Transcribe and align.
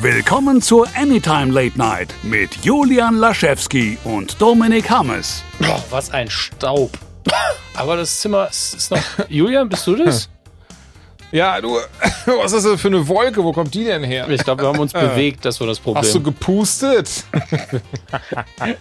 Willkommen 0.00 0.60
zur 0.60 0.88
Anytime 0.96 1.52
Late 1.52 1.78
Night 1.78 2.14
mit 2.22 2.64
Julian 2.64 3.16
Laschewski 3.16 3.98
und 4.04 4.40
Dominik 4.40 4.90
Hammes. 4.90 5.44
Oh, 5.62 5.78
was 5.90 6.10
ein 6.10 6.28
Staub. 6.28 6.90
Aber 7.74 7.96
das 7.96 8.20
Zimmer 8.20 8.48
ist, 8.48 8.90
noch. 8.90 9.00
Julian, 9.28 9.68
bist 9.68 9.86
du 9.86 9.94
das? 9.96 10.28
Ja, 11.30 11.60
du, 11.60 11.78
was 12.26 12.52
ist 12.52 12.66
das 12.66 12.80
für 12.80 12.88
eine 12.88 13.06
Wolke? 13.06 13.44
Wo 13.44 13.52
kommt 13.52 13.74
die 13.74 13.84
denn 13.84 14.02
her? 14.02 14.28
Ich 14.28 14.42
glaube, 14.42 14.62
wir 14.62 14.68
haben 14.68 14.80
uns 14.80 14.92
bewegt, 14.92 15.44
das 15.44 15.60
war 15.60 15.66
das 15.66 15.78
Problem. 15.78 16.02
Hast 16.02 16.14
du 16.14 16.20
gepustet? 16.22 17.24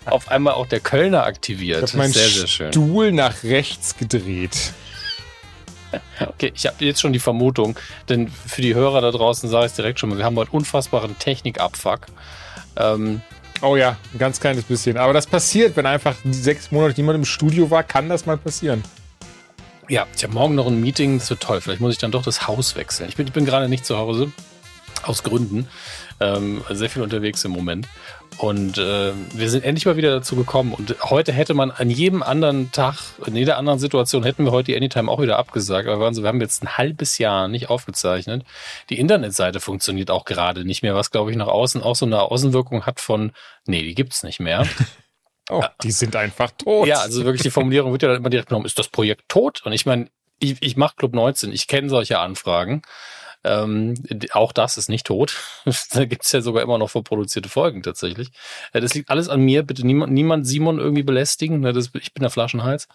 Auf 0.05 0.27
einmal 0.29 0.53
auch 0.53 0.65
der 0.65 0.79
Kölner 0.79 1.23
aktiviert. 1.25 1.83
Ich 1.83 1.91
habe 1.91 1.97
meinen 1.99 2.13
sehr, 2.13 2.27
sehr 2.27 2.47
schön. 2.47 2.71
Stuhl 2.71 3.11
nach 3.11 3.43
rechts 3.43 3.95
gedreht. 3.95 4.73
Okay, 6.19 6.51
ich 6.55 6.65
habe 6.65 6.83
jetzt 6.83 7.01
schon 7.01 7.13
die 7.13 7.19
Vermutung, 7.19 7.77
denn 8.09 8.27
für 8.27 8.61
die 8.61 8.75
Hörer 8.75 9.01
da 9.01 9.11
draußen 9.11 9.49
sage 9.49 9.65
ich 9.65 9.71
es 9.71 9.75
direkt 9.75 9.99
schon 9.99 10.09
mal, 10.09 10.17
wir 10.17 10.25
haben 10.25 10.35
heute 10.35 10.51
unfassbaren 10.51 11.17
Technikabfuck. 11.19 12.07
Ähm, 12.77 13.21
Oh 13.63 13.75
ja, 13.75 13.95
ein 14.11 14.17
ganz 14.17 14.39
kleines 14.39 14.63
bisschen. 14.63 14.97
Aber 14.97 15.13
das 15.13 15.27
passiert, 15.27 15.75
wenn 15.77 15.85
einfach 15.85 16.15
die 16.23 16.33
sechs 16.33 16.71
Monate 16.71 16.99
niemand 16.99 17.17
im 17.17 17.25
Studio 17.25 17.69
war, 17.69 17.83
kann 17.83 18.09
das 18.09 18.25
mal 18.25 18.37
passieren. 18.37 18.83
ja, 19.87 20.07
ich 20.15 20.23
habe 20.23 20.33
morgen 20.33 20.55
noch 20.55 20.65
ein 20.65 20.81
Meeting, 20.81 21.19
das 21.19 21.29
wird 21.29 21.41
toll. 21.41 21.61
Vielleicht 21.61 21.81
muss 21.81 21.93
ich 21.93 21.99
dann 21.99 22.11
doch 22.11 22.23
das 22.23 22.47
Haus 22.47 22.75
wechseln. 22.75 23.07
Ich 23.09 23.17
bin, 23.17 23.27
ich 23.27 23.33
bin 23.33 23.45
gerade 23.45 23.69
nicht 23.69 23.85
zu 23.85 23.97
Hause, 23.97 24.31
aus 25.03 25.21
Gründen. 25.21 25.67
Ähm, 26.21 26.63
sehr 26.69 26.89
viel 26.89 27.01
unterwegs 27.01 27.43
im 27.43 27.51
Moment. 27.51 27.87
Und 28.37 28.77
äh, 28.77 29.11
wir 29.33 29.49
sind 29.49 29.63
endlich 29.63 29.85
mal 29.85 29.97
wieder 29.97 30.11
dazu 30.11 30.35
gekommen. 30.35 30.73
Und 30.73 30.95
heute 31.03 31.31
hätte 31.31 31.53
man 31.53 31.71
an 31.71 31.89
jedem 31.89 32.23
anderen 32.23 32.71
Tag, 32.71 32.95
in 33.25 33.35
jeder 33.35 33.57
anderen 33.57 33.79
Situation, 33.79 34.23
hätten 34.23 34.45
wir 34.45 34.51
heute 34.51 34.67
die 34.71 34.77
Anytime 34.77 35.11
auch 35.11 35.21
wieder 35.21 35.37
abgesagt. 35.37 35.87
Aber 35.87 35.97
wir, 35.97 36.03
waren 36.03 36.13
so, 36.13 36.21
wir 36.21 36.29
haben 36.29 36.41
jetzt 36.41 36.63
ein 36.63 36.77
halbes 36.77 37.17
Jahr 37.17 37.47
nicht 37.47 37.69
aufgezeichnet. 37.69 38.45
Die 38.89 38.99
Internetseite 38.99 39.59
funktioniert 39.59 40.11
auch 40.11 40.25
gerade 40.25 40.63
nicht 40.63 40.83
mehr, 40.83 40.95
was, 40.95 41.11
glaube 41.11 41.31
ich, 41.31 41.37
nach 41.37 41.47
außen 41.47 41.81
auch 41.81 41.95
so 41.95 42.05
eine 42.05 42.21
Außenwirkung 42.21 42.85
hat 42.85 42.99
von, 42.99 43.31
nee, 43.65 43.83
die 43.83 43.95
gibt's 43.95 44.23
nicht 44.23 44.39
mehr. 44.39 44.67
Oh, 45.49 45.63
die 45.83 45.91
sind 45.91 46.15
einfach 46.15 46.51
tot. 46.51 46.87
Ja, 46.87 47.01
also 47.01 47.25
wirklich 47.25 47.41
die 47.41 47.49
Formulierung 47.49 47.91
wird 47.91 48.03
ja 48.03 48.07
dann 48.07 48.19
immer 48.19 48.29
direkt 48.29 48.47
genommen, 48.47 48.65
ist 48.65 48.79
das 48.79 48.87
Projekt 48.87 49.27
tot? 49.27 49.61
Und 49.65 49.73
ich 49.73 49.85
meine, 49.85 50.07
ich, 50.39 50.57
ich 50.61 50.77
mache 50.77 50.95
Club 50.95 51.13
19, 51.13 51.51
ich 51.51 51.67
kenne 51.67 51.89
solche 51.89 52.19
Anfragen. 52.19 52.83
Ähm, 53.43 53.95
auch 54.31 54.51
das 54.51 54.77
ist 54.77 54.89
nicht 54.89 55.05
tot. 55.07 55.35
da 55.91 56.05
gibt's 56.05 56.31
ja 56.31 56.41
sogar 56.41 56.63
immer 56.63 56.77
noch 56.77 56.89
vorproduzierte 56.89 57.49
Folgen 57.49 57.81
tatsächlich. 57.83 58.29
Äh, 58.73 58.81
das 58.81 58.93
liegt 58.93 59.09
alles 59.09 59.29
an 59.29 59.41
mir. 59.41 59.63
Bitte 59.63 59.85
niemand, 59.85 60.13
niemand 60.13 60.45
Simon 60.45 60.79
irgendwie 60.79 61.03
belästigen. 61.03 61.61
Ne, 61.61 61.73
das, 61.73 61.91
ich 61.93 62.13
bin 62.13 62.21
der 62.21 62.29
Flaschenhals. 62.29 62.87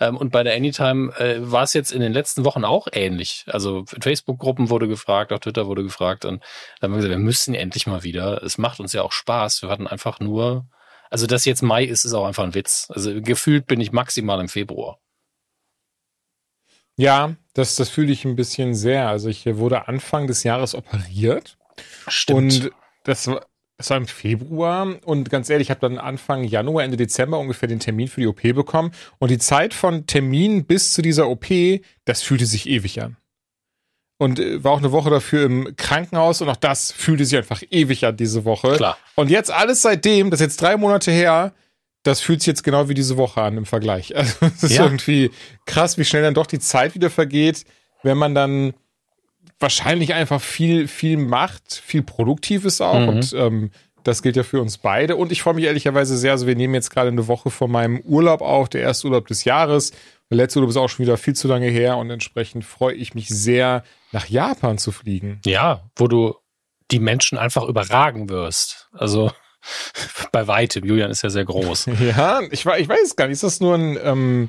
Ähm, 0.00 0.16
und 0.16 0.30
bei 0.32 0.42
der 0.42 0.54
Anytime 0.54 1.12
äh, 1.18 1.38
war 1.40 1.62
es 1.62 1.72
jetzt 1.72 1.92
in 1.92 2.00
den 2.00 2.12
letzten 2.12 2.44
Wochen 2.44 2.64
auch 2.64 2.88
ähnlich. 2.92 3.44
Also 3.46 3.84
in 3.94 4.02
Facebook-Gruppen 4.02 4.70
wurde 4.70 4.88
gefragt, 4.88 5.32
auf 5.32 5.40
Twitter 5.40 5.66
wurde 5.66 5.82
gefragt. 5.82 6.24
Und 6.24 6.42
dann 6.80 6.90
haben 6.90 6.92
wir 6.92 7.02
gesagt, 7.02 7.18
wir 7.18 7.24
müssen 7.24 7.54
endlich 7.54 7.86
mal 7.86 8.02
wieder. 8.02 8.42
Es 8.42 8.58
macht 8.58 8.80
uns 8.80 8.92
ja 8.92 9.02
auch 9.02 9.12
Spaß. 9.12 9.62
Wir 9.62 9.68
hatten 9.68 9.86
einfach 9.86 10.20
nur 10.20 10.66
also, 11.10 11.26
dass 11.26 11.44
jetzt 11.44 11.60
Mai 11.60 11.84
ist, 11.84 12.06
ist 12.06 12.14
auch 12.14 12.24
einfach 12.24 12.42
ein 12.42 12.54
Witz. 12.54 12.88
Also, 12.88 13.20
gefühlt 13.20 13.66
bin 13.66 13.82
ich 13.82 13.92
maximal 13.92 14.40
im 14.40 14.48
Februar. 14.48 14.98
Ja, 16.96 17.34
das, 17.54 17.76
das 17.76 17.88
fühle 17.88 18.12
ich 18.12 18.24
ein 18.24 18.36
bisschen 18.36 18.74
sehr. 18.74 19.08
Also 19.08 19.28
ich 19.28 19.46
wurde 19.46 19.88
Anfang 19.88 20.26
des 20.26 20.44
Jahres 20.44 20.74
operiert. 20.74 21.56
Stimmt. 22.06 22.38
Und 22.38 22.70
das 23.04 23.26
war, 23.26 23.46
das 23.76 23.90
war 23.90 23.96
im 23.96 24.06
Februar. 24.06 24.96
Und 25.04 25.30
ganz 25.30 25.50
ehrlich, 25.50 25.66
ich 25.66 25.70
habe 25.70 25.80
dann 25.80 25.98
Anfang 25.98 26.44
Januar, 26.44 26.84
Ende 26.84 26.96
Dezember 26.96 27.38
ungefähr 27.38 27.68
den 27.68 27.80
Termin 27.80 28.08
für 28.08 28.20
die 28.20 28.26
OP 28.26 28.42
bekommen. 28.42 28.92
Und 29.18 29.30
die 29.30 29.38
Zeit 29.38 29.74
von 29.74 30.06
Termin 30.06 30.64
bis 30.64 30.92
zu 30.92 31.02
dieser 31.02 31.28
OP, 31.28 31.46
das 32.04 32.22
fühlte 32.22 32.46
sich 32.46 32.68
ewig 32.68 33.02
an. 33.02 33.16
Und 34.18 34.38
äh, 34.38 34.62
war 34.62 34.72
auch 34.72 34.78
eine 34.78 34.92
Woche 34.92 35.10
dafür 35.10 35.44
im 35.44 35.74
Krankenhaus 35.76 36.40
und 36.42 36.48
auch 36.48 36.56
das 36.56 36.92
fühlte 36.92 37.24
sich 37.24 37.36
einfach 37.36 37.62
ewig 37.70 38.04
an 38.06 38.16
diese 38.16 38.44
Woche. 38.44 38.76
Klar. 38.76 38.96
Und 39.16 39.30
jetzt 39.30 39.50
alles 39.50 39.82
seitdem, 39.82 40.30
das 40.30 40.40
ist 40.40 40.46
jetzt 40.46 40.62
drei 40.62 40.76
Monate 40.76 41.10
her, 41.10 41.52
das 42.02 42.20
fühlt 42.20 42.40
sich 42.40 42.48
jetzt 42.48 42.64
genau 42.64 42.88
wie 42.88 42.94
diese 42.94 43.16
Woche 43.16 43.42
an 43.42 43.56
im 43.56 43.66
Vergleich. 43.66 44.12
Also 44.16 44.34
es 44.46 44.62
ist 44.64 44.72
Ja. 44.76 44.84
irgendwie 44.84 45.30
krass, 45.66 45.98
wie 45.98 46.04
schnell 46.04 46.22
dann 46.22 46.34
doch 46.34 46.46
die 46.46 46.58
Zeit 46.58 46.94
wieder 46.94 47.10
vergeht, 47.10 47.64
wenn 48.02 48.18
man 48.18 48.34
dann 48.34 48.74
wahrscheinlich 49.60 50.14
einfach 50.14 50.40
viel, 50.40 50.88
viel 50.88 51.16
macht, 51.16 51.74
viel 51.84 52.02
Produktives 52.02 52.80
auch. 52.80 52.98
Mhm. 53.00 53.08
Und 53.08 53.32
ähm, 53.34 53.70
das 54.02 54.22
gilt 54.22 54.34
ja 54.36 54.42
für 54.42 54.60
uns 54.60 54.78
beide. 54.78 55.14
Und 55.14 55.30
ich 55.30 55.42
freue 55.42 55.54
mich 55.54 55.64
ehrlicherweise 55.64 56.16
sehr, 56.16 56.32
also 56.32 56.46
wir 56.48 56.56
nehmen 56.56 56.74
jetzt 56.74 56.90
gerade 56.90 57.08
eine 57.08 57.28
Woche 57.28 57.50
vor 57.50 57.68
meinem 57.68 58.00
Urlaub 58.00 58.40
auf, 58.40 58.68
der 58.68 58.80
erste 58.82 59.06
Urlaub 59.06 59.28
des 59.28 59.44
Jahres. 59.44 59.92
Der 60.30 60.38
letzte 60.38 60.58
Urlaub 60.58 60.70
ist 60.70 60.76
auch 60.76 60.88
schon 60.88 61.04
wieder 61.04 61.16
viel 61.16 61.34
zu 61.36 61.46
lange 61.46 61.68
her 61.68 61.96
und 61.98 62.10
entsprechend 62.10 62.64
freue 62.64 62.94
ich 62.94 63.14
mich 63.14 63.28
sehr, 63.28 63.84
nach 64.10 64.26
Japan 64.28 64.78
zu 64.78 64.90
fliegen. 64.90 65.40
Ja, 65.46 65.84
wo 65.94 66.08
du 66.08 66.34
die 66.90 66.98
Menschen 66.98 67.38
einfach 67.38 67.62
überragen 67.64 68.28
wirst. 68.28 68.88
Also 68.92 69.30
bei 70.32 70.46
weitem. 70.46 70.84
Julian 70.84 71.10
ist 71.10 71.22
ja 71.22 71.30
sehr 71.30 71.44
groß. 71.44 71.86
Ja, 72.00 72.40
ich, 72.50 72.64
ich 72.66 72.88
weiß 72.88 73.16
gar 73.16 73.26
nicht, 73.26 73.34
ist 73.34 73.42
das 73.44 73.60
nur 73.60 73.74
ein, 73.76 73.98
ähm, 74.02 74.48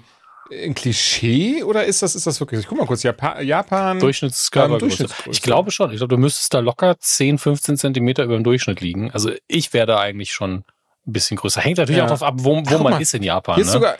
ein 0.51 0.73
Klischee 0.75 1.63
oder 1.63 1.85
ist 1.85 2.01
das, 2.01 2.15
ist 2.15 2.27
das 2.27 2.39
wirklich? 2.39 2.59
Ich 2.61 2.67
guck 2.67 2.77
mal 2.77 2.85
kurz, 2.87 3.03
Japa 3.03 3.41
Japan. 3.41 3.99
Durchschnittskörpergröße. 3.99 4.83
Ähm, 4.83 4.89
Durchschnittsgröße. 4.89 5.29
Ich 5.31 5.41
glaube 5.41 5.71
schon. 5.71 5.91
Ich 5.91 5.97
glaube, 5.97 6.15
du 6.15 6.19
müsstest 6.21 6.53
da 6.53 6.59
locker 6.59 6.97
10, 6.99 7.37
15 7.37 7.77
Zentimeter 7.77 8.23
über 8.23 8.35
dem 8.35 8.43
Durchschnitt 8.43 8.81
liegen. 8.81 9.11
Also 9.11 9.31
ich 9.47 9.73
wäre 9.73 9.85
da 9.87 9.99
eigentlich 9.99 10.31
schon 10.33 10.63
ein 11.05 11.11
bisschen 11.13 11.37
größer. 11.37 11.61
Hängt 11.61 11.77
natürlich 11.77 11.97
Ja. 11.97 12.03
auch 12.05 12.07
darauf 12.09 12.23
ab, 12.23 12.35
wo, 12.37 12.55
wo 12.57 12.77
man 12.79 12.93
mal, 12.93 13.01
ist 13.01 13.13
in 13.13 13.23
Japan. 13.23 13.55
Hier 13.55 13.61
ist 13.63 13.67
Ne? 13.69 13.73
sogar. 13.73 13.95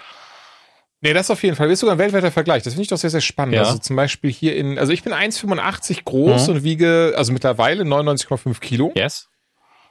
Nee, 1.02 1.12
das 1.14 1.30
auf 1.30 1.44
jeden 1.44 1.56
Fall. 1.58 1.68
Hier 1.68 1.74
ist 1.74 1.82
sogar 1.82 1.96
ein 1.96 2.00
weltweiter 2.00 2.32
Vergleich. 2.32 2.64
Das 2.64 2.74
finde 2.74 2.84
ich 2.84 2.88
doch 2.90 2.98
sehr, 2.98 3.10
sehr 3.10 3.20
spannend. 3.22 3.56
Ja. 3.56 3.64
Also 3.64 3.78
zum 3.78 3.96
Beispiel 3.98 4.32
hier 4.32 4.56
in, 4.56 4.80
also 4.80 4.94
ich 4.94 5.04
bin 5.04 5.12
1,85 5.14 6.06
groß 6.06 6.48
Mhm. 6.48 6.54
und 6.56 6.64
wiege, 6.64 7.14
also 7.18 7.34
mittlerweile 7.34 7.84
99,5 7.84 8.60
Kilo. 8.62 8.92
yes. 8.96 9.28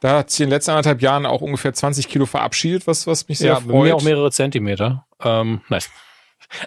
Da 0.03 0.19
hat 0.19 0.31
sich 0.31 0.41
in 0.41 0.47
den 0.47 0.51
letzten 0.51 0.73
anderthalb 0.73 1.01
Jahren 1.01 1.27
auch 1.27 1.43
ungefähr 1.43 1.73
20 1.73 2.09
Kilo 2.09 2.27
verabschiedet, 2.27 2.89
was, 2.89 3.07
was 3.07 3.29
mich 3.29 3.39
sehr 3.39 3.53
Ja, 3.53 3.61
freut. 3.61 3.85
mir 3.85 3.95
auch 3.95 4.03
mehrere 4.03 4.33
Zentimeter. 4.33 5.07
Ähm, 5.23 5.61
nein. 5.69 5.81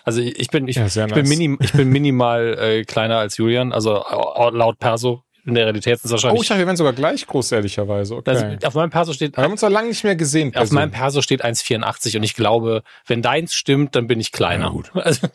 Also 0.06 0.22
ich 0.22 0.48
bin, 0.48 0.70
ich, 0.70 0.78
Ja, 0.78 0.86
ich, 0.86 0.94
bin, 0.94 1.10
nice. 1.10 1.28
minim, 1.28 1.58
ich 1.62 1.74
bin 1.74 1.90
minimal 1.90 2.58
äh, 2.58 2.84
kleiner 2.86 3.18
als 3.18 3.36
Julian, 3.36 3.74
also 3.74 4.04
laut 4.52 4.80
Perso. 4.80 5.22
In 5.46 5.54
der 5.54 5.66
Realität 5.66 5.96
ist 5.96 6.06
es 6.06 6.12
oh, 6.12 6.14
wahrscheinlich. 6.14 6.42
ich 6.44 6.48
dachte, 6.48 6.60
wir 6.62 6.66
wären 6.66 6.78
sogar 6.78 6.94
gleich 6.94 7.28
groß, 7.28 7.52
ehrlicherweise. 7.52 8.16
Okay. 8.16 8.30
also, 8.32 8.68
auf 8.68 8.74
meinem 8.74 8.90
Perso 8.90 9.12
steht 9.12 9.36
wir 9.36 9.44
haben 9.44 9.52
uns 9.52 9.62
ja 9.62 9.68
lange 9.68 9.90
nicht 9.90 10.04
mehr 10.06 10.16
gesehen. 10.16 10.56
auf 10.56 10.72
meinem. 10.72 10.92
Perso 10.92 11.22
steht 11.22 11.44
1,84 11.44 12.16
und 12.18 12.24
ich 12.24 12.36
glaube, 12.36 12.84
wenn 13.06 13.22
deins 13.22 13.54
stimmt, 13.54 13.96
dann 13.96 14.08
bin 14.08 14.22
ich 14.22 14.32
kleiner. 14.32 14.68
Ja, 14.68 14.72
gut. 14.72 14.92
Also, 15.04 15.28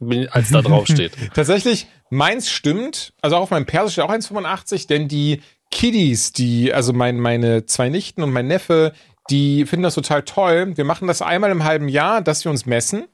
bin, 0.00 0.28
als 0.28 0.50
da 0.50 0.62
drauf 0.62 0.86
steht. 0.88 1.12
Tatsächlich, 1.34 1.86
meins 2.10 2.50
stimmt. 2.50 3.14
Also 3.22 3.36
auch 3.36 3.42
auf 3.42 3.50
meinem 3.50 3.66
Perso 3.66 3.90
steht 3.90 4.04
auch 4.04 4.10
1,85, 4.10 4.88
denn 4.88 5.06
die 5.08 5.40
Kiddies, 5.74 6.32
die, 6.32 6.72
also 6.72 6.92
mein, 6.92 7.18
meine 7.18 7.66
zwei 7.66 7.88
Nichten 7.88 8.22
und 8.22 8.32
mein 8.32 8.46
Neffe, 8.46 8.92
die 9.28 9.66
finden 9.66 9.82
das 9.82 9.96
total 9.96 10.22
toll. 10.22 10.76
Wir 10.76 10.84
machen 10.84 11.08
das 11.08 11.20
einmal 11.20 11.50
im 11.50 11.64
halben 11.64 11.88
Jahr, 11.88 12.22
dass 12.22 12.44
wir 12.44 12.50
uns 12.50 12.64
messen. 12.64 13.04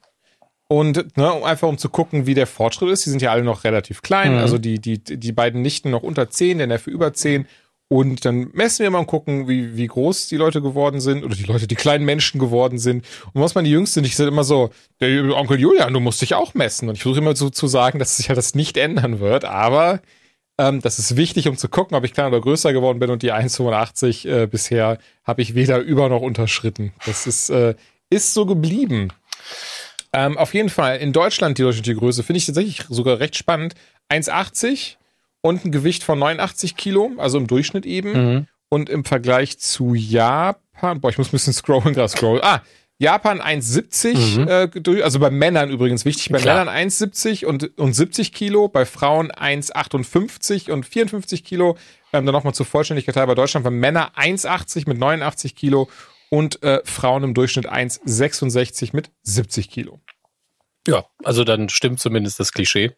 Und 0.68 1.16
ne, 1.16 1.44
einfach 1.44 1.66
um 1.66 1.78
zu 1.78 1.88
gucken, 1.88 2.26
wie 2.26 2.34
der 2.34 2.46
Fortschritt 2.46 2.90
ist. 2.90 3.06
Die 3.06 3.10
sind 3.10 3.22
ja 3.22 3.32
alle 3.32 3.42
noch 3.42 3.64
relativ 3.64 4.02
klein. 4.02 4.34
Mhm. 4.34 4.38
Also 4.38 4.58
die, 4.58 4.78
die, 4.78 5.02
die 5.02 5.32
beiden 5.32 5.62
Nichten 5.62 5.90
noch 5.90 6.02
unter 6.02 6.30
10, 6.30 6.58
der 6.58 6.66
Neffe 6.66 6.90
über 6.90 7.12
10. 7.12 7.46
Und 7.88 8.24
dann 8.24 8.50
messen 8.52 8.84
wir 8.84 8.90
mal 8.90 9.00
und 9.00 9.06
gucken, 9.06 9.48
wie, 9.48 9.76
wie 9.76 9.86
groß 9.86 10.28
die 10.28 10.36
Leute 10.36 10.60
geworden 10.62 11.00
sind 11.00 11.24
oder 11.24 11.34
die 11.34 11.44
Leute, 11.44 11.66
die 11.66 11.74
kleinen 11.74 12.04
Menschen 12.04 12.38
geworden 12.38 12.78
sind. 12.78 13.04
Und 13.32 13.42
was 13.42 13.56
man 13.56 13.64
die 13.64 13.72
Jüngste 13.72 14.00
nicht, 14.00 14.16
sind 14.16 14.28
immer 14.28 14.44
so, 14.44 14.70
der 15.00 15.34
Onkel 15.34 15.58
Julian, 15.58 15.92
du 15.92 15.98
musst 15.98 16.22
dich 16.22 16.34
auch 16.34 16.54
messen. 16.54 16.88
Und 16.88 16.94
ich 16.94 17.02
versuche 17.02 17.20
immer 17.20 17.34
so 17.34 17.50
zu 17.50 17.66
sagen, 17.66 17.98
dass 17.98 18.18
sich 18.18 18.28
ja 18.28 18.36
das 18.36 18.54
nicht 18.54 18.76
ändern 18.76 19.18
wird. 19.18 19.44
Aber 19.44 20.00
ähm, 20.60 20.82
das 20.82 20.98
ist 20.98 21.16
wichtig, 21.16 21.48
um 21.48 21.56
zu 21.56 21.70
gucken, 21.70 21.96
ob 21.96 22.04
ich 22.04 22.12
kleiner 22.12 22.28
oder 22.28 22.42
größer 22.42 22.74
geworden 22.74 22.98
bin. 22.98 23.10
Und 23.10 23.22
die 23.22 23.32
1,85 23.32 24.28
äh, 24.28 24.46
bisher 24.46 24.98
habe 25.24 25.40
ich 25.40 25.54
weder 25.54 25.78
über 25.78 26.10
noch 26.10 26.20
unterschritten. 26.20 26.92
Das 27.06 27.26
ist, 27.26 27.48
äh, 27.48 27.74
ist 28.10 28.34
so 28.34 28.44
geblieben. 28.44 29.08
Ähm, 30.12 30.36
auf 30.36 30.52
jeden 30.52 30.68
Fall 30.68 30.98
in 30.98 31.14
Deutschland 31.14 31.56
die 31.56 31.62
durchschnittliche 31.62 31.98
Größe 31.98 32.22
finde 32.22 32.38
ich 32.38 32.46
tatsächlich 32.46 32.84
sogar 32.90 33.20
recht 33.20 33.36
spannend. 33.36 33.74
1,80 34.10 34.96
und 35.40 35.64
ein 35.64 35.72
Gewicht 35.72 36.02
von 36.02 36.18
89 36.18 36.76
Kilo, 36.76 37.12
also 37.16 37.38
im 37.38 37.46
Durchschnitt 37.46 37.86
eben. 37.86 38.12
Mhm. 38.12 38.46
Und 38.68 38.90
im 38.90 39.06
Vergleich 39.06 39.58
zu 39.58 39.94
Japan, 39.94 41.00
boah, 41.00 41.08
ich 41.08 41.16
muss 41.16 41.28
ein 41.28 41.32
bisschen 41.32 41.54
scrollen, 41.54 41.94
gerade 41.94 42.10
scrollen. 42.10 42.44
Ah, 42.44 42.60
Japan 43.00 43.40
1,70, 43.40 44.38
Mhm. 44.84 44.96
äh, 44.98 45.02
also 45.02 45.18
bei 45.20 45.30
Männern 45.30 45.70
übrigens 45.70 46.04
wichtig, 46.04 46.28
bei 46.28 46.38
Klar. 46.38 46.66
Männern 46.66 46.74
1,70 46.90 47.46
und, 47.46 47.76
und 47.78 47.94
70 47.94 48.34
Kilo, 48.34 48.68
bei 48.68 48.84
Frauen 48.84 49.32
1,58 49.32 50.70
und 50.70 50.84
54 50.84 51.42
Kilo. 51.42 51.78
Ähm, 52.12 52.26
dann 52.26 52.34
nochmal 52.34 52.52
zur 52.52 52.66
Vollständigkeit 52.66 53.14
bei 53.14 53.34
Deutschland 53.34 53.64
waren 53.64 53.74
Männer 53.78 54.12
1,80 54.16 54.86
mit 54.86 54.98
89 54.98 55.56
Kilo 55.56 55.88
und 56.28 56.62
äh, 56.62 56.82
Frauen 56.84 57.24
im 57.24 57.32
Durchschnitt 57.32 57.72
1,66 57.72 58.90
mit 58.92 59.10
70 59.22 59.70
Kilo. 59.70 59.98
Ja, 60.86 61.06
also 61.24 61.44
dann 61.44 61.70
stimmt 61.70 62.00
zumindest 62.00 62.38
das 62.38 62.52
Klischee. 62.52 62.92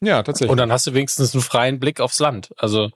Ja, 0.00 0.22
tatsächlich. 0.22 0.50
Und 0.50 0.58
dann 0.58 0.70
hast 0.70 0.86
du 0.86 0.92
wenigstens 0.92 1.32
einen 1.32 1.42
freien 1.42 1.80
Blick 1.80 1.98
aufs 2.00 2.18
Land. 2.18 2.50
Also 2.58 2.90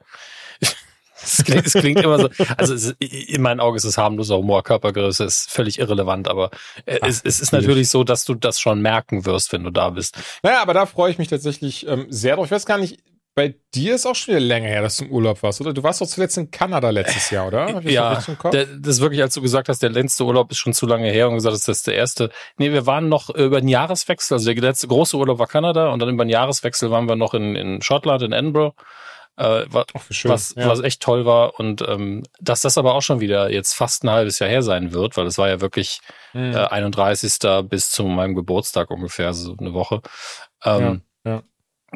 es 1.27 1.45
klingt, 1.45 1.67
es 1.67 1.73
klingt 1.73 2.01
immer 2.01 2.19
so, 2.19 2.29
also 2.57 2.75
es, 2.75 2.95
in 2.99 3.43
meinen 3.43 3.61
Augen 3.61 3.77
ist 3.77 3.85
es 3.85 3.99
harmloser 3.99 4.37
Humor, 4.37 4.63
Körpergröße 4.63 5.25
ist 5.25 5.51
völlig 5.51 5.79
irrelevant, 5.79 6.29
aber 6.29 6.51
äh, 6.85 6.99
es, 7.03 7.21
es 7.23 7.41
ist 7.41 7.53
natürlich. 7.53 7.69
natürlich 7.69 7.91
so, 7.91 8.05
dass 8.05 8.25
du 8.25 8.35
das 8.35 8.61
schon 8.61 8.81
merken 8.81 9.27
wirst, 9.27 9.53
wenn 9.53 9.65
du 9.65 9.71
da 9.71 9.91
bist. 9.91 10.17
Naja, 10.43 10.63
aber 10.63 10.75
da 10.75 10.87
freue 10.87 11.11
ich 11.11 11.19
mich 11.19 11.29
tatsächlich 11.29 11.87
ähm, 11.87 12.07
sehr 12.09 12.37
drauf. 12.37 12.47
Ich 12.47 12.53
weiß 12.53 12.67
gar 12.67 12.79
nicht, 12.79 13.03
bei 13.37 13.55
dir 13.75 13.95
ist 13.95 14.07
auch 14.07 14.15
schon 14.15 14.33
wieder 14.35 14.41
länger 14.41 14.69
her, 14.69 14.81
dass 14.81 14.97
du 14.97 15.05
im 15.05 15.11
Urlaub 15.11 15.43
warst, 15.43 15.61
oder? 15.61 15.75
Du 15.75 15.83
warst 15.83 16.01
doch 16.01 16.07
zuletzt 16.07 16.39
in 16.39 16.51
Kanada 16.51 16.89
letztes 16.89 17.29
Jahr, 17.29 17.47
oder? 17.47 17.83
ja, 17.83 18.19
der, 18.51 18.65
das 18.65 18.95
ist 18.95 19.01
wirklich, 19.03 19.21
als 19.21 19.35
du 19.35 19.43
gesagt 19.43 19.69
hast, 19.69 19.83
der 19.83 19.91
letzte 19.91 20.25
Urlaub 20.25 20.51
ist 20.51 20.57
schon 20.57 20.73
zu 20.73 20.87
lange 20.87 21.11
her 21.11 21.29
und 21.29 21.35
gesagt 21.35 21.53
hast, 21.53 21.69
das 21.69 21.79
ist 21.79 21.87
der 21.87 21.97
erste. 21.97 22.31
Nee, 22.57 22.73
wir 22.73 22.87
waren 22.87 23.11
noch 23.11 23.29
über 23.29 23.61
den 23.61 23.69
Jahreswechsel, 23.69 24.37
also 24.37 24.51
der 24.51 24.63
letzte 24.63 24.89
große 24.89 25.19
Urlaub 25.19 25.39
war 25.39 25.47
Kanada 25.47 25.91
und 25.91 25.99
dann 25.99 26.09
über 26.09 26.25
den 26.25 26.31
Jahreswechsel 26.31 26.91
waren 26.91 27.07
wir 27.11 27.15
noch 27.15 27.35
in, 27.35 27.57
in 27.57 27.83
Schottland, 27.83 28.23
in 28.23 28.33
Edinburgh. 28.33 28.75
Äh, 29.37 29.67
was, 29.69 29.87
Ach, 29.95 30.05
was, 30.25 30.55
ja. 30.57 30.67
was 30.67 30.81
echt 30.81 31.03
toll 31.03 31.27
war 31.27 31.61
und 31.61 31.83
ähm, 31.83 32.23
dass 32.41 32.63
das 32.63 32.79
aber 32.79 32.95
auch 32.95 33.03
schon 33.03 33.21
wieder 33.21 33.51
jetzt 33.51 33.75
fast 33.75 34.03
ein 34.03 34.11
halbes 34.11 34.39
Jahr 34.39 34.49
her 34.49 34.63
sein 34.63 34.93
wird, 34.93 35.17
weil 35.17 35.27
es 35.27 35.37
war 35.37 35.49
ja 35.49 35.61
wirklich 35.61 36.01
mhm. 36.33 36.55
äh, 36.55 36.67
31. 36.67 37.39
bis 37.69 37.91
zu 37.91 38.05
meinem 38.05 38.35
Geburtstag 38.35 38.91
ungefähr, 38.91 39.35
so 39.35 39.55
eine 39.59 39.75
Woche. 39.75 40.01
Ähm, 40.65 41.03
ja, 41.25 41.33
ja. 41.33 41.43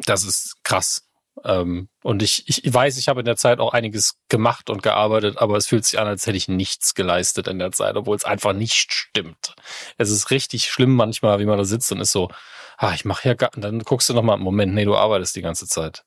Das 0.05 0.23
ist 0.23 0.63
krass. 0.63 1.07
Ähm, 1.43 1.87
und 2.03 2.21
ich, 2.21 2.43
ich 2.47 2.71
weiß, 2.71 2.97
ich 2.97 3.07
habe 3.07 3.21
in 3.21 3.25
der 3.25 3.37
Zeit 3.37 3.59
auch 3.59 3.73
einiges 3.73 4.19
gemacht 4.29 4.69
und 4.69 4.83
gearbeitet, 4.83 5.37
aber 5.37 5.57
es 5.57 5.67
fühlt 5.67 5.85
sich 5.85 5.99
an, 5.99 6.07
als 6.07 6.27
hätte 6.27 6.37
ich 6.37 6.47
nichts 6.47 6.93
geleistet 6.93 7.47
in 7.47 7.57
der 7.57 7.71
Zeit, 7.71 7.95
obwohl 7.95 8.15
es 8.15 8.25
einfach 8.25 8.53
nicht 8.53 8.91
stimmt. 8.91 9.55
Es 9.97 10.09
ist 10.09 10.29
richtig 10.29 10.65
schlimm 10.65 10.95
manchmal, 10.95 11.39
wie 11.39 11.45
man 11.45 11.57
da 11.57 11.63
sitzt 11.63 11.91
und 11.91 12.01
ist 12.01 12.11
so, 12.11 12.29
ah, 12.77 12.93
ich 12.93 13.05
mache 13.05 13.29
ja 13.29 13.33
gar, 13.33 13.51
und 13.55 13.63
dann 13.63 13.79
guckst 13.79 14.09
du 14.09 14.13
nochmal, 14.13 14.37
Moment, 14.37 14.73
nee, 14.73 14.85
du 14.85 14.95
arbeitest 14.95 15.35
die 15.35 15.41
ganze 15.41 15.67
Zeit. 15.67 16.03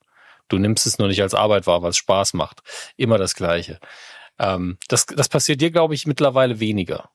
Du 0.48 0.58
nimmst 0.58 0.86
es 0.86 0.98
nur 0.98 1.08
nicht 1.08 1.22
als 1.22 1.34
Arbeit 1.34 1.66
wahr, 1.66 1.82
weil 1.82 1.90
es 1.90 1.96
Spaß 1.96 2.34
macht. 2.34 2.62
Immer 2.96 3.18
das 3.18 3.34
Gleiche. 3.34 3.78
Ähm, 4.38 4.78
das, 4.88 5.06
das 5.06 5.28
passiert 5.28 5.60
dir, 5.60 5.70
glaube 5.70 5.94
ich, 5.94 6.06
mittlerweile 6.06 6.60
weniger. 6.60 7.10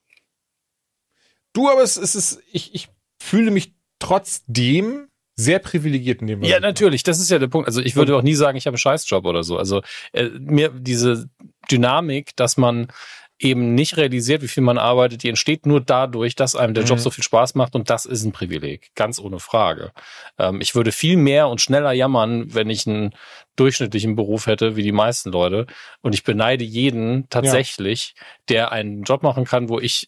Du, 1.53 1.69
aber 1.69 1.81
es, 1.81 1.97
es 1.97 2.15
ist, 2.15 2.41
ich, 2.51 2.73
ich 2.73 2.89
fühle 3.19 3.51
mich 3.51 3.73
trotzdem 3.99 5.07
sehr 5.35 5.59
privilegiert 5.59 6.21
in 6.21 6.27
dem 6.27 6.43
Ja, 6.43 6.59
natürlich, 6.59 7.03
das 7.03 7.19
ist 7.19 7.31
ja 7.31 7.39
der 7.39 7.47
Punkt. 7.47 7.67
Also 7.67 7.81
ich 7.81 7.95
würde 7.95 8.15
auch 8.15 8.21
nie 8.21 8.35
sagen, 8.35 8.57
ich 8.57 8.65
habe 8.65 8.73
einen 8.73 8.79
Scheißjob 8.79 9.25
oder 9.25 9.43
so. 9.43 9.57
Also 9.57 9.81
äh, 10.11 10.25
mir 10.25 10.69
diese 10.69 11.29
Dynamik, 11.71 12.35
dass 12.35 12.57
man 12.57 12.91
eben 13.39 13.73
nicht 13.73 13.97
realisiert, 13.97 14.41
wie 14.41 14.47
viel 14.47 14.63
man 14.63 14.77
arbeitet, 14.77 15.23
die 15.23 15.29
entsteht 15.29 15.65
nur 15.65 15.81
dadurch, 15.81 16.35
dass 16.35 16.55
einem 16.55 16.73
der 16.73 16.83
Job 16.83 16.97
mhm. 16.97 17.03
so 17.03 17.09
viel 17.09 17.23
Spaß 17.23 17.55
macht 17.55 17.73
und 17.75 17.89
das 17.89 18.05
ist 18.05 18.23
ein 18.25 18.33
Privileg, 18.33 18.91
ganz 18.95 19.19
ohne 19.19 19.39
Frage. 19.39 19.91
Ähm, 20.37 20.59
ich 20.61 20.75
würde 20.75 20.91
viel 20.91 21.17
mehr 21.17 21.47
und 21.47 21.61
schneller 21.61 21.93
jammern, 21.93 22.53
wenn 22.53 22.69
ich 22.69 22.85
einen 22.85 23.15
durchschnittlichen 23.55 24.15
Beruf 24.15 24.45
hätte, 24.45 24.75
wie 24.75 24.83
die 24.83 24.91
meisten 24.91 25.31
Leute. 25.31 25.67
Und 26.01 26.13
ich 26.13 26.23
beneide 26.23 26.63
jeden 26.63 27.29
tatsächlich, 27.29 28.13
ja. 28.17 28.23
der 28.49 28.71
einen 28.71 29.03
Job 29.03 29.23
machen 29.23 29.45
kann, 29.45 29.69
wo 29.69 29.79
ich 29.79 30.07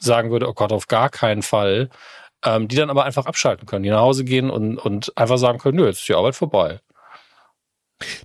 sagen 0.00 0.30
würde, 0.30 0.48
oh 0.48 0.54
Gott, 0.54 0.72
auf 0.72 0.88
gar 0.88 1.10
keinen 1.10 1.42
Fall 1.42 1.90
ähm, 2.44 2.68
die 2.68 2.76
dann 2.76 2.90
aber 2.90 3.04
einfach 3.04 3.26
abschalten 3.26 3.66
können, 3.66 3.82
die 3.82 3.90
nach 3.90 4.00
Hause 4.00 4.24
gehen 4.24 4.50
und, 4.50 4.78
und 4.78 5.16
einfach 5.16 5.38
sagen 5.38 5.58
können, 5.58 5.76
nö, 5.76 5.86
jetzt 5.86 6.00
ist 6.00 6.08
die 6.08 6.14
Arbeit 6.14 6.34
vorbei. 6.34 6.80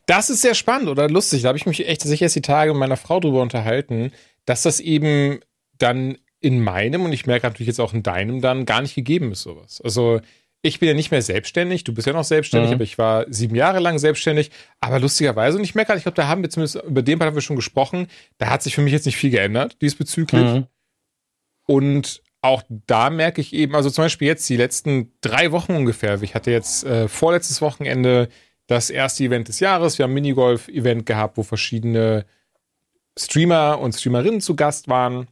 Das 0.06 0.30
ist 0.30 0.42
sehr 0.42 0.56
spannend 0.56 0.88
oder 0.88 1.10
lustig. 1.10 1.42
Da 1.42 1.50
habe 1.50 1.58
ich 1.58 1.66
mich 1.66 1.86
echt 1.86 2.02
sicher 2.02 2.24
erst 2.24 2.36
die 2.36 2.42
Tage 2.42 2.72
mit 2.72 2.80
meiner 2.80 2.98
Frau 2.98 3.20
drüber 3.20 3.42
unterhalten, 3.42 4.14
dass 4.46 4.64
das 4.64 4.80
eben 4.80 5.40
dann 5.78 6.18
in 6.40 6.64
meinem 6.64 7.06
und 7.06 7.14
ich 7.14 7.26
merke 7.26 7.48
natürlich 7.48 7.68
jetzt 7.68 7.80
auch 7.80 7.94
in 7.94 8.04
deinem 8.04 8.42
dann 8.42 8.66
gar 8.66 8.82
nicht 8.82 8.96
gegeben 8.96 9.32
ist 9.32 9.42
sowas. 9.42 9.82
Also 9.82 10.22
ich 10.62 10.80
bin 10.80 10.88
ja 10.88 10.96
nicht 10.96 11.12
mehr 11.12 11.22
selbstständig, 11.22 11.84
du 11.84 11.94
bist 11.94 12.08
ja 12.08 12.14
noch 12.14 12.24
selbstständig, 12.24 12.70
mhm. 12.70 12.76
aber 12.76 12.84
ich 12.84 12.98
war 12.98 13.26
sieben 13.30 13.56
Jahre 13.56 13.80
lang 13.80 14.00
selbstständig. 14.00 14.50
Aber 14.80 15.00
lustigerweise, 15.00 15.58
und 15.58 15.64
ich 15.64 15.76
merke 15.76 15.90
gerade, 15.90 16.00
ich 16.00 16.04
glaube, 16.04 16.16
da 16.16 16.28
haben 16.28 16.42
wir 16.42 16.50
zumindest, 16.50 16.84
über 16.84 17.04
den 17.04 17.20
Part 17.20 17.28
haben 17.28 17.36
wir 17.36 17.42
schon 17.42 17.56
gesprochen, 17.56 18.08
da 18.38 18.50
hat 18.50 18.64
sich 18.64 18.74
für 18.74 18.82
mich 18.82 18.94
jetzt 18.94 19.06
nicht 19.06 19.18
viel 19.18 19.30
geändert 19.30 19.80
diesbezüglich. 19.82 20.44
Mhm. 20.44 20.68
Und 21.68 22.24
auch 22.42 22.64
da 22.68 23.10
merke 23.10 23.42
ich 23.42 23.54
eben, 23.54 23.76
also 23.76 23.90
zum 23.90 24.06
Beispiel 24.06 24.28
jetzt 24.28 24.48
die 24.50 24.58
letzten 24.58 25.12
drei 25.22 25.52
Wochen 25.52 25.74
ungefähr. 25.74 26.22
Ich 26.22 26.36
hatte 26.36 26.52
jetzt 26.52 26.84
äh, 26.84 27.08
vorletztes 27.08 27.62
Wochenende 27.62 28.30
das 28.68 28.90
erste 28.90 29.24
Event 29.24 29.48
des 29.48 29.60
Jahres. 29.60 29.98
Wir 29.98 30.04
haben 30.04 30.12
ein 30.12 30.16
Minigolf-Event 30.16 31.06
gehabt, 31.06 31.38
wo 31.38 31.44
verschiedene 31.44 32.26
Streamer 33.18 33.80
und 33.80 33.94
Streamerinnen 33.94 34.42
zu 34.42 34.56
Gast 34.56 34.88
waren. 34.88 35.28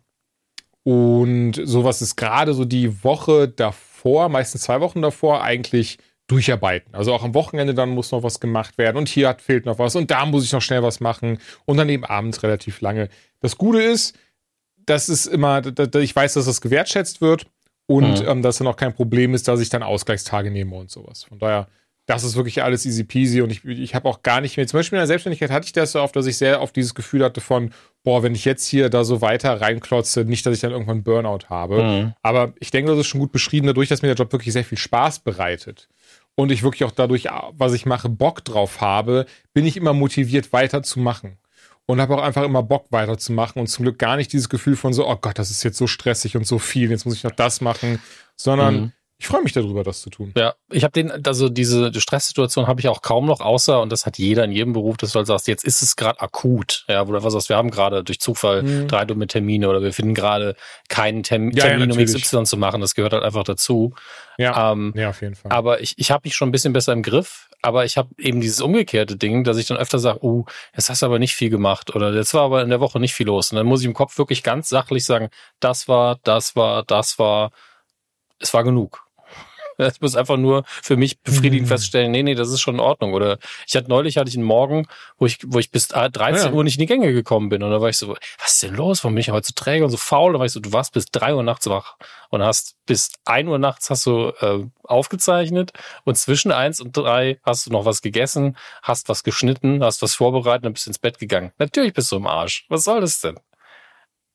Und 0.83 1.53
sowas 1.63 2.01
ist 2.01 2.15
gerade 2.15 2.53
so 2.53 2.65
die 2.65 3.03
Woche 3.03 3.47
davor, 3.47 4.30
meistens 4.30 4.63
zwei 4.63 4.81
Wochen 4.81 5.01
davor, 5.01 5.44
eigentlich 5.44 5.97
durcharbeiten. 6.27 6.94
Also 6.95 7.13
auch 7.13 7.24
am 7.24 7.33
Wochenende 7.33 7.74
dann 7.74 7.89
muss 7.89 8.12
noch 8.12 8.24
was 8.24 8.39
gemacht 8.39 8.77
werden 8.77 8.97
und 8.97 9.09
hier 9.09 9.30
hat, 9.30 9.41
fehlt 9.41 9.65
noch 9.65 9.80
was 9.80 9.95
und 9.95 10.09
da 10.09 10.25
muss 10.25 10.44
ich 10.44 10.51
noch 10.51 10.62
schnell 10.62 10.83
was 10.83 11.00
machen 11.00 11.39
und 11.65 11.77
dann 11.77 11.89
eben 11.89 12.06
abends 12.06 12.44
relativ 12.44 12.81
lange. 12.81 13.09
Das 13.41 13.57
Gute 13.57 13.81
ist, 13.81 14.18
das 14.86 15.09
ist 15.09 15.25
immer, 15.25 15.62
ich 15.95 16.15
weiß, 16.15 16.33
dass 16.33 16.45
das 16.45 16.62
gewertschätzt 16.62 17.21
wird 17.21 17.47
und 17.88 18.21
mhm. 18.21 18.27
ähm, 18.27 18.41
dass 18.41 18.57
dann 18.57 18.68
auch 18.68 18.77
kein 18.77 18.94
Problem 18.94 19.33
ist, 19.33 19.47
dass 19.47 19.59
ich 19.59 19.69
dann 19.69 19.83
Ausgleichstage 19.83 20.50
nehme 20.50 20.75
und 20.75 20.91
sowas. 20.91 21.24
Von 21.24 21.39
daher, 21.39 21.68
das 22.05 22.23
ist 22.23 22.35
wirklich 22.35 22.63
alles 22.63 22.85
easy 22.85 23.03
peasy 23.05 23.41
und 23.41 23.51
ich, 23.51 23.63
ich 23.63 23.95
habe 23.95 24.09
auch 24.09 24.23
gar 24.23 24.41
nicht 24.41 24.57
mehr, 24.57 24.67
zum 24.67 24.79
Beispiel 24.79 24.97
in 24.97 25.01
der 25.01 25.07
Selbstständigkeit 25.07 25.51
hatte 25.51 25.65
ich 25.65 25.73
das 25.73 25.94
so 25.94 26.01
oft, 26.01 26.15
dass 26.15 26.25
ich 26.25 26.38
sehr 26.38 26.61
oft 26.61 26.75
dieses 26.75 26.95
Gefühl 26.95 27.23
hatte 27.23 27.39
von, 27.39 27.71
boah, 28.03 28.23
wenn 28.23 28.35
ich 28.35 28.44
jetzt 28.44 28.67
hier 28.67 28.89
da 28.89 29.05
so 29.05 29.21
weiter 29.21 29.61
reinklotze, 29.61 30.25
nicht, 30.25 30.45
dass 30.45 30.55
ich 30.55 30.61
dann 30.61 30.71
irgendwann 30.71 31.03
Burnout 31.03 31.50
habe. 31.50 31.83
Mhm. 31.83 32.13
Aber 32.21 32.53
ich 32.59 32.71
denke, 32.71 32.91
das 32.91 33.00
ist 33.00 33.07
schon 33.07 33.21
gut 33.21 33.31
beschrieben, 33.31 33.67
dadurch, 33.67 33.88
dass 33.88 34.01
mir 34.01 34.09
der 34.09 34.17
Job 34.17 34.33
wirklich 34.33 34.51
sehr 34.51 34.65
viel 34.65 34.77
Spaß 34.77 35.19
bereitet 35.19 35.88
und 36.35 36.51
ich 36.51 36.63
wirklich 36.63 36.83
auch 36.83 36.91
dadurch, 36.91 37.27
was 37.51 37.73
ich 37.73 37.85
mache, 37.85 38.09
Bock 38.09 38.44
drauf 38.44 38.81
habe, 38.81 39.25
bin 39.53 39.65
ich 39.65 39.77
immer 39.77 39.94
motiviert 39.94 40.51
weiterzumachen 40.51 41.38
und 41.85 42.01
habe 42.01 42.17
auch 42.17 42.23
einfach 42.23 42.44
immer 42.44 42.63
Bock 42.63 42.88
weiterzumachen 42.89 43.59
und 43.59 43.67
zum 43.67 43.83
Glück 43.83 44.00
gar 44.00 44.17
nicht 44.17 44.33
dieses 44.33 44.50
Gefühl 44.50 44.75
von 44.75 44.94
so, 44.94 45.07
oh 45.07 45.15
Gott, 45.15 45.39
das 45.39 45.51
ist 45.51 45.63
jetzt 45.63 45.77
so 45.77 45.88
stressig 45.88 46.35
und 46.35 46.45
so 46.45 46.59
viel, 46.59 46.89
jetzt 46.89 47.05
muss 47.05 47.15
ich 47.15 47.23
noch 47.23 47.31
das 47.31 47.61
machen, 47.61 48.00
sondern 48.35 48.75
mhm. 48.75 48.91
Ich 49.24 49.28
freue 49.28 49.42
mich 49.42 49.54
darüber, 49.54 49.86
das 49.86 50.02
zu 50.02 50.10
tun. 50.10 50.34
Ja, 50.36 50.54
ich 50.70 50.84
habe 50.84 50.92
den, 50.92 51.25
also 51.25 51.48
diese 51.48 51.98
Stresssituation 51.98 52.68
habe 52.68 52.81
ich 52.81 52.90
auch 52.90 53.02
kaum 53.02 53.25
noch, 53.25 53.40
außer, 53.40 53.81
und 53.81 53.90
das 53.90 54.06
hat 54.06 54.18
jeder 54.18 54.44
in 54.44 54.52
jedem 54.52 54.74
Beruf, 54.74 54.98
dass 54.98 55.14
du 55.14 55.20
halt 55.20 55.28
sagst, 55.28 55.48
jetzt 55.48 55.64
ist 55.64 55.81
es 55.81 55.96
gerade 55.96 56.20
akut, 56.20 56.84
ja, 56.90 57.08
wo 57.08 57.12
du 57.12 57.16
einfach 57.16 57.31
sagst, 57.31 57.48
wir 57.48 57.56
haben 57.56 57.72
gerade 57.72 58.04
durch 58.04 58.20
Zufall 58.20 58.64
mhm. 58.64 58.90
drei 58.90 59.06
dumme 59.06 59.28
Termine 59.28 59.70
oder 59.70 59.81
wir 59.81 59.94
finden 59.94 60.14
gerade 60.14 60.58
keinen 60.90 61.24
Term 61.24 61.52
ja, 61.52 61.68
Termin, 61.68 61.92
ja, 61.92 61.96
um 61.96 62.04
XY 62.04 62.44
zu 62.44 62.58
machen, 62.58 62.81
das 62.81 62.96
gehört 62.96 63.14
halt 63.14 63.24
einfach 63.24 63.46
dazu. 63.46 63.94
Ja, 64.38 64.74
ähm, 64.74 64.92
ja 64.94 65.12
auf 65.12 65.22
jeden 65.22 65.36
Fall. 65.36 65.54
Aber 65.54 65.80
ich, 65.80 65.94
ich 65.98 66.12
habe 66.12 66.24
mich 66.25 66.36
schon 66.36 66.50
ein 66.50 66.52
bisschen 66.52 66.74
besser 66.74 66.92
im 66.92 67.02
Griff 67.02 67.48
aber 67.66 67.86
ich 67.86 67.96
habe 67.96 68.10
eben 68.18 68.42
dieses 68.42 68.60
umgekehrte 68.60 69.16
Ding, 69.16 69.46
dass 69.46 69.56
ich 69.56 69.68
dann 69.68 69.78
öfter 69.78 69.98
sage, 69.98 70.20
oh, 70.22 70.44
jetzt 70.75 70.90
hast 70.90 71.02
du 71.02 71.06
aber 71.06 71.18
nicht 71.18 71.34
viel 71.34 71.50
gemacht 71.50 71.96
oder 71.96 72.14
jetzt 72.14 72.34
war 72.34 72.42
aber 72.42 72.62
in 72.62 72.70
der 72.70 72.81
Woche 72.81 73.00
nicht 73.00 73.14
viel 73.14 73.28
los. 73.28 73.54
Und 73.54 73.56
dann 73.56 73.66
muss 73.66 73.80
ich 73.80 73.88
im 73.88 73.94
Kopf 73.94 74.18
wirklich 74.18 74.44
ganz 74.44 74.68
sachlich 74.68 75.06
sagen, 75.06 75.30
das 75.62 75.88
war, 75.88 76.20
das 76.24 76.58
war, 76.58 76.84
das 76.84 77.20
war, 77.20 77.52
es 78.40 78.54
war 78.54 78.66
genug. 78.66 79.06
Ich 79.78 80.02
muss 80.02 80.16
einfach 80.16 80.38
nur 80.38 80.64
für 80.66 80.98
mich 80.98 81.20
befriedigend 81.22 81.68
mhm. 81.68 81.70
feststellen, 81.70 82.12
nee, 82.12 82.24
nee, 82.24 82.36
das 82.36 82.50
ist 82.50 82.62
schon 82.62 82.75
in 82.75 82.81
Ordnung. 82.81 83.14
Oder 83.14 83.38
ich 83.68 83.75
hatte 83.75 83.90
neulich 83.90 84.18
hatte 84.18 84.30
ich 84.30 84.36
einen 84.36 84.46
Morgen, 84.46 84.88
wo 85.18 85.25
ich, 85.25 85.40
wo 85.46 85.60
ich 85.60 85.72
bis 85.72 85.88
13 85.88 86.36
ja. 86.36 86.52
Uhr 86.52 86.64
nicht 86.64 86.75
in 86.75 86.81
die 86.81 86.86
Gänge 86.86 87.14
gekommen 87.14 87.50
bin. 87.50 87.63
Und 87.63 87.72
da 87.72 87.82
war 87.82 87.89
ich 87.89 87.98
so, 87.98 88.10
was 88.39 88.53
ist 88.53 88.63
denn 88.63 88.75
los? 88.75 89.03
Warum 89.03 89.15
bin 89.15 89.22
ich 89.22 89.32
heute 89.32 89.48
so 89.48 89.53
träge 89.56 89.84
und 89.84 89.92
so 89.92 89.98
faul? 89.98 90.34
Da 90.34 90.39
war 90.39 90.46
ich 90.46 90.51
so, 90.51 90.60
du 90.60 90.72
warst 90.74 90.94
bis 90.94 91.06
drei 91.06 91.34
Uhr 91.34 91.44
nachts 91.44 91.68
wach 91.68 91.98
und 92.30 92.44
hast 92.44 92.75
bis 92.86 93.12
ein 93.25 93.48
Uhr 93.48 93.60
nachts 93.60 93.89
hast 93.89 94.06
du 94.06 94.34
äh, 94.42 94.65
aufgezeichnet 94.84 95.72
und 96.03 96.18
zwischen 96.18 96.51
eins 96.51 96.82
und 96.82 96.96
drei 96.98 97.39
hast 97.44 97.68
du 97.68 97.72
noch 97.72 97.86
was 97.86 98.01
gegessen, 98.01 98.58
hast 98.82 99.08
was 99.10 99.24
geschnitten, 99.24 99.84
hast 99.84 100.01
was 100.01 100.15
vorbereitet 100.15 100.65
und 100.65 100.74
bist 100.74 100.88
ins 100.88 101.00
Bett 101.00 101.20
gegangen. 101.20 101.51
Natürlich 101.60 101.94
bist 101.94 102.12
du 102.12 102.18
im 102.18 102.27
Arsch. 102.27 102.65
Was 102.70 102.84
soll 102.84 103.01
das 103.01 103.22
denn? 103.22 103.39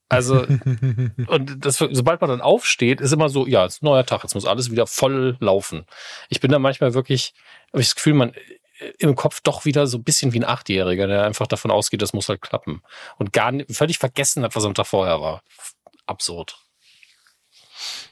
Also, 0.09 0.45
und 1.27 1.65
das, 1.65 1.77
sobald 1.77 2.21
man 2.21 2.29
dann 2.29 2.41
aufsteht, 2.41 2.99
ist 2.99 3.13
immer 3.13 3.29
so, 3.29 3.45
ja, 3.45 3.65
es 3.65 3.75
ist 3.75 3.83
ein 3.83 3.85
neuer 3.85 4.05
Tag, 4.05 4.23
jetzt 4.23 4.33
muss 4.33 4.45
alles 4.45 4.71
wieder 4.71 4.87
voll 4.87 5.37
laufen. 5.39 5.85
Ich 6.29 6.39
bin 6.39 6.51
da 6.51 6.59
manchmal 6.59 6.95
wirklich, 6.95 7.33
habe 7.71 7.81
ich 7.81 7.87
das 7.87 7.95
Gefühl, 7.95 8.15
man 8.15 8.33
äh, 8.33 8.91
im 8.97 9.15
Kopf 9.15 9.41
doch 9.41 9.65
wieder 9.65 9.85
so 9.85 9.99
ein 9.99 10.03
bisschen 10.03 10.33
wie 10.33 10.39
ein 10.39 10.45
Achtjähriger, 10.45 11.07
der 11.07 11.23
einfach 11.23 11.47
davon 11.47 11.69
ausgeht, 11.71 12.01
das 12.01 12.13
muss 12.13 12.27
halt 12.27 12.41
klappen. 12.41 12.81
Und 13.17 13.33
gar 13.33 13.51
nicht, 13.51 13.73
völlig 13.75 13.99
vergessen 13.99 14.43
hat, 14.43 14.55
was 14.55 14.65
am 14.65 14.73
Tag 14.73 14.87
vorher 14.87 15.21
war. 15.21 15.43
Absurd. 16.07 16.57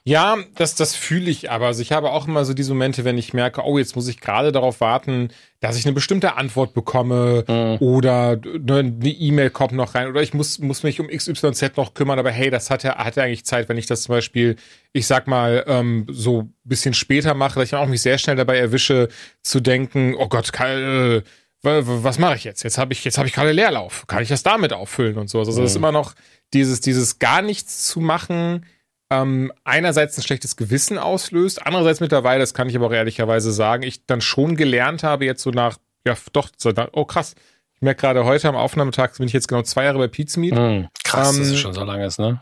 Ja, 0.07 0.37
das, 0.55 0.75
das 0.75 0.95
fühle 0.95 1.29
ich 1.29 1.51
aber. 1.51 1.65
Also 1.65 1.81
ich 1.81 1.91
habe 1.91 2.11
auch 2.11 2.29
immer 2.29 2.45
so 2.45 2.53
diese 2.53 2.71
Momente, 2.71 3.03
wenn 3.03 3.17
ich 3.17 3.33
merke, 3.33 3.65
oh, 3.65 3.77
jetzt 3.77 3.97
muss 3.97 4.07
ich 4.07 4.21
gerade 4.21 4.53
darauf 4.53 4.79
warten, 4.79 5.33
dass 5.59 5.77
ich 5.77 5.85
eine 5.85 5.93
bestimmte 5.93 6.37
Antwort 6.37 6.73
bekomme 6.73 7.43
mhm. 7.45 7.85
oder 7.85 8.37
ne, 8.37 8.79
eine 8.79 9.09
E-Mail 9.09 9.49
kommt 9.49 9.73
noch 9.73 9.95
rein 9.95 10.07
oder 10.07 10.21
ich 10.21 10.33
muss, 10.33 10.59
muss 10.59 10.83
mich 10.83 11.01
um 11.01 11.09
XYZ 11.09 11.75
noch 11.75 11.93
kümmern, 11.93 12.19
aber 12.19 12.31
hey, 12.31 12.49
das 12.49 12.69
hat 12.69 12.83
ja, 12.83 12.95
hat 12.95 13.17
ja 13.17 13.23
eigentlich 13.23 13.43
Zeit, 13.43 13.67
wenn 13.67 13.75
ich 13.75 13.85
das 13.85 14.03
zum 14.03 14.15
Beispiel, 14.15 14.55
ich 14.93 15.07
sag 15.07 15.27
mal, 15.27 15.65
ähm, 15.67 16.05
so 16.09 16.47
bisschen 16.63 16.93
später 16.93 17.33
mache, 17.33 17.59
dass 17.59 17.67
ich 17.67 17.75
auch 17.75 17.85
mich 17.85 18.01
sehr 18.01 18.17
schnell 18.17 18.37
dabei 18.37 18.59
erwische, 18.59 19.09
zu 19.41 19.59
denken, 19.59 20.15
oh 20.17 20.29
Gott, 20.29 20.53
kann, 20.53 20.69
äh, 20.69 21.21
was 21.63 22.17
mache 22.17 22.37
ich 22.37 22.45
jetzt? 22.45 22.63
Jetzt 22.63 22.77
habe 22.77 22.93
ich, 22.93 23.03
jetzt 23.03 23.17
habe 23.17 23.27
ich 23.27 23.33
gerade 23.33 23.51
Leerlauf. 23.51 24.07
Kann 24.07 24.23
ich 24.23 24.29
das 24.29 24.41
damit 24.41 24.71
auffüllen 24.71 25.17
und 25.17 25.29
so? 25.29 25.39
Also 25.39 25.51
mhm. 25.51 25.63
das 25.63 25.71
ist 25.71 25.75
immer 25.75 25.91
noch 25.91 26.13
dieses, 26.53 26.79
dieses 26.79 27.19
gar 27.19 27.41
nichts 27.41 27.87
zu 27.87 27.99
machen, 27.99 28.63
ähm, 29.09 29.51
einerseits 29.63 30.17
ein 30.17 30.23
schlechtes 30.23 30.55
Gewissen 30.55 30.97
auslöst, 30.97 31.65
andererseits 31.65 31.99
mittlerweile, 31.99 32.39
das 32.39 32.53
kann 32.53 32.69
ich 32.69 32.75
aber 32.75 32.87
auch 32.87 32.93
ehrlicherweise 32.93 33.51
sagen, 33.51 33.83
ich 33.83 34.05
dann 34.05 34.21
schon 34.21 34.55
gelernt 34.55 35.03
habe, 35.03 35.25
jetzt 35.25 35.43
so 35.43 35.51
nach, 35.51 35.77
ja 36.05 36.15
doch, 36.33 36.49
so 36.57 36.71
nach, 36.71 36.89
oh 36.93 37.05
krass, 37.05 37.35
ich 37.73 37.81
merke 37.81 38.01
gerade 38.01 38.25
heute 38.25 38.49
am 38.49 38.55
Aufnahmetag 38.55 39.17
bin 39.17 39.27
ich 39.27 39.33
jetzt 39.33 39.47
genau 39.47 39.61
zwei 39.61 39.85
Jahre 39.85 39.99
bei 39.99 40.07
Pizza 40.07 40.39
Meet. 40.39 40.55
Mm, 40.55 40.85
krass, 41.03 41.33
ähm, 41.33 41.39
dass 41.39 41.49
es 41.49 41.59
schon 41.59 41.73
so 41.73 41.83
lange 41.83 42.05
ist, 42.05 42.19
ne? 42.19 42.41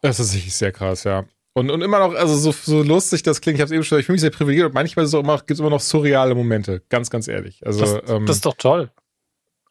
Das 0.00 0.20
ist 0.20 0.30
sicher 0.30 0.50
sehr 0.50 0.72
krass, 0.72 1.04
ja. 1.04 1.24
Und, 1.54 1.70
und 1.70 1.82
immer 1.82 2.00
noch, 2.00 2.14
also 2.14 2.36
so, 2.36 2.52
so 2.52 2.82
lustig 2.82 3.22
das 3.22 3.40
klingt, 3.40 3.58
ich 3.58 3.60
habe 3.60 3.66
es 3.66 3.72
eben 3.72 3.84
schon, 3.84 3.98
ich 3.98 4.06
fühle 4.06 4.14
mich 4.14 4.22
sehr 4.22 4.30
privilegiert 4.30 4.66
und 4.66 4.74
manchmal 4.74 5.06
gibt 5.06 5.50
es 5.50 5.60
immer 5.60 5.70
noch 5.70 5.80
surreale 5.80 6.34
Momente, 6.34 6.82
ganz, 6.88 7.10
ganz 7.10 7.28
ehrlich. 7.28 7.64
Also, 7.64 7.80
das, 7.80 8.10
ähm, 8.10 8.26
das 8.26 8.36
ist 8.36 8.46
doch 8.46 8.54
toll. 8.56 8.90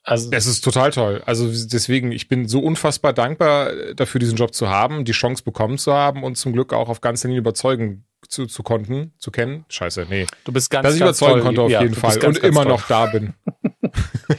Also 0.04 0.30
es 0.32 0.46
ist 0.48 0.62
total 0.64 0.92
toll. 0.92 1.24
Also 1.26 1.48
deswegen, 1.68 2.12
ich 2.12 2.28
bin 2.28 2.48
so 2.48 2.60
unfassbar 2.60 3.14
dankbar 3.14 3.72
dafür, 3.96 4.20
diesen 4.20 4.36
Job 4.36 4.54
zu 4.54 4.70
haben, 4.70 5.06
die 5.06 5.14
Chance 5.14 5.44
bekommen 5.44 5.78
zu 5.78 5.94
haben 5.94 6.24
und 6.24 6.36
zum 6.38 6.52
Glück 6.54 6.74
auch 6.74 6.90
auf 6.90 7.00
ganzer 7.02 7.28
Linie 7.30 7.40
überzeugen 7.40 8.06
zu, 8.28 8.46
zu 8.46 8.64
konnten, 8.64 9.14
zu 9.18 9.32
kennen. 9.32 9.66
Scheiße, 9.70 10.08
nee. 10.10 10.26
Du 10.46 10.52
bist 10.52 10.70
ganz, 10.70 10.84
Dass 10.86 10.94
ich 10.96 11.00
ganz 11.02 11.20
überzeugen 11.20 11.34
toll. 11.34 11.42
konnte 11.44 11.62
auf 11.62 11.72
Ja, 11.72 11.82
jeden 11.82 11.94
Fall 11.96 12.18
ganz, 12.20 12.38
und 12.38 12.42
ganz 12.42 12.46
immer 12.56 12.64
toll. 12.64 12.72
noch 12.72 12.88
da 12.88 13.06
bin. 13.08 13.34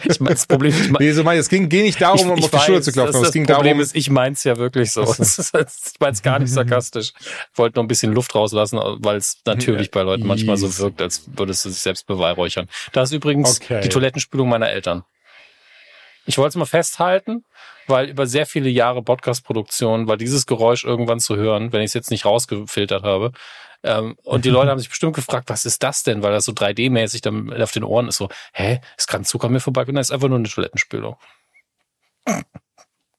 Ich 0.07 0.19
mein, 0.19 0.33
das 0.33 0.47
Problem, 0.47 0.73
ich 0.73 0.91
mein, 0.91 1.01
Nee, 1.03 1.13
so 1.13 1.23
mein, 1.23 1.39
es 1.39 1.49
ging, 1.49 1.69
ging 1.69 1.83
nicht 1.85 2.01
darum, 2.01 2.31
um 2.31 2.43
auf 2.43 2.51
die 2.51 2.59
Schulter 2.59 2.83
zu 2.83 2.91
klopfen. 2.93 3.13
Das, 3.13 3.21
Es 3.21 3.27
das 3.29 3.33
ging 3.35 3.45
Problem 3.47 3.65
darum, 3.77 3.81
ist, 3.81 3.95
ich 3.95 4.11
mein's 4.11 4.43
ja 4.43 4.57
wirklich 4.57 4.91
so. 4.91 5.03
Ist, 5.19 5.53
ich 5.55 6.01
mein's 6.01 6.23
gar 6.23 6.39
nicht 6.39 6.51
sarkastisch. 6.53 7.13
Ich 7.53 7.59
wollte 7.59 7.77
nur 7.79 7.85
ein 7.85 7.89
bisschen 7.89 8.13
Luft 8.13 8.35
rauslassen, 8.35 8.81
weil 8.99 9.17
es 9.19 9.39
natürlich 9.47 9.91
bei 9.91 10.03
Leuten 10.03 10.27
manchmal 10.27 10.57
so 10.57 10.77
wirkt, 10.79 11.01
als 11.03 11.25
würdest 11.37 11.65
du 11.65 11.69
sich 11.71 11.79
selbst 11.81 12.07
beweihräuchern. 12.07 12.67
Das 12.93 13.11
ist 13.11 13.15
übrigens 13.17 13.61
Okay. 13.61 13.83
die 13.83 13.89
Toilettenspülung 13.91 14.49
meiner 14.49 14.71
Eltern. 14.71 15.05
Ich 16.27 16.39
wollte 16.39 16.51
es 16.51 16.57
mal 16.57 16.65
festhalten, 16.65 17.45
weil 17.87 18.09
über 18.09 18.27
sehr 18.27 18.47
viele 18.47 18.69
Jahre 18.69 19.03
Podcast-Produktion 19.03 20.09
war 20.09 20.17
dieses 20.17 20.47
Geräusch 20.47 20.85
irgendwann 20.85 21.21
zu 21.21 21.37
hören, 21.37 21.73
wenn 21.73 21.81
ich 21.81 21.87
es 21.87 21.95
jetzt 21.95 22.11
nicht 22.11 22.25
rausgefiltert 22.25 23.03
habe. 23.03 23.33
Ähm, 23.83 24.17
und 24.25 24.45
die 24.45 24.51
Leute 24.51 24.71
haben 24.71 24.79
sich 24.79 24.89
bestimmt 24.89 25.15
gefragt, 25.15 25.51
was 25.51 25.67
ist 25.67 25.83
das 25.83 26.03
denn? 26.03 26.23
Weil 26.23 26.33
das 26.33 26.47
so 26.47 26.53
3D-mäßig 26.53 27.23
dann 27.23 27.53
auf 27.63 27.73
den 27.73 27.85
Ohren 27.85 28.09
ist 28.09 28.17
so, 28.17 28.29
hä, 28.53 28.81
ist 28.97 29.09
gerade 29.09 29.23
ein 29.23 29.27
Zug 29.27 29.45
an 29.45 29.53
mir 29.53 29.61
vorbei? 29.61 29.85
Nein, 29.87 29.97
ist 29.99 30.13
einfach 30.13 30.29
nur 30.29 30.39
eine 30.39 30.49
Toilettenspülung. 30.49 31.17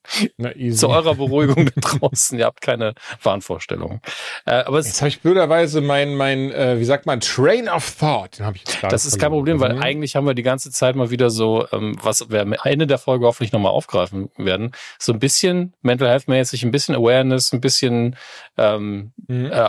na. 0.36 0.50
Zu 0.72 0.88
eurer 0.88 1.14
Beruhigung 1.14 1.66
da 1.74 1.80
draußen. 1.80 2.38
Ihr 2.38 2.44
habt 2.46 2.60
keine 2.60 2.94
Wahnvorstellungen. 3.22 4.00
Äh, 4.44 4.54
aber 4.64 4.78
es, 4.78 4.86
Jetzt 4.86 5.00
habe 5.02 5.08
ich 5.08 5.20
blöderweise 5.20 5.80
mein, 5.80 6.14
mein, 6.14 6.50
äh, 6.52 6.78
wie 6.78 6.84
sagt 6.84 7.06
man, 7.06 7.20
Train 7.20 7.68
of 7.68 7.96
Thought. 7.98 8.38
Den 8.38 8.52
ich 8.54 8.62
jetzt 8.62 8.82
das 8.82 9.06
ist 9.06 9.18
kein 9.18 9.30
Problem, 9.30 9.60
weil 9.60 9.70
verloren. 9.70 9.84
eigentlich 9.86 10.16
haben 10.16 10.26
wir 10.26 10.34
die 10.34 10.42
ganze 10.42 10.70
Zeit 10.70 10.96
mal 10.96 11.10
wieder 11.10 11.30
so, 11.30 11.66
ähm, 11.72 11.96
was 12.02 12.30
wir 12.30 12.42
am 12.42 12.54
Ende 12.64 12.86
der 12.86 12.98
Folge 12.98 13.26
hoffentlich 13.26 13.52
nochmal 13.52 13.72
aufgreifen 13.72 14.30
werden, 14.36 14.72
so 14.98 15.12
ein 15.12 15.18
bisschen 15.18 15.72
Mental 15.82 16.08
Health 16.08 16.28
mäßig, 16.28 16.62
ein 16.62 16.70
bisschen 16.70 16.94
Awareness, 16.94 17.52
ein 17.52 17.60
bisschen 17.60 18.16
ähm, 18.56 19.12
Mhm. 19.28 19.46
äh, 19.46 19.68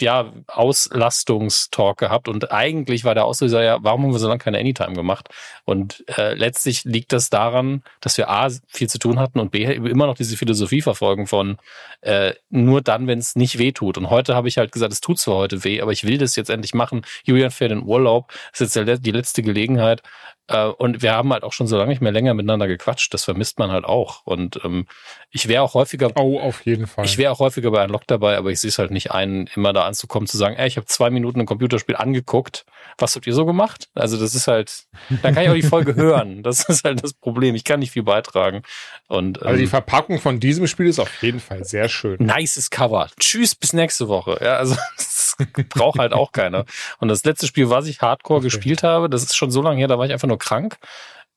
ja, 0.00 0.32
Auslastungstalk 0.48 1.98
gehabt 1.98 2.28
und 2.28 2.50
eigentlich 2.52 3.04
war 3.04 3.14
der 3.14 3.24
Auslöser 3.24 3.62
ja, 3.62 3.78
warum 3.82 4.02
haben 4.04 4.12
wir 4.12 4.18
so 4.18 4.28
lange 4.28 4.38
keine 4.38 4.58
Anytime 4.58 4.94
gemacht? 4.94 5.28
Und 5.64 6.04
äh, 6.16 6.34
letztlich 6.34 6.84
liegt 6.84 7.12
das 7.12 7.30
daran, 7.30 7.82
dass 8.00 8.18
wir 8.18 8.28
A, 8.28 8.48
viel 8.66 8.88
zu 8.88 8.98
tun 8.98 9.18
hatten 9.20 9.38
und 9.38 9.50
B, 9.50 9.64
immer 9.74 10.06
noch 10.06 10.16
diese 10.16 10.36
Philosophie 10.36 10.82
verfolgen 10.82 11.26
von 11.26 11.58
äh, 12.00 12.34
nur 12.50 12.82
dann, 12.82 13.06
wenn 13.06 13.18
es 13.18 13.36
nicht 13.36 13.58
weh 13.58 13.72
tut. 13.72 13.98
Und 13.98 14.10
heute 14.10 14.34
habe 14.34 14.48
ich 14.48 14.58
halt 14.58 14.72
gesagt, 14.72 14.92
es 14.92 15.00
tut 15.00 15.18
zwar 15.18 15.36
heute 15.36 15.64
weh, 15.64 15.80
aber 15.80 15.92
ich 15.92 16.04
will 16.04 16.18
das 16.18 16.36
jetzt 16.36 16.50
endlich 16.50 16.74
machen. 16.74 17.02
Julian 17.24 17.50
fährt 17.50 17.72
in 17.72 17.82
Urlaub, 17.82 18.32
das 18.52 18.60
ist 18.60 18.76
jetzt 18.76 19.04
die 19.06 19.10
letzte 19.10 19.42
Gelegenheit. 19.42 20.02
Äh, 20.48 20.64
und 20.66 21.02
wir 21.02 21.12
haben 21.14 21.32
halt 21.32 21.44
auch 21.44 21.52
schon 21.52 21.66
so 21.66 21.76
lange 21.76 21.90
nicht 21.90 22.00
mehr 22.02 22.12
länger 22.12 22.34
miteinander 22.34 22.66
gequatscht. 22.66 23.12
Das 23.14 23.24
vermisst 23.24 23.58
man 23.58 23.70
halt 23.70 23.84
auch. 23.84 24.22
Und 24.24 24.60
ähm, 24.64 24.86
ich 25.30 25.46
wäre 25.48 25.62
auch 25.62 25.74
häufiger 25.74 26.10
Oh, 26.16 26.40
auf 26.40 26.64
jeden 26.64 26.86
Fall. 26.86 27.04
ich 27.04 27.18
wäre 27.18 27.32
auch 27.32 27.38
häufiger 27.38 27.70
bei 27.70 27.84
Unlock 27.84 28.06
dabei, 28.06 28.36
aber 28.36 28.50
ich 28.50 28.60
sehe 28.60 28.68
es 28.68 28.78
halt 28.78 28.90
nicht 28.90 29.12
ein, 29.12 29.48
immer 29.54 29.72
da 29.72 29.84
anzukommen, 29.84 30.26
zu 30.26 30.36
sagen, 30.38 30.56
ey, 30.56 30.66
ich 30.66 30.76
habe 30.76 30.86
zwei 30.86 31.10
Minuten 31.10 31.40
ein 31.40 31.46
Computerspiel 31.46 31.96
angeguckt. 31.96 32.64
Was 32.96 33.14
habt 33.14 33.26
ihr 33.26 33.34
so 33.34 33.44
gemacht? 33.46 33.88
Also 33.94 34.18
das 34.18 34.34
ist 34.34 34.48
halt, 34.48 34.84
dann 35.22 35.34
kann 35.34 35.44
ich 35.44 35.50
auch 35.50 35.54
die 35.54 35.62
Folge 35.62 35.94
hören. 35.96 36.42
Das 36.42 36.68
ist 36.68 36.84
halt 36.84 37.04
das 37.04 37.12
Problem. 37.12 37.54
Ich 37.54 37.64
kann 37.64 37.80
nicht 37.80 37.92
viel 37.92 38.02
beitragen. 38.02 38.62
Und 39.06 39.42
also 39.42 39.56
die 39.56 39.64
ähm, 39.64 39.68
Verpackung 39.70 40.18
von 40.20 40.40
diesem 40.40 40.66
Spiel 40.66 40.86
ist 40.86 40.98
auf 40.98 41.22
jeden 41.22 41.40
Fall 41.40 41.64
sehr 41.64 41.88
schön. 41.88 42.16
nices 42.20 42.70
Cover. 42.70 43.08
Tschüss, 43.20 43.54
bis 43.54 43.72
nächste 43.74 44.08
Woche. 44.08 44.38
Ja, 44.42 44.56
also 44.56 44.76
braucht 45.70 45.98
halt 45.98 46.12
auch 46.12 46.32
keiner. 46.32 46.64
Und 46.98 47.08
das 47.08 47.24
letzte 47.24 47.46
Spiel, 47.46 47.70
was 47.70 47.86
ich 47.86 48.00
Hardcore 48.00 48.38
Okay. 48.38 48.46
gespielt 48.46 48.82
habe, 48.82 49.08
das 49.08 49.22
ist 49.22 49.36
schon 49.36 49.50
so 49.50 49.62
lange 49.62 49.78
her, 49.78 49.88
da 49.88 49.98
war 49.98 50.06
ich 50.06 50.12
einfach 50.12 50.28
nur 50.28 50.38
krank. 50.38 50.76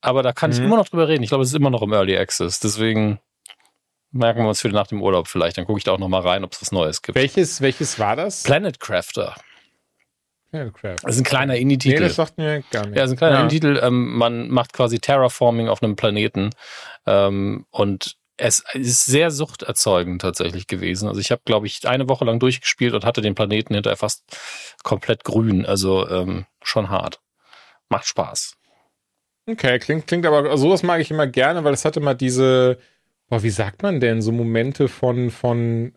Aber 0.02 0.24
da 0.24 0.34
kann 0.34 0.52
ich 0.52 0.60
Mhm. 0.60 0.66
immer 0.66 0.78
noch 0.78 0.90
drüber 0.90 1.08
reden. 1.08 1.24
Ich 1.24 1.30
glaube, 1.30 1.44
es 1.44 1.50
ist 1.50 1.56
immer 1.56 1.70
noch 1.70 1.82
im 1.84 1.94
Early 1.94 2.18
Access. 2.18 2.60
Deswegen 2.60 3.20
merken 4.12 4.42
wir 4.42 4.50
uns 4.50 4.62
für 4.62 4.70
nach 4.70 4.88
dem 4.88 5.02
Urlaub 5.02 5.28
vielleicht. 5.28 5.58
Dann 5.58 5.66
gucke 5.66 5.78
ich 5.78 5.84
da 5.84 5.92
auch 5.92 6.00
noch 6.00 6.08
mal 6.10 6.22
rein, 6.22 6.44
ob 6.44 6.52
es 6.54 6.62
was 6.62 6.72
Neues 6.72 7.02
gibt. 7.02 7.16
Welches, 7.16 7.62
welches 7.62 8.00
war 8.00 8.16
das? 8.16 8.44
Planet 8.44 8.80
Crafter. 8.80 9.36
Planetcraft. 10.52 10.98
Das 11.04 11.16
ist 11.16 11.22
ein 11.22 11.24
kleiner 11.24 11.54
Nee, 11.54 11.62
Indie-Titel. 11.62 12.00
das 12.04 12.16
sagt 12.16 12.38
mir 12.38 12.62
gar 12.72 12.86
nicht. 12.86 12.96
ja, 12.98 13.04
das 13.04 13.12
ist 13.12 13.16
ein 13.16 13.18
kleiner 13.18 13.36
Ja. 13.38 13.42
Indie-Titel. 13.44 13.80
Ähm, 13.82 14.18
man 14.18 14.50
macht 14.50 14.74
quasi 14.74 15.00
Terraforming 15.00 15.70
auf 15.70 15.82
einem 15.82 15.96
Planeten. 15.96 16.50
Ähm, 17.06 17.66
und 17.70 18.18
es 18.38 18.64
ist 18.74 19.06
sehr 19.06 19.32
suchterzeugend 19.32 20.22
tatsächlich 20.22 20.68
gewesen. 20.68 21.08
Also 21.08 21.20
ich 21.20 21.32
habe, 21.32 21.42
glaube 21.46 21.68
ich, 21.68 21.88
eine 21.88 22.10
Woche 22.10 22.26
lang 22.26 22.40
durchgespielt 22.40 22.94
und 22.94 23.06
hatte 23.06 23.22
den 23.22 23.36
Planeten 23.36 23.74
hinterher 23.74 23.98
fast 23.98 24.24
komplett 24.84 25.24
grün. 25.24 25.66
Also 25.66 26.08
ähm, 26.10 26.46
schon 26.64 26.90
hart. 26.90 27.22
Macht 27.90 28.08
Spaß. 28.08 28.58
Okay, 29.48 29.80
klingt, 29.80 30.08
klingt 30.08 30.26
aber, 30.26 30.58
sowas 30.58 30.84
mag 30.84 31.02
ich 31.02 31.12
immer 31.12 31.28
gerne, 31.28 31.64
weil 31.64 31.74
es 31.74 31.84
hatte 31.84 32.00
mal 32.00 32.14
diese, 32.14 32.78
boah, 33.28 33.44
wie 33.44 33.50
sagt 33.50 33.84
man 33.84 34.00
denn, 34.00 34.22
so 34.22 34.32
Momente 34.32 34.88
von, 34.88 35.32
von, 35.32 35.94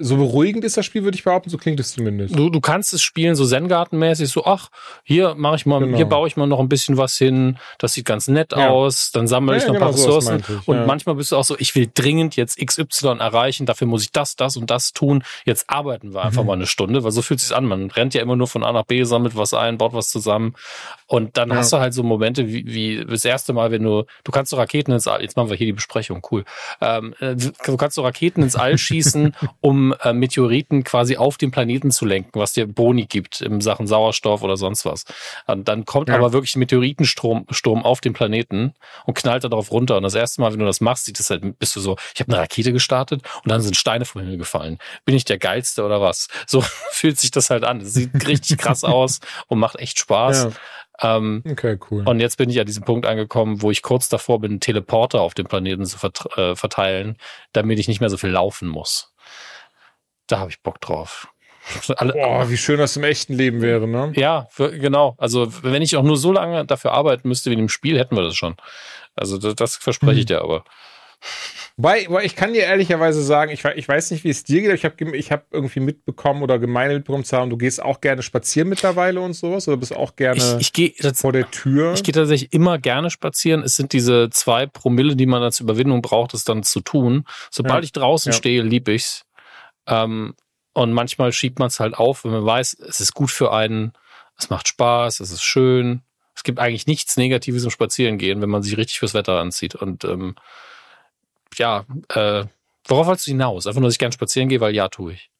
so 0.00 0.16
beruhigend 0.16 0.62
ist 0.64 0.76
das 0.76 0.86
Spiel, 0.86 1.02
würde 1.02 1.16
ich 1.16 1.24
behaupten, 1.24 1.50
so 1.50 1.58
klingt 1.58 1.80
es 1.80 1.92
zumindest. 1.92 2.38
Du, 2.38 2.50
du 2.50 2.60
kannst 2.60 2.94
es 2.94 3.02
spielen 3.02 3.34
so 3.34 3.44
Zen-Garten-mäßig, 3.44 4.28
so, 4.30 4.44
ach, 4.44 4.68
hier 5.02 5.34
mache 5.34 5.56
ich 5.56 5.66
mal, 5.66 5.80
Genau. 5.80 5.96
hier 5.96 6.06
baue 6.06 6.28
ich 6.28 6.36
mal 6.36 6.46
noch 6.46 6.60
ein 6.60 6.68
bisschen 6.68 6.96
was 6.96 7.16
hin, 7.16 7.58
das 7.78 7.92
sieht 7.94 8.04
ganz 8.04 8.28
nett 8.28 8.52
Ja. 8.52 8.68
aus, 8.68 9.10
dann 9.10 9.26
sammle 9.26 9.54
Ja, 9.56 9.58
ich 9.58 9.66
noch 9.66 9.74
ein 9.74 9.80
paar 9.80 9.90
genau, 9.90 10.02
sowas 10.02 10.30
Ressourcen. 10.30 10.60
ich, 10.62 10.68
und 10.68 10.76
ja. 10.76 10.86
manchmal 10.86 11.16
bist 11.16 11.32
du 11.32 11.36
auch 11.36 11.42
so, 11.42 11.56
ich 11.58 11.74
will 11.74 11.90
dringend 11.92 12.36
jetzt 12.36 12.58
XY 12.64 13.16
erreichen, 13.18 13.66
dafür 13.66 13.88
muss 13.88 14.04
ich 14.04 14.12
das, 14.12 14.36
das 14.36 14.56
und 14.56 14.70
das 14.70 14.92
tun. 14.92 15.24
Jetzt 15.44 15.68
arbeiten 15.68 16.14
wir 16.14 16.22
einfach 16.22 16.42
Mhm. 16.42 16.46
mal 16.46 16.52
eine 16.52 16.66
Stunde, 16.68 17.02
weil 17.02 17.10
so 17.10 17.20
fühlt 17.20 17.40
es 17.40 17.48
sich 17.48 17.56
an. 17.56 17.64
Man 17.66 17.90
rennt 17.90 18.14
ja 18.14 18.22
immer 18.22 18.36
nur 18.36 18.46
von 18.46 18.62
A 18.62 18.70
nach 18.72 18.84
B, 18.84 19.02
sammelt 19.02 19.36
was 19.36 19.52
ein, 19.52 19.78
baut 19.78 19.94
was 19.94 20.10
zusammen. 20.10 20.54
Und 21.08 21.36
dann 21.38 21.50
Ja. 21.50 21.56
hast 21.56 21.72
du 21.72 21.78
halt 21.78 21.92
so 21.92 22.04
Momente 22.04 22.46
wie, 22.46 22.64
wie 22.72 23.04
das 23.04 23.24
erste 23.24 23.52
Mal, 23.52 23.72
wenn 23.72 23.82
du, 23.82 24.04
du 24.22 24.30
kannst 24.30 24.50
so 24.50 24.56
Raketen 24.58 24.92
ins 24.92 25.08
All, 25.08 25.22
jetzt 25.22 25.36
machen 25.36 25.50
wir 25.50 25.56
hier 25.56 25.66
die 25.66 25.72
Besprechung, 25.72 26.24
cool. 26.30 26.44
Ähm, 26.80 27.14
äh, 27.18 27.34
du 27.34 27.76
kannst 27.76 27.96
so 27.96 28.02
Raketen 28.02 28.42
ins 28.44 28.54
All 28.54 28.78
schießen, 28.78 29.34
um 29.66 29.92
äh, 30.02 30.12
Meteoriten 30.12 30.84
quasi 30.84 31.16
auf 31.16 31.38
den 31.38 31.50
Planeten 31.50 31.90
zu 31.90 32.04
lenken, 32.06 32.38
was 32.38 32.52
dir 32.52 32.66
Boni 32.68 33.06
gibt 33.06 33.40
in 33.40 33.60
Sachen 33.60 33.88
Sauerstoff 33.88 34.44
oder 34.44 34.56
sonst 34.56 34.84
was. 34.84 35.04
Und 35.48 35.66
dann 35.66 35.84
kommt 35.84 36.08
Ja. 36.08 36.14
aber 36.14 36.32
wirklich 36.32 36.54
ein 36.54 36.60
Meteoritensturm 36.60 37.46
Sturm 37.50 37.82
auf 37.84 38.00
den 38.00 38.12
Planeten 38.12 38.74
und 39.06 39.14
knallt 39.14 39.42
da 39.42 39.48
drauf 39.48 39.72
runter. 39.72 39.96
Und 39.96 40.04
das 40.04 40.14
erste 40.14 40.40
Mal, 40.40 40.52
wenn 40.52 40.60
du 40.60 40.66
das 40.66 40.80
machst, 40.80 41.06
sieht 41.06 41.18
es 41.18 41.30
halt, 41.30 41.58
bist 41.58 41.74
du 41.74 41.80
so, 41.80 41.96
ich 42.14 42.20
habe 42.20 42.32
eine 42.32 42.40
Rakete 42.42 42.72
gestartet 42.72 43.22
und 43.42 43.50
dann 43.50 43.60
sind 43.60 43.76
Steine 43.76 44.04
vom 44.04 44.20
Himmel 44.22 44.36
gefallen. 44.38 44.78
Bin 45.04 45.16
ich 45.16 45.24
der 45.24 45.38
Geilste 45.38 45.84
oder 45.84 46.00
was? 46.00 46.28
So 46.46 46.60
fühlt 46.92 47.18
sich 47.18 47.32
das 47.32 47.50
halt 47.50 47.64
an. 47.64 47.80
Es 47.80 47.92
sieht 47.94 48.26
richtig 48.28 48.58
krass 48.58 48.84
aus 48.84 49.18
und 49.48 49.58
macht 49.58 49.80
echt 49.80 49.98
Spaß. 49.98 50.48
Ähm, 51.02 51.42
Okay, 51.50 51.76
cool. 51.90 52.04
und 52.08 52.20
jetzt 52.20 52.38
bin 52.38 52.48
ich 52.48 52.58
an 52.60 52.64
diesem 52.66 52.84
Punkt 52.84 53.04
angekommen, 53.04 53.60
wo 53.60 53.70
ich 53.70 53.82
kurz 53.82 54.08
davor 54.08 54.40
bin, 54.40 54.60
Teleporter 54.60 55.20
auf 55.20 55.34
dem 55.34 55.46
Planeten 55.46 55.84
zu 55.84 55.98
vert 55.98 56.24
äh, 56.38 56.54
verteilen, 56.56 57.16
damit 57.52 57.78
ich 57.78 57.88
nicht 57.88 58.00
mehr 58.00 58.08
so 58.08 58.16
viel 58.16 58.30
laufen 58.30 58.68
muss. 58.68 59.12
Da 60.26 60.38
habe 60.38 60.50
ich 60.50 60.60
Bock 60.62 60.80
drauf. 60.80 61.28
Alle, 61.96 62.12
Boah, 62.12 62.48
wie 62.48 62.56
schön 62.56 62.78
das 62.78 62.96
im 62.96 63.02
echten 63.02 63.34
Leben 63.34 63.60
wäre, 63.60 63.88
ne? 63.88 64.12
ja, 64.14 64.46
für, 64.50 64.70
genau. 64.78 65.16
Also 65.18 65.52
wenn 65.64 65.82
ich 65.82 65.96
auch 65.96 66.04
nur 66.04 66.16
so 66.16 66.30
lange 66.32 66.64
dafür 66.64 66.92
arbeiten 66.92 67.26
müsste 67.28 67.50
wie 67.50 67.54
in 67.54 67.58
dem 67.60 67.68
Spiel, 67.68 67.98
hätten 67.98 68.14
wir 68.16 68.22
das 68.22 68.36
schon. 68.36 68.54
Also 69.16 69.36
das, 69.38 69.56
das 69.56 69.76
verspreche 69.76 70.20
ich 70.20 70.24
Mhm. 70.24 70.28
dir 70.28 70.42
aber. 70.42 70.64
Wobei, 71.76 72.06
wobei 72.08 72.24
ich 72.24 72.36
kann 72.36 72.52
dir 72.54 72.62
ehrlicherweise 72.62 73.22
sagen, 73.22 73.50
ich, 73.50 73.64
ich 73.64 73.88
weiß 73.88 74.10
nicht, 74.12 74.22
wie 74.24 74.30
es 74.30 74.44
dir 74.44 74.60
geht, 74.60 74.70
aber 74.70 74.76
ich 74.76 74.84
habe 74.84 75.16
ich 75.16 75.32
hab 75.32 75.44
irgendwie 75.52 75.80
mitbekommen 75.80 76.42
oder 76.42 76.58
Gemeinde 76.58 76.94
mitbekommen, 76.96 77.24
zu 77.24 77.36
haben, 77.36 77.50
du 77.50 77.56
gehst 77.56 77.82
auch 77.82 78.00
gerne 78.00 78.22
spazieren 78.22 78.68
mittlerweile 78.68 79.20
und 79.20 79.34
sowas 79.34 79.66
oder 79.68 79.76
bist 79.76 79.94
auch 79.94 80.16
gerne 80.16 80.38
Ich, 80.38 80.68
ich 80.68 80.72
gehe 80.72 80.94
vor 81.14 81.32
der 81.32 81.50
Tür. 81.50 81.92
Ich 81.94 82.02
gehe 82.02 82.14
tatsächlich 82.14 82.52
immer 82.52 82.78
gerne 82.78 83.10
spazieren. 83.10 83.62
Es 83.62 83.74
sind 83.76 83.92
diese 83.92 84.30
zwei 84.30 84.66
Promille, 84.66 85.16
die 85.16 85.26
man 85.26 85.42
als 85.42 85.60
Überwindung 85.60 86.00
braucht, 86.00 86.32
es 86.32 86.44
dann 86.44 86.62
zu 86.62 86.80
tun. 86.80 87.24
Sobald 87.50 87.82
Ja. 87.82 87.84
ich 87.84 87.92
draußen 87.92 88.32
Ja. 88.32 88.38
stehe, 88.38 88.62
lieb 88.62 88.88
ich's. 88.88 89.25
Ähm, 89.86 90.34
und 90.72 90.92
manchmal 90.92 91.32
schiebt 91.32 91.58
man 91.58 91.68
es 91.68 91.80
halt 91.80 91.94
auf, 91.94 92.24
wenn 92.24 92.32
man 92.32 92.44
weiß, 92.44 92.74
es 92.74 93.00
ist 93.00 93.14
gut 93.14 93.30
für 93.30 93.52
einen, 93.52 93.92
es 94.38 94.50
macht 94.50 94.68
Spaß, 94.68 95.20
es 95.20 95.30
ist 95.30 95.42
schön. 95.42 96.02
Es 96.34 96.42
gibt 96.42 96.58
eigentlich 96.58 96.86
nichts 96.86 97.16
Negatives 97.16 97.64
im 97.64 97.70
Spazierengehen, 97.70 98.42
wenn 98.42 98.50
man 98.50 98.62
sich 98.62 98.76
richtig 98.76 98.98
fürs 98.98 99.14
Wetter 99.14 99.40
anzieht. 99.40 99.74
Und 99.74 100.04
ähm, 100.04 100.36
ja, 101.54 101.86
äh, 102.10 102.44
worauf 102.86 103.06
wolltest 103.06 103.26
du 103.26 103.30
hinaus? 103.30 103.66
Einfach 103.66 103.80
nur, 103.80 103.88
dass 103.88 103.94
ich 103.94 103.98
gerne 103.98 104.12
spazieren 104.12 104.50
gehe, 104.50 104.60
weil 104.60 104.74
ja, 104.74 104.88
tue 104.88 105.14
ich. 105.14 105.30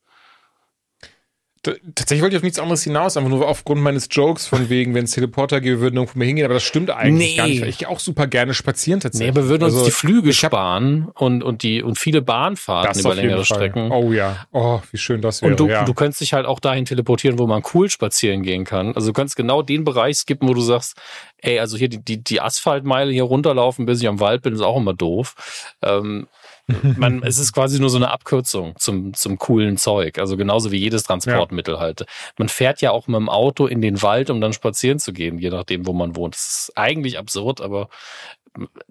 Tatsächlich 1.94 2.23
wollte 2.23 2.35
ich 2.37 2.38
auf 2.38 2.42
nichts 2.42 2.58
anderes 2.58 2.82
hinaus, 2.82 3.16
einfach 3.16 3.30
nur 3.30 3.46
aufgrund 3.49 3.80
meines 3.80 4.08
Jokes 4.11 4.46
von 4.46 4.68
wegen, 4.68 4.94
wenn 4.94 5.04
es 5.04 5.12
Teleporter 5.12 5.61
gäbe, 5.61 5.80
würden 5.80 5.96
irgendwo 5.96 6.18
mehr 6.18 6.26
hingehen, 6.28 6.44
aber 6.44 6.54
das 6.54 6.62
stimmt 6.62 6.90
eigentlich 6.90 7.30
Nee. 7.32 7.37
gar 7.37 7.46
nicht. 7.49 7.62
Ich 7.64 7.78
gehe 7.78 7.88
auch 7.88 8.00
super 8.00 8.26
gerne 8.26 8.54
spazieren 8.54 8.99
Nee, 8.99 9.02
tatsächlich. 9.02 9.30
aber 9.30 9.42
wir 9.44 9.49
würden 9.50 9.64
uns 9.64 9.75
Also, 9.75 9.85
die 9.87 9.90
Flüge 9.92 10.32
sparen 10.32 11.08
und, 11.14 11.42
und 11.42 11.62
die 11.62 11.82
und 11.82 11.99
viele 11.99 12.23
Bahnfahrten 12.23 13.00
über 13.00 13.14
längere. 13.14 13.44
Strecken. 13.44 13.90
Oh 13.90 14.12
ja. 14.12 14.46
Oh, 14.52 14.80
wie 14.92 14.99
schön 14.99 15.20
das 15.23 15.42
wäre. 15.42 15.50
Und 15.52 15.61
du, 15.61 15.68
ja. 15.68 15.85
du 15.85 15.94
könntest 15.94 16.20
dich 16.20 16.32
halt 16.32 16.46
auch 16.46 16.61
dahin 16.61 16.85
teleportieren, 16.85 17.38
wo 17.38 17.46
man 17.46 17.62
cool 17.75 17.88
spazieren 17.90 18.42
gehen 18.42 18.64
kann. 18.64 18.94
Also 18.94 19.08
du 19.08 19.12
kannst 19.12 19.37
genau 19.37 19.62
den 19.62 19.85
Bereich 19.85 20.16
skippen, 20.18 20.49
wo 20.49 20.54
du 20.54 20.61
sagst, 20.61 20.96
ey, 21.38 21.58
also 21.58 21.76
hier 21.76 21.88
die, 21.88 21.99
die, 22.04 22.23
die 22.23 22.40
Asphaltmeile 22.40 23.12
hier 23.12 23.25
runterlaufen, 23.25 23.87
bis 23.87 24.00
ich 24.00 24.08
am 24.08 24.20
Wald 24.20 24.42
bin, 24.42 24.54
ist 24.54 24.61
auch 24.61 24.76
immer 24.76 24.94
doof. 24.94 25.35
Ähm, 25.82 26.26
man, 26.96 27.23
es 27.23 27.38
ist 27.38 27.52
quasi 27.52 27.78
nur 27.78 27.90
so 27.90 27.96
eine 27.96 28.11
Abkürzung 28.11 28.75
zum, 28.76 29.14
zum 29.14 29.38
coolen 29.38 29.76
Zeug. 29.76 30.18
Also 30.18 30.37
genauso 30.37 30.73
wie 30.73 30.78
jedes 30.78 31.04
Transportmittel 31.04 31.75
ja. 31.75 31.80
halt. 31.80 32.06
Man 32.38 32.49
fährt 32.49 32.80
ja 32.80 32.90
auch 32.90 33.06
mit 33.06 33.16
dem 33.16 33.28
Auto 33.28 33.66
in 33.66 33.80
den 33.80 34.02
Wald, 34.02 34.30
um 34.30 34.40
dann 34.40 34.52
spazieren 34.52 34.99
zu 34.99 35.12
gehen, 35.12 35.38
je 35.38 35.50
nachdem, 35.50 35.87
wo 35.87 35.92
man 35.92 36.16
wohnt. 36.16 36.35
Das 36.35 36.68
ist 36.68 36.73
eigentlich 36.76 37.18
absurd, 37.18 37.61
aber 37.61 37.88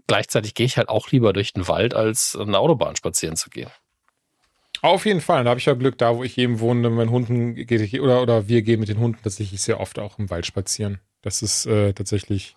gleichzeitig 0.08 0.54
gehe 0.54 0.66
ich 0.66 0.78
halt 0.78 0.90
auch 0.90 1.10
lieber 1.12 1.34
durch 1.34 1.54
den 1.54 1.68
Wald, 1.68 1.94
als 1.94 2.36
an 2.36 2.52
der 2.52 2.62
Autobahn 2.62 2.96
spazieren 2.96 3.36
zu 3.36 3.50
gehen. 3.50 3.70
Auf 4.82 5.06
jeden 5.06 5.22
Fall. 5.22 5.44
Da 5.44 5.50
habe 5.50 5.60
ich 5.60 5.66
ja 5.66 5.74
Glück, 5.74 5.98
da 5.98 6.16
wo 6.16 6.24
ich 6.24 6.38
eben 6.38 6.60
wohne, 6.60 6.90
mit 6.90 7.10
Hunden 7.10 7.56
geht 7.56 8.00
oder, 8.00 8.22
oder 8.22 8.48
wir 8.48 8.62
gehen 8.62 8.80
mit 8.80 8.90
den 8.90 9.00
Hunden 9.00 9.20
tatsächlich 9.24 9.62
sehr 9.62 9.80
oft 9.80 10.00
auch 10.00 10.20
im 10.20 10.30
Wald 10.30 10.46
spazieren. 10.46 11.00
Das 11.22 11.42
ist 11.42 11.66
äh, 11.66 11.94
tatsächlich 11.94 12.56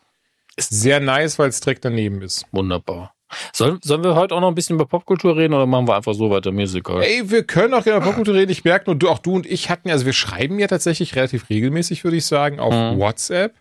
ist 0.57 0.71
sehr 0.71 1.01
nice, 1.01 1.39
weil 1.39 1.49
es 1.49 1.61
direkt 1.61 1.85
daneben 1.85 2.21
ist. 2.21 2.45
Wunderbar. 2.53 3.15
Sollen, 3.53 3.79
sollen 3.83 4.03
wir 4.03 4.15
heute 4.15 4.35
auch 4.35 4.41
noch 4.41 4.49
ein 4.49 4.55
bisschen 4.55 4.77
über 4.77 4.87
Popkultur 4.87 5.37
reden 5.37 5.55
oder 5.55 5.67
machen 5.67 5.87
wir 5.87 5.97
einfach 5.97 6.15
so 6.15 6.31
weiter? 6.31 6.51
Egal. 6.51 7.03
Ey, 7.03 7.31
wir 7.31 7.43
können 7.43 7.75
auch 7.75 7.85
über 7.85 8.01
Popkultur 8.01 8.35
reden. 8.35 8.51
Ich 8.51 8.65
merke 8.65 8.87
nur, 8.87 8.97
du, 8.97 9.09
auch 9.09 9.19
du 9.19 9.35
und 9.35 9.47
ich 9.47 9.71
hatten 9.71 9.89
ja, 9.89 9.95
also 9.95 10.07
wir 10.07 10.13
schreiben 10.13 10.59
ja 10.59 10.67
tatsächlich 10.67 11.15
relativ 11.17 11.51
regelmäßig, 11.51 12.05
würde 12.05 12.17
ich 12.17 12.27
sagen, 12.27 12.59
auf 12.59 12.73
mhm. 12.73 12.99
WhatsApp. 12.99 13.55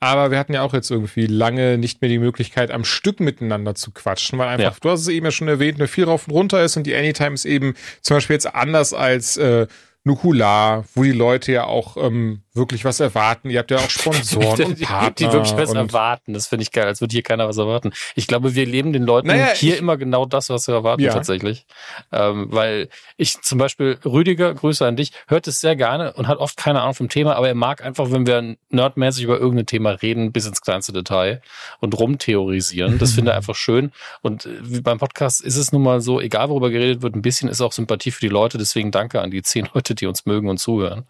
Aber 0.00 0.30
wir 0.30 0.38
hatten 0.38 0.52
ja 0.52 0.62
auch 0.62 0.74
jetzt 0.74 0.90
irgendwie 0.90 1.26
lange 1.26 1.78
nicht 1.78 2.00
mehr 2.02 2.08
die 2.08 2.18
Möglichkeit, 2.18 2.70
am 2.70 2.84
Stück 2.84 3.20
miteinander 3.20 3.74
zu 3.74 3.90
quatschen, 3.90 4.38
weil 4.38 4.48
einfach, 4.48 4.74
ja. 4.74 4.78
du 4.80 4.90
hast 4.90 5.00
es 5.00 5.08
eben 5.08 5.26
ja 5.26 5.32
schon 5.32 5.48
erwähnt, 5.48 5.78
eine 5.78 5.88
viel 5.88 6.04
rauf 6.04 6.28
und 6.28 6.34
runter 6.34 6.62
ist 6.62 6.76
und 6.76 6.86
die 6.86 6.94
Anytime 6.94 7.34
ist 7.34 7.44
eben 7.44 7.74
zum 8.02 8.16
Beispiel 8.16 8.34
jetzt 8.34 8.54
anders 8.54 8.92
als 8.92 9.36
äh, 9.36 9.66
Nukular, 10.04 10.84
wo 10.94 11.02
die 11.02 11.12
Leute 11.12 11.52
ja 11.52 11.64
auch 11.64 11.96
ähm, 11.96 12.42
wirklich 12.58 12.84
was 12.84 13.00
erwarten. 13.00 13.48
Ihr 13.48 13.60
habt 13.60 13.70
ja 13.70 13.78
auch 13.78 13.88
Sponsoren 13.88 14.62
und 14.64 14.80
Partner. 14.82 15.10
Die 15.28 15.32
wirklich 15.32 15.56
was 15.56 15.72
erwarten. 15.72 16.34
Das 16.34 16.46
finde 16.46 16.64
ich 16.64 16.72
geil, 16.72 16.86
als 16.86 17.00
würde 17.00 17.12
hier 17.12 17.22
keiner 17.22 17.48
was 17.48 17.56
erwarten. 17.56 17.92
Ich 18.14 18.26
glaube, 18.26 18.54
wir 18.54 18.66
leben 18.66 18.92
den 18.92 19.04
Leuten 19.04 19.28
naja, 19.28 19.52
hier 19.54 19.78
immer 19.78 19.96
genau 19.96 20.26
das, 20.26 20.50
was 20.50 20.66
wir 20.68 20.74
erwarten 20.74 21.02
ja. 21.02 21.12
tatsächlich. 21.12 21.66
Ähm, 22.12 22.48
weil 22.50 22.88
ich 23.16 23.40
zum 23.40 23.58
Beispiel, 23.58 23.98
Rüdiger, 24.04 24.52
Grüße 24.52 24.86
an 24.86 24.96
dich, 24.96 25.12
hört 25.26 25.46
es 25.46 25.60
sehr 25.60 25.76
gerne 25.76 26.12
und 26.12 26.28
hat 26.28 26.38
oft 26.38 26.56
keine 26.56 26.82
Ahnung 26.82 26.94
vom 26.94 27.08
Thema, 27.08 27.36
aber 27.36 27.48
er 27.48 27.54
mag 27.54 27.84
einfach, 27.84 28.10
wenn 28.10 28.26
wir 28.26 28.56
nerdmäßig 28.70 29.24
über 29.24 29.38
irgendein 29.38 29.66
Thema 29.66 29.90
reden, 29.90 30.32
bis 30.32 30.46
ins 30.46 30.60
kleinste 30.60 30.92
Detail 30.92 31.40
und 31.80 31.98
rumtheorisieren. 31.98 32.98
Das 32.98 33.12
finde 33.12 33.30
ich 33.30 33.36
einfach 33.38 33.54
schön. 33.54 33.92
Und 34.22 34.46
äh, 34.46 34.58
wie 34.62 34.80
beim 34.80 34.98
Podcast 34.98 35.40
ist 35.40 35.56
es 35.56 35.72
nun 35.72 35.82
mal 35.82 36.00
so, 36.00 36.20
egal 36.20 36.48
worüber 36.48 36.70
geredet 36.70 37.02
wird, 37.02 37.14
ein 37.14 37.22
bisschen 37.22 37.48
ist 37.48 37.60
auch 37.60 37.72
Sympathie 37.72 38.10
für 38.10 38.20
die 38.20 38.28
Leute. 38.28 38.58
Deswegen 38.58 38.90
danke 38.90 39.20
an 39.20 39.30
die 39.30 39.42
zehn 39.42 39.68
Leute, 39.74 39.94
die 39.94 40.06
uns 40.06 40.26
mögen 40.26 40.48
und 40.48 40.58
zuhören. 40.58 41.04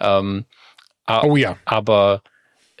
Ähm, 0.00 0.44
oh 1.24 1.36
ja. 1.36 1.56
Aber 1.64 2.22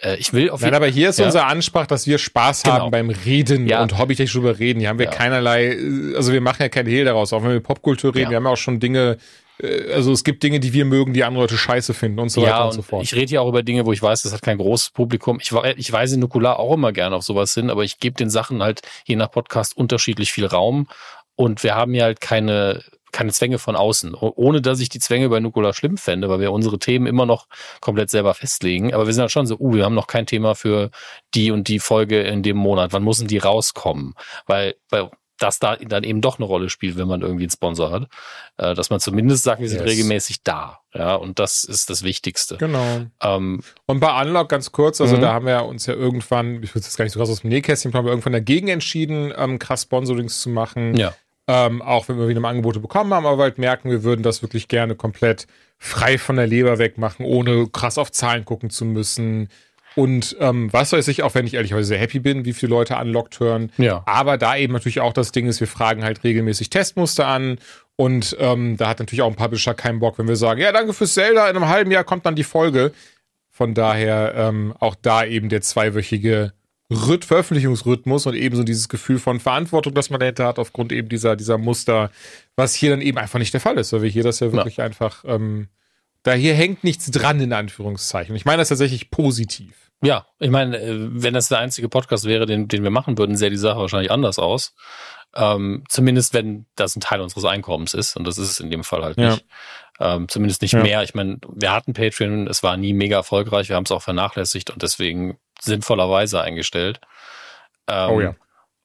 äh, 0.00 0.16
ich 0.16 0.32
will 0.32 0.50
auf 0.50 0.60
jeden 0.60 0.70
Fall. 0.70 0.70
Nein, 0.70 0.74
aber 0.76 0.86
hier 0.86 1.08
ist 1.08 1.18
ja. 1.18 1.26
unser 1.26 1.46
Ansprach, 1.46 1.86
dass 1.86 2.06
wir 2.06 2.18
Spaß 2.18 2.62
genau. 2.62 2.76
haben 2.76 2.90
beim 2.90 3.10
Reden 3.10 3.66
ja. 3.66 3.82
und 3.82 3.98
hobbytechnisch 3.98 4.32
drüber 4.32 4.58
reden. 4.58 4.80
Hier 4.80 4.88
haben 4.88 4.98
wir 4.98 5.06
ja. 5.06 5.12
keinerlei, 5.12 5.76
also 6.14 6.32
wir 6.32 6.40
machen 6.40 6.62
ja 6.62 6.68
keine 6.68 6.90
Hehl 6.90 7.04
daraus, 7.04 7.32
auch 7.32 7.42
wenn 7.42 7.50
wir 7.50 7.60
Popkultur 7.60 8.14
reden. 8.14 8.30
Wir 8.30 8.36
haben 8.36 8.44
ja 8.44 8.52
auch 8.52 8.56
schon 8.56 8.80
Dinge, 8.80 9.18
äh, 9.60 9.92
also 9.92 10.12
es 10.12 10.24
gibt 10.24 10.42
Dinge, 10.42 10.60
die 10.60 10.72
wir 10.72 10.84
mögen, 10.84 11.14
die 11.14 11.24
andere 11.24 11.44
Leute 11.44 11.58
scheiße 11.58 11.94
finden 11.94 12.20
und 12.20 12.28
so 12.28 12.42
weiter 12.42 12.62
und, 12.62 12.66
und 12.68 12.72
so 12.74 12.82
fort. 12.82 13.02
Ich 13.02 13.14
rede 13.14 13.32
ja 13.32 13.40
auch 13.40 13.48
über 13.48 13.62
Dinge, 13.62 13.86
wo 13.86 13.92
ich 13.92 14.02
weiß, 14.02 14.22
das 14.22 14.32
hat 14.32 14.42
kein 14.42 14.58
großes 14.58 14.90
Publikum. 14.90 15.38
Ich, 15.40 15.52
ich 15.76 15.92
weise 15.92 16.18
Nukular 16.18 16.58
auch 16.58 16.74
immer 16.74 16.92
gerne 16.92 17.16
auf 17.16 17.24
sowas 17.24 17.52
hin, 17.54 17.70
aber 17.70 17.82
ich 17.82 17.98
gebe 17.98 18.16
den 18.16 18.30
Sachen 18.30 18.62
halt 18.62 18.82
je 19.04 19.16
nach 19.16 19.30
Podcast 19.30 19.76
unterschiedlich 19.76 20.32
viel 20.32 20.46
Raum. 20.46 20.88
Und 21.34 21.62
wir 21.62 21.76
haben 21.76 21.94
ja 21.94 22.04
halt 22.04 22.20
keine 22.20 22.82
keine 23.12 23.32
Zwänge 23.32 23.58
von 23.58 23.76
außen, 23.76 24.14
ohne 24.14 24.60
dass 24.60 24.80
ich 24.80 24.88
die 24.88 25.00
Zwänge 25.00 25.28
bei 25.28 25.40
Nukola 25.40 25.72
schlimm 25.72 25.96
fände, 25.96 26.28
weil 26.28 26.40
wir 26.40 26.52
unsere 26.52 26.78
Themen 26.78 27.06
immer 27.06 27.26
noch 27.26 27.46
komplett 27.80 28.10
selber 28.10 28.34
festlegen. 28.34 28.94
Aber 28.94 29.06
wir 29.06 29.14
sind 29.14 29.22
halt 29.22 29.32
schon 29.32 29.46
so, 29.46 29.56
uh, 29.58 29.74
wir 29.74 29.84
haben 29.84 29.94
noch 29.94 30.06
kein 30.06 30.26
Thema 30.26 30.54
für 30.54 30.90
die 31.34 31.50
und 31.50 31.68
die 31.68 31.78
Folge 31.78 32.20
in 32.22 32.42
dem 32.42 32.56
Monat. 32.56 32.92
Wann 32.92 33.04
müssen 33.04 33.28
die 33.28 33.38
rauskommen? 33.38 34.14
Weil, 34.46 34.76
weil 34.90 35.10
das 35.38 35.58
da 35.58 35.76
dann 35.76 36.04
eben 36.04 36.20
doch 36.20 36.38
eine 36.38 36.46
Rolle 36.46 36.68
spielt, 36.68 36.96
wenn 36.96 37.08
man 37.08 37.22
irgendwie 37.22 37.44
einen 37.44 37.50
Sponsor 37.50 37.90
hat. 37.90 38.08
Äh, 38.56 38.74
dass 38.74 38.90
man 38.90 39.00
zumindest 39.00 39.44
sagt, 39.44 39.60
wir 39.60 39.68
sind 39.68 39.80
yes. 39.80 39.88
regelmäßig 39.88 40.42
da. 40.42 40.80
Ja, 40.92 41.14
und 41.14 41.38
das 41.38 41.64
ist 41.64 41.90
das 41.90 42.02
Wichtigste. 42.02 42.56
Genau. 42.56 43.06
Ähm, 43.22 43.62
und 43.86 44.00
bei 44.00 44.20
Unlock 44.20 44.48
ganz 44.48 44.72
kurz, 44.72 45.00
also 45.00 45.16
mhm. 45.16 45.20
da 45.20 45.32
haben 45.32 45.46
wir 45.46 45.64
uns 45.64 45.86
ja 45.86 45.94
irgendwann, 45.94 46.62
ich 46.62 46.74
würde 46.74 46.86
jetzt 46.86 46.96
gar 46.96 47.04
nicht 47.04 47.12
so 47.12 47.20
krass 47.20 47.30
aus 47.30 47.42
dem 47.42 47.50
Nähkästchen, 47.50 47.94
haben 47.94 48.04
wir 48.04 48.10
irgendwann 48.10 48.32
dagegen 48.32 48.68
entschieden, 48.68 49.32
ähm, 49.36 49.58
krass 49.58 49.82
Sponsorings 49.82 50.40
zu 50.40 50.50
machen. 50.50 50.96
Ja. 50.96 51.14
Ähm, 51.50 51.80
auch 51.80 52.08
wenn 52.08 52.18
wir 52.18 52.28
wieder 52.28 52.40
mal 52.40 52.50
Angebote 52.50 52.78
bekommen 52.78 53.12
haben, 53.14 53.24
aber 53.24 53.42
halt 53.42 53.56
merken, 53.56 53.90
wir 53.90 54.04
würden 54.04 54.22
das 54.22 54.42
wirklich 54.42 54.68
gerne 54.68 54.94
komplett 54.94 55.46
frei 55.78 56.18
von 56.18 56.36
der 56.36 56.46
Leber 56.46 56.78
wegmachen, 56.78 57.24
ohne 57.24 57.68
krass 57.68 57.96
auf 57.96 58.12
Zahlen 58.12 58.44
gucken 58.44 58.68
zu 58.68 58.84
müssen. 58.84 59.48
Und 59.94 60.36
ähm, 60.40 60.72
was 60.72 60.92
weiß 60.92 61.08
ich, 61.08 61.22
auch 61.22 61.34
wenn 61.34 61.46
ich 61.46 61.54
ehrlicherweise 61.54 61.88
sehr 61.88 61.98
happy 61.98 62.20
bin, 62.20 62.44
wie 62.44 62.52
viele 62.52 62.70
Leute 62.70 62.96
unlocked 62.96 63.40
hören. 63.40 63.72
Ja. 63.78 64.02
Aber 64.06 64.36
da 64.36 64.56
eben 64.56 64.72
natürlich 64.74 65.00
auch 65.00 65.12
das 65.12 65.32
Ding 65.32 65.46
ist, 65.46 65.58
wir 65.60 65.66
fragen 65.66 66.04
halt 66.04 66.22
regelmäßig 66.22 66.70
Testmuster 66.70 67.26
an. 67.26 67.58
Und 67.96 68.36
ähm, 68.38 68.76
da 68.76 68.90
hat 68.90 69.00
natürlich 69.00 69.22
auch 69.22 69.30
ein 69.30 69.34
Publisher 69.34 69.74
keinen 69.74 69.98
Bock, 69.98 70.18
wenn 70.18 70.28
wir 70.28 70.36
sagen, 70.36 70.60
ja, 70.60 70.70
danke 70.70 70.92
fürs 70.92 71.14
Zelda, 71.14 71.48
in 71.48 71.56
einem 71.56 71.68
halben 71.68 71.90
Jahr 71.90 72.04
kommt 72.04 72.26
dann 72.26 72.36
die 72.36 72.44
Folge. 72.44 72.92
Von 73.50 73.74
daher 73.74 74.34
ähm, 74.36 74.72
auch 74.78 74.94
da 74.94 75.24
eben 75.24 75.48
der 75.48 75.62
zweiwöchige 75.62 76.52
Rhyth 76.90 77.26
Veröffentlichungsrhythmus 77.26 78.26
und 78.26 78.34
ebenso 78.34 78.64
dieses 78.64 78.88
Gefühl 78.88 79.18
von 79.18 79.40
Verantwortung, 79.40 79.92
das 79.92 80.08
man 80.08 80.20
dahinter 80.20 80.46
hat, 80.46 80.58
aufgrund 80.58 80.92
eben 80.92 81.08
dieser, 81.08 81.36
dieser 81.36 81.58
Muster, 81.58 82.10
was 82.56 82.74
hier 82.74 82.90
dann 82.90 83.02
eben 83.02 83.18
einfach 83.18 83.38
nicht 83.38 83.52
der 83.52 83.60
Fall 83.60 83.76
ist, 83.76 83.92
weil 83.92 84.02
wir 84.02 84.10
hier 84.10 84.22
das 84.22 84.40
ja 84.40 84.52
wirklich 84.52 84.78
ja. 84.78 84.84
einfach, 84.84 85.24
ähm, 85.26 85.68
da 86.22 86.32
hier 86.32 86.54
hängt 86.54 86.84
nichts 86.84 87.10
dran, 87.10 87.40
in 87.40 87.52
Anführungszeichen. 87.52 88.34
Ich 88.34 88.46
meine 88.46 88.58
das 88.58 88.68
tatsächlich 88.68 89.10
positiv. 89.10 89.74
Ja, 90.02 90.26
ich 90.38 90.50
meine, 90.50 90.78
äh, 90.78 90.96
wenn 91.10 91.34
das 91.34 91.48
der 91.48 91.58
einzige 91.58 91.88
Podcast 91.88 92.24
wäre, 92.24 92.46
den, 92.46 92.68
den 92.68 92.82
wir 92.82 92.90
machen 92.90 93.18
würden, 93.18 93.36
sähe 93.36 93.50
die 93.50 93.56
Sache 93.56 93.80
wahrscheinlich 93.80 94.10
anders 94.10 94.38
aus. 94.38 94.74
Ähm, 95.34 95.84
zumindest 95.88 96.32
wenn 96.32 96.66
das 96.74 96.96
ein 96.96 97.00
Teil 97.00 97.20
unseres 97.20 97.44
Einkommens 97.44 97.94
ist, 97.94 98.16
und 98.16 98.26
das 98.26 98.38
ist 98.38 98.50
es 98.50 98.60
in 98.60 98.70
dem 98.70 98.84
Fall 98.84 99.02
halt 99.02 99.18
nicht. 99.18 99.44
Ja. 100.00 100.14
Ähm, 100.14 100.28
zumindest 100.28 100.62
nicht 100.62 100.72
ja. 100.72 100.82
mehr. 100.82 101.02
Ich 101.02 101.14
meine, 101.14 101.38
wir 101.52 101.72
hatten 101.72 101.92
Patreon, 101.92 102.46
es 102.46 102.62
war 102.62 102.76
nie 102.76 102.92
mega 102.92 103.16
erfolgreich, 103.16 103.68
wir 103.68 103.76
haben 103.76 103.84
es 103.84 103.90
auch 103.90 104.02
vernachlässigt 104.02 104.70
und 104.70 104.82
deswegen 104.82 105.38
sinnvollerweise 105.60 106.40
eingestellt. 106.40 107.00
Ähm, 107.86 108.10
oh 108.10 108.20
ja. 108.20 108.34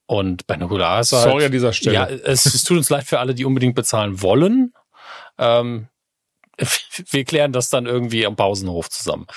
Und 0.05 0.47
bei 0.47 0.57
Nukular 0.57 0.99
ist 0.99 1.13
halt, 1.13 1.23
Sorry 1.23 1.45
an 1.45 1.51
dieser 1.51 1.73
Stelle. 1.73 1.95
Ja, 1.95 2.05
es, 2.05 2.45
es, 2.45 2.63
tut 2.63 2.77
uns 2.77 2.89
leid 2.89 3.05
für 3.05 3.19
alle, 3.19 3.33
die 3.33 3.45
unbedingt 3.45 3.75
bezahlen 3.75 4.21
wollen. 4.21 4.73
Ähm, 5.38 5.88
wir 7.09 7.23
klären 7.23 7.51
das 7.51 7.69
dann 7.69 7.86
irgendwie 7.86 8.25
am 8.25 8.36
Pausenhof 8.36 8.89
zusammen. 8.89 9.27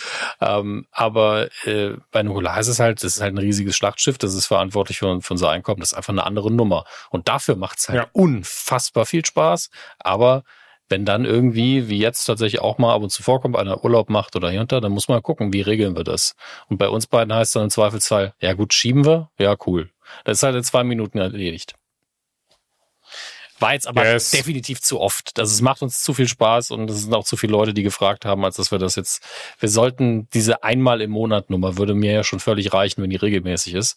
Ähm, 0.41 0.87
aber 0.91 1.49
äh, 1.65 1.95
bei 2.11 2.23
Nukular 2.23 2.59
ist 2.61 2.69
es 2.69 2.81
halt, 2.81 3.03
das 3.03 3.17
ist 3.17 3.23
halt 3.23 3.35
ein 3.35 3.39
riesiges 3.39 3.77
Schlachtschiff, 3.77 4.19
das 4.19 4.35
ist 4.35 4.47
verantwortlich 4.47 4.99
für, 4.99 5.21
für 5.23 5.35
unser 5.35 5.51
Einkommen, 5.51 5.81
das 5.81 5.93
ist 5.93 5.97
einfach 5.97 6.13
eine 6.13 6.25
andere 6.25 6.51
Nummer. 6.51 6.85
Und 7.11 7.29
dafür 7.29 7.57
macht 7.57 7.79
es 7.79 7.89
halt 7.89 8.03
ja. 8.03 8.09
unfassbar 8.13 9.07
viel 9.07 9.25
Spaß. 9.25 9.71
Aber 9.99 10.43
wenn 10.89 11.05
dann 11.05 11.25
irgendwie, 11.25 11.89
wie 11.89 11.99
jetzt 11.99 12.25
tatsächlich 12.25 12.61
auch 12.61 12.79
mal 12.79 12.95
ab 12.95 13.03
und 13.03 13.11
zu 13.11 13.23
vorkommt, 13.23 13.57
einer 13.57 13.85
Urlaub 13.85 14.09
macht 14.09 14.37
oder 14.37 14.51
hier 14.51 14.61
und 14.61 14.73
da, 14.73 14.81
dann 14.81 14.93
muss 14.93 15.09
man 15.09 15.23
gucken, 15.23 15.53
wie 15.53 15.61
regeln 15.61 15.97
wir 15.97 16.05
das. 16.05 16.35
Und 16.69 16.79
bei 16.79 16.89
uns 16.89 17.07
beiden 17.07 17.35
heißt 17.35 17.57
dann 17.57 17.65
im 17.65 17.71
Zweifelsfall, 17.71 18.35
ja 18.41 18.53
gut, 18.53 18.73
schieben 18.73 19.05
wir, 19.05 19.31
ja 19.39 19.57
cool. 19.67 19.91
Das 20.25 20.39
ist 20.39 20.43
halt 20.43 20.55
in 20.55 20.63
zwei 20.63 20.85
Minuten 20.85 21.19
erledigt. 21.19 21.75
War 23.59 23.73
jetzt 23.73 23.89
aber 23.89 24.05
yes. 24.05 24.31
definitiv 24.33 24.83
zu 24.83 25.01
oft. 25.01 25.39
Das 25.39 25.51
es 25.51 25.63
macht 25.63 25.83
uns 25.83 26.03
zu 26.03 26.13
viel 26.13 26.29
Spaß 26.29 26.73
und 26.73 26.91
es 26.91 27.03
sind 27.03 27.15
auch 27.15 27.25
zu 27.25 27.37
viele 27.37 27.53
Leute, 27.53 27.73
die 27.73 27.83
gefragt 27.83 28.27
haben, 28.27 28.45
als 28.45 28.57
dass 28.57 28.71
wir 28.71 28.79
das 28.79 28.97
jetzt. 28.97 29.23
Wir 29.59 29.71
sollten 29.71 30.29
diese 30.35 30.63
einmal 30.63 31.01
im 31.01 31.11
Monat 31.11 31.49
Nummer 31.49 31.79
würde 31.79 31.95
mir 31.95 32.13
ja 32.13 32.23
schon 32.23 32.39
völlig 32.39 32.75
reichen, 32.75 33.03
wenn 33.03 33.11
die 33.11 33.17
regelmäßig 33.17 33.75
ist. 33.75 33.97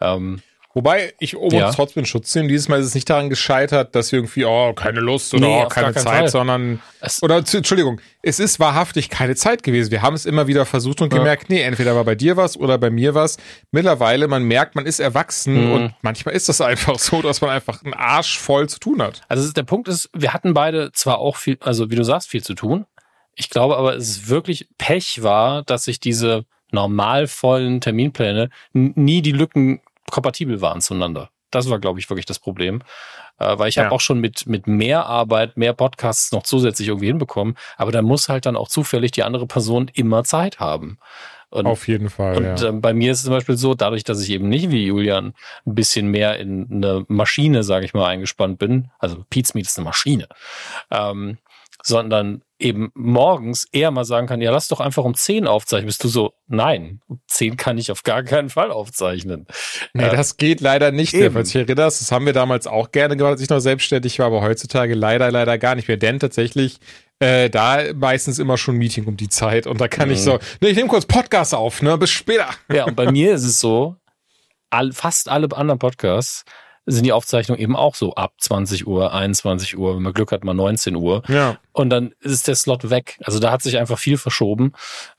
Ähm, 0.00 0.42
Wobei 0.72 1.14
ich 1.18 1.36
oben 1.36 1.56
ja. 1.56 1.72
trotzdem 1.72 2.04
Schutz 2.04 2.32
nehme. 2.36 2.46
Dieses 2.46 2.68
Mal 2.68 2.78
ist 2.78 2.86
es 2.86 2.94
nicht 2.94 3.10
daran 3.10 3.28
gescheitert, 3.28 3.96
dass 3.96 4.12
wir 4.12 4.20
irgendwie, 4.20 4.44
oh, 4.44 4.72
keine 4.72 5.00
Lust 5.00 5.34
oder 5.34 5.48
nee, 5.48 5.62
oh, 5.64 5.68
keine 5.68 5.94
Zeit, 5.94 6.04
Fall. 6.04 6.28
sondern, 6.28 6.80
es 7.00 7.20
oder, 7.24 7.38
Entschuldigung, 7.38 8.00
es 8.22 8.38
ist 8.38 8.60
wahrhaftig 8.60 9.10
keine 9.10 9.34
Zeit 9.34 9.64
gewesen. 9.64 9.90
Wir 9.90 10.02
haben 10.02 10.14
es 10.14 10.26
immer 10.26 10.46
wieder 10.46 10.64
versucht 10.66 11.02
und 11.02 11.12
ja. 11.12 11.18
gemerkt, 11.18 11.50
nee, 11.50 11.60
entweder 11.60 11.96
war 11.96 12.04
bei 12.04 12.14
dir 12.14 12.36
was 12.36 12.56
oder 12.56 12.78
bei 12.78 12.90
mir 12.90 13.16
was. 13.16 13.36
Mittlerweile, 13.72 14.28
man 14.28 14.44
merkt, 14.44 14.76
man 14.76 14.86
ist 14.86 15.00
erwachsen 15.00 15.66
mhm. 15.66 15.72
und 15.72 15.94
manchmal 16.02 16.36
ist 16.36 16.48
das 16.48 16.60
einfach 16.60 17.00
so, 17.00 17.20
dass 17.20 17.40
man 17.40 17.50
einfach 17.50 17.82
einen 17.82 17.94
Arsch 17.94 18.38
voll 18.38 18.68
zu 18.68 18.78
tun 18.78 19.02
hat. 19.02 19.22
Also 19.28 19.50
der 19.52 19.64
Punkt 19.64 19.88
ist, 19.88 20.08
wir 20.14 20.32
hatten 20.32 20.54
beide 20.54 20.92
zwar 20.92 21.18
auch 21.18 21.34
viel, 21.34 21.58
also 21.62 21.90
wie 21.90 21.96
du 21.96 22.04
sagst, 22.04 22.28
viel 22.28 22.44
zu 22.44 22.54
tun. 22.54 22.86
Ich 23.34 23.50
glaube 23.50 23.76
aber, 23.76 23.96
es 23.96 24.08
ist 24.08 24.28
wirklich 24.28 24.68
Pech 24.78 25.24
war, 25.24 25.64
dass 25.64 25.84
sich 25.84 25.98
diese 25.98 26.44
normal 26.70 27.26
vollen 27.26 27.80
Terminpläne 27.80 28.50
nie 28.72 29.22
die 29.22 29.32
Lücken 29.32 29.80
kompatibel 30.10 30.60
waren 30.60 30.80
zueinander. 30.80 31.30
Das 31.50 31.68
war, 31.68 31.78
glaube 31.80 31.98
ich, 31.98 32.08
wirklich 32.08 32.26
das 32.26 32.38
Problem. 32.38 32.82
Äh, 33.38 33.58
weil 33.58 33.68
ich 33.68 33.76
ja. 33.76 33.84
habe 33.84 33.94
auch 33.94 34.00
schon 34.00 34.20
mit, 34.20 34.46
mit 34.46 34.66
mehr 34.66 35.06
Arbeit, 35.06 35.56
mehr 35.56 35.72
Podcasts 35.72 36.30
noch 36.32 36.44
zusätzlich 36.44 36.88
irgendwie 36.88 37.08
hinbekommen. 37.08 37.56
Aber 37.76 37.90
da 37.90 38.02
muss 38.02 38.28
halt 38.28 38.46
dann 38.46 38.56
auch 38.56 38.68
zufällig 38.68 39.10
die 39.12 39.24
andere 39.24 39.46
Person 39.46 39.90
immer 39.92 40.24
Zeit 40.24 40.60
haben. 40.60 40.98
Und, 41.50 41.66
Auf 41.66 41.88
jeden 41.88 42.10
Fall. 42.10 42.36
Und 42.36 42.60
ja. 42.60 42.68
äh, 42.68 42.72
bei 42.72 42.94
mir 42.94 43.10
ist 43.10 43.18
es 43.18 43.24
zum 43.24 43.32
Beispiel 43.32 43.56
so, 43.56 43.74
dadurch, 43.74 44.04
dass 44.04 44.22
ich 44.22 44.30
eben 44.30 44.48
nicht 44.48 44.70
wie 44.70 44.86
Julian 44.86 45.34
ein 45.66 45.74
bisschen 45.74 46.08
mehr 46.08 46.38
in 46.38 46.68
eine 46.70 47.04
Maschine, 47.08 47.64
sage 47.64 47.84
ich 47.84 47.92
mal, 47.92 48.06
eingespannt 48.06 48.60
bin, 48.60 48.90
also 49.00 49.24
Pete's 49.30 49.54
Meet 49.54 49.66
ist 49.66 49.76
eine 49.76 49.86
Maschine, 49.86 50.28
ähm, 50.92 51.38
sondern 51.82 52.42
eben 52.58 52.90
morgens 52.94 53.66
eher 53.72 53.90
mal 53.90 54.04
sagen 54.04 54.26
kann, 54.26 54.40
ja, 54.40 54.50
lass 54.50 54.68
doch 54.68 54.80
einfach 54.80 55.04
um 55.04 55.14
10 55.14 55.46
aufzeichnen. 55.46 55.86
Bist 55.86 56.04
du 56.04 56.08
so, 56.08 56.34
nein, 56.46 57.00
um 57.08 57.20
10 57.26 57.56
kann 57.56 57.78
ich 57.78 57.90
auf 57.90 58.02
gar 58.02 58.22
keinen 58.22 58.50
Fall 58.50 58.70
aufzeichnen. 58.70 59.46
Nee, 59.94 60.04
äh, 60.04 60.10
das 60.10 60.36
geht 60.36 60.60
leider 60.60 60.92
nicht, 60.92 61.14
eben. 61.14 61.32
falls 61.32 61.48
ich 61.48 61.56
erinnerst. 61.56 62.00
Das 62.00 62.12
haben 62.12 62.26
wir 62.26 62.32
damals 62.32 62.66
auch 62.66 62.92
gerne 62.92 63.16
gemacht, 63.16 63.32
als 63.32 63.40
ich 63.40 63.48
noch 63.48 63.60
selbstständig 63.60 64.18
war, 64.18 64.26
aber 64.26 64.42
heutzutage 64.42 64.94
leider, 64.94 65.30
leider 65.30 65.58
gar 65.58 65.74
nicht 65.74 65.88
mehr. 65.88 65.96
Denn 65.96 66.18
tatsächlich, 66.18 66.78
äh, 67.18 67.48
da 67.48 67.92
meistens 67.94 68.38
immer 68.38 68.58
schon 68.58 68.76
Meeting 68.76 69.06
um 69.06 69.16
die 69.16 69.28
Zeit 69.28 69.66
und 69.66 69.80
da 69.80 69.88
kann 69.88 70.08
mhm. 70.08 70.14
ich 70.14 70.22
so, 70.22 70.38
nee, 70.60 70.68
ich 70.68 70.76
nehme 70.76 70.88
kurz 70.88 71.06
Podcast 71.06 71.54
auf, 71.54 71.82
ne, 71.82 71.96
bis 71.98 72.10
später. 72.10 72.48
Ja, 72.72 72.84
und 72.84 72.96
bei 72.96 73.10
mir 73.10 73.32
ist 73.34 73.44
es 73.44 73.58
so, 73.58 73.96
all, 74.70 74.92
fast 74.92 75.28
alle 75.28 75.48
anderen 75.56 75.78
Podcasts 75.78 76.44
sind 76.86 77.04
die 77.04 77.12
Aufzeichnungen 77.12 77.60
eben 77.60 77.76
auch 77.76 77.94
so 77.94 78.14
ab 78.14 78.34
20 78.38 78.86
Uhr, 78.86 79.12
21 79.12 79.76
Uhr, 79.76 79.96
wenn 79.96 80.02
man 80.02 80.12
Glück 80.12 80.32
hat, 80.32 80.44
mal 80.44 80.54
19 80.54 80.96
Uhr. 80.96 81.22
Ja. 81.28 81.58
Und 81.72 81.90
dann 81.90 82.12
ist 82.20 82.48
der 82.48 82.54
Slot 82.54 82.90
weg. 82.90 83.18
Also 83.22 83.38
da 83.38 83.52
hat 83.52 83.62
sich 83.62 83.78
einfach 83.78 83.98
viel 83.98 84.16
verschoben, 84.16 84.72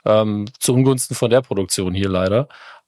ähm, 0.05 0.47
zu 0.59 0.73
Ungunsten 0.73 1.15
von 1.15 1.29
der 1.29 1.41
Produktion 1.41 1.93
hier 1.93 2.09
leider. 2.09 2.47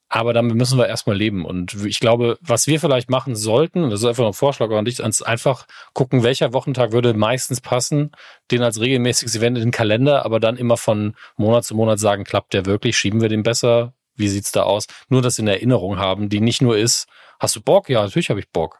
Aber 0.10 0.34
damit 0.34 0.56
müssen 0.56 0.78
wir 0.78 0.88
erstmal 0.88 1.16
leben. 1.16 1.44
Und 1.44 1.86
ich 1.86 2.00
glaube, 2.00 2.38
was 2.40 2.68
wir 2.68 2.80
vielleicht 2.80 3.10
machen 3.10 3.36
sollten, 3.36 3.90
das 3.90 4.02
ist 4.02 4.06
einfach 4.06 4.28
ein 4.28 4.34
Vorschlag 4.34 4.70
an 4.70 4.86
dich, 4.86 5.04
einfach 5.04 5.66
gucken, 5.94 6.22
welcher 6.22 6.54
Wochentag 6.54 6.92
würde 6.92 7.16
meistens 7.16 7.62
passen, 7.62 8.12
den 8.52 8.62
als 8.62 8.80
regelmäßiges 8.80 9.36
Event 9.36 9.58
in 9.58 9.64
den 9.64 9.72
Kalender, 9.72 10.24
aber 10.24 10.40
dann 10.40 10.58
immer 10.58 10.78
von 10.78 11.16
Monat 11.36 11.66
zu 11.66 11.74
Monat 11.74 11.98
sagen, 11.98 12.26
klappt 12.26 12.54
der 12.54 12.68
wirklich, 12.68 12.96
schieben 12.96 13.22
wir 13.22 13.30
den 13.30 13.42
besser, 13.42 13.94
wie 14.16 14.28
sieht's 14.28 14.52
da 14.52 14.62
aus? 14.64 14.86
Nur 15.10 15.24
das 15.24 15.40
in 15.40 15.48
Erinnerung 15.48 15.98
haben, 15.98 16.30
die 16.30 16.42
nicht 16.42 16.62
nur 16.62 16.78
ist, 16.78 17.08
Hast 17.40 17.56
du 17.56 17.62
Bock? 17.62 17.90
Ja, 17.90 18.02
natürlich 18.04 18.30
habe 18.30 18.40
ich 18.40 18.50
Bock. 18.50 18.80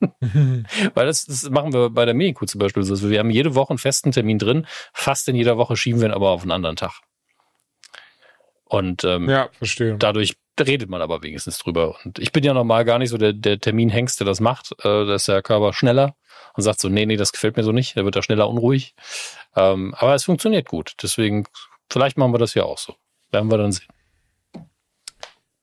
Weil 0.94 1.06
das, 1.06 1.24
das 1.24 1.48
machen 1.50 1.72
wir 1.72 1.90
bei 1.90 2.04
der 2.04 2.14
Medico 2.14 2.46
zum 2.46 2.58
Beispiel 2.58 2.82
so. 2.82 3.08
Wir 3.08 3.18
haben 3.18 3.30
jede 3.30 3.54
Woche 3.54 3.70
einen 3.70 3.78
festen 3.78 4.12
Termin 4.12 4.38
drin. 4.38 4.66
Fast 4.92 5.28
in 5.28 5.36
jeder 5.36 5.56
Woche 5.56 5.76
schieben 5.76 6.00
wir 6.00 6.08
ihn 6.08 6.14
aber 6.14 6.30
auf 6.30 6.42
einen 6.42 6.52
anderen 6.52 6.76
Tag. 6.76 7.00
Und 8.64 9.04
ähm, 9.04 9.28
ja, 9.28 9.50
verstehe. 9.58 9.96
dadurch 9.98 10.36
redet 10.60 10.88
man 10.88 11.02
aber 11.02 11.22
wenigstens 11.22 11.58
drüber. 11.58 11.96
Und 12.04 12.18
ich 12.18 12.32
bin 12.32 12.44
ja 12.44 12.54
normal 12.54 12.84
gar 12.84 12.98
nicht 12.98 13.10
so 13.10 13.18
der, 13.18 13.32
der 13.32 13.58
Terminhengst, 13.58 14.20
der 14.20 14.26
das 14.26 14.40
macht. 14.40 14.72
Äh, 14.80 15.06
da 15.06 15.14
ist 15.14 15.28
der 15.28 15.42
Körper 15.42 15.72
schneller 15.72 16.16
und 16.54 16.62
sagt 16.62 16.80
so, 16.80 16.88
nee, 16.88 17.06
nee, 17.06 17.16
das 17.16 17.32
gefällt 17.32 17.56
mir 17.56 17.64
so 17.64 17.72
nicht. 17.72 17.96
Der 17.96 18.04
wird 18.04 18.16
da 18.16 18.22
schneller 18.22 18.48
unruhig. 18.48 18.94
Ähm, 19.56 19.94
aber 19.96 20.14
es 20.14 20.24
funktioniert 20.24 20.68
gut. 20.68 20.94
Deswegen, 21.02 21.46
vielleicht 21.90 22.18
machen 22.18 22.32
wir 22.32 22.38
das 22.38 22.54
ja 22.54 22.64
auch 22.64 22.78
so. 22.78 22.94
Werden 23.30 23.50
wir 23.50 23.58
dann 23.58 23.72
sehen. 23.72 23.88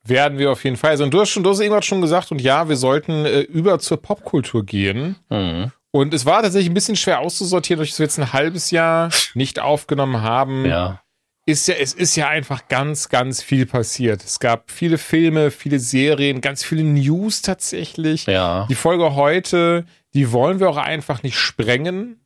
Werden 0.04 0.38
wir 0.38 0.50
auf 0.50 0.64
jeden 0.64 0.76
Fall. 0.76 0.90
Also, 0.90 1.04
und 1.04 1.14
du 1.14 1.20
hast 1.20 1.30
schon, 1.30 1.42
du 1.42 1.50
hast 1.50 1.60
irgendwas 1.60 1.86
schon 1.86 2.00
gesagt, 2.00 2.32
und 2.32 2.40
ja, 2.40 2.68
wir 2.68 2.76
sollten 2.76 3.24
äh, 3.24 3.40
über 3.40 3.78
zur 3.78 4.02
Popkultur 4.02 4.64
gehen. 4.64 5.16
Mhm. 5.28 5.70
Und 5.92 6.14
es 6.14 6.26
war 6.26 6.42
tatsächlich 6.42 6.70
ein 6.70 6.74
bisschen 6.74 6.96
schwer 6.96 7.20
auszusortieren, 7.20 7.78
durch 7.78 7.90
das 7.90 7.98
wir 7.98 8.06
jetzt 8.06 8.18
ein 8.18 8.32
halbes 8.32 8.70
Jahr 8.70 9.10
nicht 9.34 9.60
aufgenommen 9.60 10.22
haben. 10.22 10.64
Ja. 10.64 11.02
Ist 11.44 11.68
ja, 11.68 11.74
es 11.74 11.92
ist 11.92 12.16
ja 12.16 12.28
einfach 12.28 12.68
ganz, 12.68 13.08
ganz 13.08 13.42
viel 13.42 13.66
passiert. 13.66 14.24
Es 14.24 14.38
gab 14.40 14.70
viele 14.70 14.96
Filme, 14.96 15.50
viele 15.50 15.80
Serien, 15.80 16.40
ganz 16.40 16.64
viele 16.64 16.84
News 16.84 17.42
tatsächlich. 17.42 18.26
Ja. 18.26 18.66
Die 18.70 18.74
Folge 18.74 19.16
heute, 19.16 19.84
die 20.14 20.32
wollen 20.32 20.60
wir 20.60 20.70
auch 20.70 20.76
einfach 20.76 21.22
nicht 21.22 21.36
sprengen. 21.36 22.20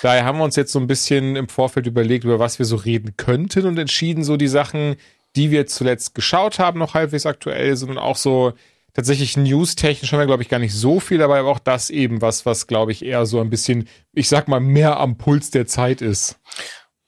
Daher 0.00 0.24
haben 0.24 0.38
wir 0.38 0.44
uns 0.44 0.56
jetzt 0.56 0.72
so 0.72 0.80
ein 0.80 0.86
bisschen 0.86 1.36
im 1.36 1.48
Vorfeld 1.48 1.86
überlegt, 1.86 2.24
über 2.24 2.38
was 2.38 2.58
wir 2.58 2.66
so 2.66 2.76
reden 2.76 3.16
könnten 3.16 3.66
und 3.66 3.78
entschieden, 3.78 4.24
so 4.24 4.36
die 4.36 4.48
Sachen, 4.48 4.96
die 5.36 5.50
wir 5.50 5.66
zuletzt 5.66 6.14
geschaut 6.14 6.58
haben, 6.58 6.78
noch 6.78 6.94
halbwegs 6.94 7.26
aktuell 7.26 7.76
sind 7.76 7.90
und 7.90 7.98
auch 7.98 8.16
so 8.16 8.52
tatsächlich 8.94 9.36
news-technisch 9.36 10.12
haben 10.12 10.20
wir, 10.20 10.26
glaube 10.26 10.42
ich, 10.42 10.48
gar 10.48 10.58
nicht 10.58 10.74
so 10.74 11.00
viel 11.00 11.18
dabei, 11.18 11.38
aber 11.40 11.50
auch 11.50 11.58
das 11.58 11.90
eben 11.90 12.20
was, 12.20 12.44
was, 12.44 12.66
glaube 12.66 12.92
ich, 12.92 13.04
eher 13.04 13.24
so 13.26 13.40
ein 13.40 13.50
bisschen, 13.50 13.88
ich 14.12 14.28
sag 14.28 14.48
mal, 14.48 14.60
mehr 14.60 14.98
am 14.98 15.16
Puls 15.16 15.50
der 15.50 15.66
Zeit 15.66 16.02
ist. 16.02 16.38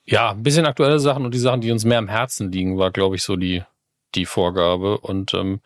Ja, 0.06 0.30
ein 0.30 0.42
bisschen 0.42 0.66
aktuelle 0.66 1.00
Sachen 1.00 1.24
und 1.24 1.34
die 1.34 1.38
Sachen, 1.38 1.60
die 1.60 1.72
uns 1.72 1.84
mehr 1.84 1.98
am 1.98 2.08
Herzen 2.08 2.52
liegen, 2.52 2.78
war, 2.78 2.90
glaube 2.90 3.16
ich, 3.16 3.22
so 3.22 3.36
die, 3.36 3.62
die 4.14 4.26
Vorgabe. 4.26 4.98
Und 4.98 5.34
ähm, 5.34 5.60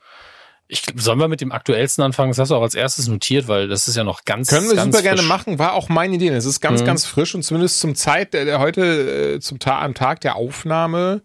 ich, 0.68 0.82
sollen 0.96 1.18
wir 1.18 1.28
mit 1.28 1.40
dem 1.40 1.50
aktuellsten 1.50 2.04
anfangen? 2.04 2.30
Das 2.30 2.38
hast 2.38 2.50
du 2.50 2.54
auch 2.54 2.62
als 2.62 2.74
erstes 2.74 3.08
notiert, 3.08 3.48
weil 3.48 3.68
das 3.68 3.88
ist 3.88 3.96
ja 3.96 4.04
noch 4.04 4.24
ganz 4.24 4.48
Können 4.48 4.68
wir 4.68 4.76
ganz 4.76 4.94
super 4.94 4.98
frisch. 4.98 5.16
gerne 5.16 5.22
machen, 5.22 5.58
war 5.58 5.72
auch 5.72 5.88
meine 5.88 6.14
Idee. 6.14 6.28
Es 6.28 6.44
ist 6.44 6.60
ganz, 6.60 6.82
mhm. 6.82 6.86
ganz 6.86 7.04
frisch 7.04 7.34
und 7.34 7.42
zumindest 7.42 7.80
zum 7.80 7.94
Zeit, 7.94 8.34
der, 8.34 8.44
der 8.44 8.58
heute, 8.60 9.34
äh, 9.36 9.40
zum 9.40 9.58
Ta 9.58 9.80
am 9.80 9.94
Tag 9.94 10.20
der 10.20 10.36
Aufnahme, 10.36 11.22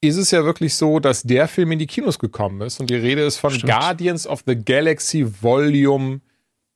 ist 0.00 0.16
es 0.16 0.30
ja 0.30 0.44
wirklich 0.44 0.74
so, 0.74 1.00
dass 1.00 1.22
der 1.22 1.48
Film 1.48 1.72
in 1.72 1.78
die 1.78 1.86
Kinos 1.86 2.18
gekommen 2.18 2.60
ist 2.60 2.80
und 2.80 2.90
die 2.90 2.96
Rede 2.96 3.22
ist 3.22 3.38
von 3.38 3.50
Stimmt. 3.50 3.72
Guardians 3.72 4.26
of 4.26 4.42
the 4.46 4.56
Galaxy 4.56 5.26
Volume 5.42 6.20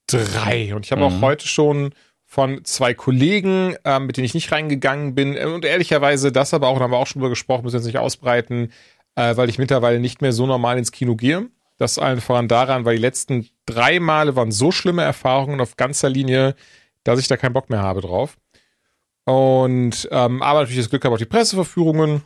3. 0.08 0.74
Und 0.74 0.84
ich 0.84 0.92
habe 0.92 1.08
mhm. 1.08 1.18
auch 1.18 1.20
heute 1.20 1.46
schon 1.46 1.94
von 2.26 2.64
zwei 2.64 2.94
Kollegen, 2.94 3.76
äh, 3.84 4.00
mit 4.00 4.16
denen 4.16 4.24
ich 4.24 4.34
nicht 4.34 4.50
reingegangen 4.50 5.14
bin, 5.14 5.36
äh, 5.36 5.44
und 5.44 5.64
ehrlicherweise 5.64 6.32
das 6.32 6.54
aber 6.54 6.68
auch, 6.68 6.78
da 6.78 6.84
haben 6.84 6.90
wir 6.90 6.96
auch 6.96 7.06
schon 7.06 7.20
drüber 7.20 7.30
gesprochen, 7.30 7.64
müssen 7.64 7.76
jetzt 7.76 7.86
nicht 7.86 7.98
ausbreiten, 7.98 8.72
äh, 9.14 9.36
weil 9.36 9.48
ich 9.48 9.58
mittlerweile 9.58 10.00
nicht 10.00 10.22
mehr 10.22 10.32
so 10.32 10.46
normal 10.46 10.78
ins 10.78 10.92
Kino 10.92 11.14
gehe. 11.14 11.48
Das 11.78 11.98
allen 11.98 12.20
voran 12.20 12.48
daran, 12.48 12.84
weil 12.84 12.96
die 12.96 13.02
letzten 13.02 13.48
drei 13.66 14.00
Male 14.00 14.34
waren 14.34 14.50
so 14.50 14.72
schlimme 14.72 15.02
Erfahrungen 15.02 15.60
auf 15.60 15.76
ganzer 15.76 16.08
Linie, 16.08 16.54
dass 17.04 17.18
ich 17.18 17.28
da 17.28 17.36
keinen 17.36 17.52
Bock 17.52 17.70
mehr 17.70 17.82
habe 17.82 18.00
drauf. 18.00 18.36
Und 19.24 20.08
ähm, 20.10 20.42
aber 20.42 20.60
natürlich 20.60 20.80
das 20.82 20.90
Glück 20.90 21.04
habe 21.04 21.14
auf 21.14 21.18
die 21.18 21.26
Presseverführungen 21.26 22.22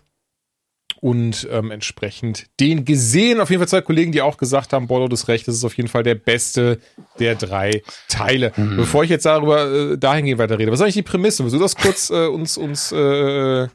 und 1.06 1.46
ähm, 1.52 1.70
entsprechend 1.70 2.46
den 2.58 2.84
gesehen. 2.84 3.40
Auf 3.40 3.50
jeden 3.50 3.60
Fall 3.60 3.68
zwei 3.68 3.80
Kollegen, 3.80 4.10
die 4.10 4.22
auch 4.22 4.38
gesagt 4.38 4.72
haben, 4.72 4.88
Bordeaux 4.88 5.06
das 5.06 5.28
Recht, 5.28 5.46
das 5.46 5.54
ist 5.54 5.64
auf 5.64 5.76
jeden 5.76 5.88
Fall 5.88 6.02
der 6.02 6.16
beste 6.16 6.80
der 7.20 7.36
drei 7.36 7.84
Teile. 8.08 8.52
Mhm. 8.56 8.76
Bevor 8.76 9.04
ich 9.04 9.10
jetzt 9.10 9.24
darüber 9.24 9.70
äh, 9.70 9.98
dahingehend 9.98 10.40
weiter 10.40 10.58
rede, 10.58 10.72
was 10.72 10.80
ist 10.80 10.82
eigentlich 10.82 10.94
die 10.96 11.02
Prämisse? 11.02 11.44
Willst 11.44 11.54
du 11.54 11.60
das 11.60 11.76
kurz 11.76 12.10
äh, 12.10 12.26
uns, 12.26 12.58
uns 12.58 12.90
äh, 12.90 13.68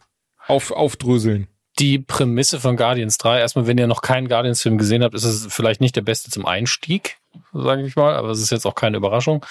auf, 0.46 0.72
aufdröseln? 0.72 1.48
Die 1.80 2.00
Prämisse 2.00 2.60
von 2.60 2.76
Guardians 2.76 3.18
3, 3.18 3.40
erstmal, 3.40 3.66
wenn 3.66 3.78
ihr 3.78 3.88
noch 3.88 4.02
keinen 4.02 4.28
Guardians-Film 4.28 4.78
gesehen 4.78 5.02
habt, 5.02 5.16
ist 5.16 5.24
es 5.24 5.48
vielleicht 5.50 5.80
nicht 5.80 5.96
der 5.96 6.02
beste 6.02 6.30
zum 6.30 6.46
Einstieg, 6.46 7.16
sage 7.54 7.84
ich 7.84 7.96
mal, 7.96 8.14
aber 8.14 8.32
es 8.32 8.42
ist 8.42 8.52
jetzt 8.52 8.66
auch 8.66 8.76
keine 8.76 8.98
Überraschung. 8.98 9.46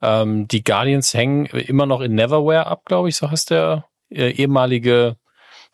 Ähm, 0.00 0.48
die 0.48 0.64
Guardians 0.64 1.12
hängen 1.12 1.44
immer 1.44 1.84
noch 1.84 2.00
in 2.00 2.14
Neverwhere 2.14 2.66
ab, 2.66 2.86
glaube 2.86 3.10
ich, 3.10 3.16
so 3.16 3.30
heißt 3.30 3.50
der 3.50 3.84
äh, 4.08 4.30
ehemalige 4.30 5.16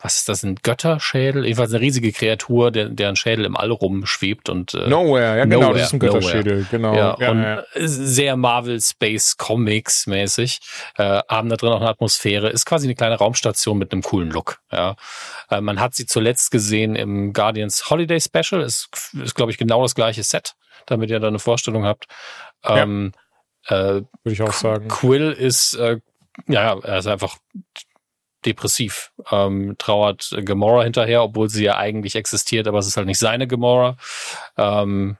was 0.03 0.17
ist 0.17 0.27
das, 0.27 0.43
ein 0.43 0.55
Götterschädel? 0.61 1.45
Jedenfalls 1.45 1.71
eine 1.71 1.79
riesige 1.79 2.11
Kreatur, 2.11 2.71
der, 2.71 2.89
deren 2.89 3.15
Schädel 3.15 3.45
im 3.45 3.55
All 3.55 3.71
rumschwebt 3.71 4.49
und 4.49 4.73
äh, 4.73 4.89
Nowhere, 4.89 5.37
ja 5.37 5.45
genau, 5.45 5.61
Nowhere, 5.61 5.73
das 5.75 5.87
ist 5.87 5.93
ein 5.93 5.99
Götterschädel, 5.99 6.67
genau. 6.69 6.93
Ja, 6.93 7.15
ja, 7.17 7.31
und 7.31 7.41
ja. 7.41 7.63
sehr 7.73 8.35
Marvel 8.35 8.81
Space 8.81 9.37
Comics 9.37 10.05
mäßig, 10.05 10.59
äh, 10.97 11.21
haben 11.29 11.47
da 11.47 11.55
drin 11.55 11.71
auch 11.71 11.79
eine 11.79 11.89
Atmosphäre, 11.89 12.49
ist 12.49 12.65
quasi 12.65 12.85
eine 12.85 12.95
kleine 12.95 13.15
Raumstation 13.15 13.77
mit 13.77 13.93
einem 13.93 14.01
coolen 14.01 14.29
Look, 14.29 14.59
ja. 14.73 14.97
Äh, 15.49 15.61
man 15.61 15.79
hat 15.79 15.95
sie 15.95 16.05
zuletzt 16.05 16.51
gesehen 16.51 16.97
im 16.97 17.31
Guardians 17.31 17.89
Holiday 17.89 18.19
Special, 18.19 18.61
ist, 18.61 18.89
ist 19.13 19.35
glaube 19.35 19.53
ich 19.53 19.57
genau 19.57 19.83
das 19.83 19.95
gleiche 19.95 20.23
Set, 20.23 20.55
damit 20.85 21.11
ihr 21.11 21.21
da 21.21 21.29
eine 21.29 21.39
Vorstellung 21.39 21.85
habt. 21.85 22.07
Ähm, 22.65 23.13
ja. 23.69 23.77
äh, 23.77 23.93
Würde 23.93 24.33
ich 24.33 24.41
auch 24.41 24.51
sagen. 24.51 24.89
Quill 24.89 25.31
ist, 25.31 25.75
äh, 25.75 25.99
ja, 26.47 26.77
er 26.77 26.97
ist 26.97 27.07
einfach 27.07 27.37
depressiv, 28.45 29.11
ähm, 29.31 29.75
trauert 29.77 30.35
Gamora 30.45 30.83
hinterher, 30.83 31.23
obwohl 31.23 31.49
sie 31.49 31.63
ja 31.63 31.77
eigentlich 31.77 32.15
existiert, 32.15 32.67
aber 32.67 32.79
es 32.79 32.87
ist 32.87 32.97
halt 32.97 33.07
nicht 33.07 33.19
seine 33.19 33.47
Gamora. 33.47 33.97
Ähm, 34.57 35.17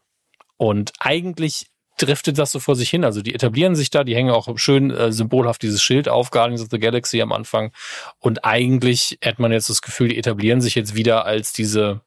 und 0.58 0.94
eigentlich 1.00 1.68
driftet 1.98 2.38
das 2.38 2.52
so 2.52 2.60
vor 2.60 2.76
sich 2.76 2.90
hin. 2.90 3.04
Also 3.04 3.22
die 3.22 3.34
etablieren 3.34 3.76
sich 3.76 3.90
da, 3.90 4.04
die 4.04 4.16
hängen 4.16 4.32
auch 4.32 4.58
schön 4.58 4.92
äh, 4.92 5.12
symbolhaft 5.12 5.62
dieses 5.62 5.84
Schild 5.84 6.10
auf, 6.10 6.32
Guardians 6.32 6.62
of 6.62 6.70
the 6.72 6.80
Galaxy 6.80 7.22
am 7.22 7.32
Anfang. 7.32 7.72
Und 8.20 8.46
eigentlich 8.46 9.20
hat 9.24 9.40
man 9.40 9.52
jetzt 9.52 9.70
das 9.70 9.82
Gefühl, 9.82 10.10
die 10.10 10.18
etablieren 10.18 10.62
sich 10.62 10.76
jetzt 10.76 10.96
wieder 10.96 11.26
als 11.26 11.54
diese, 11.54 12.02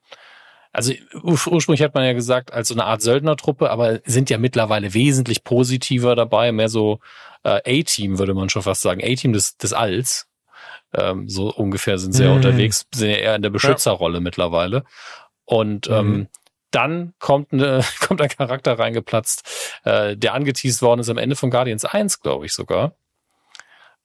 also 0.71 0.93
ursprünglich 1.23 1.81
hat 1.81 1.95
man 1.95 2.03
ja 2.03 2.13
gesagt, 2.13 2.53
als 2.53 2.67
so 2.67 2.75
eine 2.75 2.85
Art 2.85 3.01
Söldnertruppe, 3.01 3.69
aber 3.69 4.01
sind 4.05 4.29
ja 4.29 4.37
mittlerweile 4.37 4.93
wesentlich 4.93 5.43
positiver 5.43 6.15
dabei, 6.15 6.51
mehr 6.51 6.69
so 6.69 6.99
äh, 7.43 7.81
A-Team, 7.81 8.19
würde 8.19 8.33
man 8.33 8.49
schon 8.49 8.61
fast 8.61 8.81
sagen. 8.81 9.01
A-Team 9.03 9.33
des, 9.33 9.57
des 9.57 9.73
Alls. 9.73 10.26
Ähm, 10.97 11.29
so 11.29 11.53
ungefähr 11.53 11.97
sind 11.97 12.13
sie 12.13 12.23
ja 12.23 12.29
mhm. 12.29 12.37
unterwegs, 12.37 12.85
sind 12.93 13.09
ja 13.09 13.17
eher 13.17 13.35
in 13.35 13.41
der 13.41 13.49
Beschützerrolle 13.49 14.15
ja. 14.15 14.21
mittlerweile. 14.21 14.83
Und 15.45 15.89
ähm, 15.89 16.07
mhm. 16.07 16.27
dann 16.71 17.13
kommt, 17.19 17.53
eine, 17.53 17.81
kommt 18.07 18.21
ein 18.21 18.29
Charakter 18.29 18.77
reingeplatzt, 18.77 19.79
äh, 19.83 20.17
der 20.17 20.33
angeteased 20.33 20.81
worden 20.81 21.01
ist 21.01 21.09
am 21.09 21.17
Ende 21.17 21.35
von 21.35 21.49
Guardians 21.49 21.85
1, 21.85 22.21
glaube 22.21 22.45
ich 22.45 22.53
sogar. 22.53 22.95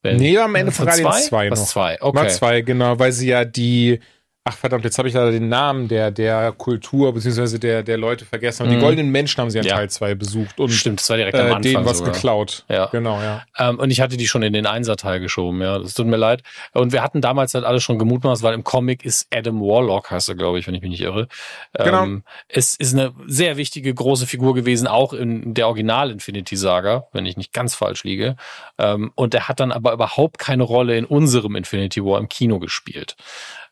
Wenn, 0.02 0.16
nee, 0.16 0.37
am 0.38 0.55
Ende 0.55 0.72
von, 0.72 0.88
von 0.88 1.02
Guardians 1.02 1.26
2 1.26 1.48
noch. 1.48 1.57
Was 1.57 1.70
2, 1.70 2.02
okay. 2.02 2.16
Mal 2.16 2.31
2, 2.31 2.61
genau, 2.62 2.98
weil 2.98 3.12
sie 3.12 3.28
ja 3.28 3.44
die 3.44 4.00
Ach 4.44 4.57
verdammt, 4.57 4.83
jetzt 4.83 4.98
habe 4.98 5.07
ich 5.07 5.14
leider 5.14 5.31
den 5.31 5.48
Namen 5.48 5.87
der, 5.87 6.11
der 6.11 6.50
Kultur 6.50 7.14
beziehungsweise 7.14 7.61
der, 7.61 7.85
der 7.85 7.96
Leute 7.96 8.24
vergessen. 8.24 8.64
Und 8.64 8.70
die 8.70 8.76
Mhm. 8.76 8.81
goldenen 8.81 9.12
Menschen 9.12 9.40
haben 9.40 9.50
sie 9.50 9.59
in 9.59 9.64
Ja. 9.64 9.76
Teil 9.76 9.88
2 9.88 10.16
besucht 10.16 10.59
und 10.59 10.70
Stimmt, 10.70 10.98
das 10.98 11.09
war 11.11 11.16
direkt 11.16 11.37
am 11.38 11.42
äh, 11.46 11.50
Anfang 11.50 11.62
denen 11.62 11.85
was 11.85 11.98
sogar. 11.98 12.12
geklaut. 12.12 12.64
Ja. 12.68 12.87
Genau, 12.87 13.20
ja. 13.20 13.44
Ähm, 13.57 13.78
und 13.78 13.92
ich 13.92 14.00
hatte 14.00 14.16
die 14.16 14.26
schon 14.26 14.42
in 14.42 14.52
den 14.52 14.66
Einser-Teil 14.66 15.20
geschoben, 15.20 15.62
ja. 15.62 15.78
Das 15.78 15.94
tut 15.94 16.07
mir 16.09 16.16
leid. 16.16 16.42
Und 16.72 16.92
wir 16.92 17.05
hatten 17.05 17.20
damals 17.20 17.55
halt 17.55 17.64
alle 17.64 17.81
schon 17.81 18.00
gemutmaßt, 18.00 18.42
weil 18.42 18.55
im 18.55 18.64
Comic 18.64 19.05
ist 19.05 19.28
Adam 19.33 19.61
Warlock, 19.61 20.11
heißt 20.11 20.28
er, 20.31 20.35
glaube 20.35 20.59
ich, 20.59 20.66
wenn 20.66 20.74
ich 20.74 20.83
mich 20.83 20.90
nicht 20.90 21.02
irre. 21.02 21.28
Genau. 21.74 22.02
Ähm, 22.02 22.24
es 22.48 22.74
ist 22.74 22.94
eine 22.94 23.12
sehr 23.28 23.57
wichtige, 23.57 23.94
große 23.94 24.26
Figur 24.26 24.55
gewesen, 24.55 24.88
auch 24.88 25.12
in 25.12 25.55
der 25.55 25.68
Original-Infinity-Saga, 25.68 27.07
wenn 27.12 27.26
ich 27.26 27.37
nicht 27.37 27.52
ganz 27.52 27.76
falsch 27.76 28.02
liege. 28.02 28.35
Ähm, 28.76 29.12
und 29.14 29.35
er 29.35 29.46
hat 29.46 29.61
dann 29.61 29.70
aber 29.70 29.92
überhaupt 29.92 30.38
keine 30.38 30.64
Rolle 30.64 30.96
in 30.98 31.05
unserem 31.05 31.55
Infinity 31.55 32.05
War 32.05 32.18
im 32.18 32.28
Kino 32.28 32.59
gespielt. 32.59 33.14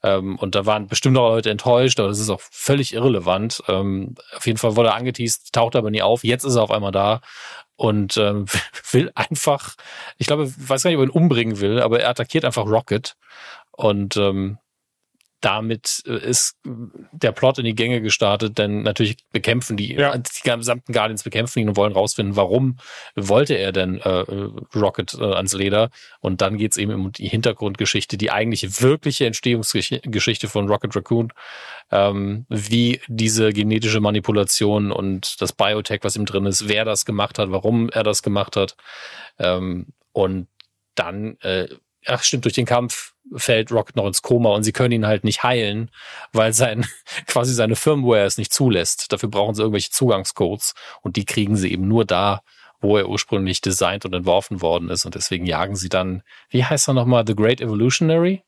Ähm, 0.02 0.36
und 0.38 0.54
da 0.54 0.66
waren 0.66 0.86
bestimmt 0.86 1.16
auch 1.18 1.30
Leute 1.30 1.50
enttäuscht, 1.50 2.00
aber 2.00 2.08
das 2.08 2.20
ist 2.20 2.30
auch 2.30 2.40
völlig 2.40 2.94
irrelevant. 2.94 3.62
Ähm, 3.68 4.14
auf 4.36 4.46
jeden 4.46 4.58
Fall 4.58 4.76
wurde 4.76 4.90
er 4.90 4.94
angeteased, 4.94 5.52
taucht 5.52 5.76
aber 5.76 5.90
nie 5.90 6.02
auf. 6.02 6.24
Jetzt 6.24 6.44
ist 6.44 6.56
er 6.56 6.62
auf 6.62 6.70
einmal 6.70 6.92
da 6.92 7.20
und 7.76 8.16
ähm, 8.16 8.46
will 8.92 9.10
einfach, 9.14 9.74
ich 10.18 10.26
glaube, 10.26 10.44
ich 10.44 10.68
weiß 10.68 10.82
gar 10.82 10.90
nicht, 10.90 10.98
ob 10.98 11.04
er 11.04 11.08
ihn 11.08 11.22
umbringen 11.22 11.60
will, 11.60 11.80
aber 11.80 12.00
er 12.00 12.10
attackiert 12.10 12.44
einfach 12.44 12.66
Rocket 12.66 13.16
und 13.72 14.16
ähm, 14.16 14.58
damit 15.40 16.02
äh, 16.06 16.18
ist 16.18 16.56
der 16.64 17.32
Plot 17.32 17.58
in 17.58 17.64
die 17.64 17.74
Gänge 17.74 18.00
gestartet, 18.02 18.58
denn 18.58 18.82
natürlich 18.82 19.16
bekämpfen 19.32 19.76
die, 19.76 19.94
Ja. 19.94 20.16
die 20.16 20.30
gesamten 20.42 20.92
Guardians 20.92 21.22
bekämpfen 21.22 21.60
ihn 21.60 21.68
und 21.70 21.76
wollen 21.76 21.92
rausfinden, 21.92 22.36
warum 22.36 22.76
wollte 23.16 23.54
er 23.54 23.72
denn 23.72 23.98
äh, 24.00 24.24
Rocket 24.76 25.14
äh, 25.14 25.24
ans 25.24 25.54
Leder 25.54 25.90
und 26.20 26.40
dann 26.42 26.58
geht's 26.58 26.76
eben 26.76 26.92
um 26.94 27.12
die 27.12 27.28
Hintergrundgeschichte, 27.28 28.18
die 28.18 28.30
eigentliche 28.30 28.80
wirkliche 28.80 29.26
Entstehungsgeschichte 29.26 30.48
von 30.48 30.68
Rocket 30.68 30.94
Raccoon, 30.94 31.32
ähm, 31.90 32.46
wie 32.48 33.00
diese 33.08 33.52
genetische 33.52 34.00
Manipulation 34.00 34.92
und 34.92 35.40
das 35.40 35.52
Biotech, 35.52 36.00
was 36.02 36.16
ihm 36.16 36.26
drin 36.26 36.46
ist, 36.46 36.68
wer 36.68 36.84
das 36.84 37.04
gemacht 37.04 37.38
hat, 37.38 37.50
warum 37.50 37.88
er 37.90 38.02
das 38.02 38.22
gemacht 38.22 38.56
hat 38.56 38.76
ähm, 39.38 39.86
und 40.12 40.48
dann, 40.94 41.38
äh, 41.40 41.68
ach 42.06 42.22
stimmt, 42.22 42.44
durch 42.44 42.54
den 42.54 42.66
Kampf 42.66 43.14
fällt 43.36 43.70
Rocket 43.70 43.96
noch 43.96 44.06
ins 44.06 44.22
Koma 44.22 44.50
und 44.50 44.64
sie 44.64 44.72
können 44.72 44.92
ihn 44.92 45.06
halt 45.06 45.24
nicht 45.24 45.42
heilen, 45.42 45.90
weil 46.32 46.52
sein 46.52 46.86
quasi 47.26 47.54
seine 47.54 47.76
Firmware 47.76 48.24
es 48.24 48.38
nicht 48.38 48.52
zulässt. 48.52 49.12
Dafür 49.12 49.28
brauchen 49.28 49.54
sie 49.54 49.62
irgendwelche 49.62 49.90
Zugangscodes 49.90 50.74
und 51.02 51.16
die 51.16 51.24
kriegen 51.24 51.56
sie 51.56 51.72
eben 51.72 51.86
nur 51.86 52.04
da, 52.04 52.42
wo 52.80 52.96
er 52.96 53.08
ursprünglich 53.08 53.60
designt 53.60 54.04
und 54.04 54.14
entworfen 54.14 54.62
worden 54.62 54.88
ist 54.88 55.04
und 55.04 55.14
deswegen 55.14 55.46
jagen 55.46 55.76
sie 55.76 55.88
dann, 55.88 56.22
wie 56.48 56.64
heißt 56.64 56.88
er 56.88 56.94
nochmal, 56.94 57.24
The 57.26 57.36
Great 57.36 57.60
Evolutionary? 57.60 58.42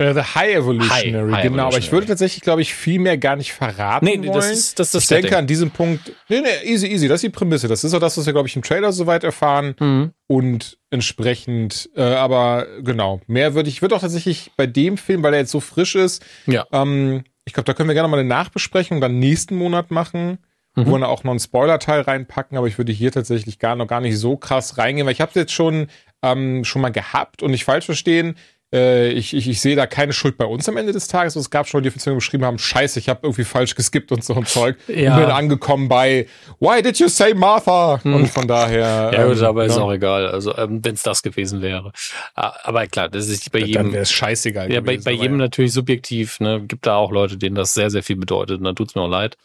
Äh, 0.00 0.14
The 0.14 0.20
High 0.22 0.54
Evolutionary, 0.56 1.30
High- 1.30 1.32
High 1.36 1.42
genau. 1.42 1.64
Aber 1.64 1.76
ich 1.76 1.88
Evolutionary. 1.88 1.92
würde 1.92 2.06
tatsächlich, 2.06 2.40
glaube 2.42 2.62
ich, 2.62 2.74
viel 2.74 2.98
mehr 3.00 3.18
gar 3.18 3.36
nicht 3.36 3.52
verraten 3.52 4.06
Nee, 4.06 4.18
wollen. 4.18 4.32
das 4.32 4.50
ist 4.50 4.78
das, 4.78 4.88
ist 4.88 4.94
das 4.94 5.02
ich 5.04 5.08
denke 5.08 5.22
Setting. 5.28 5.38
an 5.38 5.46
diesem 5.46 5.70
Punkt, 5.70 6.12
nee, 6.28 6.40
nee, 6.40 6.70
easy, 6.72 6.86
easy, 6.86 7.06
das 7.06 7.16
ist 7.16 7.22
die 7.24 7.28
Prämisse. 7.28 7.68
Das 7.68 7.84
ist 7.84 7.92
auch 7.92 8.00
das, 8.00 8.16
was 8.16 8.24
wir, 8.24 8.32
glaube 8.32 8.48
ich, 8.48 8.56
im 8.56 8.62
Trailer 8.62 8.92
soweit 8.92 9.24
erfahren. 9.24 9.74
Mhm. 9.78 10.12
Und 10.26 10.78
entsprechend, 10.90 11.90
äh, 11.96 12.02
aber 12.02 12.66
genau, 12.82 13.20
mehr 13.26 13.54
würde 13.54 13.68
ich, 13.68 13.82
würde 13.82 13.94
auch 13.96 14.00
tatsächlich 14.00 14.52
bei 14.56 14.66
dem 14.66 14.96
Film, 14.96 15.22
weil 15.22 15.34
er 15.34 15.40
jetzt 15.40 15.50
so 15.50 15.60
frisch 15.60 15.94
ist, 15.96 16.24
Ja. 16.46 16.66
ähm, 16.72 17.24
ich 17.44 17.52
glaube, 17.52 17.66
da 17.66 17.74
können 17.74 17.88
wir 17.88 17.94
gerne 17.94 18.08
mal 18.08 18.18
eine 18.20 18.28
Nachbesprechung 18.28 19.00
dann 19.00 19.18
nächsten 19.18 19.56
Monat 19.56 19.90
machen, 19.90 20.38
Mhm. 20.76 20.86
wo 20.86 20.96
wir 20.98 21.08
auch 21.08 21.24
noch 21.24 21.32
einen 21.32 21.40
Spoiler-Teil 21.40 22.02
reinpacken, 22.02 22.56
aber 22.56 22.68
ich 22.68 22.78
würde 22.78 22.92
hier 22.92 23.10
tatsächlich 23.12 23.58
gar 23.58 23.74
noch 23.76 23.86
gar 23.88 24.00
nicht 24.00 24.16
so 24.18 24.36
krass 24.36 24.78
reingehen, 24.78 25.04
weil 25.04 25.12
ich 25.14 25.20
habe 25.20 25.30
es 25.30 25.34
jetzt 25.34 25.52
schon, 25.52 25.88
ähm, 26.22 26.64
schon 26.64 26.80
mal 26.80 26.90
gehabt 26.92 27.42
und 27.42 27.50
nicht 27.50 27.64
falsch 27.64 27.86
verstehen. 27.86 28.36
Äh, 28.72 29.10
ich, 29.10 29.34
ich, 29.34 29.48
ich 29.48 29.60
sehe 29.60 29.74
da 29.74 29.86
keine 29.86 30.12
Schuld 30.12 30.36
bei 30.36 30.44
uns 30.44 30.68
am 30.68 30.76
Ende 30.76 30.92
des 30.92 31.08
Tages. 31.08 31.34
Es 31.34 31.50
gab 31.50 31.66
schon 31.66 31.82
die 31.82 31.88
Offiziere 31.88 32.14
geschrieben 32.14 32.44
haben, 32.44 32.58
scheiße, 32.58 32.98
ich 33.00 33.08
habe 33.08 33.20
irgendwie 33.24 33.44
falsch 33.44 33.74
geskippt 33.74 34.12
und 34.12 34.22
so 34.22 34.34
ein 34.34 34.46
Zeug. 34.46 34.76
Ja. 34.86 35.16
Und 35.16 35.22
bin 35.22 35.30
angekommen 35.30 35.88
bei 35.88 36.26
Why 36.60 36.82
did 36.82 36.98
you 36.98 37.08
say 37.08 37.34
Martha? 37.34 38.00
Und 38.04 38.28
von 38.28 38.46
daher. 38.46 39.10
Hm. 39.10 39.18
Ja, 39.18 39.26
gut, 39.26 39.38
ähm, 39.38 39.44
aber 39.44 39.64
ist 39.64 39.76
ne? 39.76 39.82
auch 39.82 39.92
egal. 39.92 40.28
Also, 40.28 40.56
ähm, 40.56 40.80
wenn 40.84 40.94
es 40.94 41.02
das 41.02 41.22
gewesen 41.22 41.62
wäre. 41.62 41.92
Ah, 42.34 42.54
Aber 42.64 42.86
klar, 42.86 43.08
das 43.08 43.28
ist 43.28 43.50
bei 43.50 43.60
Dann 43.60 43.68
jedem. 43.68 43.92
wäre 43.92 44.02
es 44.02 44.12
scheißegal. 44.12 44.72
Ja, 44.72 44.80
bei, 44.80 44.92
gewesen, 44.94 45.04
bei 45.04 45.12
jedem 45.12 45.32
ja. 45.32 45.44
natürlich 45.46 45.72
subjektiv, 45.72 46.38
ne, 46.40 46.60
gibt 46.60 46.86
da 46.86 46.96
auch 46.96 47.10
Leute, 47.10 47.36
denen 47.36 47.56
das 47.56 47.74
sehr, 47.74 47.90
sehr 47.90 48.02
viel 48.02 48.16
bedeutet. 48.16 48.58
Und 48.58 48.64
dann 48.64 48.76
tut's 48.76 48.94
mir 48.94 49.02
auch 49.02 49.08
leid. 49.08 49.36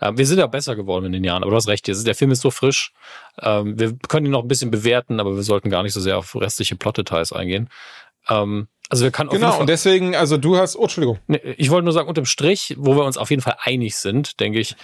Ähm, 0.00 0.16
wir 0.16 0.26
sind 0.26 0.38
ja 0.38 0.46
besser 0.46 0.76
geworden 0.76 1.06
in 1.06 1.12
den 1.12 1.24
Jahren, 1.24 1.42
aber 1.42 1.50
du 1.50 1.56
hast 1.56 1.68
recht, 1.68 1.86
der 1.86 2.14
Film 2.14 2.30
ist 2.30 2.40
so 2.40 2.50
frisch. 2.50 2.92
Ähm, 3.42 3.78
wir 3.78 3.94
können 4.08 4.26
ihn 4.26 4.32
noch 4.32 4.42
ein 4.42 4.48
bisschen 4.48 4.70
bewerten, 4.70 5.20
aber 5.20 5.36
wir 5.36 5.42
sollten 5.42 5.70
gar 5.70 5.82
nicht 5.82 5.92
so 5.92 6.00
sehr 6.00 6.18
auf 6.18 6.34
restliche 6.34 6.76
Plot-Details 6.76 7.32
eingehen. 7.32 7.68
Ähm, 8.28 8.68
also 8.88 9.04
wir 9.04 9.12
können 9.12 9.28
auf 9.28 9.34
Genau, 9.34 9.52
Fall, 9.52 9.60
und 9.60 9.68
deswegen, 9.68 10.16
also 10.16 10.36
du 10.36 10.56
hast, 10.56 10.76
oh, 10.76 10.82
Entschuldigung. 10.82 11.20
Nee, 11.28 11.38
ich 11.56 11.70
wollte 11.70 11.84
nur 11.84 11.92
sagen, 11.92 12.08
unterm 12.08 12.24
Strich, 12.24 12.74
wo 12.76 12.96
wir 12.96 13.04
uns 13.04 13.16
auf 13.16 13.30
jeden 13.30 13.42
Fall 13.42 13.56
einig 13.62 13.96
sind, 13.96 14.40
denke 14.40 14.58
ich, 14.58 14.76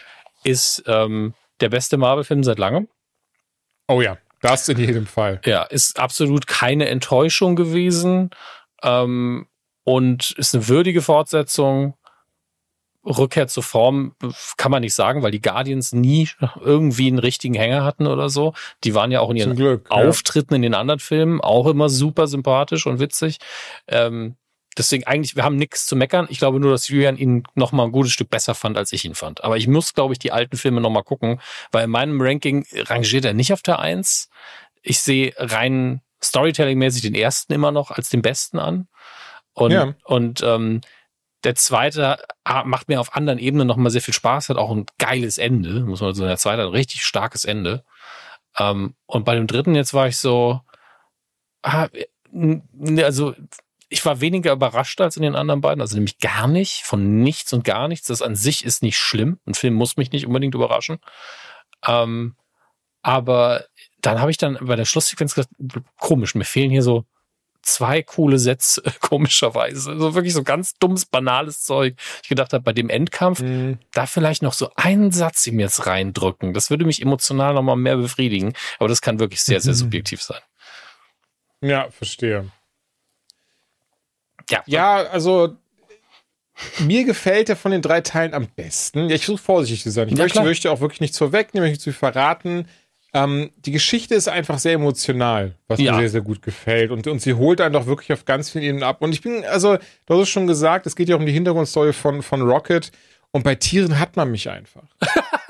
ist 0.44 0.84
ähm, 0.86 1.34
der 1.60 1.68
beste 1.70 1.96
Marvel-Film 1.96 2.44
seit 2.44 2.58
langem. 2.58 2.88
Oh 3.88 4.00
ja, 4.00 4.16
das 4.42 4.68
in 4.68 4.78
jedem 4.78 5.06
Fall. 5.06 5.40
Ja, 5.44 5.64
ist 5.64 5.98
absolut 5.98 6.46
keine 6.46 6.88
Enttäuschung 6.88 7.56
gewesen 7.56 8.30
ähm, 8.82 9.48
und 9.84 10.30
ist 10.32 10.54
eine 10.54 10.68
würdige 10.68 11.02
Fortsetzung. 11.02 11.94
Rückkehr 13.06 13.46
zur 13.46 13.62
Form 13.62 14.14
kann 14.56 14.70
man 14.72 14.82
nicht 14.82 14.94
sagen, 14.94 15.22
weil 15.22 15.30
die 15.30 15.40
Guardians 15.40 15.92
nie 15.92 16.28
irgendwie 16.60 17.06
einen 17.06 17.20
richtigen 17.20 17.54
Hänger 17.54 17.84
hatten 17.84 18.06
oder 18.06 18.28
so. 18.28 18.52
Die 18.84 18.94
waren 18.94 19.12
ja 19.12 19.20
auch 19.20 19.30
in 19.30 19.36
ihren 19.36 19.56
Glück. 19.56 19.86
ja. 19.90 19.96
Auftritten 19.96 20.54
in 20.54 20.62
den 20.62 20.74
anderen 20.74 21.00
Filmen 21.00 21.40
auch 21.40 21.66
immer 21.66 21.88
super 21.88 22.26
sympathisch 22.26 22.86
und 22.86 22.98
witzig. 22.98 23.38
Ähm, 23.86 24.34
deswegen 24.76 25.04
eigentlich, 25.06 25.36
wir 25.36 25.44
haben 25.44 25.56
nichts 25.56 25.86
zu 25.86 25.94
meckern. 25.94 26.26
Ich 26.30 26.38
glaube 26.38 26.58
nur, 26.60 26.72
dass 26.72 26.88
Julian 26.88 27.16
ihn 27.16 27.44
noch 27.54 27.72
mal 27.72 27.84
ein 27.84 27.92
gutes 27.92 28.12
Stück 28.12 28.28
besser 28.28 28.54
fand, 28.54 28.76
als 28.76 28.92
ich 28.92 29.04
ihn 29.04 29.14
fand. 29.14 29.44
Aber 29.44 29.56
ich 29.56 29.68
muss, 29.68 29.94
glaube 29.94 30.12
ich, 30.12 30.18
die 30.18 30.32
alten 30.32 30.56
Filme 30.56 30.80
noch 30.80 30.90
mal 30.90 31.02
gucken, 31.04 31.40
weil 31.72 31.84
in 31.84 31.90
meinem 31.90 32.20
Ranking 32.20 32.66
rangiert 32.74 33.24
er 33.24 33.34
nicht 33.34 33.52
auf 33.52 33.62
der 33.62 33.78
Eins. 33.78 34.28
Ich 34.82 35.00
sehe 35.00 35.32
rein 35.38 36.00
Storytelling-mäßig 36.22 37.02
den 37.02 37.14
ersten 37.14 37.52
immer 37.52 37.70
noch 37.70 37.90
als 37.92 38.08
den 38.10 38.22
besten 38.22 38.58
an. 38.58 38.88
Und, 39.52 39.70
Ja. 39.70 39.94
und 40.04 40.42
ähm, 40.42 40.80
der 41.44 41.54
zweite 41.54 42.18
macht 42.64 42.88
mir 42.88 43.00
auf 43.00 43.14
anderen 43.14 43.38
Ebenen 43.38 43.66
noch 43.66 43.76
mal 43.76 43.90
sehr 43.90 44.02
viel 44.02 44.14
Spaß, 44.14 44.48
hat 44.48 44.56
auch 44.56 44.70
ein 44.70 44.86
geiles 44.98 45.38
Ende, 45.38 45.80
muss 45.80 46.00
man 46.00 46.14
sagen. 46.14 46.28
Der 46.28 46.38
zweite 46.38 46.62
hat 46.62 46.68
ein 46.68 46.74
richtig 46.74 47.04
starkes 47.04 47.44
Ende. 47.44 47.84
Ähm, 48.58 48.94
und 49.06 49.24
bei 49.24 49.34
dem 49.34 49.46
dritten 49.46 49.74
jetzt 49.74 49.94
war 49.94 50.08
ich 50.08 50.16
so, 50.16 50.60
ah, 51.62 51.88
also 53.02 53.34
ich 53.88 54.04
war 54.04 54.20
weniger 54.20 54.52
überrascht 54.52 55.00
als 55.00 55.16
in 55.16 55.22
den 55.22 55.36
anderen 55.36 55.60
beiden, 55.60 55.80
also 55.80 55.94
nämlich 55.94 56.18
gar 56.18 56.48
nicht, 56.48 56.82
von 56.82 57.22
nichts 57.22 57.52
und 57.52 57.64
gar 57.64 57.86
nichts. 57.88 58.08
Das 58.08 58.22
an 58.22 58.34
sich 58.34 58.64
ist 58.64 58.82
nicht 58.82 58.98
schlimm. 58.98 59.38
Ein 59.46 59.54
Film 59.54 59.74
muss 59.74 59.96
mich 59.96 60.10
nicht 60.12 60.26
unbedingt 60.26 60.54
überraschen. 60.54 60.98
Ähm, 61.86 62.34
aber 63.02 63.64
dann 64.00 64.20
habe 64.20 64.30
ich 64.30 64.36
dann 64.36 64.58
bei 64.60 64.74
der 64.74 64.84
Schlusssequenz 64.84 65.34
gedacht, 65.34 65.50
komisch, 65.98 66.34
mir 66.34 66.44
fehlen 66.44 66.70
hier 66.70 66.82
so 66.82 67.04
zwei 67.66 68.02
coole 68.02 68.38
Sätze, 68.38 68.82
komischerweise. 69.00 69.98
So 69.98 70.14
wirklich 70.14 70.32
so 70.34 70.42
ganz 70.42 70.74
dummes, 70.78 71.04
banales 71.06 71.62
Zeug. 71.64 71.96
Ich 72.22 72.28
gedacht 72.28 72.52
habe, 72.52 72.62
bei 72.64 72.72
dem 72.72 72.88
Endkampf, 72.88 73.40
Mhm. 73.40 73.78
da 73.92 74.06
vielleicht 74.06 74.42
noch 74.42 74.52
so 74.54 74.70
einen 74.76 75.12
Satz 75.12 75.46
ihm 75.46 75.60
jetzt 75.60 75.86
reindrücken. 75.86 76.54
Das 76.54 76.70
würde 76.70 76.84
mich 76.84 77.02
emotional 77.02 77.54
noch 77.54 77.62
mal 77.62 77.76
mehr 77.76 77.96
befriedigen. 77.96 78.52
Aber 78.78 78.88
das 78.88 79.00
kann 79.02 79.18
wirklich 79.18 79.42
sehr, 79.42 79.60
sehr 79.60 79.72
Mhm. 79.72 79.78
subjektiv 79.78 80.22
sein. 80.22 80.40
Ja, 81.60 81.90
verstehe. 81.90 82.50
Ja, 84.50 84.62
Ja, 84.66 84.96
also 85.08 85.56
mir 86.78 87.04
gefällt 87.04 87.48
er 87.48 87.56
von 87.56 87.72
den 87.72 87.82
drei 87.82 88.00
Teilen 88.00 88.32
am 88.32 88.46
besten. 88.48 89.08
Ja, 89.10 89.16
ich 89.16 89.24
versuche 89.24 89.42
vorsichtig 89.42 89.82
zu 89.82 89.90
sein. 89.90 90.08
Ich 90.08 90.14
Ja, 90.16 90.24
möchte, 90.24 90.42
möchte 90.42 90.70
auch 90.70 90.80
wirklich 90.80 91.00
nichts 91.00 91.18
vorwegnehmen, 91.18 91.68
möchte 91.68 91.82
zu 91.82 91.92
verraten. 91.92 92.68
Ähm, 93.16 93.50
die 93.64 93.70
Geschichte 93.72 94.14
ist 94.14 94.28
einfach 94.28 94.58
sehr 94.58 94.74
emotional, 94.74 95.54
was 95.68 95.80
Ja. 95.80 95.92
mir 95.92 96.00
sehr, 96.00 96.10
sehr 96.10 96.20
gut 96.20 96.42
gefällt. 96.42 96.90
Und, 96.90 97.06
und 97.06 97.20
sie 97.22 97.32
holt 97.34 97.60
einen 97.62 97.72
doch 97.72 97.86
wirklich 97.86 98.12
auf 98.12 98.26
ganz 98.26 98.50
vielen 98.50 98.64
Ebenen 98.64 98.82
ab. 98.82 99.00
Und 99.00 99.12
ich 99.12 99.22
bin, 99.22 99.42
also, 99.44 99.76
du 100.04 100.14
hast 100.14 100.20
es 100.22 100.28
schon 100.28 100.46
gesagt, 100.46 100.86
es 100.86 100.94
geht 100.96 101.08
ja 101.08 101.16
um 101.16 101.24
die 101.24 101.32
Hintergrundstory 101.32 101.94
von, 101.94 102.22
von 102.22 102.42
Rocket. 102.42 102.92
Und 103.30 103.42
bei 103.42 103.54
Tieren 103.54 103.98
hat 103.98 104.16
man 104.16 104.30
mich 104.30 104.50
einfach. 104.50 104.84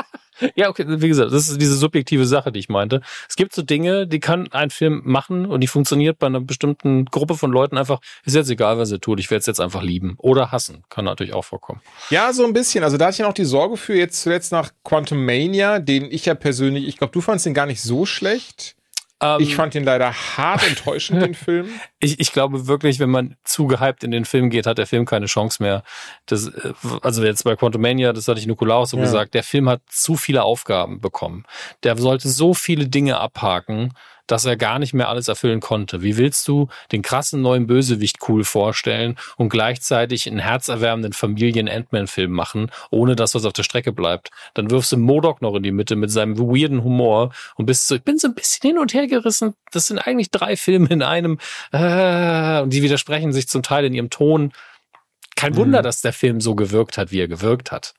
Ja, 0.54 0.68
okay, 0.68 0.84
wie 0.86 1.08
gesagt, 1.08 1.32
das 1.32 1.48
ist 1.48 1.60
diese 1.60 1.76
subjektive 1.76 2.26
Sache, 2.26 2.52
die 2.52 2.60
ich 2.60 2.68
meinte. 2.68 3.00
Es 3.28 3.36
gibt 3.36 3.54
so 3.54 3.62
Dinge, 3.62 4.06
die 4.06 4.20
kann 4.20 4.48
ein 4.52 4.70
Film 4.70 5.02
machen 5.04 5.46
und 5.46 5.60
die 5.60 5.66
funktioniert 5.66 6.18
bei 6.18 6.26
einer 6.26 6.40
bestimmten 6.40 7.06
Gruppe 7.06 7.36
von 7.36 7.50
Leuten 7.50 7.78
einfach. 7.78 8.00
Ist 8.24 8.34
jetzt 8.34 8.50
egal, 8.50 8.78
was 8.78 8.90
er 8.90 9.00
tut. 9.00 9.20
Ich 9.20 9.30
werde 9.30 9.40
es 9.40 9.46
jetzt 9.46 9.60
einfach 9.60 9.82
lieben 9.82 10.14
oder 10.18 10.52
hassen. 10.52 10.84
Kann 10.88 11.04
natürlich 11.04 11.34
auch 11.34 11.44
vorkommen. 11.44 11.80
Ja, 12.10 12.32
so 12.32 12.44
ein 12.44 12.52
bisschen. 12.52 12.84
Also 12.84 12.96
da 12.96 13.06
hatte 13.06 13.14
ich 13.14 13.18
ja 13.18 13.26
noch 13.26 13.34
die 13.34 13.44
Sorge 13.44 13.76
für 13.76 13.94
jetzt 13.94 14.22
zuletzt 14.22 14.52
nach 14.52 14.72
Quantum 14.84 15.24
Mania, 15.24 15.78
den 15.78 16.10
ich 16.10 16.26
ja 16.26 16.34
persönlich, 16.34 16.86
ich 16.86 16.98
glaube, 16.98 17.12
du 17.12 17.20
fandst 17.20 17.46
den 17.46 17.54
gar 17.54 17.66
nicht 17.66 17.82
so 17.82 18.06
schlecht. 18.06 18.76
Ähm, 19.20 19.40
Ich 19.40 19.54
fand 19.56 19.74
ihn 19.74 19.84
leider 19.84 20.12
hart 20.12 20.66
enttäuschend, 20.66 21.22
den 21.22 21.34
Film. 21.46 21.68
ich, 22.00 22.20
ich 22.20 22.32
glaube 22.32 22.66
wirklich, 22.66 22.98
wenn 22.98 23.10
man 23.10 23.36
zu 23.44 23.66
gehypt 23.66 24.04
in 24.04 24.10
den 24.10 24.24
Film 24.24 24.50
geht, 24.50 24.66
hat 24.66 24.78
der 24.78 24.86
Film 24.86 25.06
keine 25.06 25.26
Chance 25.26 25.62
mehr. 25.62 25.82
Das, 26.26 26.48
äh, 26.48 26.72
also 27.02 27.24
jetzt 27.24 27.44
bei 27.44 27.56
Quantum 27.56 27.80
Mania, 27.82 28.12
das 28.12 28.28
hatte 28.28 28.40
ich 28.40 28.46
Nikolaus 28.46 28.90
so 28.90 28.96
ja. 28.96 29.02
gesagt, 29.04 29.34
der 29.34 29.42
Film 29.42 29.68
hat 29.68 29.80
zu 29.88 30.16
viele 30.16 30.42
Aufgaben 30.42 31.00
bekommen. 31.00 31.44
Der 31.82 31.96
sollte 31.96 32.28
so 32.28 32.54
viele 32.54 32.88
Dinge 32.88 33.18
abhaken, 33.18 33.92
dass 34.26 34.44
er 34.44 34.56
gar 34.56 34.78
nicht 34.78 34.94
mehr 34.94 35.08
alles 35.08 35.28
erfüllen 35.28 35.60
konnte. 35.60 36.02
Wie 36.02 36.16
willst 36.16 36.46
du 36.48 36.68
den 36.92 37.02
krassen 37.02 37.42
neuen 37.42 37.66
Bösewicht 37.66 38.18
cool 38.28 38.44
vorstellen 38.44 39.16
und 39.36 39.48
gleichzeitig 39.48 40.26
einen 40.26 40.38
herzerwärmenden 40.38 41.12
Familien-Ant-Man-Film 41.12 42.30
machen, 42.30 42.70
ohne 42.90 43.16
dass 43.16 43.34
was 43.34 43.44
auf 43.44 43.52
der 43.52 43.62
Strecke 43.62 43.92
bleibt? 43.92 44.30
Dann 44.54 44.70
wirfst 44.70 44.92
du 44.92 44.96
Modok 44.96 45.42
noch 45.42 45.54
in 45.54 45.62
die 45.62 45.72
Mitte 45.72 45.96
mit 45.96 46.10
seinem 46.10 46.38
weirden 46.38 46.82
Humor 46.82 47.32
und 47.56 47.66
bist 47.66 47.86
so, 47.86 47.94
ich 47.94 48.02
bin 48.02 48.18
so 48.18 48.28
ein 48.28 48.34
bisschen 48.34 48.70
hin 48.70 48.78
und 48.78 48.94
her 48.94 49.06
gerissen. 49.06 49.54
Das 49.72 49.86
sind 49.86 49.98
eigentlich 49.98 50.30
drei 50.30 50.56
Filme 50.56 50.88
in 50.88 51.02
einem 51.02 51.38
äh, 51.72 52.60
und 52.60 52.70
die 52.72 52.82
widersprechen 52.82 53.32
sich 53.32 53.48
zum 53.48 53.62
Teil 53.62 53.84
in 53.84 53.94
ihrem 53.94 54.10
Ton. 54.10 54.52
Kein 55.36 55.54
Wunder, 55.56 55.80
mhm. 55.80 55.84
dass 55.84 56.00
der 56.00 56.14
Film 56.14 56.40
so 56.40 56.54
gewirkt 56.54 56.96
hat, 56.96 57.12
wie 57.12 57.20
er 57.20 57.28
gewirkt 57.28 57.70
hat. 57.70 57.94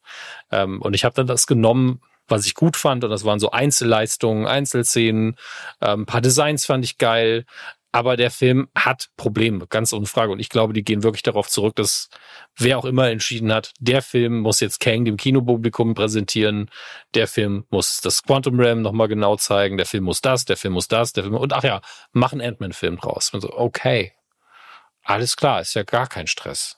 Ähm, 0.52 0.82
und 0.82 0.96
ich 0.96 1.06
habe 1.06 1.14
dann 1.16 1.28
das 1.28 1.46
genommen, 1.46 2.02
was 2.28 2.46
ich 2.46 2.54
gut 2.54 2.78
fand. 2.78 3.04
Und 3.04 3.10
das 3.10 3.26
waren 3.26 3.40
so 3.40 3.52
Einzelleistungen, 3.52 4.46
Einzelszenen. 4.46 5.36
Ähm, 5.82 6.02
ein 6.02 6.06
paar 6.06 6.22
Designs 6.22 6.66
fand 6.66 6.84
ich 6.86 6.98
geil. 6.98 7.46
Aber 7.94 8.18
der 8.18 8.30
Film 8.30 8.68
hat 8.76 9.10
Probleme, 9.18 9.66
ganz 9.66 9.94
ohne 9.94 10.06
Frage. 10.06 10.32
Und 10.32 10.40
ich 10.40 10.50
glaube, 10.50 10.74
die 10.74 10.84
gehen 10.84 11.04
wirklich 11.04 11.24
darauf 11.24 11.48
zurück, 11.48 11.76
dass 11.78 12.10
wer 12.56 12.78
auch 12.78 12.86
immer 12.86 13.10
entschieden 13.10 13.52
hat, 13.52 13.74
der 13.80 14.02
Film 14.02 14.42
muss 14.42 14.60
jetzt 14.60 14.80
Kang 14.80 15.06
dem 15.06 15.18
Kinopublikum 15.18 15.96
präsentieren. 15.96 16.70
Der 17.16 17.28
Film 17.28 17.66
muss 17.70 18.02
das 18.02 18.24
Quantum 18.24 18.60
Realm 18.60 18.82
nochmal 18.82 19.08
genau 19.08 19.36
zeigen. 19.38 19.78
Der 19.78 19.86
Film 19.86 20.04
muss 20.04 20.22
das, 20.22 20.46
der 20.46 20.58
Film 20.58 20.74
muss 20.74 20.88
das, 20.88 21.14
der 21.14 21.24
Film. 21.24 21.36
Und 21.36 21.54
ach 21.54 21.64
ja, 21.64 21.82
mach 22.12 22.34
einen 22.34 22.42
Ant-Man-Film 22.42 22.98
draus. 22.98 23.34
Und 23.34 23.42
so, 23.42 23.52
okay. 23.58 24.14
Alles 25.04 25.38
klar, 25.38 25.62
ist 25.62 25.74
ja 25.74 25.84
gar 25.84 26.08
kein 26.08 26.28
Stress. 26.28 26.78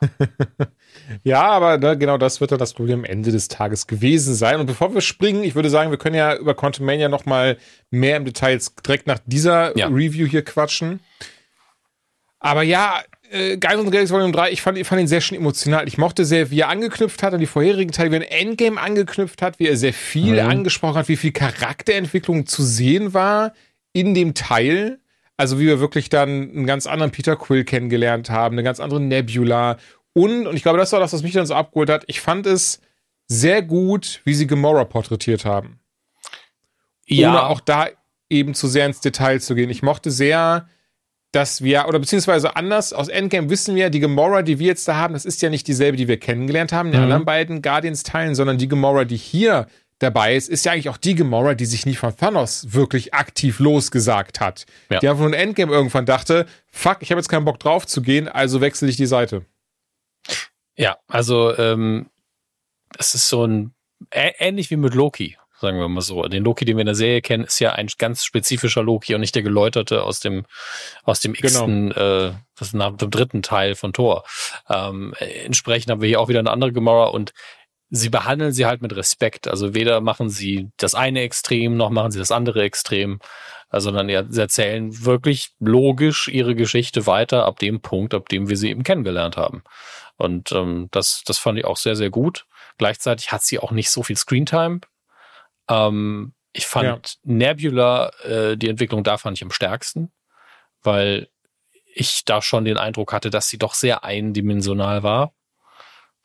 Ja, 1.24 1.42
aber 1.42 1.78
ne, 1.78 1.96
genau 1.96 2.18
das 2.18 2.40
wird 2.40 2.52
dann 2.52 2.58
das 2.58 2.74
Problem 2.74 3.00
am 3.00 3.04
Ende 3.04 3.32
des 3.32 3.48
Tages 3.48 3.86
gewesen 3.86 4.34
sein. 4.34 4.60
Und 4.60 4.66
bevor 4.66 4.94
wir 4.94 5.00
springen, 5.00 5.44
ich 5.44 5.54
würde 5.54 5.70
sagen, 5.70 5.90
wir 5.90 5.98
können 5.98 6.16
ja 6.16 6.36
über 6.36 6.54
Quantum 6.54 6.86
Mania 6.86 7.08
noch 7.08 7.26
mal 7.26 7.58
mehr 7.90 8.16
im 8.16 8.24
Detail 8.24 8.60
direkt 8.84 9.06
nach 9.06 9.18
dieser 9.26 9.76
ja. 9.76 9.88
Review 9.88 10.26
hier 10.26 10.44
quatschen. 10.44 11.00
Aber 12.38 12.62
ja, 12.62 13.02
äh, 13.30 13.56
Guardians 13.56 13.86
of 13.86 13.92
Galaxy 13.92 14.12
Volume 14.12 14.32
3, 14.32 14.50
ich 14.50 14.62
fand, 14.62 14.78
ich 14.78 14.86
fand 14.86 15.00
ihn 15.00 15.08
sehr 15.08 15.20
schön 15.20 15.38
emotional. 15.38 15.86
Ich 15.86 15.98
mochte 15.98 16.24
sehr, 16.24 16.50
wie 16.50 16.60
er 16.60 16.68
angeknüpft 16.68 17.22
hat 17.22 17.34
an 17.34 17.40
die 17.40 17.46
vorherigen 17.46 17.92
Teile, 17.92 18.10
wie 18.10 18.16
er 18.16 18.22
ein 18.22 18.48
Endgame 18.48 18.80
angeknüpft 18.80 19.42
hat, 19.42 19.58
wie 19.58 19.68
er 19.68 19.76
sehr 19.76 19.92
viel 19.92 20.42
mhm. 20.42 20.50
angesprochen 20.50 20.96
hat, 20.96 21.08
wie 21.08 21.16
viel 21.16 21.32
Charakterentwicklung 21.32 22.46
zu 22.46 22.62
sehen 22.62 23.14
war 23.14 23.52
in 23.92 24.14
dem 24.14 24.34
Teil. 24.34 24.98
Also 25.42 25.58
wie 25.58 25.66
wir 25.66 25.80
wirklich 25.80 26.08
dann 26.08 26.28
einen 26.28 26.66
ganz 26.66 26.86
anderen 26.86 27.10
Peter 27.10 27.34
Quill 27.34 27.64
kennengelernt 27.64 28.30
haben, 28.30 28.54
eine 28.54 28.62
ganz 28.62 28.78
andere 28.78 29.00
Nebula 29.00 29.76
und, 30.12 30.46
und 30.46 30.54
ich 30.54 30.62
glaube, 30.62 30.78
das 30.78 30.92
war 30.92 31.00
das, 31.00 31.12
was 31.12 31.24
mich 31.24 31.32
dann 31.32 31.46
so 31.46 31.54
abgeholt 31.54 31.90
hat, 31.90 32.04
ich 32.06 32.20
fand 32.20 32.46
es 32.46 32.80
sehr 33.26 33.60
gut, 33.60 34.20
wie 34.22 34.34
sie 34.34 34.46
Gamora 34.46 34.84
porträtiert 34.84 35.44
haben. 35.44 35.80
Ja. 37.08 37.30
Ohne 37.30 37.46
auch 37.46 37.58
da 37.58 37.88
eben 38.30 38.54
zu 38.54 38.68
sehr 38.68 38.86
ins 38.86 39.00
Detail 39.00 39.40
zu 39.40 39.56
gehen. 39.56 39.68
Ich 39.68 39.82
mochte 39.82 40.12
sehr, 40.12 40.68
dass 41.32 41.60
wir, 41.60 41.86
oder 41.88 41.98
beziehungsweise 41.98 42.54
anders, 42.54 42.92
aus 42.92 43.08
Endgame 43.08 43.50
wissen 43.50 43.74
wir, 43.74 43.90
die 43.90 43.98
Gamora, 43.98 44.42
die 44.42 44.60
wir 44.60 44.68
jetzt 44.68 44.86
da 44.86 44.94
haben, 44.94 45.14
das 45.14 45.24
ist 45.24 45.42
ja 45.42 45.50
nicht 45.50 45.66
dieselbe, 45.66 45.96
die 45.96 46.06
wir 46.06 46.20
kennengelernt 46.20 46.70
haben 46.70 46.90
in 46.90 46.92
den 46.92 47.00
mhm. 47.00 47.06
anderen 47.06 47.24
beiden 47.24 47.62
Guardians-Teilen, 47.62 48.36
sondern 48.36 48.58
die 48.58 48.68
Gamora, 48.68 49.04
die 49.04 49.16
hier 49.16 49.66
dabei 50.02 50.34
ist, 50.34 50.48
ist 50.48 50.64
ja 50.64 50.72
eigentlich 50.72 50.88
auch 50.88 50.96
die 50.96 51.14
Gamora, 51.14 51.54
die 51.54 51.66
sich 51.66 51.86
nicht 51.86 51.98
von 51.98 52.16
Thanos 52.16 52.72
wirklich 52.72 53.14
aktiv 53.14 53.58
losgesagt 53.58 54.40
hat. 54.40 54.66
Ja. 54.90 54.98
Die 54.98 55.08
einfach 55.08 55.20
nur 55.20 55.28
in 55.28 55.34
Endgame 55.34 55.72
irgendwann 55.72 56.06
dachte, 56.06 56.46
fuck, 56.70 56.98
ich 57.00 57.10
habe 57.10 57.20
jetzt 57.20 57.28
keinen 57.28 57.44
Bock 57.44 57.58
drauf 57.58 57.86
zu 57.86 58.02
gehen, 58.02 58.28
also 58.28 58.60
wechsle 58.60 58.88
ich 58.88 58.96
die 58.96 59.06
Seite. 59.06 59.44
Ja, 60.76 60.96
also 61.08 61.56
ähm, 61.58 62.06
es 62.98 63.14
ist 63.14 63.28
so 63.28 63.44
ein 63.46 63.74
ähnlich 64.10 64.70
wie 64.70 64.76
mit 64.76 64.94
Loki, 64.94 65.36
sagen 65.60 65.78
wir 65.78 65.88
mal 65.88 66.00
so. 66.00 66.22
Den 66.22 66.44
Loki, 66.44 66.64
den 66.64 66.76
wir 66.76 66.82
in 66.82 66.86
der 66.86 66.94
Serie 66.94 67.22
kennen, 67.22 67.44
ist 67.44 67.58
ja 67.60 67.72
ein 67.72 67.88
ganz 67.98 68.24
spezifischer 68.24 68.82
Loki 68.82 69.14
und 69.14 69.20
nicht 69.20 69.34
der 69.34 69.42
geläuterte 69.42 70.02
aus 70.02 70.20
dem 70.20 70.44
aus 71.04 71.20
dem 71.20 71.34
genau. 71.34 71.46
x-ten, 71.46 71.90
äh, 71.92 72.32
das 72.58 72.68
ist 72.68 72.74
nach 72.74 72.96
dem 72.96 73.10
dritten 73.10 73.42
Teil 73.42 73.74
von 73.74 73.92
Thor. 73.92 74.24
Ähm, 74.68 75.14
entsprechend 75.18 75.90
haben 75.90 76.00
wir 76.00 76.08
hier 76.08 76.20
auch 76.20 76.28
wieder 76.28 76.40
eine 76.40 76.50
andere 76.50 76.72
Gamora 76.72 77.06
und 77.06 77.32
sie 77.94 78.08
behandeln 78.08 78.52
sie 78.52 78.64
halt 78.64 78.80
mit 78.80 78.96
Respekt. 78.96 79.46
Also 79.46 79.74
weder 79.74 80.00
machen 80.00 80.30
sie 80.30 80.70
das 80.78 80.94
eine 80.94 81.20
Extrem 81.20 81.76
noch 81.76 81.90
machen 81.90 82.10
sie 82.10 82.18
das 82.18 82.30
andere 82.30 82.62
Extrem, 82.62 83.20
sondern 83.70 84.08
sie 84.32 84.40
erzählen 84.40 85.04
wirklich 85.04 85.50
logisch 85.60 86.28
ihre 86.28 86.54
Geschichte 86.54 87.06
weiter 87.06 87.44
ab 87.44 87.58
dem 87.58 87.82
Punkt, 87.82 88.14
ab 88.14 88.30
dem 88.30 88.48
wir 88.48 88.56
sie 88.56 88.70
eben 88.70 88.82
kennengelernt 88.82 89.36
haben. 89.36 89.62
Und 90.16 90.52
ähm, 90.52 90.88
das, 90.90 91.22
das 91.26 91.36
fand 91.36 91.58
ich 91.58 91.66
auch 91.66 91.76
sehr, 91.76 91.94
sehr 91.94 92.08
gut. 92.08 92.46
Gleichzeitig 92.78 93.30
hat 93.30 93.42
sie 93.42 93.58
auch 93.58 93.72
nicht 93.72 93.90
so 93.90 94.02
viel 94.02 94.16
Screentime. 94.16 94.80
Ähm, 95.68 96.32
ich 96.54 96.66
fand 96.66 97.18
ja. 97.24 97.34
Nebula, 97.34 98.10
äh, 98.24 98.56
die 98.56 98.68
Entwicklung 98.68 99.04
da 99.04 99.18
fand 99.18 99.36
ich 99.36 99.42
am 99.42 99.50
stärksten, 99.50 100.12
weil 100.82 101.28
ich 101.94 102.24
da 102.24 102.40
schon 102.40 102.64
den 102.64 102.78
Eindruck 102.78 103.12
hatte, 103.12 103.28
dass 103.28 103.50
sie 103.50 103.58
doch 103.58 103.74
sehr 103.74 104.02
eindimensional 104.02 105.02
war 105.02 105.34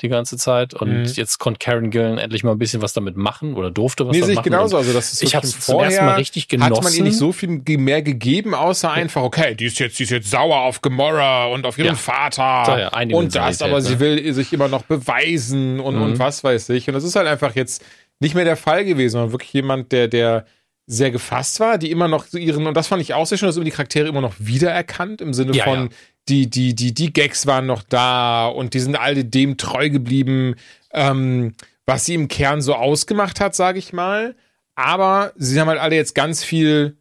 die 0.02 0.10
ganze 0.10 0.38
Zeit. 0.38 0.74
Und 0.74 1.02
mhm. 1.02 1.06
jetzt 1.06 1.40
konnte 1.40 1.60
Karen 1.60 1.90
Gillen 1.90 2.18
endlich 2.18 2.44
mal 2.44 2.52
ein 2.52 2.58
bisschen 2.58 2.82
was 2.82 2.94
damit 2.94 3.18
machen 3.18 3.56
oder 3.56 3.72
durfte 3.72 4.08
was 4.08 4.14
nee, 4.14 4.22
damit 4.22 4.36
machen. 4.36 4.44
genauso. 4.44 4.78
Also 4.78 4.94
das 4.94 5.14
ist 5.14 5.24
ich 5.24 5.36
habe 5.36 5.46
es 5.46 5.60
zum 5.60 5.80
ersten 5.80 6.06
Mal 6.06 6.16
richtig 6.16 6.48
genossen. 6.48 6.76
Hat 6.76 6.84
man 6.84 6.94
ihr 6.94 7.04
nicht 7.04 7.18
so 7.18 7.32
viel 7.32 7.62
mehr 7.78 8.02
gegeben, 8.02 8.54
außer 8.54 8.92
einfach, 8.92 9.24
okay, 9.24 9.56
die 9.56 9.66
ist 9.66 9.80
jetzt, 9.80 9.98
die 10.00 10.04
ist 10.04 10.12
jetzt 10.12 10.30
sauer 10.30 10.62
auf 10.62 10.82
Gamora 10.82 11.46
und 11.46 11.66
auf 11.66 11.78
ihren 11.78 11.88
ja. 11.88 11.96
Vater 11.96 12.80
ja, 12.80 13.16
und 13.16 13.36
das, 13.36 13.62
aber 13.62 13.74
ne? 13.74 13.82
sie 13.82 14.00
will 14.00 14.34
sich 14.34 14.54
immer 14.54 14.68
noch 14.68 14.84
beweisen 14.84 15.80
und, 15.80 15.96
mhm. 15.96 16.02
und 16.04 16.20
was 16.20 16.44
weiß 16.44 16.70
ich. 16.70 16.88
Und 16.88 16.94
das 16.94 17.04
ist 17.04 17.16
halt 17.16 17.28
einfach 17.28 17.56
jetzt 17.56 17.84
nicht 18.20 18.36
mehr 18.36 18.46
der 18.46 18.58
Fall 18.58 18.86
gewesen, 18.86 19.14
sondern 19.14 19.32
wirklich 19.32 19.54
jemand, 19.54 19.92
der, 19.92 20.08
der 20.08 20.46
sehr 20.88 21.12
gefasst 21.12 21.60
war, 21.60 21.78
die 21.78 21.92
immer 21.92 22.08
noch 22.08 22.26
so 22.26 22.38
ihren, 22.38 22.66
und 22.66 22.74
das 22.74 22.88
fand 22.88 23.02
ich 23.02 23.14
auch 23.14 23.26
sehr 23.26 23.38
schön, 23.38 23.48
dass 23.48 23.60
die 23.60 23.70
Charaktere 23.72 24.08
immer 24.08 24.22
noch 24.22 24.34
wiedererkannt 24.40 25.22
im 25.22 25.34
Sinne 25.34 25.54
ja, 25.54 25.66
von, 25.66 25.90
ja 25.90 25.90
die, 26.30 26.50
die, 26.50 26.76
die, 26.76 26.94
die 26.94 27.14
Gags 27.14 27.46
waren 27.46 27.66
noch 27.66 27.84
da 27.84 28.48
und 28.48 28.74
die 28.74 28.80
sind 28.80 28.96
alle 28.96 29.26
dem 29.26 29.58
treu 29.58 29.90
geblieben, 29.90 30.56
ähm, 30.92 31.54
was 31.86 32.06
sie 32.06 32.16
im 32.16 32.28
Kern 32.28 32.62
so 32.62 32.76
ausgemacht 32.76 33.40
hat, 33.40 33.56
sage 33.56 33.80
ich 33.80 33.94
mal. 33.94 34.36
Aber 34.76 35.34
sie 35.38 35.60
haben 35.60 35.70
halt 35.70 35.80
alle 35.80 35.96
jetzt 35.96 36.16
ganz 36.16 36.44
viel 36.44 36.98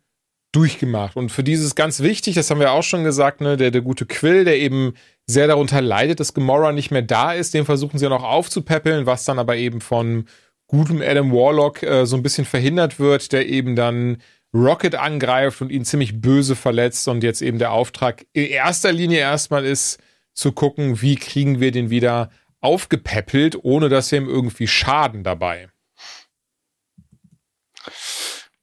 durchgemacht. 0.53 1.17
Und 1.17 1.31
für 1.31 1.45
dieses 1.45 1.75
ganz 1.75 2.01
wichtig, 2.01 2.35
das 2.35 2.51
haben 2.51 2.61
wir 2.61 2.73
auch 2.73 2.83
schon 2.83 3.05
gesagt, 3.05 3.41
ne, 3.41 3.57
der, 3.57 3.71
der 3.71 3.83
gute 3.83 4.07
Quill, 4.07 4.45
der 4.45 4.59
eben 4.59 4.95
sehr 5.27 5.49
darunter 5.49 5.83
leidet, 5.83 6.21
dass 6.21 6.33
Gamora 6.33 6.73
nicht 6.73 6.91
mehr 6.91 7.03
da 7.03 7.33
ist, 7.33 7.53
den 7.53 7.67
versuchen 7.67 7.99
sie 7.99 8.05
ja 8.05 8.09
noch 8.09 8.23
aufzupäppeln, 8.23 9.07
was 9.07 9.25
dann 9.25 9.39
aber 9.39 9.57
eben 9.57 9.81
von 9.81 10.27
gutem 10.67 11.03
Adam 11.03 11.33
Warlock 11.33 11.83
äh, 11.83 12.07
so 12.07 12.17
ein 12.17 12.23
bisschen 12.23 12.45
verhindert 12.45 12.99
wird, 12.99 13.33
der 13.33 13.49
eben 13.49 13.77
dann 13.77 14.19
Rocket 14.65 14.95
angreift 14.95 15.61
und 15.61 15.71
ihn 15.71 15.85
ziemlich 15.85 16.21
böse 16.21 16.57
verletzt 16.57 17.07
und 17.09 17.23
jetzt 17.23 17.43
eben 17.43 17.59
der 17.59 17.73
Auftrag 17.73 18.27
in 18.33 18.47
erster 18.47 18.93
Linie 18.93 19.19
erstmal 19.19 19.65
ist, 19.65 19.99
zu 20.33 20.53
gucken, 20.53 21.01
wie 21.03 21.17
kriegen 21.17 21.61
wir 21.61 21.73
den 21.73 21.91
wieder 21.91 22.31
aufgepäppelt, 22.61 23.59
ohne 23.63 23.89
dass 23.89 24.11
wir 24.11 24.19
ihm 24.19 24.29
irgendwie 24.29 24.67
schaden 24.67 25.23
dabei. 25.23 25.69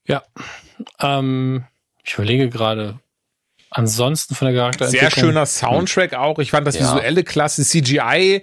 Ja, 0.06 0.22
ähm, 1.00 1.64
ich 2.04 2.14
überlege 2.14 2.50
gerade, 2.50 3.00
ansonsten 3.70 4.34
von 4.34 4.46
der 4.46 4.56
Charakterentwicklung. 4.56 5.10
Sehr 5.10 5.20
schöner 5.20 5.46
Soundtrack 5.46 6.14
auch. 6.14 6.38
Ich 6.38 6.50
fand 6.50 6.66
das 6.66 6.76
ja. 6.76 6.82
visuelle 6.82 7.24
klasse. 7.24 7.64
CGI, 7.64 8.42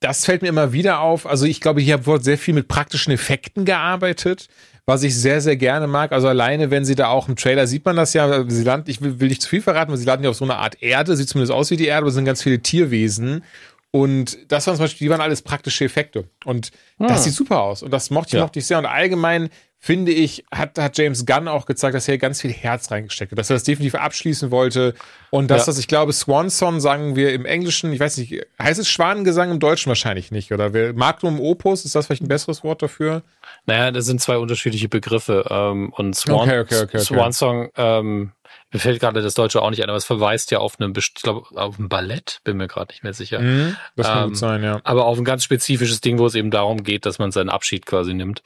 das 0.00 0.24
fällt 0.24 0.42
mir 0.42 0.48
immer 0.48 0.72
wieder 0.72 1.00
auf. 1.00 1.26
Also 1.26 1.44
ich 1.44 1.60
glaube, 1.60 1.80
hier 1.80 2.06
wurde 2.06 2.24
sehr 2.24 2.38
viel 2.38 2.54
mit 2.54 2.68
praktischen 2.68 3.12
Effekten 3.12 3.64
gearbeitet 3.64 4.48
was 4.88 5.02
ich 5.02 5.14
sehr, 5.14 5.42
sehr 5.42 5.56
gerne 5.56 5.86
mag. 5.86 6.12
Also 6.12 6.28
alleine, 6.28 6.70
wenn 6.70 6.86
sie 6.86 6.94
da 6.94 7.08
auch 7.08 7.28
im 7.28 7.36
Trailer 7.36 7.66
sieht 7.66 7.84
man 7.84 7.94
das 7.94 8.14
ja, 8.14 8.48
sie 8.48 8.64
landen, 8.64 8.90
ich 8.90 9.02
will, 9.02 9.20
will 9.20 9.28
nicht 9.28 9.42
zu 9.42 9.48
viel 9.50 9.60
verraten, 9.60 9.90
aber 9.90 9.98
sie 9.98 10.06
landen 10.06 10.24
ja 10.24 10.30
auf 10.30 10.36
so 10.36 10.46
eine 10.46 10.56
Art 10.56 10.82
Erde, 10.82 11.14
sieht 11.14 11.28
zumindest 11.28 11.52
aus 11.52 11.70
wie 11.70 11.76
die 11.76 11.84
Erde, 11.84 11.98
aber 11.98 12.08
es 12.08 12.14
sind 12.14 12.24
ganz 12.24 12.42
viele 12.42 12.60
Tierwesen. 12.60 13.44
Und 13.90 14.38
das 14.50 14.66
waren 14.66 14.76
zum 14.76 14.84
Beispiel, 14.84 15.04
die 15.04 15.10
waren 15.10 15.20
alles 15.20 15.42
praktische 15.42 15.84
Effekte. 15.84 16.24
Und 16.46 16.70
hm. 16.96 17.06
das 17.06 17.24
sieht 17.24 17.34
super 17.34 17.60
aus. 17.60 17.82
Und 17.82 17.90
das 17.90 18.08
mochte 18.08 18.28
ich, 18.28 18.34
ja. 18.38 18.40
mochte 18.40 18.60
ich 18.60 18.66
sehr. 18.66 18.78
Und 18.78 18.86
allgemein 18.86 19.50
finde 19.80 20.12
ich, 20.12 20.44
hat, 20.52 20.78
hat 20.78 20.98
James 20.98 21.24
Gunn 21.24 21.46
auch 21.46 21.64
gezeigt, 21.64 21.94
dass 21.94 22.08
er 22.08 22.18
ganz 22.18 22.40
viel 22.40 22.52
Herz 22.52 22.90
reingesteckt 22.90 23.30
hat, 23.32 23.38
dass 23.38 23.48
er 23.48 23.56
das 23.56 23.62
definitiv 23.62 23.94
abschließen 23.94 24.50
wollte. 24.50 24.94
Und 25.30 25.50
das, 25.50 25.62
ja. 25.62 25.68
was 25.68 25.78
ich 25.78 25.86
glaube, 25.86 26.12
Swanson 26.12 26.80
sagen 26.80 27.14
wir 27.14 27.32
im 27.32 27.46
Englischen, 27.46 27.92
ich 27.92 28.00
weiß 28.00 28.18
nicht, 28.18 28.44
heißt 28.60 28.80
es 28.80 28.88
Schwanengesang 28.88 29.50
im 29.50 29.60
Deutschen 29.60 29.88
wahrscheinlich 29.88 30.32
nicht, 30.32 30.52
oder? 30.52 30.70
Magnum 30.94 31.40
Opus, 31.40 31.84
ist 31.84 31.94
das 31.94 32.06
vielleicht 32.06 32.22
ein 32.22 32.28
besseres 32.28 32.64
Wort 32.64 32.82
dafür? 32.82 33.22
Naja, 33.66 33.92
das 33.92 34.06
sind 34.06 34.20
zwei 34.20 34.38
unterschiedliche 34.38 34.88
Begriffe. 34.88 35.44
Ähm, 35.48 35.92
und 35.92 36.16
Swan, 36.16 36.48
okay, 36.48 36.58
okay, 36.60 36.82
okay, 36.82 36.98
Swansong 36.98 37.70
ähm, 37.76 38.32
mir 38.72 38.80
fällt 38.80 39.00
gerade 39.00 39.22
das 39.22 39.34
Deutsche 39.34 39.62
auch 39.62 39.70
nicht 39.70 39.82
ein, 39.82 39.88
aber 39.88 39.96
es 39.96 40.04
verweist 40.04 40.50
ja 40.50 40.58
auf 40.58 40.78
eine, 40.78 40.92
ich 40.96 41.14
glaube, 41.14 41.46
auf 41.58 41.78
ein 41.78 41.88
Ballett, 41.88 42.40
bin 42.44 42.58
mir 42.58 42.68
gerade 42.68 42.92
nicht 42.92 43.02
mehr 43.02 43.14
sicher. 43.14 43.40
Mhm, 43.40 43.76
das 43.96 44.06
kann 44.06 44.18
ähm, 44.18 44.28
gut 44.28 44.36
sein, 44.36 44.62
ja. 44.62 44.80
Aber 44.84 45.06
auf 45.06 45.18
ein 45.18 45.24
ganz 45.24 45.44
spezifisches 45.44 46.00
Ding, 46.00 46.18
wo 46.18 46.26
es 46.26 46.34
eben 46.34 46.50
darum 46.50 46.82
geht, 46.82 47.06
dass 47.06 47.18
man 47.18 47.32
seinen 47.32 47.48
Abschied 47.48 47.86
quasi 47.86 48.12
nimmt. 48.12 48.42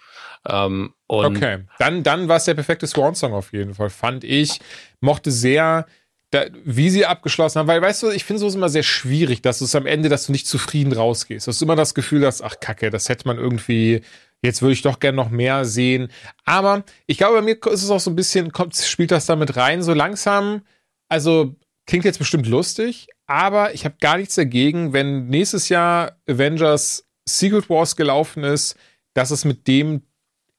Ähm, 0.46 0.94
okay, 1.08 1.64
dann, 1.78 2.02
dann 2.02 2.28
war 2.28 2.36
es 2.36 2.44
der 2.44 2.54
perfekte 2.54 2.86
Swan-Song 2.86 3.32
auf 3.32 3.52
jeden 3.52 3.74
Fall, 3.74 3.90
fand 3.90 4.24
ich. 4.24 4.60
Mochte 5.00 5.30
sehr 5.30 5.86
da, 6.32 6.46
wie 6.64 6.88
sie 6.88 7.04
abgeschlossen 7.04 7.58
haben, 7.58 7.66
weil 7.68 7.82
weißt 7.82 8.04
du, 8.04 8.10
ich 8.10 8.24
finde 8.24 8.40
so 8.40 8.56
immer 8.56 8.70
sehr 8.70 8.82
schwierig, 8.82 9.42
dass 9.42 9.58
du 9.58 9.66
es 9.66 9.74
am 9.74 9.86
Ende, 9.86 10.08
dass 10.08 10.26
du 10.26 10.32
nicht 10.32 10.46
zufrieden 10.46 10.92
rausgehst. 10.92 11.46
Du 11.46 11.50
hast 11.50 11.60
immer 11.60 11.76
das 11.76 11.94
Gefühl, 11.94 12.22
dass, 12.22 12.40
ach 12.40 12.58
Kacke, 12.58 12.90
das 12.90 13.10
hätte 13.10 13.28
man 13.28 13.36
irgendwie, 13.36 14.00
jetzt 14.42 14.62
würde 14.62 14.72
ich 14.72 14.82
doch 14.82 15.00
gern 15.00 15.14
noch 15.14 15.30
mehr 15.30 15.64
sehen. 15.64 16.08
Aber 16.44 16.84
ich 17.06 17.18
glaube, 17.18 17.36
bei 17.36 17.42
mir 17.42 17.56
ist 17.72 17.82
es 17.82 17.90
auch 17.90 18.00
so 18.00 18.10
ein 18.10 18.16
bisschen, 18.16 18.52
kommt, 18.52 18.76
spielt 18.76 19.10
das 19.10 19.26
damit 19.26 19.56
rein, 19.56 19.82
so 19.82 19.94
langsam, 19.94 20.62
also 21.08 21.54
klingt 21.86 22.04
jetzt 22.04 22.18
bestimmt 22.18 22.46
lustig, 22.46 23.08
aber 23.26 23.74
ich 23.74 23.84
habe 23.84 23.96
gar 24.00 24.18
nichts 24.18 24.34
dagegen, 24.34 24.92
wenn 24.92 25.28
nächstes 25.28 25.68
Jahr 25.68 26.16
Avengers 26.28 27.06
Secret 27.28 27.70
Wars 27.70 27.96
gelaufen 27.96 28.44
ist, 28.44 28.76
dass 29.14 29.30
es 29.30 29.44
mit 29.44 29.66
dem 29.68 30.02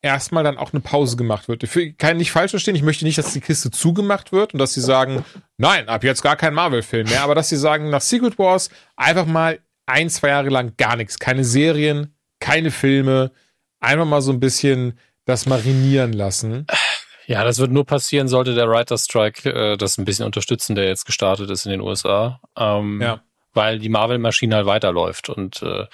erstmal 0.01 0.43
dann 0.43 0.57
auch 0.57 0.73
eine 0.73 0.81
Pause 0.81 1.15
gemacht 1.15 1.47
wird. 1.47 1.63
Ich 1.63 1.97
kann 1.97 2.17
nicht 2.17 2.31
falsch 2.31 2.51
verstehen, 2.51 2.75
ich 2.75 2.83
möchte 2.83 3.05
nicht, 3.05 3.17
dass 3.17 3.33
die 3.33 3.41
Kiste 3.41 3.71
zugemacht 3.71 4.31
wird 4.31 4.53
und 4.53 4.59
dass 4.59 4.73
sie 4.73 4.81
sagen, 4.81 5.23
nein, 5.57 5.87
ab 5.87 6.03
jetzt 6.03 6.21
gar 6.21 6.35
kein 6.35 6.53
Marvel-Film 6.53 7.07
mehr, 7.07 7.23
aber 7.23 7.35
dass 7.35 7.49
sie 7.49 7.57
sagen, 7.57 7.89
nach 7.89 8.01
Secret 8.01 8.37
Wars 8.37 8.69
einfach 8.95 9.25
mal 9.25 9.59
ein, 9.85 10.09
zwei 10.09 10.29
Jahre 10.29 10.49
lang 10.49 10.73
gar 10.77 10.97
nichts. 10.97 11.19
Keine 11.19 11.43
Serien, 11.43 12.13
keine 12.39 12.71
Filme, 12.71 13.31
einfach 13.83 14.05
mal 14.05 14.21
so 14.21 14.31
ein 14.31 14.39
bisschen 14.39 14.99
das 15.25 15.45
marinieren 15.45 16.13
lassen. 16.13 16.67
Ja, 17.25 17.45
das 17.45 17.59
wird 17.59 17.71
nur 17.71 17.85
passieren, 17.85 18.27
sollte 18.27 18.53
der 18.53 18.67
Writer 18.67 18.97
Strike 18.97 19.49
äh, 19.49 19.77
das 19.77 19.97
ein 19.97 20.03
bisschen 20.03 20.25
unterstützen, 20.25 20.75
der 20.75 20.85
jetzt 20.85 21.05
gestartet 21.05 21.49
ist 21.49 21.65
in 21.65 21.71
den 21.71 21.81
USA. 21.81 22.41
Ähm, 22.57 23.01
ja 23.01 23.21
weil 23.53 23.79
die 23.79 23.89
Marvel-Maschine 23.89 24.55
halt 24.55 24.65
weiterläuft. 24.65 25.29
Und 25.29 25.61
äh, 25.61 25.85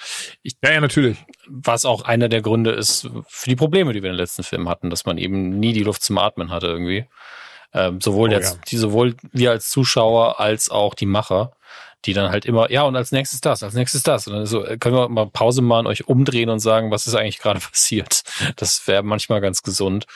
ich, 0.42 0.56
ja, 0.62 0.72
ja, 0.72 0.80
natürlich. 0.80 1.18
Was 1.46 1.84
auch 1.84 2.02
einer 2.02 2.28
der 2.28 2.42
Gründe 2.42 2.72
ist 2.72 3.08
für 3.28 3.50
die 3.50 3.56
Probleme, 3.56 3.92
die 3.92 4.02
wir 4.02 4.10
in 4.10 4.14
den 4.14 4.20
letzten 4.20 4.42
Filmen 4.42 4.68
hatten, 4.68 4.90
dass 4.90 5.04
man 5.04 5.18
eben 5.18 5.60
nie 5.60 5.72
die 5.72 5.82
Luft 5.82 6.02
zum 6.02 6.18
Atmen 6.18 6.50
hatte 6.50 6.68
irgendwie. 6.68 7.06
Ähm, 7.72 8.00
sowohl 8.00 8.30
oh, 8.30 8.32
jetzt, 8.32 8.54
ja. 8.54 8.60
die, 8.68 8.76
sowohl 8.76 9.14
wir 9.32 9.52
als 9.52 9.70
Zuschauer 9.70 10.40
als 10.40 10.70
auch 10.70 10.94
die 10.94 11.06
Macher, 11.06 11.52
die 12.04 12.12
dann 12.12 12.30
halt 12.30 12.46
immer, 12.46 12.70
ja, 12.70 12.82
und 12.82 12.96
als 12.96 13.12
nächstes 13.12 13.40
das, 13.40 13.62
als 13.62 13.74
nächstes 13.74 14.02
das. 14.02 14.26
Und 14.26 14.34
dann 14.34 14.46
so, 14.46 14.64
äh, 14.64 14.78
können 14.78 14.96
wir 14.96 15.08
mal 15.08 15.26
Pause 15.26 15.62
machen, 15.62 15.86
euch 15.86 16.08
umdrehen 16.08 16.50
und 16.50 16.60
sagen, 16.60 16.90
was 16.90 17.06
ist 17.06 17.14
eigentlich 17.14 17.38
gerade 17.38 17.60
passiert. 17.70 18.22
Das 18.56 18.86
wäre 18.86 19.02
manchmal 19.02 19.40
ganz 19.40 19.62
gesund. 19.62 20.06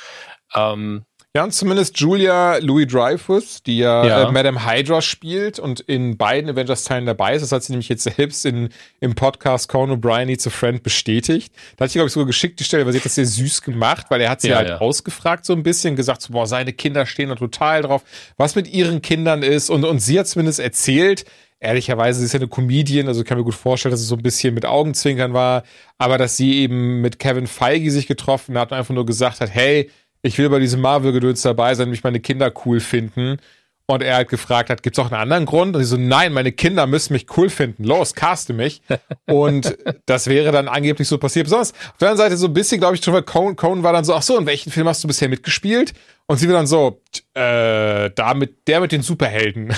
Ähm, 0.55 1.05
ja, 1.37 1.43
und 1.43 1.51
zumindest 1.51 1.99
Julia 1.99 2.59
Louis 2.59 2.87
Dreyfus, 2.87 3.61
die 3.64 3.78
ja, 3.78 4.07
ja. 4.07 4.28
Äh, 4.28 4.30
Madame 4.30 4.64
Hydra 4.64 5.03
spielt 5.03 5.59
und 5.59 5.80
in 5.80 6.16
beiden 6.16 6.49
Avengers-Teilen 6.49 7.07
dabei 7.07 7.35
ist. 7.35 7.43
Das 7.43 7.51
hat 7.51 7.64
sie 7.64 7.72
nämlich 7.72 7.89
jetzt 7.89 8.05
selbst 8.05 8.47
in, 8.47 8.68
im 9.01 9.16
Podcast 9.16 9.68
Conan 9.68 9.99
O'Brien 9.99 10.26
Needs 10.26 10.47
a 10.47 10.51
Friend 10.51 10.80
bestätigt. 10.80 11.53
Da 11.76 11.85
hat 11.85 11.91
sie, 11.91 11.99
glaube 11.99 12.07
ich, 12.07 12.12
sogar 12.12 12.28
geschickt 12.28 12.61
die 12.61 12.64
Stelle, 12.64 12.87
weil 12.87 12.93
sie 12.93 13.01
hat 13.01 13.05
das 13.07 13.16
sehr 13.16 13.26
süß 13.26 13.62
gemacht, 13.62 14.07
weil 14.11 14.20
er 14.20 14.30
hat 14.30 14.43
sie 14.43 14.51
ja, 14.51 14.59
halt 14.59 14.68
ja. 14.68 14.78
ausgefragt 14.78 15.45
so 15.45 15.55
ein 15.55 15.64
bisschen, 15.64 15.97
gesagt 15.97 16.22
so, 16.22 16.32
boah, 16.32 16.47
seine 16.47 16.72
Kinder 16.72 17.05
stehen 17.05 17.30
da 17.30 17.35
total 17.35 17.82
drauf, 17.82 18.05
was 18.37 18.55
mit 18.55 18.72
ihren 18.72 19.03
Kindern 19.03 19.43
ist. 19.43 19.70
Und, 19.70 19.85
und 19.85 19.99
sie 19.99 20.20
hat 20.20 20.28
zumindest 20.28 20.61
erzählt, 20.61 21.24
ehrlicherweise, 21.64 22.20
sie 22.20 22.26
ist 22.26 22.32
ja 22.32 22.40
eine 22.40 22.48
Comedian, 22.48 23.08
also 23.08 23.24
kann 23.24 23.38
mir 23.38 23.44
gut 23.44 23.54
vorstellen, 23.54 23.90
dass 23.90 24.00
es 24.00 24.08
so 24.08 24.16
ein 24.16 24.22
bisschen 24.22 24.54
mit 24.54 24.66
Augenzwinkern 24.66 25.32
war, 25.32 25.64
aber 25.98 26.18
dass 26.18 26.36
sie 26.36 26.60
eben 26.60 27.00
mit 27.00 27.18
Kevin 27.18 27.46
Feige 27.46 27.90
sich 27.90 28.06
getroffen 28.06 28.56
hat 28.58 28.70
und 28.70 28.78
einfach 28.78 28.94
nur 28.94 29.06
gesagt 29.06 29.40
hat, 29.40 29.52
hey, 29.52 29.90
ich 30.22 30.38
will 30.38 30.48
bei 30.48 30.58
diesem 30.58 30.80
Marvel-Gedöns 30.80 31.42
dabei 31.42 31.74
sein, 31.74 31.90
mich 31.90 32.04
meine 32.04 32.20
Kinder 32.20 32.52
cool 32.64 32.80
finden. 32.80 33.38
Und 33.87 34.03
er 34.03 34.16
halt 34.16 34.30
gefragt 34.30 34.70
hat, 34.70 34.82
gibt's 34.82 34.99
auch 34.99 35.11
einen 35.11 35.20
anderen 35.20 35.45
Grund? 35.45 35.76
Und 35.76 35.82
ich 35.82 35.89
so, 35.89 35.99
nein, 35.99 36.32
meine 36.32 36.53
Kinder 36.53 36.87
müssen 36.87 37.12
mich 37.12 37.26
cool 37.37 37.51
finden. 37.51 37.85
Los, 37.85 38.14
caste 38.14 38.55
mich. 38.55 38.80
Und 39.26 39.76
das 40.07 40.26
wäre 40.26 40.53
dann 40.53 40.68
angeblich 40.68 41.07
so 41.07 41.18
passiert. 41.18 41.45
Besonders 41.45 41.72
auf 41.72 41.99
der 42.01 42.09
anderen 42.09 42.28
Seite 42.30 42.37
so 42.39 42.47
ein 42.47 42.55
bisschen, 42.55 42.80
glaube 42.80 42.95
ich, 42.95 43.05
schon, 43.05 43.12
weil 43.12 43.24
Cohen, 43.24 43.57
Cohen 43.57 43.82
war 43.82 43.93
dann 43.93 44.05
so, 44.05 44.14
ach 44.14 44.22
so, 44.22 44.39
in 44.39 44.47
welchen 44.47 44.72
Film 44.72 44.89
hast 44.89 45.05
du 45.05 45.09
bisher 45.09 45.28
mitgespielt? 45.28 45.93
Und 46.26 46.39
sie 46.39 46.49
war 46.49 46.55
dann 46.55 46.66
so, 46.66 47.03
äh, 47.35 48.11
da 48.11 48.32
mit, 48.35 48.66
der 48.68 48.80
mit 48.80 48.93
den 48.93 49.03
Superhelden. 49.03 49.74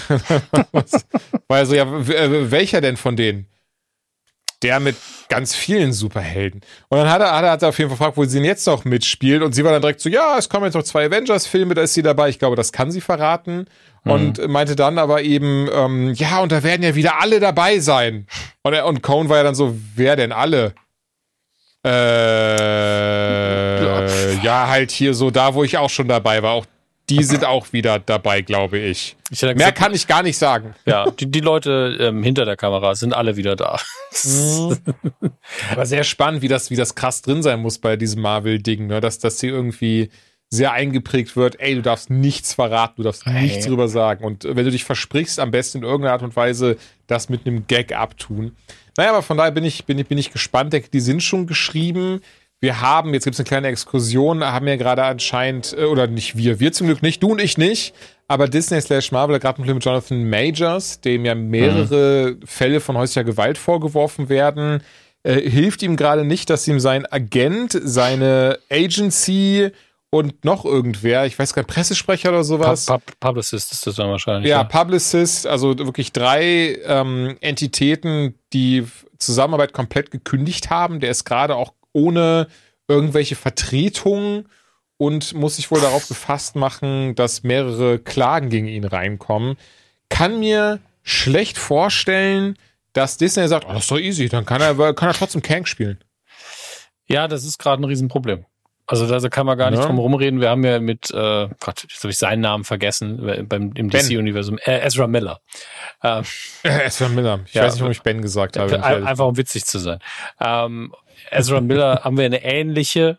weil 1.48 1.66
so, 1.66 1.74
ja, 1.74 1.86
welcher 1.88 2.80
denn 2.80 2.96
von 2.96 3.16
denen? 3.16 3.48
der 4.62 4.80
mit 4.80 4.96
ganz 5.28 5.54
vielen 5.54 5.92
Superhelden. 5.92 6.60
Und 6.88 6.98
dann 6.98 7.10
hat 7.10 7.20
er, 7.20 7.32
hat 7.36 7.44
er, 7.44 7.50
hat 7.52 7.62
er 7.62 7.68
auf 7.68 7.78
jeden 7.78 7.90
Fall 7.90 7.98
gefragt, 7.98 8.16
wo 8.16 8.24
sie 8.24 8.38
denn 8.38 8.44
jetzt 8.44 8.66
noch 8.66 8.84
mitspielt. 8.84 9.42
Und 9.42 9.54
sie 9.54 9.64
war 9.64 9.72
dann 9.72 9.82
direkt 9.82 10.00
so, 10.00 10.08
ja, 10.08 10.36
es 10.38 10.48
kommen 10.48 10.64
jetzt 10.64 10.74
noch 10.74 10.82
zwei 10.82 11.06
Avengers-Filme, 11.06 11.74
da 11.74 11.82
ist 11.82 11.94
sie 11.94 12.02
dabei. 12.02 12.28
Ich 12.28 12.38
glaube, 12.38 12.56
das 12.56 12.72
kann 12.72 12.90
sie 12.90 13.00
verraten. 13.00 13.66
Mhm. 14.06 14.12
Und 14.12 14.48
meinte 14.48 14.76
dann 14.76 14.98
aber 14.98 15.22
eben, 15.22 15.68
ähm, 15.72 16.14
ja, 16.14 16.38
und 16.40 16.52
da 16.52 16.62
werden 16.62 16.84
ja 16.84 16.94
wieder 16.94 17.20
alle 17.20 17.40
dabei 17.40 17.80
sein. 17.80 18.28
Und, 18.62 18.72
er, 18.72 18.86
und 18.86 19.02
Cohn 19.02 19.28
war 19.28 19.38
ja 19.38 19.42
dann 19.42 19.56
so, 19.56 19.76
wer 19.96 20.14
denn 20.14 20.30
alle? 20.32 20.74
Äh, 21.84 21.96
ja, 24.42 24.68
halt 24.68 24.92
hier 24.92 25.12
so 25.12 25.30
da, 25.30 25.54
wo 25.54 25.64
ich 25.64 25.76
auch 25.76 25.90
schon 25.90 26.06
dabei 26.08 26.42
war. 26.42 26.52
Auch 26.52 26.66
die 27.08 27.22
sind 27.22 27.44
auch 27.44 27.72
wieder 27.72 27.98
dabei, 28.00 28.42
glaube 28.42 28.78
ich. 28.78 29.16
ich 29.30 29.42
Mehr 29.42 29.54
gesagt, 29.54 29.78
kann 29.78 29.94
ich 29.94 30.06
gar 30.08 30.22
nicht 30.22 30.38
sagen. 30.38 30.74
Ja, 30.86 31.10
die, 31.10 31.30
die 31.30 31.40
Leute 31.40 31.96
ähm, 32.00 32.22
hinter 32.22 32.44
der 32.44 32.56
Kamera 32.56 32.94
sind 32.94 33.14
alle 33.14 33.36
wieder 33.36 33.56
da. 33.56 33.78
Mhm. 34.24 34.78
Aber 35.72 35.86
sehr 35.86 36.02
spannend, 36.04 36.42
wie 36.42 36.48
das, 36.48 36.70
wie 36.70 36.76
das 36.76 36.94
krass 36.94 37.22
drin 37.22 37.42
sein 37.42 37.60
muss 37.60 37.78
bei 37.78 37.96
diesem 37.96 38.22
Marvel-Ding, 38.22 38.86
ne? 38.86 39.00
dass, 39.00 39.18
dass 39.18 39.38
sie 39.38 39.48
irgendwie 39.48 40.10
sehr 40.48 40.72
eingeprägt 40.72 41.36
wird, 41.36 41.58
ey, 41.58 41.74
du 41.74 41.82
darfst 41.82 42.08
nichts 42.08 42.54
verraten, 42.54 42.94
du 42.98 43.02
darfst 43.02 43.26
hey. 43.26 43.42
nichts 43.42 43.66
drüber 43.66 43.88
sagen. 43.88 44.24
Und 44.24 44.44
wenn 44.44 44.64
du 44.64 44.70
dich 44.70 44.84
versprichst, 44.84 45.40
am 45.40 45.50
besten 45.50 45.78
in 45.78 45.84
irgendeiner 45.84 46.12
Art 46.12 46.22
und 46.22 46.36
Weise 46.36 46.76
das 47.06 47.28
mit 47.28 47.46
einem 47.46 47.66
Gag 47.66 47.92
abtun. 47.92 48.56
Naja, 48.96 49.10
aber 49.10 49.22
von 49.22 49.36
daher 49.36 49.50
bin 49.50 49.64
ich, 49.64 49.84
bin 49.84 49.98
ich, 49.98 50.06
bin 50.06 50.18
ich 50.18 50.32
gespannt. 50.32 50.74
Die 50.92 51.00
sind 51.00 51.22
schon 51.22 51.46
geschrieben 51.46 52.20
wir 52.60 52.80
haben, 52.80 53.12
jetzt 53.12 53.24
gibt 53.24 53.34
es 53.34 53.40
eine 53.40 53.46
kleine 53.46 53.68
Exkursion, 53.68 54.42
haben 54.42 54.66
ja 54.66 54.76
gerade 54.76 55.04
anscheinend, 55.04 55.76
äh, 55.78 55.84
oder 55.84 56.06
nicht 56.06 56.36
wir, 56.36 56.58
wir 56.58 56.72
zum 56.72 56.86
Glück 56.86 57.02
nicht, 57.02 57.22
du 57.22 57.32
und 57.32 57.40
ich 57.40 57.58
nicht, 57.58 57.94
aber 58.28 58.48
Disney 58.48 58.80
slash 58.80 59.12
Marvel 59.12 59.34
hat 59.34 59.42
gerade 59.42 59.58
einen 59.58 59.66
Film 59.66 59.76
mit 59.76 59.84
Jonathan 59.84 60.28
Majors, 60.28 61.00
dem 61.00 61.24
ja 61.24 61.34
mehrere 61.34 62.32
mhm. 62.32 62.46
Fälle 62.46 62.80
von 62.80 62.96
häuslicher 62.96 63.24
Gewalt 63.24 63.58
vorgeworfen 63.58 64.28
werden. 64.28 64.82
Äh, 65.22 65.48
hilft 65.48 65.82
ihm 65.82 65.96
gerade 65.96 66.24
nicht, 66.24 66.48
dass 66.48 66.66
ihm 66.66 66.80
sein 66.80 67.04
Agent, 67.06 67.78
seine 67.84 68.58
Agency 68.70 69.70
und 70.10 70.44
noch 70.44 70.64
irgendwer, 70.64 71.26
ich 71.26 71.38
weiß 71.38 71.52
gar 71.52 71.62
nicht, 71.62 71.72
Pressesprecher 71.72 72.30
oder 72.30 72.44
sowas. 72.44 72.86
Pub 72.86 73.04
Pub 73.04 73.20
Publicist 73.20 73.72
ist 73.72 73.86
das 73.86 73.96
dann 73.96 74.10
wahrscheinlich. 74.10 74.48
Ja, 74.48 74.58
ja. 74.58 74.64
Publicist, 74.64 75.46
also 75.46 75.76
wirklich 75.78 76.12
drei 76.12 76.78
ähm, 76.84 77.36
Entitäten, 77.40 78.38
die 78.52 78.86
Zusammenarbeit 79.18 79.72
komplett 79.72 80.10
gekündigt 80.10 80.70
haben. 80.70 81.00
Der 81.00 81.10
ist 81.10 81.24
gerade 81.24 81.56
auch 81.56 81.74
ohne 81.92 82.48
irgendwelche 82.88 83.36
Vertretungen 83.36 84.48
und 84.96 85.34
muss 85.34 85.56
sich 85.56 85.70
wohl 85.70 85.80
darauf 85.80 86.08
gefasst 86.08 86.56
machen, 86.56 87.14
dass 87.14 87.42
mehrere 87.42 87.98
Klagen 87.98 88.48
gegen 88.48 88.68
ihn 88.68 88.84
reinkommen. 88.84 89.56
Kann 90.08 90.38
mir 90.38 90.80
schlecht 91.02 91.58
vorstellen, 91.58 92.56
dass 92.92 93.18
Disney 93.18 93.46
sagt, 93.48 93.66
oh, 93.68 93.72
das 93.72 93.82
ist 93.82 93.90
doch 93.90 93.98
easy, 93.98 94.28
dann 94.28 94.46
kann 94.46 94.60
er, 94.60 94.94
kann 94.94 95.08
er 95.08 95.14
trotzdem 95.14 95.42
Kang 95.42 95.66
spielen. 95.66 95.98
Ja, 97.06 97.28
das 97.28 97.44
ist 97.44 97.58
gerade 97.58 97.82
ein 97.82 97.84
Riesenproblem. 97.84 98.46
Also 98.86 99.06
da 99.06 99.28
kann 99.28 99.46
man 99.46 99.58
gar 99.58 99.70
nicht 99.70 99.80
ja. 99.80 99.86
drum 99.86 99.98
rumreden. 99.98 100.40
Wir 100.40 100.50
haben 100.50 100.64
ja 100.64 100.78
mit, 100.78 101.10
äh, 101.10 101.48
Gott, 101.60 101.82
jetzt 101.82 102.02
habe 102.02 102.10
ich 102.10 102.18
seinen 102.18 102.40
Namen 102.40 102.64
vergessen, 102.64 103.28
äh, 103.28 103.42
beim, 103.42 103.72
im 103.74 103.90
DC-Universum, 103.90 104.58
äh, 104.58 104.78
Ezra 104.86 105.08
Miller. 105.08 105.40
Ähm, 106.04 106.24
äh, 106.62 106.68
Ezra 106.86 107.08
Miller. 107.08 107.40
Ich 107.46 107.54
ja, 107.54 107.64
weiß 107.64 107.74
nicht, 107.74 107.80
warum 107.80 107.92
ich 107.92 108.02
Ben 108.02 108.22
gesagt 108.22 108.56
habe. 108.56 108.82
Einfach 108.82 109.26
um 109.26 109.36
witzig 109.36 109.64
zu 109.64 109.78
sein. 109.78 109.98
Ähm, 110.40 110.94
Ezra 111.30 111.60
Miller 111.60 112.00
haben 112.04 112.16
wir 112.16 112.24
eine 112.24 112.44
ähnliche, 112.44 113.18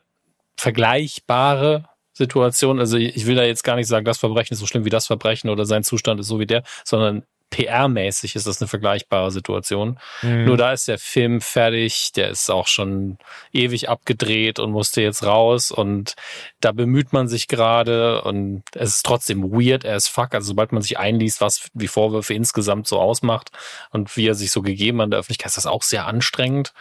vergleichbare 0.56 1.86
Situation. 2.14 2.80
Also 2.80 2.98
ich 2.98 3.26
will 3.26 3.36
da 3.36 3.44
jetzt 3.44 3.64
gar 3.64 3.76
nicht 3.76 3.88
sagen, 3.88 4.06
das 4.06 4.18
Verbrechen 4.18 4.54
ist 4.54 4.60
so 4.60 4.66
schlimm 4.66 4.86
wie 4.86 4.90
das 4.90 5.06
Verbrechen 5.06 5.50
oder 5.50 5.66
sein 5.66 5.84
Zustand 5.84 6.20
ist 6.20 6.28
so 6.28 6.40
wie 6.40 6.48
der, 6.48 6.64
sondern 6.84 7.24
PR-mäßig 7.52 8.36
ist 8.36 8.46
das 8.46 8.62
eine 8.62 8.68
vergleichbare 8.68 9.32
Situation. 9.32 10.00
Mhm. 10.22 10.46
Nur 10.46 10.58
da 10.58 10.74
ist 10.74 10.88
der 10.88 10.98
Film 10.98 11.42
fertig, 11.42 12.12
der 12.14 12.30
ist 12.30 12.50
auch 12.50 12.68
schon 12.68 13.18
ewig 13.54 13.90
abgedreht 13.90 14.60
und 14.60 14.72
musste 14.72 15.02
jetzt 15.02 15.24
raus 15.24 15.72
und 15.72 16.16
da 16.60 16.72
bemüht 16.72 17.14
man 17.14 17.28
sich 17.28 17.48
gerade 17.48 18.22
und 18.24 18.64
es 18.74 18.98
ist 18.98 19.06
trotzdem 19.06 19.52
weird 19.52 19.86
as 19.86 20.08
fuck. 20.08 20.34
Also 20.34 20.48
sobald 20.48 20.72
man 20.72 20.82
sich 20.82 21.00
einliest, 21.00 21.42
was 21.42 21.70
die 21.74 21.88
Vorwürfe 21.88 22.34
insgesamt 22.34 22.88
so 22.88 23.00
ausmacht 23.00 23.52
und 23.92 24.16
wie 24.18 24.28
er 24.28 24.36
sich 24.36 24.52
so 24.52 24.62
gegeben 24.62 25.02
an 25.02 25.12
der 25.12 25.20
Öffentlichkeit, 25.20 25.48
ist 25.48 25.58
das 25.58 25.68
auch 25.68 25.84
sehr 25.84 26.06
anstrengend. 26.06 26.74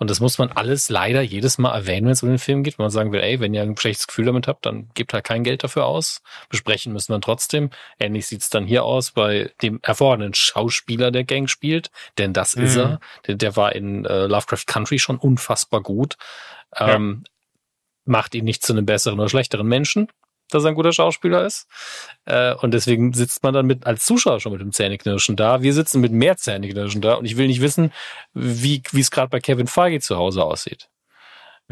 Und 0.00 0.08
das 0.08 0.18
muss 0.18 0.38
man 0.38 0.50
alles 0.50 0.88
leider 0.88 1.20
jedes 1.20 1.58
Mal 1.58 1.74
erwähnen, 1.74 2.06
wenn 2.06 2.12
es 2.12 2.22
um 2.22 2.30
den 2.30 2.38
Film 2.38 2.62
geht. 2.62 2.78
Wenn 2.78 2.84
man 2.84 2.90
sagen 2.90 3.12
will, 3.12 3.20
ey, 3.20 3.38
wenn 3.38 3.52
ihr 3.52 3.60
ein 3.60 3.76
schlechtes 3.76 4.06
Gefühl 4.06 4.24
damit 4.24 4.48
habt, 4.48 4.64
dann 4.64 4.88
gebt 4.94 5.12
halt 5.12 5.24
kein 5.24 5.44
Geld 5.44 5.62
dafür 5.62 5.84
aus. 5.84 6.22
Besprechen 6.48 6.94
müssen 6.94 7.12
wir 7.12 7.20
trotzdem. 7.20 7.68
Ähnlich 7.98 8.26
sieht's 8.26 8.48
dann 8.48 8.64
hier 8.64 8.82
aus 8.84 9.10
bei 9.10 9.52
dem 9.60 9.78
hervorragenden 9.82 10.32
Schauspieler, 10.32 11.10
der 11.10 11.24
Gang 11.24 11.50
spielt. 11.50 11.90
Denn 12.16 12.32
das 12.32 12.56
mhm. 12.56 12.64
ist 12.64 12.76
er. 12.76 13.00
Der, 13.26 13.34
der 13.34 13.56
war 13.56 13.74
in 13.74 14.06
äh, 14.06 14.24
Lovecraft 14.24 14.64
Country 14.66 14.98
schon 14.98 15.18
unfassbar 15.18 15.82
gut. 15.82 16.16
Ähm, 16.74 17.24
ja. 17.26 17.30
Macht 18.06 18.34
ihn 18.34 18.46
nicht 18.46 18.64
zu 18.64 18.72
einem 18.72 18.86
besseren 18.86 19.20
oder 19.20 19.28
schlechteren 19.28 19.68
Menschen 19.68 20.08
dass 20.50 20.64
er 20.64 20.70
ein 20.70 20.74
guter 20.74 20.92
Schauspieler 20.92 21.44
ist. 21.46 21.66
Äh, 22.26 22.54
und 22.54 22.74
deswegen 22.74 23.12
sitzt 23.12 23.42
man 23.42 23.54
dann 23.54 23.66
mit 23.66 23.86
als 23.86 24.04
Zuschauer 24.04 24.40
schon 24.40 24.52
mit 24.52 24.60
dem 24.60 24.72
Zähneknirschen 24.72 25.36
da. 25.36 25.62
Wir 25.62 25.72
sitzen 25.72 26.00
mit 26.00 26.12
mehr 26.12 26.36
Zähneknirschen 26.36 27.00
da 27.00 27.14
und 27.14 27.24
ich 27.24 27.36
will 27.36 27.46
nicht 27.46 27.62
wissen, 27.62 27.92
wie 28.34 28.82
es 28.92 29.10
gerade 29.10 29.30
bei 29.30 29.40
Kevin 29.40 29.66
Feige 29.66 30.00
zu 30.00 30.16
Hause 30.16 30.44
aussieht. 30.44 30.89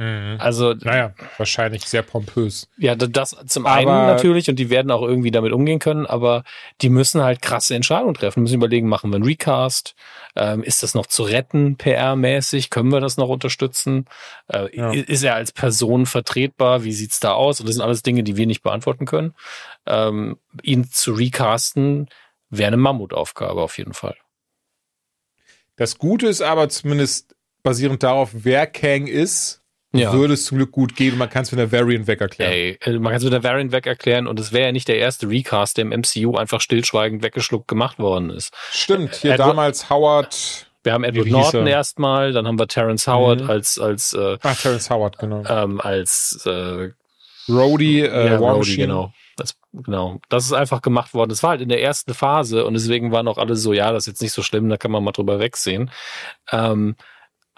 Mhm. 0.00 0.36
Also, 0.38 0.74
Naja, 0.74 1.12
wahrscheinlich 1.38 1.82
sehr 1.88 2.02
pompös. 2.02 2.68
ja, 2.76 2.94
da- 2.94 3.08
das 3.08 3.36
zum 3.48 3.66
Aber- 3.66 3.74
einen 3.74 4.06
natürlich 4.06 4.48
und 4.48 4.54
die 4.56 4.70
werden 4.70 4.92
auch 4.92 5.02
irgendwie 5.02 5.32
damit 5.32 5.52
umgehen 5.52 5.80
können, 5.80 6.06
aber 6.06 6.44
die 6.82 6.88
müssen 6.88 7.20
halt 7.20 7.42
krasse 7.42 7.74
Entscheidungen 7.74 8.14
treffen, 8.14 8.44
müssen 8.44 8.54
überlegen, 8.54 8.88
machen 8.88 9.10
wir 9.10 9.16
einen 9.16 9.24
Recast, 9.24 9.96
ähm, 10.36 10.62
ist 10.62 10.84
das 10.84 10.94
noch 10.94 11.06
zu 11.06 11.24
retten, 11.24 11.76
PR-mäßig, 11.78 12.70
können 12.70 12.92
wir 12.92 13.00
das 13.00 13.16
noch 13.16 13.28
unterstützen, 13.28 14.06
äh, 14.46 14.68
Ja. 14.76 14.92
ist 14.92 15.24
er 15.24 15.34
als 15.34 15.50
Person 15.50 16.06
vertretbar, 16.06 16.84
wie 16.84 16.92
sieht's 16.92 17.18
da 17.18 17.32
aus? 17.32 17.58
Und 17.58 17.66
das 17.68 17.74
sind 17.74 17.84
alles 17.84 18.04
Dinge, 18.04 18.22
die 18.22 18.36
wir 18.36 18.46
nicht 18.46 18.62
beantworten 18.62 19.04
können. 19.04 19.34
Ähm, 19.84 20.38
ihn 20.62 20.88
zu 20.88 21.12
recasten 21.12 22.08
wäre 22.50 22.68
eine 22.68 22.76
Mammutaufgabe 22.76 23.60
auf 23.60 23.78
jeden 23.78 23.94
Fall. 23.94 24.14
Das 25.74 25.98
Gute 25.98 26.28
ist 26.28 26.40
aber 26.42 26.68
zumindest 26.68 27.34
basierend 27.64 28.02
darauf, 28.04 28.30
wer 28.32 28.66
Kang 28.68 29.08
ist, 29.08 29.57
würde 29.92 30.34
es 30.34 30.44
zum 30.44 30.58
Glück 30.58 30.70
gut 30.72 30.96
gehen 30.96 31.12
und 31.12 31.18
man 31.18 31.30
kann 31.30 31.42
es 31.42 31.52
mit 31.52 31.58
der 31.58 31.72
Variant 31.72 32.06
weg 32.06 32.20
erklären. 32.20 32.52
Ey, 32.52 32.78
äh, 32.82 32.92
man 32.98 33.04
kann 33.12 33.18
es 33.18 33.24
mit 33.24 33.32
der 33.32 33.42
Variant 33.42 33.72
weg 33.72 33.86
erklären 33.86 34.26
und 34.26 34.38
es 34.38 34.52
wäre 34.52 34.66
ja 34.66 34.72
nicht 34.72 34.88
der 34.88 34.98
erste 34.98 35.28
Recast, 35.28 35.76
der 35.78 35.82
im 35.86 35.92
MCU 36.00 36.36
einfach 36.36 36.60
stillschweigend 36.60 37.22
weggeschluckt 37.22 37.68
gemacht 37.68 37.98
worden 37.98 38.30
ist. 38.30 38.52
Stimmt, 38.72 39.14
hier 39.16 39.32
Edward- 39.34 39.48
damals 39.50 39.88
Howard, 39.90 40.66
Wir 40.84 40.92
haben 40.92 41.04
Edward 41.04 41.26
Norton 41.28 41.66
er? 41.66 41.72
erstmal, 41.74 42.32
dann 42.32 42.46
haben 42.46 42.58
wir 42.58 42.68
Terrence 42.68 43.06
Howard 43.06 43.42
Mhm. 43.42 43.50
als 43.50 43.78
als 43.78 44.12
äh, 44.12 44.38
ach, 44.42 44.60
Terrence 44.60 44.90
Howard, 44.90 45.18
genau. 45.18 45.42
ähm, 45.48 45.80
als 45.80 46.40
äh, 46.46 46.90
Rhodey, 47.48 48.02
äh, 48.02 48.26
ja, 48.26 48.36
Rhodey, 48.36 48.76
genau. 48.76 49.12
Das, 49.36 49.56
genau. 49.72 50.20
Das 50.28 50.44
ist 50.44 50.52
einfach 50.52 50.82
gemacht 50.82 51.14
worden. 51.14 51.30
Das 51.30 51.42
war 51.42 51.50
halt 51.50 51.60
in 51.60 51.68
der 51.68 51.80
ersten 51.82 52.12
Phase 52.12 52.64
und 52.66 52.74
deswegen 52.74 53.12
waren 53.12 53.28
auch 53.28 53.38
alle 53.38 53.54
so, 53.56 53.72
ja, 53.72 53.92
das 53.92 54.02
ist 54.02 54.06
jetzt 54.08 54.22
nicht 54.22 54.32
so 54.32 54.42
schlimm, 54.42 54.68
da 54.68 54.76
kann 54.76 54.90
man 54.90 55.02
mal 55.04 55.12
drüber 55.12 55.38
wegsehen. 55.38 55.90
Ähm, 56.50 56.96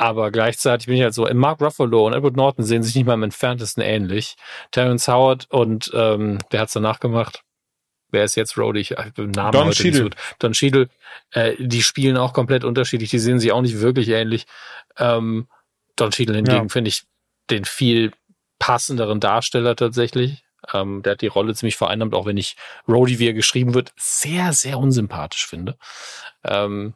aber 0.00 0.30
gleichzeitig 0.30 0.86
bin 0.86 0.96
ich 0.96 1.02
halt 1.02 1.12
so, 1.12 1.26
in 1.26 1.36
Mark 1.36 1.60
Ruffalo 1.60 2.06
und 2.06 2.14
Edward 2.14 2.34
Norton 2.34 2.64
sehen 2.64 2.82
sich 2.82 2.94
nicht 2.94 3.04
mal 3.04 3.12
im 3.12 3.22
entferntesten 3.22 3.82
ähnlich. 3.82 4.36
Terrence 4.70 5.06
Howard 5.08 5.46
und 5.50 5.90
ähm, 5.92 6.38
wer 6.48 6.60
hat's 6.60 6.72
danach 6.72 7.00
gemacht? 7.00 7.42
Wer 8.10 8.24
ist 8.24 8.34
jetzt 8.34 8.56
Rhodey? 8.56 8.80
Ich 8.80 8.92
hab 8.92 9.14
den 9.14 9.30
Namen 9.32 9.52
Don 9.52 9.66
heute 9.68 9.82
nicht 9.82 9.96
so. 9.96 10.08
Don 10.38 10.52
Cheadle. 10.52 10.88
Äh, 11.32 11.54
die 11.58 11.82
spielen 11.82 12.16
auch 12.16 12.32
komplett 12.32 12.64
unterschiedlich. 12.64 13.10
Die 13.10 13.18
sehen 13.18 13.38
sich 13.38 13.52
auch 13.52 13.60
nicht 13.60 13.80
wirklich 13.80 14.08
ähnlich. 14.08 14.46
Ähm, 14.96 15.48
Don 15.96 16.10
Cheadle 16.12 16.36
hingegen 16.36 16.62
Ja. 16.62 16.68
finde 16.70 16.88
ich 16.88 17.02
den 17.50 17.66
viel 17.66 18.12
passenderen 18.58 19.20
Darsteller 19.20 19.76
tatsächlich. 19.76 20.42
Ähm, 20.72 21.02
der 21.02 21.12
hat 21.12 21.20
die 21.20 21.26
Rolle 21.26 21.54
ziemlich 21.54 21.76
vereinnahmt, 21.76 22.14
auch 22.14 22.24
wenn 22.24 22.38
ich 22.38 22.56
Rhodey, 22.88 23.18
wie 23.18 23.26
er 23.28 23.34
geschrieben 23.34 23.74
wird, 23.74 23.92
sehr, 23.98 24.54
sehr 24.54 24.78
unsympathisch 24.78 25.46
finde. 25.46 25.76
Ähm, 26.42 26.94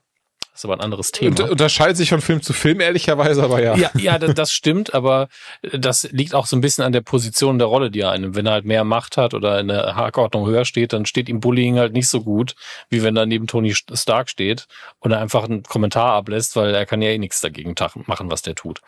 das 0.54 0.60
ist 0.60 0.66
aber 0.66 0.74
ein 0.74 0.82
anderes 0.82 1.10
Thema. 1.10 1.30
Unter, 1.30 1.50
unterscheidet 1.50 1.96
sich 1.96 2.10
von 2.10 2.20
Film 2.20 2.40
zu 2.40 2.52
Film, 2.52 2.80
ehrlicherweise, 2.80 3.42
aber 3.42 3.60
ja. 3.60 3.74
Ja, 3.74 3.90
ja, 3.98 4.18
das, 4.18 4.52
stimmt, 4.52 4.94
aber 4.94 5.28
das 5.72 6.04
liegt 6.12 6.32
auch 6.32 6.46
so 6.46 6.54
ein 6.54 6.60
bisschen 6.60 6.84
an 6.84 6.92
der 6.92 7.00
Position 7.00 7.58
der 7.58 7.66
Rolle, 7.66 7.90
die 7.90 7.98
er 7.98 8.12
einnimmt. 8.12 8.36
Wenn 8.36 8.46
er 8.46 8.52
halt 8.52 8.64
mehr 8.64 8.84
Macht 8.84 9.16
hat 9.16 9.34
oder 9.34 9.58
in 9.58 9.66
der 9.66 9.96
Hackordnung 9.96 10.46
höher 10.46 10.64
steht, 10.64 10.92
dann 10.92 11.06
steht 11.06 11.28
ihm 11.28 11.40
Bullying 11.40 11.80
halt 11.80 11.92
nicht 11.92 12.06
so 12.06 12.22
gut, 12.22 12.54
wie 12.88 13.02
wenn 13.02 13.16
er 13.16 13.26
neben 13.26 13.48
Tony 13.48 13.74
Stark 13.74 14.30
steht 14.30 14.68
und 15.00 15.10
er 15.10 15.18
einfach 15.18 15.42
einen 15.42 15.64
Kommentar 15.64 16.12
ablässt, 16.12 16.54
weil 16.54 16.72
er 16.72 16.86
kann 16.86 17.02
ja 17.02 17.10
eh 17.10 17.18
nichts 17.18 17.40
dagegen 17.40 17.74
machen, 18.06 18.30
was 18.30 18.42
der 18.42 18.54
tut. 18.54 18.80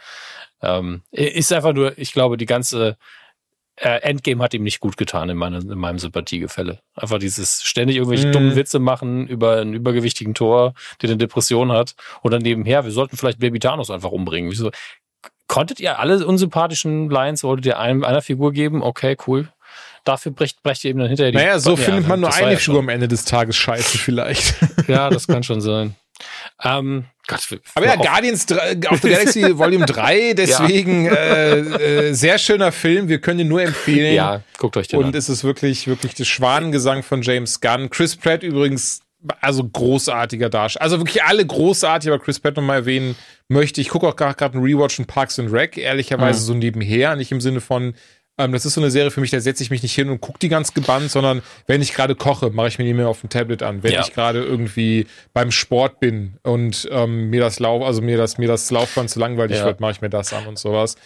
Ähm, 0.62 1.02
ist 1.10 1.52
einfach 1.52 1.72
nur, 1.72 1.98
ich 1.98 2.12
glaube, 2.12 2.36
die 2.36 2.46
ganze 2.46 2.96
äh, 3.76 4.00
Endgame 4.02 4.42
hat 4.42 4.54
ihm 4.54 4.62
nicht 4.62 4.80
gut 4.80 4.96
getan 4.96 5.28
in, 5.28 5.36
meine, 5.36 5.58
in 5.58 5.78
meinem 5.78 5.98
Sympathiegefälle. 5.98 6.80
Einfach 6.94 7.18
dieses 7.18 7.62
ständig 7.62 7.96
irgendwelche 7.96 8.28
Mhm. 8.28 8.32
dummen 8.32 8.56
Witze 8.56 8.78
machen 8.78 9.26
über 9.28 9.58
einen 9.60 9.74
übergewichtigen 9.74 10.34
Tor, 10.34 10.74
der 11.02 11.10
eine 11.10 11.18
Depression 11.18 11.70
hat. 11.72 11.94
Oder 12.22 12.38
nebenher, 12.38 12.84
wir 12.84 12.90
sollten 12.92 13.16
vielleicht 13.16 13.38
Baby 13.38 13.58
Thanos 13.58 13.90
einfach 13.90 14.10
umbringen. 14.10 14.50
Wieso? 14.50 14.70
Konntet 15.48 15.78
ihr 15.78 15.98
alle 15.98 16.26
unsympathischen 16.26 17.08
Lines, 17.10 17.44
wolltet 17.44 17.66
ihr 17.66 17.78
einem, 17.78 18.04
einer 18.04 18.22
Figur 18.22 18.52
geben? 18.52 18.82
Okay, 18.82 19.16
cool. 19.26 19.48
Dafür 20.04 20.32
brecht, 20.32 20.62
brecht 20.62 20.84
ihr 20.84 20.90
eben 20.90 20.98
dann 21.00 21.08
hinterher 21.08 21.32
die 21.32 21.38
Naja, 21.38 21.58
so 21.58 21.76
findet 21.76 22.06
man 22.08 22.20
nur 22.20 22.32
eine 22.32 22.52
ja 22.52 22.58
Figur 22.58 22.76
schon- 22.76 22.84
am 22.84 22.88
Ende 22.88 23.08
des 23.08 23.24
Tages 23.24 23.56
scheiße 23.56 23.98
vielleicht. 23.98 24.54
Ja, 24.88 25.10
das 25.10 25.26
kann 25.26 25.42
schon 25.44 25.60
sein. 25.60 25.96
Ähm, 26.62 27.04
Gott, 27.26 27.46
Aber 27.74 27.86
ja, 27.86 27.96
Guardians 27.96 28.46
3, 28.46 28.76
of 28.90 29.00
the 29.02 29.08
Galaxy 29.10 29.56
Volume 29.58 29.84
3, 29.86 30.34
deswegen 30.34 31.06
äh, 31.06 31.58
äh, 31.58 32.12
sehr 32.12 32.38
schöner 32.38 32.72
Film, 32.72 33.08
wir 33.08 33.20
können 33.20 33.40
ihn 33.40 33.48
nur 33.48 33.62
empfehlen. 33.62 34.14
ja, 34.14 34.42
guckt 34.58 34.76
euch 34.76 34.88
den 34.88 34.98
Und 35.00 35.06
an. 35.06 35.14
es 35.14 35.28
ist 35.28 35.42
wirklich, 35.44 35.86
wirklich 35.86 36.14
das 36.14 36.28
Schwanengesang 36.28 37.02
von 37.02 37.22
James 37.22 37.60
Gunn. 37.60 37.90
Chris 37.90 38.16
Pratt 38.16 38.42
übrigens, 38.42 39.00
also 39.40 39.64
großartiger 39.64 40.48
Darsteller. 40.50 40.82
Also 40.84 40.98
wirklich 41.00 41.22
alle 41.24 41.44
großartig, 41.44 42.10
aber 42.10 42.22
Chris 42.22 42.38
Pratt 42.38 42.56
nochmal 42.56 42.76
erwähnen 42.80 43.16
möchte. 43.48 43.80
Ich 43.80 43.88
gucke 43.88 44.06
auch 44.06 44.14
gerade 44.14 44.54
einen 44.54 44.62
Rewatch 44.64 44.98
in 44.98 45.06
Parks 45.06 45.38
and 45.38 45.52
Rec, 45.52 45.76
ehrlicherweise 45.76 46.40
Mhm. 46.40 46.44
so 46.44 46.54
nebenher, 46.54 47.16
nicht 47.16 47.32
im 47.32 47.40
Sinne 47.40 47.60
von, 47.60 47.94
ähm, 48.38 48.52
das 48.52 48.66
ist 48.66 48.74
so 48.74 48.80
eine 48.80 48.90
Serie 48.90 49.10
für 49.10 49.20
mich, 49.20 49.30
da 49.30 49.40
setze 49.40 49.62
ich 49.62 49.70
mich 49.70 49.82
nicht 49.82 49.94
hin 49.94 50.10
und 50.10 50.20
gucke 50.20 50.38
die 50.38 50.48
ganz 50.48 50.74
gebannt, 50.74 51.10
sondern 51.10 51.42
wenn 51.66 51.80
ich 51.82 51.94
gerade 51.94 52.14
koche, 52.14 52.50
mache 52.50 52.68
ich 52.68 52.78
mir 52.78 52.84
die 52.84 52.94
mehr 52.94 53.08
auf 53.08 53.20
dem 53.20 53.30
Tablet 53.30 53.62
an. 53.62 53.82
Wenn 53.82 53.92
Ja. 53.92 54.00
ich 54.02 54.12
gerade 54.12 54.42
irgendwie 54.44 55.06
beim 55.32 55.50
Sport 55.50 56.00
bin 56.00 56.38
und 56.42 56.86
ähm, 56.90 57.30
mir 57.30 57.40
das 57.40 57.58
Lauf, 57.60 57.82
also 57.82 58.02
mir 58.02 58.16
das, 58.18 58.38
mir 58.38 58.48
das 58.48 58.70
Laufband 58.70 59.08
zu 59.10 59.18
langweilig 59.18 59.58
Ja. 59.58 59.64
wird, 59.64 59.80
mache 59.80 59.92
ich 59.92 60.00
mir 60.00 60.10
das 60.10 60.32
an 60.32 60.46
und 60.46 60.58
sowas. 60.58 60.96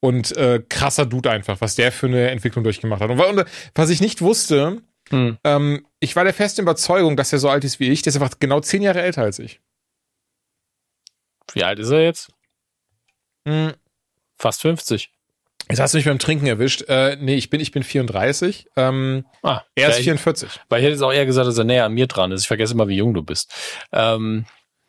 Und 0.00 0.36
äh, 0.36 0.62
krasser 0.68 1.06
Dude 1.06 1.30
einfach, 1.30 1.60
was 1.62 1.76
der 1.76 1.90
für 1.90 2.06
eine 2.06 2.30
Entwicklung 2.30 2.62
durchgemacht 2.64 3.00
hat. 3.00 3.08
Und, 3.10 3.18
und 3.20 3.44
was 3.74 3.88
ich 3.90 4.00
nicht 4.02 4.20
wusste, 4.20 4.82
Hm. 5.10 5.36
ähm, 5.44 5.86
ich 6.00 6.16
war 6.16 6.24
der 6.24 6.32
festen 6.32 6.62
Überzeugung, 6.62 7.16
dass 7.16 7.30
er 7.32 7.38
so 7.38 7.48
alt 7.50 7.62
ist 7.64 7.78
wie 7.80 7.90
ich. 7.90 8.00
Der 8.02 8.10
ist 8.10 8.16
einfach 8.20 8.38
genau 8.40 8.60
zehn 8.60 8.80
Jahre 8.82 9.02
älter 9.02 9.22
als 9.22 9.38
ich. 9.38 9.60
Wie 11.52 11.62
alt 11.64 11.78
ist 11.78 11.90
er 11.90 12.02
jetzt? 12.02 12.30
Hm. 13.46 13.72
Fast 14.36 14.62
50. 14.62 15.10
Jetzt 15.70 15.80
hast 15.80 15.94
du 15.94 15.98
mich 15.98 16.04
beim 16.04 16.18
Trinken 16.18 16.46
erwischt. 16.46 16.82
Äh, 16.88 17.16
nee, 17.20 17.36
ich 17.36 17.50
bin, 17.50 17.60
ich 17.60 17.72
bin 17.72 17.82
34. 17.82 18.66
Ähm, 18.76 19.24
Ah, 19.42 19.62
er 19.74 19.88
ist 19.88 19.94
ja, 19.94 20.00
ich, 20.00 20.04
44. 20.04 20.60
weil 20.68 20.80
ich 20.80 20.84
hätte 20.84 20.92
jetzt 20.92 21.02
auch 21.02 21.12
eher 21.12 21.26
gesagt, 21.26 21.48
dass 21.48 21.56
er 21.58 21.64
näher 21.64 21.84
an 21.86 21.92
mir 21.94 22.06
dran 22.06 22.32
ist. 22.32 22.42
Ich 22.42 22.48
vergesse 22.48 22.74
immer, 22.74 22.88
wie 22.88 22.96
jung 22.96 23.14
du 23.14 23.22
bist. 23.22 23.52
Ähm, 23.92 24.44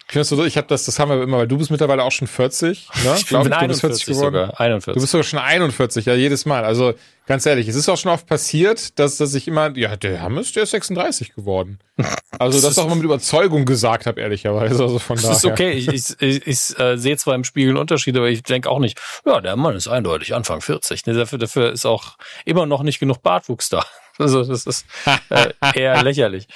Ich 0.07 0.11
finde 0.13 0.21
das 0.21 0.29
so, 0.29 0.45
ich 0.45 0.55
habe 0.57 0.67
das, 0.67 0.85
das 0.85 0.99
haben 0.99 1.09
wir 1.09 1.21
immer, 1.23 1.39
weil 1.39 1.47
du 1.47 1.57
bist 1.57 1.71
mittlerweile 1.71 2.03
auch 2.03 2.11
schon 2.11 2.27
40. 2.27 2.89
Ne? 3.03 3.15
ich 3.17 3.27
Glaub 3.27 3.43
bin 3.43 3.51
du 3.51 3.67
bist 3.67 3.83
41 3.83 4.15
sogar. 4.15 4.59
41. 4.59 4.93
Du 4.93 4.99
bist 5.01 5.11
sogar 5.11 5.23
schon 5.23 5.39
41, 5.39 6.05
ja, 6.05 6.13
jedes 6.13 6.45
Mal. 6.45 6.63
Also 6.63 6.93
ganz 7.25 7.45
ehrlich, 7.45 7.67
es 7.67 7.75
ist 7.75 7.89
auch 7.89 7.97
schon 7.97 8.11
oft 8.11 8.27
passiert, 8.27 8.99
dass, 8.99 9.17
dass 9.17 9.33
ich 9.33 9.47
immer, 9.47 9.75
ja, 9.75 9.95
der 9.97 10.21
Hammes, 10.21 10.51
der 10.53 10.63
ist 10.63 10.71
36 10.71 11.33
geworden. 11.35 11.79
Also 12.37 12.59
das 12.59 12.77
auch 12.77 12.87
immer 12.87 12.95
mit 12.95 13.05
Überzeugung 13.05 13.63
gesagt 13.63 14.07
habe, 14.07 14.19
ehrlicherweise. 14.19 14.83
Also 14.83 14.99
von 14.99 15.15
Das 15.15 15.23
daher. 15.23 15.37
ist 15.37 15.45
okay. 15.45 15.71
Ich, 15.71 15.87
ich, 15.87 16.21
ich, 16.21 16.45
ich 16.45 16.77
äh, 16.79 16.97
sehe 16.97 17.15
zwar 17.15 17.33
im 17.33 17.45
Spiegel 17.45 17.69
einen 17.69 17.77
Unterschied, 17.77 18.17
aber 18.17 18.27
ich 18.27 18.43
denke 18.43 18.69
auch 18.69 18.79
nicht, 18.79 18.99
ja, 19.25 19.39
der 19.39 19.55
Mann 19.55 19.73
ist 19.73 19.87
eindeutig 19.87 20.35
Anfang 20.35 20.59
40. 20.59 21.05
Ne, 21.05 21.13
dafür, 21.13 21.37
dafür 21.37 21.71
ist 21.71 21.85
auch 21.85 22.17
immer 22.43 22.65
noch 22.65 22.83
nicht 22.83 22.99
genug 22.99 23.21
Bartwuchs 23.23 23.69
da. 23.69 23.85
Also 24.17 24.43
das 24.43 24.65
ist 24.65 24.85
äh, 25.29 25.51
eher 25.75 26.01
lächerlich. 26.03 26.47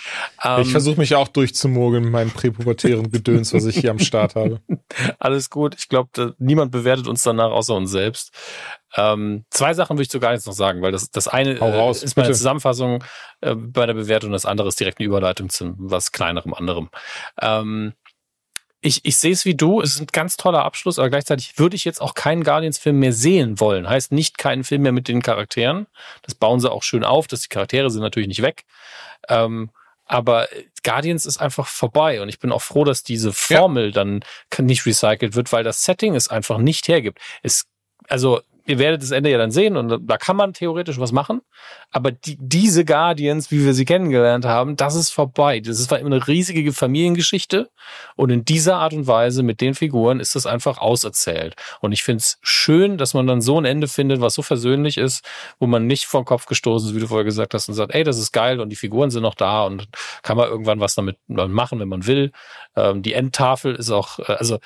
Ähm, 0.44 0.62
Ich 0.62 0.72
versuche 0.72 0.98
mich 1.00 1.16
auch 1.16 1.28
durchzumogeln 1.28 2.04
mit 2.04 2.12
meinem 2.12 2.32
präpubertären 2.32 3.12
Gedöns, 3.12 3.54
was 3.54 3.66
ich 3.66 3.78
hier 3.78 3.92
am 3.92 4.00
Start 4.00 4.36
habe. 4.36 4.62
Alles 5.20 5.50
gut. 5.50 5.76
Ich 5.78 5.90
glaube, 5.90 6.36
niemand 6.40 6.72
bewertet 6.72 7.08
uns 7.08 7.24
danach 7.24 7.52
außer 7.52 7.76
uns 7.76 7.92
selbst. 7.92 8.32
Ähm, 8.96 9.46
zwei 9.52 9.74
Sachen 9.74 9.98
würde 9.98 10.04
ich 10.04 10.12
sogar 10.12 10.34
jetzt 10.34 10.48
noch 10.48 10.54
sagen, 10.54 10.82
weil 10.82 10.92
das, 10.92 11.12
das 11.12 11.28
eine 11.28 11.60
Hau 11.60 11.70
raus, 11.70 12.02
äh, 12.02 12.06
ist 12.06 12.18
meine 12.18 12.30
bitte. 12.30 12.38
Zusammenfassung 12.38 13.04
äh, 13.42 13.54
bei 13.54 13.86
der 13.86 13.94
Bewertung, 13.94 14.32
das 14.32 14.46
andere 14.46 14.68
ist 14.68 14.80
direkt 14.80 15.00
eine 15.00 15.06
Überleitung 15.08 15.50
zu 15.50 15.76
was 15.78 16.12
kleinerem 16.12 16.54
anderem. 16.56 16.90
Ähm, 17.40 17.94
ich, 18.82 19.04
ich 19.04 19.18
sehe 19.18 19.34
es 19.34 19.46
wie 19.46 19.56
du, 19.56 19.82
es 19.82 19.96
ist 19.96 20.02
ein 20.02 20.08
ganz 20.08 20.38
toller 20.38 20.64
Abschluss, 20.64 21.00
aber 21.00 21.10
gleichzeitig 21.10 21.58
würde 21.58 21.76
ich 21.76 21.84
jetzt 21.84 22.02
auch 22.02 22.14
keinen 22.14 22.44
Guardians-Film 22.44 22.98
mehr 22.98 23.14
sehen 23.14 23.60
wollen. 23.60 23.90
Heißt 23.90 24.12
nicht 24.12 24.38
keinen 24.38 24.64
Film 24.64 24.84
mehr 24.84 24.94
mit 24.94 25.08
den 25.08 25.22
Charakteren. 25.22 25.88
Das 26.22 26.36
bauen 26.36 26.60
sie 26.60 26.72
auch 26.72 26.84
schön 26.84 27.04
auf, 27.04 27.28
dass 27.28 27.42
die 27.42 27.50
Charaktere 27.50 27.90
sind 27.90 28.02
natürlich 28.02 28.30
nicht 28.30 28.42
weg. 28.42 28.64
Ähm, 29.28 29.72
aber 30.06 30.48
Guardians 30.84 31.26
ist 31.26 31.40
einfach 31.40 31.68
vorbei 31.68 32.22
und 32.22 32.30
ich 32.30 32.40
bin 32.40 32.52
auch 32.52 32.62
froh, 32.62 32.84
dass 32.84 33.04
diese 33.04 33.34
Formel 33.34 33.92
dann 33.92 34.22
nicht 34.58 34.86
recycelt 34.86 35.36
wird, 35.36 35.52
weil 35.52 35.64
das 35.64 35.84
Setting 35.84 36.16
es 36.16 36.30
einfach 36.30 36.58
nicht 36.58 36.88
hergibt. 36.88 37.20
Es, 37.44 37.66
also 38.08 38.42
ihr 38.70 38.78
werdet 38.78 39.02
das 39.02 39.12
Ende 39.12 39.32
ja 39.32 39.38
dann 39.38 39.52
sehen 39.52 39.76
und 39.76 40.08
da 40.08 40.18
kann 40.18 40.36
man 40.36 40.54
theoretisch 40.54 41.00
was 41.00 41.12
machen, 41.12 41.42
aber 41.92 42.12
die, 42.12 42.38
diese 42.40 42.86
Guardians, 42.86 43.50
wie 43.50 43.66
wir 43.66 43.74
sie 43.74 43.86
kennengelernt 43.86 44.46
haben, 44.46 44.76
das 44.76 44.96
ist 44.96 45.10
vorbei. 45.10 45.60
Das 45.60 45.80
ist 45.80 45.92
eine 45.92 46.28
riesige 46.28 46.72
Familiengeschichte 46.72 47.70
und 48.16 48.30
in 48.30 48.46
dieser 48.46 48.78
Art 48.78 48.94
und 48.94 49.08
Weise 49.08 49.42
mit 49.42 49.60
den 49.60 49.74
Figuren 49.74 50.20
ist 50.20 50.36
das 50.36 50.46
einfach 50.46 50.78
auserzählt. 50.78 51.56
Und 51.82 51.94
ich 51.94 52.04
finde 52.04 52.20
es 52.20 52.38
schön, 52.42 52.98
dass 53.00 53.16
man 53.16 53.26
dann 53.26 53.42
so 53.42 53.60
ein 53.60 53.66
Ende 53.66 53.88
findet, 53.88 54.22
was 54.22 54.36
so 54.36 54.44
versöhnlich 54.44 54.98
ist, 54.98 55.26
wo 55.60 55.66
man 55.66 55.88
nicht 55.88 56.06
vom 56.06 56.24
Kopf 56.24 56.46
gestoßen 56.46 56.90
ist, 56.90 56.96
wie 56.96 57.00
du 57.00 57.08
vorher 57.08 57.26
gesagt 57.26 57.56
hast, 57.56 57.70
und 57.70 57.76
sagt, 57.76 57.96
ey, 57.96 58.04
das 58.04 58.20
ist 58.20 58.32
geil 58.32 58.60
und 58.60 58.70
die 58.70 58.76
Figuren 58.76 59.10
sind 59.10 59.24
noch 59.24 59.36
da 59.36 59.64
und 59.64 59.88
kann 60.22 60.38
man 60.38 60.48
irgendwann 60.48 60.80
was 60.80 60.94
damit 60.94 61.18
machen, 61.28 61.80
wenn 61.80 61.90
man 61.90 62.06
will. 62.06 62.32
Ähm, 62.76 63.02
die 63.02 63.14
Endtafel 63.14 63.76
ist 63.76 63.90
auch, 63.90 64.20
äh, 64.20 64.34
also 64.34 64.60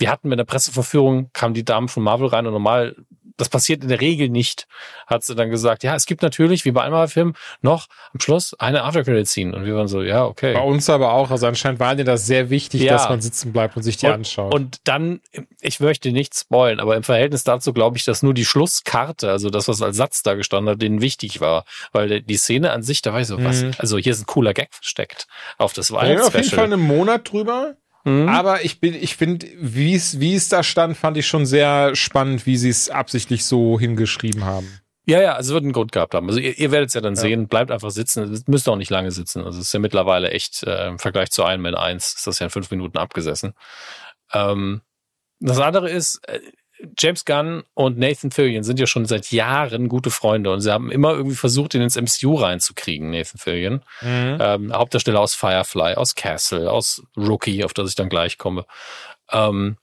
wir 0.00 0.10
hatten 0.10 0.30
mit 0.30 0.38
der 0.38 0.44
Presseverführung, 0.44 1.30
kamen 1.34 1.52
die 1.52 1.64
Damen 1.64 1.88
von 1.88 2.02
Marvel 2.02 2.28
rein 2.28 2.46
und 2.46 2.54
normal 2.54 2.96
das 3.36 3.48
passiert 3.48 3.82
in 3.82 3.88
der 3.88 4.00
Regel 4.00 4.28
nicht, 4.28 4.66
hat 5.06 5.24
sie 5.24 5.34
dann 5.34 5.50
gesagt. 5.50 5.82
Ja, 5.82 5.94
es 5.94 6.06
gibt 6.06 6.22
natürlich, 6.22 6.64
wie 6.64 6.70
bei 6.70 6.82
einem 6.82 7.08
Film, 7.08 7.34
noch 7.62 7.86
am 8.12 8.20
Schluss 8.20 8.54
eine 8.58 8.82
Aftercredit-Scene. 8.84 9.54
Und 9.54 9.64
wir 9.64 9.74
waren 9.74 9.88
so, 9.88 10.02
ja, 10.02 10.24
okay. 10.24 10.54
Bei 10.54 10.62
uns 10.62 10.88
aber 10.90 11.12
auch. 11.12 11.30
Also 11.30 11.46
anscheinend 11.46 11.80
war 11.80 11.94
dir 11.94 12.04
das 12.04 12.26
sehr 12.26 12.50
wichtig, 12.50 12.82
ja. 12.82 12.92
dass 12.92 13.08
man 13.08 13.20
sitzen 13.20 13.52
bleibt 13.52 13.76
und 13.76 13.82
sich 13.82 13.96
die 13.96 14.06
und, 14.06 14.12
anschaut. 14.12 14.54
Und 14.54 14.78
dann, 14.84 15.20
ich 15.60 15.80
möchte 15.80 16.12
nicht 16.12 16.34
spoilen, 16.36 16.80
aber 16.80 16.96
im 16.96 17.02
Verhältnis 17.02 17.44
dazu 17.44 17.72
glaube 17.72 17.96
ich, 17.96 18.04
dass 18.04 18.22
nur 18.22 18.34
die 18.34 18.44
Schlusskarte, 18.44 19.30
also 19.30 19.50
das, 19.50 19.68
was 19.68 19.82
als 19.82 19.96
Satz 19.96 20.22
da 20.22 20.34
gestanden 20.34 20.72
hat, 20.72 20.82
denen 20.82 21.00
wichtig 21.00 21.40
war. 21.40 21.64
Weil 21.92 22.22
die 22.22 22.36
Szene 22.36 22.72
an 22.72 22.82
sich, 22.82 23.02
da 23.02 23.12
war 23.12 23.20
ich 23.20 23.26
so, 23.26 23.38
mhm. 23.38 23.44
was, 23.44 23.64
also 23.78 23.98
hier 23.98 24.12
ist 24.12 24.22
ein 24.22 24.26
cooler 24.26 24.54
Gag 24.54 24.74
versteckt. 24.74 25.26
Auf 25.58 25.72
das 25.72 25.90
war 25.90 26.06
ja, 26.06 26.22
auf 26.22 26.34
jeden 26.34 26.50
Fall 26.50 26.64
einen 26.64 26.80
Monat 26.80 27.30
drüber. 27.32 27.76
Mhm. 28.04 28.28
Aber 28.28 28.64
ich 28.64 28.80
bin, 28.80 28.94
ich 28.94 29.16
finde, 29.16 29.46
wie 29.58 29.94
es, 29.94 30.20
wie 30.20 30.34
es 30.34 30.48
da 30.48 30.62
stand, 30.62 30.96
fand 30.96 31.16
ich 31.16 31.26
schon 31.26 31.46
sehr 31.46 31.94
spannend, 31.94 32.46
wie 32.46 32.56
sie 32.56 32.70
es 32.70 32.88
absichtlich 32.88 33.44
so 33.44 33.78
hingeschrieben 33.78 34.44
haben. 34.44 34.80
Ja, 35.06 35.20
ja, 35.20 35.32
also 35.34 35.50
es 35.50 35.54
wird 35.54 35.64
einen 35.64 35.72
Grund 35.72 35.92
gehabt 35.92 36.14
haben. 36.14 36.28
Also 36.28 36.40
ihr, 36.40 36.56
ihr 36.58 36.70
werdet 36.70 36.88
es 36.88 36.94
ja 36.94 37.00
dann 37.00 37.14
ja. 37.14 37.20
sehen, 37.20 37.48
bleibt 37.48 37.70
einfach 37.70 37.90
sitzen, 37.90 38.42
müsst 38.46 38.68
auch 38.68 38.76
nicht 38.76 38.90
lange 38.90 39.10
sitzen. 39.10 39.42
Also 39.44 39.58
es 39.58 39.66
ist 39.66 39.74
ja 39.74 39.80
mittlerweile 39.80 40.30
echt, 40.30 40.62
äh, 40.62 40.88
im 40.88 40.98
Vergleich 40.98 41.30
zu 41.30 41.42
Iron 41.42 41.60
Man 41.60 41.74
1 41.74 42.14
ist 42.14 42.26
das 42.26 42.38
ja 42.38 42.46
in 42.46 42.50
fünf 42.50 42.70
Minuten 42.70 42.98
abgesessen. 42.98 43.54
Ähm, 44.32 44.82
das 45.40 45.58
andere 45.58 45.90
ist, 45.90 46.20
äh, 46.28 46.40
James 46.98 47.24
Gunn 47.24 47.62
und 47.74 47.98
Nathan 47.98 48.30
Fillion 48.30 48.62
sind 48.62 48.80
ja 48.80 48.86
schon 48.86 49.06
seit 49.06 49.30
Jahren 49.30 49.88
gute 49.88 50.10
Freunde 50.10 50.52
und 50.52 50.60
sie 50.60 50.72
haben 50.72 50.90
immer 50.90 51.12
irgendwie 51.12 51.36
versucht, 51.36 51.74
ihn 51.74 51.82
ins 51.82 51.96
MCU 51.96 52.34
reinzukriegen, 52.34 53.10
Nathan 53.10 53.38
Fillion. 53.38 53.82
Mhm. 54.00 54.38
Ähm, 54.40 54.72
Hauptdarsteller 54.72 55.20
aus 55.20 55.34
Firefly, 55.34 55.94
aus 55.94 56.14
Castle, 56.14 56.70
aus 56.70 57.02
Rookie, 57.16 57.64
auf 57.64 57.74
das 57.74 57.90
ich 57.90 57.94
dann 57.94 58.08
gleich 58.08 58.38
komme. 58.38 58.64
Ähm, 59.30 59.76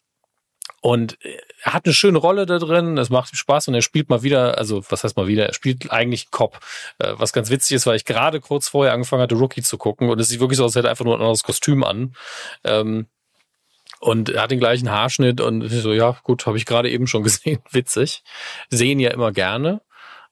und 0.81 1.17
er 1.63 1.73
hat 1.73 1.85
eine 1.85 1.93
schöne 1.93 2.17
Rolle 2.17 2.45
da 2.45 2.59
drin, 2.59 2.97
es 2.97 3.09
macht 3.09 3.33
ihm 3.33 3.37
Spaß 3.37 3.67
und 3.67 3.73
er 3.73 3.81
spielt 3.81 4.09
mal 4.09 4.23
wieder, 4.23 4.57
also 4.57 4.83
was 4.89 5.03
heißt 5.03 5.17
mal 5.17 5.27
wieder, 5.27 5.47
er 5.47 5.53
spielt 5.53 5.91
eigentlich 5.91 6.29
Cop. 6.31 6.59
Äh, 6.99 7.13
was 7.17 7.33
ganz 7.33 7.49
witzig 7.49 7.75
ist, 7.75 7.87
weil 7.87 7.95
ich 7.95 8.05
gerade 8.05 8.39
kurz 8.39 8.69
vorher 8.69 8.93
angefangen 8.93 9.21
hatte, 9.21 9.35
Rookie 9.35 9.63
zu 9.63 9.77
gucken 9.77 10.09
und 10.09 10.19
es 10.19 10.29
sieht 10.29 10.39
wirklich 10.39 10.57
so 10.57 10.63
aus, 10.63 10.69
als 10.69 10.75
hätte 10.75 10.87
er 10.87 10.91
einfach 10.91 11.05
nur 11.05 11.15
ein 11.15 11.21
anderes 11.21 11.43
Kostüm 11.43 11.83
an. 11.83 12.15
Ähm, 12.63 13.07
und 13.99 14.29
er 14.29 14.43
hat 14.43 14.51
den 14.51 14.59
gleichen 14.59 14.91
Haarschnitt 14.91 15.41
und 15.41 15.63
ich 15.63 15.81
so, 15.81 15.93
ja, 15.93 16.17
gut, 16.23 16.45
habe 16.45 16.57
ich 16.57 16.65
gerade 16.65 16.89
eben 16.89 17.07
schon 17.07 17.23
gesehen, 17.23 17.59
witzig. 17.71 18.23
Sehen 18.69 18.99
ja 18.99 19.11
immer 19.11 19.31
gerne. 19.31 19.81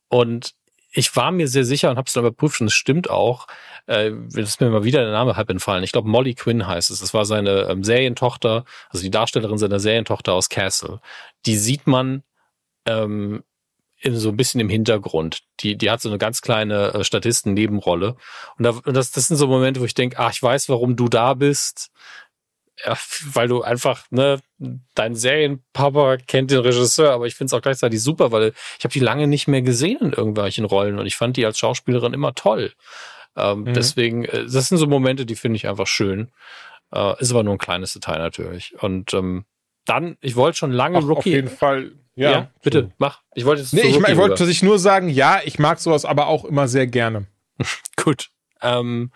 Und 0.08 0.54
ich 0.92 1.14
war 1.16 1.32
mir 1.32 1.48
sehr 1.48 1.66
sicher 1.66 1.90
und 1.90 1.98
habe 1.98 2.08
es 2.08 2.14
dann 2.14 2.24
überprüft 2.24 2.62
und 2.62 2.68
es 2.68 2.74
stimmt 2.74 3.10
auch. 3.10 3.48
Äh, 3.88 4.12
ist 4.36 4.62
mir 4.62 4.70
mal 4.70 4.84
wieder 4.84 5.02
der 5.02 5.12
Name 5.12 5.36
halb 5.36 5.50
entfallen. 5.50 5.84
Ich 5.84 5.92
glaube, 5.92 6.08
Molly 6.08 6.36
Quinn 6.36 6.66
heißt 6.66 6.90
es. 6.90 7.02
Das 7.02 7.14
war 7.14 7.26
seine 7.26 7.68
ähm, 7.70 7.84
Serientochter, 7.84 8.66
also 8.90 9.04
die 9.04 9.12
Darstellerin 9.12 9.58
seiner 9.58 9.80
Serientochter 9.80 10.34
aus 10.34 10.50
Castle. 10.50 11.02
Die 11.46 11.58
sieht 11.58 11.86
man 11.86 12.24
ähm, 12.86 13.44
in, 14.00 14.16
so 14.16 14.30
ein 14.30 14.38
bisschen 14.38 14.62
im 14.62 14.70
Hintergrund. 14.70 15.42
Die, 15.60 15.78
die 15.78 15.92
hat 15.92 16.02
so 16.02 16.10
eine 16.10 16.18
ganz 16.18 16.42
kleine 16.42 16.94
äh, 16.94 17.04
Statisten-Nebenrolle. 17.04 18.16
Und, 18.58 18.64
da, 18.64 18.70
und 18.70 18.94
das, 18.94 19.12
das 19.12 19.28
sind 19.28 19.38
so 19.38 19.48
Momente, 19.48 19.82
wo 19.82 19.86
ich 19.86 19.96
denke, 19.96 20.18
ach, 20.18 20.32
ich 20.32 20.42
weiß, 20.42 20.70
warum 20.70 20.96
du 20.96 21.10
da 21.10 21.34
bist 21.34 21.92
weil 23.34 23.48
du 23.48 23.62
einfach, 23.62 24.06
ne, 24.12 24.40
dein 24.96 25.16
Serienpapa 25.16 26.18
kennt 26.18 26.52
den 26.52 26.60
Regisseur, 26.60 27.12
aber 27.12 27.26
ich 27.26 27.36
finde 27.36 27.48
es 27.48 27.54
auch 27.54 27.62
gleichzeitig 27.62 28.02
super, 28.02 28.32
weil 28.32 28.54
ich 28.78 28.84
habe 28.84 28.94
die 28.94 29.00
lange 29.00 29.28
nicht 29.28 29.48
mehr 29.48 29.62
gesehen 29.62 30.00
in 30.02 30.14
irgendwelchen 30.14 30.66
Rollen 30.66 31.00
und 31.00 31.06
ich 31.06 31.16
fand 31.16 31.38
die 31.38 31.46
als 31.46 31.58
Schauspielerin 31.58 32.14
immer 32.14 32.34
toll. 32.34 32.74
Ähm, 33.36 33.62
mhm. 33.62 33.74
Deswegen, 33.74 34.26
äh, 34.26 34.46
das 34.46 34.70
sind 34.70 34.78
so 34.78 34.88
Momente, 34.88 35.26
die 35.26 35.36
finde 35.36 35.58
ich 35.58 35.68
einfach 35.68 35.88
schön. 35.88 36.32
Äh, 36.94 37.20
ist 37.20 37.32
aber 37.32 37.44
nur 37.44 37.54
ein 37.54 37.60
kleines 37.60 37.94
Detail 37.94 38.18
natürlich. 38.18 38.76
Und 38.82 39.14
ähm, 39.14 39.46
dann, 39.86 40.18
ich 40.22 40.36
wollte 40.36 40.58
schon 40.58 40.72
lange 40.72 41.00
Ach, 41.00 41.04
Rookie. 41.04 41.18
Auf 41.18 41.26
jeden 41.26 41.50
Fall. 41.50 41.92
Ja, 42.16 42.32
ja 42.32 42.52
bitte, 42.64 42.92
mach. 42.98 43.22
Ich 43.34 43.46
wollte 43.46 43.62
jetzt. 43.62 43.74
Nee, 43.74 43.82
ich, 43.82 43.98
ich 43.98 44.18
wollte 44.18 44.46
sich 44.46 44.64
nur 44.64 44.80
sagen, 44.80 45.10
ja, 45.10 45.42
ich 45.44 45.60
mag 45.60 45.80
sowas 45.80 46.06
aber 46.06 46.28
auch 46.28 46.46
immer 46.46 46.68
sehr 46.68 46.88
gerne. 46.88 47.28
Gut. 47.98 48.30
Ähm, 48.62 49.12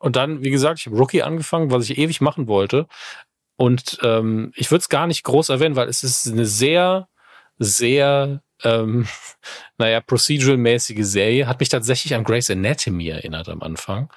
und 0.00 0.16
dann, 0.16 0.42
wie 0.42 0.50
gesagt, 0.50 0.80
ich 0.80 0.86
habe 0.86 0.96
Rookie 0.96 1.22
angefangen, 1.22 1.70
was 1.70 1.88
ich 1.88 1.98
ewig 1.98 2.20
machen 2.20 2.48
wollte. 2.48 2.86
Und 3.56 3.98
ähm, 4.02 4.52
ich 4.56 4.70
würde 4.70 4.80
es 4.80 4.88
gar 4.88 5.06
nicht 5.06 5.22
groß 5.22 5.50
erwähnen, 5.50 5.76
weil 5.76 5.88
es 5.88 6.02
ist 6.02 6.26
eine 6.26 6.46
sehr, 6.46 7.08
sehr, 7.58 8.42
ähm, 8.64 9.06
naja, 9.78 10.00
procedural-mäßige 10.00 11.04
Serie. 11.04 11.46
Hat 11.46 11.60
mich 11.60 11.68
tatsächlich 11.68 12.14
an 12.14 12.24
Grey's 12.24 12.50
Anatomy 12.50 13.08
erinnert 13.08 13.48
am 13.48 13.62
Anfang 13.62 14.10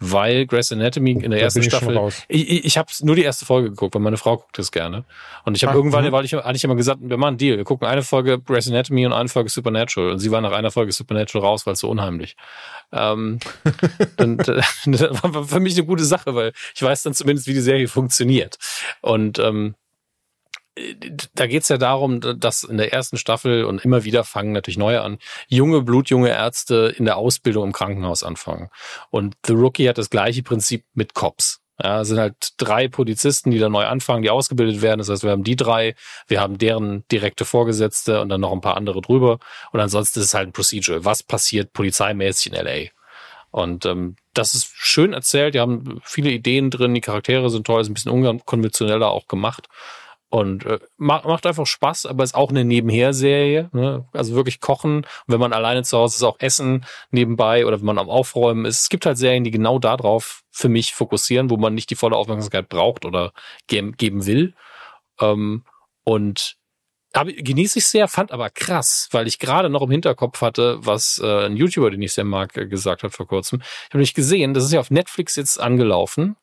weil 0.00 0.46
Grey's 0.46 0.72
Anatomy 0.72 1.12
in 1.12 1.30
der 1.30 1.40
da 1.40 1.44
ersten 1.44 1.62
Staffel, 1.62 2.08
ich, 2.28 2.50
ich, 2.50 2.64
ich 2.64 2.78
habe 2.78 2.90
nur 3.02 3.14
die 3.14 3.22
erste 3.22 3.44
Folge 3.44 3.68
geguckt, 3.70 3.94
weil 3.94 4.00
meine 4.00 4.16
Frau 4.16 4.38
guckt 4.38 4.58
es 4.58 4.72
gerne. 4.72 5.04
Und 5.44 5.56
ich 5.56 5.64
habe 5.64 5.76
irgendwann, 5.76 6.06
mhm. 6.06 6.12
weil 6.12 6.24
ich 6.24 6.32
hatte 6.32 6.56
ich 6.56 6.64
immer 6.64 6.74
gesagt, 6.74 7.00
wir 7.02 7.18
machen 7.18 7.28
einen 7.28 7.38
Deal, 7.38 7.58
wir 7.58 7.64
gucken 7.64 7.86
eine 7.86 8.02
Folge 8.02 8.40
Grey's 8.40 8.66
Anatomy 8.66 9.04
und 9.06 9.12
eine 9.12 9.28
Folge 9.28 9.50
Supernatural. 9.50 10.12
Und 10.12 10.18
sie 10.18 10.30
war 10.30 10.40
nach 10.40 10.52
einer 10.52 10.70
Folge 10.70 10.92
Supernatural 10.92 11.46
raus, 11.46 11.66
weil 11.66 11.74
es 11.74 11.80
so 11.80 11.90
unheimlich. 11.90 12.36
Ähm, 12.92 13.40
und 14.18 14.48
äh, 14.48 14.62
das 14.86 15.22
war 15.22 15.44
für 15.44 15.60
mich 15.60 15.76
eine 15.76 15.86
gute 15.86 16.04
Sache, 16.04 16.34
weil 16.34 16.52
ich 16.74 16.82
weiß 16.82 17.02
dann 17.02 17.14
zumindest, 17.14 17.46
wie 17.46 17.54
die 17.54 17.60
Serie 17.60 17.86
funktioniert. 17.86 18.58
Und 19.02 19.38
ähm, 19.38 19.74
da 21.34 21.46
geht's 21.46 21.68
ja 21.68 21.78
darum, 21.78 22.20
dass 22.20 22.62
in 22.62 22.76
der 22.76 22.92
ersten 22.92 23.16
Staffel 23.16 23.64
und 23.64 23.84
immer 23.84 24.04
wieder 24.04 24.24
fangen 24.24 24.52
natürlich 24.52 24.78
neue 24.78 25.02
an, 25.02 25.18
junge, 25.48 25.82
blutjunge 25.82 26.30
Ärzte 26.30 26.94
in 26.96 27.04
der 27.04 27.16
Ausbildung 27.16 27.64
im 27.64 27.72
Krankenhaus 27.72 28.22
anfangen. 28.22 28.70
Und 29.10 29.36
The 29.46 29.52
Rookie 29.52 29.88
hat 29.88 29.98
das 29.98 30.10
gleiche 30.10 30.42
Prinzip 30.42 30.84
mit 30.94 31.14
Cops. 31.14 31.60
Ja, 31.82 32.04
sind 32.04 32.18
halt 32.18 32.34
drei 32.58 32.88
Polizisten, 32.88 33.50
die 33.50 33.58
da 33.58 33.70
neu 33.70 33.86
anfangen, 33.86 34.22
die 34.22 34.30
ausgebildet 34.30 34.82
werden. 34.82 34.98
Das 34.98 35.08
heißt, 35.08 35.24
wir 35.24 35.30
haben 35.30 35.44
die 35.44 35.56
drei, 35.56 35.94
wir 36.26 36.40
haben 36.40 36.58
deren 36.58 37.04
direkte 37.08 37.46
Vorgesetzte 37.46 38.20
und 38.20 38.28
dann 38.28 38.40
noch 38.42 38.52
ein 38.52 38.60
paar 38.60 38.76
andere 38.76 39.00
drüber. 39.00 39.38
Und 39.72 39.80
ansonsten 39.80 40.20
ist 40.20 40.26
es 40.26 40.34
halt 40.34 40.48
ein 40.48 40.52
Procedure. 40.52 41.04
Was 41.06 41.22
passiert 41.22 41.72
polizeimäßig 41.72 42.52
in 42.52 42.64
LA? 42.64 42.90
Und 43.50 43.86
ähm, 43.86 44.16
das 44.34 44.54
ist 44.54 44.70
schön 44.74 45.14
erzählt. 45.14 45.54
Die 45.54 45.60
haben 45.60 46.00
viele 46.04 46.30
Ideen 46.30 46.70
drin. 46.70 46.94
Die 46.94 47.00
Charaktere 47.00 47.48
sind 47.48 47.66
toll, 47.66 47.80
ist 47.80 47.88
ein 47.88 47.94
bisschen 47.94 48.12
unkonventioneller 48.12 49.08
auch 49.08 49.26
gemacht. 49.26 49.68
Und 50.30 50.64
äh, 50.64 50.78
macht, 50.96 51.24
macht 51.24 51.44
einfach 51.44 51.66
Spaß, 51.66 52.06
aber 52.06 52.22
ist 52.22 52.36
auch 52.36 52.50
eine 52.50 52.64
Nebenher-Serie. 52.64 53.68
Ne? 53.72 54.06
Also 54.12 54.36
wirklich 54.36 54.60
kochen. 54.60 54.98
Und 54.98 55.06
wenn 55.26 55.40
man 55.40 55.52
alleine 55.52 55.82
zu 55.82 55.98
Hause 55.98 56.16
ist, 56.16 56.22
auch 56.22 56.38
Essen 56.38 56.86
nebenbei 57.10 57.66
oder 57.66 57.80
wenn 57.80 57.86
man 57.86 57.98
am 57.98 58.08
Aufräumen 58.08 58.64
ist. 58.64 58.82
Es 58.82 58.88
gibt 58.88 59.06
halt 59.06 59.18
Serien, 59.18 59.42
die 59.42 59.50
genau 59.50 59.80
darauf 59.80 60.44
für 60.52 60.68
mich 60.68 60.94
fokussieren, 60.94 61.50
wo 61.50 61.56
man 61.56 61.74
nicht 61.74 61.90
die 61.90 61.96
volle 61.96 62.14
Aufmerksamkeit 62.14 62.68
braucht 62.68 63.04
oder 63.04 63.32
ge 63.66 63.90
geben 63.96 64.24
will. 64.24 64.54
Ähm, 65.20 65.64
und 66.04 66.56
aber 67.12 67.32
genieße 67.32 67.80
ich 67.80 67.86
sehr, 67.86 68.06
fand 68.06 68.30
aber 68.30 68.50
krass, 68.50 69.08
weil 69.10 69.26
ich 69.26 69.40
gerade 69.40 69.68
noch 69.68 69.82
im 69.82 69.90
Hinterkopf 69.90 70.40
hatte, 70.42 70.78
was 70.80 71.20
äh, 71.22 71.46
ein 71.46 71.56
YouTuber, 71.56 71.90
den 71.90 72.02
ich 72.02 72.12
sehr 72.12 72.24
mag, 72.24 72.56
äh, 72.56 72.66
gesagt 72.66 73.02
hat 73.02 73.12
vor 73.12 73.26
kurzem. 73.26 73.60
Ich 73.62 73.90
habe 73.90 73.98
nicht 73.98 74.14
gesehen, 74.14 74.54
das 74.54 74.64
ist 74.64 74.72
ja 74.72 74.78
auf 74.78 74.92
Netflix 74.92 75.34
jetzt 75.34 75.58
angelaufen 75.58 76.36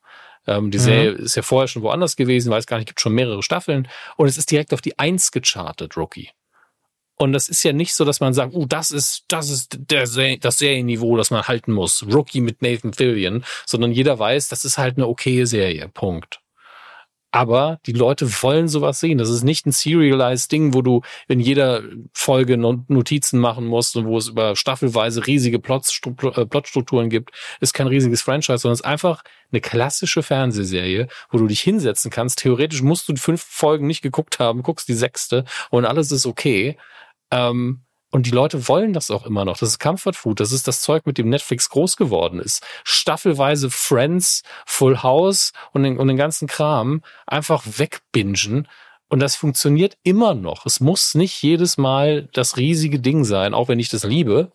ähm, 0.48 0.70
die 0.70 0.78
Serie 0.78 1.12
mhm. 1.12 1.24
ist 1.24 1.36
ja 1.36 1.42
vorher 1.42 1.68
schon 1.68 1.82
woanders 1.82 2.16
gewesen, 2.16 2.50
weiß 2.50 2.66
gar 2.66 2.78
nicht, 2.78 2.86
gibt 2.86 3.00
schon 3.00 3.12
mehrere 3.12 3.42
Staffeln. 3.42 3.86
Und 4.16 4.26
es 4.26 4.38
ist 4.38 4.50
direkt 4.50 4.72
auf 4.72 4.80
die 4.80 4.98
Eins 4.98 5.30
gechartet, 5.30 5.96
Rookie. 5.96 6.30
Und 7.16 7.32
das 7.32 7.48
ist 7.48 7.62
ja 7.64 7.72
nicht 7.72 7.94
so, 7.94 8.04
dass 8.04 8.20
man 8.20 8.32
sagt, 8.32 8.54
uh, 8.54 8.64
das 8.64 8.90
ist, 8.90 9.24
das 9.28 9.50
ist 9.50 9.76
der, 9.90 10.06
das 10.38 10.58
Serienniveau, 10.58 11.16
das 11.16 11.30
man 11.30 11.46
halten 11.46 11.72
muss. 11.72 12.04
Rookie 12.06 12.40
mit 12.40 12.62
Nathan 12.62 12.92
Fillion, 12.92 13.44
sondern 13.66 13.92
jeder 13.92 14.18
weiß, 14.18 14.48
das 14.48 14.64
ist 14.64 14.78
halt 14.78 14.96
eine 14.96 15.06
okaye 15.06 15.46
Serie. 15.46 15.88
Punkt. 15.88 16.40
Aber 17.30 17.78
die 17.84 17.92
Leute 17.92 18.26
wollen 18.42 18.68
sowas 18.68 19.00
sehen. 19.00 19.18
Das 19.18 19.28
ist 19.28 19.42
nicht 19.42 19.66
ein 19.66 19.72
serialized 19.72 20.50
Ding, 20.50 20.72
wo 20.72 20.80
du 20.80 21.02
in 21.28 21.40
jeder 21.40 21.82
Folge 22.12 22.56
Notizen 22.56 23.38
machen 23.38 23.66
musst 23.66 23.96
und 23.96 24.06
wo 24.06 24.16
es 24.16 24.28
über 24.28 24.56
staffelweise 24.56 25.26
riesige 25.26 25.58
äh, 25.58 26.46
Plotstrukturen 26.46 27.10
gibt. 27.10 27.32
Ist 27.60 27.74
kein 27.74 27.86
riesiges 27.86 28.22
Franchise, 28.22 28.58
sondern 28.58 28.74
es 28.74 28.80
ist 28.80 28.86
einfach 28.86 29.22
eine 29.52 29.60
klassische 29.60 30.22
Fernsehserie, 30.22 31.08
wo 31.30 31.38
du 31.38 31.46
dich 31.46 31.60
hinsetzen 31.60 32.10
kannst. 32.10 32.38
Theoretisch 32.38 32.82
musst 32.82 33.08
du 33.08 33.16
fünf 33.16 33.42
Folgen 33.42 33.86
nicht 33.86 34.02
geguckt 34.02 34.38
haben, 34.38 34.62
guckst 34.62 34.88
die 34.88 34.94
sechste 34.94 35.44
und 35.70 35.84
alles 35.84 36.12
ist 36.12 36.24
okay. 36.24 36.78
Ähm, 37.30 37.82
und 38.10 38.26
die 38.26 38.30
Leute 38.30 38.68
wollen 38.68 38.92
das 38.92 39.10
auch 39.10 39.26
immer 39.26 39.44
noch. 39.44 39.58
Das 39.58 39.68
ist 39.68 39.78
Comfort 39.78 40.14
Food. 40.14 40.40
Das 40.40 40.52
ist 40.52 40.66
das 40.66 40.80
Zeug, 40.80 41.04
mit 41.04 41.18
dem 41.18 41.28
Netflix 41.28 41.68
groß 41.68 41.96
geworden 41.96 42.40
ist. 42.40 42.64
Staffelweise 42.84 43.70
Friends, 43.70 44.42
Full 44.66 45.02
House 45.02 45.52
und 45.72 45.82
den, 45.82 45.98
und 45.98 46.08
den 46.08 46.16
ganzen 46.16 46.48
Kram 46.48 47.02
einfach 47.26 47.64
wegbingen. 47.66 48.66
Und 49.08 49.20
das 49.20 49.36
funktioniert 49.36 49.98
immer 50.02 50.34
noch. 50.34 50.64
Es 50.64 50.80
muss 50.80 51.14
nicht 51.14 51.42
jedes 51.42 51.76
Mal 51.76 52.28
das 52.32 52.56
riesige 52.56 53.00
Ding 53.00 53.24
sein, 53.24 53.52
auch 53.52 53.68
wenn 53.68 53.78
ich 53.78 53.90
das 53.90 54.04
liebe. 54.04 54.52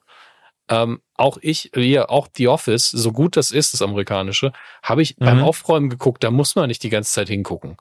Ähm, 0.70 1.02
auch 1.16 1.38
ich, 1.42 1.72
ja, 1.76 2.10
auch 2.10 2.28
The 2.36 2.48
Office, 2.48 2.90
so 2.90 3.12
gut 3.12 3.36
das 3.36 3.52
ist, 3.52 3.74
das 3.74 3.82
amerikanische, 3.82 4.52
habe 4.82 5.02
ich 5.02 5.18
mhm. 5.18 5.26
beim 5.26 5.44
Aufräumen 5.44 5.90
geguckt. 5.90 6.24
Da 6.24 6.32
muss 6.32 6.56
man 6.56 6.70
nicht 6.70 6.82
die 6.84 6.90
ganze 6.90 7.12
Zeit 7.12 7.28
hingucken. 7.28 7.78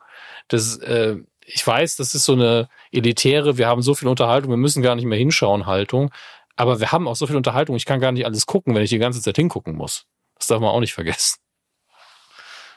Das, 0.49 0.77
äh, 0.79 1.17
ich 1.47 1.67
weiß, 1.67 1.97
das 1.97 2.15
ist 2.15 2.25
so 2.25 2.33
eine 2.33 2.69
elitäre, 2.91 3.59
wir 3.59 3.67
haben 3.67 3.83
so 3.83 3.95
viel 3.95 4.09
Unterhaltung, 4.09 4.51
wir 4.51 4.57
müssen 4.57 4.83
gar 4.83 4.95
nicht 4.95 5.05
mehr 5.05 5.19
hinschauen 5.19 5.67
Haltung. 5.67 6.11
Aber 6.57 6.81
wir 6.81 6.93
haben 6.93 7.09
auch 7.09 7.17
so 7.17 7.27
viel 7.27 7.37
Unterhaltung, 7.37 7.77
ich 7.77 7.87
kann 7.87 8.01
gar 8.01 8.13
nicht 8.13 8.27
alles 8.27 8.47
gucken, 8.47 8.75
wenn 8.75 8.83
ich 8.83 8.91
die 8.91 8.99
ganze 8.99 9.23
Zeit 9.23 9.37
hingucken 9.37 9.75
muss. 9.75 10.05
Das 10.37 10.49
darf 10.49 10.61
man 10.61 10.71
auch 10.71 10.81
nicht 10.81 10.93
vergessen. 10.93 11.39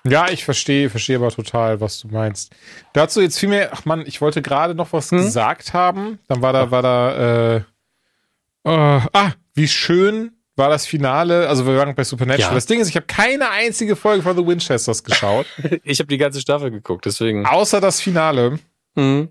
Ja, 0.07 0.29
ich 0.29 0.45
verstehe, 0.45 0.89
verstehe 0.89 1.17
aber 1.17 1.31
total, 1.31 1.81
was 1.81 1.99
du 1.99 2.07
meinst. 2.09 2.53
Dazu 2.93 3.21
jetzt 3.21 3.39
viel 3.39 3.49
mehr, 3.49 3.71
ach 3.73 3.85
man, 3.85 4.05
ich 4.05 4.21
wollte 4.21 4.41
gerade 4.41 4.75
noch 4.75 4.93
was 4.93 5.09
hm? 5.11 5.17
gesagt 5.17 5.73
haben. 5.73 6.19
Dann 6.27 6.41
war 6.43 6.53
da, 6.53 6.69
war 6.69 6.83
da, 6.83 7.55
äh, 7.55 7.63
äh, 8.65 9.01
ah, 9.13 9.31
wie 9.55 9.67
schön 9.67 10.35
war 10.55 10.69
das 10.69 10.85
Finale. 10.85 11.47
Also 11.47 11.65
wir 11.65 11.77
waren 11.77 11.93
bei 11.95 12.03
Supernatural. 12.03 12.51
Ja. 12.51 12.55
Das 12.55 12.65
Ding 12.65 12.79
ist, 12.79 12.89
ich 12.89 12.95
habe 12.95 13.05
keine 13.05 13.49
einzige 13.49 13.95
Folge 13.95 14.23
von 14.23 14.35
The 14.35 14.45
Winchesters 14.45 15.03
geschaut. 15.03 15.45
ich 15.83 15.99
habe 15.99 16.07
die 16.07 16.17
ganze 16.17 16.41
Staffel 16.41 16.71
geguckt, 16.71 17.05
deswegen. 17.05 17.45
Außer 17.45 17.81
das 17.81 18.01
Finale. 18.01 18.59
Mhm. 18.95 19.29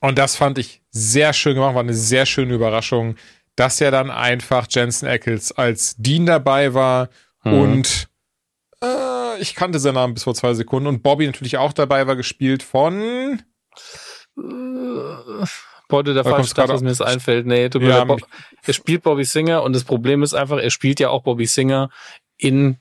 Und 0.00 0.18
das 0.18 0.36
fand 0.36 0.58
ich 0.58 0.82
sehr 0.90 1.32
schön 1.32 1.54
gemacht, 1.54 1.74
war 1.74 1.82
eine 1.82 1.94
sehr 1.94 2.26
schöne 2.26 2.54
Überraschung, 2.54 3.16
dass 3.56 3.80
ja 3.80 3.90
dann 3.90 4.10
einfach 4.10 4.66
Jensen 4.70 5.08
Ackles 5.08 5.52
als 5.52 5.96
Dean 5.96 6.26
dabei 6.26 6.74
war 6.74 7.08
mhm. 7.42 7.52
und 7.52 8.08
äh, 8.82 9.40
ich 9.40 9.54
kannte 9.54 9.78
seinen 9.78 9.94
Namen 9.94 10.14
bis 10.14 10.24
vor 10.24 10.34
zwei 10.34 10.54
Sekunden. 10.54 10.88
Und 10.88 11.02
Bobby 11.02 11.26
natürlich 11.26 11.58
auch 11.58 11.72
dabei 11.72 12.06
war, 12.06 12.16
gespielt 12.16 12.62
von. 12.62 13.42
Beute 15.88 16.14
der 16.14 16.24
falsche 16.24 16.50
Stadt, 16.50 16.68
was 16.68 16.82
mir 16.82 16.90
das 16.90 17.00
einfällt. 17.00 17.46
Nee, 17.46 17.68
tut 17.70 17.82
mir 17.82 17.88
ja, 17.88 18.04
Bob, 18.04 18.20
er 18.64 18.74
spielt 18.74 19.02
Bobby 19.02 19.24
Singer 19.24 19.62
und 19.62 19.74
das 19.74 19.84
Problem 19.84 20.22
ist 20.22 20.34
einfach, 20.34 20.58
er 20.58 20.70
spielt 20.70 21.00
ja 21.00 21.08
auch 21.08 21.22
Bobby 21.22 21.46
Singer 21.46 21.88
in 22.36 22.76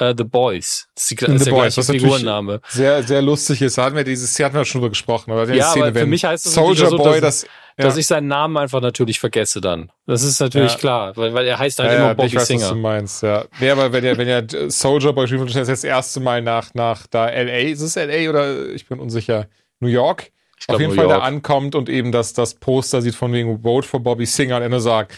uh, 0.00 0.12
The 0.16 0.24
Boys. 0.24 0.88
Das 0.94 1.10
ist, 1.10 1.20
die, 1.20 1.32
ist 1.32 1.46
der 1.46 1.52
Boys, 1.52 1.74
gleiche 1.74 1.92
Figurenname. 1.92 2.60
Sehr, 2.68 3.02
sehr 3.02 3.22
lustig 3.22 3.62
ist. 3.62 3.78
Da 3.78 3.84
hatten 3.84 3.96
wir 3.96 4.04
dieses, 4.04 4.32
Szene 4.32 4.46
hatten 4.46 4.56
wir 4.56 4.64
schon 4.64 4.80
drüber 4.80 4.90
gesprochen. 4.90 5.30
Aber 5.30 5.52
ja, 5.52 5.70
Szene, 5.70 5.86
aber 5.86 6.00
für 6.00 6.06
mich 6.06 6.24
heißt 6.24 6.46
das 6.46 6.54
Soldier 6.54 6.88
so, 6.88 6.96
Boy, 6.96 7.20
dass, 7.20 7.42
das, 7.42 7.50
ja. 7.76 7.84
dass 7.84 7.96
ich 7.96 8.06
seinen 8.06 8.28
Namen 8.28 8.56
einfach 8.56 8.80
natürlich 8.80 9.20
vergesse 9.20 9.60
dann. 9.60 9.90
Das 10.06 10.22
ist 10.22 10.40
natürlich 10.40 10.72
ja. 10.72 10.78
klar, 10.78 11.16
weil, 11.16 11.34
weil 11.34 11.46
er 11.46 11.58
heißt 11.58 11.78
halt 11.78 11.92
ja, 11.92 11.98
immer 11.98 12.14
Bobby 12.14 12.28
ich 12.28 12.34
weiß, 12.36 12.46
Singer. 12.46 12.62
Was 12.62 12.68
du 12.70 12.76
meinst, 12.76 13.22
ja. 13.22 13.44
Nee, 13.60 13.70
aber 13.70 13.92
wenn 13.92 14.04
er, 14.04 14.18
wenn 14.18 14.28
er 14.28 14.70
Soldier 14.70 15.12
Boy 15.12 15.26
spielt, 15.26 15.54
das 15.54 15.68
das 15.68 15.84
erste 15.84 16.20
Mal 16.20 16.42
nach, 16.42 16.74
nach 16.74 17.06
da 17.06 17.26
LA, 17.26 17.70
ist 17.70 17.80
es 17.80 17.96
LA 17.96 18.28
oder 18.28 18.68
ich 18.70 18.86
bin 18.86 18.98
unsicher, 18.98 19.46
New 19.80 19.88
York? 19.88 20.32
Glaub, 20.66 20.74
Auf 20.74 20.80
jeden 20.80 20.94
Fall 20.94 21.08
da 21.08 21.20
ankommt 21.20 21.74
und 21.74 21.88
eben 21.88 22.12
das, 22.12 22.32
das 22.32 22.54
Poster 22.54 23.00
sieht 23.00 23.14
von 23.14 23.32
wegen 23.32 23.62
Vote 23.62 23.86
for 23.86 24.00
Bobby 24.00 24.26
Singer 24.26 24.56
und 24.56 24.72
er 24.72 24.80
sagt, 24.80 25.14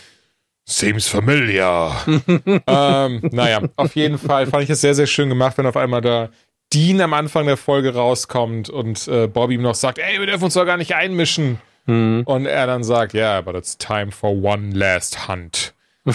Seems 0.70 1.08
familiar. 1.08 2.06
ähm, 2.66 3.20
naja, 3.32 3.60
auf 3.76 3.96
jeden 3.96 4.18
Fall 4.18 4.46
fand 4.46 4.64
ich 4.64 4.70
es 4.70 4.80
sehr, 4.80 4.94
sehr 4.94 5.08
schön 5.08 5.28
gemacht, 5.28 5.58
wenn 5.58 5.66
auf 5.66 5.76
einmal 5.76 6.00
da 6.00 6.28
Dean 6.72 7.00
am 7.00 7.12
Anfang 7.12 7.46
der 7.46 7.56
Folge 7.56 7.94
rauskommt 7.94 8.70
und 8.70 9.08
äh, 9.08 9.26
Bobby 9.26 9.54
ihm 9.54 9.62
noch 9.62 9.74
sagt, 9.74 9.98
ey, 9.98 10.20
wir 10.20 10.26
dürfen 10.26 10.44
uns 10.44 10.54
doch 10.54 10.64
gar 10.64 10.76
nicht 10.76 10.94
einmischen. 10.94 11.58
Mhm. 11.86 12.22
Und 12.24 12.46
er 12.46 12.66
dann 12.68 12.84
sagt, 12.84 13.14
ja, 13.14 13.32
yeah, 13.32 13.40
but 13.40 13.56
it's 13.56 13.76
time 13.76 14.12
for 14.12 14.30
one 14.30 14.70
last 14.72 15.26
hunt. 15.26 15.74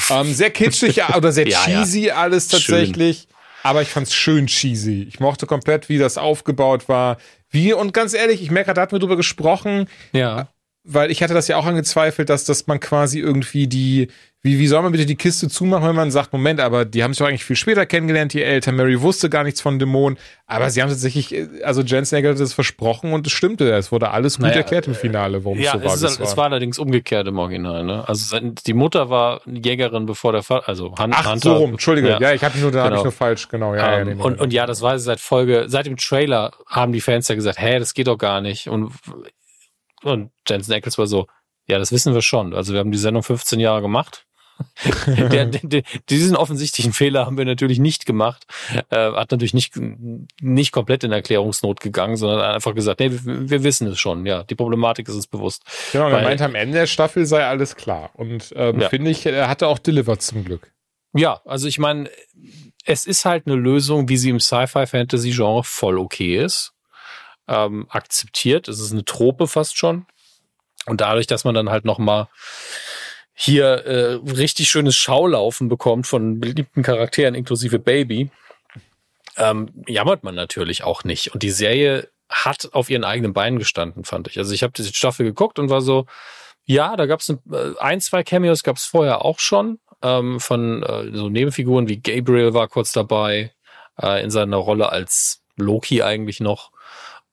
ähm, 0.10 0.34
sehr 0.34 0.52
kitschig 0.52 1.02
oder 1.16 1.34
sehr 1.34 1.48
ja, 1.50 1.60
cheesy 1.66 2.08
ja. 2.08 2.16
alles 2.16 2.48
tatsächlich. 2.48 3.18
Schön. 3.18 3.36
Aber 3.64 3.82
ich 3.82 3.90
fand's 3.90 4.14
schön 4.14 4.48
cheesy. 4.48 5.04
Ich 5.04 5.20
mochte 5.20 5.48
komplett, 5.48 5.90
wie 5.90 5.98
das 5.98 6.18
aufgebaut 6.18 6.88
war. 6.88 7.18
Wie, 7.56 7.74
und 7.74 7.94
ganz 7.94 8.14
ehrlich, 8.14 8.42
ich 8.44 8.52
merke, 8.52 8.74
da 8.74 8.82
hatten 8.82 8.92
wir 8.92 9.00
drüber 9.00 9.16
gesprochen. 9.16 9.88
Ja. 10.12 10.50
Weil 10.84 11.10
ich 11.10 11.24
hatte 11.24 11.34
das 11.34 11.48
ja 11.48 11.58
auch 11.58 11.66
angezweifelt, 11.66 12.30
dass, 12.30 12.46
dass 12.46 12.68
man 12.68 12.80
quasi 12.80 13.20
irgendwie 13.20 13.66
die, 13.66 14.10
wie, 14.46 14.60
wie 14.60 14.68
soll 14.68 14.84
man 14.84 14.92
bitte 14.92 15.08
die 15.08 15.16
Kiste 15.16 15.50
zumachen, 15.50 15.88
wenn 15.88 15.96
man 15.96 16.12
sagt, 16.12 16.32
Moment, 16.32 16.60
aber 16.60 16.86
die 16.86 17.04
haben 17.04 17.14
sich 17.14 17.18
doch 17.18 17.26
eigentlich 17.26 17.44
viel 17.44 17.56
später 17.56 17.88
kennengelernt, 17.88 18.32
die 18.32 18.44
Eltern. 18.44 18.76
Mary 18.76 19.02
wusste 19.02 19.28
gar 19.28 19.44
nichts 19.44 19.60
von 19.60 19.80
Dämonen, 19.80 20.20
aber 20.46 20.70
sie 20.70 20.84
haben 20.84 20.90
tatsächlich, 20.90 21.36
also 21.64 21.82
Jen 21.82 22.06
Snager 22.06 22.30
hat 22.30 22.40
das 22.40 22.54
versprochen 22.54 23.12
und 23.14 23.26
es 23.26 23.34
stimmte. 23.34 23.74
Es 23.74 23.92
wurde 23.92 24.12
alles 24.12 24.38
gut 24.38 24.44
naja, 24.44 24.58
erklärt 24.58 24.86
im 24.86 24.94
Finale, 24.94 25.44
warum 25.44 25.60
ja, 25.60 25.74
es 25.74 25.82
so 25.82 25.88
war. 25.88 25.96
Es, 25.96 26.02
ist, 26.04 26.20
war. 26.20 26.28
es 26.28 26.38
war 26.38 26.46
allerdings 26.46 26.78
umgekehrt 26.78 27.28
im 27.28 27.40
Original, 27.40 27.84
ne? 27.84 28.08
Also 28.08 28.38
die 28.40 28.74
Mutter 28.74 29.10
war 29.10 29.42
Jägerin, 29.48 30.06
bevor 30.06 30.32
der 30.32 30.44
Vater, 30.44 30.70
also 30.70 30.94
Han 31.00 31.12
Ach, 31.12 31.26
Hunter. 31.26 31.40
so 31.40 31.56
rum, 31.56 31.72
Entschuldige. 31.72 32.10
Ja, 32.10 32.20
ja 32.20 32.34
ich 32.34 32.44
habe 32.44 32.56
nur, 32.60 32.70
da 32.70 32.84
genau. 32.84 32.92
hab 32.92 33.00
ich 33.00 33.04
nur 33.06 33.14
falsch, 33.14 33.50
genau. 33.50 33.74
Ja, 33.74 33.94
um, 33.94 33.98
ja, 33.98 34.06
nee, 34.14 34.22
und, 34.22 34.40
und 34.40 34.54
ja, 34.54 34.68
das 34.68 34.84
war 34.84 35.00
seit 35.00 35.22
Folge, 35.22 35.66
seit 35.70 35.88
dem 35.88 35.98
Trailer 35.98 36.52
haben 36.68 36.92
die 36.92 37.02
Fans 37.02 37.28
ja 37.30 37.34
gesagt, 37.34 37.60
hä, 37.60 37.80
das 37.80 37.96
geht 37.96 38.06
doch 38.06 38.20
gar 38.20 38.42
nicht. 38.42 38.70
Und, 38.70 38.92
und 40.04 40.30
Jensen 40.48 40.72
Ackles 40.72 41.00
war 41.00 41.08
so, 41.08 41.26
ja, 41.66 41.80
das 41.80 41.92
wissen 41.92 42.14
wir 42.14 42.22
schon. 42.22 42.54
Also 42.54 42.74
wir 42.74 42.80
haben 42.80 42.92
die 42.92 43.00
Sendung 43.00 43.24
15 43.24 43.60
Jahre 43.60 43.82
gemacht 43.82 44.25
der, 45.08 45.46
der, 45.46 45.84
diesen 46.10 46.36
offensichtlichen 46.36 46.94
Fehler 46.94 47.26
haben 47.26 47.38
wir 47.38 47.46
natürlich 47.46 47.80
nicht 47.80 48.06
gemacht. 48.06 48.46
Äh, 48.90 49.12
hat 49.14 49.32
natürlich 49.32 49.54
nicht, 49.54 49.74
nicht 50.42 50.72
komplett 50.72 51.04
in 51.04 51.12
Erklärungsnot 51.12 51.80
gegangen, 51.80 52.18
sondern 52.18 52.42
einfach 52.42 52.76
gesagt, 52.76 53.00
nee, 53.00 53.12
wir, 53.12 53.50
wir 53.50 53.64
wissen 53.64 53.88
es 53.88 54.00
schon. 54.00 54.26
Ja, 54.26 54.44
die 54.44 54.56
Problematik 54.56 55.08
ist 55.08 55.16
uns 55.16 55.28
bewusst. 55.28 55.64
Genau, 55.92 56.10
er 56.10 56.22
meinte, 56.22 56.46
am 56.46 56.56
Ende 56.56 56.80
der 56.80 56.88
Staffel 56.88 57.26
sei 57.26 57.46
alles 57.46 57.76
klar. 57.76 58.12
Und 58.14 58.54
ähm, 58.56 58.80
ja. 58.80 58.90
finde 58.90 59.12
ich, 59.12 59.26
er 59.26 59.48
hatte 59.48 59.68
auch 59.68 59.80
delivered 59.80 60.22
zum 60.22 60.44
Glück. 60.46 60.72
Ja, 61.14 61.42
also 61.46 61.68
ich 61.68 61.80
meine, 61.80 62.10
es 62.86 63.06
ist 63.06 63.26
halt 63.26 63.48
eine 63.48 63.56
Lösung, 63.56 64.10
wie 64.10 64.18
sie 64.18 64.30
im 64.30 64.40
Sci-Fi-Fantasy-Genre 64.40 65.64
voll 65.64 65.98
okay 65.98 66.38
ist. 66.38 66.74
Ähm, 67.48 67.86
akzeptiert. 67.90 68.68
Es 68.68 68.80
ist 68.80 68.92
eine 68.92 69.06
Trope 69.06 69.48
fast 69.48 69.78
schon. 69.78 70.06
Und 70.86 71.02
dadurch, 71.02 71.28
dass 71.28 71.44
man 71.44 71.56
dann 71.56 71.70
halt 71.70 71.86
noch 71.86 71.98
mal 71.98 72.28
hier 73.36 73.66
äh, 73.86 74.14
richtig 74.32 74.70
schönes 74.70 74.96
Schaulaufen 74.96 75.68
bekommt 75.68 76.08
von 76.08 76.40
beliebten 76.40 76.84
Charakteren 76.84 77.36
inklusive 77.36 77.80
Baby, 77.80 78.32
ähm, 79.38 79.68
jammert 79.88 80.24
man 80.24 80.36
natürlich 80.36 80.84
auch 80.84 81.04
nicht. 81.04 81.34
Und 81.34 81.44
die 81.44 81.52
Serie 81.52 82.10
hat 82.30 82.70
auf 82.72 82.90
ihren 82.90 83.04
eigenen 83.04 83.34
Beinen 83.34 83.60
gestanden, 83.60 84.06
fand 84.06 84.28
ich. 84.28 84.38
Also 84.40 84.54
ich 84.54 84.64
habe 84.64 84.74
diese 84.76 84.94
Staffel 84.94 85.26
geguckt 85.26 85.60
und 85.60 85.70
war 85.70 85.82
so, 85.82 86.06
ja, 86.64 86.96
da 86.96 87.06
gab 87.06 87.20
es 87.20 87.30
ein, 87.30 87.40
äh, 87.52 87.78
ein, 87.80 88.02
zwei 88.02 88.24
Cameos 88.24 88.64
gab 88.64 88.78
es 88.78 88.86
vorher 88.86 89.24
auch 89.24 89.40
schon 89.40 89.80
ähm, 90.02 90.40
von 90.40 90.82
äh, 90.84 91.12
so 91.16 91.30
Nebenfiguren 91.30 91.90
wie 91.90 91.98
Gabriel 91.98 92.54
war 92.54 92.70
kurz 92.70 92.94
dabei 92.94 93.52
äh, 94.02 94.24
in 94.24 94.32
seiner 94.32 94.58
Rolle 94.58 94.90
als 94.90 95.44
Loki 95.58 96.02
eigentlich 96.02 96.40
noch 96.40 96.72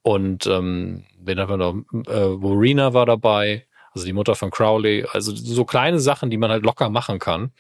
und 0.03 0.47
ähm, 0.47 1.05
wen 1.21 1.39
haben 1.39 1.51
wir 1.51 1.57
noch? 1.57 1.75
Äh, 2.09 2.43
Warina 2.43 2.93
war 2.93 3.07
dabei 3.07 3.67
also 3.95 4.07
die 4.07 4.13
Mutter 4.13 4.35
von 4.35 4.51
Crowley, 4.51 5.07
also 5.13 5.35
so 5.35 5.65
kleine 5.65 6.01
Sachen, 6.01 6.31
die 6.31 6.39
man 6.39 6.51
halt 6.51 6.65
locker 6.65 6.91
machen 6.91 7.19
kann. 7.19 7.53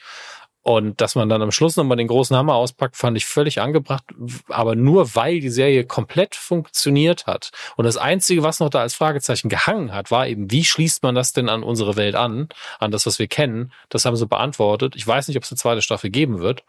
Und 0.64 1.00
dass 1.00 1.16
man 1.16 1.28
dann 1.28 1.42
am 1.42 1.50
Schluss 1.50 1.76
nochmal 1.76 1.96
den 1.96 2.06
großen 2.06 2.36
Hammer 2.36 2.54
auspackt, 2.54 2.96
fand 2.96 3.16
ich 3.16 3.26
völlig 3.26 3.60
angebracht, 3.60 4.04
aber 4.48 4.76
nur 4.76 5.16
weil 5.16 5.40
die 5.40 5.48
Serie 5.48 5.84
komplett 5.84 6.36
funktioniert 6.36 7.26
hat. 7.26 7.50
Und 7.76 7.84
das 7.84 7.96
Einzige, 7.96 8.44
was 8.44 8.60
noch 8.60 8.70
da 8.70 8.80
als 8.80 8.94
Fragezeichen 8.94 9.48
gehangen 9.48 9.92
hat, 9.92 10.12
war 10.12 10.28
eben, 10.28 10.52
wie 10.52 10.62
schließt 10.62 11.02
man 11.02 11.16
das 11.16 11.32
denn 11.32 11.48
an 11.48 11.64
unsere 11.64 11.96
Welt 11.96 12.14
an, 12.14 12.48
an 12.78 12.92
das, 12.92 13.06
was 13.06 13.18
wir 13.18 13.26
kennen? 13.26 13.72
Das 13.88 14.04
haben 14.04 14.14
sie 14.14 14.26
beantwortet. 14.26 14.94
Ich 14.94 15.04
weiß 15.04 15.26
nicht, 15.26 15.36
ob 15.36 15.42
es 15.42 15.50
eine 15.50 15.58
zweite 15.58 15.82
Staffel 15.82 16.10
geben 16.10 16.38
wird, 16.38 16.62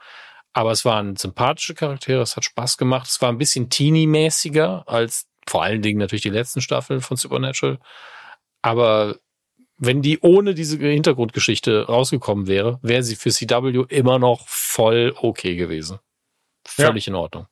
aber 0.53 0.71
es 0.71 0.85
waren 0.85 1.15
sympathische 1.15 1.75
Charaktere, 1.75 2.21
es 2.23 2.35
hat 2.35 2.45
Spaß 2.45 2.77
gemacht, 2.77 3.07
es 3.07 3.21
war 3.21 3.29
ein 3.29 3.37
bisschen 3.37 3.69
teeny-mäßiger 3.69 4.87
als 4.87 5.27
vor 5.47 5.61
allen 5.63 5.83
Dingen 5.83 5.99
natürlich 5.99 6.23
die 6.23 6.29
letzten 6.29 6.61
Staffeln 6.61 7.01
von 7.01 7.17
Supernatural. 7.17 7.77
Aber 8.63 9.17
wenn 9.85 10.01
die 10.01 10.19
ohne 10.19 10.53
diese 10.53 10.77
Hintergrundgeschichte 10.77 11.87
rausgekommen 11.87 12.47
wäre, 12.47 12.79
wäre 12.81 13.03
sie 13.03 13.15
für 13.15 13.31
CW 13.31 13.85
immer 13.89 14.19
noch 14.19 14.47
voll 14.47 15.13
okay 15.19 15.55
gewesen. 15.55 15.99
Völlig 16.65 17.05
ja. 17.05 17.11
in 17.11 17.15
Ordnung. 17.15 17.47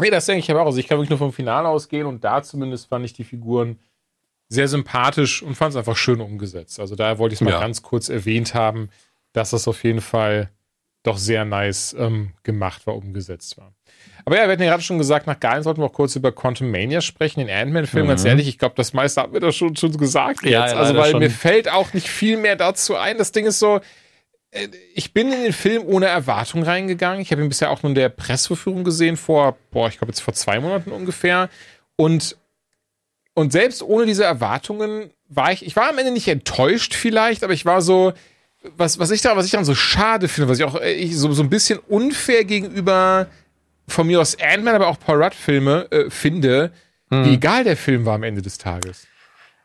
Nee, 0.00 0.10
das 0.10 0.26
denke 0.26 0.40
ich 0.40 0.50
aber 0.50 0.62
auch. 0.62 0.66
Also 0.66 0.78
ich 0.78 0.88
kann 0.88 0.98
wirklich 0.98 1.10
nur 1.10 1.18
vom 1.18 1.32
Finale 1.32 1.68
ausgehen 1.68 2.06
und 2.06 2.24
da 2.24 2.42
zumindest 2.42 2.88
fand 2.88 3.04
ich 3.04 3.12
die 3.12 3.24
Figuren 3.24 3.78
sehr 4.48 4.66
sympathisch 4.66 5.42
und 5.42 5.54
fand 5.54 5.70
es 5.70 5.76
einfach 5.76 5.96
schön 5.96 6.20
umgesetzt. 6.20 6.80
Also 6.80 6.96
da 6.96 7.18
wollte 7.18 7.34
ich 7.34 7.40
es 7.40 7.44
mal 7.44 7.52
ja. 7.52 7.60
ganz 7.60 7.82
kurz 7.82 8.08
erwähnt 8.08 8.54
haben, 8.54 8.88
dass 9.32 9.50
das 9.50 9.68
auf 9.68 9.84
jeden 9.84 10.00
Fall 10.00 10.50
doch 11.02 11.18
sehr 11.18 11.44
nice 11.44 11.94
ähm, 11.98 12.32
gemacht 12.42 12.86
war, 12.86 12.94
umgesetzt 12.94 13.56
war. 13.56 13.72
Aber 14.24 14.36
ja, 14.36 14.44
wir 14.44 14.52
hatten 14.52 14.62
ja 14.62 14.70
gerade 14.70 14.82
schon 14.82 14.98
gesagt, 14.98 15.26
nach 15.26 15.40
Galen 15.40 15.62
sollten 15.62 15.80
wir 15.80 15.86
auch 15.86 15.92
kurz 15.92 16.14
über 16.14 16.32
Quantum 16.32 16.70
Mania 16.70 17.00
sprechen, 17.00 17.40
den 17.40 17.50
Ant-Man-Film. 17.50 18.04
Mhm. 18.04 18.08
Ganz 18.10 18.24
ehrlich, 18.24 18.48
ich 18.48 18.58
glaube, 18.58 18.74
das 18.76 18.92
meiste 18.92 19.22
haben 19.22 19.32
wir 19.32 19.40
da 19.40 19.50
schon, 19.50 19.76
schon 19.76 19.96
gesagt 19.96 20.44
ja, 20.44 20.64
jetzt. 20.64 20.74
also, 20.74 20.94
weil 20.94 21.12
schon. 21.12 21.20
mir 21.20 21.30
fällt 21.30 21.70
auch 21.70 21.92
nicht 21.94 22.08
viel 22.08 22.36
mehr 22.36 22.56
dazu 22.56 22.96
ein. 22.96 23.16
Das 23.16 23.32
Ding 23.32 23.46
ist 23.46 23.58
so, 23.58 23.80
äh, 24.50 24.68
ich 24.94 25.12
bin 25.12 25.32
in 25.32 25.42
den 25.42 25.52
Film 25.52 25.84
ohne 25.86 26.06
Erwartung 26.06 26.62
reingegangen. 26.62 27.20
Ich 27.20 27.32
habe 27.32 27.42
ihn 27.42 27.48
bisher 27.48 27.70
auch 27.70 27.82
nur 27.82 27.90
in 27.90 27.94
der 27.94 28.10
Presseverführung 28.10 28.84
gesehen, 28.84 29.16
vor, 29.16 29.56
boah, 29.70 29.88
ich 29.88 29.98
glaube 29.98 30.12
jetzt 30.12 30.20
vor 30.20 30.34
zwei 30.34 30.60
Monaten 30.60 30.92
ungefähr. 30.92 31.48
Und, 31.96 32.36
und 33.34 33.52
selbst 33.52 33.82
ohne 33.82 34.06
diese 34.06 34.24
Erwartungen 34.24 35.10
war 35.28 35.52
ich, 35.52 35.64
ich 35.64 35.76
war 35.76 35.88
am 35.88 35.98
Ende 35.98 36.12
nicht 36.12 36.28
enttäuscht 36.28 36.94
vielleicht, 36.94 37.42
aber 37.44 37.52
ich 37.52 37.64
war 37.64 37.80
so, 37.80 38.12
was, 38.76 38.98
was 38.98 39.10
ich 39.10 39.22
da, 39.22 39.36
was 39.36 39.46
ich 39.46 39.52
dann 39.52 39.64
so 39.64 39.74
schade 39.74 40.28
finde, 40.28 40.48
was 40.48 40.58
ich 40.58 40.64
auch 40.64 40.80
äh, 40.80 40.92
ich, 40.92 41.16
so, 41.16 41.32
so 41.32 41.42
ein 41.42 41.50
bisschen 41.50 41.78
unfair 41.78 42.44
gegenüber 42.44 43.26
von 43.88 44.06
mir 44.06 44.20
aus 44.20 44.36
Ant-Man, 44.40 44.74
aber 44.74 44.88
auch 44.88 44.98
Paul 44.98 45.22
Rudd-Filme 45.22 45.90
äh, 45.90 46.10
finde, 46.10 46.72
mhm. 47.10 47.24
wie 47.24 47.34
egal 47.34 47.64
der 47.64 47.76
Film 47.76 48.04
war 48.04 48.14
am 48.14 48.22
Ende 48.22 48.42
des 48.42 48.58
Tages. 48.58 49.06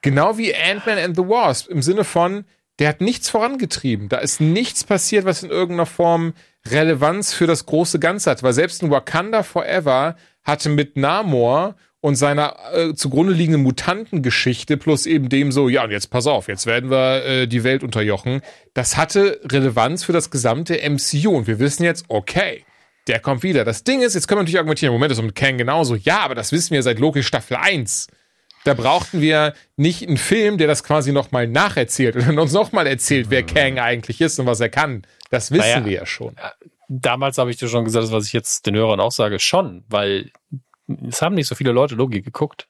Genau 0.02 0.38
wie 0.38 0.56
Ant-Man 0.56 0.98
and 0.98 1.16
the 1.16 1.24
Wasp, 1.24 1.70
im 1.70 1.82
Sinne 1.82 2.04
von, 2.04 2.46
der 2.80 2.89
hat 2.89 3.02
nichts 3.02 3.30
vorangetrieben. 3.30 4.10
Da 4.10 4.18
ist 4.18 4.41
nichts 4.41 4.84
passiert, 4.84 5.26
was 5.26 5.43
in 5.43 5.50
irgendeiner 5.50 5.86
Form 5.86 6.34
Relevanz 6.68 7.34
für 7.34 7.48
das 7.48 7.66
große 7.66 8.00
Ganze 8.00 8.32
hat. 8.32 8.43
Weil 8.43 8.54
selbst 8.54 8.84
ein 8.84 8.91
Wakanda 8.91 9.43
Forever 9.43 10.16
hatte 10.43 10.70
mit 10.70 10.98
Namor 10.98 11.76
und 12.06 12.14
seiner 12.14 12.56
äh, 12.72 12.93
zugrunde 12.93 13.34
liegenden 13.34 13.64
Mutantengeschichte 13.64 14.78
plus 14.78 15.08
eben 15.08 15.28
dem 15.28 15.51
so, 15.51 15.70
ja, 15.70 15.86
und 15.86 15.89
jetzt 15.89 16.12
pass 16.12 16.28
auf, 16.28 16.47
jetzt 16.47 16.68
werden 16.68 16.91
wir 16.91 17.26
äh, 17.26 17.47
die 17.47 17.64
Welt 17.64 17.84
unterjochen. 17.84 18.41
Das 18.76 18.95
hatte 18.95 19.41
Relevanz 19.51 20.03
für 20.03 20.14
das 20.14 20.30
gesamte 20.30 20.78
MCU 20.88 21.32
und 21.32 21.47
wir 21.47 21.58
wissen 21.58 21.84
jetzt, 21.84 22.06
okay, 22.08 22.64
der 23.08 23.20
kommt 23.20 23.41
wieder. 23.41 23.66
Das 23.66 23.84
Ding 23.84 24.03
ist, 24.03 24.14
jetzt 24.14 24.28
können 24.28 24.38
wir 24.38 24.43
natürlich 24.43 24.60
argumentieren, 24.60 24.93
Moment, 24.93 25.10
das 25.10 25.18
ist 25.18 25.26
mit 25.26 25.34
Kang 25.34 25.58
genauso. 25.58 25.95
Ja, 25.95 26.20
aber 26.20 26.36
das 26.36 26.51
wissen 26.51 26.76
wir 26.76 26.84
seit 26.84 26.99
Loki 26.99 27.24
Staffel 27.24 27.58
1. 27.58 28.06
Da 28.66 28.76
brauchten 28.76 29.20
wir 29.20 29.56
nicht 29.76 30.08
einen 30.08 30.18
Film, 30.18 30.60
der 30.60 30.68
das 30.68 30.84
quasi 30.84 31.12
nochmal 31.12 31.47
nacherzählt 31.47 32.16
und 32.16 32.38
uns 32.38 32.53
nochmal 32.53 32.86
erzählt, 32.86 33.32
wer 33.32 33.41
Kang 33.41 33.80
eigentlich 33.80 34.22
ist 34.22 34.38
und 34.38 34.45
was 34.45 34.60
er 34.60 34.70
kann. 34.70 35.08
Das 35.32 35.49
wissen 35.49 35.70
naja, 35.70 35.86
wir 35.86 35.91
ja 35.91 36.06
schon. 36.06 36.36
Damals 36.88 37.39
habe 37.39 37.49
ich 37.49 37.58
dir 37.58 37.68
schon 37.68 37.84
gesagt, 37.84 38.12
was 38.12 38.28
ich 38.28 38.34
jetzt 38.34 38.68
den 38.68 38.76
Hörern 38.76 38.99
auch 38.99 39.12
sage, 39.12 39.39
schon, 39.39 39.84
weil 39.89 40.30
es 40.88 41.22
haben 41.22 41.36
nicht 41.36 41.48
so 41.48 41.56
viele 41.56 41.72
Leute 41.72 41.96
Loki 41.96 42.22
geguckt. 42.22 42.68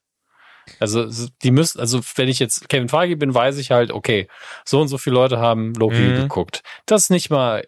Also 0.79 1.07
die 1.43 1.51
müssen, 1.51 1.79
also 1.79 2.01
wenn 2.15 2.27
ich 2.27 2.39
jetzt 2.39 2.69
Kevin 2.69 2.89
Feige 2.89 3.17
bin, 3.17 3.33
weiß 3.33 3.57
ich 3.57 3.71
halt, 3.71 3.91
okay, 3.91 4.27
so 4.63 4.81
und 4.81 4.87
so 4.87 4.97
viele 4.97 5.15
Leute 5.15 5.37
haben 5.37 5.73
Loki 5.75 5.99
mhm. 5.99 6.15
geguckt. 6.15 6.63
Das 6.85 7.03
ist 7.03 7.09
nicht 7.11 7.29
mal 7.29 7.67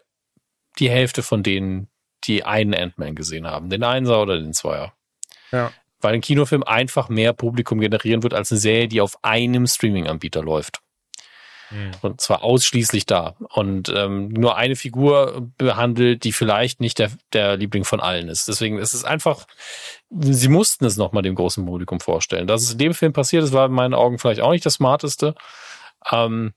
die 0.79 0.89
Hälfte 0.89 1.21
von 1.23 1.43
denen, 1.43 1.89
die 2.23 2.43
einen 2.43 2.73
Ant-Man 2.73 3.15
gesehen 3.15 3.47
haben, 3.47 3.69
den 3.69 3.83
Einser 3.83 4.21
oder 4.21 4.39
den 4.39 4.53
Zweier. 4.53 4.93
Ja. 5.51 5.71
Weil 5.99 6.15
ein 6.15 6.21
Kinofilm 6.21 6.63
einfach 6.63 7.09
mehr 7.09 7.33
Publikum 7.33 7.79
generieren 7.79 8.23
wird 8.23 8.33
als 8.33 8.51
eine 8.51 8.59
Serie, 8.59 8.87
die 8.87 9.01
auf 9.01 9.23
einem 9.23 9.67
Streaming-Anbieter 9.67 10.43
läuft. 10.43 10.79
Mhm. 11.71 11.91
Und 12.01 12.21
zwar 12.21 12.43
ausschließlich 12.43 13.05
da. 13.05 13.35
Und 13.49 13.89
ähm, 13.89 14.29
nur 14.29 14.55
eine 14.57 14.75
Figur 14.75 15.47
behandelt, 15.57 16.23
die 16.23 16.31
vielleicht 16.31 16.79
nicht 16.79 16.99
der, 16.99 17.11
der 17.33 17.57
Liebling 17.57 17.83
von 17.83 17.99
allen 17.99 18.29
ist. 18.29 18.47
Deswegen 18.47 18.77
ist 18.77 18.93
es 18.93 19.03
einfach, 19.03 19.45
sie 20.09 20.49
mussten 20.49 20.85
es 20.85 20.97
nochmal 20.97 21.23
dem 21.23 21.35
großen 21.35 21.65
Publikum 21.65 21.99
vorstellen. 21.99 22.47
Dass 22.47 22.63
es 22.63 22.73
in 22.73 22.77
dem 22.77 22.93
Film 22.93 23.13
passiert 23.13 23.43
ist, 23.43 23.53
war 23.53 23.65
in 23.65 23.73
meinen 23.73 23.93
Augen 23.93 24.19
vielleicht 24.19 24.41
auch 24.41 24.51
nicht 24.51 24.65
das 24.65 24.75
Smarteste. 24.75 25.35
Ähm, 26.11 26.53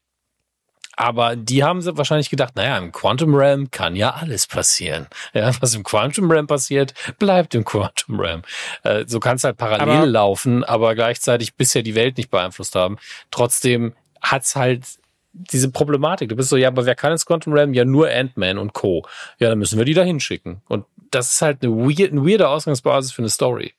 aber 1.01 1.35
die 1.35 1.65
haben 1.65 1.81
sie 1.81 1.97
wahrscheinlich 1.97 2.29
gedacht, 2.29 2.57
naja, 2.57 2.77
im 2.77 2.93
Quantum 2.93 3.35
Realm 3.35 3.71
kann 3.71 3.97
ja 3.97 4.11
alles 4.11 4.47
passieren. 4.47 5.07
Ja, 5.33 5.51
was 5.61 5.75
im 5.75 5.83
Quantum 5.83 6.31
Realm 6.31 6.47
passiert, 6.47 6.93
bleibt 7.19 7.55
im 7.55 7.65
Quantum 7.65 8.21
Realm. 8.21 8.43
Äh, 8.83 9.05
so 9.07 9.19
kann 9.19 9.37
es 9.37 9.45
halt 9.45 9.57
parallel 9.57 9.89
aber 9.89 10.07
laufen, 10.07 10.63
aber 10.63 10.95
gleichzeitig 10.95 11.55
bisher 11.55 11.83
die 11.83 11.95
Welt 11.95 12.19
nicht 12.19 12.31
beeinflusst 12.31 12.75
haben. 12.75 12.99
Trotzdem 13.31 13.95
hat's 14.21 14.57
halt 14.57 14.85
diese 15.33 15.71
Problematik. 15.71 16.29
Du 16.29 16.37
bist 16.37 16.49
so, 16.49 16.57
ja, 16.57 16.69
aber 16.69 16.87
wer 16.87 16.95
kann 16.95 17.13
ins 17.13 17.27
Quantum 17.27 17.53
Realm? 17.53 17.75
Ja, 17.75 17.85
nur 17.85 18.09
Ant-Man 18.09 18.59
und 18.59 18.73
Co. 18.73 19.07
Ja, 19.39 19.49
dann 19.49 19.59
müssen 19.59 19.79
wir 19.79 19.85
die 19.85 19.95
da 19.95 20.03
hinschicken. 20.03 20.63
Und 20.69 20.85
das 21.11 21.35
ist 21.35 21.43
halt 21.43 21.63
eine, 21.63 21.73
weird, 21.73 22.13
eine 22.13 22.27
weirde 22.27 22.49
Ausgangsbasis 22.49 23.13
für 23.13 23.23
eine 23.23 23.29
Story. 23.29 23.75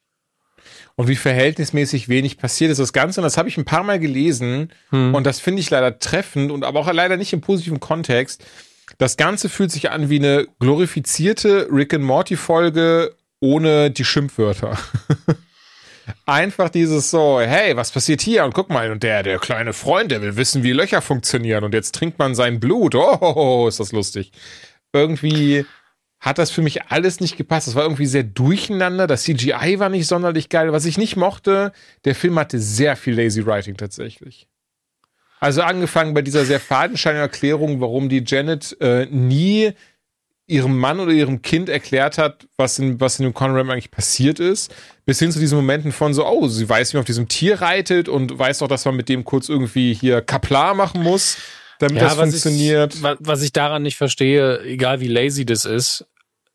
Und 0.96 1.08
wie 1.08 1.16
verhältnismäßig 1.16 2.10
wenig 2.10 2.38
passiert 2.38 2.72
ist 2.72 2.80
das 2.80 2.94
Ganze. 2.94 3.22
Und 3.22 3.24
das 3.24 3.38
habe 3.38 3.50
ich 3.50 3.58
ein 3.58 3.66
paar 3.66 3.84
Mal 3.84 4.00
gelesen. 4.00 4.72
Hm. 4.90 5.16
Und 5.16 5.26
das 5.26 5.40
finde 5.40 5.62
ich 5.62 5.70
leider 5.70 6.00
treffend 6.00 6.52
und 6.52 6.64
aber 6.64 6.80
auch 6.80 6.92
leider 6.92 7.18
nicht 7.18 7.34
im 7.34 7.42
positiven 7.42 7.80
Kontext. 7.80 8.46
Das 8.98 9.18
Ganze 9.18 9.50
fühlt 9.50 9.72
sich 9.72 9.90
an 9.92 10.10
wie 10.10 10.20
eine 10.20 10.48
glorifizierte 10.60 11.68
Rick 11.72 11.94
and 11.94 12.04
Morty 12.04 12.36
Folge 12.36 13.16
ohne 13.40 13.90
die 13.90 14.06
Schimpfwörter. 14.06 14.78
einfach 16.26 16.70
dieses 16.70 17.12
so, 17.12 17.40
hey, 17.40 17.76
was 17.76 17.92
passiert 17.92 18.22
hier? 18.22 18.46
Und 18.46 18.54
guck 18.54 18.70
mal, 18.70 18.92
und 18.92 19.04
der, 19.04 19.24
der 19.24 19.40
kleine 19.40 19.74
Freund, 19.74 20.12
der 20.12 20.22
will 20.22 20.36
wissen, 20.36 20.64
wie 20.64 20.72
Löcher 20.72 21.02
funktionieren. 21.02 21.64
Und 21.64 21.74
jetzt 21.74 21.96
trinkt 21.96 22.20
man 22.20 22.36
sein 22.36 22.60
Blut. 22.60 22.96
Oh, 22.96 23.68
ist 23.68 23.80
das 23.80 23.92
lustig. 23.92 24.32
Irgendwie 24.94 25.66
hat 26.20 26.38
das 26.38 26.52
für 26.52 26.62
mich 26.62 26.84
alles 26.84 27.20
nicht 27.20 27.36
gepasst. 27.36 27.68
Das 27.68 27.76
war 27.76 27.84
irgendwie 27.84 28.06
sehr 28.06 28.24
durcheinander. 28.24 29.08
Das 29.08 29.24
CGI 29.24 29.80
war 29.80 29.90
nicht 29.90 30.08
sonderlich 30.08 30.50
geil. 30.50 30.72
Was 30.72 30.86
ich 30.86 30.98
nicht 30.98 31.16
mochte, 31.16 31.72
der 32.06 32.16
Film 32.16 32.38
hatte 32.38 32.60
sehr 32.60 32.96
viel 32.96 33.16
Lazy 33.16 33.46
Writing 33.46 33.76
tatsächlich. 33.76 34.48
Also 35.40 35.64
angefangen 35.64 36.14
bei 36.14 36.22
dieser 36.22 36.46
sehr 36.46 36.60
fadenscheinigen 36.60 37.24
Erklärung, 37.24 37.82
warum 37.82 38.10
die 38.10 38.24
Janet 38.26 38.78
äh, 38.80 39.08
nie 39.08 39.74
ihrem 40.52 40.78
Mann 40.78 41.00
oder 41.00 41.12
ihrem 41.12 41.42
Kind 41.42 41.70
erklärt 41.70 42.18
hat, 42.18 42.46
was 42.58 42.78
in, 42.78 43.00
was 43.00 43.20
in 43.20 43.24
dem 43.24 43.34
Conram 43.34 43.70
eigentlich 43.70 43.90
passiert 43.90 44.40
ist, 44.40 44.74
bis 45.06 45.18
hin 45.20 45.32
zu 45.32 45.40
diesen 45.40 45.56
Momenten 45.56 45.94
von 45.94 46.14
so, 46.14 46.28
oh, 46.28 46.48
sie 46.48 46.68
weiß, 46.68 46.92
wie 46.92 46.98
man 46.98 47.02
auf 47.02 47.08
diesem 47.08 47.30
Tier 47.30 47.62
reitet 47.62 48.10
und 48.10 48.38
weiß 48.38 48.62
auch, 48.62 48.68
dass 48.68 48.84
man 48.84 48.96
mit 48.96 49.08
dem 49.08 49.24
kurz 49.24 49.48
irgendwie 49.48 49.94
hier 49.94 50.22
Kaplar 50.22 50.74
machen 50.74 51.02
muss, 51.04 51.38
damit 51.80 51.98
ja, 51.98 52.10
das 52.10 52.16
funktioniert. 52.16 52.96
Ich, 52.96 53.04
was 53.20 53.42
ich 53.42 53.54
daran 53.54 53.82
nicht 53.82 53.96
verstehe, 53.96 54.62
egal 54.64 55.00
wie 55.00 55.08
lazy 55.08 55.46
das 55.46 55.64
ist, 55.64 56.06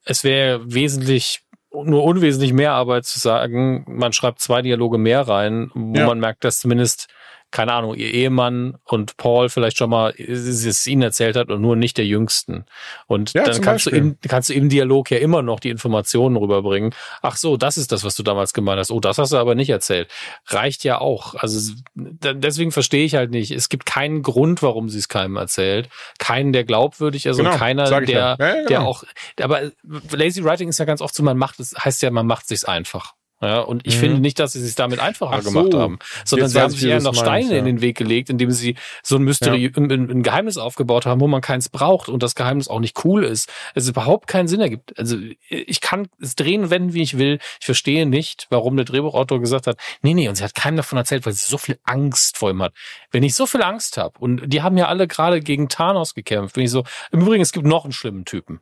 es 0.05 0.23
wäre 0.23 0.61
wesentlich 0.73 1.41
nur 1.73 2.05
unwesentlich 2.05 2.53
mehr 2.53 2.73
Arbeit 2.73 3.07
zu 3.07 3.19
sagen, 3.19 3.85
man 3.89 4.13
schreibt 4.13 4.41
zwei 4.41 4.63
Dialoge 4.63 4.99
mehr 4.99 5.23
rein, 5.23 5.71
wo 5.75 5.99
ja. 5.99 6.07
man 6.07 6.21
merkt, 6.21 6.45
dass 6.45 6.61
zumindest 6.61 7.09
keine 7.51 7.73
Ahnung, 7.73 7.95
ihr 7.95 8.13
Ehemann 8.13 8.77
und 8.85 9.17
Paul 9.17 9.49
vielleicht 9.49 9.79
schon 9.79 9.89
mal 9.89 10.13
es 10.19 10.87
ihnen 10.87 11.03
erzählt 11.03 11.37
hat 11.37 11.49
und 11.49 11.61
nur 11.61 11.77
nicht 11.77 11.97
der 11.97 12.05
Jüngsten. 12.05 12.67
Und 13.07 13.33
ja, 13.33 13.45
dann 13.45 13.61
kannst 13.61 13.87
du, 13.87 13.91
im, 13.91 14.19
kannst 14.29 14.51
du 14.51 14.55
im 14.55 14.69
Dialog 14.69 15.11
ja 15.11 15.19
immer 15.19 15.43
noch 15.43 15.61
die 15.61 15.71
Informationen 15.71 16.37
rüberbringen. 16.37 16.95
Ach 17.23 17.37
so, 17.37 17.57
das 17.57 17.79
ist 17.79 17.93
das, 17.93 18.05
was 18.05 18.17
du 18.17 18.23
damals 18.23 18.53
gemeint 18.53 18.81
hast. 18.81 18.91
Oh, 18.91 19.01
das 19.01 19.19
hast 19.19 19.33
du 19.33 19.37
aber 19.37 19.55
nicht 19.55 19.71
erzählt. 19.71 20.11
Reicht 20.47 20.85
ja 20.85 21.01
auch. 21.01 21.35
Also 21.35 21.75
deswegen 21.95 22.73
verstehe 22.73 23.05
ich 23.05 23.15
halt 23.15 23.31
nicht. 23.31 23.53
Es 23.53 23.69
gibt 23.69 23.87
keinen 23.87 24.23
Grund, 24.23 24.63
warum 24.63 24.89
sie 24.89 24.99
es 24.99 25.09
keinem 25.09 25.37
erzählt. 25.37 25.89
Keinen, 26.19 26.53
der 26.53 26.65
glaubwürdig 26.65 27.27
ist 27.27 27.37
genau, 27.37 27.53
und 27.53 27.59
keiner, 27.59 27.89
der, 28.01 28.09
ja. 28.09 28.37
Ja, 28.39 28.55
genau. 28.55 28.69
der 28.69 28.83
auch, 28.83 29.05
aber 29.41 29.71
Lazy 30.11 30.45
Writing 30.45 30.69
ist 30.69 30.79
ja 30.79 30.85
ganz 30.85 31.01
oft 31.01 31.15
so, 31.15 31.23
man 31.23 31.39
macht 31.39 31.61
es, 31.61 31.75
heißt 31.77 32.03
ja, 32.03 32.11
man 32.11 32.27
macht 32.27 32.49
sich's 32.49 32.65
einfach. 32.65 33.15
Ja, 33.43 33.61
und 33.61 33.87
ich 33.87 33.97
mhm. 33.97 34.01
finde 34.01 34.21
nicht, 34.21 34.39
dass 34.39 34.53
sie 34.53 34.65
sich 34.65 34.77
damit 34.77 34.99
einfacher 34.99 35.43
so. 35.43 35.51
gemacht 35.51 35.75
haben, 35.75 35.99
sondern 36.25 36.49
sie 36.49 36.59
haben 36.59 36.71
sich 36.71 36.85
eher 36.85 37.03
noch 37.03 37.15
Steine 37.15 37.53
ja. 37.53 37.59
in 37.59 37.67
den 37.67 37.83
Weg 37.83 37.99
gelegt, 37.99 38.31
indem 38.31 38.51
sie 38.51 38.77
so 39.03 39.17
ein 39.17 39.23
Mystery, 39.25 39.65
ja. 39.65 39.71
ein, 39.77 39.91
ein, 39.91 40.23
Geheimnis 40.23 40.57
aufgebaut 40.57 41.05
haben, 41.05 41.21
wo 41.21 41.27
man 41.27 41.43
keins 41.43 41.69
braucht 41.69 42.09
und 42.09 42.23
das 42.23 42.35
Geheimnis 42.35 42.69
auch 42.69 42.81
nicht 42.81 43.05
cool 43.05 43.25
ist. 43.25 43.53
Es 43.75 43.87
überhaupt 43.89 44.27
keinen 44.27 44.49
Sinn 44.49 44.61
ergibt. 44.61 44.99
Also 44.99 45.19
ich 45.51 45.83
kann 45.83 46.09
es 46.19 46.35
drehen, 46.35 46.71
wenden, 46.71 46.95
wie 46.95 47.03
ich 47.03 47.19
will. 47.19 47.39
Ich 47.61 47.67
verstehe 47.67 48.07
nicht, 48.07 48.47
warum 48.49 48.75
der 48.77 48.87
Drehbuchautor 48.87 49.39
gesagt 49.39 49.67
hat, 49.67 49.77
nee, 50.01 50.15
nee, 50.15 50.29
und 50.29 50.37
sie 50.37 50.45
hat 50.45 50.55
keinem 50.55 50.79
davon 50.79 50.97
erzählt, 50.97 51.27
weil 51.27 51.35
sie 51.35 51.47
so 51.47 51.59
viel 51.59 51.79
Angst 51.85 52.39
vor 52.39 52.49
ihm 52.49 52.63
hat. 52.63 52.73
Wenn 53.11 53.23
ich 53.23 53.35
so 53.35 53.45
viel 53.45 53.63
Angst 53.63 53.99
habe, 53.99 54.19
und 54.19 54.45
die 54.47 54.63
haben 54.63 54.79
ja 54.79 54.89
alle 54.89 55.07
gerade 55.07 55.41
gegen 55.41 55.69
Thanos 55.69 56.15
gekämpft, 56.15 56.57
wenn 56.57 56.65
ich 56.65 56.71
so, 56.71 56.85
im 57.13 57.21
Übrigen, 57.21 57.43
es 57.43 57.53
gibt 57.53 57.67
noch 57.67 57.85
einen 57.85 57.93
schlimmen 57.93 58.25
Typen, 58.25 58.61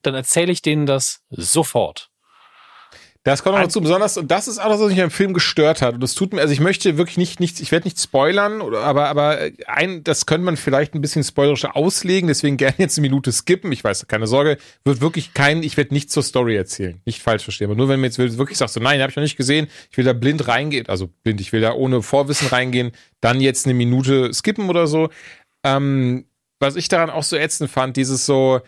dann 0.00 0.14
erzähle 0.14 0.52
ich 0.52 0.62
denen 0.62 0.86
das 0.86 1.22
sofort. 1.28 2.10
Das 3.26 3.42
kommt 3.42 3.56
noch 3.56 3.62
dazu, 3.64 3.80
besonders, 3.80 4.16
und 4.18 4.30
das 4.30 4.46
ist 4.46 4.60
auch 4.60 4.68
das, 4.68 4.78
was 4.78 4.90
mich 4.90 5.02
am 5.02 5.10
Film 5.10 5.34
gestört 5.34 5.82
hat. 5.82 5.94
Und 5.94 6.00
das 6.00 6.14
tut 6.14 6.32
mir, 6.32 6.40
also 6.42 6.52
ich 6.52 6.60
möchte 6.60 6.96
wirklich 6.96 7.16
nicht, 7.16 7.40
nicht 7.40 7.58
ich 7.58 7.72
werde 7.72 7.88
nicht 7.88 8.00
spoilern, 8.00 8.62
aber, 8.62 9.08
aber 9.08 9.40
ein, 9.66 10.04
das 10.04 10.26
könnte 10.26 10.44
man 10.44 10.56
vielleicht 10.56 10.94
ein 10.94 11.00
bisschen 11.00 11.24
spoilerischer 11.24 11.74
auslegen, 11.74 12.28
deswegen 12.28 12.56
gerne 12.56 12.76
jetzt 12.78 12.96
eine 12.96 13.08
Minute 13.08 13.32
skippen. 13.32 13.72
Ich 13.72 13.82
weiß, 13.82 14.06
keine 14.06 14.28
Sorge, 14.28 14.58
wird 14.84 15.00
wirklich 15.00 15.34
kein, 15.34 15.64
ich 15.64 15.76
werde 15.76 15.92
nichts 15.92 16.12
zur 16.12 16.22
Story 16.22 16.54
erzählen. 16.54 17.00
Nicht 17.04 17.20
falsch 17.20 17.42
verstehen. 17.42 17.66
Aber 17.66 17.76
nur 17.76 17.88
wenn 17.88 17.98
mir 17.98 18.06
jetzt 18.06 18.18
wirklich 18.18 18.58
sagst, 18.58 18.74
so, 18.74 18.80
nein, 18.80 19.00
habe 19.00 19.10
ich 19.10 19.16
noch 19.16 19.24
nicht 19.24 19.36
gesehen, 19.36 19.66
ich 19.90 19.96
will 19.98 20.04
da 20.04 20.12
blind 20.12 20.46
reingehen, 20.46 20.88
also 20.88 21.08
blind, 21.24 21.40
ich 21.40 21.52
will 21.52 21.60
da 21.60 21.72
ohne 21.72 22.02
Vorwissen 22.02 22.46
reingehen, 22.46 22.92
dann 23.20 23.40
jetzt 23.40 23.66
eine 23.66 23.74
Minute 23.74 24.32
skippen 24.34 24.70
oder 24.70 24.86
so. 24.86 25.08
Ähm, 25.64 26.26
was 26.60 26.76
ich 26.76 26.86
daran 26.86 27.10
auch 27.10 27.24
so 27.24 27.36
ätzend 27.36 27.70
fand, 27.72 27.96
dieses 27.96 28.24
so, 28.24 28.60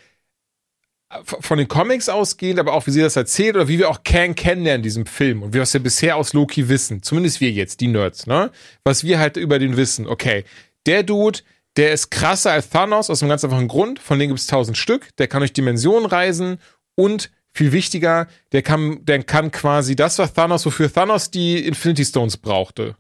von 1.23 1.57
den 1.57 1.69
Comics 1.69 2.09
ausgehend, 2.09 2.61
aber 2.61 2.75
auch 2.75 2.87
wie 2.87 2.91
sie 2.91 3.01
das 3.01 3.17
erzählt 3.17 3.57
oder 3.57 3.69
wie 3.69 3.79
wir 3.79 3.89
auch 3.89 4.03
Kang 4.05 4.35
kennenlernen 4.35 4.81
in 4.81 4.83
diesem 4.83 5.07
Film 5.07 5.43
und 5.43 5.55
wie 5.55 5.61
was 5.61 5.73
wir 5.73 5.83
bisher 5.83 6.17
aus 6.17 6.35
Loki 6.35 6.69
wissen, 6.69 7.03
zumindest 7.03 7.41
wir 7.41 7.51
jetzt, 7.51 7.81
die 7.81 7.89
Nerds, 7.89 8.27
ne? 8.27 8.51
Was 8.85 9.05
wir 9.05 9.19
halt 9.19 9.37
über 9.37 9.59
den 9.59 9.77
wissen, 9.77 10.07
okay, 10.07 10.45
der 10.87 11.03
Dude, 11.03 11.41
der 11.77 11.93
ist 11.93 12.11
krasser 12.11 12.53
als 12.53 12.69
Thanos 12.69 13.09
aus 13.09 13.23
einem 13.23 13.31
ganz 13.31 13.43
einfachen 13.43 13.69
Grund, 13.69 13.99
von 13.99 14.19
denen 14.19 14.31
gibt 14.31 14.41
es 14.41 14.47
tausend 14.47 14.77
Stück, 14.77 15.17
der 15.17 15.29
kann 15.29 15.41
durch 15.41 15.53
Dimensionen 15.55 16.07
reisen 16.07 16.59
und 16.95 17.31
viel 17.55 17.73
wichtiger, 17.73 18.29
der 18.53 18.63
kann, 18.63 19.05
der 19.05 19.23
kann 19.23 19.51
quasi 19.51 19.97
das, 19.97 20.19
was 20.19 20.35
Thanos, 20.35 20.67
wofür 20.67 20.93
Thanos 20.93 21.31
die 21.31 21.65
Infinity 21.67 22.05
Stones 22.05 22.37
brauchte, 22.37 22.97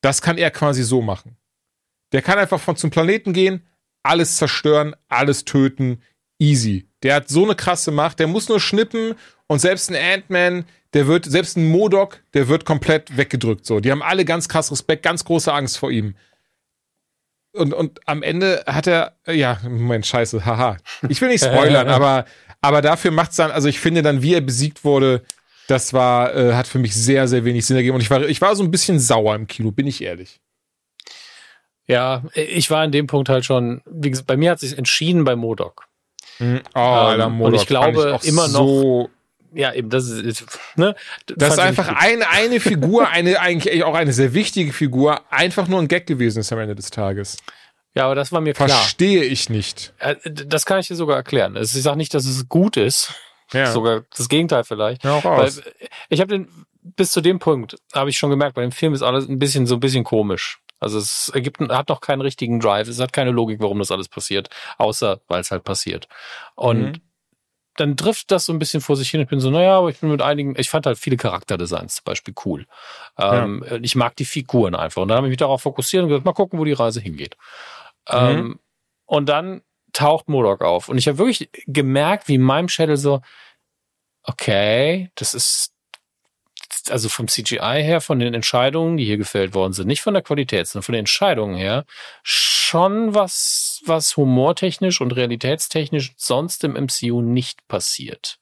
das 0.00 0.22
kann 0.22 0.38
er 0.38 0.50
quasi 0.50 0.82
so 0.82 1.02
machen. 1.02 1.36
Der 2.12 2.22
kann 2.22 2.38
einfach 2.38 2.60
von 2.60 2.76
zum 2.76 2.90
Planeten 2.90 3.32
gehen, 3.32 3.66
alles 4.02 4.36
zerstören, 4.36 4.94
alles 5.08 5.44
töten, 5.44 6.02
easy. 6.38 6.86
Der 7.04 7.14
hat 7.14 7.28
so 7.28 7.44
eine 7.44 7.54
krasse 7.54 7.92
Macht, 7.92 8.18
der 8.18 8.26
muss 8.26 8.48
nur 8.48 8.58
schnippen 8.58 9.14
und 9.46 9.60
selbst 9.60 9.90
ein 9.90 9.96
Ant-Man, 9.96 10.64
der 10.94 11.06
wird, 11.06 11.26
selbst 11.26 11.56
ein 11.56 11.68
Modok, 11.68 12.20
der 12.32 12.48
wird 12.48 12.64
komplett 12.64 13.16
weggedrückt. 13.16 13.66
So, 13.66 13.78
die 13.80 13.90
haben 13.90 14.02
alle 14.02 14.24
ganz 14.24 14.48
krass 14.48 14.72
Respekt, 14.72 15.02
ganz 15.02 15.24
große 15.24 15.52
Angst 15.52 15.78
vor 15.78 15.90
ihm. 15.90 16.16
Und, 17.52 17.72
und 17.72 18.00
am 18.08 18.22
Ende 18.22 18.64
hat 18.66 18.86
er, 18.86 19.16
ja, 19.26 19.60
Moment, 19.62 20.06
scheiße, 20.06 20.44
haha. 20.44 20.78
Ich 21.08 21.20
will 21.20 21.28
nicht 21.28 21.44
spoilern, 21.44 21.88
aber, 21.88 22.24
aber 22.60 22.82
dafür 22.82 23.10
macht's 23.10 23.36
dann, 23.36 23.50
also 23.50 23.68
ich 23.68 23.78
finde 23.78 24.02
dann, 24.02 24.22
wie 24.22 24.34
er 24.34 24.40
besiegt 24.40 24.82
wurde, 24.84 25.22
das 25.68 25.92
war, 25.92 26.34
äh, 26.34 26.54
hat 26.54 26.66
für 26.66 26.78
mich 26.78 26.94
sehr, 26.94 27.28
sehr 27.28 27.44
wenig 27.44 27.66
Sinn 27.66 27.76
ergeben. 27.76 27.94
Und 27.94 28.00
ich 28.00 28.10
war, 28.10 28.22
ich 28.22 28.40
war 28.40 28.56
so 28.56 28.64
ein 28.64 28.70
bisschen 28.70 28.98
sauer 28.98 29.34
im 29.34 29.46
Kino, 29.46 29.70
bin 29.70 29.86
ich 29.86 30.02
ehrlich. 30.02 30.40
Ja, 31.86 32.24
ich 32.34 32.70
war 32.70 32.84
in 32.84 32.92
dem 32.92 33.06
Punkt 33.06 33.28
halt 33.28 33.44
schon, 33.44 33.82
wie 33.84 34.10
gesagt, 34.10 34.26
bei 34.26 34.36
mir 34.36 34.50
hat 34.50 34.60
sich 34.60 34.78
entschieden 34.78 35.24
bei 35.24 35.36
Modok. 35.36 35.86
Mhm. 36.38 36.60
Oh, 36.74 36.78
Alter, 36.78 37.26
ähm, 37.26 37.40
und 37.40 37.54
ich 37.54 37.66
glaube 37.66 38.18
ich 38.20 38.28
immer 38.28 38.48
so 38.48 39.02
noch. 39.02 39.10
Ja, 39.56 39.72
eben, 39.72 39.88
das 39.88 40.08
ist, 40.08 40.44
ne? 40.74 40.96
Das 41.28 41.54
ist 41.54 41.58
einfach 41.60 41.88
eine, 41.88 42.28
eine 42.28 42.58
Figur, 42.60 43.08
eine, 43.08 43.40
eigentlich 43.40 43.84
auch 43.84 43.94
eine 43.94 44.12
sehr 44.12 44.34
wichtige 44.34 44.72
Figur, 44.72 45.20
einfach 45.30 45.68
nur 45.68 45.80
ein 45.80 45.86
Gag 45.88 46.06
gewesen 46.06 46.40
ist 46.40 46.52
am 46.52 46.58
Ende 46.58 46.74
des 46.74 46.90
Tages. 46.90 47.36
Ja, 47.94 48.06
aber 48.06 48.16
das 48.16 48.32
war 48.32 48.40
mir 48.40 48.54
klar. 48.54 48.68
Verstehe 48.68 49.22
ich 49.22 49.48
nicht. 49.48 49.94
Das 50.24 50.66
kann 50.66 50.80
ich 50.80 50.88
dir 50.88 50.96
sogar 50.96 51.16
erklären. 51.16 51.56
Ich 51.56 51.70
sage 51.70 51.96
nicht, 51.96 52.12
dass 52.12 52.24
es 52.24 52.48
gut 52.48 52.76
ist. 52.76 53.14
Ja. 53.52 53.70
Sogar 53.70 54.02
das 54.16 54.28
Gegenteil 54.28 54.64
vielleicht. 54.64 55.04
Ja, 55.04 55.22
Weil 55.22 55.52
ich 56.08 56.20
habe 56.20 56.32
den 56.32 56.48
bis 56.82 57.12
zu 57.12 57.20
dem 57.20 57.38
Punkt 57.38 57.76
habe 57.94 58.10
ich 58.10 58.18
schon 58.18 58.30
gemerkt, 58.30 58.54
bei 58.54 58.62
dem 58.62 58.72
Film 58.72 58.94
ist 58.94 59.02
alles 59.02 59.28
ein 59.28 59.38
bisschen 59.38 59.66
so 59.66 59.76
ein 59.76 59.80
bisschen 59.80 60.04
komisch. 60.04 60.58
Also 60.84 60.98
es 60.98 61.30
ergibt, 61.34 61.60
hat 61.60 61.88
noch 61.88 62.00
keinen 62.00 62.20
richtigen 62.20 62.60
Drive, 62.60 62.88
es 62.88 63.00
hat 63.00 63.12
keine 63.12 63.30
Logik, 63.30 63.60
warum 63.60 63.78
das 63.78 63.90
alles 63.90 64.08
passiert, 64.08 64.50
außer 64.78 65.20
weil 65.28 65.40
es 65.40 65.50
halt 65.50 65.64
passiert. 65.64 66.08
Und 66.54 66.82
mhm. 66.82 67.00
dann 67.76 67.96
trifft 67.96 68.30
das 68.30 68.44
so 68.44 68.52
ein 68.52 68.58
bisschen 68.58 68.80
vor 68.80 68.94
sich 68.96 69.10
hin. 69.10 69.20
Ich 69.20 69.28
bin 69.28 69.40
so, 69.40 69.50
naja, 69.50 69.78
aber 69.78 69.88
ich 69.88 69.98
bin 69.98 70.10
mit 70.10 70.22
einigen, 70.22 70.54
ich 70.58 70.68
fand 70.68 70.86
halt 70.86 70.98
viele 70.98 71.16
Charakterdesigns 71.16 71.96
zum 71.96 72.04
Beispiel 72.04 72.34
cool. 72.44 72.66
Ähm, 73.18 73.64
ja. 73.68 73.76
Ich 73.80 73.96
mag 73.96 74.14
die 74.16 74.24
Figuren 74.24 74.74
einfach. 74.74 75.02
Und 75.02 75.08
dann 75.08 75.16
habe 75.16 75.26
ich 75.26 75.32
mich 75.32 75.38
darauf 75.38 75.62
fokussiert 75.62 76.02
und 76.02 76.10
gesagt, 76.10 76.24
mal 76.24 76.32
gucken, 76.32 76.58
wo 76.58 76.64
die 76.64 76.72
Reise 76.72 77.00
hingeht. 77.00 77.36
Mhm. 78.08 78.18
Ähm, 78.18 78.60
und 79.06 79.28
dann 79.28 79.62
taucht 79.92 80.28
Modok 80.28 80.62
auf. 80.62 80.88
Und 80.88 80.98
ich 80.98 81.08
habe 81.08 81.18
wirklich 81.18 81.48
gemerkt, 81.66 82.28
wie 82.28 82.34
in 82.34 82.42
meinem 82.42 82.68
Schädel 82.68 82.96
so, 82.96 83.22
okay, 84.22 85.10
das 85.14 85.34
ist 85.34 85.73
also 86.90 87.08
vom 87.08 87.28
CGI 87.28 87.82
her, 87.82 88.00
von 88.00 88.18
den 88.18 88.34
Entscheidungen, 88.34 88.96
die 88.96 89.04
hier 89.04 89.16
gefällt 89.16 89.54
worden 89.54 89.72
sind, 89.72 89.86
nicht 89.86 90.02
von 90.02 90.14
der 90.14 90.22
Qualität, 90.22 90.66
sondern 90.66 90.84
von 90.84 90.92
den 90.92 91.00
Entscheidungen 91.00 91.56
her, 91.56 91.84
schon 92.22 93.14
was, 93.14 93.80
was 93.86 94.16
humortechnisch 94.16 95.00
und 95.00 95.12
realitätstechnisch 95.12 96.12
sonst 96.16 96.64
im 96.64 96.72
MCU 96.72 97.22
nicht 97.22 97.66
passiert. 97.68 98.38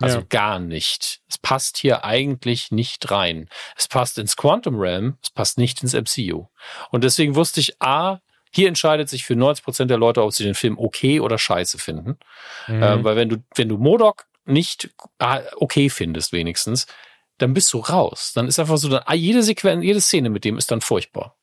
Also 0.00 0.18
ja. 0.18 0.24
gar 0.28 0.58
nicht. 0.58 1.20
Es 1.28 1.38
passt 1.38 1.78
hier 1.78 2.04
eigentlich 2.04 2.70
nicht 2.70 3.10
rein. 3.10 3.48
Es 3.76 3.88
passt 3.88 4.18
ins 4.18 4.36
Quantum 4.36 4.78
Realm, 4.78 5.18
es 5.22 5.30
passt 5.30 5.58
nicht 5.58 5.82
ins 5.82 5.94
MCU. 5.94 6.46
Und 6.90 7.04
deswegen 7.04 7.36
wusste 7.36 7.60
ich, 7.60 7.80
A, 7.80 8.20
hier 8.52 8.68
entscheidet 8.68 9.08
sich 9.08 9.24
für 9.24 9.36
90 9.36 9.64
Prozent 9.64 9.90
der 9.90 9.98
Leute, 9.98 10.22
ob 10.22 10.32
sie 10.32 10.44
den 10.44 10.54
Film 10.54 10.78
okay 10.78 11.20
oder 11.20 11.38
scheiße 11.38 11.78
finden. 11.78 12.18
Mhm. 12.66 12.82
Äh, 12.82 13.04
weil 13.04 13.16
wenn 13.16 13.28
du, 13.28 13.36
wenn 13.54 13.68
du 13.68 13.78
Modok 13.78 14.26
nicht 14.44 14.90
ah, 15.18 15.40
okay 15.56 15.88
findest, 15.88 16.32
wenigstens, 16.32 16.86
dann 17.42 17.54
bist 17.54 17.72
du 17.72 17.78
raus. 17.78 18.32
Dann 18.34 18.46
ist 18.46 18.58
einfach 18.58 18.78
so, 18.78 18.88
dann, 18.88 19.02
ah, 19.04 19.14
jede 19.14 19.42
Sequenz, 19.42 19.84
jede 19.84 20.00
Szene 20.00 20.30
mit 20.30 20.44
dem 20.44 20.56
ist 20.56 20.70
dann 20.70 20.80
furchtbar. 20.80 21.36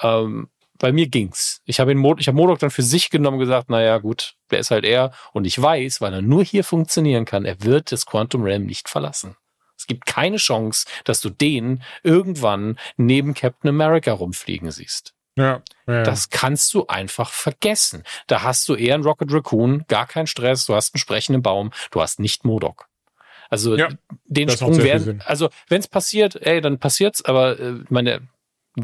Ähm, 0.00 0.48
bei 0.78 0.92
mir 0.92 1.08
ging's. 1.08 1.60
Ich 1.64 1.80
habe 1.80 1.94
Mod 1.94 2.20
ich 2.20 2.28
habe 2.28 2.36
Modok 2.36 2.60
dann 2.60 2.70
für 2.70 2.82
sich 2.82 3.10
genommen 3.10 3.34
und 3.34 3.40
gesagt, 3.40 3.68
naja, 3.68 3.98
gut, 3.98 4.34
der 4.50 4.60
ist 4.60 4.70
halt 4.70 4.84
er. 4.84 5.12
Und 5.32 5.44
ich 5.44 5.60
weiß, 5.60 6.00
weil 6.00 6.14
er 6.14 6.22
nur 6.22 6.44
hier 6.44 6.64
funktionieren 6.64 7.24
kann, 7.24 7.44
er 7.44 7.62
wird 7.62 7.92
das 7.92 8.06
Quantum 8.06 8.42
Realm 8.42 8.64
nicht 8.64 8.88
verlassen. 8.88 9.36
Es 9.76 9.86
gibt 9.86 10.06
keine 10.06 10.38
Chance, 10.38 10.86
dass 11.04 11.20
du 11.20 11.30
den 11.30 11.82
irgendwann 12.02 12.78
neben 12.96 13.34
Captain 13.34 13.68
America 13.68 14.12
rumfliegen 14.12 14.70
siehst. 14.70 15.14
Ja, 15.36 15.62
ja. 15.86 16.02
Das 16.02 16.30
kannst 16.30 16.74
du 16.74 16.86
einfach 16.86 17.30
vergessen. 17.30 18.02
Da 18.26 18.42
hast 18.42 18.68
du 18.68 18.74
eher 18.74 18.94
einen 18.94 19.04
Rocket 19.04 19.32
Raccoon, 19.32 19.84
gar 19.86 20.06
keinen 20.06 20.26
Stress, 20.26 20.66
du 20.66 20.74
hast 20.74 20.94
einen 20.94 21.00
sprechenden 21.00 21.42
Baum, 21.42 21.70
du 21.92 22.00
hast 22.00 22.18
nicht 22.18 22.44
Modok. 22.44 22.87
Also 23.48 23.76
ja, 23.76 23.88
den 24.26 24.50
Sprung 24.50 24.76
werden, 24.82 25.22
also 25.24 25.48
wenn 25.68 25.80
es 25.80 25.88
passiert, 25.88 26.36
ey, 26.36 26.60
dann 26.60 26.78
passiert's, 26.78 27.24
aber 27.24 27.58
äh, 27.58 27.74
meine 27.88 28.20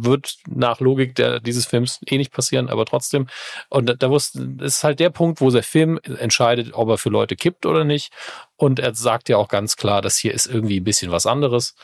wird 0.02 0.38
nach 0.48 0.80
Logik 0.80 1.14
der, 1.14 1.40
dieses 1.40 1.66
Films 1.66 2.00
eh 2.06 2.18
nicht 2.18 2.32
passieren, 2.32 2.68
aber 2.68 2.84
trotzdem. 2.84 3.28
Und 3.68 3.86
da, 3.86 3.94
da 3.94 4.10
wusste, 4.10 4.56
ist 4.60 4.82
halt 4.82 5.00
der 5.00 5.10
Punkt, 5.10 5.40
wo 5.40 5.50
der 5.50 5.62
Film 5.62 6.00
entscheidet, 6.18 6.74
ob 6.74 6.88
er 6.88 6.98
für 6.98 7.10
Leute 7.10 7.36
kippt 7.36 7.66
oder 7.66 7.84
nicht. 7.84 8.12
Und 8.56 8.78
er 8.78 8.94
sagt 8.94 9.28
ja 9.28 9.36
auch 9.36 9.48
ganz 9.48 9.76
klar, 9.76 10.02
das 10.02 10.16
hier 10.16 10.34
ist 10.34 10.46
irgendwie 10.46 10.80
ein 10.80 10.84
bisschen 10.84 11.12
was 11.12 11.26
anderes. 11.26 11.74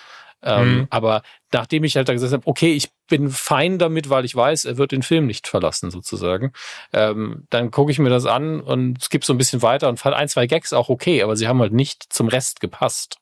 Ähm, 0.43 0.79
mhm. 0.79 0.87
Aber 0.91 1.23
nachdem 1.53 1.85
ich 1.85 1.97
halt 1.97 2.09
da 2.09 2.13
gesagt 2.13 2.33
habe, 2.33 2.47
okay, 2.47 2.73
ich 2.73 2.91
bin 3.09 3.31
fein 3.31 3.79
damit, 3.79 4.09
weil 4.09 4.25
ich 4.25 4.35
weiß, 4.35 4.65
er 4.65 4.79
wird 4.79 4.93
den 4.93 5.03
Film 5.03 5.27
nicht 5.27 5.47
verlassen, 5.47 5.91
sozusagen, 5.91 6.53
ähm, 6.93 7.47
dann 7.51 7.71
gucke 7.71 7.93
ich 7.93 7.99
mir 7.99 8.09
das 8.09 8.27
an 8.27 8.61
und 8.61 9.03
es 9.03 9.11
gibt 9.11 9.25
so 9.25 9.35
ein 9.35 9.39
bisschen 9.39 9.63
weiter 9.63 9.89
und 9.89 9.99
fand 9.99 10.17
ein, 10.17 10.29
zwei 10.29 10.47
Gags 10.47 10.73
auch 10.73 10.89
okay, 10.89 11.23
aber 11.23 11.37
sie 11.37 11.49
haben 11.49 11.61
halt 11.61 11.73
nicht 11.73 12.13
zum 12.13 12.29
Rest 12.29 12.61
gepasst. 12.61 13.19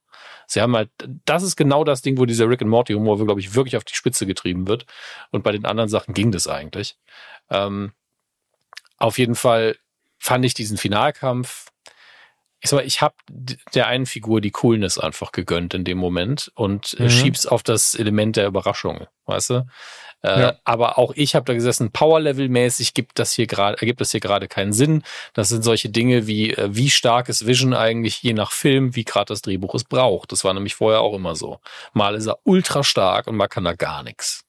Sie 0.47 0.63
haben 0.63 0.75
halt, 0.75 0.91
das 1.27 1.43
ist 1.43 1.57
genau 1.57 1.85
das 1.85 2.01
Ding, 2.01 2.19
wo 2.19 2.25
dieser 2.25 2.49
Rick 2.49 2.63
and 2.63 2.71
Morty 2.71 2.95
Humor, 2.95 3.23
glaube 3.23 3.41
ich, 3.41 3.55
wirklich 3.55 3.77
auf 3.77 3.85
die 3.85 3.95
Spitze 3.95 4.25
getrieben 4.25 4.67
wird. 4.67 4.87
Und 5.31 5.45
bei 5.45 5.53
den 5.53 5.67
anderen 5.67 5.91
Sachen 5.91 6.15
ging 6.15 6.33
das 6.33 6.49
eigentlich. 6.49 6.97
Ähm, 7.51 7.93
auf 8.97 9.19
jeden 9.19 9.35
Fall 9.35 9.77
fand 10.19 10.47
ich 10.47 10.55
diesen 10.55 10.79
Finalkampf 10.79 11.67
ich 12.61 12.71
sag 12.71 12.79
mal, 12.79 12.87
ich 12.87 13.01
habe 13.01 13.15
der 13.75 13.87
einen 13.87 14.07
Figur 14.07 14.41
die 14.41 14.51
Coolness 14.51 14.99
einfach 14.99 15.33
gegönnt 15.33 15.75
in 15.75 15.85
dem 15.85 15.99
Moment 15.99 16.51
und 16.55 16.97
äh, 16.99 17.05
mhm. 17.05 17.11
schieb's 17.11 17.47
auf 17.47 17.63
das 17.63 17.95
Element 17.95 18.37
der 18.37 18.47
Überraschung, 18.47 19.07
weißt 19.27 19.51
du? 19.51 19.67
Äh, 20.23 20.41
ja. 20.41 20.55
Aber 20.65 20.99
auch 20.99 21.13
ich 21.15 21.37
habe 21.37 21.45
da 21.45 21.55
gesessen, 21.55 21.93
Power-Level-mäßig 21.93 22.95
gibt 22.95 23.21
das 23.21 23.33
hier 23.33 23.47
gerade, 23.47 23.81
ergibt 23.81 24.01
das 24.01 24.11
hier 24.11 24.21
gerade 24.21 24.49
keinen 24.49 24.73
Sinn. 24.73 25.05
Das 25.33 25.49
sind 25.49 25.63
solche 25.63 25.91
Dinge 25.91 26.27
wie, 26.27 26.53
äh, 26.53 26.69
wie 26.73 26.91
stark 26.91 27.29
ist 27.29 27.47
Vision 27.47 27.75
eigentlich 27.75 28.23
je 28.23 28.33
nach 28.33 28.51
Film, 28.51 28.97
wie 28.97 29.05
gerade 29.05 29.27
das 29.27 29.43
Drehbuch 29.43 29.77
es 29.77 29.85
braucht. 29.85 30.33
Das 30.33 30.43
war 30.43 30.55
nämlich 30.55 30.75
vorher 30.75 31.01
auch 31.01 31.15
immer 31.15 31.37
so. 31.37 31.61
Mal 31.93 32.17
ist 32.17 32.27
er 32.27 32.39
ultra 32.43 32.83
stark 32.83 33.29
und 33.29 33.37
mal 33.37 33.47
kann 33.47 33.67
er 33.67 33.77
gar 33.77 34.03
nichts. 34.03 34.45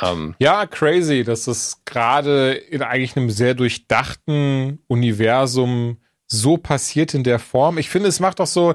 Ähm, 0.00 0.34
ja, 0.38 0.66
crazy, 0.66 1.24
dass 1.24 1.44
das 1.44 1.82
gerade 1.84 2.52
in 2.52 2.82
eigentlich 2.82 3.16
einem 3.16 3.30
sehr 3.30 3.54
durchdachten 3.54 4.82
Universum 4.86 5.98
so 6.28 6.56
passiert 6.56 7.14
in 7.14 7.24
der 7.24 7.38
Form. 7.38 7.78
Ich 7.78 7.88
finde, 7.88 8.08
es 8.08 8.20
macht 8.20 8.40
auch 8.40 8.46
so, 8.46 8.74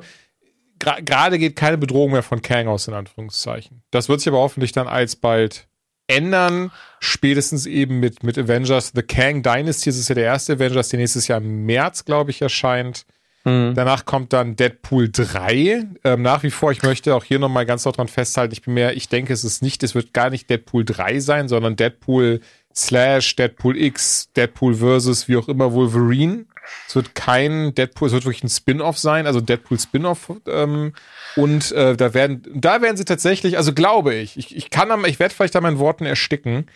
gerade 0.80 1.40
geht 1.40 1.56
keine 1.56 1.78
Bedrohung 1.78 2.12
mehr 2.12 2.24
von 2.24 2.42
Kang 2.42 2.68
aus, 2.68 2.88
in 2.88 2.94
Anführungszeichen. 2.94 3.84
Das 3.92 4.10
wird 4.10 4.20
sich 4.20 4.28
aber 4.28 4.40
hoffentlich 4.40 4.72
dann 4.72 4.88
alsbald 4.88 5.68
ändern. 6.08 6.72
Spätestens 7.00 7.66
eben 7.66 8.00
mit, 8.00 8.24
mit 8.24 8.38
Avengers 8.38 8.92
The 8.94 9.04
Kang 9.04 9.44
Dynasty. 9.44 9.90
Das 9.90 9.98
ist 9.98 10.10
ja 10.10 10.16
der 10.16 10.26
erste 10.26 10.54
Avengers, 10.54 10.90
der 10.90 11.00
nächstes 11.00 11.28
Jahr 11.28 11.40
im 11.40 11.66
März, 11.66 12.06
glaube 12.06 12.32
ich, 12.32 12.42
erscheint. 12.42 13.06
Mhm. 13.46 13.74
Danach 13.76 14.06
kommt 14.06 14.34
dann 14.34 14.56
Deadpool 14.56 15.10
3. 15.12 15.86
Ähm, 16.04 16.22
nach 16.22 16.44
wie 16.44 16.52
vor, 16.52 16.72
ich 16.72 16.82
möchte 16.84 17.16
auch 17.16 17.24
hier 17.24 17.40
nochmal 17.40 17.66
ganz 17.66 17.84
dran 17.84 18.08
festhalten, 18.08 18.54
ich 18.54 18.62
bin 18.62 18.74
mehr, 18.74 18.96
ich 18.96 19.10
denke, 19.10 19.34
es 19.34 19.44
ist 19.44 19.62
nicht, 19.62 19.84
es 19.84 19.96
wird 19.96 20.14
gar 20.14 20.30
nicht 20.30 20.50
Deadpool 20.50 20.86
3 20.86 21.20
sein, 21.20 21.48
sondern 21.48 21.76
Deadpool 21.76 22.40
slash 22.74 23.36
Deadpool 23.36 23.78
X, 23.78 24.32
Deadpool 24.36 24.76
versus 24.76 25.28
wie 25.28 25.38
auch 25.38 25.50
immer 25.50 25.74
Wolverine. 25.74 26.46
Es 26.88 26.96
wird 26.96 27.16
kein 27.16 27.74
Deadpool, 27.76 28.08
es 28.08 28.14
wird 28.14 28.26
wirklich 28.26 28.44
ein 28.44 28.50
Spin-off 28.50 28.98
sein, 28.98 29.28
also 29.28 29.42
Deadpool 29.42 29.80
Spin-off. 29.80 30.32
Ähm, 30.48 30.94
und 31.36 31.72
äh, 31.72 31.96
da 31.96 32.14
werden, 32.14 32.44
da 32.54 32.82
werden 32.82 32.98
sie 32.98 33.06
tatsächlich, 33.06 33.58
also 33.58 33.74
glaube 33.74 34.14
ich, 34.14 34.38
ich, 34.38 34.56
ich 34.56 34.70
kann, 34.70 35.06
ich 35.06 35.20
werde 35.20 35.34
vielleicht 35.34 35.56
da 35.56 35.62
meinen 35.62 35.80
Worten 35.80 36.06
ersticken, 36.06 36.68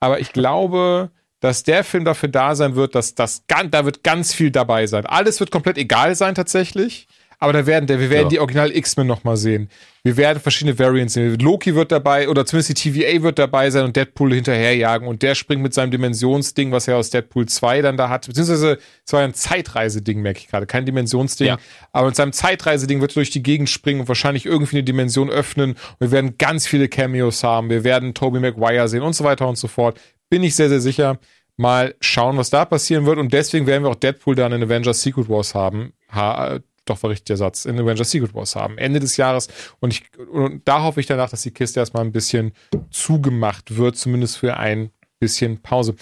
aber 0.00 0.20
ich 0.20 0.32
glaube, 0.32 1.10
dass 1.40 1.64
der 1.64 1.82
Film 1.82 2.04
dafür 2.04 2.28
da 2.28 2.54
sein 2.54 2.76
wird, 2.76 2.94
dass 2.94 3.14
das, 3.14 3.44
da 3.46 3.84
wird 3.84 4.04
ganz 4.04 4.32
viel 4.32 4.50
dabei 4.50 4.86
sein. 4.86 5.06
Alles 5.06 5.40
wird 5.40 5.50
komplett 5.50 5.76
egal 5.76 6.14
sein 6.14 6.34
tatsächlich. 6.34 7.08
Aber 7.42 7.52
da 7.52 7.66
werden, 7.66 7.88
wir 7.88 8.08
werden 8.08 8.26
ja. 8.26 8.28
die 8.28 8.38
Original 8.38 8.70
X-Men 8.70 9.08
nochmal 9.08 9.36
sehen. 9.36 9.68
Wir 10.04 10.16
werden 10.16 10.38
verschiedene 10.38 10.78
Variants 10.78 11.14
sehen. 11.14 11.40
Loki 11.40 11.74
wird 11.74 11.90
dabei, 11.90 12.28
oder 12.28 12.46
zumindest 12.46 12.84
die 12.84 12.92
TVA 12.92 13.20
wird 13.24 13.36
dabei 13.40 13.68
sein 13.68 13.84
und 13.84 13.96
Deadpool 13.96 14.32
hinterherjagen. 14.32 15.08
Und 15.08 15.22
der 15.22 15.34
springt 15.34 15.60
mit 15.60 15.74
seinem 15.74 15.90
Dimensionsding, 15.90 16.70
was 16.70 16.86
er 16.86 16.98
aus 16.98 17.10
Deadpool 17.10 17.46
2 17.46 17.82
dann 17.82 17.96
da 17.96 18.08
hat. 18.08 18.28
Beziehungsweise, 18.28 18.78
es 19.04 19.12
war 19.12 19.22
ein 19.22 19.34
Zeitreiseding, 19.34 20.22
merke 20.22 20.38
ich 20.38 20.46
gerade. 20.46 20.66
Kein 20.66 20.86
Dimensionsding. 20.86 21.48
Ja. 21.48 21.58
Aber 21.90 22.06
mit 22.06 22.14
seinem 22.14 22.32
Zeitreiseding 22.32 23.00
wird 23.00 23.10
er 23.10 23.14
durch 23.14 23.30
die 23.30 23.42
Gegend 23.42 23.68
springen 23.68 24.02
und 24.02 24.06
wahrscheinlich 24.08 24.46
irgendwie 24.46 24.76
eine 24.76 24.84
Dimension 24.84 25.28
öffnen. 25.28 25.72
Und 25.72 25.96
wir 25.98 26.12
werden 26.12 26.38
ganz 26.38 26.68
viele 26.68 26.86
Cameos 26.86 27.42
haben. 27.42 27.70
Wir 27.70 27.82
werden 27.82 28.14
Tobey 28.14 28.38
Maguire 28.38 28.86
sehen 28.86 29.02
und 29.02 29.16
so 29.16 29.24
weiter 29.24 29.48
und 29.48 29.58
so 29.58 29.66
fort. 29.66 30.00
Bin 30.30 30.44
ich 30.44 30.54
sehr, 30.54 30.68
sehr 30.68 30.80
sicher. 30.80 31.18
Mal 31.56 31.96
schauen, 32.00 32.36
was 32.36 32.50
da 32.50 32.64
passieren 32.64 33.04
wird. 33.04 33.18
Und 33.18 33.32
deswegen 33.32 33.66
werden 33.66 33.82
wir 33.82 33.90
auch 33.90 33.96
Deadpool 33.96 34.36
dann 34.36 34.52
in 34.52 34.62
Avengers 34.62 35.02
Secret 35.02 35.28
Wars 35.28 35.56
haben. 35.56 35.92
Ha 36.12 36.60
doch 36.84 37.02
war 37.02 37.10
richtig 37.10 37.26
der 37.26 37.36
Satz, 37.36 37.64
in 37.64 37.78
Avengers 37.78 38.10
Secret 38.10 38.34
Wars 38.34 38.56
haben. 38.56 38.78
Ende 38.78 39.00
des 39.00 39.16
Jahres. 39.16 39.48
Und, 39.80 39.92
ich, 39.92 40.04
und 40.18 40.66
da 40.66 40.82
hoffe 40.82 41.00
ich 41.00 41.06
danach, 41.06 41.30
dass 41.30 41.42
die 41.42 41.52
Kiste 41.52 41.80
erstmal 41.80 42.04
ein 42.04 42.12
bisschen 42.12 42.52
zugemacht 42.90 43.76
wird, 43.76 43.96
zumindest 43.96 44.38
für 44.38 44.56
ein 44.56 44.90
bisschen 45.20 45.62
Pause. 45.62 45.94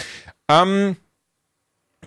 Ähm, 0.51 0.97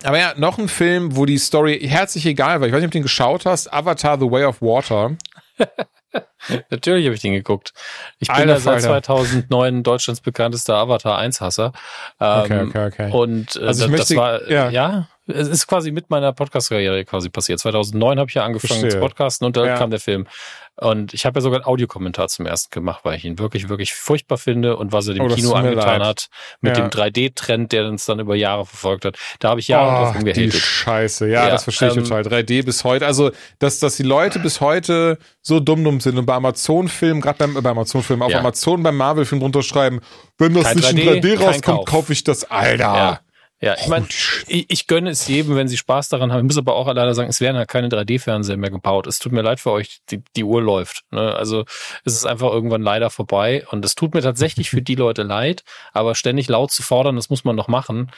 aber 0.03 0.17
ja, 0.17 0.33
noch 0.37 0.57
ein 0.57 0.67
Film, 0.67 1.15
wo 1.15 1.25
die 1.25 1.37
Story 1.37 1.79
herzlich 1.79 2.25
egal 2.25 2.59
war. 2.59 2.67
Ich 2.67 2.73
weiß 2.73 2.79
nicht, 2.79 2.87
ob 2.87 2.91
du 2.91 2.97
den 2.99 3.03
geschaut 3.03 3.45
hast. 3.45 3.71
Avatar 3.71 4.19
The 4.19 4.29
Way 4.29 4.45
of 4.45 4.61
Water. 4.61 5.15
Natürlich 6.69 7.05
habe 7.05 7.15
ich 7.15 7.21
den 7.21 7.33
geguckt. 7.33 7.73
Ich 8.19 8.27
bin 8.27 8.49
ja 8.49 8.59
seit 8.59 8.81
2009 8.81 9.83
Deutschlands 9.83 10.21
bekanntester 10.21 10.75
Avatar 10.75 11.19
1-Hasser. 11.19 11.73
Ähm, 12.19 12.41
okay, 12.41 12.61
okay, 12.61 12.85
okay. 12.87 13.11
Und 13.11 13.55
äh, 13.55 13.65
also 13.65 13.83
das, 13.83 13.91
möchte, 13.91 14.13
das 14.13 14.17
war, 14.17 14.49
ja. 14.49 14.69
ja, 14.69 15.07
es 15.27 15.47
ist 15.47 15.67
quasi 15.67 15.91
mit 15.91 16.09
meiner 16.09 16.33
Podcast-Karriere 16.33 17.05
quasi 17.05 17.29
passiert. 17.29 17.59
2009 17.59 18.19
habe 18.19 18.29
ich 18.29 18.35
ja 18.35 18.43
angefangen 18.43 18.81
Verstehe. 18.81 18.91
zu 18.91 18.99
podcasten 18.99 19.45
und 19.45 19.55
dann 19.55 19.65
ja. 19.65 19.77
kam 19.77 19.89
der 19.89 19.99
Film. 19.99 20.27
Und 20.75 21.13
ich 21.13 21.25
habe 21.25 21.37
ja 21.37 21.41
sogar 21.41 21.59
ein 21.59 21.65
Audiokommentar 21.65 22.29
zum 22.29 22.47
ersten 22.47 22.71
gemacht, 22.71 23.01
weil 23.03 23.15
ich 23.15 23.25
ihn 23.25 23.37
wirklich, 23.37 23.69
wirklich 23.69 23.93
furchtbar 23.93 24.39
finde 24.39 24.75
und 24.75 24.91
was 24.91 25.07
er 25.07 25.13
dem 25.13 25.25
oh, 25.25 25.27
Kino 25.27 25.53
angetan 25.53 26.03
hat 26.03 26.29
mit 26.61 26.75
ja. 26.75 26.83
dem 26.83 26.89
3D-Trend, 26.89 27.71
der 27.71 27.85
uns 27.87 28.05
dann 28.05 28.19
über 28.19 28.35
Jahre 28.35 28.65
verfolgt 28.65 29.05
hat. 29.05 29.17
Da 29.39 29.49
habe 29.49 29.59
ich 29.59 29.67
Jahre 29.67 30.09
oh, 30.09 30.13
drauf. 30.13 30.33
Die 30.33 30.51
Scheiße, 30.51 31.27
ja, 31.27 31.45
ja 31.45 31.49
das 31.51 31.65
verstehe 31.65 31.89
ich 31.89 31.97
ähm, 31.97 32.03
total. 32.05 32.23
3D 32.23 32.65
bis 32.65 32.83
heute. 32.83 33.05
Also, 33.05 33.31
dass, 33.59 33.77
dass 33.79 33.97
die 33.97 34.03
Leute 34.03 34.39
bis 34.39 34.61
heute 34.61 35.19
so 35.41 35.59
dumm 35.59 35.83
dumm 35.83 35.99
sind 35.99 36.17
und 36.17 36.25
bei 36.25 36.33
Amazon-Filmen, 36.33 37.21
gerade 37.21 37.37
beim, 37.37 37.53
bei 37.61 37.69
Amazon-Filmen, 37.69 38.23
auf. 38.23 38.33
Amazon 38.33 38.81
beim 38.81 38.97
Marvel-Film 38.97 39.41
drunter 39.41 39.61
schreiben, 39.61 40.01
wenn 40.39 40.55
das 40.55 40.63
kein 40.63 40.77
nicht 40.77 40.87
3D, 40.89 41.01
in 41.01 41.23
3D 41.23 41.39
rauskommt, 41.39 41.85
kaufe 41.85 42.13
ich 42.13 42.23
das, 42.23 42.49
Alter. 42.49 43.21
Ja. 43.63 43.75
Ich 43.79 43.87
meine, 43.87 44.05
ich, 44.47 44.65
ich 44.67 44.87
gönne 44.87 45.09
es 45.09 45.25
jedem, 45.25 45.55
wenn 45.55 45.69
sie 45.69 45.77
Spaß 45.77 46.09
daran 46.09 46.33
haben. 46.33 46.39
Ich 46.39 46.47
muss 46.47 46.57
aber 46.57 46.75
auch 46.75 46.87
leider 46.87 47.15
sagen, 47.15 47.29
es 47.29 47.39
werden 47.39 47.55
halt 47.55 47.69
keine 47.69 47.87
3D-Fernseher 47.87 48.57
mehr 48.57 48.71
gebaut. 48.71 49.07
Es 49.07 49.19
tut 49.19 49.31
mir 49.31 49.41
leid 49.41 49.61
für 49.61 49.71
euch, 49.71 50.01
die, 50.09 50.21
die 50.35 50.43
Uhr 50.43 50.61
läuft. 50.61 51.05
Ne? 51.11 51.33
Also 51.33 51.63
es 52.03 52.13
ist 52.13 52.25
einfach 52.25 52.51
irgendwann 52.51 52.81
leider 52.81 53.09
vorbei. 53.09 53.65
Und 53.71 53.85
es 53.85 53.95
tut 53.95 54.15
mir 54.15 54.21
tatsächlich 54.21 54.69
für 54.69 54.81
die 54.81 54.95
Leute 54.95 55.23
leid, 55.23 55.63
aber 55.93 56.13
ständig 56.13 56.49
laut 56.49 56.71
zu 56.71 56.83
fordern, 56.83 57.15
das 57.15 57.29
muss 57.29 57.45
man 57.45 57.55
noch 57.55 57.69
machen 57.69 58.11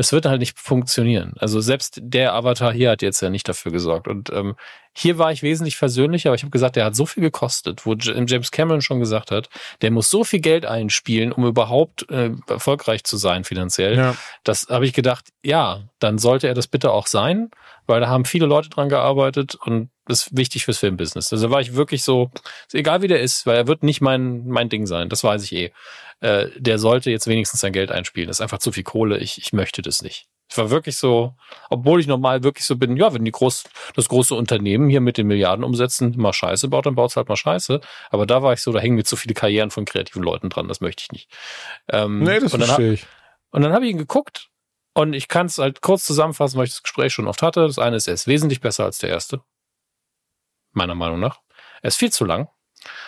es 0.00 0.12
wird 0.12 0.24
halt 0.24 0.40
nicht 0.40 0.58
funktionieren. 0.58 1.34
Also 1.38 1.60
selbst 1.60 2.00
der 2.02 2.32
Avatar 2.32 2.72
hier 2.72 2.90
hat 2.90 3.02
jetzt 3.02 3.20
ja 3.20 3.28
nicht 3.28 3.46
dafür 3.46 3.70
gesorgt. 3.70 4.08
Und 4.08 4.30
ähm, 4.30 4.56
hier 4.96 5.18
war 5.18 5.30
ich 5.30 5.42
wesentlich 5.42 5.76
versöhnlicher, 5.76 6.30
aber 6.30 6.36
ich 6.36 6.42
habe 6.42 6.50
gesagt, 6.50 6.76
der 6.76 6.86
hat 6.86 6.96
so 6.96 7.04
viel 7.04 7.22
gekostet, 7.22 7.84
wo 7.84 7.94
James 7.94 8.50
Cameron 8.50 8.80
schon 8.80 8.98
gesagt 8.98 9.30
hat, 9.30 9.50
der 9.82 9.90
muss 9.90 10.08
so 10.08 10.24
viel 10.24 10.40
Geld 10.40 10.64
einspielen, 10.64 11.32
um 11.32 11.44
überhaupt 11.46 12.10
äh, 12.10 12.30
erfolgreich 12.48 13.04
zu 13.04 13.18
sein 13.18 13.44
finanziell. 13.44 13.98
Ja. 13.98 14.16
Das 14.42 14.68
habe 14.70 14.86
ich 14.86 14.94
gedacht, 14.94 15.26
ja, 15.44 15.82
dann 15.98 16.16
sollte 16.16 16.48
er 16.48 16.54
das 16.54 16.66
bitte 16.66 16.92
auch 16.92 17.06
sein, 17.06 17.50
weil 17.90 18.00
da 18.00 18.08
haben 18.08 18.24
viele 18.24 18.46
Leute 18.46 18.70
dran 18.70 18.88
gearbeitet 18.88 19.54
und 19.54 19.90
das 20.06 20.26
ist 20.26 20.36
wichtig 20.36 20.64
fürs 20.64 20.78
Filmbusiness. 20.78 21.30
Also 21.32 21.50
war 21.50 21.60
ich 21.60 21.74
wirklich 21.74 22.02
so, 22.02 22.30
egal 22.72 23.02
wie 23.02 23.08
der 23.08 23.20
ist, 23.20 23.44
weil 23.44 23.56
er 23.56 23.66
wird 23.66 23.82
nicht 23.82 24.00
mein, 24.00 24.46
mein 24.46 24.70
Ding 24.70 24.86
sein, 24.86 25.10
das 25.10 25.22
weiß 25.22 25.44
ich 25.44 25.52
eh 25.52 25.72
äh, 26.20 26.48
der 26.56 26.78
sollte 26.78 27.10
jetzt 27.10 27.26
wenigstens 27.26 27.60
sein 27.60 27.72
Geld 27.72 27.90
einspielen. 27.90 28.28
Das 28.28 28.38
ist 28.38 28.40
einfach 28.42 28.58
zu 28.58 28.72
viel 28.72 28.84
Kohle. 28.84 29.18
Ich, 29.18 29.38
ich 29.38 29.52
möchte 29.52 29.82
das 29.82 30.02
nicht. 30.02 30.26
Ich 30.50 30.58
war 30.58 30.70
wirklich 30.70 30.96
so, 30.96 31.34
obwohl 31.70 32.00
ich 32.00 32.08
normal 32.08 32.42
wirklich 32.42 32.66
so 32.66 32.76
bin, 32.76 32.96
ja, 32.96 33.14
wenn 33.14 33.24
die 33.24 33.30
groß, 33.30 33.64
das 33.94 34.08
große 34.08 34.34
Unternehmen 34.34 34.88
hier 34.88 35.00
mit 35.00 35.16
den 35.16 35.28
Milliarden 35.28 35.64
umsetzen, 35.64 36.14
mal 36.16 36.32
Scheiße 36.32 36.68
baut, 36.68 36.86
dann 36.86 36.96
baut 36.96 37.10
es 37.10 37.16
halt 37.16 37.28
mal 37.28 37.36
Scheiße. 37.36 37.80
Aber 38.10 38.26
da 38.26 38.42
war 38.42 38.52
ich 38.52 38.60
so, 38.60 38.72
da 38.72 38.80
hängen 38.80 38.96
mir 38.96 39.04
zu 39.04 39.16
viele 39.16 39.34
Karrieren 39.34 39.70
von 39.70 39.84
kreativen 39.84 40.22
Leuten 40.22 40.50
dran, 40.50 40.66
das 40.66 40.80
möchte 40.80 41.04
ich 41.04 41.12
nicht. 41.12 41.30
Ähm, 41.88 42.24
nee, 42.24 42.40
das 42.40 42.52
verstehe 42.54 42.94
ich. 42.94 43.06
Und 43.52 43.62
dann 43.62 43.72
habe 43.72 43.84
ich 43.84 43.92
ihn 43.92 43.98
geguckt 43.98 44.49
und 44.94 45.12
ich 45.12 45.28
kann 45.28 45.46
es 45.46 45.58
halt 45.58 45.82
kurz 45.82 46.04
zusammenfassen, 46.04 46.58
weil 46.58 46.66
ich 46.66 46.72
das 46.72 46.82
Gespräch 46.82 47.12
schon 47.12 47.28
oft 47.28 47.42
hatte. 47.42 47.66
Das 47.66 47.78
eine 47.78 47.96
ist, 47.96 48.08
er 48.08 48.14
ist 48.14 48.26
wesentlich 48.26 48.60
besser 48.60 48.84
als 48.84 48.98
der 48.98 49.10
erste. 49.10 49.40
Meiner 50.72 50.94
Meinung 50.94 51.20
nach. 51.20 51.40
Er 51.82 51.88
ist 51.88 51.96
viel 51.96 52.12
zu 52.12 52.24
lang. 52.24 52.48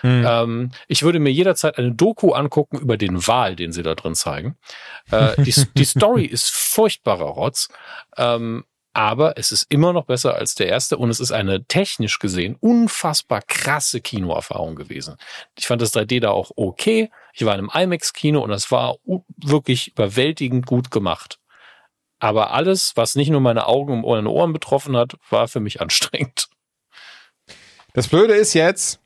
Hm. 0.00 0.24
Ähm, 0.26 0.70
ich 0.86 1.02
würde 1.02 1.18
mir 1.18 1.32
jederzeit 1.32 1.78
eine 1.78 1.92
Doku 1.92 2.32
angucken 2.32 2.78
über 2.78 2.96
den 2.96 3.26
Wal, 3.26 3.56
den 3.56 3.72
sie 3.72 3.82
da 3.82 3.94
drin 3.94 4.14
zeigen. 4.14 4.58
Äh, 5.10 5.40
die, 5.42 5.54
die 5.74 5.84
Story 5.84 6.24
ist 6.24 6.50
furchtbarer 6.50 7.24
Rotz. 7.24 7.68
Ähm, 8.16 8.64
aber 8.94 9.38
es 9.38 9.52
ist 9.52 9.66
immer 9.70 9.94
noch 9.94 10.04
besser 10.04 10.34
als 10.34 10.54
der 10.54 10.66
erste 10.68 10.98
und 10.98 11.08
es 11.08 11.18
ist 11.18 11.32
eine 11.32 11.64
technisch 11.64 12.18
gesehen 12.18 12.56
unfassbar 12.60 13.40
krasse 13.40 14.02
Kinoerfahrung 14.02 14.76
gewesen. 14.76 15.16
Ich 15.56 15.66
fand 15.66 15.80
das 15.80 15.94
3D 15.94 16.20
da 16.20 16.30
auch 16.30 16.50
okay. 16.56 17.10
Ich 17.32 17.46
war 17.46 17.54
in 17.54 17.70
einem 17.70 17.84
IMAX-Kino 17.84 18.40
und 18.42 18.50
es 18.50 18.70
war 18.70 18.96
wirklich 19.38 19.92
überwältigend 19.92 20.66
gut 20.66 20.90
gemacht. 20.90 21.38
Aber 22.22 22.52
alles, 22.52 22.92
was 22.94 23.16
nicht 23.16 23.30
nur 23.30 23.40
meine 23.40 23.66
Augen 23.66 24.04
und 24.04 24.26
Ohren 24.28 24.52
betroffen 24.52 24.96
hat, 24.96 25.14
war 25.28 25.48
für 25.48 25.58
mich 25.58 25.80
anstrengend. 25.80 26.46
Das 27.94 28.06
Blöde 28.06 28.34
ist 28.34 28.54
jetzt, 28.54 29.00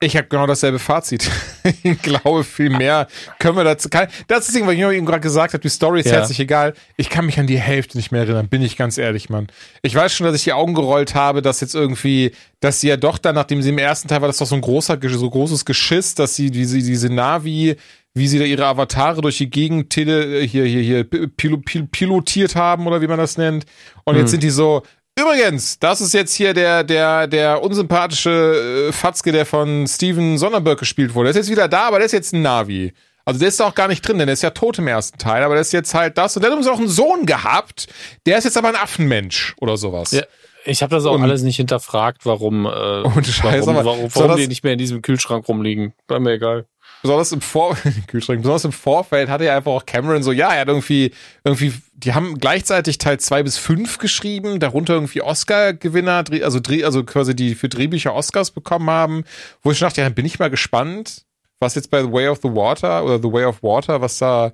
ich 0.00 0.16
habe 0.16 0.26
genau 0.26 0.48
dasselbe 0.48 0.80
Fazit. 0.80 1.30
ich 1.84 2.02
glaube, 2.02 2.42
viel 2.42 2.68
mehr 2.68 3.06
können 3.38 3.56
wir 3.56 3.62
dazu. 3.62 3.88
Kann, 3.88 4.08
das 4.26 4.48
ist 4.48 4.56
irgendwas, 4.56 4.76
was 4.76 4.90
ich 4.90 4.96
eben 4.96 5.06
gerade 5.06 5.20
gesagt 5.20 5.54
habe. 5.54 5.62
Die 5.62 5.68
Story 5.68 6.00
ist 6.00 6.06
ja. 6.06 6.14
herzlich 6.14 6.40
egal. 6.40 6.74
Ich 6.96 7.10
kann 7.10 7.26
mich 7.26 7.38
an 7.38 7.46
die 7.46 7.60
Hälfte 7.60 7.96
nicht 7.96 8.10
mehr 8.10 8.22
erinnern, 8.22 8.48
bin 8.48 8.60
ich 8.60 8.76
ganz 8.76 8.98
ehrlich, 8.98 9.30
Mann. 9.30 9.46
Ich 9.82 9.94
weiß 9.94 10.12
schon, 10.12 10.26
dass 10.26 10.34
ich 10.34 10.42
die 10.42 10.52
Augen 10.52 10.74
gerollt 10.74 11.14
habe, 11.14 11.42
dass 11.42 11.60
jetzt 11.60 11.76
irgendwie, 11.76 12.32
dass 12.58 12.80
sie 12.80 12.88
ja 12.88 12.96
doch 12.96 13.18
dann, 13.18 13.36
nachdem 13.36 13.62
sie 13.62 13.70
im 13.70 13.78
ersten 13.78 14.08
Teil 14.08 14.20
war, 14.20 14.28
das 14.28 14.38
doch 14.38 14.48
so 14.48 14.56
ein 14.56 14.62
großer, 14.62 14.98
so 15.00 15.30
großes 15.30 15.64
Geschiss, 15.64 16.16
dass 16.16 16.34
sie 16.34 16.50
diese, 16.50 16.78
diese 16.78 17.08
Navi, 17.08 17.76
wie 18.14 18.28
sie 18.28 18.38
da 18.38 18.44
ihre 18.44 18.66
Avatare 18.66 19.20
durch 19.20 19.38
die 19.38 19.50
Gegend 19.50 19.90
tele, 19.90 20.40
hier, 20.42 20.64
hier, 20.64 20.82
hier, 20.82 21.04
pilotiert 21.04 22.54
haben 22.54 22.86
oder 22.86 23.00
wie 23.02 23.08
man 23.08 23.18
das 23.18 23.36
nennt. 23.36 23.66
Und 24.04 24.14
hm. 24.14 24.20
jetzt 24.20 24.30
sind 24.30 24.42
die 24.42 24.50
so, 24.50 24.82
Übrigens, 25.16 25.78
das 25.78 26.00
ist 26.00 26.12
jetzt 26.12 26.34
hier 26.34 26.54
der, 26.54 26.82
der, 26.82 27.28
der 27.28 27.62
unsympathische 27.62 28.88
äh, 28.88 28.92
Fatzke, 28.92 29.30
der 29.30 29.46
von 29.46 29.86
Steven 29.86 30.38
Sonnenberg 30.38 30.78
gespielt 30.78 31.14
wurde. 31.14 31.26
Der 31.26 31.30
ist 31.30 31.46
jetzt 31.46 31.50
wieder 31.56 31.68
da, 31.68 31.86
aber 31.86 31.98
der 31.98 32.06
ist 32.06 32.12
jetzt 32.12 32.32
ein 32.32 32.42
Navi. 32.42 32.92
Also 33.24 33.38
der 33.38 33.48
ist 33.48 33.60
da 33.60 33.68
auch 33.68 33.76
gar 33.76 33.86
nicht 33.86 34.06
drin, 34.06 34.18
denn 34.18 34.26
der 34.26 34.34
ist 34.34 34.42
ja 34.42 34.50
tot 34.50 34.78
im 34.78 34.88
ersten 34.88 35.16
Teil, 35.16 35.44
aber 35.44 35.54
der 35.54 35.62
ist 35.62 35.72
jetzt 35.72 35.94
halt 35.94 36.18
das. 36.18 36.36
Und 36.36 36.42
der 36.42 36.50
hat 36.50 36.58
übrigens 36.58 36.74
auch 36.74 36.80
einen 36.80 36.88
Sohn 36.88 37.26
gehabt, 37.26 37.86
der 38.26 38.38
ist 38.38 38.44
jetzt 38.44 38.56
aber 38.58 38.68
ein 38.68 38.76
Affenmensch 38.76 39.54
oder 39.60 39.76
sowas. 39.76 40.10
Ja. 40.10 40.22
Ich 40.66 40.82
habe 40.82 40.94
das 40.94 41.06
auch 41.06 41.14
und, 41.14 41.22
alles 41.22 41.42
nicht 41.42 41.56
hinterfragt, 41.56 42.26
warum, 42.26 42.66
äh, 42.66 42.68
und 43.02 43.26
Scheiße, 43.26 43.66
warum, 43.66 43.84
warum, 43.84 44.14
warum 44.14 44.36
die 44.36 44.48
nicht 44.48 44.64
mehr 44.64 44.72
in 44.72 44.78
diesem 44.78 45.00
Kühlschrank 45.00 45.46
rumliegen. 45.48 45.94
War 46.08 46.18
mir 46.18 46.32
egal 46.32 46.66
besonders 47.04 47.32
im 47.32 47.42
Vor 47.42 47.76
Kühlschrank, 48.06 48.40
besonders 48.40 48.64
im 48.64 48.72
Vorfeld 48.72 49.28
hatte 49.28 49.44
ja 49.44 49.54
einfach 49.54 49.72
auch 49.72 49.84
Cameron 49.84 50.22
so, 50.22 50.32
ja, 50.32 50.54
er 50.54 50.62
hat 50.62 50.68
irgendwie, 50.68 51.12
irgendwie, 51.44 51.74
die 51.92 52.14
haben 52.14 52.38
gleichzeitig 52.38 52.96
Teil 52.96 53.20
zwei 53.20 53.42
bis 53.42 53.58
fünf 53.58 53.98
geschrieben, 53.98 54.58
darunter 54.58 54.94
irgendwie 54.94 55.20
Oscar-Gewinner, 55.20 56.24
also, 56.42 56.60
also 56.82 57.04
quasi 57.04 57.36
die 57.36 57.54
für 57.56 57.68
Drehbücher 57.68 58.14
Oscars 58.14 58.52
bekommen 58.52 58.88
haben, 58.88 59.24
wo 59.62 59.70
ich 59.70 59.80
dachte, 59.80 60.00
ja, 60.00 60.06
dann 60.06 60.14
bin 60.14 60.24
ich 60.24 60.38
mal 60.38 60.48
gespannt, 60.48 61.26
was 61.58 61.74
jetzt 61.74 61.90
bei 61.90 62.00
The 62.00 62.10
Way 62.10 62.28
of 62.28 62.40
the 62.42 62.48
Water 62.48 63.04
oder 63.04 63.18
The 63.18 63.30
Way 63.30 63.44
of 63.44 63.62
Water, 63.62 64.00
was 64.00 64.16
da 64.16 64.52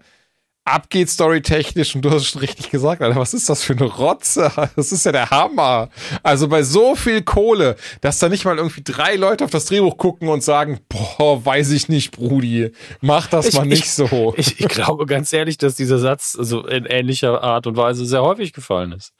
abgeht 0.70 1.08
storytechnisch 1.08 1.94
und 1.94 2.02
du 2.02 2.10
hast 2.10 2.26
schon 2.26 2.40
richtig 2.40 2.70
gesagt, 2.70 3.02
Alter, 3.02 3.18
was 3.18 3.34
ist 3.34 3.48
das 3.48 3.62
für 3.62 3.74
eine 3.74 3.84
Rotze? 3.84 4.50
Das 4.76 4.92
ist 4.92 5.04
ja 5.04 5.12
der 5.12 5.30
Hammer. 5.30 5.90
Also 6.22 6.48
bei 6.48 6.62
so 6.62 6.94
viel 6.94 7.22
Kohle, 7.22 7.76
dass 8.00 8.18
da 8.18 8.28
nicht 8.28 8.44
mal 8.44 8.56
irgendwie 8.56 8.82
drei 8.82 9.16
Leute 9.16 9.44
auf 9.44 9.50
das 9.50 9.66
Drehbuch 9.66 9.96
gucken 9.96 10.28
und 10.28 10.42
sagen, 10.42 10.80
boah, 10.88 11.44
weiß 11.44 11.70
ich 11.72 11.88
nicht, 11.88 12.12
Brudi, 12.12 12.72
mach 13.00 13.26
das 13.26 13.48
ich, 13.48 13.54
mal 13.54 13.66
nicht 13.66 13.84
ich, 13.84 13.92
so. 13.92 14.34
Ich, 14.36 14.60
ich 14.60 14.68
glaube 14.68 15.06
ganz 15.06 15.32
ehrlich, 15.32 15.58
dass 15.58 15.74
dieser 15.74 15.98
Satz 15.98 16.36
also 16.38 16.66
in 16.66 16.86
ähnlicher 16.86 17.42
Art 17.42 17.66
und 17.66 17.76
Weise 17.76 18.06
sehr 18.06 18.22
häufig 18.22 18.52
gefallen 18.52 18.92
ist. 18.92 19.12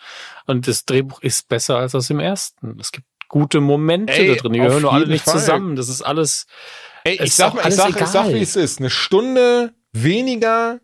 Und 0.47 0.69
das 0.69 0.85
Drehbuch 0.85 1.21
ist 1.21 1.49
besser 1.49 1.77
als 1.77 1.93
das 1.93 2.09
im 2.11 2.21
ersten. 2.21 2.79
Es 2.81 2.93
gibt 2.93 3.07
gute 3.29 3.61
Momente 3.61 4.13
Ey, 4.13 4.29
da 4.29 4.35
drin, 4.35 4.53
die 4.53 4.61
gehören 4.61 4.83
nur 4.83 4.93
alle 4.93 5.07
nicht 5.07 5.25
Fall. 5.25 5.39
zusammen. 5.39 5.77
Das 5.77 5.89
ist 5.89 6.03
alles. 6.03 6.47
Ey, 7.05 7.19
ich 7.23 7.35
sag, 7.35 7.55
ich 7.67 7.75
sag, 7.75 7.99
ich 7.99 8.07
sag, 8.07 8.29
wie 8.29 8.43
es 8.43 8.57
ist. 8.57 8.79
Eine 8.79 8.91
Stunde 8.91 9.73
weniger 9.93 10.81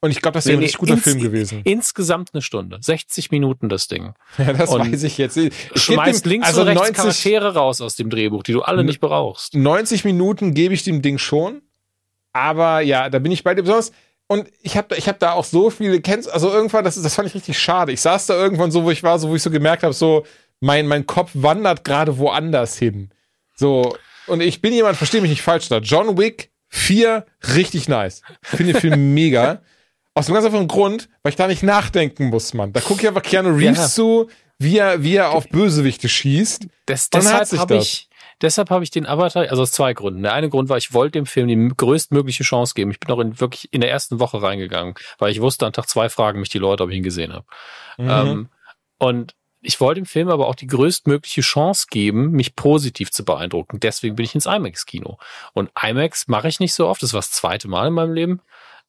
und 0.00 0.10
ich 0.10 0.20
glaube, 0.20 0.34
das 0.34 0.46
wäre 0.46 0.56
nee, 0.56 0.60
ein 0.60 0.64
richtig 0.64 0.78
guter 0.78 0.94
ins, 0.94 1.02
Film 1.02 1.20
gewesen. 1.20 1.60
Insgesamt 1.64 2.30
eine 2.32 2.42
Stunde. 2.42 2.78
60 2.80 3.30
Minuten 3.30 3.68
das 3.68 3.88
Ding. 3.88 4.14
Ja, 4.38 4.52
das 4.52 4.70
und 4.70 4.92
weiß 4.92 5.02
ich 5.02 5.18
jetzt. 5.18 5.36
Ich 5.36 5.52
schmeißt 5.74 6.24
dem, 6.24 6.30
links 6.30 6.46
also 6.46 6.60
und 6.60 6.68
rechts 6.68 6.82
90, 6.82 6.96
Charaktere 6.96 7.54
raus 7.54 7.80
aus 7.80 7.96
dem 7.96 8.08
Drehbuch, 8.08 8.44
die 8.44 8.52
du 8.52 8.62
alle 8.62 8.84
nicht 8.84 9.00
brauchst. 9.00 9.54
90 9.54 10.04
Minuten 10.04 10.54
gebe 10.54 10.74
ich 10.74 10.84
dem 10.84 11.02
Ding 11.02 11.18
schon. 11.18 11.62
Aber 12.32 12.80
ja, 12.80 13.10
da 13.10 13.18
bin 13.18 13.32
ich 13.32 13.42
bei 13.42 13.54
dir 13.54 13.62
besonders. 13.62 13.90
Und 14.28 14.48
ich 14.62 14.76
habe 14.76 14.94
ich 14.94 15.08
hab 15.08 15.18
da 15.18 15.32
auch 15.32 15.44
so 15.44 15.70
viele, 15.70 16.00
kennst 16.00 16.30
also 16.30 16.50
irgendwann, 16.50 16.84
das, 16.84 17.00
das 17.00 17.14
fand 17.14 17.28
ich 17.28 17.34
richtig 17.34 17.58
schade. 17.58 17.92
Ich 17.92 18.00
saß 18.02 18.26
da 18.26 18.34
irgendwann 18.34 18.70
so, 18.70 18.84
wo 18.84 18.90
ich 18.90 19.02
war, 19.02 19.18
so 19.18 19.30
wo 19.30 19.34
ich 19.34 19.42
so 19.42 19.50
gemerkt 19.50 19.82
habe, 19.82 19.94
so 19.94 20.24
mein, 20.60 20.86
mein 20.86 21.06
Kopf 21.06 21.30
wandert 21.34 21.82
gerade 21.82 22.18
woanders 22.18 22.78
hin. 22.78 23.10
So, 23.56 23.96
und 24.26 24.42
ich 24.42 24.60
bin 24.60 24.72
jemand, 24.72 24.96
verstehe 24.96 25.20
mich 25.20 25.30
nicht 25.30 25.42
falsch 25.42 25.68
da. 25.68 25.78
John 25.78 26.18
Wick 26.18 26.50
4, 26.68 27.24
richtig 27.56 27.88
nice. 27.88 28.22
Finde 28.42 28.74
den 28.74 28.80
Film 28.80 29.14
mega. 29.14 29.62
Aus 30.18 30.26
dem 30.26 30.34
ganz 30.34 30.46
einfachen 30.46 30.66
Grund, 30.66 31.08
weil 31.22 31.30
ich 31.30 31.36
da 31.36 31.46
nicht 31.46 31.62
nachdenken 31.62 32.26
muss, 32.26 32.52
Mann. 32.52 32.72
Da 32.72 32.80
gucke 32.80 33.02
ich 33.02 33.08
einfach 33.08 33.22
Keanu 33.22 33.50
Reeves 33.50 33.78
ja. 33.78 33.86
zu, 33.86 34.28
wie 34.58 34.78
er, 34.78 35.02
wie 35.04 35.14
er 35.14 35.30
auf 35.30 35.48
Bösewichte 35.48 36.08
schießt. 36.08 36.66
Das, 36.86 37.08
deshalb 37.10 37.52
habe 37.52 37.76
ich, 37.76 38.08
deshalb 38.42 38.70
habe 38.70 38.82
ich 38.82 38.90
den 38.90 39.06
Avatar, 39.06 39.48
also 39.48 39.62
aus 39.62 39.70
zwei 39.70 39.94
Gründen. 39.94 40.24
Der 40.24 40.32
eine 40.32 40.48
Grund 40.48 40.68
war, 40.68 40.76
ich 40.76 40.92
wollte 40.92 41.12
dem 41.12 41.26
Film 41.26 41.46
die 41.46 41.72
größtmögliche 41.76 42.42
Chance 42.42 42.74
geben. 42.74 42.90
Ich 42.90 42.98
bin 42.98 43.14
auch 43.14 43.20
in, 43.20 43.38
wirklich 43.38 43.72
in 43.72 43.80
der 43.80 43.90
ersten 43.90 44.18
Woche 44.18 44.42
reingegangen, 44.42 44.94
weil 45.18 45.30
ich 45.30 45.40
wusste, 45.40 45.66
an 45.66 45.72
Tag 45.72 45.88
zwei 45.88 46.08
fragen 46.08 46.40
mich 46.40 46.48
die 46.48 46.58
Leute, 46.58 46.82
ob 46.82 46.90
ich 46.90 46.96
ihn 46.96 47.04
gesehen 47.04 47.32
habe. 47.32 47.46
Mhm. 47.96 48.10
Ähm, 48.10 48.48
und 48.98 49.34
ich 49.60 49.80
wollte 49.80 50.00
dem 50.00 50.06
Film 50.06 50.28
aber 50.28 50.48
auch 50.48 50.54
die 50.54 50.66
größtmögliche 50.66 51.42
Chance 51.42 51.86
geben, 51.90 52.30
mich 52.32 52.56
positiv 52.56 53.12
zu 53.12 53.24
beeindrucken. 53.24 53.78
Deswegen 53.80 54.16
bin 54.16 54.24
ich 54.24 54.34
ins 54.34 54.46
IMAX-Kino. 54.46 55.18
Und 55.52 55.70
IMAX 55.80 56.26
mache 56.26 56.48
ich 56.48 56.58
nicht 56.58 56.74
so 56.74 56.88
oft. 56.88 57.02
Das 57.02 57.12
war 57.12 57.20
das 57.20 57.30
zweite 57.30 57.68
Mal 57.68 57.88
in 57.88 57.94
meinem 57.94 58.14
Leben 58.14 58.40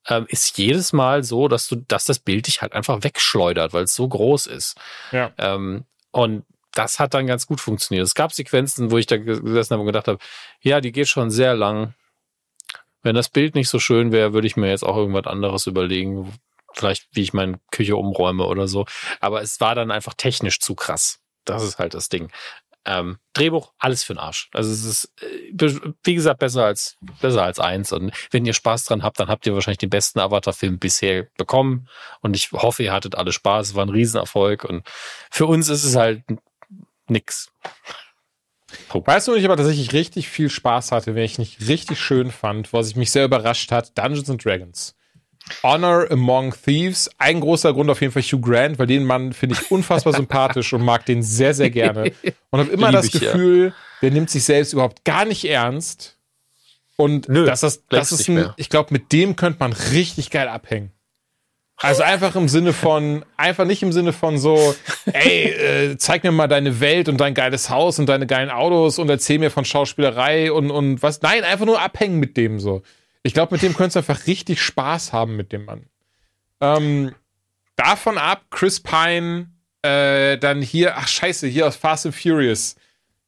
ähm, 0.07 0.25
ist 0.29 0.57
jedes 0.57 0.93
Mal 0.93 1.23
so, 1.23 1.47
dass 1.47 1.67
du, 1.67 1.75
dass 1.75 2.05
das 2.05 2.19
Bild 2.19 2.47
dich 2.47 2.61
halt 2.61 2.73
einfach 2.73 3.03
wegschleudert, 3.03 3.73
weil 3.73 3.83
es 3.83 3.95
so 3.95 4.07
groß 4.07 4.47
ist. 4.47 4.75
Ja. 5.11 5.31
Ähm, 5.37 5.85
und 6.11 6.45
das 6.73 6.99
hat 6.99 7.13
dann 7.13 7.27
ganz 7.27 7.47
gut 7.47 7.61
funktioniert. 7.61 8.05
Es 8.05 8.15
gab 8.15 8.33
Sequenzen, 8.33 8.91
wo 8.91 8.97
ich 8.97 9.07
da 9.07 9.17
gesessen 9.17 9.73
habe 9.73 9.81
und 9.81 9.87
gedacht 9.87 10.07
habe, 10.07 10.19
ja, 10.61 10.81
die 10.81 10.91
geht 10.91 11.07
schon 11.07 11.31
sehr 11.31 11.55
lang. 11.55 11.93
Wenn 13.01 13.15
das 13.15 13.29
Bild 13.29 13.55
nicht 13.55 13.69
so 13.69 13.79
schön 13.79 14.11
wäre, 14.11 14.33
würde 14.33 14.47
ich 14.47 14.57
mir 14.57 14.69
jetzt 14.69 14.83
auch 14.83 14.95
irgendwas 14.95 15.25
anderes 15.25 15.67
überlegen. 15.67 16.33
Vielleicht, 16.73 17.07
wie 17.11 17.21
ich 17.21 17.33
meine 17.33 17.59
Küche 17.71 17.95
umräume 17.95 18.45
oder 18.45 18.67
so. 18.67 18.85
Aber 19.19 19.41
es 19.41 19.59
war 19.59 19.73
dann 19.73 19.91
einfach 19.91 20.13
technisch 20.13 20.59
zu 20.59 20.75
krass. 20.75 21.19
Das 21.45 21.63
ist 21.63 21.79
halt 21.79 21.93
das 21.93 22.09
Ding. 22.09 22.29
Ähm, 22.85 23.17
Drehbuch, 23.33 23.73
alles 23.77 24.03
für 24.03 24.13
den 24.13 24.19
Arsch. 24.19 24.49
Also 24.53 24.71
es 24.71 24.83
ist, 24.83 25.13
äh, 25.21 25.93
wie 26.03 26.15
gesagt, 26.15 26.39
besser 26.39 26.65
als, 26.65 26.97
besser 27.21 27.43
als 27.43 27.59
eins. 27.59 27.91
Und 27.91 28.11
wenn 28.31 28.45
ihr 28.45 28.53
Spaß 28.53 28.85
dran 28.85 29.03
habt, 29.03 29.19
dann 29.19 29.27
habt 29.27 29.45
ihr 29.45 29.53
wahrscheinlich 29.53 29.79
den 29.79 29.89
besten 29.89 30.19
Avatar-Film 30.19 30.79
bisher 30.79 31.27
bekommen. 31.37 31.87
Und 32.21 32.35
ich 32.35 32.51
hoffe, 32.51 32.83
ihr 32.83 32.93
hattet 32.93 33.15
alle 33.15 33.33
Spaß. 33.33 33.69
Es 33.69 33.75
war 33.75 33.85
ein 33.85 33.89
Riesenerfolg. 33.89 34.63
Und 34.63 34.87
für 35.29 35.45
uns 35.45 35.69
ist 35.69 35.83
es 35.83 35.95
halt 35.95 36.23
nix. 37.07 37.51
Punkt. 38.87 39.07
Weißt 39.07 39.27
du, 39.27 39.35
ich 39.35 39.45
aber 39.45 39.57
tatsächlich 39.57 39.93
richtig 39.93 40.29
viel 40.29 40.49
Spaß 40.49 40.91
hatte, 40.91 41.15
wenn 41.15 41.23
ich 41.23 41.39
nicht 41.39 41.67
richtig 41.67 41.99
schön 41.99 42.31
fand, 42.31 42.71
was 42.71 42.89
ich 42.89 42.95
mich 42.95 43.11
sehr 43.11 43.25
überrascht 43.25 43.71
hat, 43.71 43.97
Dungeons 43.97 44.29
and 44.29 44.43
Dragons. 44.43 44.95
Honor 45.63 46.09
Among 46.11 46.53
Thieves. 46.53 47.09
Ein 47.17 47.39
großer 47.39 47.73
Grund 47.73 47.89
auf 47.89 48.01
jeden 48.01 48.13
Fall 48.13 48.21
Hugh 48.21 48.41
Grant, 48.41 48.79
weil 48.79 48.87
den 48.87 49.05
Mann 49.05 49.33
finde 49.33 49.55
ich 49.59 49.71
unfassbar 49.71 50.13
sympathisch 50.15 50.73
und 50.73 50.83
mag 50.83 51.05
den 51.05 51.23
sehr, 51.23 51.53
sehr 51.53 51.69
gerne. 51.69 52.11
Und 52.49 52.59
habe 52.59 52.71
immer 52.71 52.87
Lieb 52.87 52.95
das 52.97 53.05
ich, 53.07 53.13
ja. 53.15 53.31
Gefühl, 53.31 53.73
der 54.01 54.11
nimmt 54.11 54.29
sich 54.29 54.43
selbst 54.43 54.73
überhaupt 54.73 55.03
gar 55.05 55.25
nicht 55.25 55.45
ernst. 55.45 56.17
Und 56.95 57.29
Nö, 57.29 57.45
das 57.45 57.63
ist, 57.63 57.83
das 57.89 58.11
ist 58.11 58.27
ein, 58.27 58.49
ich 58.57 58.69
glaube, 58.69 58.91
mit 58.91 59.11
dem 59.13 59.35
könnte 59.35 59.59
man 59.59 59.73
richtig 59.73 60.31
geil 60.31 60.49
abhängen. 60.49 60.91
Also 61.81 62.03
einfach 62.03 62.35
im 62.35 62.49
Sinne 62.49 62.73
von, 62.73 63.23
einfach 63.37 63.63
nicht 63.63 63.81
im 63.83 63.93
Sinne 63.93 64.11
von 64.11 64.37
so, 64.37 64.75
ey, 65.13 65.45
äh, 65.45 65.97
zeig 65.97 66.25
mir 66.25 66.31
mal 66.31 66.47
deine 66.47 66.81
Welt 66.81 67.07
und 67.07 67.21
dein 67.21 67.33
geiles 67.33 67.69
Haus 67.69 67.99
und 67.99 68.07
deine 68.07 68.27
geilen 68.27 68.49
Autos 68.49 68.99
und 68.99 69.09
erzähl 69.09 69.39
mir 69.39 69.49
von 69.49 69.63
Schauspielerei 69.63 70.51
und, 70.51 70.71
und 70.71 71.01
was. 71.01 71.21
Nein, 71.21 71.45
einfach 71.45 71.65
nur 71.65 71.81
abhängen 71.81 72.19
mit 72.19 72.35
dem 72.35 72.59
so. 72.59 72.81
Ich 73.23 73.33
glaube, 73.33 73.53
mit 73.53 73.61
dem 73.61 73.75
könntest 73.75 73.95
du 73.95 73.99
einfach 73.99 74.27
richtig 74.27 74.61
Spaß 74.61 75.13
haben 75.13 75.35
mit 75.35 75.51
dem 75.51 75.65
Mann. 75.65 75.85
Ähm, 76.61 77.13
davon 77.75 78.17
ab, 78.17 78.43
Chris 78.49 78.79
Pine, 78.79 79.49
äh, 79.81 80.37
dann 80.37 80.61
hier, 80.61 80.97
ach 80.97 81.07
scheiße, 81.07 81.47
hier 81.47 81.67
aus 81.67 81.75
Fast 81.75 82.05
and 82.05 82.15
Furious. 82.15 82.75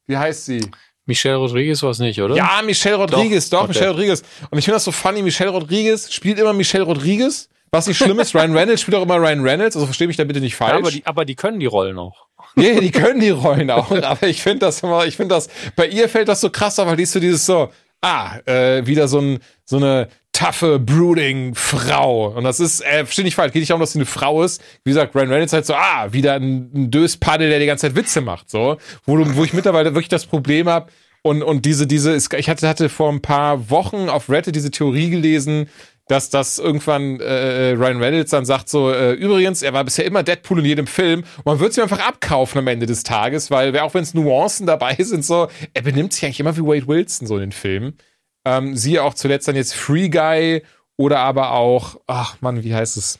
Wie 0.07 0.17
heißt 0.17 0.45
sie? 0.45 0.69
Michelle 1.05 1.37
Rodriguez 1.37 1.81
war 1.83 1.89
es 1.89 1.99
nicht, 1.99 2.21
oder? 2.21 2.35
Ja, 2.35 2.61
Michelle 2.63 2.95
Rodriguez, 2.95 3.49
doch, 3.49 3.61
Okay. 3.61 3.69
Michelle 3.69 3.91
Rodriguez. 3.91 4.21
Und 4.49 4.57
ich 4.57 4.65
finde 4.65 4.75
das 4.75 4.83
so 4.83 4.91
funny, 4.91 5.21
Michelle 5.21 5.49
Rodriguez 5.49 6.11
spielt 6.11 6.39
immer 6.39 6.53
Michelle 6.53 6.83
Rodriguez. 6.83 7.49
Was 7.73 7.87
nicht 7.87 7.97
schlimm 7.97 8.19
ist, 8.19 8.35
Ryan 8.35 8.55
Reynolds 8.55 8.81
spielt 8.81 8.95
auch 8.95 9.03
immer 9.03 9.15
Ryan 9.15 9.41
Reynolds, 9.41 9.77
also 9.77 9.85
verstehe 9.85 10.07
mich 10.07 10.17
da 10.17 10.25
bitte 10.25 10.41
nicht 10.41 10.57
falsch. 10.57 10.71
Ja, 10.73 10.77
aber, 10.79 10.91
die, 10.91 11.05
aber 11.05 11.25
die 11.25 11.35
können 11.35 11.59
die 11.59 11.67
Rollen 11.67 11.97
auch. 11.97 12.27
Nee, 12.55 12.81
die 12.81 12.91
können 12.91 13.21
die 13.21 13.29
Rollen 13.29 13.71
auch, 13.71 13.91
aber 13.91 14.27
ich 14.27 14.41
finde 14.41 14.65
das 14.65 14.83
immer, 14.83 15.05
ich 15.05 15.15
finde 15.15 15.35
das, 15.35 15.47
bei 15.77 15.87
ihr 15.87 16.09
fällt 16.09 16.27
das 16.27 16.41
so 16.41 16.49
krass 16.49 16.77
auf, 16.79 16.87
weil 16.87 16.97
die 16.97 17.03
ist 17.03 17.13
so 17.13 17.21
dieses 17.21 17.45
so, 17.45 17.71
ah, 18.01 18.39
äh, 18.45 18.85
wieder 18.85 19.07
so, 19.07 19.19
ein, 19.19 19.39
so 19.65 19.77
eine 19.77 20.09
taffe, 20.31 20.79
brooding 20.79 21.55
Frau. 21.55 22.27
Und 22.27 22.43
das 22.43 22.59
ist, 22.59 22.81
äh, 22.81 23.05
verstehe 23.05 23.25
nicht 23.25 23.35
falsch, 23.35 23.53
geht 23.53 23.61
nicht 23.61 23.69
darum, 23.69 23.81
dass 23.81 23.93
sie 23.93 23.99
eine 23.99 24.05
Frau 24.05 24.43
ist. 24.43 24.61
Wie 24.83 24.91
gesagt, 24.91 25.15
Ryan 25.15 25.29
Reynolds 25.29 25.53
halt 25.53 25.65
so, 25.65 25.75
ah, 25.75 26.11
wieder 26.11 26.33
ein, 26.33 26.71
ein 26.73 26.91
Döspaddel, 26.91 27.49
der 27.49 27.59
die 27.59 27.65
ganze 27.65 27.87
Zeit 27.87 27.95
Witze 27.95 28.21
macht, 28.21 28.49
so. 28.49 28.77
Wo, 29.05 29.17
du, 29.17 29.35
wo 29.35 29.43
ich 29.43 29.53
mittlerweile 29.53 29.93
wirklich 29.93 30.09
das 30.09 30.25
Problem 30.25 30.67
habe, 30.67 30.91
und, 31.23 31.43
und 31.43 31.65
diese, 31.65 31.85
diese, 31.85 32.15
ich 32.15 32.49
hatte, 32.49 32.67
hatte 32.67 32.89
vor 32.89 33.11
ein 33.11 33.21
paar 33.21 33.69
Wochen 33.69 34.09
auf 34.09 34.29
Reddit 34.29 34.55
diese 34.55 34.71
Theorie 34.71 35.11
gelesen, 35.11 35.69
dass 36.11 36.29
das 36.29 36.59
irgendwann 36.59 37.21
äh, 37.21 37.71
Ryan 37.71 38.03
Reynolds 38.03 38.31
dann 38.31 38.43
sagt 38.43 38.67
so, 38.67 38.91
äh, 38.91 39.13
übrigens, 39.13 39.61
er 39.61 39.71
war 39.71 39.85
bisher 39.85 40.03
immer 40.03 40.23
Deadpool 40.23 40.59
in 40.59 40.65
jedem 40.65 40.85
Film 40.85 41.23
und 41.37 41.45
man 41.45 41.59
wird 41.61 41.71
es 41.71 41.77
ihm 41.77 41.83
einfach 41.83 42.05
abkaufen 42.05 42.59
am 42.59 42.67
Ende 42.67 42.85
des 42.85 43.03
Tages, 43.03 43.49
weil 43.49 43.79
auch 43.79 43.93
wenn 43.93 44.03
es 44.03 44.13
Nuancen 44.13 44.67
dabei 44.67 44.95
sind, 44.99 45.23
so, 45.23 45.47
er 45.73 45.81
benimmt 45.83 46.11
sich 46.11 46.25
eigentlich 46.25 46.41
immer 46.41 46.57
wie 46.57 46.63
Wade 46.63 46.85
Wilson 46.85 47.27
so 47.27 47.35
in 47.35 47.41
den 47.41 47.51
Filmen. 47.53 47.97
Ähm, 48.43 48.75
siehe 48.75 49.01
auch 49.01 49.13
zuletzt 49.13 49.47
dann 49.47 49.55
jetzt 49.55 49.73
Free 49.73 50.09
Guy 50.09 50.63
oder 50.97 51.19
aber 51.19 51.51
auch, 51.51 52.01
ach 52.07 52.35
Mann, 52.41 52.61
wie 52.61 52.75
heißt 52.75 52.97
es? 52.97 53.19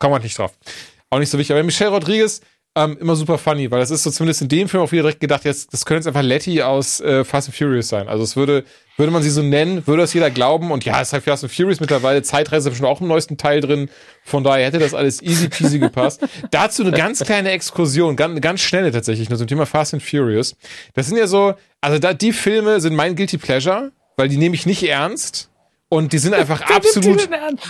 Kommen 0.00 0.14
wir 0.14 0.18
nicht 0.18 0.36
drauf. 0.36 0.52
Auch 1.10 1.20
nicht 1.20 1.30
so 1.30 1.38
wichtig. 1.38 1.54
Aber 1.54 1.62
Michelle 1.62 1.90
Rodriguez, 1.90 2.40
ähm, 2.74 2.98
immer 3.00 3.14
super 3.14 3.38
funny, 3.38 3.70
weil 3.70 3.78
das 3.78 3.92
ist 3.92 4.02
so 4.02 4.10
zumindest 4.10 4.42
in 4.42 4.48
dem 4.48 4.68
Film 4.68 4.82
auch 4.82 4.90
wieder 4.90 5.02
direkt 5.02 5.20
gedacht, 5.20 5.44
jetzt, 5.44 5.72
das 5.72 5.84
könnte 5.86 6.00
jetzt 6.00 6.08
einfach 6.08 6.26
Letty 6.26 6.62
aus 6.62 7.00
äh, 7.00 7.24
Fast 7.24 7.48
and 7.48 7.56
Furious 7.56 7.88
sein. 7.88 8.08
Also 8.08 8.24
es 8.24 8.34
würde, 8.34 8.64
würde 8.96 9.12
man 9.12 9.22
sie 9.22 9.30
so 9.30 9.42
nennen, 9.42 9.86
würde 9.86 10.02
das 10.02 10.14
jeder 10.14 10.30
glauben. 10.30 10.70
Und 10.70 10.84
ja, 10.84 11.00
es 11.00 11.08
ist 11.08 11.12
halt 11.12 11.24
Fast 11.24 11.44
and 11.44 11.52
Furious 11.52 11.80
mittlerweile, 11.80 12.22
Zeitreise 12.22 12.70
ist 12.70 12.76
schon 12.76 12.86
auch 12.86 13.00
im 13.00 13.08
neuesten 13.08 13.36
Teil 13.36 13.60
drin. 13.60 13.88
Von 14.24 14.42
daher 14.44 14.66
hätte 14.66 14.78
das 14.78 14.94
alles 14.94 15.22
easy 15.22 15.48
peasy 15.48 15.78
gepasst. 15.78 16.20
Dazu 16.50 16.82
eine 16.82 16.92
ganz 16.92 17.20
kleine 17.24 17.50
Exkursion, 17.50 18.16
ganz, 18.16 18.40
ganz 18.40 18.60
schnelle 18.60 18.90
tatsächlich, 18.92 19.28
nur 19.28 19.38
zum 19.38 19.46
Thema 19.46 19.66
Fast 19.66 19.94
and 19.94 20.02
Furious. 20.02 20.56
Das 20.94 21.06
sind 21.06 21.16
ja 21.18 21.26
so, 21.26 21.54
also 21.80 21.98
da, 21.98 22.14
die 22.14 22.32
Filme 22.32 22.80
sind 22.80 22.94
mein 22.94 23.16
Guilty 23.16 23.38
Pleasure, 23.38 23.92
weil 24.16 24.28
die 24.28 24.38
nehme 24.38 24.54
ich 24.54 24.66
nicht 24.66 24.82
ernst. 24.82 25.50
Und 25.88 26.12
die 26.12 26.18
sind 26.18 26.34
einfach 26.34 26.62
absolut. 26.62 27.28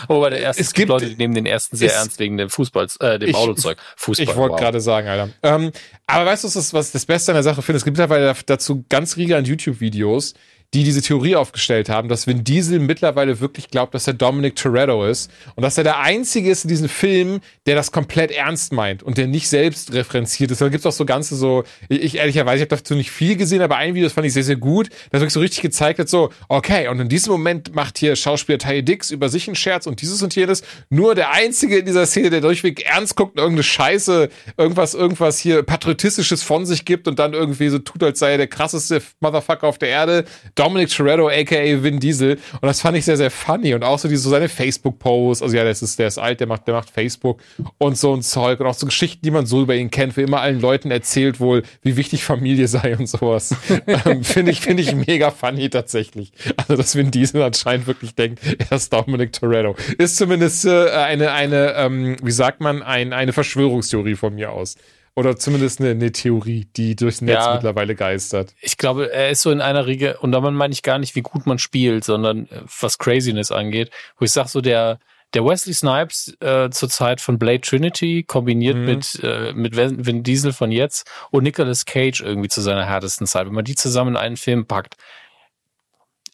Oh, 0.08 0.20
bei 0.20 0.30
der 0.30 0.40
ersten 0.42 0.62
Es 0.62 0.72
gibt- 0.72 0.88
Leute, 0.88 1.06
die 1.06 1.16
nehmen 1.16 1.34
den 1.34 1.44
ersten 1.44 1.76
sehr 1.76 1.92
ernst 1.92 2.18
wegen 2.18 2.38
dem 2.38 2.48
Fußball, 2.48 2.86
äh, 3.00 3.18
dem 3.18 3.28
Ich- 3.28 3.36
Autozeug. 3.36 3.76
Fußball. 3.96 4.24
Ich 4.24 4.36
wollte 4.36 4.52
wow. 4.54 4.60
gerade 4.60 4.80
sagen, 4.80 5.06
Alter. 5.08 5.28
Ähm, 5.42 5.70
aber 6.06 6.24
weißt 6.24 6.44
du, 6.44 6.46
was 6.48 6.54
das, 6.54 6.72
was 6.72 6.92
das 6.92 7.04
Beste 7.04 7.32
an 7.32 7.36
der 7.36 7.42
Sache 7.42 7.60
finde? 7.60 7.76
Es 7.76 7.84
gibt 7.84 7.98
mittlerweile 7.98 8.34
dazu 8.46 8.84
ganz 8.88 9.18
riege 9.18 9.36
an 9.36 9.44
YouTube-Videos, 9.44 10.32
die 10.76 10.84
diese 10.84 11.00
Theorie 11.00 11.36
aufgestellt 11.36 11.88
haben, 11.88 12.10
dass 12.10 12.26
Vin 12.26 12.44
Diesel 12.44 12.80
mittlerweile 12.80 13.40
wirklich 13.40 13.70
glaubt, 13.70 13.94
dass 13.94 14.06
er 14.06 14.12
Dominic 14.12 14.56
Toretto 14.56 15.06
ist 15.06 15.30
und 15.54 15.62
dass 15.62 15.78
er 15.78 15.84
der 15.84 16.00
Einzige 16.00 16.50
ist 16.50 16.64
in 16.64 16.68
diesem 16.68 16.90
Film, 16.90 17.40
der 17.64 17.76
das 17.76 17.92
komplett 17.92 18.30
ernst 18.30 18.74
meint 18.74 19.02
und 19.02 19.16
der 19.16 19.26
nicht 19.26 19.48
selbst 19.48 19.94
referenziert 19.94 20.50
ist. 20.50 20.60
Da 20.60 20.68
gibt's 20.68 20.84
auch 20.84 20.92
so 20.92 21.06
ganze 21.06 21.34
so, 21.34 21.64
ich, 21.88 22.02
ich 22.02 22.16
ehrlicherweise, 22.16 22.56
ich 22.56 22.70
habe 22.70 22.76
dazu 22.76 22.94
nicht 22.94 23.10
viel 23.10 23.36
gesehen, 23.36 23.62
aber 23.62 23.78
ein 23.78 23.94
Video, 23.94 24.06
das 24.06 24.12
fand 24.12 24.26
ich 24.26 24.34
sehr, 24.34 24.44
sehr 24.44 24.56
gut, 24.56 24.90
das 25.10 25.22
wirklich 25.22 25.32
so 25.32 25.40
richtig 25.40 25.62
gezeigt 25.62 25.98
hat, 25.98 26.10
so, 26.10 26.28
okay, 26.50 26.88
und 26.88 27.00
in 27.00 27.08
diesem 27.08 27.32
Moment 27.32 27.74
macht 27.74 27.96
hier 27.96 28.14
Schauspieler 28.14 28.58
Ty 28.58 28.82
Dix 28.82 29.10
über 29.10 29.30
sich 29.30 29.48
einen 29.48 29.56
Scherz 29.56 29.86
und 29.86 30.02
dieses 30.02 30.22
und 30.22 30.36
jenes. 30.36 30.62
Nur 30.90 31.14
der 31.14 31.32
Einzige 31.32 31.78
in 31.78 31.86
dieser 31.86 32.04
Szene, 32.04 32.28
der 32.28 32.42
durchweg 32.42 32.84
ernst 32.84 33.16
guckt 33.16 33.32
und 33.32 33.38
irgendeine 33.38 33.62
Scheiße, 33.62 34.28
irgendwas, 34.58 34.92
irgendwas 34.92 35.38
hier 35.38 35.62
Patriotistisches 35.62 36.42
von 36.42 36.66
sich 36.66 36.84
gibt 36.84 37.08
und 37.08 37.18
dann 37.18 37.32
irgendwie 37.32 37.70
so 37.70 37.78
tut, 37.78 38.02
als 38.02 38.18
sei 38.18 38.32
er 38.32 38.36
der 38.36 38.46
krasseste 38.46 39.00
Motherfucker 39.20 39.66
auf 39.66 39.78
der 39.78 39.88
Erde. 39.88 40.26
Dominic 40.66 40.88
Toretto, 40.88 41.28
aka 41.28 41.82
Vin 41.82 42.00
Diesel. 42.00 42.38
Und 42.54 42.62
das 42.62 42.80
fand 42.80 42.96
ich 42.96 43.04
sehr, 43.04 43.16
sehr 43.16 43.30
funny. 43.30 43.72
Und 43.74 43.84
auch 43.84 44.00
so 44.00 44.08
diese, 44.08 44.22
so 44.22 44.30
seine 44.30 44.48
Facebook-Posts. 44.48 45.42
Also 45.42 45.56
ja, 45.56 45.62
das 45.62 45.80
ist, 45.80 45.96
der 46.00 46.08
ist 46.08 46.18
alt, 46.18 46.40
der 46.40 46.48
macht, 46.48 46.66
der 46.66 46.74
macht 46.74 46.90
Facebook 46.90 47.40
und 47.78 47.96
so 47.96 48.12
ein 48.12 48.22
Zeug. 48.22 48.58
Und 48.58 48.66
auch 48.66 48.74
so 48.74 48.86
Geschichten, 48.86 49.20
die 49.22 49.30
man 49.30 49.46
so 49.46 49.62
über 49.62 49.76
ihn 49.76 49.92
kennt, 49.92 50.16
wie 50.16 50.22
immer 50.22 50.40
allen 50.40 50.60
Leuten 50.60 50.90
erzählt 50.90 51.38
wohl, 51.38 51.62
wie 51.82 51.96
wichtig 51.96 52.24
Familie 52.24 52.66
sei 52.66 52.96
und 52.96 53.08
sowas. 53.08 53.54
ähm, 53.86 54.24
finde 54.24 54.50
ich, 54.50 54.60
finde 54.60 54.82
ich 54.82 54.92
mega 54.92 55.30
funny 55.30 55.70
tatsächlich. 55.70 56.32
Also, 56.56 56.74
dass 56.74 56.96
Vin 56.96 57.12
Diesel 57.12 57.42
anscheinend 57.42 57.86
wirklich 57.86 58.16
denkt, 58.16 58.40
er 58.68 58.76
ist 58.76 58.92
Dominic 58.92 59.32
Toretto. 59.34 59.76
Ist 59.98 60.16
zumindest 60.16 60.64
äh, 60.64 60.90
eine, 60.90 61.30
eine, 61.30 61.74
ähm, 61.74 62.16
wie 62.22 62.32
sagt 62.32 62.60
man, 62.60 62.82
ein, 62.82 63.12
eine 63.12 63.32
Verschwörungstheorie 63.32 64.16
von 64.16 64.34
mir 64.34 64.50
aus. 64.50 64.74
Oder 65.16 65.36
zumindest 65.36 65.80
eine, 65.80 65.90
eine 65.90 66.12
Theorie, 66.12 66.66
die 66.76 66.94
durchs 66.94 67.22
Netz 67.22 67.44
Ja. 67.46 67.54
mittlerweile 67.54 67.94
geistert. 67.94 68.54
Ich 68.60 68.76
glaube, 68.76 69.10
er 69.10 69.30
ist 69.30 69.40
so 69.40 69.50
in 69.50 69.62
einer 69.62 69.86
Riege, 69.86 70.18
und 70.18 70.30
damit 70.32 70.52
meine 70.52 70.72
ich 70.74 70.82
gar 70.82 70.98
nicht, 70.98 71.14
wie 71.16 71.22
gut 71.22 71.46
man 71.46 71.58
spielt, 71.58 72.04
sondern 72.04 72.46
äh, 72.48 72.60
was 72.80 72.98
Craziness 72.98 73.50
angeht, 73.50 73.90
wo 74.18 74.26
ich 74.26 74.32
sage, 74.32 74.48
so 74.48 74.60
der, 74.60 74.98
der 75.32 75.42
Wesley 75.44 75.72
Snipes 75.72 76.36
äh, 76.40 76.68
zur 76.70 76.90
Zeit 76.90 77.22
von 77.22 77.38
Blade 77.38 77.62
Trinity 77.62 78.24
kombiniert 78.24 78.76
Mhm. 78.76 78.84
mit, 78.84 79.20
äh, 79.24 79.52
mit 79.54 79.74
Vin 79.74 80.04
Vin 80.06 80.22
Diesel 80.22 80.52
von 80.52 80.70
jetzt 80.70 81.10
und 81.30 81.44
Nicolas 81.44 81.86
Cage 81.86 82.20
irgendwie 82.20 82.48
zu 82.48 82.60
seiner 82.60 82.84
härtesten 82.86 83.26
Zeit. 83.26 83.46
Wenn 83.46 83.54
man 83.54 83.64
die 83.64 83.74
zusammen 83.74 84.10
in 84.10 84.16
einen 84.18 84.36
Film 84.36 84.66
packt, 84.66 84.96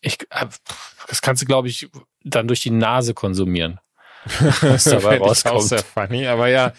ich, 0.00 0.20
äh, 0.30 0.46
das 1.08 1.22
kannst 1.22 1.40
du, 1.42 1.46
glaube 1.46 1.68
ich, 1.68 1.88
dann 2.24 2.48
durch 2.48 2.60
die 2.60 2.70
Nase 2.70 3.14
konsumieren. 3.14 3.78
Was 4.62 4.84
dabei 4.84 5.18
Fänd 5.18 5.26
ich 5.36 5.46
auch 5.46 5.52
rauskommt. 5.52 5.62
sehr 5.62 5.78
funny, 5.82 6.26
aber 6.26 6.48
ja, 6.48 6.72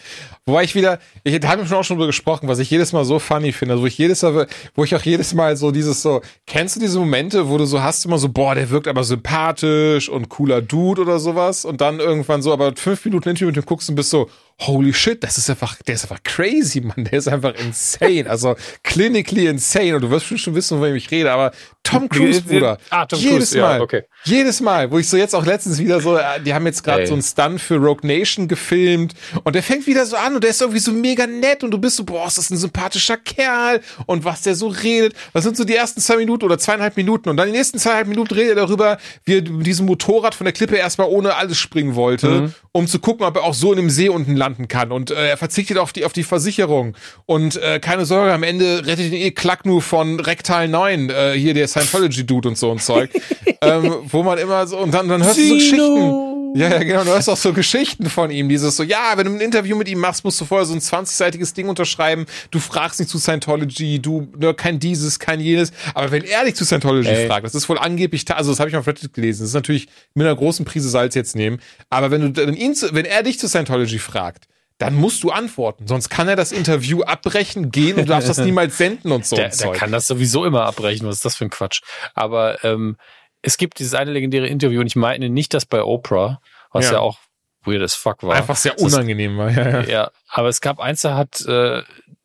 wobei 0.46 0.64
ich 0.64 0.74
wieder, 0.74 0.98
ich 1.24 1.38
da 1.40 1.48
haben 1.48 1.60
wir 1.60 1.66
schon 1.66 1.76
auch 1.76 1.84
schon 1.84 1.96
drüber 1.96 2.06
gesprochen, 2.06 2.48
was 2.48 2.58
ich 2.58 2.70
jedes 2.70 2.92
Mal 2.92 3.04
so 3.04 3.18
funny 3.18 3.52
finde, 3.52 3.80
wo 3.80 3.86
ich 3.86 3.98
jedes 3.98 4.22
Mal, 4.22 4.46
wo 4.74 4.84
ich 4.84 4.94
auch 4.94 5.02
jedes 5.02 5.34
Mal 5.34 5.56
so 5.56 5.70
dieses 5.70 6.00
so, 6.00 6.22
kennst 6.46 6.76
du 6.76 6.80
diese 6.80 6.98
Momente, 6.98 7.48
wo 7.48 7.58
du 7.58 7.66
so 7.66 7.82
hast 7.82 8.04
immer 8.06 8.18
so, 8.18 8.28
boah, 8.30 8.54
der 8.54 8.70
wirkt 8.70 8.88
aber 8.88 9.04
sympathisch 9.04 10.08
und 10.08 10.28
cooler 10.30 10.62
Dude 10.62 11.02
oder 11.02 11.18
sowas 11.18 11.64
und 11.64 11.80
dann 11.80 12.00
irgendwann 12.00 12.40
so, 12.40 12.52
aber 12.52 12.72
fünf 12.76 13.04
Minuten 13.04 13.28
Interview 13.28 13.48
mit 13.48 13.56
dem 13.56 13.66
guckst 13.66 13.88
und 13.90 13.94
bist 13.96 14.10
so, 14.10 14.30
holy 14.60 14.92
shit, 14.94 15.22
das 15.22 15.36
ist 15.38 15.50
einfach, 15.50 15.76
der 15.82 15.96
ist 15.96 16.04
einfach 16.04 16.22
crazy, 16.22 16.80
Mann, 16.80 17.04
der 17.04 17.18
ist 17.18 17.28
einfach 17.28 17.54
insane, 17.54 18.28
also 18.28 18.54
clinically 18.82 19.46
insane. 19.46 19.96
Und 19.96 20.02
du 20.02 20.10
wirst 20.10 20.26
schon 20.38 20.54
wissen, 20.54 20.78
von 20.78 20.86
wem 20.86 20.94
ich 20.94 21.10
rede, 21.10 21.32
aber 21.32 21.52
Tom 21.82 22.08
Cruise, 22.08 22.40
Bruder, 22.42 22.78
Ah, 22.88 23.04
Tom 23.04 23.18
jedes 23.18 23.50
Cruise, 23.50 23.58
ja, 23.58 23.62
Mal, 23.68 23.80
okay. 23.82 24.02
jedes 24.24 24.60
Mal, 24.60 24.90
wo 24.90 24.98
ich 24.98 25.08
so 25.08 25.16
jetzt 25.18 25.34
auch 25.34 25.44
letztens 25.44 25.78
wieder 25.78 26.00
so, 26.00 26.16
äh, 26.16 26.40
die 26.44 26.54
haben 26.54 26.64
jetzt 26.66 26.82
gerade 26.82 27.06
so 27.06 27.12
einen 27.12 27.22
Stunt 27.22 27.60
für 27.60 27.76
Rogue 27.76 28.06
Nation 28.06 28.48
gefilmt. 28.48 29.12
Und 29.42 29.54
der 29.54 29.62
fängt 29.62 29.86
wieder 29.86 30.06
so 30.06 30.16
an 30.16 30.34
und 30.34 30.42
der 30.44 30.50
ist 30.50 30.60
irgendwie 30.62 30.78
so 30.80 30.92
mega 30.92 31.26
nett. 31.26 31.62
Und 31.62 31.70
du 31.72 31.78
bist 31.78 31.96
so, 31.96 32.04
boah, 32.04 32.26
ist 32.26 32.38
das 32.38 32.48
ein 32.50 32.56
sympathischer 32.56 33.18
Kerl. 33.18 33.82
Und 34.06 34.24
was 34.24 34.42
der 34.42 34.54
so 34.54 34.68
redet. 34.68 35.14
Das 35.34 35.44
sind 35.44 35.56
so 35.58 35.64
die 35.64 35.74
ersten 35.76 36.00
zwei 36.00 36.16
Minuten 36.16 36.44
oder 36.44 36.58
zweieinhalb 36.58 36.96
Minuten? 36.96 37.28
Und 37.28 37.36
dann 37.36 37.48
die 37.48 37.52
nächsten 37.58 37.78
zweieinhalb 37.78 38.06
Minuten 38.08 38.32
redet 38.32 38.56
er 38.56 38.66
darüber, 38.66 38.96
wie 39.24 39.38
er 39.38 39.42
mit 39.50 39.66
diesem 39.66 39.84
Motorrad 39.84 40.34
von 40.34 40.44
der 40.46 40.52
Klippe 40.54 40.76
erstmal 40.76 41.08
ohne 41.08 41.34
alles 41.34 41.58
springen 41.58 41.94
wollte, 41.96 42.28
Mhm. 42.28 42.54
Um 42.76 42.88
zu 42.88 42.98
gucken, 42.98 43.24
ob 43.24 43.36
er 43.36 43.44
auch 43.44 43.54
so 43.54 43.72
in 43.72 43.76
dem 43.76 43.88
See 43.88 44.08
unten 44.08 44.34
landen 44.34 44.66
kann. 44.66 44.90
Und 44.90 45.12
äh, 45.12 45.28
er 45.28 45.36
verzichtet 45.36 45.78
auf 45.78 45.92
die 45.92 46.04
auf 46.04 46.12
die 46.12 46.24
Versicherung. 46.24 46.96
Und 47.24 47.56
äh, 47.56 47.78
keine 47.78 48.04
Sorge, 48.04 48.32
am 48.32 48.42
Ende 48.42 48.84
rettet 48.84 49.12
ihn 49.12 49.14
eh 49.14 49.30
Klacknu 49.30 49.78
von 49.78 50.18
Rektal 50.18 50.66
9, 50.66 51.08
äh, 51.08 51.32
hier 51.34 51.54
der 51.54 51.68
Scientology-Dude 51.68 52.48
und 52.48 52.58
so 52.58 52.72
ein 52.72 52.80
Zeug, 52.80 53.10
ähm, 53.60 53.94
wo 54.10 54.24
man 54.24 54.38
immer 54.38 54.66
so 54.66 54.78
und 54.78 54.92
dann, 54.92 55.08
dann 55.08 55.22
hörst 55.22 55.38
du 55.38 55.46
so 55.46 55.54
Geschichten. 55.54 56.33
Ja, 56.56 56.68
ja, 56.68 56.78
genau. 56.78 57.02
Du 57.02 57.10
hast 57.10 57.28
auch 57.28 57.36
so 57.36 57.52
Geschichten 57.52 58.08
von 58.08 58.30
ihm. 58.30 58.48
Dieses 58.48 58.76
so, 58.76 58.84
ja, 58.84 59.14
wenn 59.16 59.26
du 59.26 59.32
ein 59.32 59.40
Interview 59.40 59.76
mit 59.76 59.88
ihm 59.88 59.98
machst, 59.98 60.22
musst 60.24 60.40
du 60.40 60.44
vorher 60.44 60.64
so 60.64 60.72
ein 60.72 60.80
20-seitiges 60.80 61.52
Ding 61.52 61.68
unterschreiben. 61.68 62.26
Du 62.52 62.60
fragst 62.60 63.00
nicht 63.00 63.10
zu 63.10 63.18
Scientology, 63.18 64.00
du, 64.00 64.28
ne, 64.38 64.54
kein 64.54 64.78
dieses, 64.78 65.18
kein 65.18 65.40
jenes. 65.40 65.72
Aber 65.94 66.12
wenn 66.12 66.22
er 66.22 66.44
dich 66.44 66.54
zu 66.54 66.64
Scientology 66.64 67.08
Ey. 67.08 67.26
fragt, 67.26 67.44
das 67.44 67.56
ist 67.56 67.68
wohl 67.68 67.78
angeblich, 67.78 68.24
also 68.32 68.52
das 68.52 68.60
habe 68.60 68.70
ich 68.70 68.76
auf 68.76 68.86
Reddit 68.86 69.12
gelesen. 69.12 69.42
Das 69.42 69.48
ist 69.48 69.54
natürlich 69.54 69.88
mit 70.14 70.26
einer 70.26 70.36
großen 70.36 70.64
Prise 70.64 70.88
Salz 70.88 71.16
jetzt 71.16 71.34
nehmen. 71.34 71.60
Aber 71.90 72.12
wenn 72.12 72.20
du 72.20 72.30
dann 72.30 72.54
ihn, 72.54 72.76
zu, 72.76 72.94
wenn 72.94 73.04
er 73.04 73.24
dich 73.24 73.40
zu 73.40 73.48
Scientology 73.48 73.98
fragt, 73.98 74.46
dann 74.78 74.94
musst 74.94 75.24
du 75.24 75.30
antworten. 75.30 75.88
Sonst 75.88 76.08
kann 76.08 76.28
er 76.28 76.36
das 76.36 76.52
Interview 76.52 77.02
abbrechen, 77.02 77.70
gehen 77.72 77.96
und 77.96 78.02
du 78.02 78.12
darfst 78.12 78.28
das 78.28 78.38
niemals 78.44 78.78
senden 78.78 79.10
und 79.10 79.26
so. 79.26 79.34
Der, 79.34 79.46
ein 79.46 79.58
der 79.58 79.72
kann 79.72 79.90
das 79.90 80.06
sowieso 80.06 80.44
immer 80.44 80.66
abbrechen. 80.66 81.06
Was 81.06 81.16
ist 81.16 81.24
das 81.24 81.36
für 81.36 81.44
ein 81.44 81.50
Quatsch? 81.50 81.80
Aber 82.14 82.62
ähm, 82.64 82.96
es 83.44 83.56
gibt 83.56 83.78
dieses 83.78 83.94
eine 83.94 84.10
legendäre 84.12 84.46
Interview 84.46 84.80
und 84.80 84.86
ich 84.86 84.96
meine 84.96 85.28
nicht 85.28 85.54
das 85.54 85.66
bei 85.66 85.82
Oprah, 85.82 86.40
was 86.72 86.86
Ja. 86.86 86.92
ja, 86.94 86.98
auch 87.00 87.18
weird 87.64 87.82
as 87.82 87.94
fuck 87.94 88.22
war. 88.22 88.34
Einfach 88.34 88.56
sehr 88.56 88.78
unangenehm 88.80 89.36
war, 89.38 89.50
ja, 89.50 89.68
ja. 89.68 89.82
Ja, 89.82 90.10
aber 90.28 90.48
es 90.48 90.60
gab 90.60 90.80
eins, 90.80 91.02
da 91.02 91.16
hat 91.16 91.40
äh, 91.46 91.82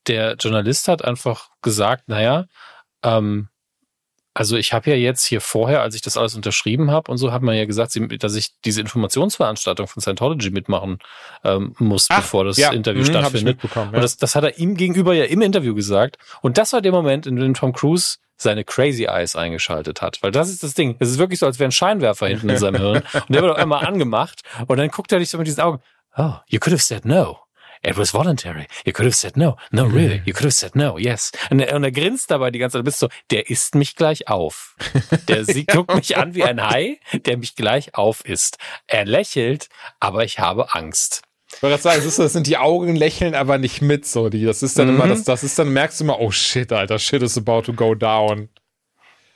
der 0.07 0.35
Journalist 0.35 0.87
hat 0.87 1.03
einfach 1.03 1.49
gesagt, 1.61 2.07
naja, 2.07 2.45
ähm, 3.03 3.49
also 4.39 4.55
ich 4.55 4.71
habe 4.71 4.89
ja 4.89 4.95
jetzt 4.95 5.25
hier 5.25 5.41
vorher, 5.41 5.81
als 5.81 5.95
ich 5.95 6.01
das 6.01 6.15
alles 6.15 6.33
unterschrieben 6.33 6.91
habe 6.91 7.11
und 7.11 7.17
so, 7.17 7.33
hat 7.33 7.41
man 7.41 7.57
ja 7.57 7.65
gesagt, 7.65 7.99
dass 8.23 8.35
ich 8.35 8.51
diese 8.63 8.79
Informationsveranstaltung 8.79 9.85
von 9.85 9.99
Scientology 10.01 10.49
mitmachen 10.49 10.99
ähm, 11.43 11.75
muss, 11.77 12.07
Ach, 12.09 12.21
bevor 12.21 12.45
das 12.45 12.55
ja. 12.55 12.71
Interview 12.71 13.01
mhm, 13.01 13.07
stattfindet. 13.07 13.59
Ja. 13.75 13.81
Und 13.81 13.95
das, 13.95 14.15
das 14.15 14.35
hat 14.35 14.45
er 14.45 14.57
ihm 14.57 14.75
gegenüber 14.75 15.13
ja 15.13 15.25
im 15.25 15.41
Interview 15.41 15.75
gesagt. 15.75 16.19
Und 16.41 16.57
das 16.57 16.71
war 16.71 16.79
der 16.79 16.93
Moment, 16.93 17.27
in 17.27 17.35
dem 17.35 17.53
Tom 17.53 17.73
Cruise 17.73 18.15
seine 18.37 18.63
Crazy 18.63 19.07
Eyes 19.09 19.35
eingeschaltet 19.35 20.01
hat. 20.01 20.19
Weil 20.21 20.31
das 20.31 20.47
ist 20.47 20.63
das 20.63 20.73
Ding. 20.73 20.95
Es 20.99 21.09
ist 21.09 21.17
wirklich 21.17 21.39
so, 21.39 21.45
als 21.45 21.59
wäre 21.59 21.67
ein 21.67 21.73
Scheinwerfer 21.73 22.27
hinten 22.27 22.47
in 22.47 22.57
seinem 22.57 22.75
Hirn. 22.81 23.03
Und 23.13 23.35
der 23.35 23.41
wird 23.41 23.51
auch 23.51 23.57
einmal 23.57 23.85
angemacht. 23.85 24.43
Und 24.67 24.77
dann 24.77 24.87
guckt 24.87 25.11
er 25.11 25.19
dich 25.19 25.29
so 25.29 25.37
mit 25.37 25.47
diesen 25.47 25.59
Augen. 25.59 25.81
Oh, 26.15 26.35
you 26.47 26.59
could 26.59 26.71
have 26.71 26.81
said 26.81 27.03
no. 27.03 27.39
It 27.81 27.97
was 27.97 28.13
voluntary. 28.13 28.67
You 28.85 28.91
could 28.91 29.05
have 29.05 29.15
said 29.15 29.37
no. 29.37 29.55
No, 29.71 29.85
really. 29.85 30.21
You 30.25 30.33
could 30.33 30.43
have 30.43 30.53
said 30.53 30.75
no. 30.75 30.97
Yes. 30.97 31.31
Und 31.49 31.61
er, 31.61 31.75
und 31.75 31.83
er 31.83 31.91
grinst 31.91 32.29
dabei 32.29 32.51
die 32.51 32.59
ganze 32.59 32.73
Zeit. 32.73 32.81
Du 32.81 32.85
bist 32.85 32.99
so, 32.99 33.07
der 33.31 33.49
isst 33.49 33.75
mich 33.75 33.95
gleich 33.95 34.27
auf. 34.27 34.75
Der 35.29 35.45
sie 35.45 35.65
guckt 35.65 35.95
mich 35.95 36.17
an 36.17 36.35
wie 36.35 36.43
ein 36.43 36.61
Hai, 36.61 36.99
der 37.13 37.37
mich 37.37 37.55
gleich 37.55 37.95
auf 37.95 38.25
isst. 38.25 38.57
Er 38.87 39.05
lächelt, 39.05 39.69
aber 40.01 40.25
ich 40.25 40.39
habe 40.39 40.75
Angst. 40.75 41.21
Ich 41.55 41.63
wollte 41.63 41.81
gerade 41.81 42.01
sagen, 42.01 42.13
das, 42.17 42.33
sind 42.33 42.47
die 42.47 42.57
Augen 42.57 42.95
lächeln 42.95 43.33
aber 43.33 43.57
nicht 43.57 43.81
mit, 43.81 44.05
so 44.05 44.29
die. 44.29 44.45
Das 44.45 44.61
ist 44.61 44.77
dann 44.77 44.89
mhm. 44.89 44.95
immer, 44.95 45.07
das, 45.07 45.23
das 45.23 45.43
ist 45.43 45.57
dann 45.57 45.69
merkst 45.69 45.99
du 45.99 46.03
immer, 46.03 46.19
oh 46.19 46.31
shit, 46.31 46.71
Alter, 46.71 46.99
shit 46.99 47.23
is 47.23 47.37
about 47.37 47.61
to 47.61 47.73
go 47.73 47.95
down. 47.95 48.49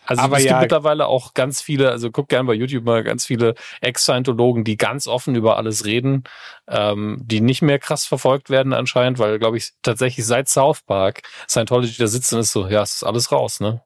Also 0.06 0.22
aber 0.22 0.38
es 0.38 0.44
ja, 0.44 0.52
gibt 0.52 0.62
mittlerweile 0.64 1.08
auch 1.08 1.34
ganz 1.34 1.62
viele, 1.62 1.90
also 1.90 2.12
guck 2.12 2.30
gerne 2.30 2.48
bei 2.48 2.54
YouTube 2.54 2.84
mal 2.84 3.04
ganz 3.04 3.26
viele 3.26 3.56
Ex-Scientologen, 3.82 4.64
die 4.64 4.78
ganz 4.78 5.08
offen 5.08 5.36
über 5.36 5.58
alles 5.58 5.86
reden, 5.86 6.24
ähm, 6.68 7.20
die 7.24 7.42
nicht 7.42 7.62
mehr 7.62 7.80
krass 7.80 8.06
verfolgt 8.06 8.50
werden 8.50 8.74
anscheinend, 8.74 9.20
weil, 9.20 9.40
glaube 9.40 9.58
ich, 9.58 9.72
tatsächlich 9.82 10.26
seit 10.26 10.50
South 10.50 10.82
Park 10.82 11.22
Scientology 11.48 11.96
da 11.98 12.08
sitzt 12.08 12.34
und 12.34 12.40
ist 12.40 12.52
so, 12.52 12.68
ja, 12.68 12.82
es 12.82 12.96
ist 12.96 13.04
alles 13.04 13.32
raus, 13.32 13.60
ne? 13.60 13.82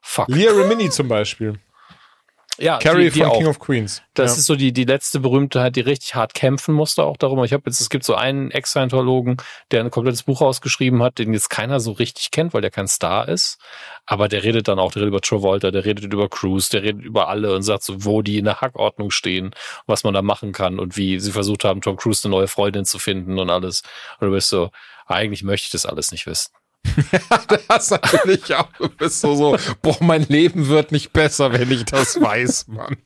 Fuck. 0.00 0.28
Leah 0.28 0.52
Remini 0.52 0.90
zum 0.90 1.08
Beispiel. 1.08 1.60
Ja, 2.58 2.78
Carrie 2.78 3.04
die, 3.04 3.10
die 3.10 3.20
von 3.20 3.30
auch. 3.30 3.38
King 3.38 3.46
of 3.46 3.58
Queens. 3.58 4.02
Das 4.14 4.32
ja. 4.32 4.38
ist 4.38 4.46
so 4.46 4.56
die, 4.56 4.72
die 4.72 4.84
letzte 4.84 5.20
Berühmtheit, 5.20 5.74
die 5.74 5.80
richtig 5.80 6.14
hart 6.14 6.34
kämpfen 6.34 6.74
musste 6.74 7.02
auch 7.02 7.16
darum. 7.16 7.42
Ich 7.44 7.52
habe 7.52 7.62
jetzt, 7.66 7.80
es 7.80 7.88
gibt 7.88 8.04
so 8.04 8.14
einen 8.14 8.50
Ex-Scientologen, 8.50 9.38
der 9.70 9.80
ein 9.80 9.90
komplettes 9.90 10.24
Buch 10.24 10.42
ausgeschrieben 10.42 11.02
hat, 11.02 11.18
den 11.18 11.32
jetzt 11.32 11.48
keiner 11.48 11.80
so 11.80 11.92
richtig 11.92 12.30
kennt, 12.30 12.52
weil 12.52 12.60
der 12.60 12.70
kein 12.70 12.88
Star 12.88 13.28
ist. 13.28 13.58
Aber 14.04 14.28
der 14.28 14.42
redet 14.42 14.68
dann 14.68 14.78
auch, 14.78 14.92
der 14.92 15.02
redet 15.02 15.12
über 15.12 15.20
Travolta, 15.20 15.70
der 15.70 15.84
redet 15.84 16.12
über 16.12 16.28
Cruise, 16.28 16.68
der 16.70 16.82
redet 16.82 17.02
über 17.02 17.28
alle 17.28 17.54
und 17.54 17.62
sagt 17.62 17.84
so, 17.84 18.04
wo 18.04 18.22
die 18.22 18.38
in 18.38 18.44
der 18.44 18.60
Hackordnung 18.60 19.10
stehen, 19.10 19.54
was 19.86 20.04
man 20.04 20.12
da 20.12 20.22
machen 20.22 20.52
kann 20.52 20.78
und 20.78 20.96
wie 20.96 21.18
sie 21.20 21.32
versucht 21.32 21.64
haben, 21.64 21.80
Tom 21.80 21.96
Cruise 21.96 22.26
eine 22.26 22.36
neue 22.36 22.48
Freundin 22.48 22.84
zu 22.84 22.98
finden 22.98 23.38
und 23.38 23.50
alles. 23.50 23.82
Und 24.20 24.28
du 24.28 24.34
bist 24.34 24.48
so, 24.48 24.70
eigentlich 25.06 25.42
möchte 25.42 25.66
ich 25.66 25.72
das 25.72 25.86
alles 25.86 26.12
nicht 26.12 26.26
wissen. 26.26 26.52
Ja, 27.12 27.40
das 27.68 27.90
natürlich 27.90 28.54
auch. 28.54 28.68
Du 28.78 28.88
bist 28.88 29.20
so, 29.20 29.34
so, 29.34 29.56
boah, 29.82 29.96
mein 30.00 30.26
Leben 30.28 30.68
wird 30.68 30.92
nicht 30.92 31.12
besser, 31.12 31.52
wenn 31.52 31.70
ich 31.70 31.84
das 31.84 32.20
weiß, 32.20 32.68
Mann. 32.68 32.96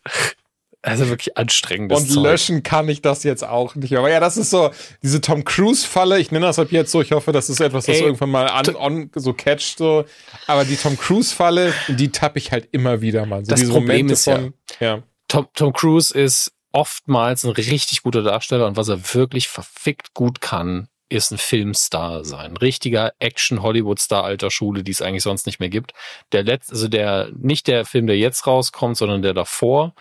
Also 0.82 1.08
wirklich 1.08 1.36
anstrengend. 1.36 1.92
Und 1.92 2.08
Zeug. 2.08 2.22
löschen 2.22 2.62
kann 2.62 2.88
ich 2.88 3.02
das 3.02 3.24
jetzt 3.24 3.42
auch 3.42 3.74
nicht. 3.74 3.96
Aber 3.96 4.08
ja, 4.08 4.20
das 4.20 4.36
ist 4.36 4.50
so, 4.50 4.70
diese 5.02 5.20
Tom 5.20 5.44
Cruise-Falle, 5.44 6.20
ich 6.20 6.30
nenne 6.30 6.46
das 6.46 6.60
ab 6.60 6.68
jetzt 6.70 6.92
so, 6.92 7.02
ich 7.02 7.10
hoffe, 7.10 7.32
das 7.32 7.50
ist 7.50 7.58
etwas, 7.58 7.88
was 7.88 7.96
Ey, 7.96 8.02
irgendwann 8.02 8.30
mal 8.30 8.46
an, 8.46 8.76
on, 8.76 9.10
so 9.16 9.32
catcht, 9.32 9.78
so. 9.78 10.04
Aber 10.46 10.64
die 10.64 10.76
Tom 10.76 10.96
Cruise-Falle, 10.96 11.74
die 11.88 12.12
tappe 12.12 12.38
ich 12.38 12.52
halt 12.52 12.68
immer 12.70 13.00
wieder 13.00 13.26
mal. 13.26 13.44
So 13.44 13.50
das 13.50 13.62
Problem 13.62 13.82
Momente 13.82 14.12
ist 14.12 14.24
von, 14.24 14.54
ja, 14.78 14.86
ja. 14.86 15.02
Tom, 15.26 15.48
Tom 15.54 15.72
Cruise 15.72 16.16
ist 16.16 16.52
oftmals 16.70 17.42
ein 17.42 17.50
richtig 17.50 18.02
guter 18.02 18.22
Darsteller 18.22 18.66
und 18.66 18.76
was 18.76 18.88
er 18.88 19.14
wirklich 19.14 19.48
verfickt 19.48 20.14
gut 20.14 20.40
kann, 20.40 20.88
ist 21.08 21.30
ein 21.30 21.38
Filmstar 21.38 22.24
sein. 22.24 22.56
Richtiger 22.56 23.12
Action-Hollywood-Star 23.18 24.24
alter 24.24 24.50
Schule, 24.50 24.82
die 24.82 24.90
es 24.90 25.02
eigentlich 25.02 25.22
sonst 25.22 25.46
nicht 25.46 25.60
mehr 25.60 25.68
gibt. 25.68 25.92
Der 26.32 26.42
letzte, 26.42 26.72
also 26.72 26.88
der, 26.88 27.30
nicht 27.36 27.68
der 27.68 27.84
Film, 27.84 28.06
der 28.06 28.18
jetzt 28.18 28.46
rauskommt, 28.46 28.96
sondern 28.96 29.22
der 29.22 29.34
davor, 29.34 29.94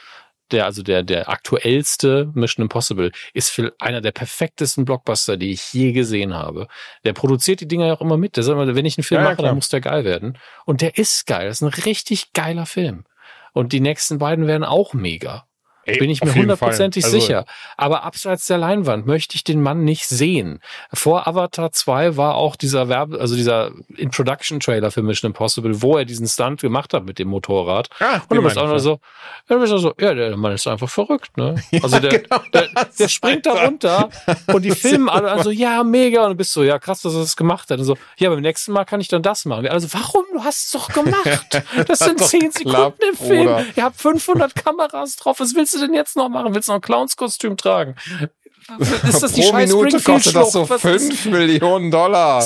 der, 0.52 0.65
also 0.65 0.84
der, 0.84 1.03
der 1.03 1.30
aktuellste 1.30 2.32
Mission 2.34 2.64
Impossible, 2.64 3.11
ist 3.34 3.49
für 3.49 3.73
einer 3.80 4.02
der 4.02 4.11
perfektesten 4.11 4.86
Blockbuster, 4.86 5.38
die 5.38 5.52
ich 5.52 5.73
je 5.73 5.91
gesehen 5.91 6.34
habe. 6.34 6.68
Der 7.03 7.14
produziert 7.14 7.61
die 7.61 7.68
Dinger 7.68 7.88
ja 7.88 7.94
auch 7.94 8.02
immer 8.02 8.18
mit. 8.18 8.36
Der 8.36 8.44
sagt 8.44 8.60
immer, 8.60 8.76
wenn 8.76 8.86
ich 8.86 8.98
einen 8.98 9.03
Film 9.03 9.22
ja, 9.22 9.30
mache, 9.30 9.41
ja, 9.41 9.48
dann 9.48 9.56
muss 9.56 9.69
der 9.69 9.82
geil 9.82 10.06
werden. 10.06 10.38
Und 10.65 10.82
der 10.82 10.98
ist 10.98 11.26
geil. 11.26 11.48
Das 11.48 11.61
ist 11.61 11.61
ein 11.61 11.84
richtig 11.84 12.34
geiler 12.34 12.65
Film. 12.65 13.06
Und 13.53 13.73
die 13.73 13.80
nächsten 13.80 14.18
beiden 14.19 14.48
werden 14.48 14.64
auch 14.64 14.94
mega. 14.94 15.48
Ey, 15.86 15.99
bin 15.99 16.10
ich 16.10 16.24
mir 16.24 16.34
hundertprozentig 16.34 17.06
also, 17.06 17.20
sicher. 17.20 17.45
Aber 17.78 18.03
abseits 18.03 18.45
der 18.48 18.57
Leinwand 18.57 19.06
möchte 19.06 19.36
ich 19.36 19.44
den 19.44 19.62
Mann 19.62 19.84
nicht 19.84 20.07
sehen. 20.07 20.60
Vor 20.94 21.28
Avatar 21.28 21.72
2 21.72 22.18
war 22.18 22.36
auch 22.36 22.56
dieser 22.56 22.90
Werbe, 22.90 23.20
also 23.20 23.36
dieser 23.36 23.72
Introduction-Trailer 23.95 24.91
für 24.91 25.03
Mission 25.03 25.30
Impossible, 25.30 25.82
wo 25.82 25.98
er 25.98 26.06
diesen 26.06 26.28
Stunt 26.28 26.62
gemacht 26.62 26.94
hat 26.94 27.06
mit 27.06 27.20
dem 27.20 27.28
Motorrad. 27.28 27.90
Ah, 27.99 28.22
und 28.28 28.38
du 28.38 28.41
bist 28.41 28.57
auch 28.57 28.68
nur 28.68 28.80
so, 28.80 28.99
du 29.48 29.60
bist 29.60 29.74
auch 29.74 29.78
so, 29.78 29.94
ja, 29.99 30.14
der 30.14 30.36
Mann 30.38 30.53
ist 30.53 30.68
einfach 30.68 30.90
verrückt, 30.90 31.38
ne? 31.38 31.56
Also 31.86 31.99
der, 31.99 32.20
genau 32.20 32.41
der, 32.52 32.70
der 32.98 33.07
springt 33.07 33.45
da 33.45 33.66
runter 33.66 34.10
und 34.48 34.64
die 34.64 34.72
filmen 34.76 35.07
alle 35.07 35.36
also, 35.36 35.52
ja, 35.52 35.84
mega. 35.84 36.24
Und 36.24 36.32
du 36.32 36.36
bist 36.36 36.53
so, 36.53 36.64
ja, 36.64 36.80
krass, 36.80 37.02
dass 37.02 37.14
er 37.14 37.20
das 37.20 37.36
gemacht 37.36 37.70
hat. 37.70 37.80
Und 37.80 37.86
so, 37.86 37.98
ja, 38.18 38.30
beim 38.30 38.41
nächsten 38.41 38.72
Mal 38.72 38.86
kann 38.86 39.02
ich 39.02 39.07
dann 39.07 39.22
das 39.22 39.45
machen. 39.45 39.68
Also, 39.68 39.91
warum? 39.94 40.26
Du 40.34 40.44
hast 40.44 40.66
es 40.66 40.72
doch 40.72 40.90
gemacht. 40.90 41.26
Das 41.88 41.99
sind 41.99 42.20
zehn 42.20 42.52
Sekunden 42.52 43.02
im 43.10 43.16
Film. 43.16 43.66
Ihr 43.76 43.84
habt 43.84 43.99
500 43.99 44.56
Kameras 44.56 45.16
drauf. 45.18 45.40
Was 45.40 45.56
willst 45.56 45.74
du 45.74 45.75
denn 45.80 45.94
jetzt 45.94 46.16
noch 46.16 46.30
machen? 46.30 46.54
Willst 46.54 46.68
du 46.68 46.74
noch 46.74 46.80
ein 46.80 46.82
Clownskostüm 46.82 47.58
tragen? 47.58 47.96
Ist 49.08 49.22
das 49.22 49.34
die 49.34 49.42
Pro 49.42 49.58
Minute 49.58 50.02
kostet 50.02 50.36
das 50.36 50.52
so 50.52 50.66
5 50.66 51.26
Millionen 51.26 51.92
Dollar. 51.92 52.44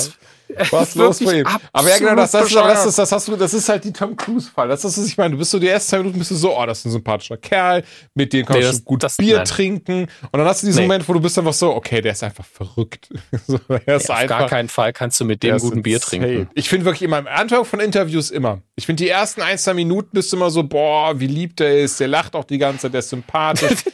Was 0.70 0.94
los 0.94 1.18
bei 1.24 1.40
ihm? 1.40 1.46
Aber 1.72 1.88
ja, 1.88 1.98
genau, 1.98 2.14
das, 2.16 2.32
das, 2.32 2.52
das, 2.52 2.84
das, 2.84 2.96
das, 2.96 3.12
hast 3.12 3.28
du, 3.28 3.36
das 3.36 3.54
ist 3.54 3.68
halt 3.68 3.84
die 3.84 3.92
Tom 3.92 4.16
Cruise-Fall. 4.16 4.68
Das 4.68 4.84
ist, 4.84 4.98
was 4.98 5.06
ich 5.06 5.16
meine. 5.16 5.32
Du 5.32 5.38
bist 5.38 5.50
so 5.50 5.58
die 5.58 5.68
ersten 5.68 5.90
zwei 5.90 5.98
Minuten 5.98 6.18
bist 6.18 6.30
du 6.30 6.34
so, 6.34 6.56
oh, 6.56 6.66
das 6.66 6.80
ist 6.80 6.86
ein 6.86 6.90
sympathischer 6.92 7.36
Kerl, 7.36 7.84
mit 8.14 8.32
dem 8.32 8.46
kannst 8.46 8.62
nee, 8.62 8.78
du 8.78 8.84
gut 8.84 9.06
Bier 9.18 9.36
nein. 9.38 9.44
trinken. 9.44 10.02
Und 10.02 10.38
dann 10.38 10.44
hast 10.44 10.62
du 10.62 10.66
diesen 10.66 10.82
nee. 10.82 10.88
Moment, 10.88 11.08
wo 11.08 11.12
du 11.12 11.20
bist 11.20 11.38
einfach 11.38 11.52
so, 11.52 11.74
okay, 11.74 12.00
der 12.00 12.12
ist 12.12 12.22
einfach 12.22 12.44
verrückt. 12.44 13.08
so, 13.46 13.58
er 13.68 13.96
ist 13.96 14.08
ja, 14.08 14.14
auf 14.14 14.20
einfach, 14.20 14.38
gar 14.40 14.48
keinen 14.48 14.68
Fall 14.68 14.92
kannst 14.92 15.20
du 15.20 15.24
mit 15.24 15.42
dem 15.42 15.58
guten 15.58 15.82
Bier 15.82 16.00
trinken. 16.00 16.48
Ich 16.54 16.68
finde 16.68 16.84
wirklich 16.86 17.02
immer, 17.02 17.18
am 17.18 17.26
Anfang 17.26 17.64
von 17.64 17.80
Interviews 17.80 18.30
immer. 18.30 18.62
Ich 18.76 18.86
finde 18.86 19.04
die 19.04 19.08
ersten 19.10 19.42
ein, 19.42 19.58
zwei 19.58 19.74
Minuten 19.74 20.10
bist 20.12 20.32
du 20.32 20.36
immer 20.36 20.50
so, 20.50 20.62
boah, 20.62 21.18
wie 21.18 21.26
lieb 21.26 21.56
der 21.56 21.80
ist, 21.80 22.00
der 22.00 22.08
lacht 22.08 22.34
auch 22.34 22.44
die 22.44 22.58
ganze 22.58 22.82
Zeit, 22.82 22.94
der 22.94 23.00
ist 23.00 23.10
sympathisch. 23.10 23.84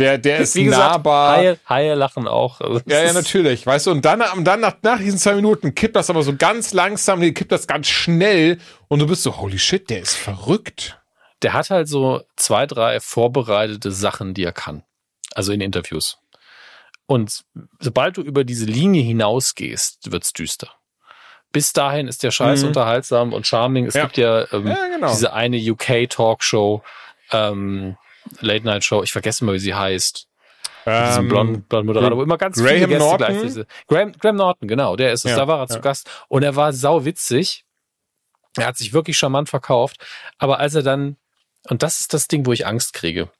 Der, 0.00 0.18
der 0.18 0.38
ist 0.40 0.56
Wie 0.56 0.64
gesagt, 0.64 0.92
nahbar. 0.92 1.36
Haie, 1.36 1.58
Haie 1.68 1.94
lachen 1.94 2.26
auch. 2.26 2.60
Also 2.60 2.80
ja, 2.86 3.04
ja, 3.04 3.12
natürlich. 3.12 3.66
Weißt 3.66 3.86
du, 3.86 3.90
und 3.92 4.04
dann, 4.04 4.22
dann 4.44 4.60
nach, 4.60 4.76
nach 4.82 4.98
diesen 4.98 5.18
zwei 5.18 5.34
Minuten 5.34 5.74
kippt 5.74 5.94
das 5.94 6.10
aber 6.10 6.22
so 6.22 6.34
ganz 6.34 6.72
langsam, 6.72 7.20
kippt 7.20 7.52
das 7.52 7.66
ganz 7.66 7.86
schnell 7.86 8.58
und 8.88 8.98
du 8.98 9.06
bist 9.06 9.22
so, 9.22 9.36
holy 9.36 9.58
shit, 9.58 9.88
der 9.90 10.00
ist 10.00 10.16
verrückt. 10.16 10.98
Der 11.42 11.52
hat 11.52 11.70
halt 11.70 11.88
so 11.88 12.22
zwei, 12.36 12.66
drei 12.66 13.00
vorbereitete 13.00 13.92
Sachen, 13.92 14.34
die 14.34 14.44
er 14.44 14.52
kann. 14.52 14.82
Also 15.34 15.52
in 15.52 15.60
Interviews. 15.60 16.18
Und 17.06 17.44
sobald 17.78 18.16
du 18.16 18.22
über 18.22 18.44
diese 18.44 18.66
Linie 18.66 19.02
hinausgehst, 19.02 20.12
wird's 20.12 20.32
düster. 20.32 20.70
Bis 21.52 21.72
dahin 21.72 22.06
ist 22.06 22.22
der 22.22 22.30
Scheiß 22.30 22.62
mhm. 22.62 22.68
unterhaltsam 22.68 23.32
und 23.32 23.46
charming. 23.46 23.86
Es 23.86 23.94
ja. 23.94 24.02
gibt 24.04 24.16
ja, 24.16 24.46
ähm, 24.52 24.68
ja 24.68 24.86
genau. 24.86 25.10
diese 25.10 25.32
eine 25.32 25.56
UK-Talkshow, 25.56 26.82
ähm, 27.32 27.96
Late 28.40 28.64
Night 28.64 28.84
Show, 28.84 29.02
ich 29.02 29.12
vergesse 29.12 29.44
mal, 29.44 29.54
wie 29.54 29.58
sie 29.58 29.74
heißt. 29.74 30.26
Ähm, 30.86 31.06
diesen 31.06 31.28
blonden, 31.28 31.62
blonden 31.62 31.86
Moderator, 31.88 32.18
wo 32.18 32.22
immer 32.22 32.38
ganz 32.38 32.56
Graham 32.56 32.68
viele 32.68 32.88
Gäste 32.88 33.04
Norton? 33.04 33.26
gleich 33.26 33.42
diese. 33.42 33.66
Graham, 33.86 34.12
Graham 34.12 34.36
Norton, 34.36 34.68
genau, 34.68 34.96
der 34.96 35.12
ist 35.12 35.24
es. 35.24 35.32
Ja, 35.32 35.36
da 35.36 35.48
war 35.48 35.58
er 35.58 35.62
ja. 35.62 35.68
zu 35.68 35.80
Gast 35.80 36.10
und 36.28 36.42
er 36.42 36.56
war 36.56 36.72
sau 36.72 37.04
witzig. 37.04 37.64
Er 38.56 38.66
hat 38.66 38.76
sich 38.76 38.92
wirklich 38.92 39.18
charmant 39.18 39.48
verkauft. 39.48 39.96
Aber 40.38 40.58
als 40.58 40.74
er 40.74 40.82
dann, 40.82 41.16
und 41.68 41.82
das 41.82 42.00
ist 42.00 42.14
das 42.14 42.28
Ding, 42.28 42.46
wo 42.46 42.52
ich 42.52 42.66
Angst 42.66 42.94
kriege. 42.94 43.30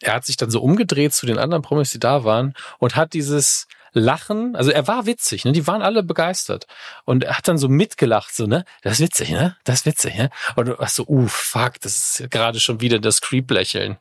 Er 0.00 0.14
hat 0.14 0.24
sich 0.24 0.36
dann 0.36 0.50
so 0.50 0.60
umgedreht 0.60 1.14
zu 1.14 1.26
den 1.26 1.38
anderen 1.38 1.62
Promis, 1.62 1.90
die 1.90 2.00
da 2.00 2.24
waren 2.24 2.54
und 2.78 2.96
hat 2.96 3.12
dieses, 3.12 3.66
Lachen, 3.94 4.56
also 4.56 4.70
er 4.70 4.86
war 4.88 5.06
witzig, 5.06 5.44
ne? 5.44 5.52
Die 5.52 5.66
waren 5.66 5.80
alle 5.80 6.02
begeistert. 6.02 6.66
Und 7.04 7.24
er 7.24 7.38
hat 7.38 7.48
dann 7.48 7.58
so 7.58 7.68
mitgelacht, 7.68 8.34
so, 8.34 8.46
ne? 8.46 8.64
Das 8.82 8.94
ist 8.94 9.00
witzig, 9.00 9.30
ne? 9.30 9.56
Das 9.64 9.80
ist 9.80 9.86
witzig, 9.86 10.16
ne? 10.16 10.30
Und 10.56 10.66
du 10.66 10.78
warst 10.78 10.96
so, 10.96 11.06
uh, 11.06 11.26
fuck, 11.28 11.80
das 11.80 12.20
ist 12.20 12.30
gerade 12.30 12.58
schon 12.60 12.80
wieder 12.80 12.98
das 12.98 13.20
Creep-Lächeln. 13.20 13.96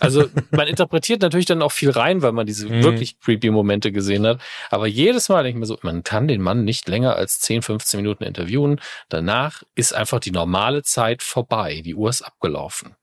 Also 0.00 0.28
man 0.50 0.66
interpretiert 0.66 1.22
natürlich 1.22 1.46
dann 1.46 1.62
auch 1.62 1.72
viel 1.72 1.90
rein, 1.90 2.22
weil 2.22 2.32
man 2.32 2.46
diese 2.46 2.68
mhm. 2.68 2.82
wirklich 2.82 3.20
creepy 3.20 3.50
Momente 3.50 3.92
gesehen 3.92 4.26
hat. 4.26 4.40
Aber 4.70 4.86
jedes 4.86 5.28
Mal 5.28 5.44
denke 5.44 5.58
ich 5.58 5.60
mir 5.60 5.66
so, 5.66 5.78
man 5.82 6.02
kann 6.02 6.28
den 6.28 6.42
Mann 6.42 6.64
nicht 6.64 6.88
länger 6.88 7.16
als 7.16 7.40
10, 7.40 7.62
15 7.62 8.00
Minuten 8.00 8.24
interviewen. 8.24 8.80
Danach 9.08 9.62
ist 9.74 9.94
einfach 9.94 10.20
die 10.20 10.32
normale 10.32 10.82
Zeit 10.82 11.22
vorbei. 11.22 11.82
Die 11.84 11.94
Uhr 11.94 12.10
ist 12.10 12.22
abgelaufen. 12.22 12.96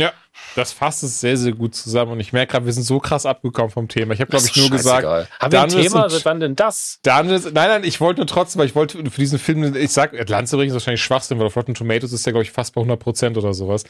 Ja, 0.00 0.12
das 0.56 0.72
fasst 0.72 1.02
es 1.02 1.20
sehr, 1.20 1.36
sehr 1.36 1.52
gut 1.52 1.74
zusammen. 1.74 2.12
Und 2.12 2.20
ich 2.20 2.32
merke 2.32 2.52
gerade, 2.52 2.64
wir 2.64 2.72
sind 2.72 2.84
so 2.84 2.98
krass 2.98 3.26
abgekommen 3.26 3.70
vom 3.70 3.86
Thema. 3.86 4.14
Ich 4.14 4.20
habe, 4.20 4.30
glaube 4.30 4.46
ich, 4.46 4.56
nur 4.56 4.70
gesagt. 4.70 5.06
Haben 5.38 5.52
wir 5.52 5.62
ein 5.62 5.68
Thema? 5.68 6.08
Seit 6.08 6.24
wann 6.24 6.40
denn 6.40 6.56
das? 6.56 7.00
Dungeons, 7.02 7.44
nein, 7.44 7.68
nein, 7.68 7.84
ich 7.84 8.00
wollte 8.00 8.20
nur 8.20 8.26
trotzdem, 8.26 8.60
weil 8.60 8.66
ich 8.66 8.74
wollte 8.74 8.98
für 9.10 9.20
diesen 9.20 9.38
Film, 9.38 9.76
ich 9.76 9.92
sag, 9.92 10.18
Atlantis 10.18 10.54
übrigens 10.54 10.72
wahrscheinlich 10.72 11.02
Schwachsinn, 11.02 11.38
weil 11.38 11.46
auf 11.46 11.56
Rotten 11.56 11.74
Tomatoes 11.74 12.12
ist 12.12 12.24
ja, 12.24 12.32
glaube 12.32 12.44
ich, 12.44 12.50
fast 12.50 12.74
bei 12.74 12.80
100 12.80 12.98
Prozent 12.98 13.36
oder 13.36 13.52
sowas. 13.52 13.84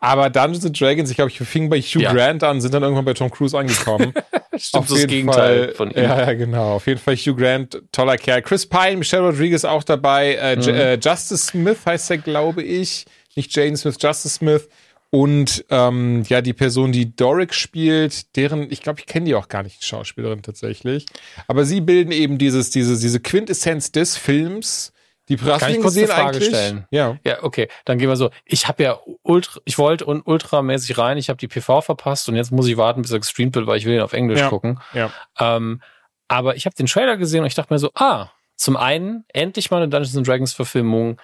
Aber 0.00 0.28
Dungeons 0.28 0.66
and 0.66 0.78
Dragons, 0.78 1.08
ich 1.08 1.16
glaube, 1.16 1.30
ich 1.30 1.38
fing 1.38 1.70
bei 1.70 1.80
Hugh 1.80 2.02
ja. 2.02 2.12
Grant 2.12 2.42
an, 2.42 2.60
sind 2.60 2.74
dann 2.74 2.82
irgendwann 2.82 3.06
bei 3.06 3.14
Tom 3.14 3.30
Cruise 3.30 3.56
angekommen. 3.56 4.12
Stimmt, 4.56 4.82
auf 4.82 4.88
das 4.88 5.06
Gegenteil 5.06 5.64
Fall, 5.64 5.74
von 5.74 5.90
ihm. 5.90 6.02
Ja, 6.02 6.20
ja, 6.20 6.34
genau. 6.34 6.74
Auf 6.74 6.86
jeden 6.86 7.00
Fall 7.00 7.16
Hugh 7.16 7.34
Grant, 7.34 7.80
toller 7.90 8.18
Kerl. 8.18 8.42
Chris 8.42 8.66
Pine, 8.66 8.98
Michelle 8.98 9.22
Rodriguez 9.22 9.64
auch 9.64 9.82
dabei. 9.82 10.34
Äh, 10.34 10.56
mhm. 10.56 10.62
äh, 10.68 10.94
Justice 10.94 11.46
Smith 11.46 11.78
heißt 11.86 12.10
er, 12.10 12.18
glaube 12.18 12.62
ich. 12.62 13.06
Nicht 13.34 13.54
Jane 13.56 13.76
Smith, 13.76 13.96
Justice 13.98 14.36
Smith. 14.36 14.68
Und 15.14 15.64
ähm, 15.70 16.24
ja, 16.26 16.40
die 16.40 16.54
Person, 16.54 16.90
die 16.90 17.14
Doric 17.14 17.54
spielt, 17.54 18.34
deren, 18.34 18.68
ich 18.72 18.82
glaube, 18.82 18.98
ich 18.98 19.06
kenne 19.06 19.26
die 19.26 19.36
auch 19.36 19.46
gar 19.46 19.62
nicht, 19.62 19.80
die 19.80 19.86
Schauspielerin 19.86 20.42
tatsächlich. 20.42 21.06
Aber 21.46 21.64
sie 21.64 21.80
bilden 21.80 22.10
eben 22.10 22.36
dieses, 22.36 22.70
diese, 22.70 22.98
diese 22.98 23.20
Quintessenz 23.20 23.92
des 23.92 24.16
Films. 24.16 24.92
Die 25.28 25.36
Kann 25.36 25.70
ich 25.70 25.80
kurz 25.80 25.96
eine 25.96 26.08
Frage 26.08 26.38
eigentlich? 26.38 26.48
stellen? 26.48 26.88
Ja. 26.90 27.16
Ja, 27.24 27.44
okay. 27.44 27.68
Dann 27.84 27.98
gehen 27.98 28.08
wir 28.08 28.16
so. 28.16 28.30
Ich 28.44 28.66
habe 28.66 28.82
ja 28.82 28.98
ultra, 29.22 29.60
ich 29.64 29.78
wollte 29.78 30.04
und 30.04 30.26
ultramäßig 30.26 30.98
rein. 30.98 31.16
Ich 31.16 31.28
habe 31.28 31.36
die 31.36 31.46
PV 31.46 31.82
verpasst 31.82 32.28
und 32.28 32.34
jetzt 32.34 32.50
muss 32.50 32.66
ich 32.66 32.76
warten, 32.76 33.02
bis 33.02 33.12
er 33.12 33.20
gestreamt 33.20 33.54
wird, 33.54 33.68
weil 33.68 33.78
ich 33.78 33.84
will 33.84 33.94
ihn 33.94 34.00
auf 34.00 34.14
Englisch 34.14 34.40
ja. 34.40 34.48
gucken. 34.48 34.80
Ja. 34.94 35.12
Ähm, 35.38 35.80
aber 36.26 36.56
ich 36.56 36.66
habe 36.66 36.74
den 36.74 36.86
Trailer 36.86 37.16
gesehen 37.18 37.42
und 37.42 37.46
ich 37.46 37.54
dachte 37.54 37.72
mir 37.72 37.78
so, 37.78 37.92
ah, 37.94 38.32
zum 38.56 38.76
einen 38.76 39.24
endlich 39.28 39.70
mal 39.70 39.76
eine 39.76 39.88
Dungeons 39.88 40.16
and 40.16 40.26
Dragons 40.26 40.54
Verfilmung, 40.54 41.20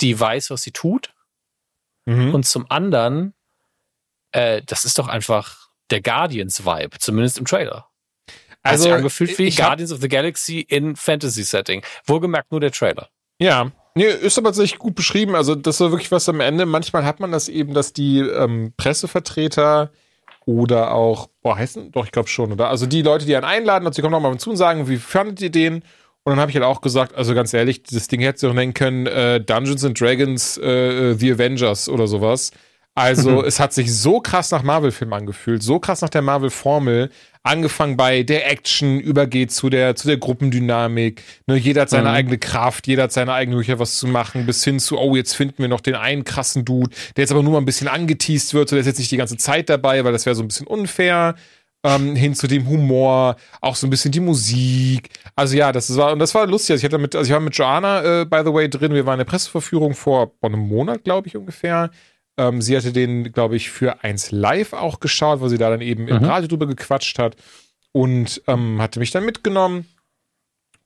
die 0.00 0.18
weiß, 0.18 0.50
was 0.50 0.62
sie 0.62 0.72
tut 0.72 1.14
Mhm. 2.06 2.34
Und 2.34 2.44
zum 2.44 2.70
anderen, 2.70 3.34
äh, 4.32 4.62
das 4.64 4.84
ist 4.84 4.98
doch 4.98 5.08
einfach 5.08 5.68
der 5.90 6.00
Guardians-Vibe, 6.00 6.98
zumindest 6.98 7.38
im 7.38 7.44
Trailer. 7.44 7.88
Also, 8.62 8.84
also 8.84 8.96
angefühlt 8.96 9.38
wie 9.38 9.50
Guardians 9.50 9.92
of 9.92 10.00
the 10.00 10.08
Galaxy 10.08 10.60
in 10.60 10.96
Fantasy-Setting. 10.96 11.82
Wohlgemerkt 12.06 12.50
nur 12.50 12.60
der 12.60 12.72
Trailer. 12.72 13.08
Ja, 13.38 13.70
Nee, 13.96 14.06
ist 14.06 14.38
aber 14.38 14.48
tatsächlich 14.48 14.80
gut 14.80 14.96
beschrieben. 14.96 15.36
Also, 15.36 15.54
das 15.54 15.78
war 15.78 15.92
wirklich 15.92 16.10
was 16.10 16.28
am 16.28 16.40
Ende. 16.40 16.66
Manchmal 16.66 17.04
hat 17.04 17.20
man 17.20 17.30
das 17.30 17.48
eben, 17.48 17.74
dass 17.74 17.92
die 17.92 18.18
ähm, 18.18 18.72
Pressevertreter 18.76 19.92
oder 20.46 20.92
auch, 20.92 21.28
boah, 21.42 21.56
heißen, 21.56 21.92
doch, 21.92 22.04
ich 22.04 22.12
glaube 22.12 22.28
schon, 22.28 22.52
oder? 22.52 22.68
Also 22.68 22.86
die 22.86 23.02
Leute, 23.02 23.24
die 23.24 23.34
einen 23.36 23.44
einladen, 23.44 23.86
also 23.86 23.96
die 23.96 24.02
kommen 24.02 24.12
nochmal 24.12 24.36
zu 24.38 24.50
und 24.50 24.56
sagen, 24.56 24.88
wie 24.88 24.98
fandet 24.98 25.40
ihr 25.40 25.50
den? 25.50 25.84
Und 26.24 26.32
dann 26.32 26.40
habe 26.40 26.50
ich 26.50 26.56
halt 26.56 26.64
auch 26.64 26.80
gesagt, 26.80 27.14
also 27.14 27.34
ganz 27.34 27.52
ehrlich, 27.52 27.82
das 27.82 28.08
Ding 28.08 28.20
hätte 28.20 28.40
sich 28.40 28.48
auch 28.48 28.54
nennen 28.54 28.72
können 28.72 29.06
äh, 29.06 29.40
Dungeons 29.40 29.84
and 29.84 30.00
Dragons 30.00 30.56
äh, 30.56 31.10
äh 31.10 31.14
The 31.14 31.32
Avengers 31.32 31.88
oder 31.88 32.06
sowas. 32.06 32.50
Also 32.96 33.44
es 33.44 33.58
hat 33.58 33.72
sich 33.72 33.92
so 33.92 34.20
krass 34.20 34.52
nach 34.52 34.62
Marvel-Film 34.62 35.12
angefühlt, 35.12 35.64
so 35.64 35.80
krass 35.80 36.00
nach 36.00 36.10
der 36.10 36.22
Marvel-Formel, 36.22 37.10
angefangen 37.42 37.96
bei 37.96 38.22
der 38.22 38.48
Action, 38.48 39.00
übergeht 39.00 39.50
zu 39.50 39.68
der, 39.68 39.96
zu 39.96 40.06
der 40.06 40.16
Gruppendynamik. 40.16 41.24
Ne, 41.48 41.56
jeder 41.56 41.82
hat 41.82 41.90
seine 41.90 42.10
mhm. 42.10 42.14
eigene 42.14 42.38
Kraft, 42.38 42.86
jeder 42.86 43.04
hat 43.04 43.12
seine 43.12 43.32
eigene 43.32 43.56
Möglichkeit, 43.56 43.80
was 43.80 43.98
zu 43.98 44.06
machen, 44.06 44.46
bis 44.46 44.62
hin 44.62 44.78
zu, 44.78 44.96
oh, 44.96 45.16
jetzt 45.16 45.34
finden 45.34 45.58
wir 45.58 45.68
noch 45.68 45.80
den 45.80 45.96
einen 45.96 46.22
krassen 46.22 46.64
Dude, 46.64 46.90
der 47.16 47.22
jetzt 47.22 47.32
aber 47.32 47.42
nur 47.42 47.54
mal 47.54 47.58
ein 47.58 47.64
bisschen 47.64 47.88
angeteased 47.88 48.54
wird, 48.54 48.68
so 48.68 48.76
der 48.76 48.80
ist 48.80 48.86
jetzt 48.86 48.98
nicht 48.98 49.10
die 49.10 49.16
ganze 49.16 49.36
Zeit 49.38 49.68
dabei, 49.68 50.04
weil 50.04 50.12
das 50.12 50.24
wäre 50.24 50.36
so 50.36 50.42
ein 50.44 50.48
bisschen 50.48 50.68
unfair 50.68 51.34
ähm, 51.84 52.16
hin 52.16 52.34
zu 52.34 52.48
dem 52.48 52.66
Humor, 52.68 53.36
auch 53.60 53.76
so 53.76 53.86
ein 53.86 53.90
bisschen 53.90 54.10
die 54.10 54.20
Musik. 54.20 55.10
Also 55.36 55.56
ja, 55.56 55.70
das 55.70 55.94
war 55.96 56.12
und 56.12 56.18
das 56.18 56.34
war 56.34 56.46
lustig. 56.46 56.72
Also 56.72 56.80
ich 56.80 56.92
hatte 56.92 56.98
mit, 56.98 57.14
also 57.14 57.28
ich 57.28 57.32
war 57.32 57.40
mit 57.40 57.56
Joanna 57.56 58.22
äh, 58.22 58.24
by 58.24 58.42
the 58.44 58.52
way 58.52 58.68
drin. 58.68 58.94
Wir 58.94 59.06
waren 59.06 59.14
in 59.14 59.26
der 59.26 59.30
Presseverführung 59.30 59.94
vor, 59.94 60.32
vor 60.40 60.48
einem 60.48 60.66
Monat, 60.66 61.04
glaube 61.04 61.28
ich 61.28 61.36
ungefähr. 61.36 61.90
Ähm, 62.36 62.62
sie 62.62 62.76
hatte 62.76 62.92
den, 62.92 63.32
glaube 63.32 63.54
ich, 63.54 63.70
für 63.70 64.02
eins 64.02 64.32
live 64.32 64.72
auch 64.72 64.98
geschaut, 64.98 65.40
wo 65.40 65.48
sie 65.48 65.58
da 65.58 65.70
dann 65.70 65.82
eben 65.82 66.04
mhm. 66.04 66.08
im 66.08 66.24
Radio 66.24 66.48
drüber 66.48 66.66
gequatscht 66.66 67.18
hat 67.18 67.36
und 67.92 68.42
ähm, 68.48 68.80
hatte 68.80 68.98
mich 68.98 69.12
dann 69.12 69.24
mitgenommen. 69.24 69.86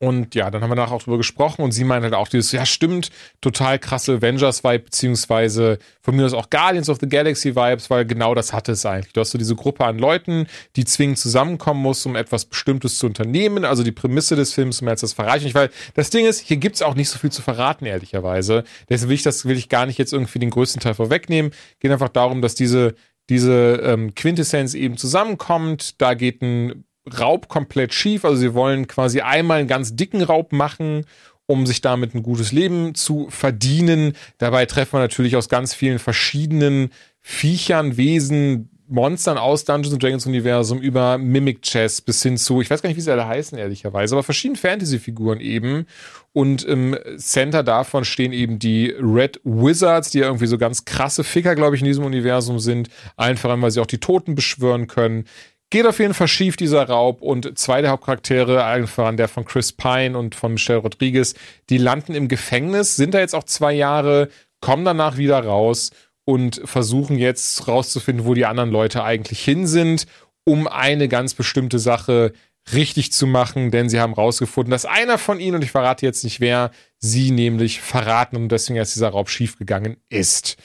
Und 0.00 0.36
ja, 0.36 0.48
dann 0.50 0.62
haben 0.62 0.70
wir 0.70 0.76
nachher 0.76 0.94
auch 0.94 1.02
drüber 1.02 1.16
gesprochen 1.16 1.62
und 1.62 1.72
sie 1.72 1.82
meinte 1.82 2.04
halt 2.04 2.14
auch 2.14 2.28
dieses, 2.28 2.52
ja 2.52 2.64
stimmt, 2.64 3.10
total 3.40 3.80
krasse 3.80 4.14
Avengers-Vibe, 4.14 4.84
beziehungsweise 4.84 5.78
von 6.02 6.14
mir 6.14 6.24
aus 6.24 6.34
auch 6.34 6.50
Guardians 6.50 6.88
of 6.88 6.98
the 7.00 7.08
Galaxy-Vibes, 7.08 7.90
weil 7.90 8.06
genau 8.06 8.32
das 8.36 8.52
hatte 8.52 8.72
es 8.72 8.86
eigentlich. 8.86 9.12
Du 9.12 9.20
hast 9.20 9.32
so 9.32 9.38
diese 9.38 9.56
Gruppe 9.56 9.84
an 9.84 9.98
Leuten, 9.98 10.46
die 10.76 10.84
zwingend 10.84 11.18
zusammenkommen 11.18 11.82
muss, 11.82 12.06
um 12.06 12.14
etwas 12.14 12.44
Bestimmtes 12.44 12.98
zu 12.98 13.06
unternehmen. 13.06 13.64
Also 13.64 13.82
die 13.82 13.90
Prämisse 13.90 14.36
des 14.36 14.52
Films, 14.52 14.80
um 14.80 14.88
jetzt 14.88 15.02
das 15.02 15.14
verreichen. 15.14 15.48
Ich, 15.48 15.54
weil 15.56 15.70
das 15.94 16.10
Ding 16.10 16.26
ist, 16.26 16.46
hier 16.46 16.58
gibt's 16.58 16.80
auch 16.80 16.94
nicht 16.94 17.08
so 17.08 17.18
viel 17.18 17.32
zu 17.32 17.42
verraten, 17.42 17.84
ehrlicherweise. 17.84 18.62
Deswegen 18.88 19.08
will 19.08 19.16
ich 19.16 19.24
das, 19.24 19.46
will 19.46 19.56
ich 19.56 19.68
gar 19.68 19.86
nicht 19.86 19.98
jetzt 19.98 20.12
irgendwie 20.12 20.38
den 20.38 20.50
größten 20.50 20.80
Teil 20.80 20.94
vorwegnehmen. 20.94 21.50
Geht 21.80 21.90
einfach 21.90 22.08
darum, 22.08 22.40
dass 22.40 22.54
diese 22.54 22.94
diese 23.30 23.80
ähm, 23.84 24.14
Quintessenz 24.14 24.74
eben 24.74 24.96
zusammenkommt. 24.96 26.00
Da 26.00 26.14
geht 26.14 26.40
ein 26.40 26.84
Raub 27.08 27.48
komplett 27.48 27.94
schief. 27.94 28.24
Also 28.24 28.36
sie 28.36 28.54
wollen 28.54 28.86
quasi 28.86 29.20
einmal 29.20 29.58
einen 29.58 29.68
ganz 29.68 29.96
dicken 29.96 30.22
Raub 30.22 30.52
machen, 30.52 31.04
um 31.46 31.66
sich 31.66 31.80
damit 31.80 32.14
ein 32.14 32.22
gutes 32.22 32.52
Leben 32.52 32.94
zu 32.94 33.28
verdienen. 33.30 34.14
Dabei 34.38 34.66
treffen 34.66 34.94
wir 34.94 35.00
natürlich 35.00 35.36
aus 35.36 35.48
ganz 35.48 35.74
vielen 35.74 35.98
verschiedenen 35.98 36.90
Viechern, 37.20 37.96
Wesen, 37.96 38.70
Monstern 38.88 39.36
aus 39.36 39.64
Dungeons 39.64 39.92
and 39.92 40.02
Dragons 40.02 40.26
Universum 40.26 40.80
über 40.80 41.18
Mimic 41.18 41.62
Chess 41.62 42.00
bis 42.00 42.22
hin 42.22 42.38
zu, 42.38 42.62
ich 42.62 42.70
weiß 42.70 42.80
gar 42.80 42.88
nicht, 42.88 42.96
wie 42.96 43.02
sie 43.02 43.12
alle 43.12 43.26
heißen, 43.26 43.58
ehrlicherweise, 43.58 44.14
aber 44.14 44.22
verschiedene 44.22 44.58
Fantasy-Figuren 44.58 45.40
eben. 45.40 45.86
Und 46.32 46.64
im 46.64 46.96
Center 47.18 47.62
davon 47.62 48.04
stehen 48.04 48.32
eben 48.32 48.58
die 48.58 48.94
Red 48.98 49.40
Wizards, 49.44 50.10
die 50.10 50.20
ja 50.20 50.26
irgendwie 50.26 50.46
so 50.46 50.56
ganz 50.56 50.84
krasse 50.84 51.22
Ficker, 51.22 51.54
glaube 51.54 51.76
ich, 51.76 51.82
in 51.82 51.86
diesem 51.86 52.04
Universum 52.04 52.60
sind. 52.60 52.88
Einfach, 53.16 53.60
weil 53.60 53.70
sie 53.70 53.80
auch 53.80 53.86
die 53.86 53.98
Toten 53.98 54.34
beschwören 54.34 54.86
können. 54.86 55.24
Geht 55.70 55.86
auf 55.86 55.98
jeden 55.98 56.14
Fall 56.14 56.28
schief, 56.28 56.56
dieser 56.56 56.88
Raub. 56.88 57.20
Und 57.20 57.58
zwei 57.58 57.82
der 57.82 57.90
Hauptcharaktere, 57.90 58.64
einfach 58.64 59.14
der 59.14 59.28
von 59.28 59.44
Chris 59.44 59.72
Pine 59.72 60.16
und 60.16 60.34
von 60.34 60.54
Michelle 60.54 60.78
Rodriguez, 60.78 61.34
die 61.68 61.78
landen 61.78 62.14
im 62.14 62.28
Gefängnis, 62.28 62.96
sind 62.96 63.12
da 63.12 63.20
jetzt 63.20 63.34
auch 63.34 63.44
zwei 63.44 63.74
Jahre, 63.74 64.28
kommen 64.60 64.84
danach 64.84 65.18
wieder 65.18 65.38
raus 65.44 65.90
und 66.24 66.60
versuchen 66.64 67.18
jetzt 67.18 67.68
rauszufinden, 67.68 68.24
wo 68.24 68.34
die 68.34 68.46
anderen 68.46 68.70
Leute 68.70 69.04
eigentlich 69.04 69.40
hin 69.40 69.66
sind, 69.66 70.06
um 70.44 70.66
eine 70.66 71.08
ganz 71.08 71.34
bestimmte 71.34 71.78
Sache 71.78 72.32
richtig 72.72 73.12
zu 73.12 73.26
machen, 73.26 73.70
denn 73.70 73.88
sie 73.88 74.00
haben 74.00 74.12
rausgefunden, 74.12 74.70
dass 74.70 74.84
einer 74.84 75.18
von 75.18 75.40
ihnen, 75.40 75.56
und 75.56 75.64
ich 75.64 75.70
verrate 75.70 76.04
jetzt 76.04 76.24
nicht 76.24 76.40
wer, 76.40 76.70
sie 76.98 77.30
nämlich 77.30 77.80
verraten 77.80 78.36
und 78.36 78.50
deswegen 78.50 78.76
erst 78.76 78.94
dieser 78.94 79.08
Raub 79.08 79.30
schiefgegangen 79.30 79.96
ist. 80.08 80.56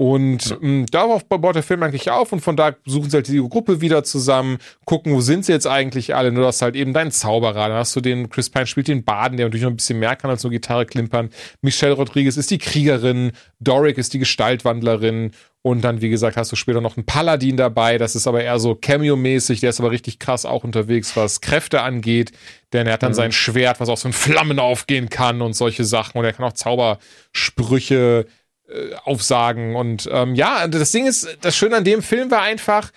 Und 0.00 0.50
ja. 0.50 0.56
mh, 0.60 0.86
darauf 0.92 1.24
baut 1.24 1.56
der 1.56 1.64
Film 1.64 1.82
eigentlich 1.82 2.08
auf 2.10 2.32
und 2.32 2.40
von 2.40 2.56
da 2.56 2.76
suchen 2.86 3.10
sie 3.10 3.16
halt 3.16 3.26
die 3.26 3.38
Gruppe 3.38 3.80
wieder 3.80 4.04
zusammen, 4.04 4.58
gucken, 4.84 5.12
wo 5.12 5.20
sind 5.20 5.44
sie 5.44 5.50
jetzt 5.50 5.66
eigentlich 5.66 6.14
alle. 6.14 6.30
Nur 6.30 6.46
hast 6.46 6.62
halt 6.62 6.76
eben 6.76 6.92
deinen 6.92 7.10
Zauberer. 7.10 7.68
Dann 7.68 7.78
hast 7.78 7.96
du 7.96 8.00
den, 8.00 8.30
Chris 8.30 8.48
Pine 8.48 8.68
spielt 8.68 8.86
den 8.86 9.02
Baden, 9.02 9.36
der 9.36 9.46
natürlich 9.46 9.64
noch 9.64 9.72
ein 9.72 9.76
bisschen 9.76 9.98
mehr 9.98 10.14
kann 10.14 10.30
als 10.30 10.44
nur 10.44 10.52
Gitarre 10.52 10.86
klimpern. 10.86 11.30
Michelle 11.62 11.94
Rodriguez 11.94 12.36
ist 12.36 12.52
die 12.52 12.58
Kriegerin, 12.58 13.32
Doric 13.58 13.98
ist 13.98 14.14
die 14.14 14.20
Gestaltwandlerin 14.20 15.32
und 15.62 15.82
dann, 15.82 16.00
wie 16.00 16.10
gesagt, 16.10 16.36
hast 16.36 16.52
du 16.52 16.56
später 16.56 16.80
noch 16.80 16.96
einen 16.96 17.04
Paladin 17.04 17.56
dabei. 17.56 17.98
Das 17.98 18.14
ist 18.14 18.28
aber 18.28 18.42
eher 18.44 18.60
so 18.60 18.76
Cameo-mäßig. 18.76 19.58
Der 19.60 19.70
ist 19.70 19.80
aber 19.80 19.90
richtig 19.90 20.20
krass 20.20 20.46
auch 20.46 20.62
unterwegs, 20.62 21.16
was 21.16 21.40
Kräfte 21.40 21.82
angeht. 21.82 22.30
Denn 22.72 22.86
er 22.86 22.92
hat 22.94 23.02
dann 23.02 23.12
mhm. 23.12 23.16
sein 23.16 23.32
Schwert, 23.32 23.80
was 23.80 23.88
auch 23.88 23.96
so 23.96 24.08
in 24.08 24.14
Flammen 24.14 24.60
aufgehen 24.60 25.10
kann 25.10 25.42
und 25.42 25.54
solche 25.54 25.84
Sachen. 25.84 26.18
Und 26.18 26.24
er 26.24 26.32
kann 26.32 26.46
auch 26.46 26.52
Zaubersprüche 26.52 28.26
äh, 28.68 28.94
aufsagen. 29.04 29.76
Und 29.76 30.08
ähm, 30.12 30.34
ja, 30.34 30.66
das 30.68 30.92
Ding 30.92 31.06
ist, 31.06 31.38
das 31.40 31.56
Schöne 31.56 31.76
an 31.76 31.84
dem 31.84 32.02
Film 32.02 32.30
war 32.30 32.42
einfach, 32.42 32.90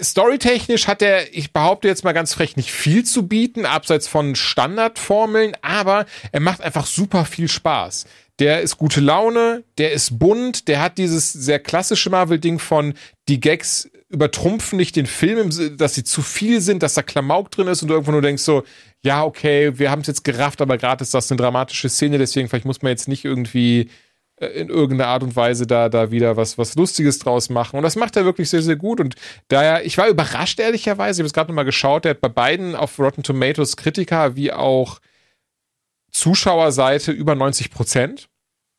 storytechnisch 0.00 0.88
hat 0.88 1.02
er, 1.02 1.34
ich 1.34 1.52
behaupte 1.52 1.88
jetzt 1.88 2.04
mal 2.04 2.12
ganz 2.12 2.34
frech, 2.34 2.56
nicht 2.56 2.72
viel 2.72 3.04
zu 3.04 3.26
bieten, 3.26 3.66
abseits 3.66 4.08
von 4.08 4.34
Standardformeln, 4.34 5.56
aber 5.62 6.06
er 6.32 6.40
macht 6.40 6.60
einfach 6.60 6.86
super 6.86 7.24
viel 7.24 7.48
Spaß. 7.48 8.06
Der 8.40 8.62
ist 8.62 8.76
gute 8.76 9.00
Laune, 9.00 9.62
der 9.78 9.92
ist 9.92 10.18
bunt, 10.18 10.66
der 10.66 10.80
hat 10.82 10.98
dieses 10.98 11.32
sehr 11.32 11.60
klassische 11.60 12.10
Marvel-Ding 12.10 12.58
von 12.58 12.94
die 13.28 13.40
Gags 13.40 13.88
übertrumpfen 14.08 14.76
nicht 14.76 14.96
den 14.96 15.06
Film, 15.06 15.50
dass 15.76 15.94
sie 15.94 16.04
zu 16.04 16.22
viel 16.22 16.60
sind, 16.60 16.82
dass 16.82 16.94
da 16.94 17.02
Klamauk 17.02 17.50
drin 17.50 17.68
ist 17.68 17.82
und 17.82 17.88
du 17.88 17.94
irgendwo 17.94 18.12
nur 18.12 18.22
denkst 18.22 18.42
so, 18.42 18.64
ja, 19.02 19.24
okay, 19.24 19.78
wir 19.78 19.90
haben 19.90 20.00
es 20.00 20.06
jetzt 20.06 20.24
gerafft, 20.24 20.60
aber 20.60 20.78
gerade 20.78 21.02
ist 21.02 21.14
das 21.14 21.30
eine 21.30 21.38
dramatische 21.38 21.88
Szene, 21.88 22.18
deswegen 22.18 22.48
vielleicht 22.48 22.64
muss 22.64 22.82
man 22.82 22.90
jetzt 22.90 23.08
nicht 23.08 23.24
irgendwie 23.24 23.90
in 24.36 24.68
irgendeiner 24.68 25.08
Art 25.10 25.22
und 25.22 25.36
Weise 25.36 25.66
da, 25.66 25.88
da 25.88 26.10
wieder 26.10 26.36
was, 26.36 26.58
was 26.58 26.74
Lustiges 26.74 27.18
draus 27.18 27.50
machen. 27.50 27.76
Und 27.76 27.82
das 27.82 27.96
macht 27.96 28.16
er 28.16 28.24
wirklich 28.24 28.50
sehr, 28.50 28.62
sehr 28.62 28.76
gut. 28.76 29.00
Und 29.00 29.14
daher, 29.48 29.86
ich 29.86 29.96
war 29.96 30.08
überrascht, 30.08 30.58
ehrlicherweise. 30.58 31.18
Ich 31.18 31.22
habe 31.22 31.26
es 31.26 31.32
gerade 31.32 31.50
nochmal 31.50 31.64
geschaut. 31.64 32.04
Der 32.04 32.10
hat 32.10 32.20
bei 32.20 32.28
beiden 32.28 32.74
auf 32.74 32.98
Rotten 32.98 33.22
Tomatoes 33.22 33.76
Kritiker 33.76 34.34
wie 34.34 34.52
auch 34.52 35.00
Zuschauerseite 36.10 37.12
über 37.12 37.34
90 37.34 37.70
Prozent. 37.70 38.28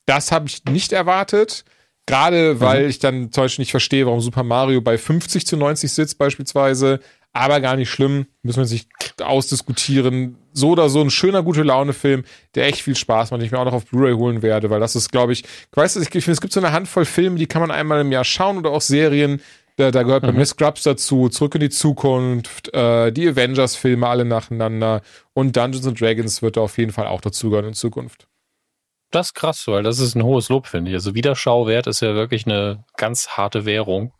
Das 0.05 0.31
habe 0.31 0.47
ich 0.47 0.65
nicht 0.65 0.91
erwartet. 0.91 1.63
Gerade 2.07 2.59
weil 2.59 2.83
mhm. 2.83 2.89
ich 2.89 2.99
dann 2.99 3.31
zum 3.31 3.45
Beispiel 3.45 3.63
nicht 3.63 3.71
verstehe, 3.71 4.05
warum 4.05 4.21
Super 4.21 4.43
Mario 4.43 4.81
bei 4.81 4.97
50 4.97 5.47
zu 5.47 5.57
90 5.57 5.91
sitzt, 5.91 6.17
beispielsweise. 6.17 6.99
Aber 7.35 7.59
gar 7.59 7.75
nicht 7.75 7.89
schlimm, 7.89 8.27
müssen 8.43 8.59
wir 8.59 8.65
sich 8.65 8.87
ausdiskutieren. 9.21 10.37
So 10.53 10.69
oder 10.69 10.87
so 10.87 11.01
ein 11.01 11.09
schöner, 11.09 11.43
gute 11.43 11.63
Laune-Film, 11.63 12.23
der 12.55 12.67
echt 12.67 12.81
viel 12.81 12.95
Spaß 12.95 13.31
macht, 13.31 13.41
den 13.41 13.45
ich 13.45 13.51
mir 13.51 13.59
auch 13.59 13.65
noch 13.65 13.73
auf 13.73 13.87
Blu-ray 13.87 14.13
holen 14.13 14.41
werde, 14.41 14.69
weil 14.69 14.79
das 14.79 14.95
ist, 14.95 15.11
glaube 15.11 15.33
ich, 15.33 15.43
ich 15.43 15.77
weiß, 15.77 15.97
ich, 15.97 16.03
ich 16.15 16.23
finde, 16.23 16.31
es 16.31 16.39
gibt 16.39 16.53
so 16.53 16.61
eine 16.61 16.71
Handvoll 16.71 17.03
Filme, 17.03 17.37
die 17.37 17.45
kann 17.45 17.61
man 17.61 17.71
einmal 17.71 17.99
im 17.99 18.11
Jahr 18.13 18.23
schauen 18.23 18.57
oder 18.57 18.69
auch 18.69 18.79
Serien. 18.79 19.41
Da, 19.75 19.91
da 19.91 20.03
gehört 20.03 20.23
mhm. 20.23 20.27
bei 20.27 20.33
mir 20.33 20.45
Scrubs 20.45 20.83
dazu, 20.83 21.27
Zurück 21.27 21.55
in 21.55 21.61
die 21.61 21.69
Zukunft, 21.69 22.73
äh, 22.73 23.11
die 23.11 23.27
Avengers-Filme 23.27 24.07
alle 24.07 24.23
nacheinander 24.23 25.01
und 25.33 25.57
Dungeons 25.57 25.85
and 25.85 25.99
Dragons 25.99 26.41
wird 26.41 26.55
da 26.55 26.61
auf 26.61 26.77
jeden 26.77 26.93
Fall 26.93 27.07
auch 27.07 27.19
dazugehören 27.19 27.67
in 27.67 27.73
Zukunft. 27.73 28.29
Das 29.11 29.27
ist 29.27 29.33
krass, 29.33 29.67
weil 29.67 29.83
das 29.83 29.99
ist 29.99 30.15
ein 30.15 30.23
hohes 30.23 30.47
Lob, 30.47 30.67
finde 30.67 30.91
ich. 30.91 30.95
Also 30.95 31.13
Wiederschauwert 31.13 31.87
ist 31.87 31.99
ja 31.99 32.15
wirklich 32.15 32.45
eine 32.45 32.85
ganz 32.95 33.27
harte 33.29 33.65
Währung. 33.65 34.13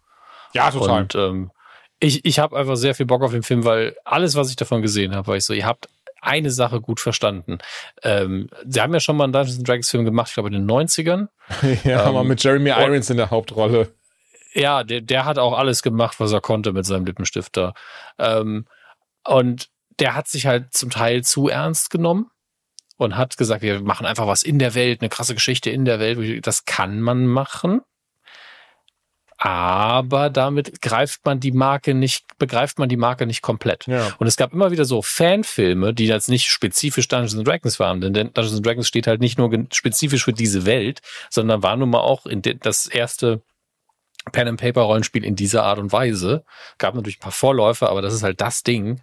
Ja, 0.54 0.70
total. 0.70 1.04
Und 1.04 1.16
ähm, 1.16 1.52
ich, 2.00 2.26
ich 2.26 2.40
habe 2.40 2.58
einfach 2.58 2.76
sehr 2.76 2.96
viel 2.96 3.06
Bock 3.06 3.24
auf 3.24 3.32
den 3.32 3.44
Film, 3.44 3.64
weil 3.64 3.96
alles, 4.04 4.36
was 4.36 4.50
ich 4.50 4.56
davon 4.56 4.82
gesehen 4.82 5.16
habe, 5.16 5.28
war 5.28 5.36
ich 5.36 5.46
so, 5.46 5.54
ihr 5.54 5.66
habt 5.66 5.88
eine 6.22 6.52
Sache 6.52 6.82
gut 6.82 7.00
verstanden. 7.00 7.60
Ähm, 8.04 8.50
sie 8.66 8.82
haben 8.82 8.94
ja 8.94 9.00
schon 9.00 9.16
mal 9.16 9.26
einen 9.26 9.34
Dungeons 9.34 9.62
Dragons 9.64 9.90
Film 9.90 10.06
gemacht, 10.06 10.30
ich 10.30 10.34
glaube 10.34 10.50
in 10.50 10.54
den 10.54 10.70
90ern. 10.70 11.28
ja, 11.84 12.08
ähm, 12.08 12.14
mal 12.14 12.24
mit 12.24 12.44
Jeremy 12.44 12.72
Irons 12.72 13.10
in 13.10 13.18
der 13.18 13.30
Hauptrolle. 13.30 13.94
Ja, 14.54 14.84
der, 14.84 15.02
der 15.02 15.26
hat 15.26 15.38
auch 15.38 15.58
alles 15.58 15.84
gemacht, 15.84 16.20
was 16.20 16.32
er 16.32 16.42
konnte 16.42 16.74
mit 16.74 16.86
seinem 16.86 17.06
Lippenstift 17.06 17.56
da. 17.58 17.74
Ähm, 18.18 18.66
und 19.24 19.70
der 20.00 20.16
hat 20.16 20.28
sich 20.28 20.46
halt 20.46 20.74
zum 20.74 20.90
Teil 20.90 21.24
zu 21.24 21.48
ernst 21.48 21.90
genommen 21.90 22.32
und 22.98 23.18
hat 23.18 23.38
gesagt, 23.38 23.62
wir 23.62 23.82
machen 23.82 24.06
einfach 24.06 24.28
was 24.28 24.44
in 24.44 24.60
der 24.60 24.74
Welt, 24.74 25.02
eine 25.02 25.10
krasse 25.10 25.36
Geschichte 25.36 25.70
in 25.70 25.86
der 25.86 26.00
Welt. 26.00 26.48
Das 26.48 26.66
kann 26.66 27.02
man 27.02 27.28
machen 27.28 27.82
aber 29.38 30.30
damit 30.30 30.82
greift 30.82 31.26
man 31.26 31.40
die 31.40 31.52
Marke 31.52 31.94
nicht, 31.94 32.26
begreift 32.38 32.80
man 32.80 32.88
die 32.88 32.98
Marke 32.98 33.26
nicht 33.26 33.42
komplett. 33.42 33.86
Ja. 33.88 34.14
Und 34.18 34.28
es 34.28 34.38
gab 34.38 34.54
immer 34.54 34.72
wieder 34.72 34.86
so 34.86 35.02
Fanfilme, 35.02 35.94
die 35.94 36.08
jetzt 36.08 36.30
nicht 36.30 36.50
spezifisch 36.50 37.08
Dungeons 37.08 37.44
Dragons 37.44 37.80
waren, 37.80 38.00
denn 38.00 38.14
Dungeons 38.14 38.62
Dragons 38.62 38.88
steht 38.88 39.08
halt 39.08 39.20
nicht 39.20 39.38
nur 39.38 39.52
spezifisch 39.74 40.24
für 40.24 40.34
diese 40.34 40.66
Welt, 40.66 41.02
sondern 41.30 41.64
war 41.64 41.76
nun 41.76 41.90
mal 41.90 42.00
auch 42.00 42.26
das 42.62 42.86
erste 42.88 43.42
Pen 44.32 44.48
and 44.48 44.60
Paper 44.60 44.82
Rollenspiel 44.82 45.24
in 45.24 45.36
dieser 45.36 45.64
Art 45.64 45.80
und 45.80 45.92
Weise. 45.92 46.44
Gab 46.78 46.96
natürlich 46.96 47.18
ein 47.18 47.22
paar 47.22 47.32
Vorläufer, 47.32 47.90
aber 47.90 48.02
das 48.02 48.14
ist 48.14 48.24
halt 48.24 48.42
das 48.42 48.64
Ding. 48.64 49.02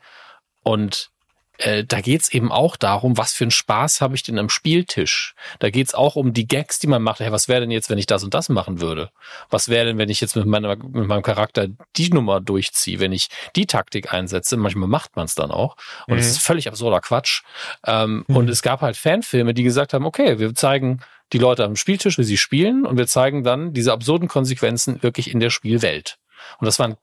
Und 0.63 1.11
äh, 1.59 1.85
da 1.85 2.01
geht's 2.01 2.33
eben 2.33 2.51
auch 2.51 2.77
darum, 2.77 3.19
was 3.19 3.33
für 3.33 3.45
einen 3.45 3.51
Spaß 3.51 4.01
habe 4.01 4.15
ich 4.15 4.23
denn 4.23 4.39
am 4.39 4.49
Spieltisch. 4.49 5.35
Da 5.59 5.71
geht's 5.71 5.95
auch 5.95 6.17
um 6.17 6.33
die 6.33 6.47
Gags, 6.47 6.79
die 6.79 6.87
man 6.87 7.03
macht. 7.03 7.21
Hey, 7.21 7.31
was 7.31 7.49
wäre 7.49 7.61
denn 7.61 7.71
jetzt, 7.71 7.91
wenn 7.91 7.99
ich 7.99 8.07
das 8.07 8.25
und 8.25 8.35
das 8.35 8.49
machen 8.49 8.81
würde? 8.81 9.11
Was 9.51 9.69
wäre 9.69 9.87
denn, 9.87 9.99
wenn 9.99 10.09
ich 10.09 10.21
jetzt 10.21 10.35
mit, 10.35 10.47
meiner, 10.47 10.77
mit 10.77 11.07
meinem 11.07 11.23
Charakter 11.23 11.69
die 11.97 12.11
Nummer 12.11 12.41
durchziehe, 12.41 13.01
wenn 13.01 13.13
ich 13.13 13.29
die 13.55 13.67
Taktik 13.67 14.13
einsetze? 14.13 14.57
Manchmal 14.57 14.89
macht 14.89 15.15
man 15.17 15.27
es 15.27 15.35
dann 15.35 15.51
auch. 15.51 15.77
Und 16.07 16.19
es 16.19 16.27
mhm. 16.27 16.31
ist 16.31 16.39
völlig 16.39 16.69
absurder 16.69 17.01
Quatsch. 17.01 17.43
Ähm, 17.87 18.25
mhm. 18.27 18.37
Und 18.37 18.51
es 18.51 18.63
gab 18.63 18.81
halt 18.81 18.97
Fanfilme, 18.97 19.55
die 19.55 19.63
gesagt 19.63 19.93
haben, 19.93 20.07
okay, 20.07 20.39
wir 20.39 20.55
zeigen 20.55 21.01
die 21.33 21.39
Leute 21.39 21.65
am 21.65 21.77
Spieltisch, 21.77 22.19
wie 22.19 22.25
sie 22.25 22.37
spielen, 22.37 22.85
und 22.85 22.99
wir 22.99 23.07
zeigen 23.07 23.43
dann 23.43 23.73
diese 23.73 23.93
absurden 23.93 24.29
Konsequenzen 24.29 25.03
wirklich 25.03 25.31
in 25.31 25.41
der 25.41 25.51
Spielwelt. 25.51 26.19
Und 26.59 26.67
das 26.67 26.79
waren 26.79 26.97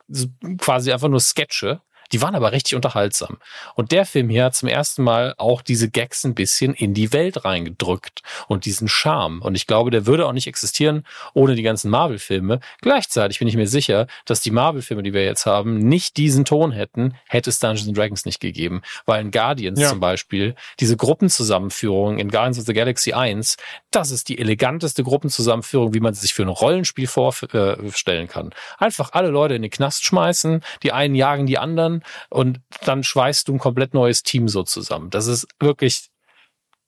quasi 0.58 0.92
einfach 0.92 1.08
nur 1.08 1.20
Sketche, 1.20 1.82
die 2.12 2.22
waren 2.22 2.36
aber 2.36 2.52
richtig 2.52 2.76
unterhaltsam. 2.76 3.38
Und 3.76 3.92
der 3.92 4.06
Film 4.06 4.30
hier 4.30 4.46
hat 4.46 4.56
zum 4.56 4.68
ersten 4.68 5.04
Mal 5.04 5.36
auch 5.38 5.62
diese 5.62 5.90
Gags 5.90 6.24
ein 6.24 6.36
bisschen 6.36 6.74
in 6.74 6.94
die 6.94 7.14
Welt 7.14 7.46
reingedrückt 7.46 8.22
und 8.48 8.66
diesen 8.66 8.88
Charme. 8.88 9.42
Und 9.42 9.56
ich 9.56 9.68
glaube, 9.68 9.92
der 9.92 10.06
würde 10.06 10.26
auch 10.26 10.34
nicht 10.34 10.48
existieren 10.48 11.06
ohne 11.34 11.56
die 11.56 11.64
ganzen 11.64 11.90
Marvel-Filme. 11.90 12.60
Gleichzeitig 12.82 13.40
bin 13.40 13.48
ich 13.48 13.56
mir 13.56 13.68
sicher, 13.68 14.08
dass 14.26 14.42
die 14.42 14.52
Marvel-Filme, 14.52 15.04
die 15.04 15.14
wir 15.14 15.24
jetzt 15.24 15.46
haben, 15.46 15.78
nicht 15.78 16.18
diesen 16.18 16.46
Ton 16.46 16.72
hätten, 16.72 17.16
hätte 17.28 17.50
es 17.50 17.60
Dungeons 17.60 17.94
Dragons 17.94 18.26
nicht 18.26 18.40
gegeben. 18.40 18.82
Weil 19.06 19.22
in 19.22 19.32
Guardians 19.32 19.80
ja. 19.80 19.90
zum 19.90 20.00
Beispiel, 20.00 20.56
diese 20.80 20.98
Gruppenzusammenführung 20.98 22.18
in 22.18 22.30
Guardians 22.30 22.60
of 22.60 22.66
the 22.66 22.74
Galaxy 22.74 23.14
1, 23.14 23.58
das 23.92 24.12
ist 24.12 24.30
die 24.30 24.40
eleganteste 24.40 25.04
Gruppenzusammenführung, 25.04 25.94
wie 25.94 26.00
man 26.00 26.14
sich 26.14 26.34
für 26.34 26.44
ein 26.44 26.50
Rollenspiel 26.50 27.08
vorstellen 27.08 28.28
kann. 28.28 28.52
Einfach 28.78 29.12
alle 29.14 29.30
Leute 29.30 29.56
in 29.56 29.62
den 29.62 29.72
Knast 29.72 30.06
schmeißen, 30.06 30.62
die 30.84 30.92
einen 30.92 31.16
jagen 31.16 31.46
die 31.46 31.58
anderen 31.58 31.99
und 32.30 32.60
dann 32.86 33.04
schweißt 33.04 33.48
du 33.48 33.54
ein 33.54 33.60
komplett 33.60 33.94
neues 33.94 34.24
Team 34.24 34.48
so 34.48 34.64
zusammen. 34.64 35.10
Das 35.10 35.28
ist 35.28 35.48
wirklich, 35.60 36.10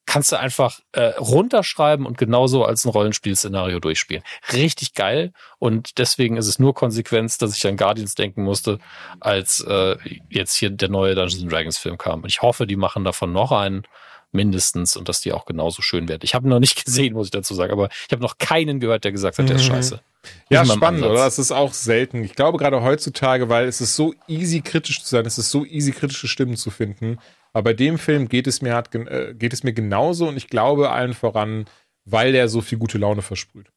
kannst 0.05 0.31
du 0.31 0.39
einfach 0.39 0.79
äh, 0.91 1.13
runterschreiben 1.17 2.05
und 2.05 2.17
genauso 2.17 2.65
als 2.65 2.85
ein 2.85 2.89
Rollenspielszenario 2.89 3.79
durchspielen. 3.79 4.23
Richtig 4.53 4.93
geil 4.93 5.31
und 5.59 5.97
deswegen 5.97 6.37
ist 6.37 6.47
es 6.47 6.59
nur 6.59 6.73
Konsequenz, 6.73 7.37
dass 7.37 7.55
ich 7.55 7.65
an 7.67 7.77
Guardians 7.77 8.15
denken 8.15 8.43
musste, 8.43 8.79
als 9.19 9.61
äh, 9.61 9.97
jetzt 10.29 10.55
hier 10.55 10.69
der 10.69 10.89
neue 10.89 11.15
Dungeons 11.15 11.49
Dragons 11.51 11.77
Film 11.77 11.97
kam. 11.97 12.21
Und 12.21 12.29
ich 12.29 12.41
hoffe, 12.41 12.67
die 12.67 12.75
machen 12.75 13.03
davon 13.03 13.31
noch 13.31 13.51
einen 13.51 13.83
mindestens 14.31 14.95
und 14.95 15.09
dass 15.09 15.21
die 15.21 15.33
auch 15.33 15.45
genauso 15.45 15.81
schön 15.81 16.07
werden. 16.07 16.21
Ich 16.23 16.35
habe 16.35 16.47
noch 16.47 16.59
nicht 16.59 16.85
gesehen, 16.85 17.13
muss 17.13 17.27
ich 17.27 17.31
dazu 17.31 17.53
sagen, 17.53 17.71
aber 17.71 17.89
ich 17.89 18.11
habe 18.11 18.21
noch 18.21 18.37
keinen 18.37 18.79
gehört, 18.79 19.03
der 19.03 19.11
gesagt 19.11 19.37
hat, 19.37 19.49
der 19.49 19.57
ist 19.57 19.63
mhm. 19.63 19.73
scheiße. 19.73 20.01
Ja, 20.49 20.65
spannend, 20.65 21.03
oder? 21.03 21.15
Das 21.15 21.39
ist 21.39 21.51
auch 21.51 21.73
selten. 21.73 22.23
Ich 22.23 22.35
glaube 22.35 22.57
gerade 22.57 22.81
heutzutage, 22.81 23.49
weil 23.49 23.67
es 23.67 23.81
ist 23.81 23.95
so 23.95 24.13
easy 24.27 24.61
kritisch 24.61 25.03
zu 25.03 25.09
sein, 25.09 25.25
es 25.25 25.37
ist 25.37 25.49
so 25.49 25.65
easy 25.65 25.91
kritische 25.91 26.27
Stimmen 26.27 26.57
zu 26.57 26.69
finden. 26.69 27.17
Aber 27.53 27.63
bei 27.63 27.73
dem 27.73 27.97
Film 27.97 28.29
geht 28.29 28.47
es 28.47 28.61
mir 28.61 28.75
hat, 28.75 28.93
äh, 28.93 29.33
geht 29.33 29.53
es 29.53 29.63
mir 29.63 29.73
genauso 29.73 30.27
und 30.27 30.37
ich 30.37 30.47
glaube 30.47 30.91
allen 30.91 31.13
voran, 31.13 31.65
weil 32.05 32.31
der 32.31 32.49
so 32.49 32.61
viel 32.61 32.77
gute 32.77 32.97
Laune 32.97 33.21
versprüht. 33.21 33.71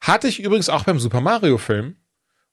Hatte 0.00 0.28
ich 0.28 0.40
übrigens 0.40 0.68
auch 0.68 0.84
beim 0.84 0.98
Super 0.98 1.20
Mario 1.20 1.58
Film. 1.58 1.96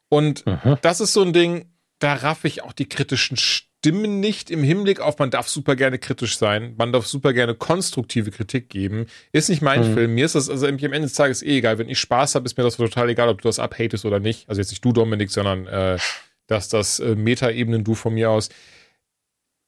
Und 0.10 0.46
mhm. 0.46 0.78
das 0.82 1.00
ist 1.00 1.14
so 1.14 1.22
ein 1.22 1.34
Ding, 1.34 1.72
da 2.00 2.14
raff 2.14 2.44
ich 2.44 2.64
auch 2.64 2.74
die 2.74 2.90
kritischen 2.90 3.38
Stimmen 3.38 3.75
stimmen 3.86 4.20
nicht 4.20 4.50
im 4.50 4.64
Hinblick 4.64 5.00
auf, 5.00 5.20
man 5.20 5.30
darf 5.30 5.48
super 5.48 5.76
gerne 5.76 6.00
kritisch 6.00 6.40
sein, 6.40 6.74
man 6.76 6.92
darf 6.92 7.06
super 7.06 7.34
gerne 7.34 7.54
konstruktive 7.54 8.32
Kritik 8.32 8.68
geben. 8.68 9.06
Ist 9.32 9.48
nicht 9.48 9.62
mein 9.62 9.92
mhm. 9.92 9.94
Film. 9.94 10.16
Mir 10.16 10.26
ist 10.26 10.34
das 10.34 10.50
also 10.50 10.66
am 10.66 10.80
Ende 10.80 11.02
des 11.02 11.14
Tages 11.14 11.44
eh 11.44 11.60
egal. 11.60 11.78
Wenn 11.78 11.88
ich 11.88 12.00
Spaß 12.00 12.34
habe, 12.34 12.46
ist 12.48 12.58
mir 12.58 12.64
das 12.64 12.78
total 12.78 13.10
egal, 13.10 13.30
ob 13.30 13.44
du 13.44 13.48
das 13.48 13.60
abhatest 13.60 14.04
oder 14.04 14.20
nicht. 14.20 14.50
Also 14.50 14.60
jetzt 14.60 14.72
nicht 14.72 14.84
du, 14.84 14.92
Dominik, 14.92 15.30
sondern 15.30 15.68
äh, 15.68 16.00
dass 16.48 16.68
das 16.68 17.00
äh, 17.00 17.16
Meta-Ebenen 17.16 17.84
du 17.84 17.94
von 17.94 18.16
mir 18.16 18.32
aus. 18.32 18.50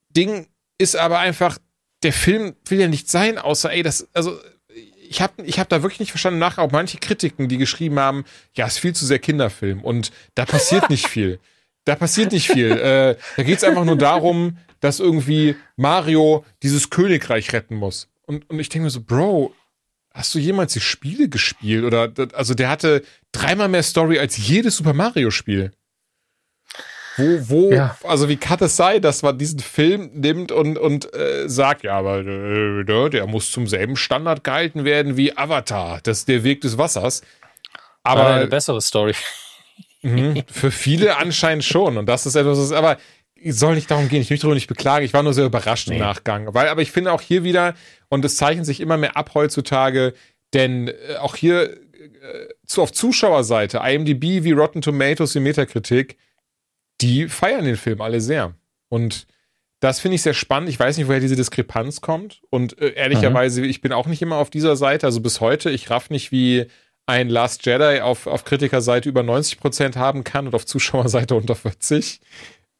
Ding 0.09 0.47
ist 0.79 0.95
aber 0.95 1.19
einfach, 1.19 1.59
der 2.01 2.13
Film 2.13 2.55
will 2.65 2.79
ja 2.79 2.87
nicht 2.87 3.11
sein, 3.11 3.37
außer, 3.37 3.71
ey, 3.71 3.83
das, 3.83 4.07
also 4.13 4.39
ich 5.07 5.21
habe 5.21 5.43
ich 5.43 5.59
hab 5.59 5.69
da 5.69 5.83
wirklich 5.83 5.99
nicht 5.99 6.11
verstanden, 6.11 6.39
nach 6.39 6.57
auch 6.57 6.71
manche 6.71 6.97
Kritiken, 6.97 7.49
die 7.49 7.59
geschrieben 7.59 7.99
haben, 7.99 8.25
ja, 8.55 8.65
ist 8.65 8.79
viel 8.79 8.95
zu 8.95 9.05
sehr 9.05 9.19
Kinderfilm 9.19 9.83
und 9.83 10.11
da 10.33 10.45
passiert 10.45 10.89
nicht 10.89 11.07
viel. 11.07 11.39
Da 11.87 11.95
passiert 11.95 12.33
nicht 12.33 12.51
viel. 12.51 12.71
äh, 12.71 13.15
da 13.37 13.43
geht 13.43 13.57
es 13.57 13.63
einfach 13.63 13.85
nur 13.85 13.97
darum, 13.97 14.57
dass 14.81 14.99
irgendwie 14.99 15.55
Mario 15.77 16.43
dieses 16.61 16.89
Königreich 16.89 17.53
retten 17.53 17.75
muss. 17.75 18.09
Und, 18.25 18.49
und 18.49 18.59
ich 18.59 18.67
denke 18.67 18.83
mir 18.85 18.89
so, 18.89 19.01
Bro, 19.01 19.53
hast 20.13 20.35
du 20.35 20.39
jemals 20.39 20.73
die 20.73 20.81
Spiele 20.81 21.29
gespielt? 21.29 21.85
Oder 21.85 22.11
also 22.33 22.53
der 22.55 22.69
hatte 22.69 23.03
dreimal 23.31 23.69
mehr 23.69 23.83
Story 23.83 24.19
als 24.19 24.35
jedes 24.35 24.75
Super 24.75 24.93
Mario-Spiel. 24.93 25.71
Wo, 27.15 27.49
wo, 27.49 27.71
ja. 27.71 27.97
also 28.03 28.27
wie 28.27 28.37
kann 28.37 28.59
es 28.61 28.75
sein, 28.75 29.01
dass 29.01 29.23
man 29.23 29.37
diesen 29.37 29.59
Film 29.59 30.11
nimmt 30.13 30.51
und, 30.51 30.77
und 30.77 31.11
äh, 31.15 31.47
sagt, 31.47 31.83
ja, 31.83 31.97
aber 31.97 32.19
äh, 32.19 33.09
der 33.09 33.25
muss 33.27 33.49
zum 33.49 33.65
selben 33.65 33.95
Standard 33.95 34.43
gehalten 34.43 34.83
werden 34.83 35.17
wie 35.17 35.35
Avatar, 35.35 35.99
das 36.03 36.19
ist 36.19 36.27
der 36.27 36.43
Weg 36.43 36.61
des 36.61 36.77
Wassers. 36.77 37.21
Aber 38.03 38.27
eine 38.27 38.47
bessere 38.47 38.81
Story. 38.81 39.15
Mhm, 40.01 40.43
für 40.47 40.71
viele 40.71 41.17
anscheinend 41.17 41.63
schon. 41.63 41.97
Und 41.97 42.07
das 42.07 42.25
ist 42.25 42.35
etwas, 42.35 42.57
was, 42.57 42.71
aber 42.71 42.97
soll 43.45 43.75
nicht 43.75 43.89
darum 43.91 44.09
gehen. 44.09 44.21
Ich 44.21 44.29
möchte 44.29 44.43
darüber 44.43 44.55
nicht 44.55 44.67
beklagen. 44.67 45.05
Ich 45.05 45.13
war 45.13 45.23
nur 45.23 45.33
sehr 45.33 45.45
überrascht 45.45 45.87
nee. 45.89 45.95
im 45.95 46.01
Nachgang. 46.01 46.53
Weil, 46.53 46.67
aber 46.69 46.81
ich 46.81 46.91
finde 46.91 47.11
auch 47.11 47.21
hier 47.21 47.43
wieder, 47.43 47.75
und 48.09 48.25
es 48.25 48.37
zeichnet 48.37 48.65
sich 48.65 48.79
immer 48.79 48.97
mehr 48.97 49.15
ab 49.15 49.31
heutzutage, 49.33 50.13
denn 50.53 50.87
äh, 50.87 51.17
auch 51.19 51.35
hier 51.35 51.73
äh, 51.73 51.77
zu, 52.65 52.81
auf 52.81 52.91
Zuschauerseite, 52.91 53.81
IMDb 53.83 54.43
wie 54.43 54.51
Rotten 54.51 54.81
Tomatoes 54.81 55.35
wie 55.35 55.39
Metakritik, 55.39 56.17
die 57.01 57.27
feiern 57.27 57.65
den 57.65 57.77
Film 57.77 58.01
alle 58.01 58.21
sehr. 58.21 58.53
Und 58.89 59.27
das 59.79 59.99
finde 59.99 60.15
ich 60.15 60.23
sehr 60.23 60.33
spannend. 60.33 60.69
Ich 60.69 60.79
weiß 60.79 60.97
nicht, 60.97 61.07
woher 61.07 61.19
diese 61.19 61.35
Diskrepanz 61.35 62.01
kommt. 62.01 62.41
Und 62.49 62.79
äh, 62.79 62.93
ehrlicherweise, 62.93 63.61
mhm. 63.61 63.69
ich 63.69 63.81
bin 63.81 63.91
auch 63.91 64.07
nicht 64.07 64.21
immer 64.21 64.37
auf 64.37 64.49
dieser 64.49 64.75
Seite. 64.75 65.05
Also 65.05 65.21
bis 65.21 65.39
heute, 65.41 65.69
ich 65.69 65.89
raff 65.89 66.09
nicht, 66.09 66.31
wie 66.31 66.65
ein 67.07 67.29
Last 67.29 67.65
Jedi 67.65 68.01
auf, 68.01 68.27
auf 68.27 68.43
Kritikerseite 68.43 69.09
über 69.09 69.23
90 69.23 69.59
Prozent 69.59 69.95
haben 69.95 70.23
kann 70.23 70.45
und 70.45 70.53
auf 70.53 70.65
Zuschauerseite 70.65 71.35
unter 71.35 71.55
40. 71.55 72.19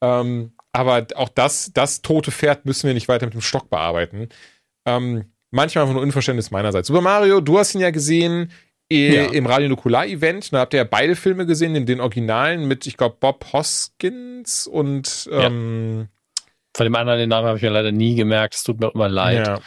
Ähm, 0.02 0.52
aber 0.74 1.08
auch 1.16 1.30
das, 1.30 1.72
das 1.74 2.02
tote 2.04 2.32
Pferd 2.32 2.66
müssen 2.66 2.86
wir 2.86 2.94
nicht 2.94 3.08
weiter 3.08 3.26
mit 3.26 3.34
dem 3.34 3.42
Stock 3.42 3.70
bearbeiten. 3.70 4.30
Ähm, 4.86 5.32
manchmal 5.50 5.84
einfach 5.84 5.96
nur 5.96 6.04
Unverständnis 6.04 6.52
meinerseits. 6.52 6.88
Super 6.88 7.02
Mario, 7.02 7.42
du 7.42 7.58
hast 7.58 7.74
ihn 7.74 7.82
ja 7.82 7.90
gesehen 7.90 8.52
äh, 8.92 9.16
ja. 9.16 9.26
im 9.32 9.46
Radio 9.48 9.70
Nukular 9.70 10.06
Event. 10.06 10.54
Da 10.54 10.60
habt 10.60 10.74
ihr 10.74 10.78
ja 10.78 10.84
beide 10.84 11.16
Filme 11.16 11.46
gesehen, 11.46 11.74
den, 11.74 11.86
den 11.86 12.02
Originalen 12.02 12.68
mit, 12.68 12.86
ich 12.86 12.98
glaube, 12.98 13.18
Bob 13.20 13.52
Hoskins 13.54 14.68
und 14.68 15.30
ähm, 15.32 16.00
ja. 16.02 16.08
Von 16.78 16.84
dem 16.84 16.96
anderen 16.96 17.18
den 17.18 17.30
Namen 17.30 17.48
habe 17.48 17.58
ich 17.58 17.64
mir 17.64 17.72
leider 17.72 17.92
nie 17.92 18.14
gemerkt. 18.14 18.54
Es 18.54 18.62
tut 18.62 18.80
mir 18.80 18.94
immer 18.94 19.10
leid. 19.10 19.48
Ja. 19.48 19.60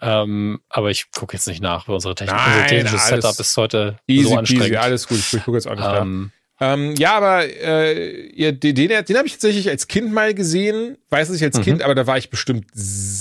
Ähm, 0.00 0.60
aber 0.68 0.90
ich 0.90 1.10
gucke 1.10 1.36
jetzt 1.36 1.46
nicht 1.46 1.62
nach, 1.62 1.86
weil 1.86 1.94
unsere 1.94 2.14
Technik, 2.14 2.36
Nein, 2.36 2.54
unser 2.54 2.66
technisches 2.66 3.06
Setup 3.08 3.38
ist 3.38 3.56
heute 3.56 3.98
easy, 4.06 4.28
so 4.28 4.36
anstrengend. 4.36 4.66
Easy, 4.66 4.76
alles 4.76 5.06
gut, 5.06 5.18
ich 5.18 5.44
gucke 5.44 5.58
jetzt 5.58 5.66
auch 5.66 5.74
nicht 5.74 5.84
ähm, 5.84 6.32
Ähm, 6.60 6.94
ja, 6.96 7.14
aber 7.14 7.44
äh, 7.46 8.52
den, 8.52 8.74
den, 8.74 8.88
den 8.88 9.16
habe 9.16 9.26
ich 9.26 9.32
tatsächlich 9.32 9.68
als 9.68 9.88
Kind 9.88 10.12
mal 10.12 10.34
gesehen. 10.34 10.98
Weiß 11.08 11.30
ich 11.30 11.42
als 11.42 11.58
mhm. 11.58 11.62
Kind, 11.62 11.82
aber 11.82 11.94
da 11.94 12.06
war 12.06 12.18
ich 12.18 12.30
bestimmt, 12.30 12.66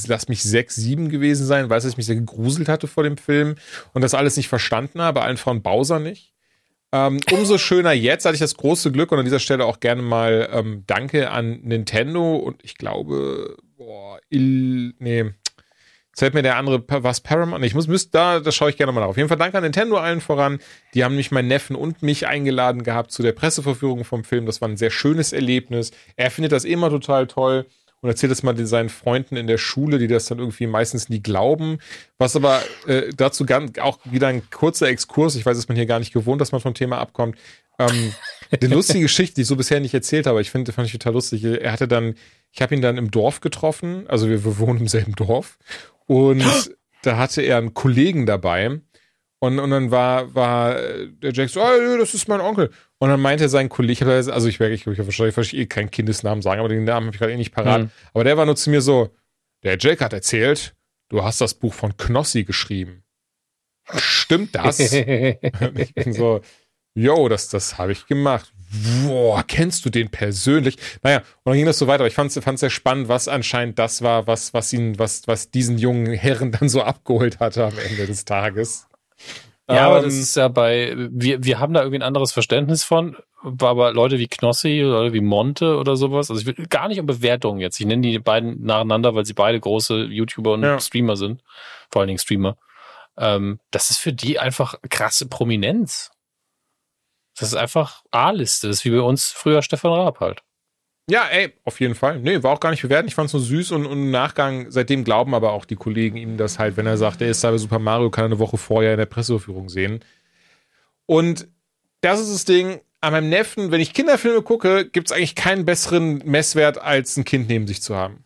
lass 0.08 0.28
mich 0.28 0.44
sechs, 0.44 0.76
sieben 0.76 1.10
gewesen 1.10 1.46
sein. 1.46 1.70
Weiß, 1.70 1.84
dass 1.84 1.94
ich 1.94 1.98
mich 1.98 2.06
sehr 2.06 2.16
gegruselt 2.16 2.68
hatte 2.68 2.88
vor 2.88 3.04
dem 3.04 3.18
Film 3.18 3.56
und 3.94 4.02
das 4.02 4.14
alles 4.14 4.38
nicht 4.38 4.50
verstanden 4.50 5.02
habe, 5.02 5.22
allen 5.22 5.38
von 5.38 5.62
Bowser 5.62 6.00
nicht. 6.00 6.34
Ähm, 6.92 7.20
umso 7.32 7.58
schöner 7.58 7.92
jetzt 7.92 8.26
hatte 8.26 8.34
ich 8.34 8.42
das 8.42 8.56
große 8.56 8.92
Glück 8.92 9.12
und 9.12 9.20
an 9.20 9.26
dieser 9.26 9.40
Stelle 9.40 9.66
auch 9.66 9.80
gerne 9.80 10.02
mal 10.02 10.50
ähm, 10.52 10.84
Danke 10.88 11.30
an 11.30 11.60
Nintendo 11.62 12.36
und 12.36 12.64
ich 12.64 12.76
glaube, 12.76 13.58
boah, 13.78 14.20
Il, 14.30 14.96
nee, 14.98 15.32
Zählt 16.20 16.34
mir 16.34 16.42
der 16.42 16.58
andere, 16.58 16.84
was 16.86 17.22
Paramount? 17.22 17.64
Ich 17.64 17.74
muss, 17.74 17.88
müsst, 17.88 18.14
da, 18.14 18.42
da 18.42 18.52
schaue 18.52 18.70
ich 18.72 18.76
gerne 18.76 18.92
mal 18.92 19.00
nach. 19.00 19.08
Auf 19.08 19.16
jeden 19.16 19.30
Fall 19.30 19.38
danke 19.38 19.56
an 19.56 19.64
Nintendo 19.64 19.96
allen 19.96 20.20
voran. 20.20 20.60
Die 20.94 21.06
haben 21.06 21.16
mich 21.16 21.32
meinen 21.32 21.48
Neffen 21.48 21.78
und 21.78 22.04
mich 22.04 22.28
eingeladen 22.28 22.84
gehabt 22.84 23.14
zu 23.14 23.24
der 23.24 23.32
Presseverführung 23.32 24.04
vom 24.04 24.26
Film. 24.26 24.46
Das 24.46 24.60
war 24.60 24.68
ein 24.68 24.76
sehr 24.76 24.90
schönes 24.90 25.32
Erlebnis. 25.32 25.92
Er 26.18 26.30
findet 26.30 26.52
das 26.52 26.66
immer 26.66 26.90
total 26.90 27.28
toll 27.28 27.68
und 28.02 28.10
erzählt 28.10 28.34
es 28.34 28.44
mal 28.44 28.58
seinen 28.68 28.90
Freunden 28.90 29.38
in 29.38 29.48
der 29.48 29.58
Schule, 29.58 29.98
die 29.98 30.08
das 30.08 30.26
dann 30.26 30.40
irgendwie 30.40 30.68
meistens 30.68 31.08
nie 31.08 31.22
glauben. 31.22 31.78
Was 32.18 32.36
aber 32.36 32.62
äh, 32.86 33.12
dazu 33.16 33.46
ganz, 33.46 33.80
auch 33.80 34.00
wieder 34.04 34.28
ein 34.28 34.42
kurzer 34.50 34.90
Exkurs. 34.90 35.38
Ich 35.38 35.46
weiß, 35.46 35.58
ist 35.58 35.70
man 35.70 35.78
hier 35.78 35.86
gar 35.86 36.00
nicht 36.00 36.12
gewohnt, 36.12 36.42
dass 36.42 36.52
man 36.52 36.60
vom 36.60 36.74
Thema 36.74 36.98
abkommt. 36.98 37.38
Ähm, 37.80 38.12
eine 38.52 38.76
lustige 38.76 39.04
Geschichte, 39.04 39.36
die 39.36 39.44
ich 39.44 39.48
so 39.48 39.56
bisher 39.56 39.80
nicht 39.80 39.94
erzählt 39.94 40.28
habe, 40.28 40.42
ich 40.42 40.52
finde, 40.52 40.74
fand 40.74 40.88
ich 40.88 40.92
total 40.92 41.14
lustig. 41.14 41.46
Er 41.46 41.72
hatte 41.72 41.88
dann, 41.88 42.16
ich 42.52 42.62
habe 42.62 42.76
ihn 42.76 42.82
dann 42.82 42.98
im 42.98 43.10
Dorf 43.10 43.40
getroffen, 43.40 44.04
also 44.10 44.28
wir, 44.28 44.44
wir 44.44 44.60
wohnen 44.60 44.82
im 44.82 44.90
selben 44.90 45.16
Dorf 45.16 45.58
und 46.10 46.44
da 47.04 47.18
hatte 47.18 47.42
er 47.44 47.58
einen 47.58 47.74
Kollegen 47.74 48.26
dabei. 48.26 48.82
Und, 49.42 49.58
und 49.60 49.70
dann 49.70 49.90
war, 49.90 50.36
war 50.36 50.74
der 50.74 51.32
Jack 51.32 51.50
so, 51.50 51.62
oh, 51.62 51.98
das 51.98 52.14
ist 52.14 52.28
mein 52.28 52.42
Onkel. 52.42 52.72
Und 52.98 53.10
dann 53.10 53.22
meinte 53.22 53.48
sein 53.48 53.70
Kollege, 53.70 54.06
also 54.06 54.48
ich 54.50 54.60
merke, 54.60 54.76
ich, 54.76 54.86
ich 54.86 54.98
wahrscheinlich, 54.98 55.38
wahrscheinlich 55.38 55.66
eh 55.66 55.66
keinen 55.68 55.92
Kindesnamen 55.92 56.42
sagen, 56.42 56.60
aber 56.60 56.68
den 56.68 56.84
Namen 56.84 57.08
habe 57.08 57.16
ich 57.16 57.20
gerade 57.20 57.32
eh 57.32 57.38
nicht 57.38 57.54
parat. 57.54 57.84
Mhm. 57.84 57.90
Aber 58.14 58.26
der 58.26 58.36
war 58.36 58.46
nur 58.46 58.58
zu 58.58 58.70
mir 58.70 58.82
so, 58.82 59.16
der 59.64 59.78
Jack 59.80 60.02
hat 60.02 60.12
erzählt, 60.12 60.76
du 61.08 61.24
hast 61.24 61.40
das 61.40 61.54
Buch 61.54 61.74
von 61.74 61.96
Knossi 61.96 62.44
geschrieben. 62.44 63.04
Stimmt 63.96 64.56
das? 64.56 64.80
ich 64.80 65.94
bin 65.94 66.12
so, 66.12 66.42
yo, 66.94 67.30
das, 67.30 67.48
das 67.48 67.78
habe 67.78 67.94
ich 67.94 68.08
gemacht 68.08 68.52
boah, 68.72 69.44
kennst 69.48 69.86
du 69.86 69.90
den 69.90 70.10
persönlich? 70.10 70.78
Naja, 71.02 71.18
und 71.18 71.52
dann 71.52 71.56
ging 71.56 71.66
das 71.66 71.78
so 71.78 71.88
weiter. 71.88 72.02
Aber 72.02 72.08
ich 72.08 72.14
fand 72.14 72.36
es 72.36 72.60
sehr 72.60 72.70
spannend, 72.70 73.08
was 73.08 73.28
anscheinend 73.28 73.80
das 73.80 74.02
war, 74.02 74.28
was, 74.28 74.54
was 74.54 74.72
ihn, 74.74 75.00
was, 75.00 75.28
was 75.28 75.52
diesen 75.52 75.78
jungen 75.78 76.14
Herren 76.14 76.52
dann 76.60 76.70
so 76.70 76.82
abgeholt 76.82 77.40
hatte 77.40 77.66
am 77.66 77.78
Ende 77.78 78.06
des 78.06 78.26
Tages. 78.26 78.88
Ja, 79.70 79.86
aber 79.86 80.02
das 80.02 80.16
ähm, 80.16 80.22
ist 80.22 80.36
ja 80.36 80.48
bei, 80.48 80.96
wir, 80.98 81.44
wir 81.44 81.60
haben 81.60 81.74
da 81.74 81.82
irgendwie 81.82 82.00
ein 82.00 82.04
anderes 82.04 82.32
Verständnis 82.32 82.84
von, 82.84 83.16
aber 83.44 83.94
Leute 83.94 84.18
wie 84.18 84.28
Knossi 84.28 84.84
oder 84.84 85.14
wie 85.14 85.22
Monte 85.22 85.78
oder 85.78 85.96
sowas, 85.96 86.32
also 86.32 86.42
ich 86.42 86.48
will 86.48 86.66
gar 86.68 86.88
nicht 86.88 87.00
um 87.00 87.06
Bewertungen 87.06 87.60
jetzt. 87.60 87.80
Ich 87.80 87.86
nenne 87.86 88.02
die 88.02 88.18
beiden 88.18 88.64
nacheinander, 88.64 89.14
weil 89.14 89.26
sie 89.26 89.34
beide 89.34 89.60
große 89.60 90.06
YouTuber 90.06 90.54
und 90.54 90.64
ja. 90.64 90.80
Streamer 90.80 91.16
sind. 91.16 91.44
Vor 91.92 92.02
allen 92.02 92.08
Dingen 92.08 92.20
Streamer. 92.20 92.58
Ähm, 93.16 93.60
das 93.70 93.92
ist 93.92 94.00
für 94.00 94.12
die 94.12 94.40
einfach 94.40 94.76
krasse 94.90 95.28
Prominenz. 95.28 96.10
Das 97.40 97.50
ist 97.50 97.56
einfach 97.56 98.04
A-Liste. 98.12 98.68
Das 98.68 98.78
ist 98.78 98.86
wie 98.86 98.92
bei 98.92 99.02
uns 99.02 99.32
früher 99.32 99.62
Stefan 99.62 99.94
Raab 99.94 100.20
halt. 100.20 100.44
Ja, 101.10 101.26
ey, 101.28 101.54
auf 101.64 101.80
jeden 101.80 101.96
Fall. 101.96 102.20
Nee, 102.20 102.44
war 102.44 102.52
auch 102.52 102.60
gar 102.60 102.70
nicht 102.70 102.84
bewerten. 102.84 103.08
Ich 103.08 103.16
fand 103.16 103.28
es 103.28 103.34
nur 103.34 103.42
süß 103.42 103.72
und, 103.72 103.86
und, 103.88 103.94
im 103.94 104.12
Nachgang, 104.12 104.70
seitdem 104.70 105.04
glauben 105.04 105.34
aber 105.34 105.54
auch 105.54 105.66
die 105.66 105.76
Kollegen 105.76 106.18
ihm 106.18 106.38
das 106.38 106.60
halt, 106.60 106.78
wenn 106.78 106.86
er 106.86 106.98
sagt, 106.98 107.22
er 107.22 107.30
ist 107.30 107.42
bei 107.42 107.58
Super 107.58 107.80
Mario, 107.80 108.12
kann 108.12 108.26
er 108.26 108.28
eine 108.28 108.40
Woche 108.40 108.58
vorher 108.58 108.92
in 108.92 109.00
der 109.00 109.08
Presseführung 109.08 109.70
sehen. 109.70 110.04
Und 111.08 111.48
das 112.02 112.20
ist 112.20 112.32
das 112.32 112.46
Ding, 112.46 112.82
an 113.02 113.14
meinem 113.14 113.30
Neffen, 113.30 113.72
wenn 113.72 113.82
ich 113.82 113.94
Kinderfilme 113.94 114.44
gucke, 114.44 114.88
gibt 114.88 115.10
es 115.10 115.16
eigentlich 115.16 115.36
keinen 115.36 115.66
besseren 115.66 116.18
Messwert, 116.26 116.78
als 116.78 117.18
ein 117.18 117.24
Kind 117.24 117.48
neben 117.48 117.66
sich 117.66 117.82
zu 117.82 117.96
haben. 117.96 118.26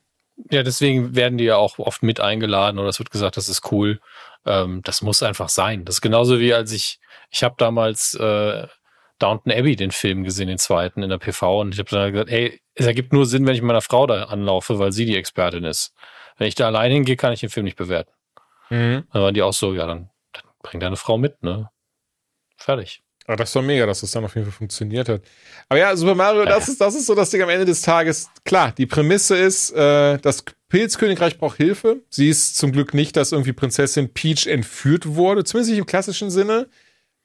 Ja, 0.51 0.63
deswegen 0.63 1.15
werden 1.15 1.37
die 1.37 1.45
ja 1.45 1.55
auch 1.57 1.79
oft 1.79 2.03
mit 2.03 2.19
eingeladen 2.19 2.79
oder 2.79 2.89
es 2.89 2.99
wird 2.99 3.11
gesagt, 3.11 3.37
das 3.37 3.47
ist 3.47 3.71
cool. 3.71 4.01
Ähm, 4.45 4.81
das 4.83 5.01
muss 5.01 5.23
einfach 5.23 5.47
sein. 5.47 5.85
Das 5.85 5.95
ist 5.95 6.01
genauso 6.01 6.39
wie 6.39 6.53
als 6.53 6.71
ich, 6.71 6.99
ich 7.29 7.43
habe 7.43 7.55
damals 7.57 8.15
äh, 8.15 8.67
Downton 9.19 9.51
Abbey 9.51 9.75
den 9.75 9.91
Film 9.91 10.23
gesehen, 10.23 10.47
den 10.47 10.57
zweiten 10.57 11.03
in 11.03 11.09
der 11.09 11.17
PV 11.17 11.61
und 11.61 11.73
ich 11.73 11.79
habe 11.79 11.89
dann 11.89 12.11
gesagt, 12.11 12.29
ey, 12.29 12.61
es 12.75 12.85
ergibt 12.85 13.13
nur 13.13 13.25
Sinn, 13.25 13.45
wenn 13.45 13.55
ich 13.55 13.61
meiner 13.61 13.81
Frau 13.81 14.07
da 14.07 14.23
anlaufe, 14.25 14.79
weil 14.79 14.91
sie 14.91 15.05
die 15.05 15.15
Expertin 15.15 15.63
ist. 15.63 15.93
Wenn 16.37 16.47
ich 16.47 16.55
da 16.55 16.67
allein 16.67 16.91
hingehe, 16.91 17.15
kann 17.15 17.33
ich 17.33 17.39
den 17.39 17.49
Film 17.49 17.65
nicht 17.65 17.77
bewerten. 17.77 18.11
Mhm. 18.69 19.03
Dann 19.11 19.21
waren 19.21 19.33
die 19.33 19.43
auch 19.43 19.53
so, 19.53 19.73
ja, 19.73 19.85
dann, 19.85 20.09
dann 20.33 20.43
bring 20.61 20.79
deine 20.79 20.97
Frau 20.97 21.17
mit, 21.17 21.43
ne? 21.43 21.69
Fertig. 22.57 23.03
Aber 23.25 23.37
das 23.37 23.55
war 23.55 23.61
mega, 23.61 23.85
dass 23.85 24.01
das 24.01 24.11
dann 24.11 24.25
auf 24.25 24.35
jeden 24.35 24.47
Fall 24.47 24.57
funktioniert 24.57 25.07
hat. 25.07 25.21
Aber 25.69 25.79
ja, 25.79 25.95
Super 25.95 26.15
Mario, 26.15 26.43
das 26.43 26.67
ist, 26.67 26.81
das 26.81 26.93
ist 26.95 27.05
so 27.05 27.15
das 27.15 27.29
Ding 27.29 27.41
am 27.41 27.49
Ende 27.49 27.65
des 27.65 27.81
Tages. 27.81 28.29
Klar, 28.43 28.73
die 28.73 28.85
Prämisse 28.85 29.37
ist, 29.37 29.71
äh, 29.71 30.17
das 30.17 30.43
Pilzkönigreich 30.67 31.37
braucht 31.37 31.57
Hilfe. 31.57 32.01
Sie 32.09 32.27
ist 32.29 32.57
zum 32.57 32.71
Glück 32.71 32.93
nicht, 32.93 33.15
dass 33.15 33.31
irgendwie 33.31 33.53
Prinzessin 33.53 34.13
Peach 34.13 34.47
entführt 34.47 35.05
wurde, 35.05 35.43
zumindest 35.43 35.71
nicht 35.71 35.79
im 35.79 35.85
klassischen 35.85 36.31
Sinne. 36.31 36.67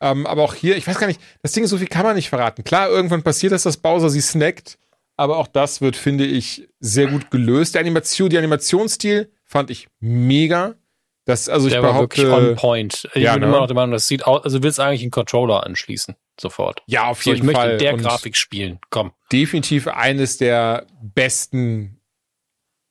Ähm, 0.00 0.26
aber 0.26 0.42
auch 0.42 0.54
hier, 0.54 0.76
ich 0.76 0.86
weiß 0.86 0.98
gar 0.98 1.06
nicht, 1.08 1.20
das 1.42 1.52
Ding, 1.52 1.66
so 1.66 1.78
viel 1.78 1.88
kann 1.88 2.04
man 2.04 2.16
nicht 2.16 2.28
verraten. 2.28 2.64
Klar, 2.64 2.88
irgendwann 2.88 3.22
passiert 3.22 3.52
das, 3.52 3.64
dass 3.64 3.76
Bowser 3.76 4.10
sie 4.10 4.20
snackt, 4.20 4.78
aber 5.16 5.38
auch 5.38 5.48
das 5.48 5.80
wird, 5.80 5.96
finde 5.96 6.24
ich, 6.24 6.68
sehr 6.78 7.08
gut 7.08 7.30
gelöst. 7.30 7.74
Die 7.74 7.78
Animation, 7.78 8.30
die 8.30 8.38
Animationsstil 8.38 9.32
fand 9.44 9.70
ich 9.70 9.88
mega. 9.98 10.76
Das, 11.24 11.48
also 11.48 11.66
ich 11.66 11.74
der 11.74 11.82
behaupte, 11.82 12.30
war 12.30 12.40
wirklich 12.40 12.50
on 12.50 12.56
point. 12.56 13.08
Ich 13.12 13.22
ja, 13.22 13.34
bin 13.34 13.42
ne? 13.42 13.48
immer 13.48 13.60
noch 13.60 13.66
der 13.66 13.74
Meinung, 13.74 13.92
das 13.92 14.06
sieht 14.06 14.24
aus, 14.26 14.44
also 14.44 14.62
willst 14.62 14.80
eigentlich 14.80 15.02
einen 15.02 15.10
Controller 15.10 15.66
anschließen, 15.66 16.14
sofort. 16.40 16.82
Ja, 16.86 17.08
auf 17.08 17.22
jeden 17.26 17.44
so, 17.44 17.50
ich 17.50 17.56
Fall. 17.56 17.66
Ich 17.66 17.72
möchte 17.72 17.84
in 17.84 17.96
der 17.98 18.08
Grafik 18.08 18.36
spielen, 18.36 18.78
komm. 18.88 19.12
Definitiv 19.30 19.88
eines 19.88 20.38
der 20.38 20.86
besten 21.02 22.00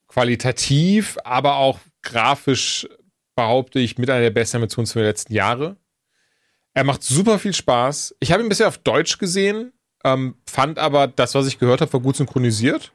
qualitativ, 0.08 1.18
aber 1.24 1.56
auch 1.56 1.80
grafisch 2.04 2.88
behaupte 3.36 3.80
ich 3.80 3.98
mit 3.98 4.10
einer 4.10 4.22
der 4.22 4.30
besten 4.30 4.58
Animationen 4.58 4.92
der 4.94 5.04
letzten 5.04 5.34
Jahre. 5.34 5.78
Er 6.78 6.84
macht 6.84 7.02
super 7.02 7.40
viel 7.40 7.56
Spaß. 7.56 8.18
Ich 8.20 8.32
habe 8.32 8.44
ihn 8.44 8.50
bisher 8.50 8.68
auf 8.68 8.78
Deutsch 8.78 9.18
gesehen, 9.18 9.74
ähm, 10.04 10.36
fand 10.48 10.78
aber 10.78 11.08
das, 11.08 11.34
was 11.34 11.48
ich 11.48 11.58
gehört 11.58 11.82
habe, 11.82 11.92
war 11.92 12.02
gut 12.02 12.18
synchronisiert. 12.18 12.92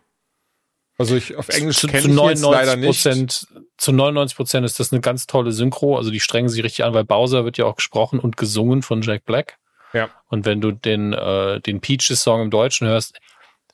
Also 0.98 1.16
ich 1.16 1.34
auf 1.34 1.48
Englisch 1.48 1.80
kenne 1.80 1.98
ich 1.98 2.16
jetzt 2.16 2.42
leider 2.42 2.76
nicht. 2.76 3.02
Zu 3.02 3.92
99 3.92 4.36
Prozent 4.36 4.64
ist 4.64 4.78
das 4.78 4.92
eine 4.92 5.00
ganz 5.00 5.26
tolle 5.26 5.50
Synchro. 5.50 5.96
Also 5.96 6.12
die 6.12 6.20
strengen 6.20 6.48
sich 6.48 6.62
richtig 6.62 6.84
an, 6.84 6.94
weil 6.94 7.02
Bowser 7.02 7.44
wird 7.44 7.58
ja 7.58 7.64
auch 7.64 7.74
gesprochen 7.74 8.20
und 8.20 8.36
gesungen 8.36 8.82
von 8.82 9.02
Jack 9.02 9.24
Black. 9.24 9.58
Ja. 9.92 10.10
Und 10.28 10.46
wenn 10.46 10.60
du 10.60 10.70
den, 10.70 11.12
äh, 11.12 11.60
den 11.60 11.80
Peaches-Song 11.80 12.40
im 12.40 12.50
Deutschen 12.52 12.86
hörst, 12.86 13.18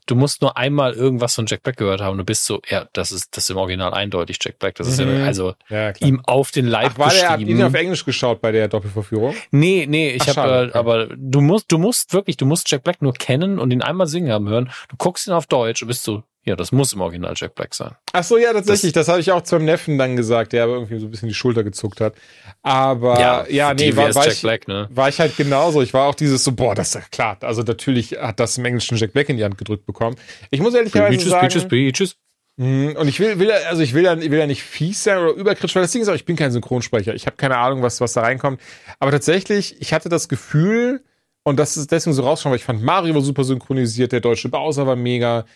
du 0.09 0.17
musst 0.17 0.43
nur 0.43 0.57
einmal 0.57 0.95
irgendwas 0.95 1.35
von 1.35 1.47
Jack 1.47 1.63
Black 1.63 1.77
gehört 1.77 2.01
haben. 2.01 2.19
Du 2.19 2.25
bist 2.25 2.45
so, 2.45 2.61
ja, 2.69 2.89
das 2.93 3.13
ist 3.13 3.37
das 3.37 3.45
ist 3.45 3.51
im 3.51 3.59
Original 3.59 3.95
eindeutig 3.95 4.39
Jack 4.43 4.59
Black. 4.59 4.75
Das 4.77 4.89
ist 4.89 4.99
mhm. 4.99 5.19
ja 5.19 5.25
also 5.25 5.55
ja, 5.69 5.93
ihm 6.01 6.21
auf 6.25 6.51
den 6.51 6.67
Leib 6.67 6.93
Ach, 6.95 6.99
war 6.99 7.11
geschrieben. 7.11 7.47
Der, 7.47 7.57
ihn 7.57 7.63
auf 7.63 7.75
Englisch 7.75 8.05
geschaut 8.05 8.41
bei 8.41 8.51
der 8.51 8.69
Doppelverführung? 8.69 9.35
Nee, 9.51 9.87
nee, 9.89 10.11
ich 10.11 10.29
habe, 10.29 10.71
äh, 10.73 10.77
aber 10.77 11.09
du 11.15 11.41
musst, 11.41 11.71
du 11.71 11.79
musst 11.79 12.13
wirklich, 12.13 12.37
du 12.37 12.47
musst 12.47 12.71
Jack 12.71 12.83
Black 12.83 13.03
nur 13.03 13.13
kennen 13.13 13.59
und 13.59 13.71
ihn 13.71 13.83
einmal 13.83 14.07
singen 14.07 14.33
haben 14.33 14.49
hören. 14.49 14.71
Du 14.89 14.97
guckst 14.97 15.29
ihn 15.29 15.35
auf 15.35 15.47
Deutsch 15.47 15.83
und 15.83 15.89
bist 15.89 16.03
so, 16.03 16.23
ja, 16.49 16.57
das 16.57 16.73
muss 16.73 16.93
im 16.93 17.01
Original 17.01 17.35
Jack 17.37 17.55
Black 17.55 17.75
sein. 17.75 17.93
Ach 18.13 18.25
so, 18.25 18.39
ja, 18.39 18.53
tatsächlich. 18.53 18.93
Das, 18.93 19.07
das 19.07 19.13
habe 19.13 19.21
ich 19.21 19.31
auch 19.31 19.43
zu 19.43 19.57
meinem 19.57 19.67
Neffen 19.67 19.99
dann 19.99 20.17
gesagt, 20.17 20.53
der 20.53 20.65
aber 20.65 20.75
irgendwie 20.75 20.99
so 20.99 21.07
ein 21.07 21.11
bisschen 21.11 21.29
die 21.29 21.35
Schulter 21.35 21.63
gezuckt 21.63 22.01
hat. 22.01 22.15
Aber 22.63 23.21
ja, 23.21 23.47
ja 23.49 23.75
nee, 23.75 23.95
war, 23.95 24.15
war, 24.15 24.27
ich, 24.27 24.41
Black, 24.41 24.67
ne? 24.67 24.89
war 24.91 25.09
ich 25.09 25.21
halt 25.21 25.37
genauso. 25.37 25.83
Ich 25.83 25.95
war 25.95 26.09
auch 26.09 26.15
dieses 26.15 26.43
so, 26.43 26.53
boah, 26.53 26.75
das 26.75 26.89
ist 26.89 26.95
ja 26.95 27.01
klar. 27.13 27.37
Also 27.43 27.63
natürlich 27.63 28.13
hat 28.13 28.41
das 28.41 28.59
im 28.59 28.65
Englischen 28.65 28.97
Jack 28.97 29.13
Black 29.13 29.29
in 29.29 29.37
die 29.37 29.45
Hand 29.45 29.59
gedrückt 29.59 29.87
bekommen. 29.87 30.17
Ich 30.51 30.61
muss 30.61 30.75
ehrlicherweise 30.75 31.17
Beaches, 31.17 31.31
sagen. 31.31 31.49
Beaches, 31.49 31.69
Beaches. 31.69 32.17
Mh, 32.57 32.99
und 32.99 33.07
ich 33.07 33.21
will, 33.21 33.39
will, 33.39 33.53
also 33.53 33.83
ich 33.83 33.95
will 33.95 34.05
ja, 34.05 34.19
will 34.19 34.39
ja 34.39 34.47
nicht 34.47 34.63
fies 34.63 35.05
sein 35.05 35.19
oder 35.19 35.33
überkritisch, 35.33 35.77
weil 35.77 35.83
das 35.83 35.93
Ding 35.93 36.03
ist 36.03 36.09
auch, 36.09 36.15
ich 36.15 36.25
bin 36.25 36.35
kein 36.35 36.51
Synchronsprecher. 36.51 37.15
Ich 37.15 37.27
habe 37.27 37.37
keine 37.37 37.57
Ahnung, 37.57 37.83
was, 37.83 38.01
was 38.01 38.15
da 38.15 38.23
reinkommt. 38.23 38.61
Aber 38.99 39.13
tatsächlich, 39.13 39.77
ich 39.81 39.93
hatte 39.93 40.09
das 40.09 40.29
Gefühl, 40.29 41.05
und 41.45 41.59
das 41.59 41.77
ist 41.77 41.91
deswegen 41.93 42.15
so 42.15 42.23
rausschauen, 42.23 42.51
weil 42.51 42.59
ich 42.59 42.65
fand 42.65 42.83
Mario 42.83 43.15
war 43.15 43.23
super 43.23 43.45
synchronisiert, 43.45 44.13
der 44.13 44.21
deutsche 44.21 44.49
Bowser 44.49 44.87
war 44.87 44.97
mega. 44.97 45.47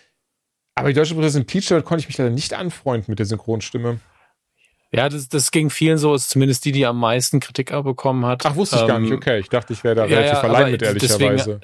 Aber 0.75 0.89
die 0.89 0.95
deutsche 0.95 1.15
Prinzessin 1.15 1.45
Peach, 1.45 1.69
konnte 1.85 2.01
ich 2.01 2.09
mich 2.09 2.19
leider 2.19 2.31
nicht 2.31 2.55
anfreunden 2.55 3.11
mit 3.11 3.19
der 3.19 3.27
Synchronstimme. 3.27 4.01
Ja, 4.95 5.09
das, 5.09 5.29
das 5.29 5.51
ging 5.51 5.71
vielen 5.71 5.97
so, 5.97 6.15
ist 6.15 6.29
zumindest 6.29 6.67
die, 6.67 6.73
die 6.73 6.85
am 6.85 7.01
meisten 7.01 7.41
Kritik 7.41 7.73
abbekommen 7.73 8.27
hat. 8.27 8.45
Ach, 8.45 8.57
wusste 8.57 8.77
ich 8.77 8.83
ähm, 8.83 8.89
gar 8.89 8.99
nicht, 8.99 9.11
ähm, 9.11 9.17
okay. 9.17 9.39
Ich 9.39 9.49
dachte, 9.49 9.73
ich 9.73 9.83
wäre 9.85 9.95
da 9.95 10.05
ja, 10.05 10.19
relativ 10.19 10.43
ja, 10.43 10.43
allein 10.43 10.73
mit, 10.73 10.83
ehrlicherweise. 10.83 11.19
Deswegen, 11.19 11.61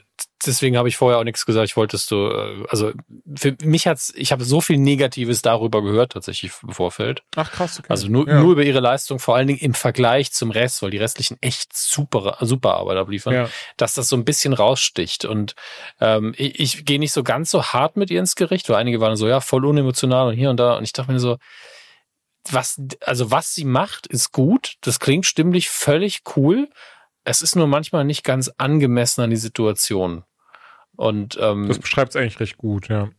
deswegen 0.47 0.77
habe 0.79 0.89
ich 0.89 0.97
vorher 0.97 1.19
auch 1.19 1.25
nichts 1.25 1.45
gesagt. 1.45 1.69
Ich 1.69 1.77
wolltest 1.77 2.11
du, 2.11 2.31
äh, 2.31 2.65
also 2.71 2.93
für 3.37 3.55
mich 3.63 3.87
hat's, 3.87 4.15
ich 4.17 4.33
habe 4.33 4.45
so 4.45 4.63
viel 4.63 4.79
Negatives 4.79 5.43
darüber 5.43 5.83
gehört, 5.83 6.13
tatsächlich 6.13 6.53
im 6.63 6.71
Vorfeld. 6.71 7.23
Ach 7.37 7.53
krass, 7.53 7.79
okay. 7.81 7.89
Also 7.91 8.09
nur, 8.09 8.27
ja. 8.27 8.41
nur 8.41 8.53
über 8.53 8.63
ihre 8.63 8.81
Leistung, 8.81 9.19
vor 9.19 9.37
allen 9.37 9.47
Dingen 9.47 9.61
im 9.61 9.75
Vergleich 9.75 10.33
zum 10.33 10.51
Rest, 10.51 10.83
weil 10.83 10.91
die 10.91 10.97
restlichen 10.97 11.37
echt 11.43 11.77
super, 11.77 12.39
super 12.41 12.77
Arbeit 12.77 12.97
abliefern, 12.97 13.35
ja. 13.35 13.49
dass 13.77 13.93
das 13.93 14.09
so 14.09 14.17
ein 14.17 14.25
bisschen 14.25 14.55
raussticht. 14.55 15.27
Und 15.27 15.55
ähm, 16.01 16.33
ich, 16.39 16.59
ich 16.59 16.85
gehe 16.87 16.99
nicht 16.99 17.13
so 17.13 17.23
ganz 17.23 17.51
so 17.51 17.63
hart 17.63 17.99
mit 17.99 18.11
ihr 18.11 18.21
ins 18.21 18.37
Gericht, 18.37 18.71
weil 18.71 18.77
einige 18.77 19.01
waren 19.01 19.17
so, 19.17 19.29
ja, 19.29 19.41
voll 19.41 19.67
unemotional 19.67 20.29
und 20.29 20.35
hier 20.35 20.49
und 20.49 20.59
da. 20.59 20.79
Und 20.79 20.85
ich 20.85 20.95
dachte 20.95 21.13
mir 21.13 21.21
so, 21.21 21.37
was, 22.53 22.81
also 23.05 23.31
was 23.31 23.55
sie 23.55 23.65
macht, 23.65 24.07
ist 24.07 24.33
gut. 24.33 24.75
Das 24.81 25.01
klingt 25.01 25.27
stimmlich 25.27 25.69
völlig 25.69 26.23
cool. 26.37 26.69
Es 27.25 27.43
ist 27.43 27.57
nur 27.57 27.67
manchmal 27.67 28.05
nicht 28.05 28.25
ganz 28.25 28.51
angemessen 28.57 29.23
an 29.23 29.31
die 29.31 29.37
Situation. 29.37 30.25
Und 30.97 31.39
ähm, 31.41 31.69
das 31.69 31.79
beschreibt 31.79 32.11
es 32.11 32.17
eigentlich 32.17 32.41
recht 32.41 32.59
gut, 32.59 32.89
ja. 32.89 33.11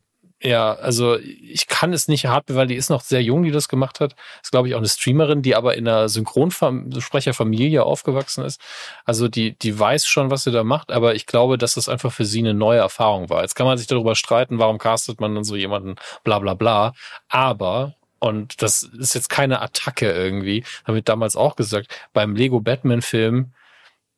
Ja, 0.42 0.72
also 0.72 1.18
ich 1.18 1.66
kann 1.66 1.92
es 1.92 2.08
nicht 2.08 2.24
hart, 2.24 2.44
weil 2.54 2.66
die 2.66 2.74
ist 2.74 2.88
noch 2.88 3.02
sehr 3.02 3.22
jung, 3.22 3.42
die 3.42 3.50
das 3.50 3.68
gemacht 3.68 4.00
hat. 4.00 4.16
Ist, 4.42 4.50
glaube 4.50 4.68
ich, 4.68 4.74
auch 4.74 4.78
eine 4.78 4.88
Streamerin, 4.88 5.42
die 5.42 5.54
aber 5.54 5.76
in 5.76 5.86
einer 5.86 6.08
Synchronsprecherfamilie 6.08 7.84
aufgewachsen 7.84 8.44
ist. 8.44 8.58
Also 9.04 9.28
die, 9.28 9.58
die 9.58 9.78
weiß 9.78 10.06
schon, 10.06 10.30
was 10.30 10.44
sie 10.44 10.50
da 10.50 10.64
macht, 10.64 10.92
aber 10.92 11.14
ich 11.14 11.26
glaube, 11.26 11.58
dass 11.58 11.74
das 11.74 11.90
einfach 11.90 12.10
für 12.10 12.24
sie 12.24 12.38
eine 12.38 12.54
neue 12.54 12.78
Erfahrung 12.78 13.28
war. 13.28 13.42
Jetzt 13.42 13.54
kann 13.54 13.66
man 13.66 13.76
sich 13.76 13.86
darüber 13.86 14.14
streiten, 14.14 14.58
warum 14.58 14.78
castet 14.78 15.20
man 15.20 15.34
dann 15.34 15.44
so 15.44 15.56
jemanden, 15.56 15.96
bla 16.24 16.38
bla 16.38 16.54
bla. 16.54 16.94
Aber 17.28 17.94
und 18.20 18.62
das 18.62 18.84
ist 18.84 19.14
jetzt 19.14 19.28
keine 19.28 19.60
Attacke 19.60 20.12
irgendwie. 20.12 20.64
Habe 20.84 20.98
ich 20.98 21.04
damals 21.04 21.34
auch 21.34 21.56
gesagt. 21.56 21.88
Beim 22.12 22.36
Lego 22.36 22.60
Batman 22.60 23.02
Film, 23.02 23.52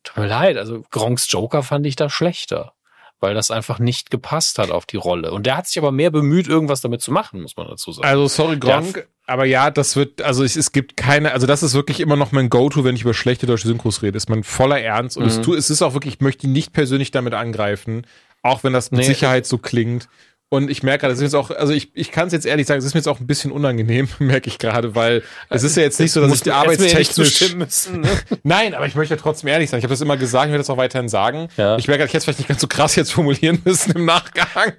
tut 0.03 0.17
mir 0.17 0.27
leid, 0.27 0.57
also 0.57 0.83
Gronks 0.91 1.31
Joker 1.31 1.63
fand 1.63 1.85
ich 1.87 1.95
da 1.95 2.09
schlechter 2.09 2.73
weil 3.23 3.33
das 3.33 3.51
einfach 3.51 3.79
nicht 3.79 4.11
gepasst 4.11 4.59
hat 4.59 4.69
auf 4.69 4.85
die 4.85 4.97
Rolle. 4.97 5.31
Und 5.31 5.45
der 5.45 5.55
hat 5.55 5.65
sich 5.65 5.77
aber 5.77 5.93
mehr 5.93 6.11
bemüht, 6.11 6.49
irgendwas 6.49 6.81
damit 6.81 7.01
zu 7.01 7.09
machen, 7.09 7.41
muss 7.41 7.55
man 7.55 7.67
dazu 7.67 7.93
sagen. 7.93 8.05
Also 8.05 8.27
sorry, 8.27 8.59
Gronk, 8.59 9.07
aber 9.25 9.45
ja, 9.45 9.71
das 9.71 9.95
wird, 9.95 10.21
also 10.21 10.43
es, 10.43 10.57
es 10.57 10.73
gibt 10.73 10.97
keine, 10.97 11.31
also 11.31 11.47
das 11.47 11.63
ist 11.63 11.73
wirklich 11.73 12.01
immer 12.01 12.17
noch 12.17 12.33
mein 12.33 12.49
Go-To, 12.49 12.83
wenn 12.83 12.97
ich 12.97 13.03
über 13.03 13.13
schlechte 13.13 13.45
deutsche 13.45 13.69
Synchros 13.69 14.01
rede, 14.01 14.17
ist 14.17 14.29
man 14.29 14.43
voller 14.43 14.81
Ernst 14.81 15.15
und 15.15 15.23
mhm. 15.23 15.29
es, 15.29 15.41
tu, 15.41 15.53
es 15.55 15.69
ist 15.69 15.81
auch 15.81 15.93
wirklich, 15.93 16.15
ich 16.15 16.19
möchte 16.19 16.47
ihn 16.47 16.51
nicht 16.51 16.73
persönlich 16.73 17.11
damit 17.11 17.33
angreifen, 17.33 18.05
auch 18.41 18.65
wenn 18.65 18.73
das 18.73 18.91
mit 18.91 18.99
nee. 18.99 19.05
Sicherheit 19.05 19.45
so 19.45 19.57
klingt. 19.57 20.09
Und 20.53 20.69
ich 20.69 20.83
merke 20.83 20.99
gerade, 21.01 21.13
das 21.13 21.17
ist 21.17 21.23
jetzt 21.23 21.33
auch, 21.33 21.49
also 21.49 21.73
ich, 21.73 21.89
ich 21.95 22.11
kann 22.11 22.27
es 22.27 22.33
jetzt 22.33 22.45
ehrlich 22.45 22.67
sagen, 22.67 22.77
es 22.77 22.85
ist 22.85 22.93
mir 22.93 22.99
jetzt 22.99 23.07
auch 23.07 23.19
ein 23.19 23.25
bisschen 23.25 23.51
unangenehm, 23.51 24.07
merke 24.19 24.49
ich 24.49 24.59
gerade, 24.59 24.93
weil 24.93 25.23
es 25.49 25.63
ist 25.63 25.75
ja 25.75 25.81
jetzt 25.81 25.99
nicht 25.99 26.11
so, 26.11 26.21
dass 26.21 26.31
ich 26.31 26.41
die 26.41 26.51
arbeitstechnisch. 26.51 27.55
Müssen, 27.55 28.01
ne? 28.01 28.09
Nein, 28.43 28.75
aber 28.75 28.85
ich 28.85 28.93
möchte 28.93 29.15
ja 29.15 29.19
trotzdem 29.19 29.47
ehrlich 29.47 29.71
sein. 29.71 29.79
Ich 29.79 29.83
habe 29.83 29.93
das 29.93 30.01
immer 30.01 30.15
gesagt, 30.15 30.45
ich 30.45 30.51
werde 30.51 30.59
das 30.59 30.69
auch 30.69 30.77
weiterhin 30.77 31.09
sagen. 31.09 31.47
Ja. 31.57 31.75
Ich 31.77 31.87
merke, 31.87 32.03
ich 32.03 32.09
hätte 32.09 32.19
es 32.19 32.25
vielleicht 32.25 32.37
nicht 32.37 32.49
ganz 32.49 32.61
so 32.61 32.67
krass 32.67 32.95
jetzt 32.95 33.13
formulieren 33.13 33.63
müssen 33.65 33.93
im 33.93 34.05
Nachgang. 34.05 34.73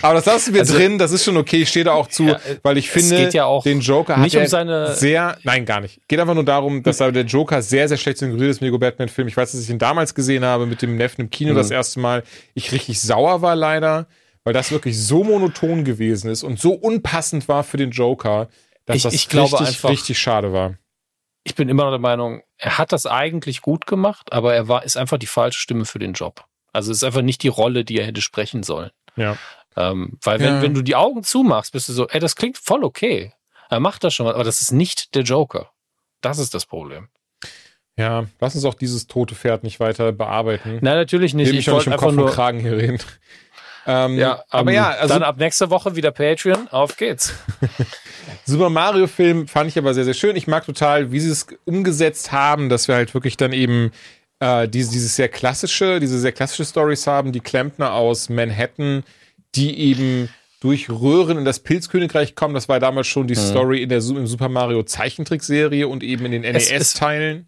Aber 0.00 0.14
das 0.14 0.24
lassen 0.24 0.54
wir 0.54 0.62
also, 0.62 0.74
drin, 0.74 0.96
das 0.96 1.12
ist 1.12 1.26
schon 1.26 1.36
okay, 1.36 1.60
ich 1.60 1.68
stehe 1.68 1.84
da 1.84 1.92
auch 1.92 2.06
zu, 2.06 2.24
ja, 2.24 2.40
weil 2.62 2.78
ich 2.78 2.88
finde, 2.88 3.28
ja 3.30 3.60
den 3.60 3.80
Joker 3.80 4.16
hat 4.16 4.34
um 4.34 4.46
seine 4.46 4.94
sehr, 4.94 5.36
nein, 5.42 5.66
gar 5.66 5.82
nicht. 5.82 6.00
Geht 6.08 6.20
einfach 6.20 6.32
nur 6.32 6.46
darum, 6.46 6.82
dass 6.82 6.96
der 6.96 7.10
Joker 7.10 7.60
sehr, 7.60 7.86
sehr 7.86 7.98
schlecht 7.98 8.16
synchronisiert 8.16 8.52
ist, 8.52 8.60
Lego 8.62 8.78
Batman 8.78 9.10
Film. 9.10 9.28
Ich 9.28 9.36
weiß, 9.36 9.52
dass 9.52 9.60
ich 9.60 9.68
ihn 9.68 9.78
damals 9.78 10.14
gesehen 10.14 10.42
habe 10.42 10.64
mit 10.64 10.80
dem 10.80 10.96
Neffen 10.96 11.20
im 11.20 11.28
Kino 11.28 11.52
mhm. 11.52 11.56
das 11.56 11.70
erste 11.70 12.00
Mal. 12.00 12.22
Ich 12.54 12.72
richtig 12.72 12.98
sauer 13.02 13.42
war 13.42 13.56
leider 13.56 14.06
weil 14.48 14.54
das 14.54 14.70
wirklich 14.70 14.98
so 14.98 15.24
monoton 15.24 15.84
gewesen 15.84 16.30
ist 16.30 16.42
und 16.42 16.58
so 16.58 16.72
unpassend 16.72 17.48
war 17.48 17.64
für 17.64 17.76
den 17.76 17.90
Joker, 17.90 18.48
dass 18.86 18.96
ich, 18.96 19.02
das 19.02 19.12
ich 19.12 19.28
glaube 19.28 19.52
richtig, 19.52 19.68
einfach, 19.68 19.90
richtig 19.90 20.18
schade 20.18 20.54
war. 20.54 20.78
Ich 21.44 21.54
bin 21.54 21.68
immer 21.68 21.84
noch 21.84 21.90
der 21.90 21.98
Meinung, 21.98 22.42
er 22.56 22.78
hat 22.78 22.92
das 22.92 23.04
eigentlich 23.04 23.60
gut 23.60 23.86
gemacht, 23.86 24.32
aber 24.32 24.54
er 24.54 24.66
war, 24.66 24.84
ist 24.84 24.96
einfach 24.96 25.18
die 25.18 25.26
falsche 25.26 25.60
Stimme 25.60 25.84
für 25.84 25.98
den 25.98 26.14
Job. 26.14 26.46
Also 26.72 26.90
es 26.90 26.98
ist 26.98 27.04
einfach 27.04 27.20
nicht 27.20 27.42
die 27.42 27.48
Rolle, 27.48 27.84
die 27.84 27.98
er 27.98 28.06
hätte 28.06 28.22
sprechen 28.22 28.62
sollen. 28.62 28.90
Ja. 29.16 29.36
Ähm, 29.76 30.18
weil 30.22 30.40
wenn, 30.40 30.54
ja. 30.54 30.62
wenn 30.62 30.72
du 30.72 30.80
die 30.80 30.96
Augen 30.96 31.22
zumachst, 31.24 31.72
bist 31.72 31.90
du 31.90 31.92
so, 31.92 32.08
ey, 32.08 32.18
das 32.18 32.34
klingt 32.34 32.56
voll 32.56 32.84
okay. 32.84 33.34
Er 33.68 33.80
macht 33.80 34.02
das 34.02 34.14
schon 34.14 34.24
mal, 34.24 34.34
aber 34.34 34.44
das 34.44 34.62
ist 34.62 34.72
nicht 34.72 35.14
der 35.14 35.24
Joker. 35.24 35.72
Das 36.22 36.38
ist 36.38 36.54
das 36.54 36.64
Problem. 36.64 37.08
Ja, 37.98 38.26
lass 38.40 38.54
uns 38.54 38.64
auch 38.64 38.74
dieses 38.74 39.08
tote 39.08 39.34
Pferd 39.34 39.64
nicht 39.64 39.80
weiter 39.80 40.12
bearbeiten. 40.12 40.78
Nein, 40.80 40.96
natürlich 40.96 41.34
nicht. 41.34 41.50
Ich, 41.50 41.58
ich 41.58 41.70
wollte 41.70 41.92
einfach 41.92 42.06
Kopf 42.06 42.16
nur 42.16 42.30
Kragen 42.30 42.60
hier 42.60 42.76
reden. 42.76 43.00
Ähm, 43.90 44.18
ja, 44.18 44.44
aber 44.50 44.68
um, 44.70 44.74
ja, 44.74 44.90
also 44.90 45.14
dann 45.14 45.22
ab 45.22 45.38
nächster 45.38 45.70
Woche 45.70 45.96
wieder 45.96 46.10
Patreon. 46.10 46.68
Auf 46.68 46.98
geht's. 46.98 47.32
Super 48.44 48.68
Mario 48.68 49.06
Film 49.06 49.48
fand 49.48 49.68
ich 49.68 49.78
aber 49.78 49.94
sehr, 49.94 50.04
sehr 50.04 50.12
schön. 50.12 50.36
Ich 50.36 50.46
mag 50.46 50.66
total, 50.66 51.10
wie 51.10 51.20
sie 51.20 51.30
es 51.30 51.46
umgesetzt 51.64 52.30
haben, 52.30 52.68
dass 52.68 52.86
wir 52.86 52.96
halt 52.96 53.14
wirklich 53.14 53.38
dann 53.38 53.54
eben 53.54 53.92
äh, 54.40 54.68
diese, 54.68 54.92
dieses 54.92 55.16
sehr 55.16 55.30
klassische, 55.30 56.00
diese 56.00 56.18
sehr 56.18 56.32
klassische 56.32 56.66
Stories 56.66 57.06
haben, 57.06 57.32
die 57.32 57.40
Klempner 57.40 57.94
aus 57.94 58.28
Manhattan, 58.28 59.04
die 59.54 59.78
eben 59.78 60.28
durch 60.60 60.90
Röhren 60.90 61.38
in 61.38 61.46
das 61.46 61.60
Pilzkönigreich 61.60 62.34
kommen. 62.34 62.52
Das 62.52 62.68
war 62.68 62.80
damals 62.80 63.06
schon 63.06 63.26
die 63.26 63.36
mhm. 63.36 63.40
Story 63.40 63.82
in 63.82 63.88
der 63.88 64.00
im 64.00 64.26
Super 64.26 64.50
Mario 64.50 64.82
Zeichentrickserie 64.82 65.88
und 65.88 66.02
eben 66.02 66.26
in 66.26 66.32
den 66.32 66.42
NES-Teilen. 66.42 67.46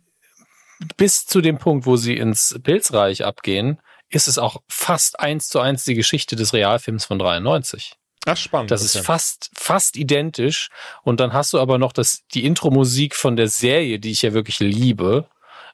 Bis 0.97 1.27
zu 1.27 1.43
dem 1.43 1.59
Punkt, 1.59 1.85
wo 1.85 1.97
sie 1.97 2.17
ins 2.17 2.59
Pilzreich 2.63 3.27
abgehen, 3.27 3.79
ist 4.11 4.29
es 4.29 4.39
auch 4.39 4.61
fast 4.69 5.21
eins 5.21 5.49
zu 5.49 5.61
eins 5.61 5.85
die 5.85 5.95
Geschichte 5.95 6.37
des 6.37 6.53
Realfilms 6.53 7.05
von 7.05 7.19
93. 7.19 7.95
Ach, 8.27 8.37
spannend. 8.37 8.71
Das 8.71 8.83
ist 8.83 8.99
fast, 8.99 9.51
fast 9.55 9.97
identisch. 9.97 10.69
Und 11.03 11.21
dann 11.21 11.33
hast 11.33 11.53
du 11.53 11.59
aber 11.59 11.79
noch 11.79 11.93
das, 11.93 12.25
die 12.35 12.45
Intro-Musik 12.45 13.17
von 13.17 13.37
der 13.37 13.49
Serie, 13.49 13.99
die 13.99 14.11
ich 14.11 14.23
ja 14.23 14.35
wirklich 14.35 14.59
liebe 14.61 15.27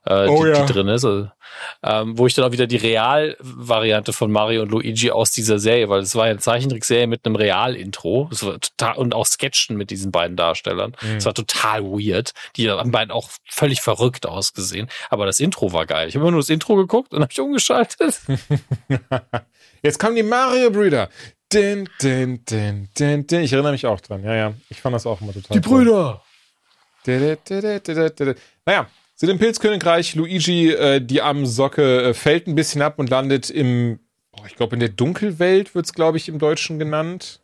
äh, 0.06 0.26
oh, 0.26 0.44
die, 0.44 0.50
ja. 0.50 0.64
die 0.64 0.72
drin 0.72 0.88
ist. 0.88 1.04
Also, 1.04 1.28
ähm, 1.82 2.18
wo 2.18 2.26
ich 2.26 2.34
dann 2.34 2.44
auch 2.44 2.52
wieder 2.52 2.66
die 2.66 2.76
Real-Variante 2.76 4.12
von 4.12 4.30
Mario 4.30 4.62
und 4.62 4.70
Luigi 4.70 5.10
aus 5.10 5.30
dieser 5.30 5.58
Serie, 5.58 5.88
weil 5.88 6.00
es 6.00 6.14
war 6.14 6.26
ja 6.26 6.32
eine 6.32 6.40
Zeichentrickserie 6.40 7.06
mit 7.06 7.24
einem 7.24 7.36
Real-Intro 7.36 8.30
und 8.96 9.14
auch 9.14 9.26
Sketchen 9.26 9.76
mit 9.76 9.90
diesen 9.90 10.10
beiden 10.10 10.36
Darstellern. 10.36 10.94
Es 11.00 11.24
mhm. 11.24 11.26
war 11.26 11.34
total 11.34 11.84
weird. 11.84 12.32
Die 12.56 12.70
haben 12.70 12.90
beiden 12.90 13.10
auch 13.10 13.30
völlig 13.48 13.80
verrückt 13.80 14.26
ausgesehen. 14.26 14.88
Aber 15.10 15.26
das 15.26 15.40
Intro 15.40 15.72
war 15.72 15.86
geil. 15.86 16.08
Ich 16.08 16.14
habe 16.14 16.24
immer 16.24 16.32
nur 16.32 16.40
das 16.40 16.50
Intro 16.50 16.76
geguckt 16.76 17.12
und 17.12 17.22
habe 17.22 17.32
ich 17.32 17.40
umgeschaltet. 17.40 18.20
Jetzt 19.82 19.98
kommen 19.98 20.16
die 20.16 20.22
Mario-Brüder. 20.22 21.08
Din, 21.52 21.88
din, 22.02 22.44
din, 22.44 22.88
din, 22.98 23.26
din. 23.26 23.40
Ich 23.42 23.52
erinnere 23.52 23.72
mich 23.72 23.86
auch 23.86 24.00
dran. 24.00 24.24
Ja, 24.24 24.34
ja. 24.34 24.54
Ich 24.68 24.80
fand 24.80 24.94
das 24.94 25.06
auch 25.06 25.20
immer 25.20 25.32
total 25.32 25.54
Die 25.54 25.60
Brüder! 25.60 26.22
Naja, 28.64 28.88
sind 29.16 29.30
im 29.30 29.38
Pilzkönigreich. 29.38 30.14
Luigi, 30.14 30.70
äh, 30.70 31.00
die 31.00 31.22
Armsocke, 31.22 32.02
äh, 32.02 32.14
fällt 32.14 32.46
ein 32.46 32.54
bisschen 32.54 32.82
ab 32.82 32.98
und 32.98 33.10
landet 33.10 33.50
im, 33.50 33.98
oh, 34.32 34.42
ich 34.46 34.54
glaube, 34.54 34.76
in 34.76 34.80
der 34.80 34.90
Dunkelwelt 34.90 35.74
wird 35.74 35.86
es, 35.86 35.92
glaube 35.92 36.18
ich, 36.18 36.28
im 36.28 36.38
Deutschen 36.38 36.78
genannt. 36.78 37.40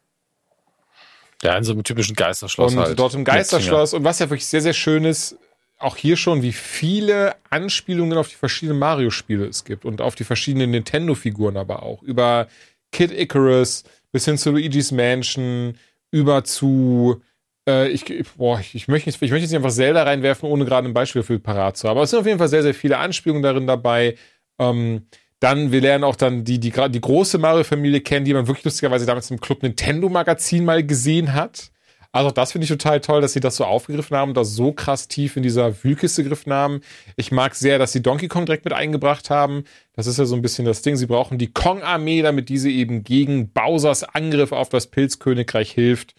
Ja, 1.43 1.57
in 1.57 1.65
so 1.65 1.73
einem 1.73 1.83
typischen 1.83 2.15
Geisterschloss 2.15 2.75
und 2.75 2.79
halt. 2.79 2.99
Dort 2.99 3.15
im 3.15 3.25
Geisterschloss. 3.25 3.95
Und 3.95 4.05
was 4.05 4.21
ja 4.21 4.31
wirklich 4.31 4.47
sehr, 4.47 4.61
sehr 4.61 4.75
schön 4.75 5.05
ist, 5.05 5.37
auch 5.79 5.97
hier 5.97 6.17
schon, 6.17 6.43
wie 6.43 6.53
viele 6.53 7.35
Anspielungen 7.51 8.17
auf 8.17 8.29
die 8.29 8.37
verschiedenen 8.37 8.79
Mario-Spiele 8.79 9.47
es 9.47 9.65
gibt 9.65 9.85
und 9.85 10.01
auf 10.01 10.15
die 10.15 10.23
verschiedenen 10.23 10.71
Nintendo-Figuren 10.71 11.57
aber 11.57 11.83
auch. 11.83 12.03
Über 12.03 12.47
Kid 12.93 13.11
Icarus 13.11 13.83
bis 14.13 14.27
hin 14.27 14.39
zu 14.39 14.53
Luigi's 14.53 14.93
Mansion, 14.93 15.77
über 16.13 16.45
zu 16.45 17.21
äh, 17.69 17.89
ich, 17.89 18.05
boah, 18.37 18.61
ich, 18.73 18.89
möchte, 18.89 19.11
ich 19.11 19.21
möchte 19.21 19.37
jetzt 19.37 19.51
nicht 19.51 19.57
einfach 19.57 19.71
Zelda 19.71 20.03
reinwerfen, 20.03 20.49
ohne 20.49 20.65
gerade 20.65 20.89
ein 20.89 20.95
Beispiel 20.95 21.23
für 21.23 21.39
parat 21.39 21.77
zu 21.77 21.89
haben. 21.89 21.97
Aber 21.97 22.05
es 22.05 22.11
sind 22.11 22.21
auf 22.21 22.27
jeden 22.27 22.39
Fall 22.39 22.49
sehr, 22.49 22.63
sehr 22.63 22.75
viele 22.75 22.99
Anspielungen 22.99 23.43
darin 23.43 23.67
dabei. 23.67 24.17
Ähm, 24.59 25.07
dann, 25.41 25.73
wir 25.73 25.81
lernen 25.81 26.05
auch 26.05 26.17
dann 26.17 26.45
die, 26.45 26.61
die, 26.61 26.71
die 26.71 27.01
große 27.01 27.39
Mario-Familie 27.39 28.01
kennen, 28.01 28.25
die 28.25 28.35
man 28.35 28.47
wirklich 28.47 28.65
lustigerweise 28.65 29.07
damals 29.07 29.31
im 29.31 29.41
Club 29.41 29.63
Nintendo 29.63 30.09
Magazin 30.09 30.65
mal 30.65 30.85
gesehen 30.85 31.33
hat. 31.33 31.73
Also 32.15 32.31
das 32.31 32.53
finde 32.53 32.65
ich 32.65 32.69
total 32.69 33.01
toll, 33.01 33.23
dass 33.23 33.33
sie 33.33 33.41
das 33.41 33.57
so 33.57 33.65
aufgegriffen 33.65 34.17
haben, 34.17 34.35
das 34.35 34.55
so 34.55 34.73
krass 34.73 35.09
tief 35.09 35.37
in 35.37 35.43
dieser 35.43 35.83
Wühlkiste 35.83 36.23
gegriffen 36.23 36.53
haben. 36.53 36.83
Ich 37.17 37.33
mag 37.33 37.55
sehr, 37.55 37.79
dass 37.79 37.93
sie 37.93 38.03
Donkey 38.03 38.29
Kong 38.29 38.45
direkt 38.45 38.67
mit 38.67 38.75
eingebracht 38.75 39.31
haben. 39.31 39.65
Das 39.95 40.07
ist 40.07 40.19
ja 40.19 40.27
so 40.27 40.37
ein 40.37 40.43
bisschen 40.43 40.67
das 40.67 40.83
Ding. 40.83 40.97
Sie 40.97 41.07
brauchen 41.07 41.39
die 41.39 41.53
Kong-Armee, 41.53 42.21
damit 42.21 42.51
diese 42.51 42.69
eben 42.69 43.03
gegen 43.03 43.51
Bowsers 43.51 44.05
Angriff 44.05 44.53
auf 44.53 44.69
das 44.69 44.89
Pilzkönigreich 44.89 45.73
hilft. 45.73 46.15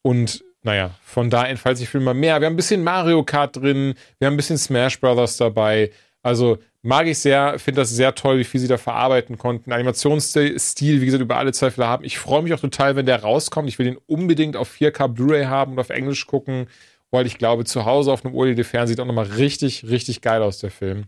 Und 0.00 0.42
naja, 0.64 0.90
von 1.04 1.28
da 1.28 1.44
entfaltet 1.44 1.80
sich 1.80 1.88
viel 1.90 2.00
mal 2.00 2.14
mehr. 2.14 2.40
Wir 2.40 2.46
haben 2.46 2.54
ein 2.54 2.56
bisschen 2.56 2.82
Mario 2.82 3.22
Kart 3.22 3.54
drin, 3.54 3.94
wir 4.18 4.26
haben 4.26 4.34
ein 4.34 4.38
bisschen 4.38 4.58
Smash 4.58 4.98
Brothers 4.98 5.36
dabei. 5.36 5.90
Also 6.22 6.58
mag 6.80 7.06
ich 7.06 7.18
sehr, 7.18 7.58
finde 7.58 7.82
das 7.82 7.90
sehr 7.90 8.14
toll, 8.14 8.38
wie 8.38 8.44
viel 8.44 8.60
sie 8.60 8.66
da 8.66 8.78
verarbeiten 8.78 9.36
konnten. 9.36 9.72
Animationsstil, 9.72 11.00
wie 11.02 11.04
gesagt, 11.04 11.22
über 11.22 11.36
alle 11.36 11.52
Zweifel 11.52 11.86
haben. 11.86 12.02
Ich 12.02 12.18
freue 12.18 12.42
mich 12.42 12.54
auch 12.54 12.60
total, 12.60 12.96
wenn 12.96 13.04
der 13.04 13.20
rauskommt. 13.20 13.68
Ich 13.68 13.78
will 13.78 13.84
den 13.84 13.98
unbedingt 14.06 14.56
auf 14.56 14.72
4K 14.74 15.08
Blu-ray 15.08 15.44
haben 15.44 15.72
und 15.72 15.80
auf 15.80 15.90
Englisch 15.90 16.26
gucken, 16.26 16.66
weil 17.10 17.26
ich 17.26 17.36
glaube, 17.36 17.66
zu 17.66 17.84
Hause 17.84 18.10
auf 18.10 18.24
einem 18.24 18.34
OLED-Fernseher 18.34 18.88
sieht 18.88 19.00
auch 19.00 19.06
nochmal 19.06 19.26
richtig, 19.26 19.84
richtig 19.84 20.22
geil 20.22 20.42
aus, 20.42 20.60
der 20.60 20.70
Film. 20.70 21.04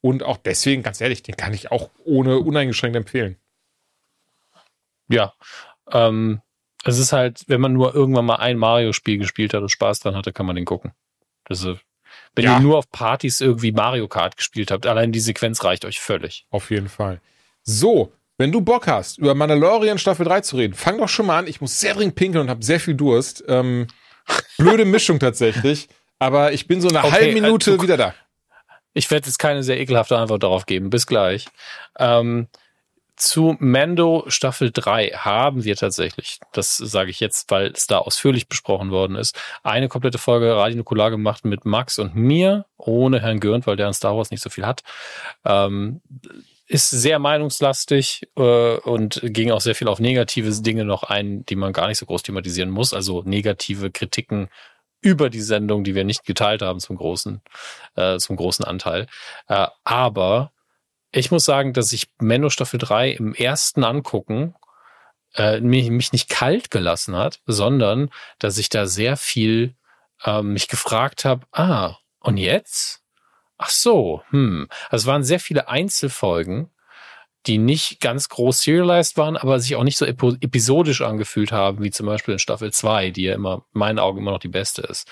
Und 0.00 0.22
auch 0.22 0.36
deswegen, 0.36 0.84
ganz 0.84 1.00
ehrlich, 1.00 1.24
den 1.24 1.36
kann 1.36 1.52
ich 1.54 1.72
auch 1.72 1.90
ohne 2.04 2.38
uneingeschränkt 2.38 2.96
empfehlen. 2.96 3.36
Ja, 5.08 5.34
ähm, 5.90 6.40
es 6.84 6.98
ist 6.98 7.12
halt, 7.12 7.44
wenn 7.46 7.60
man 7.60 7.72
nur 7.72 7.94
irgendwann 7.94 8.24
mal 8.24 8.36
ein 8.36 8.58
Mario-Spiel 8.58 9.18
gespielt 9.18 9.54
hat 9.54 9.62
und 9.62 9.70
Spaß 9.70 10.00
dran 10.00 10.16
hatte, 10.16 10.32
kann 10.32 10.46
man 10.46 10.56
den 10.56 10.64
gucken. 10.64 10.92
Das 11.44 11.64
ist, 11.64 11.78
wenn 12.34 12.44
ja. 12.44 12.56
ihr 12.56 12.60
nur 12.60 12.78
auf 12.78 12.90
Partys 12.90 13.40
irgendwie 13.40 13.72
Mario 13.72 14.08
Kart 14.08 14.36
gespielt 14.36 14.70
habt, 14.70 14.86
allein 14.86 15.12
die 15.12 15.20
Sequenz 15.20 15.62
reicht 15.64 15.84
euch 15.84 16.00
völlig. 16.00 16.46
Auf 16.50 16.70
jeden 16.70 16.88
Fall. 16.88 17.20
So, 17.62 18.12
wenn 18.38 18.50
du 18.50 18.60
Bock 18.60 18.86
hast, 18.86 19.18
über 19.18 19.34
Mandalorian 19.34 19.98
Staffel 19.98 20.26
3 20.26 20.40
zu 20.40 20.56
reden, 20.56 20.74
fang 20.74 20.98
doch 20.98 21.08
schon 21.08 21.26
mal 21.26 21.38
an. 21.38 21.46
Ich 21.46 21.60
muss 21.60 21.78
sehr 21.78 21.94
dringend 21.94 22.16
pinkeln 22.16 22.42
und 22.42 22.50
habe 22.50 22.64
sehr 22.64 22.80
viel 22.80 22.94
Durst. 22.94 23.44
Ähm, 23.46 23.86
blöde 24.58 24.84
Mischung 24.84 25.18
tatsächlich. 25.18 25.88
Aber 26.18 26.52
ich 26.52 26.66
bin 26.66 26.80
so 26.80 26.88
eine 26.88 27.00
okay, 27.00 27.10
halbe 27.10 27.32
Minute 27.32 27.72
äh, 27.72 27.82
wieder 27.82 27.96
da. 27.96 28.14
Ich 28.94 29.10
werde 29.10 29.26
jetzt 29.26 29.38
keine 29.38 29.62
sehr 29.62 29.80
ekelhafte 29.80 30.16
Antwort 30.16 30.42
darauf 30.42 30.66
geben. 30.66 30.90
Bis 30.90 31.06
gleich. 31.06 31.46
Ähm, 31.98 32.48
zu 33.16 33.56
Mando 33.58 34.24
Staffel 34.28 34.70
3 34.72 35.10
haben 35.10 35.64
wir 35.64 35.76
tatsächlich, 35.76 36.38
das 36.52 36.76
sage 36.76 37.10
ich 37.10 37.20
jetzt, 37.20 37.50
weil 37.50 37.68
es 37.68 37.86
da 37.86 37.98
ausführlich 37.98 38.48
besprochen 38.48 38.90
worden 38.90 39.16
ist, 39.16 39.38
eine 39.62 39.88
komplette 39.88 40.18
Folge 40.18 40.56
Radio 40.56 40.78
Nukular 40.78 41.10
gemacht 41.10 41.44
mit 41.44 41.64
Max 41.64 41.98
und 41.98 42.14
mir, 42.14 42.66
ohne 42.76 43.20
Herrn 43.20 43.40
Görnt, 43.40 43.66
weil 43.66 43.76
der 43.76 43.86
an 43.86 43.94
Star 43.94 44.16
Wars 44.16 44.30
nicht 44.30 44.42
so 44.42 44.50
viel 44.50 44.66
hat. 44.66 44.82
Ähm, 45.44 46.00
ist 46.66 46.88
sehr 46.88 47.18
meinungslastig 47.18 48.28
äh, 48.36 48.76
und 48.76 49.20
ging 49.22 49.50
auch 49.50 49.60
sehr 49.60 49.74
viel 49.74 49.88
auf 49.88 50.00
negative 50.00 50.50
Dinge 50.62 50.84
noch 50.86 51.02
ein, 51.02 51.44
die 51.44 51.56
man 51.56 51.74
gar 51.74 51.88
nicht 51.88 51.98
so 51.98 52.06
groß 52.06 52.22
thematisieren 52.22 52.70
muss. 52.70 52.94
Also 52.94 53.22
negative 53.26 53.90
Kritiken 53.90 54.48
über 55.02 55.28
die 55.28 55.42
Sendung, 55.42 55.84
die 55.84 55.94
wir 55.94 56.04
nicht 56.04 56.24
geteilt 56.24 56.62
haben 56.62 56.80
zum 56.80 56.96
großen, 56.96 57.42
äh, 57.96 58.16
zum 58.18 58.36
großen 58.36 58.64
Anteil. 58.64 59.06
Äh, 59.48 59.66
aber 59.84 60.52
ich 61.12 61.30
muss 61.30 61.44
sagen, 61.44 61.72
dass 61.72 61.92
ich 61.92 62.08
Mendo 62.18 62.50
Staffel 62.50 62.78
3 62.78 63.10
im 63.10 63.34
ersten 63.34 63.84
Angucken 63.84 64.54
äh, 65.34 65.60
mich, 65.60 65.90
mich 65.90 66.12
nicht 66.12 66.28
kalt 66.28 66.70
gelassen 66.70 67.14
hat, 67.16 67.40
sondern 67.46 68.10
dass 68.38 68.58
ich 68.58 68.68
da 68.70 68.86
sehr 68.86 69.16
viel 69.16 69.74
äh, 70.24 70.42
mich 70.42 70.68
gefragt 70.68 71.24
habe, 71.24 71.46
ah, 71.52 71.96
und 72.20 72.38
jetzt? 72.38 73.02
Ach 73.58 73.70
so, 73.70 74.22
hm. 74.30 74.68
Also 74.90 75.04
es 75.04 75.06
waren 75.06 75.22
sehr 75.22 75.40
viele 75.40 75.68
Einzelfolgen, 75.68 76.70
die 77.46 77.58
nicht 77.58 78.00
ganz 78.00 78.28
groß 78.28 78.60
serialized 78.60 79.16
waren, 79.16 79.36
aber 79.36 79.58
sich 79.58 79.74
auch 79.76 79.84
nicht 79.84 79.98
so 79.98 80.06
episodisch 80.06 81.02
angefühlt 81.02 81.52
haben, 81.52 81.82
wie 81.82 81.90
zum 81.90 82.06
Beispiel 82.06 82.32
in 82.32 82.38
Staffel 82.38 82.72
2, 82.72 83.10
die 83.10 83.24
ja 83.24 83.34
immer, 83.34 83.66
in 83.74 83.78
meinen 83.78 83.98
Augen 83.98 84.18
immer 84.18 84.30
noch 84.30 84.38
die 84.38 84.48
beste 84.48 84.82
ist. 84.82 85.10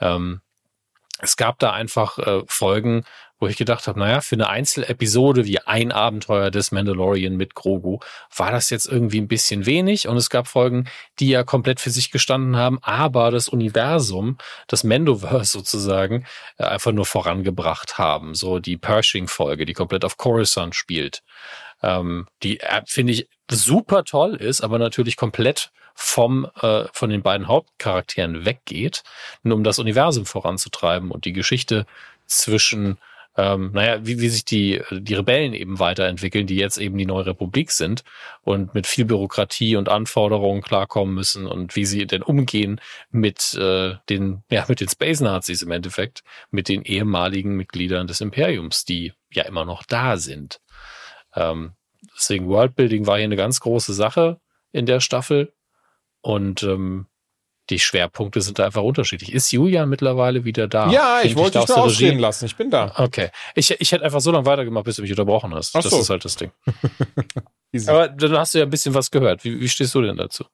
Ähm, 0.00 0.40
es 1.20 1.36
gab 1.36 1.58
da 1.58 1.72
einfach 1.72 2.18
äh, 2.18 2.42
Folgen, 2.46 3.04
wo 3.38 3.46
ich 3.46 3.56
gedacht 3.56 3.86
habe, 3.86 3.98
naja, 3.98 4.20
für 4.20 4.34
eine 4.34 4.48
Einzelepisode 4.48 5.44
wie 5.44 5.60
ein 5.60 5.92
Abenteuer 5.92 6.50
des 6.50 6.72
Mandalorian 6.72 7.36
mit 7.36 7.54
Grogu 7.54 8.00
war 8.36 8.50
das 8.50 8.70
jetzt 8.70 8.86
irgendwie 8.86 9.20
ein 9.20 9.28
bisschen 9.28 9.66
wenig 9.66 10.08
und 10.08 10.16
es 10.16 10.30
gab 10.30 10.48
Folgen, 10.48 10.88
die 11.20 11.28
ja 11.28 11.44
komplett 11.44 11.80
für 11.80 11.90
sich 11.90 12.10
gestanden 12.10 12.56
haben, 12.56 12.78
aber 12.82 13.30
das 13.30 13.48
Universum, 13.48 14.38
das 14.66 14.84
Mandoverse 14.84 15.52
sozusagen, 15.52 16.26
äh, 16.58 16.64
einfach 16.64 16.92
nur 16.92 17.06
vorangebracht 17.06 17.98
haben. 17.98 18.34
So 18.34 18.58
die 18.58 18.76
Pershing-Folge, 18.76 19.66
die 19.66 19.74
komplett 19.74 20.04
auf 20.04 20.16
Coruscant 20.16 20.74
spielt, 20.74 21.22
ähm, 21.82 22.26
die 22.42 22.60
äh, 22.60 22.82
finde 22.86 23.12
ich 23.12 23.28
super 23.50 24.04
toll 24.04 24.34
ist, 24.34 24.60
aber 24.62 24.78
natürlich 24.78 25.16
komplett 25.16 25.70
vom 25.94 26.48
äh, 26.60 26.84
von 26.92 27.10
den 27.10 27.22
beiden 27.22 27.48
Hauptcharakteren 27.48 28.44
weggeht, 28.44 29.02
nur 29.42 29.56
um 29.56 29.64
das 29.64 29.78
Universum 29.78 30.26
voranzutreiben 30.26 31.10
und 31.10 31.24
die 31.24 31.32
Geschichte 31.32 31.86
zwischen 32.26 32.98
ähm, 33.38 33.70
naja, 33.72 34.04
wie, 34.04 34.20
wie 34.20 34.28
sich 34.28 34.44
die, 34.44 34.82
die 34.90 35.14
Rebellen 35.14 35.54
eben 35.54 35.78
weiterentwickeln, 35.78 36.48
die 36.48 36.56
jetzt 36.56 36.76
eben 36.76 36.98
die 36.98 37.06
neue 37.06 37.26
Republik 37.26 37.70
sind 37.70 38.02
und 38.42 38.74
mit 38.74 38.88
viel 38.88 39.04
Bürokratie 39.04 39.76
und 39.76 39.88
Anforderungen 39.88 40.60
klarkommen 40.60 41.14
müssen 41.14 41.46
und 41.46 41.76
wie 41.76 41.84
sie 41.84 42.04
denn 42.04 42.24
umgehen 42.24 42.80
mit 43.10 43.54
äh, 43.54 43.94
den, 44.08 44.42
ja, 44.50 44.64
mit 44.68 44.80
den 44.80 44.88
Space 44.88 45.20
Nazis 45.20 45.62
im 45.62 45.70
Endeffekt, 45.70 46.24
mit 46.50 46.68
den 46.68 46.82
ehemaligen 46.82 47.54
Mitgliedern 47.54 48.08
des 48.08 48.20
Imperiums, 48.20 48.84
die 48.84 49.12
ja 49.32 49.44
immer 49.44 49.64
noch 49.64 49.84
da 49.84 50.16
sind. 50.16 50.60
Ähm, 51.36 51.74
deswegen 52.16 52.48
Worldbuilding 52.48 53.06
war 53.06 53.18
hier 53.18 53.24
eine 53.24 53.36
ganz 53.36 53.60
große 53.60 53.94
Sache 53.94 54.40
in 54.72 54.84
der 54.84 54.98
Staffel 54.98 55.52
und 56.22 56.64
ähm, 56.64 57.06
die 57.70 57.78
Schwerpunkte 57.78 58.40
sind 58.40 58.58
da 58.58 58.66
einfach 58.66 58.82
unterschiedlich. 58.82 59.32
Ist 59.32 59.52
Julian 59.52 59.88
mittlerweile 59.88 60.44
wieder 60.44 60.68
da? 60.68 60.90
Ja, 60.90 61.20
ich 61.22 61.36
wollte 61.36 61.58
dich 61.58 61.68
nur 61.68 61.78
ausreden 61.78 62.18
lassen. 62.18 62.46
Ich 62.46 62.56
bin 62.56 62.70
da. 62.70 62.94
Okay. 62.96 63.30
Ich, 63.54 63.70
ich 63.70 63.92
hätte 63.92 64.04
einfach 64.04 64.20
so 64.20 64.30
lange 64.30 64.46
weitergemacht, 64.46 64.84
bis 64.84 64.96
du 64.96 65.02
mich 65.02 65.10
unterbrochen 65.10 65.54
hast. 65.54 65.76
Ach 65.76 65.82
das 65.82 65.92
so. 65.92 66.00
ist 66.00 66.10
halt 66.10 66.24
das 66.24 66.36
Ding. 66.36 66.50
Aber 67.86 68.08
dann 68.08 68.38
hast 68.38 68.54
du 68.54 68.58
ja 68.58 68.64
ein 68.64 68.70
bisschen 68.70 68.94
was 68.94 69.10
gehört. 69.10 69.44
Wie, 69.44 69.60
wie 69.60 69.68
stehst 69.68 69.94
du 69.94 70.02
denn 70.02 70.16
dazu? 70.16 70.44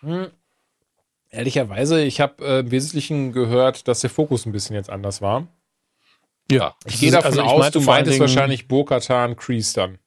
Hm. 0.00 0.28
Ehrlicherweise, 1.30 2.02
ich 2.02 2.20
habe 2.20 2.44
äh, 2.44 2.60
im 2.60 2.70
Wesentlichen 2.70 3.32
gehört, 3.32 3.88
dass 3.88 4.00
der 4.00 4.10
Fokus 4.10 4.46
ein 4.46 4.52
bisschen 4.52 4.74
jetzt 4.74 4.88
anders 4.88 5.20
war. 5.20 5.48
Ja. 6.50 6.74
Ich 6.86 7.00
gehe 7.00 7.10
davon 7.10 7.32
also 7.32 7.42
aus, 7.42 7.60
meinte 7.60 7.78
du 7.80 7.84
meintest 7.84 8.20
wahrscheinlich 8.20 8.68
Bo-Katan 8.68 9.36
Kreese 9.36 9.74
dann. 9.74 9.98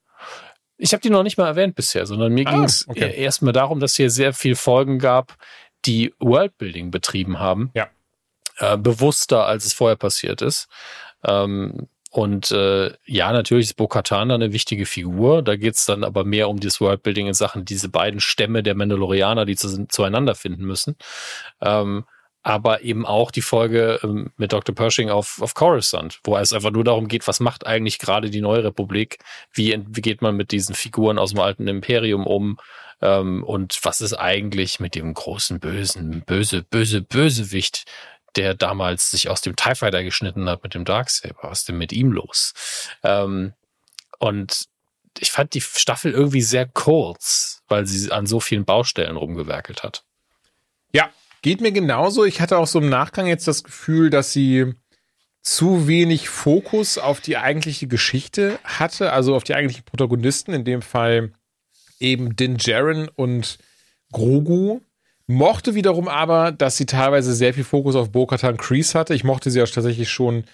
Ich 0.78 0.94
habe 0.94 1.02
die 1.02 1.10
noch 1.10 1.24
nicht 1.24 1.38
mal 1.38 1.48
erwähnt 1.48 1.76
bisher, 1.76 2.06
sondern 2.06 2.34
mir 2.34 2.48
ah, 2.48 2.52
ging 2.52 2.64
es 2.64 2.88
okay. 2.88 3.14
erstmal 3.14 3.52
darum, 3.52 3.82
dass 3.82 3.96
hier 3.96 4.10
sehr 4.10 4.34
viel 4.34 4.56
Folgen 4.56 4.98
gab, 4.98 5.36
die 5.86 6.14
Worldbuilding 6.20 6.92
betrieben 6.92 7.40
haben. 7.40 7.72
Ja. 7.74 7.88
Äh, 8.58 8.78
bewusster, 8.78 9.46
als 9.46 9.66
es 9.66 9.74
vorher 9.74 9.96
passiert 9.96 10.42
ist. 10.42 10.68
Ähm, 11.24 11.88
und 12.12 12.52
äh, 12.52 12.92
ja, 13.06 13.32
natürlich 13.32 13.68
ist 13.68 13.76
Bo-Katan 13.76 14.32
eine 14.32 14.52
wichtige 14.52 14.86
Figur. 14.86 15.44
Da 15.44 15.56
geht's 15.56 15.86
dann 15.86 16.04
aber 16.04 16.24
mehr 16.24 16.50
um 16.50 16.60
das 16.60 16.82
Worldbuilding 16.82 17.28
in 17.28 17.34
Sachen 17.34 17.66
diese 17.66 17.88
beiden 17.88 18.20
Stämme 18.20 18.64
der 18.64 18.76
Mandalorianer, 18.76 19.46
die 19.46 19.56
zu, 19.56 19.88
zueinander 19.88 20.34
finden 20.34 20.66
müssen. 20.66 20.98
Ähm, 21.62 22.06
aber 22.42 22.82
eben 22.82 23.06
auch 23.06 23.32
die 23.32 23.42
Folge 23.42 24.00
ähm, 24.02 24.32
mit 24.38 24.54
Dr. 24.54 24.74
Pershing 24.74 25.10
auf, 25.10 25.40
auf 25.42 25.54
Coruscant, 25.54 26.20
wo 26.24 26.36
es 26.38 26.54
einfach 26.54 26.72
nur 26.72 26.84
darum 26.84 27.08
geht, 27.08 27.28
was 27.28 27.40
macht 27.40 27.68
eigentlich 27.68 28.00
gerade 28.00 28.30
die 28.30 28.42
neue 28.42 28.64
Republik? 28.64 29.20
Wie, 29.54 29.80
wie 29.88 30.02
geht 30.02 30.22
man 30.22 30.36
mit 30.36 30.52
diesen 30.52 30.74
Figuren 30.74 31.20
aus 31.20 31.32
dem 31.32 31.42
alten 31.42 31.68
Imperium 31.68 32.26
um? 32.26 32.58
Ähm, 33.02 33.44
und 33.44 33.80
was 33.84 34.02
ist 34.02 34.14
eigentlich 34.14 34.80
mit 34.80 34.96
dem 34.96 35.14
großen 35.14 35.60
bösen, 35.60 36.22
böse, 36.26 36.64
böse, 36.64 37.02
Bösewicht, 37.02 37.86
der 38.36 38.54
damals 38.54 39.12
sich 39.12 39.30
aus 39.30 39.42
dem 39.42 39.56
TIE 39.56 39.76
Fighter 39.76 40.04
geschnitten 40.04 40.50
hat 40.50 40.64
mit 40.64 40.74
dem 40.74 40.86
Darksaber? 40.86 41.38
Was 41.42 41.60
ist 41.60 41.70
denn 41.70 41.78
mit 41.78 41.92
ihm 41.94 42.12
los? 42.12 42.54
Ähm, 43.04 43.54
und 44.20 44.66
ich 45.18 45.32
fand 45.32 45.54
die 45.54 45.62
Staffel 45.62 46.12
irgendwie 46.12 46.42
sehr 46.42 46.68
kurz, 46.68 47.64
weil 47.68 47.86
sie 47.86 48.12
an 48.12 48.26
so 48.26 48.40
vielen 48.40 48.66
Baustellen 48.66 49.18
rumgewerkelt 49.18 49.84
hat. 49.84 50.04
Ja, 50.94 51.10
geht 51.42 51.62
mir 51.62 51.72
genauso. 51.72 52.26
Ich 52.26 52.42
hatte 52.42 52.58
auch 52.58 52.68
so 52.68 52.80
im 52.80 52.90
Nachgang 52.90 53.28
jetzt 53.28 53.48
das 53.48 53.64
Gefühl, 53.64 54.10
dass 54.10 54.34
sie 54.34 54.74
zu 55.42 55.88
wenig 55.88 56.30
Fokus 56.30 56.98
auf 56.98 57.22
die 57.22 57.38
eigentliche 57.38 57.88
Geschichte 57.88 58.60
hatte, 58.64 59.14
also 59.14 59.36
auf 59.36 59.44
die 59.44 59.56
eigentlichen 59.56 59.86
Protagonisten, 59.86 60.54
in 60.54 60.66
dem 60.66 60.82
Fall 60.82 61.32
eben 62.00 62.36
Din 62.36 62.58
Djarin 62.58 63.10
und 63.16 63.58
Grogu. 64.12 64.82
Mochte 65.28 65.76
wiederum 65.76 66.08
aber, 66.08 66.52
dass 66.52 66.78
sie 66.78 66.88
teilweise 66.88 67.34
sehr 67.36 67.54
viel 67.54 67.64
Fokus 67.64 67.96
auf 67.96 68.12
Bo-Katan 68.12 68.58
Kreese 68.58 68.98
hatte. 68.98 69.14
Ich 69.14 69.24
mochte 69.24 69.52
sie 69.52 69.62
auch 69.62 69.68
tatsächlich 69.68 70.10
schon, 70.10 70.46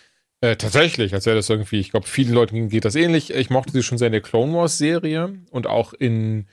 äh, 0.42 0.58
tatsächlich, 0.58 1.14
als 1.14 1.26
wäre 1.26 1.38
das 1.38 1.50
irgendwie, 1.50 1.80
ich 1.80 1.92
glaube, 1.92 2.08
vielen 2.08 2.34
Leuten 2.34 2.68
geht 2.68 2.84
das 2.84 2.96
ähnlich. 2.96 3.34
Ich 3.34 3.50
mochte 3.50 3.72
sie 3.72 3.84
schon 3.84 3.98
sehr 3.98 4.08
in 4.08 4.14
der 4.14 4.22
Clone 4.22 4.54
Wars 4.54 4.78
Serie 4.78 5.34
und 5.50 5.66
auch 5.66 5.94
in, 5.94 6.48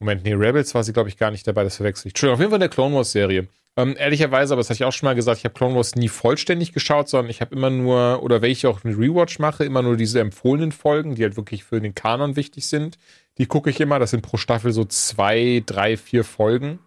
Moment, 0.00 0.24
nee, 0.24 0.34
Rebels 0.34 0.74
war 0.74 0.84
sie, 0.84 0.92
glaube 0.92 1.08
ich, 1.08 1.16
gar 1.16 1.30
nicht 1.30 1.46
dabei, 1.46 1.64
das 1.64 1.76
verwechsel 1.76 2.08
ich. 2.08 2.12
Entschuldigung, 2.12 2.34
auf 2.34 2.40
jeden 2.40 2.50
Fall 2.50 2.58
in 2.58 2.60
der 2.60 2.68
Clone 2.68 2.94
Wars 2.94 3.12
Serie. 3.12 3.48
Ähm, 3.76 3.96
ehrlicherweise, 3.98 4.54
aber 4.54 4.60
das 4.60 4.70
hatte 4.70 4.76
ich 4.76 4.84
auch 4.84 4.92
schon 4.92 5.06
mal 5.06 5.14
gesagt, 5.14 5.38
ich 5.38 5.44
habe 5.44 5.54
Clone 5.54 5.74
Wars 5.74 5.96
nie 5.96 6.08
vollständig 6.08 6.72
geschaut, 6.72 7.08
sondern 7.08 7.30
ich 7.30 7.40
habe 7.40 7.56
immer 7.56 7.70
nur, 7.70 8.22
oder 8.22 8.40
wenn 8.40 8.50
ich 8.50 8.66
auch 8.66 8.84
einen 8.84 8.94
Rewatch 8.94 9.38
mache, 9.38 9.64
immer 9.64 9.82
nur 9.82 9.96
diese 9.96 10.20
empfohlenen 10.20 10.70
Folgen, 10.70 11.14
die 11.14 11.24
halt 11.24 11.36
wirklich 11.36 11.64
für 11.64 11.80
den 11.80 11.94
Kanon 11.94 12.36
wichtig 12.36 12.66
sind. 12.66 12.98
Die 13.38 13.46
gucke 13.46 13.70
ich 13.70 13.80
immer. 13.80 13.98
Das 13.98 14.10
sind 14.10 14.22
pro 14.22 14.36
Staffel 14.36 14.72
so 14.72 14.84
zwei, 14.84 15.62
drei, 15.64 15.96
vier 15.96 16.24
Folgen. 16.24 16.78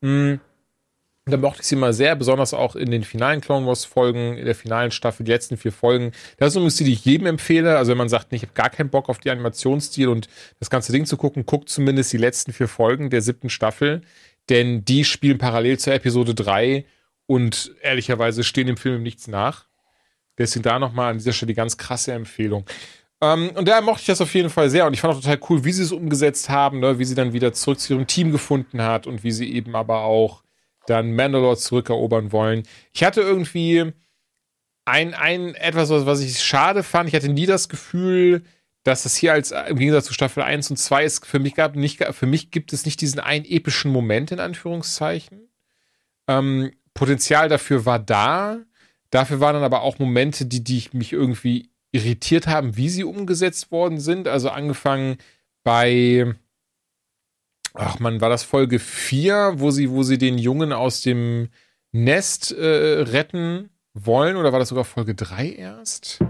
Mhm. 0.00 0.40
Da 1.28 1.36
mochte 1.36 1.62
ich 1.62 1.66
sie 1.66 1.74
mal 1.74 1.92
sehr, 1.92 2.14
besonders 2.14 2.54
auch 2.54 2.76
in 2.76 2.92
den 2.92 3.02
finalen 3.02 3.40
Clone 3.40 3.66
Wars 3.66 3.84
Folgen, 3.84 4.36
in 4.36 4.44
der 4.44 4.54
finalen 4.54 4.92
Staffel, 4.92 5.24
die 5.24 5.32
letzten 5.32 5.56
vier 5.56 5.72
Folgen. 5.72 6.12
Das 6.36 6.50
ist 6.50 6.54
übrigens 6.54 6.76
die, 6.76 6.84
die 6.84 6.92
ich 6.92 7.04
jedem 7.04 7.26
empfehle. 7.26 7.76
Also 7.76 7.90
wenn 7.90 7.98
man 7.98 8.08
sagt, 8.08 8.32
ich 8.32 8.42
habe 8.42 8.52
gar 8.54 8.70
keinen 8.70 8.90
Bock 8.90 9.08
auf 9.08 9.18
die 9.18 9.30
Animationsstil 9.30 10.06
und 10.06 10.28
das 10.60 10.70
ganze 10.70 10.92
Ding 10.92 11.04
zu 11.04 11.16
gucken, 11.16 11.44
guckt 11.44 11.68
zumindest 11.68 12.12
die 12.12 12.16
letzten 12.16 12.52
vier 12.52 12.68
Folgen 12.68 13.10
der 13.10 13.22
siebten 13.22 13.50
Staffel. 13.50 14.02
Denn 14.48 14.84
die 14.84 15.04
spielen 15.04 15.38
parallel 15.38 15.80
zur 15.80 15.94
Episode 15.94 16.32
drei 16.32 16.84
und 17.26 17.74
ehrlicherweise 17.82 18.44
stehen 18.44 18.68
im 18.68 18.76
Film 18.76 19.02
nichts 19.02 19.26
nach. 19.26 19.66
Deswegen 20.38 20.62
da 20.62 20.78
nochmal 20.78 21.10
an 21.10 21.18
dieser 21.18 21.32
Stelle 21.32 21.48
die 21.48 21.54
ganz 21.54 21.76
krasse 21.76 22.12
Empfehlung. 22.12 22.66
Ähm, 23.20 23.50
und 23.54 23.66
da 23.66 23.80
mochte 23.80 24.00
ich 24.00 24.06
das 24.06 24.20
auf 24.20 24.34
jeden 24.34 24.50
Fall 24.50 24.70
sehr. 24.70 24.86
Und 24.86 24.94
ich 24.94 25.00
fand 25.00 25.14
auch 25.14 25.20
total 25.20 25.40
cool, 25.48 25.64
wie 25.64 25.72
sie 25.72 25.82
es 25.82 25.92
umgesetzt 25.92 26.48
haben, 26.48 26.80
ne? 26.80 26.98
wie 26.98 27.04
sie 27.04 27.14
dann 27.14 27.32
wieder 27.32 27.52
zurück 27.52 27.80
zu 27.80 27.94
ihrem 27.94 28.06
Team 28.06 28.32
gefunden 28.32 28.82
hat 28.82 29.06
und 29.06 29.24
wie 29.24 29.32
sie 29.32 29.52
eben 29.52 29.74
aber 29.74 30.00
auch 30.00 30.42
dann 30.86 31.14
Mandalore 31.14 31.56
zurückerobern 31.56 32.32
wollen. 32.32 32.62
Ich 32.92 33.02
hatte 33.02 33.20
irgendwie 33.20 33.92
ein, 34.84 35.14
ein 35.14 35.54
etwas, 35.54 35.90
was, 35.90 36.06
was 36.06 36.20
ich 36.20 36.42
schade 36.42 36.82
fand. 36.82 37.08
Ich 37.08 37.14
hatte 37.14 37.28
nie 37.28 37.46
das 37.46 37.68
Gefühl, 37.68 38.44
dass 38.84 39.02
das 39.02 39.16
hier 39.16 39.32
als 39.32 39.50
im 39.50 39.78
Gegensatz 39.78 40.04
zu 40.04 40.14
Staffel 40.14 40.44
1 40.44 40.70
und 40.70 40.76
2 40.76 41.04
ist, 41.04 41.26
für 41.26 41.40
mich 41.40 41.54
gab 41.54 41.74
nicht, 41.74 42.04
für 42.04 42.26
mich 42.26 42.52
gibt 42.52 42.72
es 42.72 42.84
nicht 42.84 43.00
diesen 43.00 43.18
einen 43.18 43.44
epischen 43.44 43.90
Moment 43.90 44.30
in 44.30 44.38
Anführungszeichen. 44.38 45.48
Ähm, 46.28 46.70
Potenzial 46.94 47.48
dafür 47.48 47.84
war 47.84 47.98
da. 47.98 48.58
Dafür 49.10 49.40
waren 49.40 49.54
dann 49.54 49.64
aber 49.64 49.82
auch 49.82 49.98
Momente, 49.98 50.46
die, 50.46 50.62
die 50.62 50.88
mich 50.92 51.12
irgendwie 51.12 51.70
irritiert 51.96 52.46
haben, 52.46 52.76
wie 52.76 52.88
sie 52.88 53.04
umgesetzt 53.04 53.70
worden 53.70 53.98
sind. 53.98 54.28
Also 54.28 54.50
angefangen 54.50 55.18
bei, 55.64 56.34
ach 57.74 57.98
man, 57.98 58.20
war 58.20 58.28
das 58.28 58.44
Folge 58.44 58.78
4, 58.78 59.54
wo 59.56 59.70
sie, 59.70 59.90
wo 59.90 60.02
sie 60.02 60.18
den 60.18 60.38
Jungen 60.38 60.72
aus 60.72 61.00
dem 61.00 61.48
Nest 61.92 62.52
äh, 62.52 63.02
retten 63.02 63.70
wollen? 63.94 64.36
Oder 64.36 64.52
war 64.52 64.58
das 64.58 64.68
sogar 64.68 64.84
Folge 64.84 65.14
3 65.14 65.50
erst? 65.52 66.20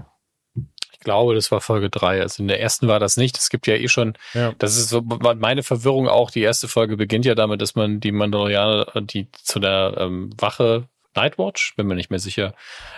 Ich 0.93 1.01
glaube, 1.01 1.35
das 1.35 1.51
war 1.53 1.61
Folge 1.61 1.91
3. 1.91 2.23
Also 2.23 2.43
in 2.43 2.49
der 2.49 2.61
ersten 2.61 2.89
war 2.89 3.01
das 3.01 3.17
nicht. 3.17 3.37
Es 3.37 3.51
gibt 3.51 3.67
ja 3.67 3.75
eh 3.75 3.89
schon, 3.89 4.15
ja. 4.33 4.53
das 4.59 4.77
ist 4.77 4.89
so 4.89 5.03
meine 5.03 5.63
Verwirrung 5.63 6.09
auch. 6.09 6.31
Die 6.31 6.41
erste 6.41 6.69
Folge 6.69 6.97
beginnt 6.97 7.27
ja 7.27 7.35
damit, 7.35 7.61
dass 7.61 7.75
man 7.75 8.01
die 8.01 8.13
Mandalorianer, 8.13 8.87
die 9.03 9.31
zu 9.33 9.59
der 9.59 9.95
ähm, 9.99 10.31
Wache 10.39 10.89
Nightwatch, 11.15 11.75
bin 11.77 11.87
mir 11.87 11.95
nicht 11.95 12.11
mehr 12.11 12.19
sicher, 12.19 12.55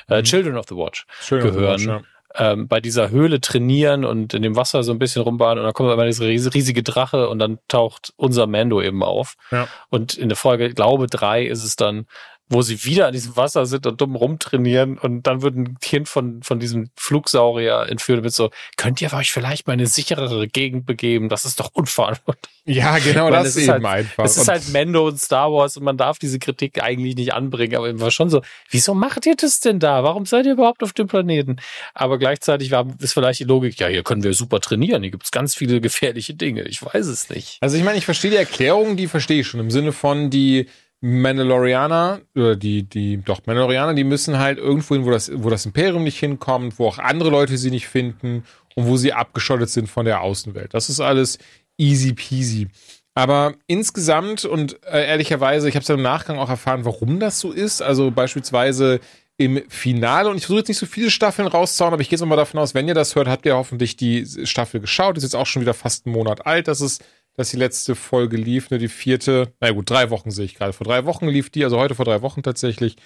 äh, 0.09 0.19
mhm. 0.19 0.25
Children 0.25 0.57
of 0.57 0.67
the 0.69 0.77
Watch 0.77 1.07
Children 1.21 1.53
gehören. 1.53 1.75
Of 1.75 1.81
the 1.81 1.87
Watch, 1.89 2.03
ja 2.05 2.18
ähm, 2.35 2.69
bei 2.69 2.81
dieser 2.81 3.11
Höhle 3.11 3.41
trainieren 3.41 4.05
und 4.05 4.35
in 4.35 4.43
dem 4.43 4.57
Wasser 4.57 4.83
so 4.83 4.93
ein 4.93 4.99
bisschen 4.99 5.23
rumbahnen 5.23 5.59
und 5.59 5.65
dann 5.65 5.73
kommt 5.73 5.93
immer 5.93 6.05
dieser 6.05 6.27
riesige 6.27 6.83
Drache 6.83 7.29
und 7.29 7.39
dann 7.39 7.59
taucht 7.69 8.13
unser 8.17 8.47
Mando 8.47 8.83
eben 8.83 9.03
auf. 9.03 9.35
Ja. 9.51 9.69
Und 9.89 10.15
in 10.15 10.29
der 10.29 10.37
Folge, 10.37 10.73
glaube 10.75 11.07
drei, 11.07 11.45
ist 11.45 11.65
es 11.65 11.77
dann, 11.77 12.07
wo 12.49 12.63
sie 12.63 12.85
wieder 12.85 13.07
an 13.07 13.13
diesem 13.13 13.37
Wasser 13.37 13.67
sind 13.67 13.87
und 13.87 14.01
dumm 14.01 14.17
rumtrainieren 14.17 14.99
und 14.99 15.23
dann 15.27 15.43
wird 15.43 15.57
ein 15.57 15.79
Kind 15.81 16.09
von, 16.09 16.43
von 16.43 16.59
diesem 16.59 16.91
Flugsaurier 16.97 17.87
entführt 17.89 18.23
mit 18.23 18.33
so, 18.33 18.51
könnt 18.77 19.03
ihr 19.03 19.13
euch 19.13 19.31
vielleicht 19.33 19.67
mal 19.67 19.75
eine 19.75 19.87
sicherere 19.87 20.49
Gegend 20.49 20.87
begeben? 20.87 21.29
Das 21.29 21.45
ist 21.45 21.61
doch 21.61 21.71
unverantwortlich. 21.75 22.55
Ja, 22.65 22.99
genau, 22.99 23.31
das 23.31 23.49
ist 23.57 23.69
eben 23.69 23.73
halt- 23.87 24.07
einfach. 24.07 24.25
Es 24.25 24.37
ist 24.37 24.49
halt 24.49 24.69
Mando 24.73 25.07
und 25.09 25.21
Star 25.21 25.53
Wars 25.53 25.77
und 25.77 25.85
man 25.85 25.97
darf 25.97 26.19
diese 26.19 26.39
Kritik 26.39 26.83
eigentlich 26.83 27.17
nicht 27.17 27.33
anbringen, 27.35 27.77
aber 27.77 27.89
immer 27.89 28.11
schon 28.11 28.29
so, 28.31 28.43
wieso 28.71 28.95
macht 28.95 29.27
ihr 29.27 29.37
das 29.37 29.61
denn 29.61 29.79
da? 29.79 30.03
Warum 30.05 30.27
seid 30.27 30.47
ihr 30.47 30.53
überhaupt 30.53 30.83
auf 30.83 30.93
dem 30.93 31.07
Planeten? 31.07 31.57
Aber 31.95 32.19
gleichzeitig 32.19 32.71
war, 32.71 32.87
ist 33.01 33.13
vielleicht 33.15 33.41
die 33.41 33.45
Logik, 33.45 33.79
ja, 33.81 33.89
hier 33.89 34.03
können 34.03 34.23
wir 34.23 34.35
super 34.35 34.61
trainieren, 34.61 35.03
hier 35.03 35.11
gibt's 35.13 35.31
ganz 35.31 35.55
viele 35.55 35.81
gefährliche 35.81 36.35
Dinge. 36.35 36.63
Ich 36.63 36.85
weiß 36.85 37.07
es 37.07 37.31
nicht. 37.31 37.59
Also 37.61 37.77
ich 37.77 37.85
meine, 37.85 37.99
ich 37.99 38.05
verstehe 38.05 38.31
die 38.31 38.37
Erklärung, 38.37 38.97
die 38.97 39.07
verstehe 39.07 39.41
ich 39.41 39.47
schon 39.47 39.61
im 39.61 39.71
Sinne 39.71 39.93
von 39.93 40.31
die 40.31 40.67
Mandalorianer 41.01 42.21
oder 42.35 42.57
die 42.57 42.83
die 42.83 43.19
doch 43.19 43.47
Mandalorianer, 43.47 43.95
die 43.95 44.05
müssen 44.05 44.39
halt 44.39 44.59
irgendwo 44.59 44.95
hin, 44.95 45.05
wo 45.05 45.11
das 45.11 45.31
wo 45.35 45.51
das 45.51 45.67
Imperium 45.67 46.03
nicht 46.03 46.19
hinkommt, 46.19 46.79
wo 46.79 46.89
auch 46.89 46.99
andere 46.99 47.31
Leute 47.31 47.57
sie 47.57 47.71
nicht 47.71 47.87
finden 47.87 48.45
und 48.75 48.87
wo 48.87 48.97
sie 48.97 49.13
abgeschottet 49.13 49.71
sind 49.71 49.89
von 49.89 50.07
der 50.07 50.23
Außenwelt. 50.23 50.75
Das 50.75 50.89
ist 50.89 51.01
alles 51.01 51.39
easy 51.77 52.13
peasy. 52.15 52.69
Aber 53.15 53.55
insgesamt 53.67 54.45
und 54.45 54.81
äh, 54.85 55.07
ehrlicherweise, 55.07 55.69
ich 55.69 55.75
habe 55.75 55.83
es 55.83 55.89
ja 55.89 55.97
im 55.97 56.03
Nachgang 56.03 56.39
auch 56.39 56.51
erfahren, 56.51 56.85
warum 56.85 57.19
das 57.19 57.41
so 57.41 57.51
ist. 57.51 57.83
Also 57.83 58.13
beispielsweise 58.13 59.01
im 59.37 59.63
Finale, 59.69 60.31
und 60.31 60.37
ich 60.37 60.43
versuche 60.43 60.59
jetzt 60.59 60.69
nicht 60.69 60.79
so 60.79 60.87
viele 60.87 61.11
Staffeln 61.11 61.47
rauszuhauen, 61.49 61.95
aber 61.95 62.03
ich 62.03 62.09
gehe 62.09 62.19
jetzt 62.19 62.27
mal 62.27 62.37
davon 62.37 62.61
aus, 62.61 62.75
wenn 62.75 62.89
ihr 62.89 62.95
das 62.95 63.15
hört, 63.15 63.29
habt 63.29 63.47
ihr 63.47 63.57
hoffentlich 63.57 63.97
die 63.97 64.27
Staffel 64.45 64.81
geschaut. 64.81 65.17
Ist 65.17 65.23
jetzt 65.23 65.37
auch 65.37 65.47
schon 65.47 65.63
wieder 65.63 65.75
fast 65.75 66.07
einen 66.07 66.15
Monat 66.15 66.47
alt, 66.47 66.69
dass 66.69 66.81
es, 66.81 66.99
dass 67.39 67.51
die 67.51 67.57
letzte 67.57 67.95
Folge 67.95 68.37
lief, 68.37 68.71
ne, 68.71 68.79
die 68.79 68.89
vierte, 68.89 69.55
na 69.61 69.71
gut, 69.71 69.89
drei 69.89 70.11
Wochen 70.11 70.33
sehe 70.33 70.45
ich 70.45 70.57
gerade. 70.57 70.73
Vor 70.73 70.85
drei 70.85 71.05
Wochen 71.05 71.29
lief 71.29 71.51
die, 71.51 71.63
also 71.63 71.79
heute 71.79 71.95
vor 71.95 72.05
drei 72.05 72.21
Wochen 72.21 72.43
tatsächlich. 72.43 72.97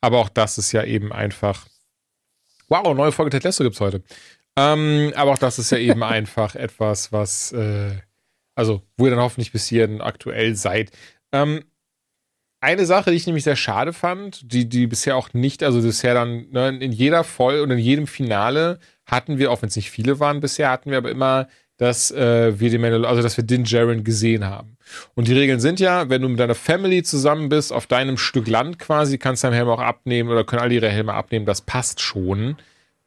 Aber 0.00 0.18
auch 0.18 0.28
das 0.28 0.58
ist 0.58 0.70
ja 0.70 0.84
eben 0.84 1.12
einfach. 1.12 1.66
Wow, 2.68 2.94
neue 2.94 3.10
Folge 3.10 3.30
Ted 3.30 3.42
Lasso 3.42 3.64
gibt's 3.64 3.80
heute. 3.80 4.04
Ähm, 4.56 5.12
aber 5.16 5.32
auch 5.32 5.38
das 5.38 5.58
ist 5.58 5.72
ja 5.72 5.78
eben 5.78 6.02
einfach 6.04 6.54
etwas, 6.54 7.10
was, 7.10 7.50
äh, 7.50 7.96
also, 8.54 8.80
wo 8.96 9.06
ihr 9.06 9.10
dann 9.10 9.18
hoffentlich 9.18 9.50
bis 9.50 9.66
hierhin 9.66 10.00
aktuell 10.00 10.54
seid. 10.54 10.92
Ähm, 11.32 11.64
eine 12.60 12.86
Sache, 12.86 13.10
die 13.10 13.16
ich 13.16 13.26
nämlich 13.26 13.42
sehr 13.42 13.56
schade 13.56 13.92
fand, 13.92 14.52
die, 14.52 14.68
die 14.68 14.86
bisher 14.86 15.16
auch 15.16 15.32
nicht, 15.32 15.64
also 15.64 15.82
bisher 15.82 16.14
dann 16.14 16.48
ne, 16.50 16.68
in 16.68 16.92
jeder 16.92 17.24
Folge 17.24 17.64
und 17.64 17.72
in 17.72 17.78
jedem 17.78 18.06
Finale 18.06 18.78
hatten 19.04 19.38
wir, 19.38 19.50
auch 19.50 19.62
wenn 19.62 19.68
es 19.68 19.76
nicht 19.76 19.90
viele 19.90 20.20
waren 20.20 20.38
bisher, 20.38 20.70
hatten 20.70 20.92
wir 20.92 20.98
aber 20.98 21.10
immer, 21.10 21.48
dass 21.80 22.10
äh, 22.10 22.60
wir 22.60 22.68
den 22.68 22.82
Mandal 22.82 23.06
also 23.06 23.22
dass 23.22 23.38
wir 23.38 23.44
Din 23.44 23.64
Djarin 23.64 24.04
gesehen 24.04 24.44
haben. 24.44 24.76
Und 25.14 25.28
die 25.28 25.32
Regeln 25.32 25.60
sind 25.60 25.80
ja, 25.80 26.10
wenn 26.10 26.20
du 26.20 26.28
mit 26.28 26.38
deiner 26.38 26.54
Family 26.54 27.02
zusammen 27.02 27.48
bist, 27.48 27.72
auf 27.72 27.86
deinem 27.86 28.18
Stück 28.18 28.48
Land 28.48 28.78
quasi, 28.78 29.16
kannst 29.16 29.44
deinen 29.44 29.54
Helm 29.54 29.68
auch 29.70 29.80
abnehmen 29.80 30.28
oder 30.28 30.44
können 30.44 30.60
alle 30.60 30.74
ihre 30.74 30.90
Helme 30.90 31.14
abnehmen, 31.14 31.46
das 31.46 31.62
passt 31.62 32.02
schon. 32.02 32.56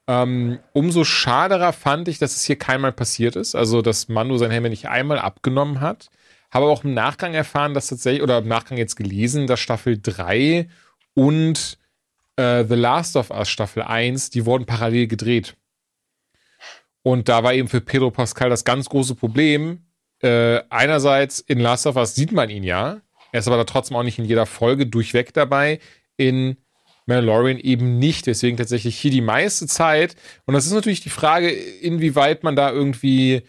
Ähm, 0.08 0.58
umso 0.74 1.04
schaderer 1.04 1.72
fand 1.72 2.08
ich, 2.08 2.18
dass 2.18 2.36
es 2.36 2.46
hier 2.46 2.56
keinmal 2.56 2.92
passiert 2.92 3.36
ist. 3.36 3.54
Also, 3.54 3.84
dass 3.84 4.10
Mando 4.10 4.40
sein 4.40 4.50
Helm 4.50 4.64
nicht 4.64 4.90
einmal 4.90 5.20
abgenommen 5.20 5.80
hat. 5.80 6.10
Habe 6.50 6.66
auch 6.66 6.84
im 6.84 6.96
Nachgang 6.96 7.36
erfahren, 7.36 7.76
dass 7.76 7.88
tatsächlich, 7.88 8.24
oder 8.24 8.40
im 8.40 8.48
Nachgang 8.48 8.80
jetzt 8.80 8.96
gelesen, 8.96 9.46
dass 9.46 9.60
Staffel 9.60 10.00
3 10.02 10.68
und 11.14 11.78
äh, 12.38 12.66
The 12.66 12.74
Last 12.74 13.18
of 13.18 13.30
Us 13.30 13.50
Staffel 13.50 13.84
1, 13.84 14.32
die 14.32 14.48
wurden 14.48 14.66
parallel 14.66 15.06
gedreht. 15.06 15.58
Und 17.04 17.30
da 17.30 17.44
war 17.44 17.54
eben 17.54 17.68
für 17.68 17.82
Pedro 17.82 18.12
Pascal 18.12 18.50
das 18.50 18.64
ganz 18.64 18.90
große 18.90 19.16
Problem. 19.16 19.84
Äh, 20.22 20.62
einerseits 20.70 21.40
in 21.40 21.60
Last 21.60 21.86
of 21.86 21.98
Us 21.98 22.16
sieht 22.16 22.32
man 22.32 22.50
ihn 22.50 22.64
ja. 22.64 23.02
Er 23.32 23.40
ist 23.40 23.48
aber 23.48 23.58
da 23.58 23.66
trotzdem 23.66 23.98
auch 23.98 24.04
nicht 24.04 24.20
in 24.20 24.26
jeder 24.26 24.46
Folge 24.46 24.88
durchweg 24.88 25.34
dabei. 25.34 25.80
In 26.18 26.56
Mandalorian 27.06 27.60
eben 27.60 28.00
nicht. 28.00 28.28
Deswegen 28.28 28.56
tatsächlich 28.56 28.98
hier 28.98 29.12
die 29.12 29.22
meiste 29.22 29.68
Zeit. 29.68 30.16
Und 30.46 30.54
das 30.54 30.66
ist 30.66 30.72
natürlich 30.72 31.02
die 31.02 31.10
Frage, 31.10 31.50
inwieweit 31.50 32.44
man 32.44 32.56
da 32.56 32.72
irgendwie 32.72 33.42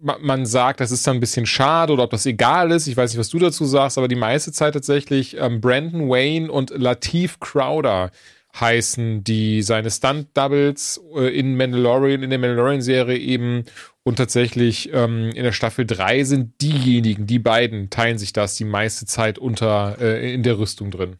ma- 0.00 0.18
man 0.20 0.44
sagt, 0.44 0.80
das 0.80 0.90
ist 0.90 1.06
dann 1.06 1.16
ein 1.16 1.20
bisschen 1.20 1.46
schade 1.46 1.92
oder 1.92 2.04
ob 2.04 2.10
das 2.10 2.26
egal 2.26 2.70
ist. 2.70 2.86
Ich 2.86 2.96
weiß 2.96 3.10
nicht, 3.10 3.18
was 3.18 3.30
du 3.30 3.38
dazu 3.38 3.64
sagst, 3.64 3.96
aber 3.96 4.08
die 4.08 4.14
meiste 4.14 4.52
Zeit 4.52 4.74
tatsächlich 4.74 5.36
ähm, 5.38 5.60
Brandon 5.60 6.10
Wayne 6.10 6.52
und 6.52 6.70
Latif 6.70 7.40
Crowder 7.40 8.10
heißen 8.58 9.24
die 9.24 9.62
seine 9.62 9.90
Stunt-Doubles 9.90 11.00
äh, 11.16 11.38
in 11.38 11.56
Mandalorian, 11.56 12.22
in 12.22 12.30
der 12.30 12.38
Mandalorian-Serie 12.38 13.18
eben 13.18 13.64
und 14.04 14.16
tatsächlich 14.16 14.92
ähm, 14.92 15.30
in 15.30 15.42
der 15.44 15.52
Staffel 15.52 15.86
3 15.86 16.24
sind 16.24 16.60
diejenigen, 16.60 17.26
die 17.26 17.38
beiden 17.38 17.90
teilen 17.90 18.18
sich 18.18 18.32
das 18.32 18.54
die 18.54 18.64
meiste 18.64 19.06
Zeit 19.06 19.38
unter 19.38 19.98
äh, 19.98 20.32
in 20.32 20.42
der 20.42 20.58
Rüstung 20.58 20.90
drin. 20.90 21.16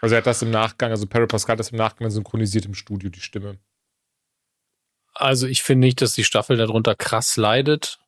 Also 0.00 0.14
er 0.14 0.18
hat 0.18 0.26
das 0.26 0.42
im 0.42 0.50
Nachgang, 0.50 0.90
also 0.90 1.06
Perry 1.06 1.26
Pascal 1.26 1.54
hat 1.54 1.60
das 1.60 1.70
im 1.70 1.78
Nachgang 1.78 2.08
synchronisiert 2.10 2.66
im 2.66 2.74
Studio, 2.74 3.10
die 3.10 3.20
Stimme. 3.20 3.58
Also 5.14 5.46
ich 5.48 5.62
finde 5.62 5.86
nicht, 5.86 6.00
dass 6.00 6.12
die 6.12 6.22
Staffel 6.22 6.56
darunter 6.56 6.94
krass 6.94 7.36
leidet. 7.36 7.98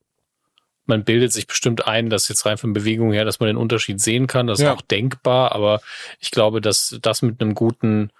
Man 0.86 1.04
bildet 1.04 1.32
sich 1.32 1.46
bestimmt 1.46 1.86
ein, 1.86 2.10
dass 2.10 2.28
jetzt 2.28 2.44
rein 2.46 2.58
von 2.58 2.72
Bewegung 2.72 3.12
her, 3.12 3.24
dass 3.24 3.38
man 3.40 3.46
den 3.48 3.56
Unterschied 3.56 4.00
sehen 4.00 4.26
kann. 4.26 4.46
Das 4.46 4.60
Ja. 4.60 4.72
ist 4.72 4.78
auch 4.78 4.82
denkbar, 4.82 5.52
aber 5.52 5.80
ich 6.18 6.30
glaube, 6.30 6.60
dass 6.60 6.98
das 7.02 7.22
mit 7.22 7.40
einem 7.40 7.54
guten 7.54 8.10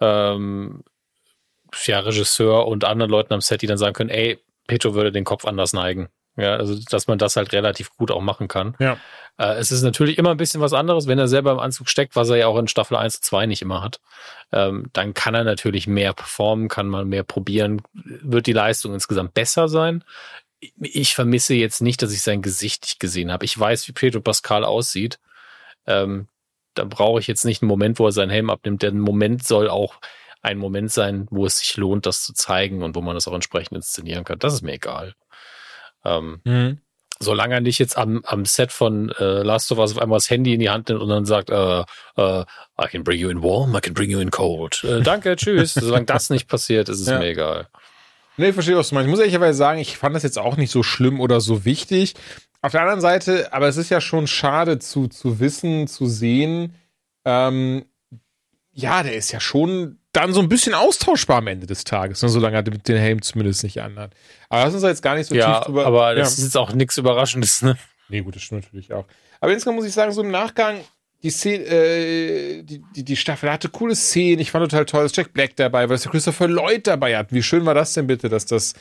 ähm, 0.00 0.82
ja, 1.84 2.00
Regisseur 2.00 2.66
und 2.66 2.84
anderen 2.84 3.10
Leuten 3.10 3.32
am 3.32 3.40
Set, 3.40 3.62
die 3.62 3.66
dann 3.66 3.78
sagen 3.78 3.94
können, 3.94 4.10
ey, 4.10 4.38
Petro 4.66 4.94
würde 4.94 5.12
den 5.12 5.24
Kopf 5.24 5.44
anders 5.44 5.72
neigen. 5.72 6.08
Ja, 6.36 6.54
also 6.56 6.78
dass 6.90 7.06
man 7.08 7.18
das 7.18 7.36
halt 7.36 7.52
relativ 7.52 7.90
gut 7.96 8.10
auch 8.10 8.20
machen 8.22 8.48
kann. 8.48 8.74
Ja. 8.78 8.96
Äh, 9.36 9.54
es 9.54 9.72
ist 9.72 9.82
natürlich 9.82 10.16
immer 10.16 10.30
ein 10.30 10.36
bisschen 10.36 10.60
was 10.60 10.72
anderes, 10.72 11.06
wenn 11.06 11.18
er 11.18 11.28
selber 11.28 11.52
im 11.52 11.58
Anzug 11.58 11.88
steckt, 11.88 12.16
was 12.16 12.30
er 12.30 12.36
ja 12.36 12.46
auch 12.46 12.56
in 12.58 12.68
Staffel 12.68 12.96
1 12.96 13.16
und 13.16 13.24
2 13.24 13.46
nicht 13.46 13.62
immer 13.62 13.82
hat. 13.82 14.00
Ähm, 14.52 14.86
dann 14.92 15.12
kann 15.12 15.34
er 15.34 15.44
natürlich 15.44 15.86
mehr 15.86 16.12
performen, 16.12 16.68
kann 16.68 16.86
man 16.88 17.08
mehr 17.08 17.24
probieren, 17.24 17.82
wird 17.94 18.46
die 18.46 18.52
Leistung 18.52 18.94
insgesamt 18.94 19.34
besser 19.34 19.68
sein. 19.68 20.04
Ich 20.80 21.14
vermisse 21.14 21.54
jetzt 21.54 21.80
nicht, 21.80 22.02
dass 22.02 22.12
ich 22.12 22.20
sein 22.22 22.42
Gesicht 22.42 22.82
nicht 22.84 23.00
gesehen 23.00 23.32
habe. 23.32 23.44
Ich 23.44 23.58
weiß, 23.58 23.88
wie 23.88 23.92
Pedro 23.92 24.20
Pascal 24.20 24.64
aussieht. 24.64 25.18
Ähm, 25.86 26.28
da 26.74 26.84
brauche 26.84 27.18
ich 27.20 27.26
jetzt 27.26 27.44
nicht 27.44 27.62
einen 27.62 27.68
Moment, 27.68 27.98
wo 27.98 28.06
er 28.06 28.12
seinen 28.12 28.30
Helm 28.30 28.50
abnimmt. 28.50 28.82
Der 28.82 28.92
Moment 28.92 29.46
soll 29.46 29.68
auch 29.70 29.94
ein 30.42 30.58
Moment 30.58 30.92
sein, 30.92 31.26
wo 31.30 31.46
es 31.46 31.58
sich 31.58 31.76
lohnt, 31.76 32.06
das 32.06 32.22
zu 32.22 32.32
zeigen 32.34 32.82
und 32.82 32.94
wo 32.94 33.00
man 33.00 33.14
das 33.14 33.26
auch 33.28 33.32
entsprechend 33.34 33.76
inszenieren 33.76 34.24
kann. 34.24 34.38
Das 34.38 34.52
ist 34.54 34.62
mir 34.62 34.72
egal. 34.74 35.14
Ähm, 36.04 36.40
Mhm. 36.44 36.78
solange 37.22 37.54
er 37.54 37.60
nicht 37.60 37.78
jetzt 37.78 37.98
am, 37.98 38.22
am 38.24 38.46
Set 38.46 38.72
von 38.72 39.10
äh, 39.18 39.42
Last 39.42 39.70
of 39.72 39.78
Us 39.78 39.92
auf 39.92 39.98
einmal 39.98 40.16
das 40.16 40.30
Handy 40.30 40.54
in 40.54 40.60
die 40.60 40.70
Hand 40.70 40.88
nimmt 40.88 41.02
und 41.02 41.08
dann 41.10 41.26
sagt, 41.26 41.50
äh, 41.50 41.80
äh, 42.16 42.40
I 42.82 42.86
can 42.90 43.04
bring 43.04 43.18
you 43.18 43.28
in 43.28 43.42
warm, 43.42 43.74
I 43.76 43.80
can 43.80 43.92
bring 43.92 44.08
you 44.10 44.20
in 44.20 44.30
cold. 44.30 44.82
Äh, 44.84 45.02
danke, 45.02 45.36
tschüss. 45.36 45.74
Solange 45.74 46.06
das 46.06 46.30
nicht 46.30 46.48
passiert, 46.48 46.88
ist 46.88 47.00
es 47.00 47.08
Ja. 47.08 47.18
mir 47.18 47.26
egal. 47.28 47.68
Nee, 48.40 48.48
ich 48.48 48.54
verstehe, 48.54 48.76
was 48.76 48.88
du 48.88 48.94
meinst. 48.94 49.06
Ich 49.06 49.10
muss 49.10 49.20
ehrlicherweise 49.20 49.58
sagen, 49.58 49.78
ich 49.80 49.98
fand 49.98 50.16
das 50.16 50.22
jetzt 50.22 50.38
auch 50.38 50.56
nicht 50.56 50.70
so 50.70 50.82
schlimm 50.82 51.20
oder 51.20 51.40
so 51.40 51.64
wichtig. 51.66 52.14
Auf 52.62 52.72
der 52.72 52.80
anderen 52.80 53.00
Seite, 53.02 53.52
aber 53.52 53.68
es 53.68 53.76
ist 53.76 53.90
ja 53.90 54.00
schon 54.00 54.26
schade 54.26 54.78
zu, 54.78 55.08
zu 55.08 55.40
wissen, 55.40 55.86
zu 55.86 56.06
sehen, 56.06 56.74
ähm, 57.24 57.84
ja, 58.72 59.02
der 59.02 59.14
ist 59.14 59.30
ja 59.30 59.40
schon 59.40 59.98
dann 60.12 60.32
so 60.32 60.40
ein 60.40 60.48
bisschen 60.48 60.74
austauschbar 60.74 61.38
am 61.38 61.46
Ende 61.48 61.66
des 61.66 61.84
Tages, 61.84 62.22
ne, 62.22 62.28
solange 62.28 62.56
er 62.56 62.62
den 62.62 62.96
Helm 62.96 63.20
zumindest 63.22 63.62
nicht 63.62 63.80
anhat. 63.80 64.14
Aber 64.48 64.64
lass 64.64 64.72
uns 64.72 64.82
da 64.82 64.88
jetzt 64.88 65.02
gar 65.02 65.16
nicht 65.16 65.26
so 65.26 65.34
ja, 65.34 65.56
tief 65.58 65.66
drüber. 65.66 65.86
aber 65.86 66.14
das 66.14 66.30
ja. 66.30 66.38
ist 66.38 66.44
jetzt 66.44 66.56
auch 66.56 66.72
nichts 66.72 66.96
Überraschendes. 66.96 67.62
Ne? 67.62 67.76
Nee, 68.08 68.22
gut, 68.22 68.36
das 68.36 68.42
stimmt 68.42 68.64
natürlich 68.64 68.92
auch. 68.92 69.04
Aber 69.40 69.52
insgesamt 69.52 69.76
muss 69.76 69.86
ich 69.86 69.92
sagen, 69.92 70.12
so 70.12 70.22
im 70.22 70.30
Nachgang, 70.30 70.80
die 71.22 71.30
Szene, 71.30 71.64
äh, 71.64 72.62
die, 72.62 72.82
die, 72.96 73.04
die 73.04 73.16
Staffel 73.16 73.50
hatte 73.50 73.68
coole 73.68 73.94
Szenen. 73.94 74.40
Ich 74.40 74.50
fand 74.50 74.64
total 74.70 74.86
toll, 74.86 75.02
dass 75.02 75.14
Jack 75.14 75.32
Black 75.34 75.54
dabei 75.56 75.82
war, 75.82 75.94
dass 75.94 76.02
der 76.02 76.12
Christopher 76.12 76.48
Lloyd 76.48 76.86
dabei 76.86 77.16
hat. 77.16 77.32
Wie 77.32 77.42
schön 77.42 77.66
war 77.66 77.74
das 77.74 77.92
denn 77.92 78.06
bitte, 78.06 78.28
dass 78.28 78.46
das, 78.46 78.72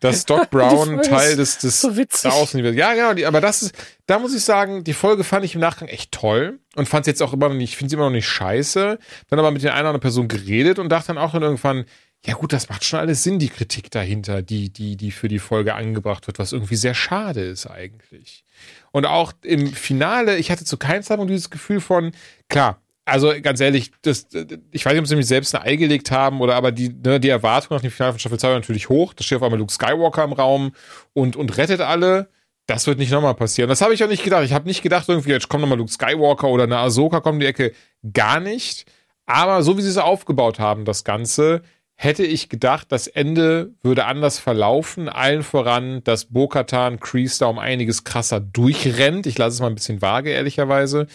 dass 0.00 0.24
Doc 0.26 0.50
Brown 0.50 1.02
Teil 1.02 1.36
des, 1.36 1.58
des 1.58 1.82
so 1.82 1.90
der 1.90 2.32
Außenliebe. 2.32 2.74
Ja, 2.74 2.94
genau, 2.94 3.12
die, 3.12 3.26
aber 3.26 3.42
das 3.42 3.62
ist, 3.62 3.74
da 4.06 4.18
muss 4.18 4.34
ich 4.34 4.42
sagen, 4.42 4.84
die 4.84 4.94
Folge 4.94 5.22
fand 5.22 5.44
ich 5.44 5.54
im 5.54 5.60
Nachgang 5.60 5.88
echt 5.88 6.12
toll 6.12 6.60
und 6.76 6.88
fand 6.88 7.06
jetzt 7.06 7.22
auch 7.22 7.34
immer 7.34 7.50
noch 7.50 7.56
nicht, 7.56 7.76
finde 7.76 7.90
sie 7.90 7.96
immer 7.96 8.06
noch 8.06 8.10
nicht 8.10 8.28
scheiße. 8.28 8.98
Dann 9.28 9.38
aber 9.38 9.50
mit 9.50 9.62
der 9.62 9.72
einen 9.72 9.82
oder 9.82 9.90
anderen 9.90 10.00
Person 10.00 10.28
geredet 10.28 10.78
und 10.78 10.88
dachte 10.88 11.08
dann 11.08 11.18
auch 11.18 11.32
dann 11.32 11.42
irgendwann, 11.42 11.84
ja 12.24 12.34
gut, 12.34 12.52
das 12.52 12.68
macht 12.68 12.84
schon 12.84 13.00
alles 13.00 13.24
Sinn, 13.24 13.38
die 13.38 13.48
Kritik 13.48 13.90
dahinter, 13.90 14.42
die, 14.42 14.72
die, 14.72 14.96
die 14.96 15.10
für 15.10 15.28
die 15.28 15.40
Folge 15.40 15.74
angebracht 15.74 16.26
wird, 16.26 16.38
was 16.38 16.52
irgendwie 16.52 16.76
sehr 16.76 16.94
schade 16.94 17.40
ist 17.40 17.66
eigentlich. 17.66 18.44
Und 18.92 19.06
auch 19.06 19.32
im 19.42 19.72
Finale, 19.72 20.36
ich 20.36 20.50
hatte 20.50 20.64
zu 20.64 20.76
keinem 20.76 21.02
Zeitpunkt 21.02 21.30
dieses 21.30 21.50
Gefühl 21.50 21.80
von, 21.80 22.12
klar, 22.48 22.82
also 23.04 23.32
ganz 23.42 23.60
ehrlich, 23.60 23.90
das, 24.02 24.28
ich 24.70 24.84
weiß 24.84 24.92
nicht, 24.92 25.00
ob 25.00 25.06
sie 25.06 25.16
mich 25.16 25.26
selbst 25.26 25.54
ein 25.54 25.62
Ei 25.62 25.76
gelegt 25.76 26.10
haben 26.10 26.40
oder 26.40 26.54
aber 26.54 26.70
die, 26.70 26.88
ne, 26.90 27.18
die 27.18 27.30
Erwartung 27.30 27.76
nach 27.76 27.82
dem 27.82 27.90
Finale 27.90 28.12
von 28.12 28.20
Staffel 28.20 28.38
2 28.38 28.48
war 28.48 28.54
natürlich 28.54 28.88
hoch. 28.88 29.12
Da 29.12 29.24
steht 29.24 29.36
auf 29.36 29.42
einmal 29.42 29.58
Luke 29.58 29.72
Skywalker 29.72 30.24
im 30.24 30.32
Raum 30.32 30.72
und, 31.12 31.34
und 31.34 31.56
rettet 31.56 31.80
alle. 31.80 32.28
Das 32.66 32.86
wird 32.86 32.98
nicht 32.98 33.10
nochmal 33.10 33.34
passieren. 33.34 33.68
Das 33.68 33.80
habe 33.80 33.92
ich 33.92 34.04
auch 34.04 34.08
nicht 34.08 34.22
gedacht. 34.22 34.44
Ich 34.44 34.52
habe 34.52 34.68
nicht 34.68 34.82
gedacht, 34.82 35.08
irgendwie, 35.08 35.30
jetzt 35.30 35.48
kommt 35.48 35.62
nochmal 35.62 35.78
Luke 35.78 35.90
Skywalker 35.90 36.46
oder 36.46 36.64
eine 36.64 36.78
Ahsoka 36.78 37.20
kommt 37.20 37.36
in 37.36 37.40
die 37.40 37.46
Ecke. 37.46 37.72
Gar 38.12 38.38
nicht. 38.38 38.86
Aber 39.26 39.62
so 39.64 39.76
wie 39.76 39.82
sie 39.82 39.88
es 39.88 39.98
aufgebaut 39.98 40.60
haben, 40.60 40.84
das 40.84 41.02
Ganze, 41.02 41.62
hätte 42.02 42.24
ich 42.24 42.48
gedacht, 42.48 42.90
das 42.90 43.06
Ende 43.06 43.74
würde 43.82 44.06
anders 44.06 44.38
verlaufen. 44.38 45.08
Allen 45.08 45.42
voran, 45.44 46.02
dass 46.02 46.24
Bo-Katan 46.26 46.98
Kreese 46.98 47.40
da 47.40 47.46
um 47.46 47.60
einiges 47.60 48.02
krasser 48.02 48.40
durchrennt. 48.40 49.26
Ich 49.26 49.38
lasse 49.38 49.54
es 49.54 49.60
mal 49.60 49.68
ein 49.68 49.76
bisschen 49.76 50.02
vage, 50.02 50.30
ehrlicherweise. 50.30 51.06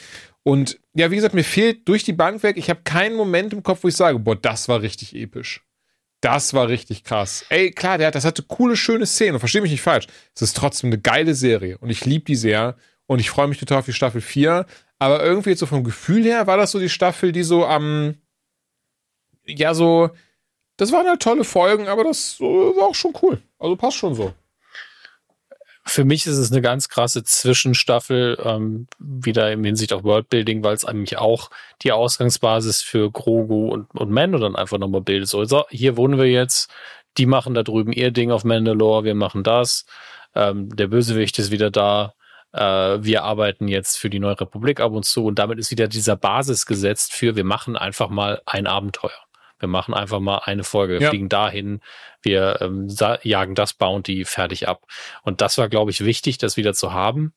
Und 0.43 0.79
ja, 0.93 1.11
wie 1.11 1.17
gesagt, 1.17 1.33
mir 1.33 1.43
fehlt 1.43 1.87
durch 1.89 2.05
die 2.05 2.13
Bank 2.13 2.41
weg. 2.41 2.55
Ich 2.57 2.69
habe 2.69 2.81
keinen 2.85 3.17
Moment 3.17 3.51
im 3.51 3.63
Kopf, 3.63 3.83
wo 3.83 3.89
ich 3.89 3.97
sage, 3.97 4.17
boah, 4.17 4.37
das 4.37 4.69
war 4.69 4.81
richtig 4.81 5.13
episch. 5.13 5.61
Das 6.21 6.53
war 6.53 6.69
richtig 6.69 7.03
krass. 7.03 7.45
Ey, 7.49 7.71
klar, 7.71 7.97
der, 7.97 8.11
das 8.11 8.23
hatte 8.23 8.43
coole, 8.43 8.77
schöne 8.77 9.05
Szenen. 9.05 9.39
Versteh 9.39 9.59
mich 9.59 9.71
nicht 9.71 9.81
falsch. 9.81 10.07
Es 10.33 10.41
ist 10.41 10.55
trotzdem 10.55 10.87
eine 10.87 10.99
geile 10.99 11.35
Serie. 11.35 11.77
Und 11.79 11.89
ich 11.89 12.05
liebe 12.05 12.23
die 12.23 12.35
sehr. 12.35 12.77
Und 13.07 13.19
ich 13.19 13.29
freue 13.29 13.47
mich 13.47 13.59
total 13.59 13.79
auf 13.79 13.85
die 13.85 13.93
Staffel 13.93 14.21
4. 14.21 14.65
Aber 14.99 15.21
irgendwie 15.21 15.53
so 15.55 15.65
vom 15.65 15.83
Gefühl 15.83 16.23
her 16.23 16.47
war 16.47 16.55
das 16.55 16.71
so 16.71 16.79
die 16.79 16.89
Staffel, 16.89 17.33
die 17.33 17.43
so 17.43 17.65
am, 17.65 18.15
ja, 19.45 19.73
so, 19.73 20.11
das 20.77 20.91
waren 20.91 21.07
halt 21.07 21.21
tolle 21.21 21.43
Folgen, 21.43 21.87
aber 21.87 22.03
das 22.03 22.39
war 22.39 22.87
auch 22.87 22.95
schon 22.95 23.13
cool. 23.21 23.41
Also 23.59 23.75
passt 23.75 23.97
schon 23.97 24.15
so. 24.15 24.33
Für 25.85 26.03
mich 26.03 26.27
ist 26.27 26.37
es 26.37 26.51
eine 26.51 26.61
ganz 26.61 26.89
krasse 26.89 27.23
Zwischenstaffel, 27.23 28.37
ähm, 28.43 28.87
wieder 28.99 29.51
im 29.53 29.63
Hinsicht 29.63 29.93
auf 29.93 30.03
Worldbuilding, 30.03 30.61
weil 30.63 30.75
es 30.75 30.83
eigentlich 30.83 31.17
auch 31.17 31.49
die 31.81 31.93
Ausgangsbasis 31.93 32.81
für 32.81 33.09
Grogu 33.09 33.69
und, 33.69 33.89
und 33.95 34.11
Mando 34.11 34.37
dann 34.37 34.57
einfach 34.57 34.77
nochmal 34.77 35.01
bildet. 35.01 35.29
So, 35.29 35.45
so, 35.45 35.65
hier 35.69 35.95
wohnen 35.95 36.17
wir 36.17 36.25
jetzt, 36.25 36.69
die 37.17 37.25
machen 37.25 37.53
da 37.53 37.63
drüben 37.63 37.93
ihr 37.93 38.11
Ding 38.11 38.31
auf 38.31 38.43
Mandalore, 38.43 39.05
wir 39.05 39.15
machen 39.15 39.43
das. 39.43 39.85
Ähm, 40.35 40.75
der 40.75 40.87
Bösewicht 40.87 41.39
ist 41.39 41.51
wieder 41.51 41.71
da. 41.71 42.13
Äh, 42.51 42.59
wir 43.01 43.23
arbeiten 43.23 43.67
jetzt 43.67 43.97
für 43.97 44.09
die 44.09 44.19
Neue 44.19 44.39
Republik 44.39 44.79
ab 44.81 44.91
und 44.91 45.05
zu. 45.05 45.25
Und 45.25 45.39
damit 45.39 45.57
ist 45.57 45.71
wieder 45.71 45.87
dieser 45.87 46.17
Basis 46.17 46.65
gesetzt 46.65 47.13
für, 47.13 47.35
wir 47.35 47.45
machen 47.45 47.77
einfach 47.77 48.09
mal 48.09 48.41
ein 48.45 48.67
Abenteuer. 48.67 49.26
Wir 49.59 49.67
machen 49.67 49.93
einfach 49.93 50.19
mal 50.19 50.39
eine 50.39 50.63
Folge, 50.63 50.93
wir 50.93 51.01
ja. 51.01 51.09
fliegen 51.09 51.29
dahin, 51.29 51.81
wir 52.21 52.59
ähm, 52.61 52.87
jagen 53.23 53.55
das 53.55 53.73
Bounty 53.73 54.25
fertig 54.25 54.67
ab. 54.67 54.85
Und 55.23 55.41
das 55.41 55.57
war, 55.57 55.69
glaube 55.69 55.91
ich, 55.91 56.05
wichtig, 56.05 56.37
das 56.37 56.57
wieder 56.57 56.73
zu 56.73 56.93
haben. 56.93 57.33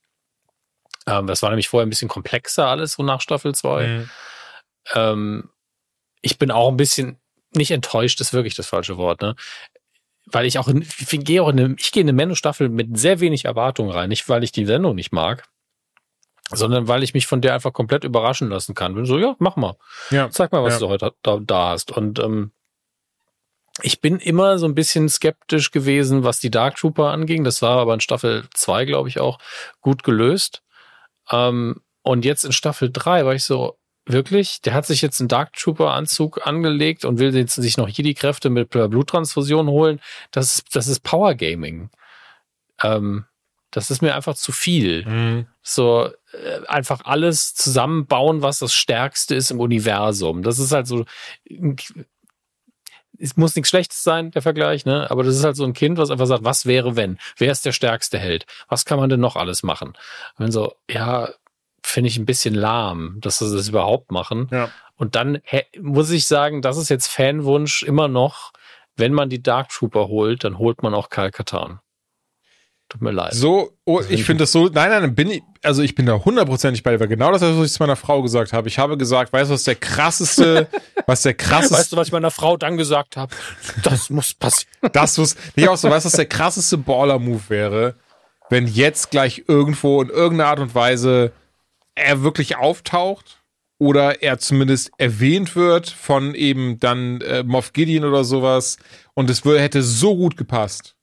Ähm, 1.07 1.27
das 1.27 1.43
war 1.43 1.51
nämlich 1.51 1.69
vorher 1.69 1.87
ein 1.87 1.91
bisschen 1.91 2.09
komplexer 2.09 2.67
alles, 2.67 2.93
so 2.93 3.03
nach 3.03 3.21
Staffel 3.21 3.55
2. 3.55 3.87
Mhm. 3.87 4.11
Ähm, 4.95 5.51
ich 6.23 6.39
bin 6.39 6.51
auch 6.51 6.69
ein 6.69 6.77
bisschen, 6.77 7.19
nicht 7.55 7.71
enttäuscht 7.71 8.21
ist 8.21 8.33
wirklich 8.33 8.55
das 8.55 8.67
falsche 8.67 8.97
Wort, 8.97 9.23
ne? 9.23 9.35
Weil 10.27 10.47
ich 10.47 10.59
auch, 10.59 10.69
ich 10.69 11.25
gehe 11.25 11.43
auch 11.43 11.49
in 11.49 11.59
eine, 11.59 11.75
ich 11.79 11.91
gehe 11.91 12.03
in 12.03 12.09
eine 12.09 12.17
Mendo-Staffel 12.17 12.69
mit 12.69 12.97
sehr 12.99 13.19
wenig 13.21 13.47
Erwartung 13.47 13.91
rein. 13.91 14.11
Nicht, 14.11 14.29
weil 14.29 14.45
ich 14.45 14.53
die 14.53 14.67
Sendung 14.67 14.95
nicht 14.95 15.13
mag, 15.13 15.50
sondern 16.51 16.89
weil 16.89 17.03
ich 17.03 17.15
mich 17.15 17.27
von 17.27 17.41
der 17.41 17.55
einfach 17.55 17.73
komplett 17.73 18.05
überraschen 18.05 18.49
lassen 18.49 18.75
kann. 18.75 18.95
Bin 18.95 19.07
so, 19.07 19.19
ja, 19.19 19.37
mach 19.39 19.57
mal. 19.57 19.77
Ja. 20.11 20.31
Zeig 20.31 20.53
mal, 20.53 20.63
was 20.63 20.75
ja. 20.75 20.81
du 20.81 20.89
heute 20.89 21.15
da, 21.23 21.39
da 21.41 21.69
hast. 21.71 21.93
Und 21.93 22.19
ähm, 22.19 22.53
ich 23.83 24.01
bin 24.01 24.19
immer 24.19 24.59
so 24.59 24.67
ein 24.67 24.75
bisschen 24.75 25.09
skeptisch 25.09 25.71
gewesen, 25.71 26.25
was 26.25 26.41
die 26.41 26.51
Dark 26.51 26.77
Trooper 26.77 27.11
anging. 27.11 27.45
Das 27.45 27.63
war 27.63 27.79
aber 27.79 27.95
in 27.95 28.01
Staffel 28.01 28.45
2, 28.55 28.85
glaube 28.85 29.09
ich, 29.09 29.21
auch 29.21 29.39
gut 29.81 30.03
gelöst. 30.03 30.63
Ähm, 31.31 31.81
und 32.03 32.25
jetzt 32.25 32.45
in 32.45 32.53
Staffel 32.53 32.91
3 32.93 33.25
war 33.25 33.35
ich 33.35 33.45
so, 33.45 33.79
wirklich, 34.07 34.61
der 34.63 34.75
hat 34.75 34.87
sich 34.87 35.03
jetzt 35.03 35.21
einen 35.21 35.29
Dark 35.29 35.53
Trooper 35.53 35.93
Anzug 35.93 36.47
angelegt 36.47 37.05
und 37.05 37.19
will 37.19 37.35
jetzt 37.35 37.55
sich 37.55 37.77
noch 37.77 37.89
hier 37.89 38.05
die 38.05 38.15
Kräfte 38.15 38.51
mit 38.51 38.71
Bluttransfusion 38.71 39.69
holen. 39.69 40.01
Das 40.31 40.55
ist, 40.55 40.75
das 40.75 40.89
ist 40.89 41.01
Power 41.01 41.35
Gaming. 41.35 41.91
Ähm, 42.83 43.27
das 43.71 43.91
ist 43.91 44.03
mir 44.03 44.15
einfach 44.15 44.35
zu 44.35 44.53
viel. 44.53 45.07
Mhm. 45.07 45.47
So 45.63 46.11
äh, 46.33 46.67
einfach 46.67 47.03
alles 47.05 47.55
zusammenbauen, 47.55 48.43
was 48.43 48.59
das 48.59 48.75
Stärkste 48.75 49.35
ist 49.35 49.51
im 49.51 49.61
Universum. 49.61 50.43
Das 50.43 50.59
ist 50.59 50.73
halt 50.73 50.87
so. 50.87 51.05
Es 53.23 53.37
muss 53.37 53.55
nichts 53.55 53.69
Schlechtes 53.69 54.03
sein, 54.03 54.31
der 54.31 54.41
Vergleich, 54.41 54.87
ne? 54.87 55.11
Aber 55.11 55.23
das 55.23 55.37
ist 55.37 55.45
halt 55.45 55.55
so 55.55 55.65
ein 55.65 55.75
Kind, 55.75 55.99
was 55.99 56.11
einfach 56.11 56.27
sagt, 56.27 56.43
was 56.43 56.65
wäre, 56.65 56.97
wenn? 56.97 57.19
Wer 57.37 57.53
ist 57.53 57.67
der 57.67 57.73
stärkste 57.73 58.19
Held? 58.19 58.47
Was 58.69 58.87
kann 58.87 58.99
man 58.99 59.11
denn 59.11 59.21
noch 59.21 59.37
alles 59.37 59.63
machen? 59.63 59.93
Und 60.39 60.53
so, 60.53 60.75
ja, 60.89 61.29
finde 61.83 62.09
ich 62.09 62.17
ein 62.17 62.25
bisschen 62.25 62.55
lahm, 62.55 63.19
dass 63.21 63.39
sie 63.39 63.55
das 63.55 63.69
überhaupt 63.69 64.11
machen. 64.11 64.49
Ja. 64.51 64.71
Und 64.97 65.17
dann 65.17 65.41
muss 65.79 66.11
ich 66.11 66.27
sagen, 66.27 66.63
das 66.63 66.77
ist 66.77 66.89
jetzt 66.89 67.09
Fanwunsch 67.09 67.83
immer 67.83 68.09
noch, 68.09 68.53
wenn 68.97 69.13
man 69.13 69.29
die 69.29 69.43
Dark 69.43 69.69
Trooper 69.69 70.09
holt, 70.09 70.45
dann 70.45 70.59
holt 70.59 70.83
man 70.83 70.95
auch 70.95 71.09
Kal 71.09 71.31
Katan. 71.31 71.81
Tut 72.91 73.03
mir 73.03 73.13
leid. 73.13 73.35
So, 73.35 73.71
oh, 73.85 74.01
ich 74.09 74.25
finde 74.25 74.43
das 74.43 74.51
so, 74.51 74.67
nein, 74.67 74.91
nein, 74.91 75.15
bin 75.15 75.31
ich, 75.31 75.43
also 75.63 75.81
ich 75.81 75.95
bin 75.95 76.07
da 76.07 76.25
hundertprozentig 76.25 76.83
bei 76.83 76.91
dir, 76.91 76.99
weil 76.99 77.07
genau 77.07 77.31
das, 77.31 77.41
was 77.41 77.65
ich 77.65 77.73
zu 77.73 77.81
meiner 77.81 77.95
Frau 77.95 78.21
gesagt 78.21 78.53
habe. 78.53 78.67
Ich 78.67 78.81
habe 78.81 78.99
gesagt, 78.99 79.33
weißt 79.33 79.49
du, 79.49 79.55
was 79.55 79.63
der 79.63 79.77
krasseste, 79.77 80.67
was 81.07 81.23
der 81.23 81.35
krasseste. 81.35 81.77
Weißt 81.77 81.93
du, 81.93 81.97
was 81.97 82.09
ich 82.09 82.13
meiner 82.13 82.33
Frau 82.33 82.57
dann 82.57 82.77
gesagt 82.77 83.17
habe? 83.17 83.33
Das 83.85 84.11
muss 84.11 84.35
passieren. 84.35 84.69
Das 84.93 85.17
muss, 85.19 85.37
nicht 85.55 85.69
auch 85.69 85.77
so, 85.77 85.89
weißt 85.89 86.05
du, 86.05 86.09
was 86.09 86.17
der 86.17 86.27
krasseste 86.27 86.79
Baller-Move 86.79 87.43
wäre, 87.49 87.95
wenn 88.49 88.67
jetzt 88.67 89.13
gleich 89.13 89.45
irgendwo 89.47 90.03
in 90.03 90.09
irgendeiner 90.09 90.51
Art 90.51 90.59
und 90.59 90.75
Weise 90.75 91.33
er 91.95 92.23
wirklich 92.25 92.57
auftaucht 92.57 93.41
oder 93.79 94.21
er 94.21 94.39
zumindest 94.39 94.91
erwähnt 94.99 95.55
wird 95.55 95.89
von 95.89 96.35
eben 96.35 96.81
dann 96.81 97.21
äh, 97.21 97.45
Moff 97.45 97.73
Gideon 97.73 98.05
oder 98.05 98.25
sowas 98.25 98.79
und 99.15 99.31
es 99.31 99.45
würde, 99.45 99.61
hätte 99.61 99.85
so 99.85 100.17
gut 100.17 100.37
gepasst 100.37 100.97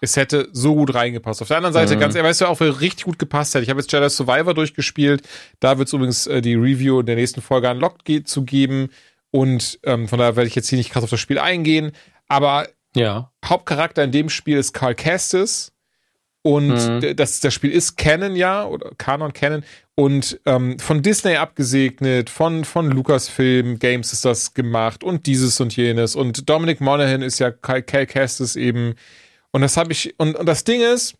es 0.00 0.16
hätte 0.16 0.48
so 0.52 0.74
gut 0.74 0.94
reingepasst. 0.94 1.42
Auf 1.42 1.48
der 1.48 1.58
anderen 1.58 1.74
Seite, 1.74 1.96
mhm. 1.96 2.00
ganz 2.00 2.14
ehrlich, 2.14 2.30
weißt 2.30 2.40
du 2.40 2.46
auch, 2.46 2.60
wer 2.60 2.80
richtig 2.80 3.04
gut 3.04 3.18
gepasst 3.18 3.54
hätte. 3.54 3.64
Ich 3.64 3.70
habe 3.70 3.80
jetzt 3.80 3.92
Jedi 3.92 4.08
Survivor 4.08 4.54
durchgespielt. 4.54 5.22
Da 5.60 5.78
wird 5.78 5.88
es 5.88 5.92
übrigens 5.92 6.26
äh, 6.26 6.40
die 6.40 6.54
Review 6.54 7.00
in 7.00 7.06
der 7.06 7.16
nächsten 7.16 7.42
Folge 7.42 7.70
unlocked 7.70 8.04
ge 8.04 8.24
zu 8.24 8.44
geben. 8.44 8.88
Und 9.30 9.78
ähm, 9.84 10.08
von 10.08 10.18
daher 10.18 10.36
werde 10.36 10.48
ich 10.48 10.54
jetzt 10.54 10.68
hier 10.68 10.78
nicht 10.78 10.90
krass 10.90 11.04
auf 11.04 11.10
das 11.10 11.20
Spiel 11.20 11.38
eingehen. 11.38 11.92
Aber 12.28 12.66
ja. 12.96 13.30
Hauptcharakter 13.44 14.02
in 14.02 14.12
dem 14.12 14.30
Spiel 14.30 14.58
ist 14.58 14.72
Carl 14.72 14.94
Kestis. 14.94 15.72
Und 16.42 16.68
mhm. 17.02 17.16
das, 17.16 17.40
das 17.40 17.52
Spiel 17.52 17.70
ist 17.70 17.98
Canon, 17.98 18.34
ja, 18.34 18.64
oder 18.64 18.92
Canon 18.96 19.34
Canon. 19.34 19.62
Und 19.94 20.40
ähm, 20.46 20.78
von 20.78 21.02
Disney 21.02 21.36
abgesegnet, 21.36 22.30
von, 22.30 22.64
von 22.64 22.90
Lucasfilm 22.90 23.78
Games 23.78 24.14
ist 24.14 24.24
das 24.24 24.54
gemacht 24.54 25.04
und 25.04 25.26
dieses 25.26 25.60
und 25.60 25.76
jenes. 25.76 26.16
Und 26.16 26.48
Dominic 26.48 26.80
Monaghan 26.80 27.20
ist 27.20 27.38
ja 27.38 27.50
Cal 27.50 27.82
Kestis 27.82 28.56
eben 28.56 28.94
und 29.52 29.60
das 29.62 29.76
habe 29.76 29.92
ich, 29.92 30.14
und, 30.18 30.36
und 30.36 30.46
das 30.46 30.64
Ding 30.64 30.80
ist, 30.80 31.14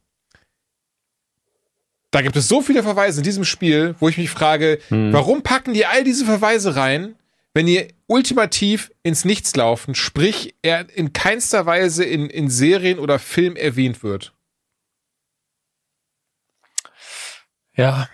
da 2.11 2.23
gibt 2.23 2.37
es 2.37 2.49
so 2.49 2.61
viele 2.61 2.83
Verweise 2.83 3.21
in 3.21 3.25
diesem 3.25 3.45
Spiel, 3.45 3.95
wo 4.01 4.09
ich 4.09 4.19
mich 4.19 4.31
frage, 4.31 4.81
hm. 4.89 5.13
warum 5.13 5.43
packen 5.43 5.75
die 5.75 5.87
all 5.87 6.03
diese 6.05 6.25
Verweise 6.25 6.77
rein, 6.77 7.15
wenn 7.55 7.69
ihr 7.69 7.89
ultimativ 8.07 8.91
ins 9.03 9.25
Nichts 9.25 9.55
laufen, 9.57 9.95
sprich, 9.95 10.55
er 10.63 10.89
in 10.91 11.13
keinster 11.13 11.67
Weise 11.67 12.05
in, 12.05 12.29
in 12.29 12.51
Serien 12.51 12.99
oder 12.99 13.19
Film 13.19 13.57
erwähnt 13.57 14.03
wird? 14.03 14.33
Ja. 17.75 18.09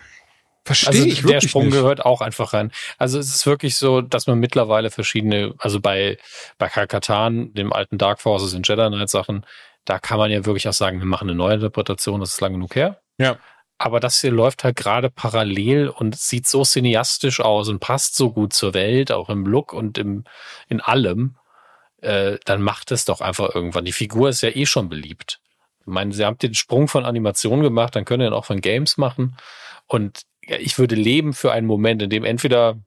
Verstehe 0.63 0.89
also 0.89 1.05
ich 1.05 1.21
der 1.21 1.39
Sprung 1.39 1.65
nicht. 1.65 1.75
gehört 1.75 2.05
auch 2.05 2.19
einfach 2.19 2.51
rein. 2.53 2.73
Also 2.97 3.19
es 3.19 3.33
ist 3.33 3.45
wirklich 3.45 3.77
so, 3.77 4.01
dass 4.01 4.27
man 4.27 4.37
mittlerweile 4.37 4.91
verschiedene, 4.91 5.53
also 5.59 5.79
bei, 5.79 6.17
bei 6.57 6.67
Kakatan, 6.67 7.53
dem 7.53 7.71
alten 7.71 7.97
Dark 7.97 8.19
Forces 8.19 8.53
und 8.53 8.67
Jedi 8.67 8.85
Knight 8.87 9.09
Sachen, 9.09 9.45
da 9.87 9.99
kann 9.99 10.17
man 10.17 10.29
ja 10.29 10.45
wirklich 10.45 10.67
auch 10.67 10.73
sagen, 10.73 10.99
wir 10.99 11.05
machen 11.05 11.29
eine 11.29 11.37
neue 11.37 11.55
Interpretation, 11.55 12.19
das 12.19 12.33
ist 12.33 12.41
lang 12.41 12.53
genug 12.53 12.75
her. 12.75 13.01
Ja. 13.17 13.37
Aber 13.77 14.01
das 14.01 14.19
hier 14.19 14.31
läuft 14.31 14.63
halt 14.63 14.75
gerade 14.75 15.09
parallel 15.09 15.87
und 15.87 16.17
sieht 16.17 16.45
so 16.45 16.63
cineastisch 16.63 17.39
aus 17.39 17.69
und 17.69 17.79
passt 17.79 18.15
so 18.15 18.33
gut 18.33 18.51
zur 18.51 18.73
Welt, 18.73 19.11
auch 19.11 19.29
im 19.29 19.45
Look 19.45 19.71
und 19.71 19.97
im, 19.97 20.25
in 20.67 20.81
allem. 20.81 21.37
Äh, 22.01 22.37
dann 22.43 22.61
macht 22.61 22.91
es 22.91 23.05
doch 23.05 23.21
einfach 23.21 23.55
irgendwann. 23.55 23.85
Die 23.85 23.93
Figur 23.93 24.27
ist 24.27 24.41
ja 24.41 24.49
eh 24.49 24.65
schon 24.65 24.89
beliebt. 24.89 25.39
Ich 25.79 25.87
meine, 25.87 26.11
sie 26.11 26.25
haben 26.25 26.37
den 26.37 26.53
Sprung 26.53 26.89
von 26.89 27.05
Animation 27.05 27.61
gemacht, 27.61 27.95
dann 27.95 28.03
können 28.03 28.23
sie 28.23 28.27
ihn 28.27 28.33
auch 28.33 28.45
von 28.45 28.59
Games 28.59 28.97
machen. 28.97 29.37
Und 29.85 30.23
ich 30.41 30.77
würde 30.77 30.95
leben 30.95 31.33
für 31.33 31.53
einen 31.53 31.67
Moment, 31.67 32.01
in 32.01 32.09
dem 32.09 32.25
entweder, 32.25 32.77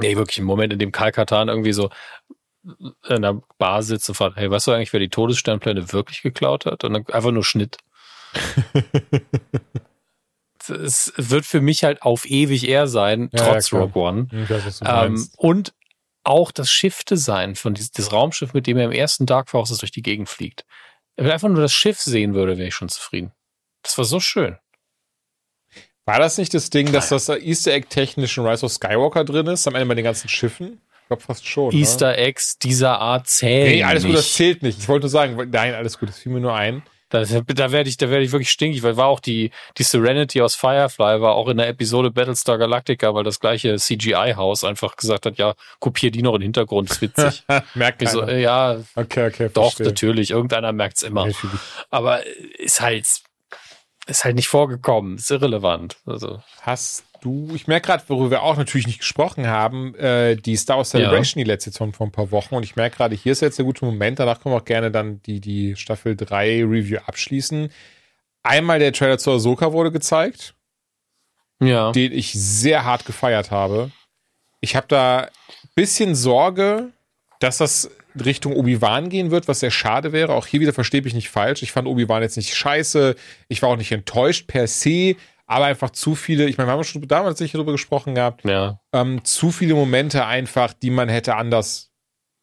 nee, 0.00 0.16
wirklich 0.16 0.38
ein 0.38 0.44
Moment, 0.44 0.72
in 0.72 0.78
dem 0.78 0.92
Kalkatan 0.92 1.48
irgendwie 1.48 1.72
so 1.72 1.90
in 3.08 3.22
der 3.22 3.40
Bar 3.58 3.82
sitzt 3.82 4.08
und 4.08 4.14
fragt, 4.14 4.36
hey, 4.36 4.50
weißt 4.50 4.68
du 4.68 4.72
eigentlich, 4.72 4.92
wer 4.92 5.00
die 5.00 5.08
Todessternpläne 5.08 5.92
wirklich 5.92 6.22
geklaut 6.22 6.66
hat? 6.66 6.84
Und 6.84 6.92
dann 6.92 7.06
einfach 7.08 7.32
nur 7.32 7.44
Schnitt. 7.44 7.78
es 10.68 11.12
wird 11.16 11.44
für 11.44 11.60
mich 11.60 11.84
halt 11.84 12.02
auf 12.02 12.24
ewig 12.24 12.68
er 12.68 12.86
sein, 12.86 13.30
ja, 13.32 13.44
trotz 13.44 13.70
ja, 13.70 13.78
Rogue 13.80 14.02
One. 14.02 14.28
Weiß, 14.30 14.80
ähm, 14.84 15.28
und 15.36 15.74
auch 16.24 16.52
das 16.52 16.70
Schiff-Design 16.70 17.56
von 17.56 17.74
dieses, 17.74 17.90
das 17.90 18.12
Raumschiff, 18.12 18.54
mit 18.54 18.66
dem 18.66 18.78
er 18.78 18.84
im 18.84 18.92
ersten 18.92 19.26
Dark 19.26 19.50
Forces 19.50 19.78
durch 19.78 19.90
die 19.90 20.02
Gegend 20.02 20.28
fliegt. 20.28 20.64
Wenn 21.16 21.26
er 21.26 21.34
einfach 21.34 21.48
nur 21.48 21.60
das 21.60 21.72
Schiff 21.72 22.00
sehen 22.00 22.34
würde, 22.34 22.58
wäre 22.58 22.68
ich 22.68 22.74
schon 22.74 22.88
zufrieden. 22.88 23.32
Das 23.82 23.98
war 23.98 24.04
so 24.04 24.20
schön. 24.20 24.56
War 26.04 26.18
das 26.18 26.38
nicht 26.38 26.54
das 26.54 26.70
Ding, 26.70 26.92
dass 26.92 27.10
das 27.10 27.28
Easter 27.28 27.72
Egg 27.72 27.88
technisch 27.88 28.36
in 28.38 28.46
Rise 28.46 28.64
of 28.66 28.72
Skywalker 28.72 29.24
drin 29.24 29.46
ist, 29.46 29.66
am 29.66 29.74
Ende 29.74 29.86
bei 29.86 29.94
den 29.94 30.04
ganzen 30.04 30.28
Schiffen? 30.28 30.80
Glaube 31.12 31.22
fast 31.22 31.46
schon. 31.46 31.74
Ne? 31.74 31.80
Easter 31.80 32.10
ne? 32.10 32.16
Eggs 32.16 32.58
dieser 32.58 32.98
Art 32.98 33.28
zählen. 33.28 33.72
Nee, 33.72 33.84
alles 33.84 34.02
nicht. 34.02 34.12
gut, 34.12 34.18
das 34.18 34.32
zählt 34.34 34.62
nicht. 34.62 34.78
Ich 34.78 34.88
wollte 34.88 35.04
nur 35.04 35.10
sagen, 35.10 35.36
nein, 35.50 35.74
alles 35.74 35.98
gut, 35.98 36.08
das 36.08 36.18
fiel 36.18 36.32
mir 36.32 36.40
nur 36.40 36.54
ein. 36.54 36.82
Da, 37.10 37.24
da 37.24 37.70
werde 37.72 37.90
ich, 37.90 37.98
da 37.98 38.08
werde 38.08 38.24
ich 38.24 38.32
wirklich 38.32 38.50
stinkig, 38.50 38.82
weil 38.82 38.96
war 38.96 39.06
auch 39.06 39.20
die, 39.20 39.50
die 39.76 39.82
Serenity 39.82 40.40
aus 40.40 40.54
Firefly 40.54 41.20
war 41.20 41.34
auch 41.34 41.48
in 41.48 41.58
der 41.58 41.68
Episode 41.68 42.10
Battlestar 42.10 42.56
Galactica, 42.56 43.14
weil 43.14 43.22
das 43.22 43.38
gleiche 43.38 43.76
CGI-Haus 43.76 44.64
einfach 44.64 44.96
gesagt 44.96 45.26
hat, 45.26 45.36
ja, 45.36 45.52
kopier 45.78 46.10
die 46.10 46.22
noch 46.22 46.32
in 46.32 46.40
den 46.40 46.46
Hintergrund, 46.46 46.90
ist 46.90 47.02
witzig. 47.02 47.44
Merkt 47.74 47.98
keiner. 47.98 48.10
so, 48.10 48.26
ja, 48.26 48.78
okay, 48.94 49.26
okay, 49.26 49.50
doch, 49.52 49.64
verstehe. 49.64 49.88
natürlich, 49.88 50.30
irgendeiner 50.30 50.72
merkt's 50.72 51.02
immer. 51.02 51.26
Natürlich. 51.26 51.60
Aber 51.90 52.22
ist 52.58 52.80
halt, 52.80 53.06
ist 54.06 54.24
halt 54.24 54.36
nicht 54.36 54.48
vorgekommen, 54.48 55.16
ist 55.18 55.30
irrelevant. 55.30 55.98
Also, 56.06 56.42
Hast 56.62 57.04
du, 57.22 57.48
ich 57.54 57.66
merke 57.66 57.86
gerade, 57.86 58.04
worüber 58.08 58.30
wir 58.30 58.42
auch 58.42 58.56
natürlich 58.56 58.86
nicht 58.86 58.98
gesprochen 58.98 59.46
haben, 59.46 59.94
äh, 59.94 60.36
die 60.36 60.56
Star 60.56 60.76
Wars 60.76 60.90
Celebration, 60.90 61.38
die 61.38 61.48
letzte 61.48 61.72
von 61.72 61.92
vor 61.92 62.06
ein 62.06 62.12
paar 62.12 62.30
Wochen. 62.30 62.54
Und 62.54 62.64
ich 62.64 62.76
merke 62.76 62.96
gerade, 62.96 63.14
hier 63.14 63.32
ist 63.32 63.40
jetzt 63.40 63.58
der 63.58 63.64
gute 63.64 63.84
Moment. 63.84 64.18
Danach 64.18 64.40
können 64.40 64.54
wir 64.54 64.60
auch 64.60 64.64
gerne 64.64 64.90
dann 64.90 65.22
die, 65.22 65.40
die 65.40 65.76
Staffel 65.76 66.16
3 66.16 66.64
Review 66.64 66.98
abschließen. 67.06 67.70
Einmal 68.42 68.78
der 68.78 68.92
Trailer 68.92 69.18
zu 69.18 69.30
Ahsoka 69.30 69.72
wurde 69.72 69.92
gezeigt, 69.92 70.54
ja. 71.60 71.92
den 71.92 72.12
ich 72.12 72.32
sehr 72.32 72.84
hart 72.84 73.06
gefeiert 73.06 73.50
habe. 73.50 73.90
Ich 74.60 74.74
habe 74.76 74.88
da 74.88 75.28
bisschen 75.74 76.14
Sorge, 76.14 76.90
dass 77.38 77.58
das 77.58 77.90
Richtung 78.14 78.54
Obi-Wan 78.54 79.08
gehen 79.08 79.30
wird, 79.30 79.48
was 79.48 79.60
sehr 79.60 79.70
schade 79.70 80.12
wäre. 80.12 80.34
Auch 80.34 80.46
hier 80.46 80.60
wieder 80.60 80.72
verstehe 80.72 81.02
ich 81.04 81.14
nicht 81.14 81.30
falsch. 81.30 81.62
Ich 81.62 81.72
fand 81.72 81.88
Obi-Wan 81.88 82.22
jetzt 82.22 82.36
nicht 82.36 82.54
scheiße. 82.54 83.16
Ich 83.48 83.62
war 83.62 83.70
auch 83.70 83.76
nicht 83.76 83.92
enttäuscht 83.92 84.46
per 84.46 84.66
se, 84.66 85.16
aber 85.46 85.66
einfach 85.66 85.90
zu 85.90 86.14
viele, 86.14 86.48
ich 86.48 86.56
meine, 86.58 86.68
wir 86.68 86.72
haben 86.74 86.84
schon 86.84 87.06
damals 87.08 87.38
sicher 87.38 87.58
darüber 87.58 87.72
gesprochen 87.72 88.14
gehabt, 88.14 88.44
ja. 88.44 88.80
ähm, 88.92 89.24
zu 89.24 89.50
viele 89.50 89.74
Momente 89.74 90.24
einfach, 90.26 90.72
die 90.72 90.90
man 90.90 91.08
hätte 91.08 91.36
anders 91.36 91.90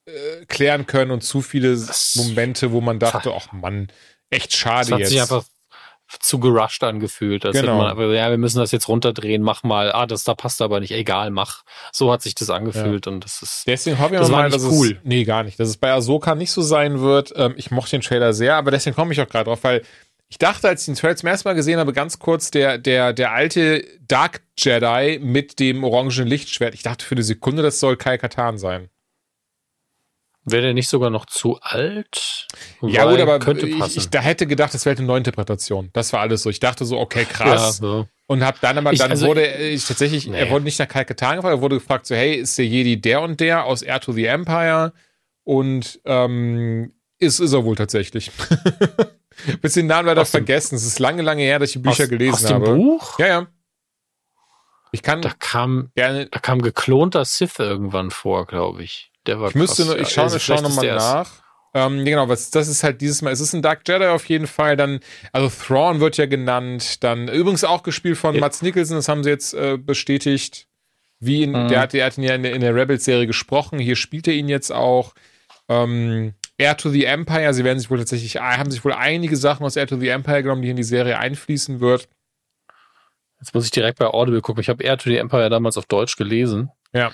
äh, 0.05 0.45
klären 0.47 0.85
können 0.85 1.11
und 1.11 1.21
zu 1.21 1.41
viele 1.41 1.71
Das- 1.71 2.15
Momente, 2.15 2.71
wo 2.71 2.81
man 2.81 2.99
dachte, 2.99 3.33
ach 3.35 3.51
Mann, 3.51 3.87
echt 4.29 4.53
schade 4.53 4.91
hat 4.93 4.99
jetzt. 4.99 5.09
sich 5.09 5.21
einfach 5.21 5.43
zu 6.21 6.39
gerusht 6.39 6.83
angefühlt. 6.83 7.45
Als 7.45 7.55
Genau. 7.55 7.77
man 7.77 8.11
ja, 8.11 8.31
wir 8.31 8.37
müssen 8.39 8.57
das 8.57 8.71
jetzt 8.71 8.87
runterdrehen, 8.87 9.43
mach 9.43 9.61
mal. 9.61 9.91
Ah, 9.91 10.07
das 10.07 10.23
da 10.23 10.33
passt 10.33 10.59
aber 10.59 10.79
nicht. 10.79 10.89
Egal, 10.91 11.29
mach. 11.29 11.61
So 11.91 12.11
hat 12.11 12.23
sich 12.23 12.33
das 12.33 12.49
angefühlt 12.49 13.05
und 13.05 13.23
das 13.23 13.43
ist. 13.43 13.63
Deswegen 13.67 13.99
hoffe 13.99 14.15
ich 14.15 14.19
Das 14.19 14.29
mal, 14.29 14.49
dass 14.49 14.63
cool. 14.63 14.93
es, 14.93 14.97
nee, 15.03 15.23
gar 15.23 15.43
nicht, 15.43 15.59
dass 15.59 15.69
es 15.69 15.77
bei 15.77 15.91
Ahsoka 15.93 16.33
nicht 16.33 16.51
so 16.51 16.63
sein 16.63 16.99
wird. 16.99 17.31
Ähm, 17.35 17.53
ich 17.57 17.69
mochte 17.69 17.91
den 17.91 18.01
Trailer 18.01 18.33
sehr, 18.33 18.55
aber 18.55 18.71
deswegen 18.71 18.95
komme 18.95 19.13
ich 19.13 19.21
auch 19.21 19.27
gerade 19.29 19.45
drauf, 19.45 19.63
weil 19.63 19.83
ich 20.29 20.37
dachte, 20.37 20.67
als 20.67 20.81
ich 20.81 20.85
den 20.85 20.95
Trailer 20.95 21.15
zum 21.15 21.27
ersten 21.27 21.47
Mal 21.49 21.53
gesehen 21.55 21.79
habe, 21.79 21.91
ganz 21.91 22.19
kurz, 22.19 22.51
der, 22.51 22.77
der, 22.77 23.13
der 23.13 23.31
alte 23.31 23.83
Dark 24.07 24.41
Jedi 24.57 25.19
mit 25.19 25.59
dem 25.59 25.83
orangen 25.83 26.27
Lichtschwert, 26.27 26.75
ich 26.75 26.83
dachte 26.83 27.03
für 27.03 27.15
eine 27.15 27.23
Sekunde, 27.23 27.63
das 27.63 27.79
soll 27.79 27.97
Kai 27.97 28.17
Katan 28.17 28.57
sein. 28.59 28.89
Wäre 30.45 30.61
der 30.63 30.73
nicht 30.73 30.87
sogar 30.87 31.09
noch 31.09 31.25
zu 31.25 31.59
alt? 31.61 32.47
Ja, 32.81 33.09
gut, 33.09 33.19
aber 33.19 33.39
könnte 33.39 33.67
ich, 33.67 33.97
ich 33.97 34.09
da 34.09 34.19
hätte 34.21 34.47
gedacht, 34.47 34.73
das 34.73 34.85
wäre 34.85 34.97
eine 34.97 35.05
Neuinterpretation. 35.05 35.89
Das 35.93 36.13
war 36.13 36.21
alles 36.21 36.43
so. 36.43 36.49
Ich 36.49 36.59
dachte 36.59 36.85
so, 36.85 36.97
okay, 36.97 37.25
krass. 37.25 37.61
Ja, 37.61 37.71
so. 37.87 38.07
Und 38.25 38.43
hab 38.43 38.59
dann 38.61 38.77
aber, 38.77 38.93
Ich- 38.93 38.99
dann 38.99 39.11
also- 39.11 39.27
wurde 39.27 39.45
ich 39.45 39.85
tatsächlich, 39.85 40.27
Nee. 40.27 40.39
er 40.39 40.49
wurde 40.49 40.63
nicht 40.63 40.79
nach 40.79 40.87
Kai 40.87 41.03
Katan 41.03 41.37
gefragt, 41.37 41.55
er 41.57 41.61
wurde 41.61 41.77
gefragt 41.77 42.05
so, 42.05 42.15
hey, 42.15 42.35
ist 42.35 42.57
der 42.57 42.65
Jedi 42.67 42.99
der 43.01 43.21
und 43.21 43.39
der 43.39 43.65
aus 43.65 43.81
Air 43.81 43.99
to 43.99 44.11
the 44.13 44.25
Empire? 44.25 44.93
Und 45.43 45.99
ähm, 46.05 46.93
ist, 47.17 47.39
ist 47.39 47.53
er 47.53 47.65
wohl 47.65 47.75
tatsächlich. 47.75 48.31
Bis 49.61 49.73
den 49.73 49.87
Namen 49.87 50.07
leider 50.07 50.21
Aus 50.21 50.31
vergessen. 50.31 50.75
Es 50.75 50.85
ist 50.85 50.99
lange, 50.99 51.21
lange 51.21 51.43
her, 51.43 51.59
dass 51.59 51.69
ich 51.69 51.73
die 51.73 51.79
Bücher 51.79 52.03
aus, 52.03 52.09
gelesen 52.09 52.33
aus 52.33 52.43
dem 52.45 52.53
habe. 52.55 52.75
Buch? 52.75 53.19
Ja, 53.19 53.27
ja. 53.27 53.47
Ich 54.91 55.03
kann 55.03 55.21
Da 55.21 55.31
kam, 55.37 55.91
gerne. 55.95 56.27
da 56.27 56.39
kam 56.39 56.61
geklonter 56.61 57.23
Sith 57.25 57.59
irgendwann 57.59 58.09
vor, 58.11 58.45
glaube 58.47 58.83
ich. 58.83 59.11
Der 59.27 59.39
war 59.39 59.49
Ich 59.49 59.55
müsste 59.55 59.83
krass. 59.83 59.85
nur, 59.93 59.99
ich 59.99 60.09
schaue 60.09 60.23
also 60.25 60.37
ich 60.37 60.43
schau 60.43 60.55
vielleicht 60.57 60.69
ist 60.69 60.75
nochmal 60.75 60.95
nach. 60.95 61.31
Ähm, 61.75 62.03
genau, 62.03 62.27
was, 62.27 62.49
das 62.49 62.67
ist 62.67 62.83
halt 62.83 62.99
dieses 62.99 63.21
Mal, 63.21 63.31
es 63.31 63.39
ist 63.41 63.53
ein 63.53 63.61
Dark 63.61 63.87
Jedi 63.87 64.07
auf 64.07 64.25
jeden 64.27 64.47
Fall, 64.47 64.75
dann, 64.75 65.01
also 65.31 65.49
Thrawn 65.49 65.99
wird 65.99 66.17
ja 66.17 66.25
genannt, 66.25 67.03
dann 67.03 67.27
übrigens 67.27 67.63
auch 67.63 67.83
gespielt 67.83 68.17
von 68.17 68.33
Ja. 68.33 68.41
Mats 68.41 68.63
Mikkelsen, 68.63 68.95
das 68.95 69.07
haben 69.07 69.23
sie 69.23 69.29
jetzt 69.29 69.53
äh, 69.53 69.77
bestätigt, 69.77 70.65
wie 71.19 71.43
in, 71.43 71.51
Mhm. 71.51 71.67
der, 71.67 71.81
hat, 71.81 71.93
der 71.93 72.07
hat 72.07 72.17
ihn 72.17 72.23
ja 72.23 72.33
in, 72.33 72.41
der- 72.41 72.53
in 72.53 72.61
der 72.61 72.73
Rebels-Serie 72.73 73.27
gesprochen, 73.27 73.77
hier 73.77 73.95
spielt 73.95 74.27
er 74.27 74.33
ihn 74.33 74.49
jetzt 74.49 74.71
auch, 74.71 75.13
ähm, 75.67 76.33
Air 76.59 76.77
to 76.77 76.89
the 76.89 77.05
Empire, 77.05 77.53
sie 77.53 77.63
werden 77.63 77.79
sich 77.79 77.89
wohl 77.89 77.97
tatsächlich, 77.97 78.35
haben 78.37 78.69
sich 78.69 78.83
wohl 78.85 78.93
einige 78.93 79.35
Sachen 79.37 79.65
aus 79.65 79.75
Air 79.75 79.87
to 79.87 79.97
the 79.97 80.09
Empire 80.09 80.43
genommen, 80.43 80.61
die 80.61 80.69
in 80.69 80.75
die 80.75 80.83
Serie 80.83 81.17
einfließen 81.17 81.79
wird. 81.79 82.07
Jetzt 83.39 83.53
muss 83.53 83.65
ich 83.65 83.71
direkt 83.71 83.97
bei 83.99 84.07
Audible 84.07 84.41
gucken. 84.41 84.61
Ich 84.61 84.69
habe 84.69 84.83
Air 84.83 84.97
to 84.97 85.09
the 85.09 85.17
Empire 85.17 85.49
damals 85.49 85.77
auf 85.77 85.85
Deutsch 85.85 86.17
gelesen. 86.17 86.69
Ja. 86.91 87.11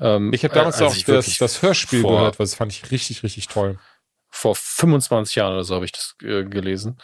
Ähm, 0.00 0.32
Ich 0.32 0.42
habe 0.44 0.52
damals 0.54 0.80
äh, 0.80 0.84
auch 0.84 0.96
das, 1.06 1.38
das 1.38 1.62
Hörspiel 1.62 2.02
vor, 2.02 2.18
gehört, 2.18 2.38
was 2.38 2.54
fand 2.54 2.72
ich 2.72 2.90
richtig, 2.90 3.22
richtig 3.22 3.46
toll. 3.46 3.78
Vor 4.28 4.56
25 4.56 5.36
Jahren 5.36 5.52
oder 5.54 5.64
so 5.64 5.76
habe 5.76 5.84
ich 5.84 5.92
das 5.92 6.16
äh, 6.22 6.44
gelesen. 6.44 6.98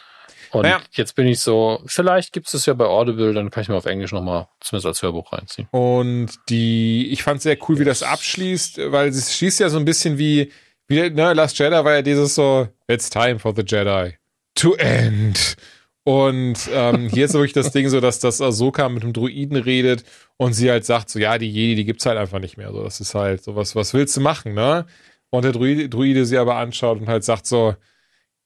Und 0.51 0.63
Naja. 0.63 0.81
jetzt 0.91 1.15
bin 1.15 1.27
ich 1.27 1.39
so, 1.39 1.81
vielleicht 1.85 2.31
gibt 2.33 2.45
es 2.47 2.51
das 2.53 2.65
ja 2.65 2.73
bei 2.73 2.85
Audible, 2.85 3.33
dann 3.33 3.49
kann 3.49 3.63
ich 3.63 3.69
mir 3.69 3.75
auf 3.75 3.85
Englisch 3.85 4.11
nochmal 4.11 4.47
zumindest 4.61 4.85
als 4.87 5.01
Hörbuch 5.01 5.33
reinziehen. 5.33 5.67
Und 5.71 6.29
die, 6.49 7.07
ich 7.11 7.23
fand 7.23 7.41
sehr 7.41 7.57
cool, 7.67 7.79
wie 7.79 7.83
das 7.85 8.03
abschließt, 8.03 8.91
weil 8.91 9.07
es 9.09 9.35
schließt 9.35 9.59
ja 9.59 9.69
so 9.69 9.77
ein 9.77 9.85
bisschen 9.85 10.17
wie, 10.17 10.51
wie, 10.87 11.09
ne, 11.09 11.33
Last 11.33 11.57
Jedi 11.57 11.75
war 11.75 11.93
ja 11.93 12.01
dieses 12.01 12.35
so, 12.35 12.67
it's 12.87 13.09
time 13.09 13.39
for 13.39 13.53
the 13.55 13.63
Jedi 13.63 14.15
to 14.55 14.73
end. 14.75 15.55
Und 16.03 16.69
ähm, 16.71 17.09
hier 17.09 17.25
ist 17.25 17.33
wirklich 17.33 17.53
das 17.53 17.71
Ding 17.71 17.89
so, 17.89 17.99
dass 17.99 18.19
das 18.19 18.39
Ahsoka 18.39 18.87
mit 18.89 19.01
dem 19.01 19.11
Druiden 19.11 19.57
redet 19.57 20.03
und 20.37 20.53
sie 20.53 20.69
halt 20.69 20.85
sagt 20.85 21.09
so, 21.09 21.17
ja, 21.17 21.39
die 21.39 21.49
Jedi, 21.49 21.75
die 21.75 21.85
gibt's 21.85 22.05
halt 22.05 22.19
einfach 22.19 22.39
nicht 22.39 22.57
mehr. 22.57 22.71
So, 22.71 22.83
das 22.83 23.01
ist 23.01 23.15
halt 23.15 23.43
so, 23.43 23.55
was, 23.55 23.75
was 23.75 23.93
willst 23.95 24.15
du 24.15 24.21
machen, 24.21 24.53
ne? 24.53 24.85
Und 25.31 25.45
der 25.45 25.51
Druide, 25.51 25.89
Druide 25.89 26.25
sie 26.25 26.37
aber 26.37 26.57
anschaut 26.57 26.99
und 27.01 27.07
halt 27.07 27.23
sagt 27.23 27.47
so, 27.47 27.75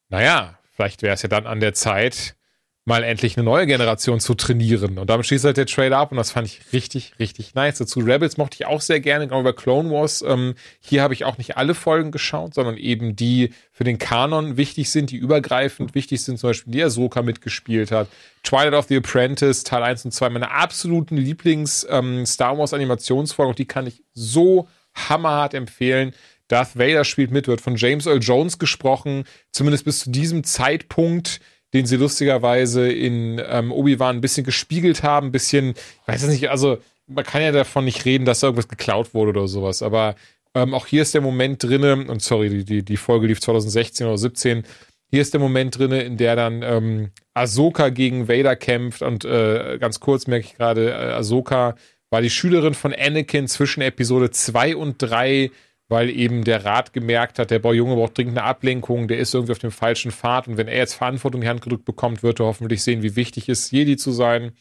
naja, 0.08 0.58
vielleicht 0.72 1.02
wäre 1.02 1.16
es 1.16 1.22
ja 1.22 1.28
dann 1.28 1.46
an 1.46 1.60
der 1.60 1.74
Zeit, 1.74 2.38
mal 2.86 3.04
endlich 3.04 3.38
eine 3.38 3.44
neue 3.44 3.68
Generation 3.68 4.20
zu 4.20 4.34
trainieren. 4.34 4.98
Und 4.98 5.10
damit 5.10 5.28
schließt 5.28 5.46
halt 5.46 5.58
der 5.58 5.68
Trailer 5.68 5.98
ab 5.98 6.12
und 6.12 6.18
das 6.18 6.32
fand 6.32 6.48
ich 6.48 6.74
richtig, 6.74 7.14
richtig 7.20 7.54
nice. 7.54 7.78
Dazu 7.78 8.00
Rebels 8.00 8.38
mochte 8.38 8.56
ich 8.56 8.66
auch 8.66 8.82
sehr 8.82 9.00
gerne, 9.00 9.28
genau 9.28 9.42
über 9.42 9.54
Clone 9.54 9.92
Wars. 9.92 10.24
Ähm, 10.24 10.56
hier 10.80 11.04
habe 11.04 11.14
ich 11.14 11.24
auch 11.24 11.38
nicht 11.38 11.56
alle 11.58 11.76
Folgen 11.76 12.12
geschaut, 12.12 12.56
sondern 12.56 12.78
eben 12.78 13.16
die 13.16 13.54
für 13.72 13.84
den 13.84 14.00
Kanon 14.00 14.58
wichtig 14.58 14.90
sind, 14.90 15.12
die 15.12 15.18
übergreifend 15.18 15.94
wichtig 15.94 16.24
sind, 16.24 16.40
zum 16.40 16.50
Beispiel 16.50 16.74
die 16.74 16.84
Ahsoka 16.84 17.22
mitgespielt 17.22 17.92
hat. 17.92 18.08
Twilight 18.44 18.74
of 18.74 18.88
the 18.88 18.98
Apprentice, 18.98 19.64
Teil 19.64 19.84
1 19.84 20.06
und 20.06 20.12
2, 20.12 20.30
meine 20.30 20.52
absoluten 20.52 21.18
Lieblings-Star 21.18 22.58
Wars 22.58 22.74
Animationsfolgen 22.74 23.52
und 23.52 23.60
die 23.60 23.68
kann 23.68 23.86
ich 23.86 24.04
so 24.14 24.68
hammerhart 24.96 25.54
empfehlen. 25.54 26.14
Darth 26.48 26.78
Vader 26.78 27.06
spielt 27.06 27.32
mit, 27.32 27.48
wird 27.48 27.62
von 27.62 27.76
James 27.76 28.08
Earl 28.08 28.20
Jones 28.20 28.58
gesprochen, 28.58 29.26
zumindest 29.52 29.86
bis 29.86 30.00
zu 30.00 30.10
diesem 30.10 30.44
Zeitpunkt, 30.44 31.40
den 31.74 31.86
sie 31.86 31.98
lustigerweise 31.98 32.92
in 32.92 33.42
ähm, 33.46 33.72
Obi-Wan 33.72 34.18
ein 34.18 34.22
bisschen 34.22 34.46
gespiegelt 34.46 35.04
haben, 35.04 35.28
ein 35.28 35.32
bisschen, 35.32 35.72
ich 35.72 36.08
weiß 36.08 36.24
es 36.24 36.30
nicht, 36.30 36.50
also 36.50 36.78
man 37.08 37.24
kann 37.24 37.42
ja 37.42 37.52
davon 37.52 37.86
nicht 37.86 38.06
reden, 38.06 38.26
dass 38.26 38.40
da 38.40 38.48
irgendwas 38.48 38.68
geklaut 38.68 39.14
wurde 39.14 39.30
oder 39.30 39.48
sowas, 39.48 39.82
aber 39.82 40.16
ähm, 40.56 40.74
auch 40.74 40.88
hier 40.88 41.02
ist 41.02 41.14
der 41.14 41.22
Moment 41.22 41.64
drinne, 41.64 42.06
und 42.08 42.22
sorry, 42.22 42.50
die, 42.50 42.66
die, 42.66 42.84
die 42.84 42.98
Folge 42.98 43.28
lief 43.28 43.40
2016 43.40 44.08
oder 44.08 44.18
17, 44.18 44.64
hier 45.12 45.22
ist 45.22 45.34
der 45.34 45.42
Moment 45.42 45.78
drinne, 45.78 46.02
in 46.04 46.18
der 46.18 46.36
dann 46.36 46.62
ähm, 46.62 47.12
Ahsoka 47.34 47.90
gegen 47.90 48.28
Vader 48.28 48.56
kämpft 48.56 49.02
und 49.02 49.26
äh, 49.26 49.78
ganz 49.80 50.00
kurz 50.00 50.28
merke 50.28 50.46
ich 50.46 50.56
gerade, 50.56 50.92
äh, 50.92 51.14
Ahsoka 51.14 51.76
war 52.12 52.22
die 52.22 52.30
Schülerin 52.30 52.74
von 52.74 52.94
Anakin 52.94 53.48
zwischen 53.48 53.82
Episode 53.82 54.32
2 54.32 54.76
und 54.76 54.98
3, 54.98 55.52
weil 55.90 56.10
eben 56.10 56.44
der 56.44 56.64
Rat 56.64 56.94
gemerkt 56.94 57.40
hat, 57.40 57.52
der 57.52 57.60
Boy 57.60 57.76
Junge 57.76 57.96
braucht 57.96 58.18
dringend 58.18 58.38
eine 58.38 58.48
Ablenkung, 58.48 59.08
der 59.08 59.18
ist 59.18 59.34
irgendwie 59.34 59.52
auf 59.52 59.60
dem 59.60 59.72
falschen 59.72 60.12
Pfad 60.12 60.48
und 60.48 60.58
wenn 60.58 60.68
er 60.68 60.78
jetzt 60.78 60.94
Verantwortung 60.94 61.42
in 61.42 61.46
die 61.46 61.50
Hand 61.50 61.62
gedrückt 61.62 61.86
bekommt, 61.86 62.24
wird 62.24 62.40
er 62.40 62.46
hoffentlich 62.46 62.84
sehen, 62.84 63.04
wie 63.04 63.16
wichtig 63.16 63.50
es 63.50 63.66
ist, 63.66 63.72
Jedi 63.72 63.98
zu 63.98 64.12
sein. 64.12 64.54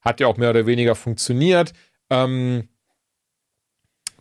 Hat 0.00 0.20
ja 0.20 0.26
auch 0.26 0.36
mehr 0.36 0.50
oder 0.50 0.66
weniger 0.66 0.94
funktioniert. 0.94 1.72
Ähm, 2.10 2.68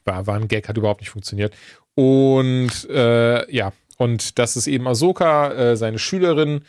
war, 0.06 0.26
war 0.26 0.36
ein 0.36 0.48
Gag, 0.48 0.68
hat 0.68 0.78
überhaupt 0.78 1.02
nicht 1.02 1.10
funktioniert. 1.10 1.54
Und 1.94 2.90
äh, 2.90 3.54
ja, 3.54 3.74
und 3.98 4.40
das 4.40 4.56
ist 4.56 4.68
eben 4.68 4.88
Ahsoka, 4.88 5.52
äh, 5.52 5.78
seine 5.78 6.00
Schülerin, 6.00 6.64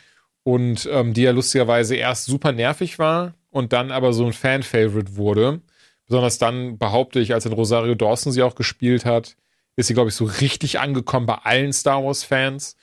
und 0.45 0.87
ähm, 0.91 1.13
die 1.13 1.23
ja 1.23 1.31
lustigerweise 1.31 1.95
erst 1.95 2.25
super 2.25 2.51
nervig 2.51 2.99
war 2.99 3.33
und 3.49 3.73
dann 3.73 3.91
aber 3.91 4.13
so 4.13 4.27
ein 4.27 4.33
Fan-Favorite 4.33 5.15
wurde. 5.15 5.61
Besonders 6.05 6.37
dann 6.37 6.77
behaupte 6.77 7.19
ich, 7.19 7.33
als 7.33 7.45
dann 7.45 7.53
Rosario 7.53 7.95
Dawson 7.95 8.31
sie 8.31 8.43
auch 8.43 8.53
gespielt 8.53 9.05
hat, 9.05 9.37
ist 9.75 9.87
sie, 9.87 9.93
glaube 9.93 10.09
ich, 10.09 10.15
so 10.15 10.25
richtig 10.25 10.79
angekommen 10.79 11.25
bei 11.25 11.35
allen 11.35 11.73
Star 11.73 12.03
Wars-Fans. 12.03 12.75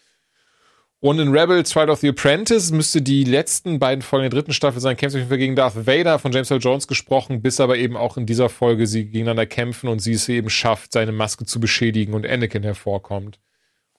Und 1.00 1.18
in 1.18 1.36
Rebels 1.36 1.70
Trial 1.70 1.90
of 1.90 1.98
the 1.98 2.10
Apprentice 2.10 2.70
müsste 2.70 3.02
die 3.02 3.24
letzten 3.24 3.80
beiden 3.80 4.02
Folgen 4.02 4.22
der 4.22 4.30
dritten 4.30 4.52
Staffel 4.52 4.80
sein, 4.80 4.96
kämpft 4.96 5.18
Fall 5.18 5.36
gegen 5.36 5.56
Darth 5.56 5.84
Vader 5.84 6.20
von 6.20 6.30
James 6.30 6.52
Earl 6.52 6.60
Jones 6.60 6.86
gesprochen, 6.86 7.42
bis 7.42 7.58
aber 7.58 7.76
eben 7.76 7.96
auch 7.96 8.16
in 8.16 8.24
dieser 8.24 8.48
Folge 8.48 8.86
sie 8.86 9.06
gegeneinander 9.06 9.46
kämpfen 9.46 9.88
und 9.88 9.98
sie 9.98 10.12
es 10.12 10.28
eben 10.28 10.48
schafft, 10.48 10.92
seine 10.92 11.10
Maske 11.10 11.44
zu 11.44 11.58
beschädigen 11.58 12.14
und 12.14 12.24
Anakin 12.24 12.62
hervorkommt. 12.62 13.40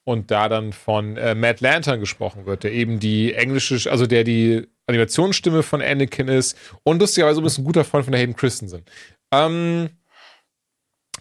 Und 0.05 0.31
da 0.31 0.47
dann 0.47 0.71
von 0.71 1.17
äh, 1.17 1.35
Matt 1.35 1.59
Lantern 1.59 1.99
gesprochen 1.99 2.45
wird, 2.45 2.63
der 2.63 2.71
eben 2.71 3.01
die 3.01 3.33
englische, 3.33 3.91
also 3.91 4.07
der 4.07 4.23
die 4.23 4.65
Animationsstimme 4.87 5.61
von 5.61 5.81
Anakin 5.81 6.29
ist 6.29 6.57
und 6.83 7.01
lustigerweise 7.01 7.39
übrigens 7.39 7.57
ein 7.57 7.65
guter 7.65 7.83
Freund 7.83 8.05
von 8.05 8.13
der 8.13 8.21
Hayden 8.21 8.35
Christensen. 8.37 8.85
Ähm, 9.31 9.89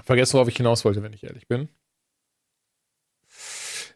vergessen, 0.05 0.35
worauf 0.35 0.49
ich 0.49 0.57
hinaus 0.57 0.85
wollte, 0.85 1.03
wenn 1.03 1.13
ich 1.13 1.25
ehrlich 1.25 1.47
bin. 1.49 1.69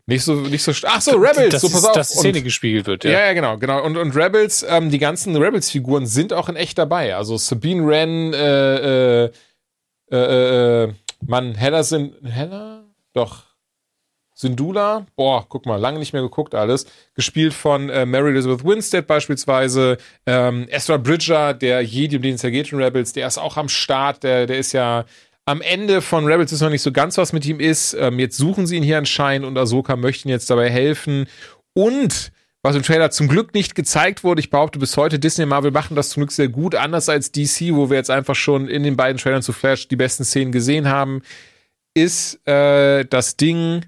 Nicht 0.08 0.22
so, 0.22 0.34
nicht 0.34 0.62
so, 0.62 0.72
ach 0.84 1.00
so, 1.00 1.16
Rebels, 1.16 1.50
dass, 1.50 1.62
so 1.62 1.68
pass 1.68 1.84
auf. 1.84 1.92
dass 1.92 2.10
die 2.10 2.18
Szene 2.18 2.40
gespiegelt 2.40 2.86
wird, 2.86 3.04
ja. 3.04 3.10
Ja, 3.10 3.26
ja, 3.26 3.32
genau, 3.32 3.58
genau. 3.58 3.82
Und, 3.84 3.96
und 3.96 4.14
Rebels, 4.14 4.64
ähm, 4.68 4.90
die 4.90 5.00
ganzen 5.00 5.34
Rebels-Figuren 5.34 6.06
sind 6.06 6.32
auch 6.32 6.48
in 6.48 6.54
echt 6.54 6.78
dabei. 6.78 7.16
Also 7.16 7.36
Sabine 7.36 7.84
Wren, 7.84 8.32
äh, 8.32 9.24
äh, 9.24 9.30
äh, 10.12 10.84
äh, 10.84 10.92
Mann, 11.26 11.56
Hella 11.56 11.82
sind, 11.82 12.14
Hella? 12.24 12.84
Doch. 13.14 13.46
Sindula, 14.38 15.06
boah, 15.16 15.46
guck 15.48 15.64
mal, 15.64 15.80
lange 15.80 15.98
nicht 15.98 16.12
mehr 16.12 16.20
geguckt 16.20 16.54
alles. 16.54 16.86
Gespielt 17.14 17.54
von 17.54 17.88
äh, 17.88 18.04
Mary 18.04 18.30
Elizabeth 18.30 18.64
Winstead 18.64 19.06
beispielsweise. 19.06 19.96
Ähm, 20.26 20.68
Ezra 20.68 20.98
Bridger, 20.98 21.54
der 21.54 21.80
Jedi, 21.80 22.16
um 22.16 22.22
den 22.22 22.34
es 22.34 22.42
ja 22.42 22.50
geht 22.50 22.70
in 22.70 22.80
Rebels, 22.80 23.14
der 23.14 23.26
ist 23.26 23.38
auch 23.38 23.56
am 23.56 23.70
Start. 23.70 24.22
Der, 24.22 24.46
der 24.46 24.58
ist 24.58 24.72
ja 24.72 25.06
am 25.46 25.60
Ende 25.62 26.02
von 26.02 26.26
Rebels 26.26 26.52
ist 26.52 26.60
noch 26.60 26.70
nicht 26.70 26.82
so 26.82 26.92
ganz, 26.92 27.16
was 27.18 27.32
mit 27.32 27.46
ihm 27.46 27.60
ist. 27.60 27.94
Ähm, 27.94 28.18
jetzt 28.18 28.36
suchen 28.36 28.66
sie 28.66 28.76
ihn 28.76 28.82
hier 28.82 28.98
anscheinend 28.98 29.46
und 29.46 29.56
Ahsoka 29.56 29.96
möchte 29.96 30.28
ihm 30.28 30.32
jetzt 30.32 30.50
dabei 30.50 30.68
helfen. 30.68 31.26
Und 31.72 32.32
was 32.62 32.74
im 32.74 32.82
Trailer 32.82 33.12
zum 33.12 33.28
Glück 33.28 33.54
nicht 33.54 33.76
gezeigt 33.76 34.24
wurde, 34.24 34.40
ich 34.40 34.50
behaupte 34.50 34.80
bis 34.80 34.96
heute, 34.96 35.20
Disney 35.20 35.44
und 35.44 35.50
Marvel 35.50 35.70
machen 35.70 35.94
das 35.94 36.08
zum 36.10 36.22
Glück 36.22 36.32
sehr 36.32 36.48
gut, 36.48 36.74
anders 36.74 37.08
als 37.08 37.30
DC, 37.30 37.74
wo 37.74 37.90
wir 37.90 37.96
jetzt 37.96 38.10
einfach 38.10 38.34
schon 38.34 38.68
in 38.68 38.82
den 38.82 38.96
beiden 38.96 39.18
Trailern 39.18 39.42
zu 39.42 39.52
Flash 39.52 39.86
die 39.86 39.96
besten 39.96 40.24
Szenen 40.24 40.50
gesehen 40.50 40.88
haben, 40.88 41.22
ist 41.94 42.46
äh, 42.46 43.04
das 43.04 43.36
Ding 43.36 43.86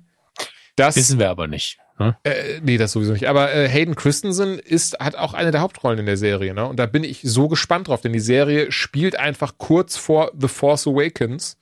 das, 0.78 0.94
Wissen 0.94 1.18
wir 1.18 1.28
aber 1.28 1.48
nicht. 1.48 1.78
Ne? 1.98 2.16
Äh, 2.22 2.60
nee, 2.62 2.78
das 2.78 2.92
sowieso 2.92 3.12
nicht. 3.12 3.28
Aber 3.28 3.52
äh, 3.54 3.68
Hayden 3.68 3.94
Christensen 3.94 4.58
ist, 4.58 4.98
hat 5.00 5.16
auch 5.16 5.34
eine 5.34 5.50
der 5.50 5.60
Hauptrollen 5.60 5.98
in 5.98 6.06
der 6.06 6.16
Serie, 6.16 6.54
ne? 6.54 6.66
Und 6.66 6.78
da 6.78 6.86
bin 6.86 7.04
ich 7.04 7.20
so 7.22 7.48
gespannt 7.48 7.88
drauf, 7.88 8.00
denn 8.00 8.12
die 8.12 8.20
Serie 8.20 8.70
spielt 8.72 9.18
einfach 9.18 9.54
kurz 9.58 9.96
vor 9.96 10.32
The 10.38 10.48
Force 10.48 10.86
Awakens. 10.86 11.56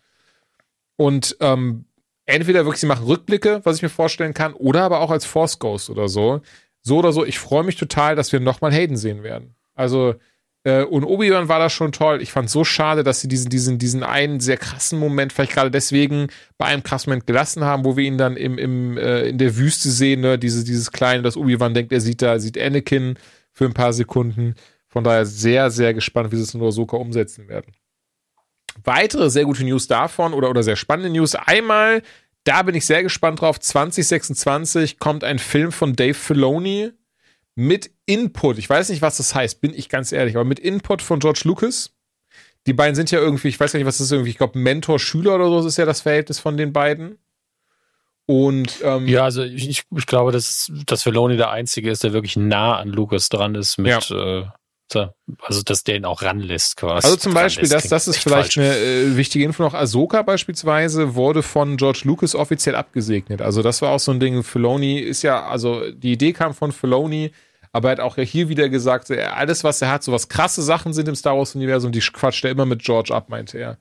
Und 0.97 1.37
ähm, 1.41 1.87
entweder 2.27 2.65
wirklich, 2.65 2.81
sie 2.81 2.87
machen 2.87 3.07
Rückblicke, 3.07 3.61
was 3.65 3.77
ich 3.77 3.83
mir 3.83 3.89
vorstellen 3.89 4.35
kann, 4.35 4.53
oder 4.55 4.83
aber 4.83 5.01
auch 5.01 5.11
als 5.11 5.25
Force 5.25 5.59
Ghost 5.59 5.91
oder 5.91 6.09
so. 6.09 6.41
So 6.83 6.99
oder 6.99 7.13
so, 7.13 7.25
ich 7.25 7.39
freue 7.39 7.65
mich 7.65 7.77
total, 7.77 8.15
dass 8.15 8.33
wir 8.33 8.41
nochmal 8.41 8.73
Hayden 8.73 8.97
sehen 8.97 9.23
werden. 9.23 9.55
Also, 9.75 10.15
und 10.83 11.05
Obi-Wan 11.05 11.49
war 11.49 11.61
das 11.61 11.73
schon 11.73 11.93
toll. 11.93 12.21
Ich 12.21 12.33
fand 12.33 12.51
so 12.51 12.65
schade, 12.65 13.05
dass 13.05 13.21
sie 13.21 13.29
diesen, 13.29 13.51
diesen, 13.51 13.79
diesen 13.79 14.03
einen 14.03 14.41
sehr 14.41 14.57
krassen 14.57 14.99
Moment, 14.99 15.33
vielleicht 15.33 15.53
gerade 15.53 15.71
deswegen 15.71 16.27
bei 16.59 16.67
einem 16.67 16.83
krassen 16.83 17.11
Moment 17.11 17.27
gelassen 17.27 17.65
haben, 17.65 17.85
wo 17.85 17.97
wir 17.97 18.05
ihn 18.05 18.19
dann 18.19 18.37
im, 18.37 18.59
im, 18.59 18.99
äh, 18.99 19.29
in 19.29 19.39
der 19.39 19.57
Wüste 19.57 19.91
sehen, 19.91 20.23
ne? 20.23 20.39
Diese, 20.39 20.65
dieses 20.65 20.91
kleine, 20.91 21.23
das 21.23 21.37
Obi-Wan 21.37 21.75
denkt, 21.75 21.93
er 21.93 22.01
sieht 22.01 22.21
da, 22.21 22.41
sieht 22.41 22.59
Anakin 22.59 23.17
für 23.53 23.65
ein 23.65 23.75
paar 23.75 23.93
Sekunden. 23.93 24.57
Von 24.89 25.05
daher 25.05 25.25
sehr, 25.25 25.71
sehr 25.71 25.95
gespannt, 25.95 26.33
wie 26.33 26.37
sie 26.37 26.43
es 26.43 26.55
in 26.55 26.63
Ahsoka 26.63 26.97
umsetzen 26.97 27.49
werden. 27.49 27.73
Weitere 28.83 29.31
sehr 29.31 29.45
gute 29.45 29.65
News 29.65 29.87
davon 29.87 30.35
oder, 30.35 30.51
oder 30.51 30.63
sehr 30.63 30.77
spannende 30.77 31.11
News. 31.11 31.35
Einmal, 31.35 32.03
da 32.45 32.63
bin 32.63 32.75
ich 32.75 32.87
sehr 32.87 33.03
gespannt 33.03 33.41
drauf. 33.41 33.61
2026 33.61 34.99
kommt 34.99 35.23
ein 35.23 35.39
Film 35.39 35.71
von 35.71 35.95
Dave 35.95 36.15
Filoni 36.15 36.91
mit 37.57 37.91
Input, 38.05 38.59
ich 38.59 38.71
weiß 38.71 38.91
nicht, 38.91 39.03
was 39.03 39.17
das 39.17 39.35
heißt, 39.35 39.61
bin 39.61 39.75
ich 39.75 39.89
ganz 39.89 40.13
ehrlich, 40.13 40.37
aber 40.37 40.45
mit 40.45 40.61
Input 40.61 41.03
von 41.03 41.19
George 41.19 41.41
Lucas. 41.45 41.93
Die 42.67 42.73
beiden 42.73 42.95
sind 42.95 43.11
ja 43.11 43.19
irgendwie, 43.19 43.49
ich 43.49 43.59
weiß 43.59 43.73
gar 43.73 43.79
nicht, 43.79 43.87
was 43.87 43.99
das 43.99 44.07
ist, 44.07 44.13
irgendwie, 44.13 44.31
ich 44.31 44.39
glaube, 44.39 44.59
Mentor-Schüler 44.59 45.37
oder 45.37 45.63
so 45.63 45.69
ist 45.69 45.79
ja 45.79 45.85
das 45.85 46.03
Verhältnis 46.03 46.39
von 46.39 46.57
den 46.57 46.73
beiden. 46.73 47.19
Und 48.27 48.81
ähm, 48.83 49.07
ja, 49.07 49.23
also 49.25 49.43
ich, 49.43 49.85
ich 49.89 50.07
glaube, 50.07 50.33
dass, 50.33 50.71
dass 50.85 51.05
Filoni 51.05 51.37
der 51.37 51.51
Einzige 51.51 51.91
ist, 51.91 52.03
der 52.03 52.13
wirklich 52.13 52.37
nah 52.37 52.77
an 52.77 52.89
Lucas 52.89 53.29
dran 53.29 53.55
ist 53.55 53.79
mit 53.79 54.09
ja. 54.11 54.41
äh, 54.41 54.47
also, 54.95 55.63
dass 55.63 55.83
der 55.85 55.97
ihn 55.97 56.05
auch 56.05 56.23
ranlässt 56.23 56.77
quasi. 56.77 57.07
Also 57.07 57.17
zum 57.17 57.35
Beispiel, 57.35 57.69
das, 57.69 57.89
das 57.89 58.07
ist 58.07 58.19
vielleicht 58.19 58.55
falsch. 58.55 58.59
eine 58.59 58.77
äh, 58.77 59.17
wichtige 59.17 59.45
Info 59.45 59.63
noch. 59.63 59.75
Ahsoka 59.75 60.23
beispielsweise 60.23 61.15
wurde 61.15 61.43
von 61.43 61.77
George 61.77 62.03
Lucas 62.05 62.35
offiziell 62.35 62.77
abgesegnet. 62.77 63.43
Also 63.43 63.63
das 63.63 63.83
war 63.83 63.91
auch 63.91 64.01
so 64.01 64.13
ein 64.13 64.21
Ding. 64.21 64.43
Filoni 64.43 64.99
ist 64.99 65.23
ja, 65.23 65.47
also 65.47 65.91
die 65.91 66.13
Idee 66.13 66.33
kam 66.33 66.55
von 66.55 66.73
Filoni, 66.73 67.33
aber 67.73 67.89
er 67.89 67.93
hat 67.93 68.01
auch 68.01 68.17
hier 68.17 68.49
wieder 68.49 68.69
gesagt, 68.69 69.11
alles, 69.11 69.65
was 69.65 69.83
er 69.83 69.91
hat, 69.91 70.05
so 70.05 70.13
was 70.13 70.29
krasse 70.29 70.63
Sachen 70.63 70.93
sind 70.93 71.09
im 71.09 71.17
Star 71.17 71.37
Wars-Universum, 71.37 71.93
die 71.93 72.01
quatscht 72.01 72.45
er 72.45 72.53
immer 72.53 72.65
mit 72.65 72.83
George 72.83 73.13
ab, 73.13 73.29
meinte 73.29 73.59
er. 73.59 73.79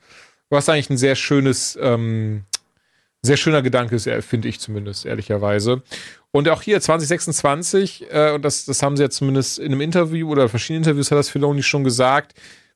Was 0.50 0.70
eigentlich 0.70 0.90
ein 0.90 0.98
sehr 0.98 1.16
schönes, 1.16 1.78
ähm, 1.82 2.44
sehr 3.22 3.38
schöner 3.38 3.62
Gedanke 3.62 3.96
ist, 3.96 4.10
finde 4.26 4.48
ich 4.48 4.60
zumindest, 4.60 5.06
ehrlicherweise. 5.06 5.82
Und 6.36 6.50
auch 6.50 6.62
hier 6.62 6.82
2026, 6.82 8.12
äh, 8.12 8.32
und 8.34 8.44
das, 8.44 8.66
das 8.66 8.84
haben 8.84 8.98
sie 8.98 9.04
ja 9.04 9.10
zumindest 9.10 9.58
in 9.58 9.72
einem 9.72 9.80
Interview 9.80 10.30
oder 10.30 10.50
verschiedenen 10.50 10.84
Interviews 10.84 11.10
hat 11.10 11.18
das 11.18 11.30
Filoni 11.30 11.64
schon 11.64 11.86
gesagt, 11.86 12.34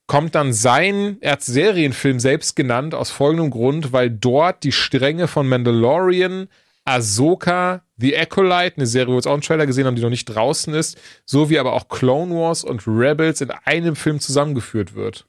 kommt 0.08 0.34
dann 0.34 0.54
sein, 0.54 1.18
er 1.20 1.34
hat 1.34 1.44
Serienfilm 1.44 2.22
selbst 2.22 2.56
genannt, 2.56 2.96
aus 2.96 3.12
folgendem 3.12 3.52
Grund, 3.52 3.92
weil 3.92 4.12
dort 4.12 4.64
die 4.64 4.72
Stränge 4.72 5.28
von 5.28 5.46
Mandalorian, 5.46 6.48
Ahsoka, 6.86 7.84
The 7.98 8.18
Acolyte, 8.18 8.78
eine 8.78 8.86
Serie, 8.86 9.08
wo 9.08 9.12
wir 9.12 9.18
jetzt 9.18 9.28
auch 9.28 9.34
einen 9.34 9.42
Trailer 9.42 9.66
gesehen 9.66 9.88
haben, 9.88 9.98
die 9.98 10.04
noch 10.04 10.10
nicht 10.10 10.24
draußen 10.24 10.74
ist, 10.74 10.98
sowie 11.26 11.60
aber 11.60 11.74
auch 11.74 11.90
Clone 11.90 12.34
Wars 12.34 12.64
und 12.64 12.88
Rebels 12.88 13.42
in 13.42 13.52
einem 13.52 13.98
Film 13.98 14.22
zusammengeführt 14.22 14.96
wird. 14.96 15.26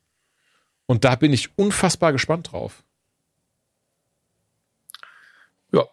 Und 0.86 1.02
da 1.02 1.16
bin 1.16 1.32
ich 1.32 1.48
unfassbar 1.58 2.12
gespannt 2.12 2.52
drauf. 2.52 2.84
Ja. 5.72 5.84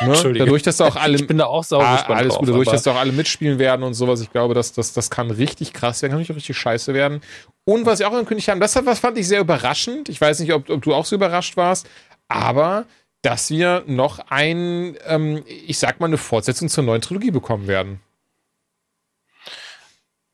Ne? 0.00 0.34
Dadurch, 0.38 0.62
dass 0.62 0.78
da 0.78 0.86
auch 0.86 0.96
alle. 1.00 1.16
Ich 1.16 1.26
bin 1.26 1.38
da 1.38 1.46
auch 1.46 1.64
sauer 1.64 1.84
ah. 1.84 2.02
Alles 2.08 2.34
gut, 2.34 2.48
dadurch, 2.48 2.68
dass 2.68 2.82
da 2.82 2.92
auch 2.92 2.98
alle 2.98 3.12
mitspielen 3.12 3.58
werden 3.58 3.82
und 3.82 3.94
sowas. 3.94 4.20
Ich 4.20 4.30
glaube, 4.30 4.54
das, 4.54 4.72
das, 4.72 4.92
das 4.92 5.10
kann 5.10 5.30
richtig 5.30 5.72
krass 5.72 6.02
werden, 6.02 6.12
kann 6.12 6.20
nicht 6.20 6.34
richtig 6.34 6.56
scheiße 6.56 6.94
werden. 6.94 7.20
Und 7.64 7.86
was 7.86 7.98
sie 7.98 8.04
auch 8.04 8.12
angekündigt 8.12 8.48
haben, 8.48 8.60
das 8.60 8.74
was 8.84 8.98
fand 8.98 9.18
ich 9.18 9.28
sehr 9.28 9.40
überraschend. 9.40 10.08
Ich 10.08 10.20
weiß 10.20 10.40
nicht, 10.40 10.52
ob, 10.52 10.68
ob 10.70 10.82
du 10.82 10.94
auch 10.94 11.04
so 11.04 11.16
überrascht 11.16 11.56
warst, 11.56 11.88
aber 12.28 12.86
dass 13.22 13.50
wir 13.50 13.84
noch 13.86 14.18
ein, 14.30 14.96
ähm, 15.06 15.44
ich 15.46 15.78
sag 15.78 16.00
mal, 16.00 16.06
eine 16.06 16.18
Fortsetzung 16.18 16.68
zur 16.68 16.84
neuen 16.84 17.02
Trilogie 17.02 17.30
bekommen 17.30 17.66
werden. 17.66 18.00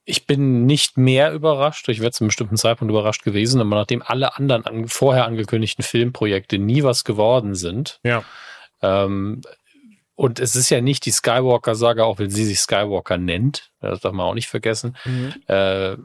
Ich 0.04 0.28
bin 0.28 0.66
nicht 0.66 0.96
mehr 0.96 1.32
überrascht. 1.32 1.88
Ich 1.88 1.98
wäre 1.98 2.12
zu 2.12 2.22
einem 2.22 2.28
bestimmten 2.28 2.56
Zeitpunkt 2.56 2.92
überrascht 2.92 3.24
gewesen, 3.24 3.60
aber 3.60 3.70
nachdem 3.70 4.02
alle 4.02 4.36
anderen 4.36 4.64
an, 4.64 4.86
vorher 4.86 5.24
angekündigten 5.24 5.82
Filmprojekte 5.82 6.58
nie 6.58 6.84
was 6.84 7.02
geworden 7.02 7.56
sind. 7.56 7.98
Ja. 8.04 8.22
Ähm, 8.82 9.42
und 10.14 10.40
es 10.40 10.56
ist 10.56 10.70
ja 10.70 10.80
nicht 10.80 11.04
die 11.04 11.10
Skywalker-Saga, 11.10 12.04
auch 12.04 12.18
wenn 12.18 12.30
sie 12.30 12.46
sich 12.46 12.60
Skywalker 12.60 13.18
nennt. 13.18 13.70
Das 13.80 14.00
darf 14.00 14.12
man 14.12 14.26
auch 14.26 14.34
nicht 14.34 14.48
vergessen. 14.48 14.96
Mhm. 15.04 15.34
Äh, 15.46 15.96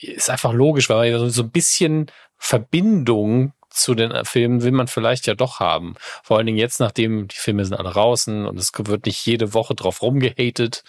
ist 0.00 0.30
einfach 0.30 0.52
logisch, 0.52 0.88
weil 0.88 1.18
man 1.18 1.30
so 1.30 1.42
ein 1.42 1.50
bisschen 1.50 2.10
Verbindung 2.36 3.52
zu 3.70 3.94
den 3.94 4.24
Filmen 4.24 4.62
will 4.62 4.70
man 4.70 4.86
vielleicht 4.86 5.26
ja 5.26 5.34
doch 5.34 5.60
haben. 5.60 5.94
Vor 6.22 6.36
allen 6.36 6.46
Dingen 6.46 6.58
jetzt, 6.58 6.78
nachdem 6.78 7.28
die 7.28 7.36
Filme 7.36 7.64
sind 7.64 7.74
alle 7.74 7.90
draußen 7.90 8.46
und 8.46 8.58
es 8.58 8.72
wird 8.76 9.06
nicht 9.06 9.26
jede 9.26 9.52
Woche 9.52 9.74
drauf 9.74 10.00
rumgehatet, 10.00 10.84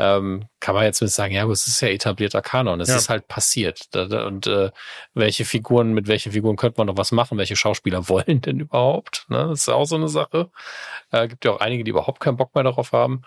ähm, 0.00 0.44
kann 0.60 0.76
man 0.76 0.84
jetzt 0.84 1.02
mit 1.02 1.10
sagen, 1.10 1.34
ja, 1.34 1.42
aber 1.42 1.52
es 1.52 1.66
ist 1.66 1.80
ja 1.80 1.88
etablierter 1.88 2.40
Kanon, 2.40 2.80
es 2.80 2.88
ja. 2.88 2.96
ist 2.96 3.08
halt 3.08 3.26
passiert. 3.26 3.88
Und 3.94 4.46
äh, 4.46 4.70
welche 5.12 5.44
Figuren, 5.44 5.92
mit 5.92 6.06
welchen 6.06 6.30
Figuren 6.30 6.54
könnte 6.54 6.78
man 6.78 6.86
noch 6.86 6.96
was 6.96 7.10
machen? 7.10 7.36
Welche 7.36 7.56
Schauspieler 7.56 8.08
wollen 8.08 8.40
denn 8.40 8.60
überhaupt? 8.60 9.26
Ne? 9.28 9.48
Das 9.50 9.62
ist 9.62 9.68
auch 9.68 9.86
so 9.86 9.96
eine 9.96 10.08
Sache. 10.08 10.50
Äh, 11.10 11.26
gibt 11.26 11.44
ja 11.44 11.50
auch 11.50 11.60
einige, 11.60 11.82
die 11.82 11.90
überhaupt 11.90 12.20
keinen 12.20 12.36
Bock 12.36 12.54
mehr 12.54 12.62
darauf 12.62 12.92
haben. 12.92 13.22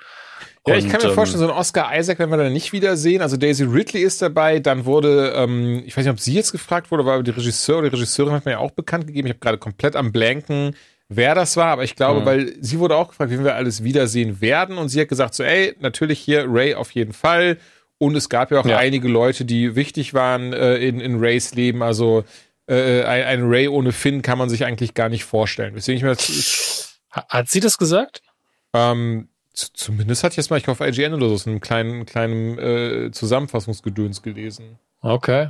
Ja, 0.66 0.76
ich 0.76 0.88
kann 0.88 1.02
mir 1.02 1.10
ähm, 1.10 1.16
vorstellen, 1.16 1.40
so 1.40 1.52
ein 1.52 1.58
Oscar 1.58 1.92
Isaac 1.98 2.20
werden 2.20 2.32
wir 2.32 2.38
dann 2.38 2.54
nicht 2.54 2.72
wiedersehen. 2.72 3.22
Also 3.22 3.36
Daisy 3.36 3.66
Ridley 3.66 4.02
ist 4.02 4.22
dabei. 4.22 4.60
Dann 4.60 4.86
wurde, 4.86 5.34
ähm, 5.36 5.84
ich 5.86 5.98
weiß 5.98 6.06
nicht, 6.06 6.14
ob 6.14 6.20
sie 6.22 6.34
jetzt 6.34 6.54
gefragt 6.54 6.90
wurde, 6.90 7.04
aber 7.04 7.22
die 7.22 7.32
Regisseur 7.32 7.80
oder 7.80 7.90
die 7.90 7.96
Regisseurin 7.96 8.34
hat 8.34 8.46
mir 8.46 8.52
ja 8.52 8.60
auch 8.60 8.72
bekannt 8.72 9.08
gegeben. 9.08 9.28
Ich 9.28 9.34
habe 9.34 9.40
gerade 9.40 9.58
komplett 9.58 9.98
am 9.98 10.14
Blanken, 10.14 10.76
wer 11.14 11.36
das 11.36 11.58
war, 11.58 11.68
aber 11.68 11.84
ich 11.84 11.96
glaube, 11.96 12.22
mhm. 12.22 12.26
weil 12.26 12.56
sie 12.62 12.80
wurde 12.80 12.96
auch 12.96 13.10
gefragt, 13.10 13.32
wie 13.32 13.44
wir 13.44 13.56
alles 13.56 13.84
wiedersehen 13.84 14.42
werden. 14.42 14.78
Und 14.78 14.90
sie 14.90 15.02
hat 15.02 15.10
gesagt 15.10 15.36
so, 15.36 15.44
ey, 15.44 15.76
natürlich 15.80 16.20
hier 16.20 16.46
Ray 16.48 16.76
auf 16.76 16.92
jeden 16.92 17.14
Fall. 17.14 17.58
Und 17.98 18.16
es 18.16 18.30
gab 18.30 18.52
ja 18.52 18.60
auch 18.60 18.66
ja. 18.66 18.78
einige 18.78 19.08
Leute, 19.08 19.46
die 19.46 19.76
wichtig 19.76 20.14
waren 20.14 20.54
äh, 20.54 20.78
in, 20.78 21.00
in 21.00 21.20
Rays 21.20 21.54
Leben. 21.54 21.84
Also 21.84 22.24
äh, 22.68 23.04
ein, 23.04 23.24
ein 23.24 23.50
Ray 23.50 23.68
ohne 23.68 23.92
Finn 23.92 24.22
kann 24.22 24.38
man 24.38 24.50
sich 24.50 24.66
eigentlich 24.66 24.94
gar 24.94 25.10
nicht 25.10 25.26
vorstellen. 25.26 25.74
Deswegen 25.76 25.98
ich 25.98 26.04
mir 26.04 26.10
das, 26.10 27.00
Hat 27.12 27.50
sie 27.50 27.60
das 27.60 27.78
gesagt? 27.78 28.22
Ähm, 28.74 29.28
Zumindest 29.54 30.24
hatte 30.24 30.34
ich 30.34 30.38
jetzt 30.38 30.50
mal, 30.50 30.58
ich 30.58 30.68
auf 30.70 30.80
IGN 30.80 31.14
oder 31.14 31.28
so, 31.28 31.36
so 31.36 31.50
einen 31.50 31.60
kleinen, 31.60 32.06
kleinen 32.06 32.58
äh, 32.58 33.12
Zusammenfassungsgedöns 33.12 34.22
gelesen. 34.22 34.80
Okay. 35.02 35.50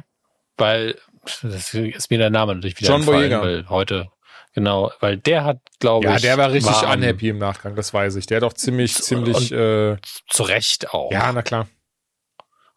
Weil, 0.57 0.97
das 1.43 1.73
ist 1.73 2.09
mir 2.09 2.17
der 2.17 2.31
Name 2.31 2.55
natürlich 2.55 2.79
wieder 2.79 2.89
John 2.89 3.05
Boyega. 3.05 3.69
heute, 3.69 4.09
genau, 4.53 4.91
weil 4.99 5.17
der 5.17 5.43
hat, 5.43 5.59
glaube 5.79 6.05
ja, 6.05 6.15
ich. 6.15 6.23
Ja, 6.23 6.29
der 6.29 6.37
war 6.37 6.51
richtig 6.51 6.73
war 6.73 6.93
unhappy 6.93 7.29
im 7.29 7.37
Nachgang, 7.37 7.75
das 7.75 7.93
weiß 7.93 8.15
ich. 8.15 8.25
Der 8.25 8.37
hat 8.37 8.43
auch 8.43 8.53
ziemlich, 8.53 8.95
ziemlich. 8.95 9.51
Äh, 9.51 9.97
zu 10.29 10.43
Recht 10.43 10.93
auch. 10.93 11.11
Ja, 11.11 11.31
na 11.31 11.41
klar. 11.41 11.67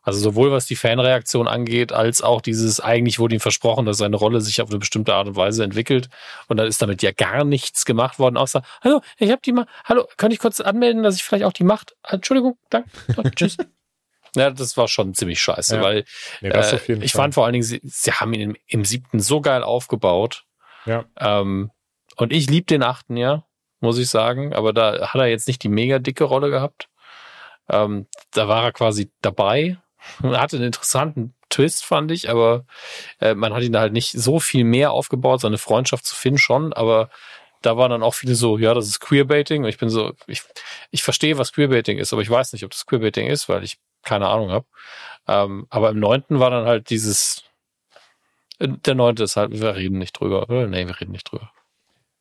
Also 0.04 0.20
sowohl 0.20 0.52
was 0.52 0.66
die 0.66 0.76
Fanreaktion 0.76 1.48
angeht, 1.48 1.90
als 1.92 2.20
auch 2.20 2.42
dieses, 2.42 2.78
eigentlich 2.78 3.18
wurde 3.18 3.36
ihm 3.36 3.40
versprochen, 3.40 3.86
dass 3.86 3.96
seine 3.96 4.16
Rolle 4.16 4.42
sich 4.42 4.60
auf 4.60 4.68
eine 4.68 4.78
bestimmte 4.78 5.14
Art 5.14 5.26
und 5.28 5.36
Weise 5.36 5.64
entwickelt. 5.64 6.10
Und 6.46 6.58
dann 6.58 6.66
ist 6.66 6.82
damit 6.82 7.02
ja 7.02 7.10
gar 7.10 7.44
nichts 7.44 7.86
gemacht 7.86 8.18
worden, 8.18 8.36
außer, 8.36 8.62
hallo, 8.82 9.00
ich 9.18 9.30
habe 9.30 9.40
die 9.42 9.52
mal, 9.52 9.66
hallo, 9.84 10.06
könnte 10.18 10.34
ich 10.34 10.40
kurz 10.40 10.60
anmelden, 10.60 11.02
dass 11.02 11.16
ich 11.16 11.24
vielleicht 11.24 11.44
auch 11.44 11.54
die 11.54 11.64
Macht, 11.64 11.96
Entschuldigung, 12.06 12.58
danke, 12.70 12.90
tschüss. 13.34 13.56
Ja, 14.36 14.50
das 14.50 14.76
war 14.76 14.88
schon 14.88 15.14
ziemlich 15.14 15.40
scheiße, 15.40 15.76
ja. 15.76 15.82
weil 15.82 16.04
nee, 16.40 16.48
äh, 16.48 16.94
ich 17.04 17.12
fand 17.12 17.34
vor 17.34 17.44
allen 17.44 17.52
Dingen, 17.52 17.62
sie, 17.62 17.80
sie 17.84 18.10
haben 18.10 18.32
ihn 18.32 18.40
im, 18.40 18.56
im 18.66 18.84
siebten 18.84 19.20
so 19.20 19.40
geil 19.40 19.62
aufgebaut. 19.62 20.43
Ja. 20.86 21.04
Ähm, 21.18 21.70
und 22.16 22.32
ich 22.32 22.48
liebe 22.48 22.66
den 22.66 22.82
achten, 22.82 23.16
ja. 23.16 23.44
muss 23.80 23.98
ich 23.98 24.08
sagen. 24.08 24.54
Aber 24.54 24.72
da 24.72 25.08
hat 25.08 25.20
er 25.20 25.26
jetzt 25.26 25.48
nicht 25.48 25.62
die 25.62 25.68
mega 25.68 25.98
dicke 25.98 26.24
Rolle 26.24 26.50
gehabt. 26.50 26.88
Ähm, 27.68 28.06
da 28.32 28.48
war 28.48 28.64
er 28.64 28.72
quasi 28.72 29.10
dabei. 29.22 29.78
Er 30.22 30.40
hatte 30.40 30.56
einen 30.56 30.66
interessanten 30.66 31.34
Twist, 31.50 31.84
fand 31.84 32.10
ich, 32.10 32.28
aber 32.30 32.64
äh, 33.20 33.34
man 33.34 33.54
hat 33.54 33.62
ihn 33.62 33.76
halt 33.76 33.92
nicht 33.92 34.12
so 34.12 34.40
viel 34.40 34.64
mehr 34.64 34.90
aufgebaut. 34.92 35.40
Seine 35.40 35.58
Freundschaft 35.58 36.04
zu 36.04 36.14
Finn 36.14 36.38
schon, 36.38 36.72
aber 36.72 37.10
da 37.62 37.76
waren 37.76 37.90
dann 37.90 38.02
auch 38.02 38.14
viele 38.14 38.34
so, 38.34 38.58
ja, 38.58 38.74
das 38.74 38.88
ist 38.88 39.00
Queerbaiting. 39.00 39.62
Und 39.62 39.68
ich 39.68 39.78
bin 39.78 39.88
so, 39.88 40.12
ich, 40.26 40.42
ich 40.90 41.02
verstehe, 41.02 41.38
was 41.38 41.52
Queerbaiting 41.52 41.98
ist, 41.98 42.12
aber 42.12 42.22
ich 42.22 42.30
weiß 42.30 42.52
nicht, 42.52 42.64
ob 42.64 42.72
das 42.72 42.86
Queerbaiting 42.86 43.28
ist, 43.28 43.48
weil 43.48 43.64
ich 43.64 43.78
keine 44.02 44.28
Ahnung 44.28 44.50
habe. 44.50 44.66
Ähm, 45.26 45.66
aber 45.70 45.90
im 45.90 45.98
neunten 45.98 46.40
war 46.40 46.50
dann 46.50 46.66
halt 46.66 46.90
dieses, 46.90 47.44
der 48.60 48.94
neunte 48.94 49.24
ist 49.24 49.36
halt, 49.36 49.52
wir 49.52 49.74
reden 49.74 49.98
nicht 49.98 50.18
drüber. 50.18 50.46
Nee, 50.48 50.86
wir 50.86 51.00
reden 51.00 51.12
nicht 51.12 51.30
drüber. 51.30 51.50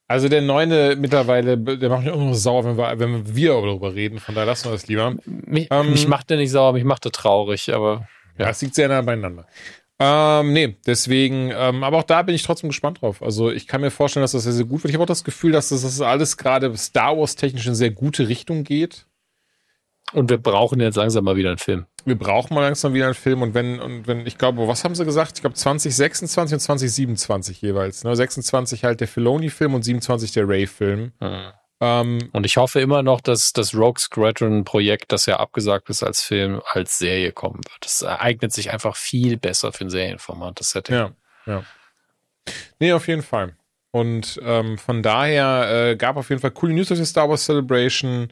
Also 0.07 0.30
der 0.30 0.41
neunte 0.41 0.95
mittlerweile, 0.97 1.57
der 1.57 1.89
macht 1.89 2.03
mich 2.03 2.14
auch 2.14 2.19
noch 2.19 2.34
sauer, 2.34 2.65
wenn 2.65 2.77
wir, 2.77 2.99
wenn 2.99 3.35
wir 3.35 3.53
darüber 3.53 3.95
reden. 3.95 4.19
Von 4.19 4.35
daher 4.35 4.47
lassen 4.47 4.65
wir 4.65 4.73
das 4.73 4.88
lieber. 4.88 5.15
Mich, 5.26 5.68
ähm, 5.72 5.91
mich 5.91 6.07
macht 6.07 6.30
der 6.30 6.38
nicht 6.38 6.51
sauer, 6.51 6.73
mich 6.73 6.84
macht 6.84 7.05
der 7.05 7.11
traurig, 7.11 7.73
aber. 7.73 8.07
Ja, 8.38 8.49
es 8.49 8.61
liegt 8.61 8.76
sehr 8.76 8.89
nah 8.89 9.01
beieinander. 9.01 9.47
Ähm, 9.99 10.53
nee, 10.53 10.76
deswegen, 10.85 11.51
ähm, 11.55 11.84
aber 11.84 11.99
auch 11.99 12.03
da 12.03 12.23
bin 12.23 12.35
ich 12.35 12.43
trotzdem 12.43 12.69
gespannt 12.69 13.01
drauf. 13.01 13.22
Also 13.22 13.51
ich 13.51 13.68
kann 13.68 13.81
mir 13.81 13.91
vorstellen, 13.91 14.23
dass 14.23 14.31
das 14.34 14.43
sehr, 14.43 14.51
sehr 14.51 14.65
gut 14.65 14.84
wird. 14.84 14.89
Ich 14.89 14.95
habe 14.95 15.03
auch 15.03 15.07
das 15.07 15.23
Gefühl, 15.23 15.51
dass 15.51 15.69
das, 15.69 15.84
das 15.84 16.01
alles 16.01 16.35
gerade 16.35 16.76
Star 16.76 17.18
Wars 17.18 17.35
technisch 17.35 17.68
in 17.68 17.76
sehr 17.76 17.91
gute 17.91 18.27
Richtung 18.27 18.64
geht. 18.64 19.05
Und 20.11 20.30
wir 20.30 20.38
brauchen 20.38 20.80
jetzt 20.80 20.95
langsam 20.95 21.23
mal 21.23 21.35
wieder 21.35 21.49
einen 21.49 21.57
Film. 21.57 21.85
Wir 22.05 22.17
brauchen 22.17 22.53
mal 22.53 22.61
langsam 22.61 22.93
wieder 22.93 23.05
einen 23.05 23.13
Film 23.13 23.41
und 23.41 23.53
wenn, 23.53 23.80
und 23.80 24.07
wenn, 24.07 24.25
ich 24.27 24.38
glaube, 24.38 24.67
was 24.67 24.84
haben 24.84 24.95
sie 24.95 25.05
gesagt? 25.05 25.34
Ich 25.35 25.41
glaube 25.41 25.55
2026 25.55 26.53
und 26.53 26.59
2027 26.59 27.61
jeweils. 27.61 28.03
Ne? 28.03 28.15
26 28.15 28.84
halt 28.84 28.99
der 28.99 29.07
Filoni-Film 29.07 29.73
und 29.73 29.84
27 29.84 30.31
der 30.34 30.47
Ray-Film. 30.47 31.13
Hm. 31.19 31.51
Ähm, 31.80 32.30
und 32.31 32.45
ich 32.45 32.57
hoffe 32.57 32.80
immer 32.80 33.03
noch, 33.03 33.19
dass 33.19 33.51
das 33.51 33.75
Rogue 33.75 33.99
Squadron-Projekt, 33.99 35.11
das 35.11 35.25
ja 35.25 35.38
abgesagt 35.38 35.89
ist 35.89 36.03
als 36.03 36.21
Film, 36.21 36.61
als 36.65 36.97
Serie 36.97 37.31
kommen 37.31 37.57
wird. 37.57 37.77
Das 37.81 38.03
eignet 38.03 38.53
sich 38.53 38.71
einfach 38.71 38.95
viel 38.95 39.38
besser 39.38 39.73
für 39.73 39.85
ein 39.85 39.89
Serienformat, 39.89 40.59
das 40.59 40.71
Setting. 40.71 40.95
Ja, 40.95 41.11
ja. 41.45 41.63
Nee, 42.80 42.93
auf 42.93 43.07
jeden 43.07 43.21
Fall. 43.21 43.55
Und 43.91 44.39
ähm, 44.43 44.77
von 44.77 45.03
daher 45.03 45.89
äh, 45.91 45.95
gab 45.95 46.17
auf 46.17 46.30
jeden 46.30 46.41
Fall 46.41 46.51
coole 46.51 46.73
News 46.73 46.91
auf 46.91 46.97
der 46.97 47.05
Star 47.05 47.30
Wars 47.30 47.45
Celebration 47.45 48.30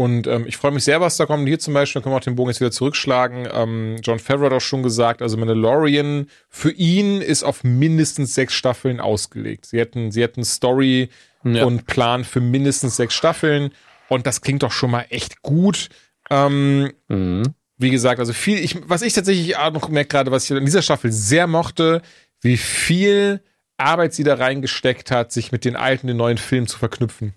und 0.00 0.28
ähm, 0.28 0.46
ich 0.46 0.56
freue 0.56 0.70
mich 0.70 0.84
sehr, 0.84 1.00
was 1.00 1.16
da 1.16 1.26
kommt. 1.26 1.48
Hier 1.48 1.58
zum 1.58 1.74
Beispiel, 1.74 2.00
können 2.00 2.14
wir 2.14 2.18
auch 2.18 2.22
den 2.24 2.36
Bogen 2.36 2.50
jetzt 2.50 2.60
wieder 2.60 2.70
zurückschlagen. 2.70 3.48
Ähm, 3.52 3.96
John 4.00 4.20
Favreau 4.20 4.44
hat 4.44 4.52
auch 4.52 4.60
schon 4.60 4.84
gesagt, 4.84 5.22
also 5.22 5.36
Mandalorian 5.36 6.28
für 6.48 6.70
ihn 6.70 7.20
ist 7.20 7.42
auf 7.42 7.64
mindestens 7.64 8.32
sechs 8.32 8.54
Staffeln 8.54 9.00
ausgelegt. 9.00 9.66
Sie 9.66 9.76
hätten, 9.76 10.12
sie 10.12 10.22
hätten 10.22 10.44
Story 10.44 11.08
ja. 11.42 11.64
und 11.64 11.86
Plan 11.86 12.22
für 12.22 12.40
mindestens 12.40 12.94
sechs 12.94 13.12
Staffeln. 13.12 13.72
Und 14.08 14.28
das 14.28 14.40
klingt 14.40 14.62
doch 14.62 14.70
schon 14.70 14.92
mal 14.92 15.04
echt 15.10 15.42
gut. 15.42 15.88
Ähm, 16.30 16.92
mhm. 17.08 17.54
Wie 17.76 17.90
gesagt, 17.90 18.20
also 18.20 18.32
viel, 18.32 18.58
ich, 18.58 18.88
was 18.88 19.02
ich 19.02 19.14
tatsächlich 19.14 19.56
auch 19.56 19.72
noch 19.72 19.88
merke 19.88 20.10
gerade, 20.10 20.30
was 20.30 20.44
ich 20.48 20.56
in 20.56 20.64
dieser 20.64 20.82
Staffel 20.82 21.10
sehr 21.10 21.48
mochte, 21.48 22.02
wie 22.40 22.56
viel 22.56 23.42
Arbeit 23.78 24.14
sie 24.14 24.22
da 24.22 24.34
reingesteckt 24.34 25.10
hat, 25.10 25.32
sich 25.32 25.50
mit 25.50 25.64
den 25.64 25.74
alten, 25.74 26.06
den 26.06 26.18
neuen 26.18 26.38
Filmen 26.38 26.68
zu 26.68 26.78
verknüpfen. 26.78 27.34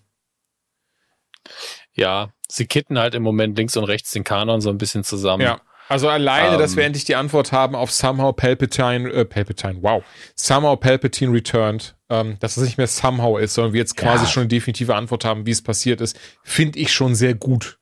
Ja, 1.93 2.31
sie 2.51 2.67
kitten 2.67 2.99
halt 2.99 3.15
im 3.15 3.23
Moment 3.23 3.57
links 3.57 3.77
und 3.77 3.85
rechts 3.85 4.11
den 4.11 4.23
Kanon 4.23 4.61
so 4.61 4.69
ein 4.69 4.77
bisschen 4.77 5.03
zusammen. 5.03 5.43
Ja. 5.43 5.61
Also 5.87 6.07
alleine, 6.07 6.53
ähm, 6.53 6.59
dass 6.59 6.75
wir 6.75 6.85
endlich 6.85 7.03
die 7.03 7.15
Antwort 7.15 7.51
haben 7.51 7.75
auf 7.75 7.91
Somehow 7.91 8.31
Palpatine, 8.31 9.09
äh, 9.09 9.25
Palpatine, 9.25 9.79
wow, 9.81 10.03
Somehow 10.35 10.77
Palpatine 10.77 11.33
returned, 11.33 11.95
ähm, 12.09 12.37
dass 12.39 12.55
es 12.55 12.63
nicht 12.63 12.77
mehr 12.77 12.87
Somehow 12.87 13.37
ist, 13.37 13.55
sondern 13.55 13.73
wir 13.73 13.79
jetzt 13.79 13.97
quasi 13.97 14.23
ja. 14.23 14.29
schon 14.29 14.41
eine 14.41 14.47
definitive 14.47 14.95
Antwort 14.95 15.25
haben, 15.25 15.45
wie 15.45 15.51
es 15.51 15.61
passiert 15.61 15.99
ist, 15.99 16.17
finde 16.43 16.79
ich 16.79 16.93
schon 16.93 17.15
sehr 17.15 17.33
gut. 17.33 17.77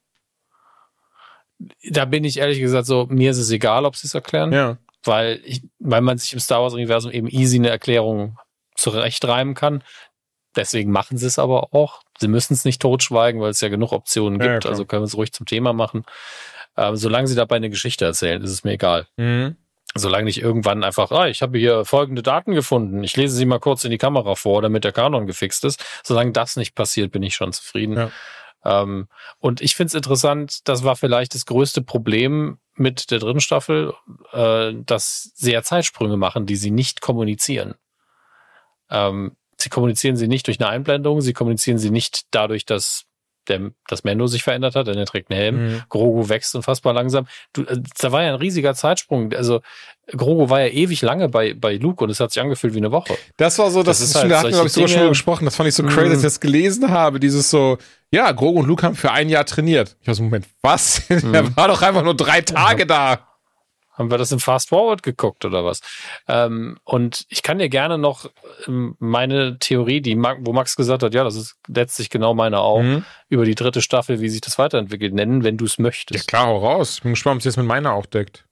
Da 1.90 2.06
bin 2.06 2.24
ich 2.24 2.40
ehrlich 2.40 2.60
gesagt 2.60 2.88
so, 2.88 3.06
mir 3.10 3.32
ist 3.32 3.38
es 3.38 3.52
egal, 3.52 3.86
ob 3.86 3.96
sie 3.96 4.08
es 4.08 4.14
erklären. 4.14 4.54
Ja. 4.54 4.78
Weil 5.04 5.40
ich, 5.44 5.62
weil 5.80 6.02
man 6.02 6.18
sich 6.18 6.34
im 6.34 6.40
Star 6.40 6.62
Wars 6.62 6.74
Universum 6.74 7.12
eben 7.12 7.28
easy 7.28 7.58
eine 7.58 7.70
Erklärung 7.70 8.38
zurechtreiben 8.76 9.54
kann. 9.54 9.84
Deswegen 10.56 10.92
machen 10.92 11.18
sie 11.18 11.28
es 11.28 11.38
aber 11.38 11.74
auch. 11.74 12.02
Sie 12.20 12.28
müssen 12.28 12.54
es 12.54 12.66
nicht 12.66 12.82
totschweigen, 12.82 13.42
weil 13.42 13.52
es 13.52 13.62
ja 13.62 13.70
genug 13.70 13.92
Optionen 13.92 14.40
gibt. 14.40 14.66
Ja, 14.66 14.70
also 14.70 14.86
können 14.86 15.04
wir 15.04 15.08
es 15.08 15.18
ruhig 15.18 15.32
zum 15.32 15.46
Thema 15.46 15.74
machen. 15.74 16.06
Ähm, 16.78 16.96
solange 16.96 17.28
sie 17.28 17.36
dabei 17.36 17.58
eine 17.58 17.70
Geschichte 17.70 18.06
erzählen, 18.06 18.42
ist 18.42 18.52
es 18.52 18.64
mir 18.64 18.74
egal. 18.74 19.08
Mhm. 19.18 19.56
Solange 19.96 20.26
nicht 20.26 20.42
irgendwann 20.42 20.84
einfach, 20.84 21.12
ah, 21.12 21.28
ich 21.28 21.42
habe 21.42 21.58
hier 21.58 21.84
folgende 21.84 22.22
Daten 22.22 22.54
gefunden. 22.54 23.04
Ich 23.04 23.18
lese 23.18 23.36
sie 23.36 23.46
mal 23.46 23.60
kurz 23.60 23.84
in 23.84 23.92
die 23.92 23.98
Kamera 23.98 24.36
vor, 24.36 24.62
damit 24.62 24.84
der 24.84 24.92
Kanon 24.92 25.26
gefixt 25.26 25.66
ist. 25.66 25.84
Solange 26.04 26.32
das 26.32 26.58
nicht 26.58 26.76
passiert, 26.76 27.12
bin 27.12 27.24
ich 27.24 27.36
schon 27.36 27.54
zufrieden. 27.54 27.98
Ja. 27.98 28.12
Ähm, 28.64 29.08
und 29.40 29.62
ich 29.62 29.76
finde 29.76 29.88
es 29.88 29.94
interessant, 29.96 30.68
das 30.68 30.84
war 30.84 30.96
vielleicht 30.96 31.34
das 31.34 31.46
größte 31.46 31.82
Problem 31.82 32.60
mit 32.76 33.10
der 33.12 33.20
dritten 33.20 33.40
Staffel, 33.40 33.94
äh, 34.32 34.74
dass 34.86 35.32
sie 35.36 35.54
ja 35.54 35.64
Zeitsprünge 35.64 36.18
machen, 36.18 36.46
die 36.46 36.56
sie 36.56 36.72
nicht 36.72 37.02
kommunizieren. 37.02 37.76
Ähm, 38.90 39.36
sie 39.62 39.70
kommunizieren 39.70 40.16
sie 40.16 40.28
nicht 40.28 40.48
durch 40.48 40.60
eine 40.60 40.70
Einblendung, 40.70 41.22
sie 41.22 41.34
kommunizieren 41.34 41.78
sie 41.78 41.90
nicht 41.90 42.24
dadurch, 42.32 42.66
dass 42.66 43.06
der, 43.50 43.72
das 43.88 44.04
Mendo 44.04 44.28
sich 44.28 44.44
verändert 44.44 44.76
hat, 44.76 44.88
denn 44.88 44.98
er 44.98 45.06
trägt 45.06 45.32
einen 45.32 45.40
Helm. 45.40 45.56
Mhm. 45.56 45.82
Grogu 45.90 46.30
wächst 46.30 46.56
unfassbar 46.56 46.94
langsam. 46.94 47.28
Du, 47.54 47.64
äh, 47.64 47.82
da 48.00 48.12
war 48.12 48.24
ja 48.24 48.30
ein 48.30 48.36
riesiger 48.36 48.76
Zeitsprung. 48.76 49.34
Also 49.34 49.62
Grogu 50.16 50.50
war 50.50 50.62
ja 50.62 50.68
ewig 50.68 51.02
lange 51.02 51.30
bei, 51.30 51.54
bei 51.54 51.76
Luke 51.76 52.04
und 52.04 52.10
es 52.10 52.20
hat 52.20 52.32
sich 52.32 52.42
angefühlt 52.42 52.74
wie 52.74 52.78
eine 52.78 52.92
Woche. 52.92 53.18
Das 53.38 53.60
war 53.60 53.72
so, 53.72 53.84
das, 53.84 54.00
das 54.00 54.10
ist 54.10 54.16
halt, 54.16 54.32
da 54.32 54.40
hatten 54.40 54.48
wir, 54.48 54.52
glaube 54.52 54.68
ich, 54.68 54.74
sogar 54.74 54.90
schon 54.90 55.10
gesprochen. 55.10 55.46
Das 55.46 55.56
fand 55.56 55.70
ich 55.70 55.76
so 55.76 55.84
crazy, 55.84 56.02
mhm. 56.02 56.10
dass 56.10 56.18
ich 56.20 56.24
das 56.24 56.40
gelesen 56.40 56.90
habe. 56.90 57.20
Dieses 57.20 57.50
so, 57.50 57.78
ja, 58.12 58.32
Grogu 58.32 58.60
und 58.60 58.68
Luke 58.68 58.84
haben 58.84 58.96
für 58.96 59.12
ein 59.12 59.30
Jahr 59.30 59.46
trainiert. 59.46 59.98
Ich 60.02 60.08
war 60.08 60.16
so, 60.16 60.24
Moment, 60.24 60.46
was? 60.62 61.04
Mhm. 61.10 61.34
er 61.34 61.58
war 61.58 61.68
doch 61.68 61.82
einfach 61.82 62.04
nur 62.04 62.16
drei 62.16 62.42
Tage 62.42 62.86
da. 62.88 63.29
Haben 64.00 64.12
wir 64.12 64.18
das 64.18 64.32
im 64.32 64.40
Fast 64.40 64.70
Forward 64.70 65.04
geguckt 65.04 65.44
oder 65.44 65.66
was? 65.66 65.82
Ähm, 66.30 66.80
und 66.86 67.26
ich 67.28 67.44
kann 67.44 67.60
dir 67.60 67.68
gerne 67.68 67.98
noch 67.98 68.32
ähm, 68.66 68.96
meine 69.00 69.60
Theorie, 69.60 70.00
die 70.00 70.16
wo 70.18 70.54
Max 70.54 70.78
gesagt 70.78 71.04
hat, 71.04 71.14
ja, 71.14 71.26
das 71.26 71.36
ist 71.36 71.58
letztlich 71.68 72.10
genau 72.10 72.34
meine 72.34 72.60
auch, 72.60 72.82
mhm. 72.82 73.04
über 73.28 73.44
die 73.44 73.56
dritte 73.56 73.82
Staffel, 73.82 74.22
wie 74.22 74.30
sich 74.30 74.40
das 74.40 74.58
weiterentwickelt, 74.58 75.14
nennen, 75.14 75.44
wenn 75.44 75.58
du 75.58 75.66
es 75.66 75.80
möchtest. 75.80 76.18
Ja 76.18 76.26
klar, 76.26 76.48
hau 76.48 76.60
raus. 76.60 76.96
Ich 76.96 77.04
bin 77.04 77.12
gespannt, 77.12 77.36
ob 77.36 77.40
es 77.40 77.46
jetzt 77.46 77.58
mit 77.58 77.66
meiner 77.66 77.92
auch 77.92 78.06
deckt. 78.06 78.46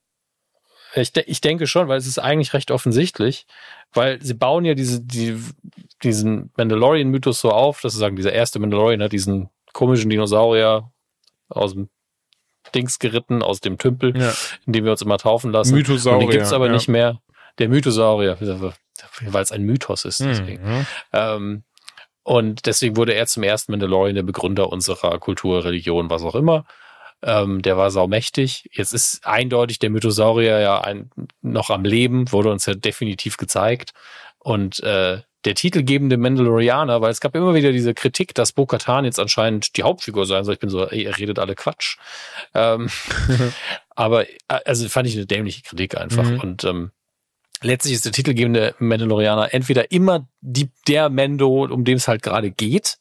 Ich, 0.95 1.13
de 1.13 1.23
ich 1.27 1.39
denke 1.39 1.65
schon, 1.65 1.87
weil 1.87 1.97
es 1.97 2.07
ist 2.07 2.19
eigentlich 2.19 2.53
recht 2.53 2.69
offensichtlich, 2.69 3.45
weil 3.93 4.21
sie 4.21 4.33
bauen 4.33 4.65
ja 4.65 4.73
diese, 4.73 5.01
die, 5.01 5.41
diesen 6.03 6.51
Mandalorian-Mythos 6.57 7.39
so 7.39 7.51
auf, 7.51 7.79
dass 7.79 7.93
sie 7.93 7.99
sagen, 7.99 8.17
dieser 8.17 8.33
erste 8.33 8.59
Mandalorian 8.59 9.01
hat 9.01 9.13
diesen 9.13 9.49
komischen 9.71 10.09
Dinosaurier 10.09 10.91
aus 11.47 11.73
dem 11.73 11.89
Dings 12.73 12.99
geritten 12.99 13.43
aus 13.43 13.61
dem 13.61 13.77
Tümpel, 13.77 14.17
ja. 14.17 14.33
in 14.65 14.73
dem 14.73 14.85
wir 14.85 14.91
uns 14.91 15.01
immer 15.01 15.17
taufen 15.17 15.51
lassen. 15.51 15.75
Mythosaurier. 15.75 16.19
Und 16.19 16.31
den 16.31 16.37
gibt's 16.37 16.53
aber 16.53 16.67
ja. 16.67 16.73
nicht 16.73 16.87
mehr. 16.87 17.21
Der 17.59 17.69
Mythosaurier, 17.69 18.37
weil 19.21 19.43
es 19.43 19.51
ein 19.51 19.63
Mythos 19.63 20.05
ist. 20.05 20.19
Deswegen. 20.19 20.63
Mhm. 20.63 20.87
Ähm, 21.13 21.63
und 22.23 22.65
deswegen 22.65 22.97
wurde 22.97 23.13
er 23.13 23.25
zum 23.25 23.43
ersten 23.43 23.71
Mandalorian 23.71 24.15
der 24.15 24.23
Begründer 24.23 24.69
unserer 24.69 25.17
Kultur, 25.17 25.63
Religion, 25.63 26.09
was 26.09 26.23
auch 26.23 26.35
immer. 26.35 26.65
Ähm, 27.23 27.61
der 27.61 27.77
war 27.77 27.89
saumächtig. 27.89 28.69
Jetzt 28.73 28.93
ist 28.93 29.25
eindeutig 29.25 29.79
der 29.79 29.89
Mythosaurier 29.89 30.59
ja 30.59 30.81
ein, 30.81 31.09
noch 31.41 31.69
am 31.69 31.83
Leben, 31.83 32.31
wurde 32.31 32.51
uns 32.51 32.65
ja 32.65 32.73
definitiv 32.73 33.37
gezeigt. 33.37 33.93
Und 34.39 34.83
äh, 34.83 35.21
der 35.47 35.55
titelgebende 35.55 36.17
Mandalorianer, 36.17 36.99
weil 36.99 37.09
es 37.09 37.21
gab 37.21 37.33
immer 37.33 37.55
wieder 37.55 37.71
diese 37.71 37.93
Kritik, 37.93 38.35
dass 38.35 38.51
Bo-Katan 38.51 39.05
jetzt 39.05 39.17
anscheinend 39.17 39.77
die 39.77 39.83
Hauptfigur 39.83 40.25
sein 40.25 40.43
soll. 40.43 40.55
Ich 40.55 40.59
bin 40.59 40.69
so, 40.69 40.85
ey, 40.85 41.05
ihr 41.05 41.17
redet 41.17 41.39
alle 41.39 41.55
Quatsch. 41.55 41.97
Ähm, 42.53 42.89
aber 43.95 44.25
also 44.47 44.89
fand 44.89 45.07
ich 45.07 45.15
eine 45.15 45.25
dämliche 45.25 45.61
Kritik 45.61 45.95
einfach. 45.95 46.29
Mhm. 46.29 46.39
Und 46.41 46.63
ähm, 46.65 46.91
letztlich 47.61 47.93
ist 47.93 48.03
der 48.03 48.11
titelgebende 48.11 48.75
Mandalorianer 48.79 49.53
entweder 49.53 49.89
immer 49.89 50.27
die, 50.41 50.69
der 50.85 51.09
Mando, 51.09 51.63
um 51.63 51.85
dem 51.85 51.95
es 51.95 52.09
halt 52.09 52.23
gerade 52.23 52.51
geht, 52.51 52.97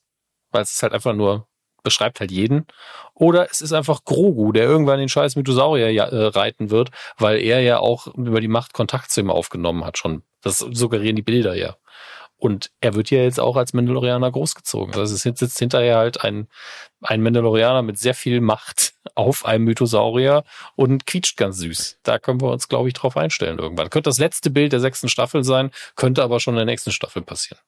weil 0.53 0.63
es 0.63 0.71
ist 0.71 0.85
halt 0.85 0.93
einfach 0.93 1.15
nur 1.15 1.49
beschreibt 1.83 2.21
halt 2.21 2.31
jeden. 2.31 2.67
Oder 3.15 3.51
es 3.51 3.61
ist 3.61 3.73
einfach 3.73 4.05
Grogu, 4.05 4.53
der 4.53 4.65
irgendwann 4.65 5.01
den 5.01 5.09
scheiß 5.09 5.35
Mythosaurier 5.35 5.91
ja, 5.91 6.05
äh, 6.05 6.27
reiten 6.27 6.71
wird, 6.71 6.91
weil 7.19 7.41
er 7.41 7.61
ja 7.61 7.81
auch 7.81 8.07
über 8.15 8.41
die 8.41 8.49
Macht 8.49 8.73
Kontakt 8.73 9.11
zu 9.11 9.21
ihm 9.21 9.31
aufgenommen 9.31 9.85
hat 9.85 9.99
schon. 9.99 10.23
Das 10.43 10.59
suggerieren 10.59 11.17
die 11.17 11.23
Bilder 11.23 11.57
ja. 11.57 11.77
Und 12.39 12.71
er 12.81 12.95
wird 12.95 13.11
ja 13.11 13.23
jetzt 13.23 13.41
auch 13.41 13.57
als 13.57 13.73
Mandalorianer 13.73 14.31
großgezogen. 14.31 14.95
Also 14.95 15.15
es 15.15 15.23
sitzt 15.23 15.59
hinterher 15.59 15.97
halt 15.97 16.23
ein, 16.23 16.49
ein 17.01 17.23
Mandalorianer 17.23 17.83
mit 17.83 17.99
sehr 17.99 18.15
viel 18.15 18.41
Macht 18.41 18.95
auf 19.15 19.47
einem 19.47 19.65
Mythosaurier 19.65 20.45
und 20.75 21.07
quietscht 21.07 21.39
ganz 21.39 21.59
süß. 21.59 21.99
Da 22.03 22.19
können 22.19 22.41
wir 22.41 22.51
uns, 22.51 22.69
glaube 22.69 22.89
ich, 22.89 22.95
drauf 22.95 23.17
einstellen 23.17 23.59
irgendwann. 23.59 23.89
Könnte 23.89 24.11
das 24.11 24.19
letzte 24.19 24.51
Bild 24.51 24.73
der 24.73 24.81
sechsten 24.81 25.09
Staffel 25.09 25.45
sein, 25.45 25.71
könnte 25.95 26.23
aber 26.23 26.41
schon 26.41 26.55
in 26.55 26.59
der 26.59 26.67
nächsten 26.67 26.93
Staffel 26.93 27.23
passieren. 27.23 27.61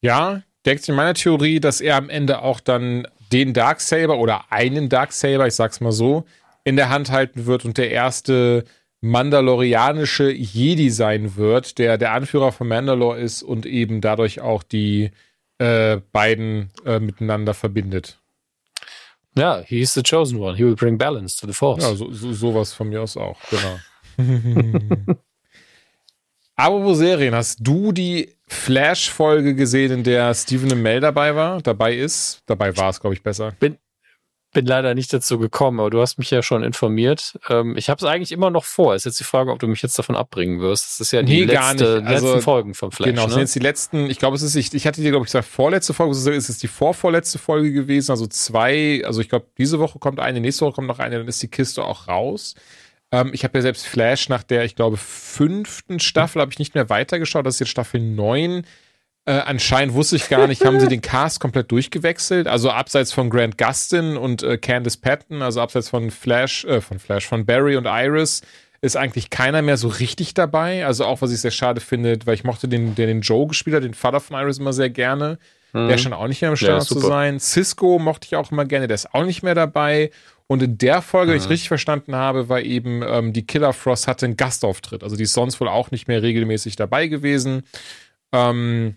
Ja, 0.00 0.42
deckt 0.64 0.88
in 0.88 0.94
meiner 0.94 1.14
Theorie, 1.14 1.58
dass 1.58 1.80
er 1.80 1.96
am 1.96 2.10
Ende 2.10 2.42
auch 2.42 2.60
dann 2.60 3.08
den 3.32 3.52
Darksaber 3.52 4.18
oder 4.18 4.52
einen 4.52 4.88
Darksaber, 4.88 5.46
ich 5.46 5.54
sag's 5.54 5.80
mal 5.80 5.92
so, 5.92 6.24
in 6.64 6.76
der 6.76 6.88
Hand 6.88 7.10
halten 7.10 7.46
wird 7.46 7.64
und 7.64 7.78
der 7.78 7.90
erste 7.90 8.64
mandalorianische 9.00 10.30
Jedi 10.30 10.90
sein 10.90 11.36
wird, 11.36 11.78
der 11.78 11.98
der 11.98 12.12
Anführer 12.12 12.52
von 12.52 12.68
Mandalore 12.68 13.18
ist 13.18 13.42
und 13.42 13.66
eben 13.66 14.00
dadurch 14.00 14.40
auch 14.40 14.62
die 14.62 15.10
äh, 15.58 15.98
beiden 16.12 16.70
äh, 16.84 17.00
miteinander 17.00 17.54
verbindet. 17.54 18.18
Ja, 19.36 19.60
he 19.64 19.80
is 19.80 19.94
the 19.94 20.02
chosen 20.02 20.40
one. 20.40 20.56
He 20.56 20.64
will 20.64 20.74
bring 20.74 20.98
balance 20.98 21.38
to 21.40 21.46
the 21.46 21.52
force. 21.52 21.82
Ja, 21.82 21.94
so, 21.94 22.10
so, 22.12 22.32
sowas 22.32 22.72
von 22.72 22.88
mir 22.88 23.02
aus 23.02 23.16
auch, 23.16 23.38
genau. 23.50 23.78
Aber 26.56 26.94
Serien, 26.96 27.36
hast 27.36 27.60
du 27.60 27.92
die 27.92 28.34
Flash-Folge 28.48 29.54
gesehen, 29.54 29.92
in 29.92 30.02
der 30.02 30.34
Stephen 30.34 30.72
Amell 30.72 30.98
dabei 30.98 31.36
war, 31.36 31.62
dabei 31.62 31.94
ist? 31.94 32.42
Dabei 32.46 32.76
war 32.76 32.90
es, 32.90 32.98
glaube 32.98 33.14
ich, 33.14 33.22
besser. 33.22 33.52
Bin, 33.60 33.78
bin 34.52 34.64
leider 34.64 34.94
nicht 34.94 35.12
dazu 35.12 35.38
gekommen, 35.38 35.78
aber 35.78 35.90
du 35.90 36.00
hast 36.00 36.18
mich 36.18 36.30
ja 36.30 36.42
schon 36.42 36.62
informiert. 36.62 37.38
Ähm, 37.50 37.76
ich 37.76 37.90
habe 37.90 37.98
es 37.98 38.10
eigentlich 38.10 38.32
immer 38.32 38.50
noch 38.50 38.64
vor. 38.64 38.94
Ist 38.94 39.04
jetzt 39.04 39.20
die 39.20 39.24
Frage, 39.24 39.52
ob 39.52 39.58
du 39.58 39.66
mich 39.66 39.82
jetzt 39.82 39.98
davon 39.98 40.16
abbringen 40.16 40.60
wirst. 40.60 40.86
Das 40.86 41.00
ist 41.00 41.12
ja 41.12 41.22
die 41.22 41.40
Nee, 41.40 41.44
letzte. 41.44 42.02
Also, 42.04 42.26
letzten 42.28 42.42
Folgen 42.42 42.74
vom 42.74 42.90
Flash. 42.90 43.10
genau, 43.10 43.24
das 43.24 43.32
sind 43.32 43.38
ne? 43.38 43.42
jetzt 43.42 43.54
die 43.54 43.60
letzten, 43.60 44.10
ich 44.10 44.18
glaube, 44.18 44.36
es 44.36 44.42
ist, 44.42 44.54
ich, 44.56 44.72
ich 44.72 44.86
hatte 44.86 45.02
dir, 45.02 45.10
glaube 45.10 45.24
ich, 45.24 45.32
gesagt, 45.32 45.46
vorletzte 45.48 45.92
Folge, 45.92 46.12
es 46.12 46.26
ist 46.26 46.48
es 46.48 46.58
die 46.58 46.68
vorvorletzte 46.68 47.38
Folge 47.38 47.72
gewesen, 47.72 48.10
also 48.10 48.26
zwei, 48.26 49.02
also 49.04 49.20
ich 49.20 49.28
glaube, 49.28 49.46
diese 49.58 49.78
Woche 49.80 49.98
kommt 49.98 50.18
eine, 50.18 50.40
nächste 50.40 50.64
Woche 50.64 50.74
kommt 50.74 50.88
noch 50.88 50.98
eine, 50.98 51.18
dann 51.18 51.28
ist 51.28 51.42
die 51.42 51.48
Kiste 51.48 51.84
auch 51.84 52.08
raus. 52.08 52.54
Ähm, 53.12 53.30
ich 53.34 53.44
habe 53.44 53.58
ja 53.58 53.62
selbst 53.62 53.86
Flash 53.86 54.30
nach 54.30 54.42
der, 54.42 54.64
ich 54.64 54.76
glaube, 54.76 54.96
fünften 54.96 56.00
Staffel 56.00 56.40
habe 56.40 56.52
ich 56.52 56.58
nicht 56.58 56.74
mehr 56.74 56.88
weitergeschaut, 56.88 57.44
das 57.44 57.56
ist 57.56 57.60
jetzt 57.60 57.70
Staffel 57.70 58.00
neun. 58.00 58.64
Äh, 59.28 59.42
anscheinend 59.44 59.92
wusste 59.92 60.16
ich 60.16 60.30
gar 60.30 60.46
nicht, 60.46 60.64
haben 60.64 60.80
sie 60.80 60.88
den 60.88 61.02
Cast 61.02 61.38
komplett 61.38 61.70
durchgewechselt. 61.70 62.46
Also 62.46 62.70
abseits 62.70 63.12
von 63.12 63.28
Grant 63.28 63.58
Gustin 63.58 64.16
und 64.16 64.42
äh, 64.42 64.56
Candice 64.56 64.96
Patton, 64.96 65.42
also 65.42 65.60
abseits 65.60 65.90
von 65.90 66.10
Flash, 66.10 66.64
äh, 66.64 66.80
von 66.80 66.98
Flash, 66.98 67.26
von 67.26 67.44
Barry 67.44 67.76
und 67.76 67.84
Iris, 67.84 68.40
ist 68.80 68.96
eigentlich 68.96 69.28
keiner 69.28 69.60
mehr 69.60 69.76
so 69.76 69.88
richtig 69.88 70.32
dabei. 70.32 70.86
Also 70.86 71.04
auch, 71.04 71.20
was 71.20 71.30
ich 71.30 71.42
sehr 71.42 71.50
schade 71.50 71.82
finde, 71.82 72.18
weil 72.24 72.36
ich 72.36 72.44
mochte 72.44 72.68
den, 72.68 72.94
der 72.94 73.06
den 73.06 73.20
Joe 73.20 73.46
gespielt 73.46 73.76
hat, 73.76 73.82
den 73.82 73.92
Vater 73.92 74.20
von 74.20 74.34
Iris 74.34 74.56
immer 74.56 74.72
sehr 74.72 74.88
gerne. 74.88 75.38
Der 75.74 75.98
scheint 75.98 76.14
auch 76.14 76.26
nicht 76.26 76.40
mehr 76.40 76.48
im 76.48 76.56
Start 76.56 76.84
zu 76.84 76.94
super. 76.94 77.08
sein. 77.08 77.38
Cisco 77.38 77.98
mochte 77.98 78.26
ich 78.30 78.36
auch 78.36 78.50
immer 78.50 78.64
gerne, 78.64 78.86
der 78.86 78.94
ist 78.94 79.12
auch 79.12 79.26
nicht 79.26 79.42
mehr 79.42 79.54
dabei. 79.54 80.10
Und 80.46 80.62
in 80.62 80.78
der 80.78 81.02
Folge, 81.02 81.32
wenn 81.32 81.38
ich 81.38 81.50
richtig 81.50 81.68
verstanden 81.68 82.16
habe, 82.16 82.48
war 82.48 82.62
eben 82.62 83.02
ähm, 83.06 83.34
die 83.34 83.46
Killer 83.46 83.74
Frost 83.74 84.08
hatte 84.08 84.24
einen 84.24 84.38
Gastauftritt. 84.38 85.02
Also 85.02 85.16
die 85.16 85.24
ist 85.24 85.34
sonst 85.34 85.60
wohl 85.60 85.68
auch 85.68 85.90
nicht 85.90 86.08
mehr 86.08 86.22
regelmäßig 86.22 86.76
dabei 86.76 87.08
gewesen. 87.08 87.64
Ähm, 88.32 88.96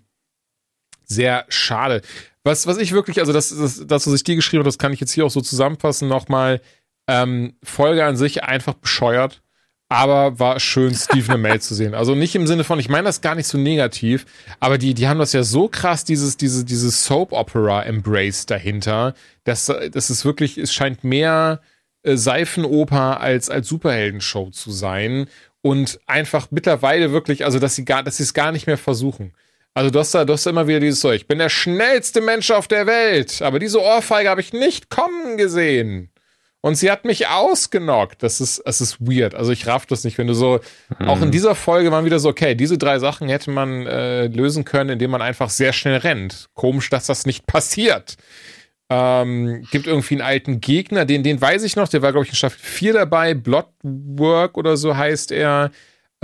sehr 1.11 1.45
schade. 1.49 2.01
Was, 2.43 2.65
was 2.65 2.77
ich 2.77 2.91
wirklich, 2.91 3.19
also 3.19 3.33
das, 3.33 3.49
das, 3.49 3.85
das, 3.85 4.07
was 4.07 4.13
ich 4.13 4.23
dir 4.23 4.35
geschrieben 4.35 4.61
habe, 4.61 4.67
das 4.67 4.79
kann 4.79 4.93
ich 4.93 4.99
jetzt 4.99 5.11
hier 5.11 5.25
auch 5.25 5.31
so 5.31 5.41
zusammenfassen 5.41 6.07
nochmal. 6.07 6.61
Ähm, 7.07 7.53
Folge 7.63 8.05
an 8.05 8.15
sich 8.15 8.43
einfach 8.43 8.73
bescheuert, 8.73 9.41
aber 9.89 10.39
war 10.39 10.59
schön, 10.59 10.95
Stephen 10.95 11.31
Amell 11.31 11.59
zu 11.59 11.75
sehen. 11.75 11.93
Also 11.93 12.15
nicht 12.15 12.35
im 12.35 12.47
Sinne 12.47 12.63
von, 12.63 12.79
ich 12.79 12.89
meine 12.89 13.05
das 13.05 13.21
gar 13.21 13.35
nicht 13.35 13.47
so 13.47 13.57
negativ, 13.57 14.25
aber 14.59 14.77
die, 14.77 14.93
die 14.93 15.07
haben 15.07 15.19
das 15.19 15.33
ja 15.33 15.43
so 15.43 15.67
krass, 15.67 16.05
dieses, 16.05 16.37
diese, 16.37 16.63
dieses 16.63 17.03
Soap-Opera-Embrace 17.03 18.45
dahinter, 18.45 19.13
dass, 19.43 19.65
dass 19.65 20.09
es 20.09 20.23
wirklich, 20.23 20.57
es 20.57 20.73
scheint 20.73 21.03
mehr 21.03 21.61
äh, 22.03 22.15
Seifenoper 22.15 23.19
als, 23.19 23.49
als 23.49 23.67
Superheldenshow 23.67 24.49
zu 24.51 24.71
sein 24.71 25.27
und 25.61 25.99
einfach 26.07 26.47
mittlerweile 26.51 27.11
wirklich, 27.11 27.45
also 27.45 27.59
dass 27.59 27.75
sie 27.75 27.85
gar, 27.85 28.03
dass 28.03 28.17
sie 28.17 28.23
es 28.23 28.33
gar 28.33 28.51
nicht 28.51 28.67
mehr 28.67 28.77
versuchen. 28.77 29.33
Also 29.73 29.89
du 29.89 29.99
hast, 29.99 30.13
da, 30.13 30.25
du 30.25 30.33
hast 30.33 30.45
da 30.45 30.49
immer 30.49 30.67
wieder 30.67 30.81
dieses 30.81 30.99
so, 30.99 31.11
ich 31.11 31.27
bin 31.27 31.39
der 31.39 31.49
schnellste 31.49 32.19
Mensch 32.19 32.51
auf 32.51 32.67
der 32.67 32.87
Welt, 32.87 33.41
aber 33.41 33.57
diese 33.57 33.81
Ohrfeige 33.81 34.29
habe 34.29 34.41
ich 34.41 34.51
nicht 34.51 34.89
kommen 34.89 35.37
gesehen. 35.37 36.11
Und 36.63 36.75
sie 36.75 36.91
hat 36.91 37.05
mich 37.05 37.27
ausgenockt. 37.27 38.21
Das 38.21 38.39
ist, 38.39 38.59
es 38.59 38.81
ist 38.81 38.97
weird. 39.01 39.33
Also 39.33 39.51
ich 39.51 39.65
raff 39.65 39.87
das 39.87 40.03
nicht, 40.03 40.19
wenn 40.19 40.27
du 40.27 40.35
so, 40.35 40.59
auch 40.99 41.19
in 41.21 41.31
dieser 41.31 41.55
Folge 41.55 41.91
waren 41.91 42.05
wieder 42.05 42.19
so, 42.19 42.29
okay, 42.29 42.53
diese 42.53 42.77
drei 42.77 42.99
Sachen 42.99 43.29
hätte 43.29 43.49
man 43.49 43.87
äh, 43.87 44.27
lösen 44.27 44.63
können, 44.63 44.91
indem 44.91 45.09
man 45.09 45.23
einfach 45.23 45.49
sehr 45.49 45.73
schnell 45.73 45.97
rennt. 45.97 46.49
Komisch, 46.53 46.91
dass 46.91 47.07
das 47.07 47.25
nicht 47.25 47.47
passiert. 47.47 48.15
Ähm, 48.91 49.65
gibt 49.71 49.87
irgendwie 49.87 50.15
einen 50.15 50.21
alten 50.21 50.61
Gegner, 50.61 51.05
den, 51.05 51.23
den 51.23 51.41
weiß 51.41 51.63
ich 51.63 51.75
noch, 51.75 51.87
der 51.87 52.03
war, 52.03 52.11
glaube 52.11 52.25
ich, 52.25 52.31
in 52.31 52.35
Staffel 52.35 52.59
4 52.59 52.93
dabei, 52.93 53.33
Bloodwork 53.33 54.55
oder 54.57 54.77
so 54.77 54.95
heißt 54.95 55.31
er. 55.31 55.71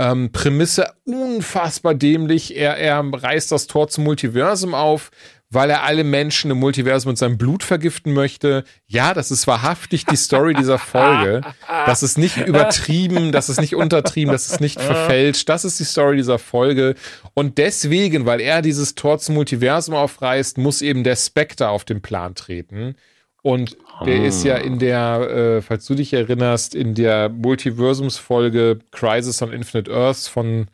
Ähm, 0.00 0.30
Prämisse 0.30 0.92
unfassbar 1.04 1.94
dämlich. 1.94 2.56
Er, 2.56 2.76
er 2.76 3.00
reißt 3.00 3.50
das 3.50 3.66
Tor 3.66 3.88
zum 3.88 4.04
Multiversum 4.04 4.74
auf, 4.74 5.10
weil 5.50 5.70
er 5.70 5.82
alle 5.82 6.04
Menschen 6.04 6.50
im 6.50 6.58
Multiversum 6.58 7.10
mit 7.10 7.18
seinem 7.18 7.38
Blut 7.38 7.62
vergiften 7.62 8.12
möchte. 8.12 8.64
Ja, 8.86 9.14
das 9.14 9.30
ist 9.30 9.46
wahrhaftig 9.46 10.04
die 10.04 10.16
Story 10.16 10.54
dieser 10.54 10.78
Folge. 10.78 11.40
Das 11.86 12.02
ist 12.02 12.18
nicht 12.18 12.36
übertrieben, 12.36 13.32
das 13.32 13.48
ist 13.48 13.60
nicht 13.60 13.74
untertrieben, 13.74 14.30
das 14.30 14.50
ist 14.50 14.60
nicht 14.60 14.80
verfälscht. 14.80 15.48
Das 15.48 15.64
ist 15.64 15.80
die 15.80 15.84
Story 15.84 16.16
dieser 16.16 16.38
Folge. 16.38 16.94
Und 17.34 17.58
deswegen, 17.58 18.26
weil 18.26 18.40
er 18.40 18.62
dieses 18.62 18.94
Tor 18.94 19.18
zum 19.18 19.36
Multiversum 19.36 19.94
aufreißt, 19.94 20.58
muss 20.58 20.82
eben 20.82 21.02
der 21.02 21.16
Spectre 21.16 21.70
auf 21.70 21.84
den 21.84 22.02
Plan 22.02 22.34
treten. 22.34 22.94
Und 23.42 23.76
der 24.06 24.22
ist 24.24 24.42
ja 24.44 24.56
in 24.56 24.78
der, 24.78 25.20
äh, 25.58 25.62
falls 25.62 25.84
du 25.86 25.94
dich 25.94 26.12
erinnerst, 26.12 26.74
in 26.74 26.94
der 26.94 27.28
Multiversumsfolge 27.28 28.78
Crisis 28.90 29.42
on 29.42 29.52
Infinite 29.52 29.90
Earths 29.90 30.28
von, 30.28 30.68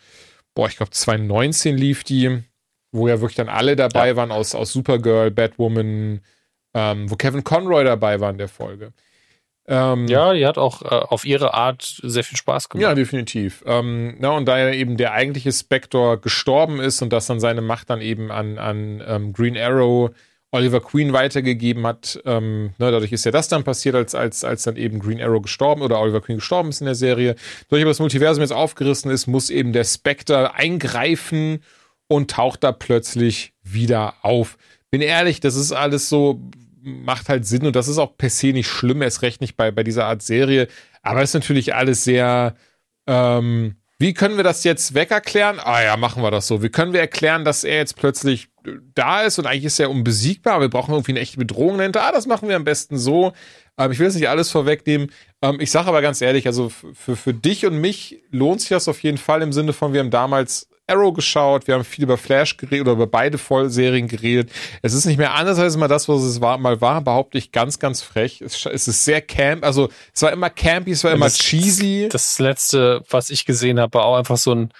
boah, 0.55 0.69
ich 0.69 0.77
glaube 0.77 0.91
2019 0.91 1.77
lief 1.77 2.05
die, 2.05 2.43
wo 2.93 3.09
ja 3.09 3.21
wirklich 3.21 3.37
dann 3.37 3.49
alle 3.49 3.77
dabei 3.77 4.09
Ja. 4.11 4.17
waren 4.17 4.31
aus, 4.33 4.55
aus 4.55 4.73
Supergirl, 4.73 5.31
Batwoman, 5.31 6.21
ähm, 6.75 7.11
wo 7.11 7.17
Kevin 7.17 7.45
Conroy 7.45 7.85
dabei 7.85 8.21
war 8.21 8.31
in 8.31 8.39
der 8.39 8.49
Folge. 8.49 8.93
Ähm, 9.67 10.07
Ja, 10.09 10.35
die 10.35 10.47
hat 10.47 10.59
auch 10.59 10.83
äh, 10.83 10.87
auf 10.89 11.25
ihre 11.25 11.55
Art 11.55 11.83
sehr 12.03 12.23
viel 12.23 12.37
Spaß 12.37 12.69
gemacht. 12.69 12.83
ja, 12.83 12.95
definitiv. 12.95 13.63
Ähm, 13.67 14.15
na, 14.19 14.31
und 14.31 14.47
da 14.47 14.59
ja 14.59 14.71
eben 14.73 14.97
der 14.99 15.13
eigentliche 15.13 15.53
Spectre 15.53 16.19
gestorben 16.19 16.81
ist 16.81 17.01
und 17.01 17.13
dass 17.13 17.27
dann 17.27 17.41
seine 17.41 17.63
Macht 17.63 17.89
dann 17.89 18.01
eben 18.03 18.31
an, 18.31 18.59
an 18.59 19.03
ähm, 19.07 19.33
Green 19.33 19.57
Arrow 19.57 20.11
Oliver 20.55 20.81
Queen 20.81 21.13
weitergegeben 21.13 21.85
hat, 21.85 22.23
ähm, 22.25 22.67
ne, 22.79 22.93
dadurch 22.93 23.11
ist 23.11 23.25
ja 23.25 23.33
das 23.33 23.49
dann 23.49 23.65
passiert, 23.65 23.97
als, 23.97 24.15
als, 24.15 24.45
als 24.45 24.63
dann 24.63 24.77
eben 24.77 25.01
Green 25.01 25.21
Arrow 25.21 25.43
gestorben 25.43 25.83
oder 25.83 25.99
Oliver 25.99 26.21
Queen 26.21 26.37
gestorben 26.37 26.69
ist 26.69 26.81
in 26.81 26.85
der 26.85 26.95
Serie. 26.95 27.35
Durch 27.69 27.83
aber 27.83 27.91
das 27.91 27.99
Multiversum 27.99 28.41
jetzt 28.41 28.53
aufgerissen 28.53 29.11
ist, 29.11 29.27
muss 29.27 29.51
eben 29.51 29.73
der 29.73 29.83
Spectre 29.83 30.55
eingreifen 30.55 31.65
und 32.07 32.31
taucht 32.31 32.63
da 32.63 32.71
plötzlich 32.71 33.53
wieder 33.65 34.15
auf. 34.23 34.57
Bin 34.93 35.01
ehrlich, 35.01 35.41
das 35.41 35.57
ist 35.57 35.73
alles 35.73 36.09
so, 36.09 36.41
macht 36.81 37.29
halt 37.29 37.45
Sinn 37.47 37.67
und 37.67 37.75
das 37.75 37.89
ist 37.89 37.99
auch 37.99 38.17
per 38.17 38.31
se 38.31 38.53
nicht 38.53 38.69
schlimm, 38.69 39.03
erst 39.03 39.23
recht 39.23 39.41
nicht 39.41 39.57
bei, 39.57 39.73
bei 39.73 39.83
dieser 39.83 40.07
Art 40.07 40.23
Serie. 40.23 40.69
Aber 41.03 41.21
es 41.21 41.31
ist 41.31 41.35
natürlich 41.35 41.75
alles 41.75 42.05
sehr, 42.05 42.55
ähm, 43.09 43.75
wie 43.99 44.15
können 44.15 44.37
wir 44.37 44.45
das 44.45 44.63
jetzt 44.63 44.95
wegerklären? 44.95 45.59
Ah 45.59 45.83
ja, 45.83 45.97
machen 45.97 46.23
wir 46.23 46.31
das 46.31 46.47
so. 46.47 46.63
Wie 46.63 46.69
können 46.69 46.93
wir 46.93 47.01
erklären, 47.01 47.45
dass 47.45 47.65
er 47.65 47.79
jetzt 47.79 47.97
plötzlich 47.97 48.54
da 48.95 49.23
ist 49.23 49.39
und 49.39 49.47
eigentlich 49.47 49.65
ist 49.65 49.81
er 49.81 49.91
unbesiegbar, 49.91 50.55
aber 50.55 50.65
wir 50.65 50.71
brauchen 50.71 50.95
irgendwie 50.95 51.13
eine 51.13 51.21
echte 51.21 51.39
Bedrohung 51.39 51.79
dahinter. 51.79 52.03
Ah, 52.03 52.13
das 52.13 52.27
machen 52.27 52.49
wir 52.49 52.57
am 52.57 52.65
besten 52.65 52.99
so. 52.99 53.33
Ähm, 53.79 53.93
ich 53.93 53.99
will 53.99 54.07
jetzt 54.07 54.15
nicht 54.15 54.29
alles 54.29 54.51
vorwegnehmen. 54.51 55.11
Ähm, 55.43 55.61
ich 55.61 55.71
sage 55.71 55.89
aber 55.89 56.03
ganz 56.03 56.21
ehrlich, 56.21 56.47
also 56.47 56.69
für, 56.69 57.17
für 57.17 57.35
dich 57.35 57.67
und 57.67 57.81
mich 57.81 58.23
lohnt 58.31 58.61
sich 58.61 58.71
das 58.71 58.89
auf 58.89 59.03
jeden 59.03 59.19
Fall 59.19 59.43
im 59.43 59.53
Sinne 59.53 59.73
von, 59.73 59.93
wir 59.93 60.01
haben 60.01 60.11
damals 60.11 60.69
Arrow 60.87 61.15
geschaut, 61.15 61.67
wir 61.67 61.75
haben 61.75 61.85
viel 61.85 62.05
über 62.05 62.19
Flash 62.19 62.57
geredet 62.57 62.83
oder 62.83 62.93
über 62.93 63.07
beide 63.07 63.39
Vollserien 63.39 64.07
geredet. 64.07 64.51
Es 64.83 64.93
ist 64.93 65.07
nicht 65.07 65.17
mehr 65.17 65.35
anders 65.35 65.59
als 65.59 65.75
immer 65.77 65.89
das, 65.89 66.09
was 66.09 66.23
es 66.23 66.41
war, 66.41 66.59
mal 66.59 66.81
war, 66.81 67.01
behaupte 67.01 67.39
ich 67.39 67.53
ganz, 67.53 67.79
ganz 67.79 68.03
frech. 68.03 68.43
Es, 68.43 68.67
es 68.67 68.87
ist 68.87 69.05
sehr 69.05 69.23
camp, 69.23 69.65
also 69.65 69.89
es 70.13 70.23
war 70.23 70.33
immer 70.33 70.51
campy, 70.51 70.91
es 70.91 71.03
war 71.03 71.13
immer 71.13 71.27
das, 71.27 71.39
cheesy. 71.39 72.09
Das 72.11 72.39
letzte, 72.39 73.03
was 73.09 73.31
ich 73.31 73.47
gesehen 73.47 73.81
habe, 73.81 73.95
war 73.95 74.05
auch 74.05 74.17
einfach 74.17 74.37
so 74.37 74.55
ein, 74.55 74.73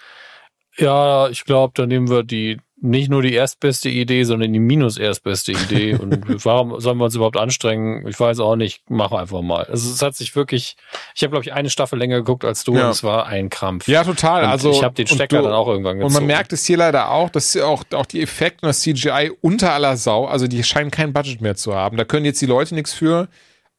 ja, 0.77 1.29
ich 1.29 1.45
glaube, 1.45 1.73
da 1.75 1.87
nehmen 1.87 2.11
wir 2.11 2.23
die 2.23 2.59
nicht 2.81 3.09
nur 3.09 3.23
die 3.23 3.33
erstbeste 3.33 3.89
Idee, 3.89 4.25
sondern 4.25 4.53
die 4.53 4.59
minus 4.59 4.99
erstbeste 4.99 5.53
Idee. 5.53 5.95
Und 6.01 6.45
warum 6.45 6.81
sollen 6.81 6.99
wir 6.99 7.05
uns 7.05 7.15
überhaupt 7.15 7.37
anstrengen? 7.37 8.07
Ich 8.09 8.19
weiß 8.19 8.41
auch 8.41 8.57
nicht, 8.57 8.83
wir 8.89 9.11
einfach 9.13 9.43
mal. 9.43 9.65
Also 9.65 9.91
es 9.91 10.03
hat 10.03 10.17
sich 10.17 10.35
wirklich, 10.35 10.77
ich 11.15 11.23
habe, 11.23 11.31
glaube 11.31 11.45
ich, 11.45 11.53
eine 11.53 11.71
Staffel 11.71 11.99
länger 11.99 12.17
geguckt 12.17 12.45
als 12.45 12.65
du 12.65 12.77
Ja. 12.77 12.87
und 12.87 12.91
es 12.91 13.05
war 13.05 13.27
ein 13.27 13.49
Krampf. 13.49 13.87
Ja, 13.89 14.03
total. 14.05 14.43
Und 14.45 14.51
also 14.51 14.71
ich 14.71 14.83
habe 14.83 14.95
den 14.95 15.07
Stecker 15.07 15.39
du- 15.39 15.45
dann 15.45 15.53
auch 15.53 15.69
irgendwann 15.69 15.99
gezogen. 15.99 16.15
Und 16.15 16.21
man 16.21 16.27
merkt 16.27 16.53
es 16.53 16.67
hier 16.67 16.77
leider 16.77 17.11
auch, 17.11 17.31
dass 17.31 17.57
auch, 17.57 17.85
auch 17.93 18.07
die 18.07 18.21
Effekte 18.21 18.67
und 18.67 18.69
das 18.69 18.81
CGI 18.81 19.33
unter 19.41 19.73
aller 19.73 19.97
Sau, 19.97 20.27
also 20.27 20.47
die 20.49 20.63
scheinen 20.65 20.91
kein 20.91 21.13
Budget 21.13 21.41
mehr 21.41 21.55
zu 21.55 21.75
haben. 21.75 21.97
Da 21.97 22.05
können 22.05 22.27
jetzt 22.27 22.43
die 22.43 22.47
Leute 22.47 22.75
nichts 22.75 22.93
für. 22.93 23.29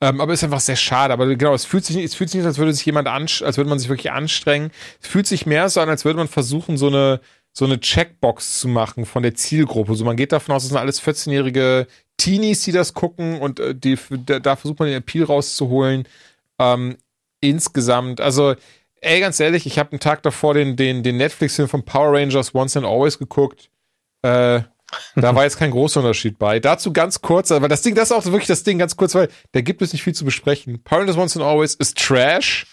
Ähm, 0.01 0.19
aber 0.19 0.33
ist 0.33 0.43
einfach 0.43 0.59
sehr 0.59 0.75
schade. 0.75 1.13
Aber 1.13 1.25
genau, 1.35 1.53
es 1.53 1.63
fühlt 1.65 1.85
sich 1.85 1.95
nicht, 1.95 2.05
es 2.05 2.15
fühlt 2.15 2.29
sich 2.29 2.39
nicht, 2.39 2.47
als 2.47 2.57
würde 2.57 2.73
sich 2.73 2.85
jemand 2.85 3.07
ansch 3.07 3.41
als 3.41 3.55
würde 3.57 3.69
man 3.69 3.79
sich 3.79 3.87
wirklich 3.89 4.11
anstrengen. 4.11 4.71
Es 5.01 5.07
fühlt 5.07 5.25
sich 5.27 5.45
mehr 5.45 5.69
so 5.69 5.79
an, 5.79 5.89
als 5.89 6.03
würde 6.05 6.17
man 6.17 6.27
versuchen, 6.27 6.75
so 6.77 6.87
eine, 6.87 7.21
so 7.57 7.63
eine 7.63 7.79
Checkbox 7.79 8.59
zu 8.59 8.67
machen 8.67 9.05
von 9.05 9.23
der 9.23 9.33
Zielgruppe. 9.33 9.95
So, 9.95 10.03
man 10.03 10.17
geht 10.17 10.33
davon 10.33 10.53
aus, 10.53 10.63
das 10.63 10.69
sind 10.69 10.77
alles 10.77 11.01
14-jährige 11.01 11.87
Teenies, 12.17 12.61
die 12.63 12.73
das 12.73 12.93
gucken 12.93 13.39
und 13.39 13.61
äh, 13.61 13.73
die, 13.73 13.97
da, 14.25 14.55
versucht 14.57 14.79
man 14.79 14.89
den 14.89 14.97
Appeal 14.97 15.23
rauszuholen. 15.23 16.05
Ähm, 16.59 16.97
insgesamt, 17.39 18.19
also, 18.19 18.55
ey, 18.99 19.21
ganz 19.21 19.39
ehrlich, 19.39 19.65
ich 19.65 19.79
habe 19.79 19.93
einen 19.93 20.01
Tag 20.01 20.21
davor 20.23 20.53
den, 20.53 20.75
den, 20.75 21.01
den 21.01 21.15
Netflix-Film 21.15 21.69
von 21.69 21.85
Power 21.85 22.19
Rangers 22.19 22.53
Once 22.53 22.75
and 22.75 22.85
Always 22.85 23.17
geguckt. 23.17 23.69
Äh, 24.21 24.61
da 25.15 25.35
war 25.35 25.43
jetzt 25.45 25.57
kein 25.57 25.71
großer 25.71 26.01
Unterschied 26.01 26.37
bei. 26.37 26.59
Dazu 26.59 26.91
ganz 26.91 27.21
kurz, 27.21 27.51
weil 27.51 27.69
das 27.69 27.81
Ding, 27.81 27.95
das 27.95 28.11
ist 28.11 28.17
auch 28.17 28.25
wirklich 28.25 28.47
das 28.47 28.63
Ding, 28.63 28.79
ganz 28.79 28.97
kurz, 28.97 29.15
weil 29.15 29.29
da 29.53 29.61
gibt 29.61 29.81
es 29.81 29.93
nicht 29.93 30.03
viel 30.03 30.13
zu 30.13 30.25
besprechen. 30.25 30.83
Power 30.83 30.99
Rangers 30.99 31.17
Once 31.17 31.37
and 31.37 31.45
Always 31.45 31.75
ist 31.75 31.97
Trash. 31.97 32.67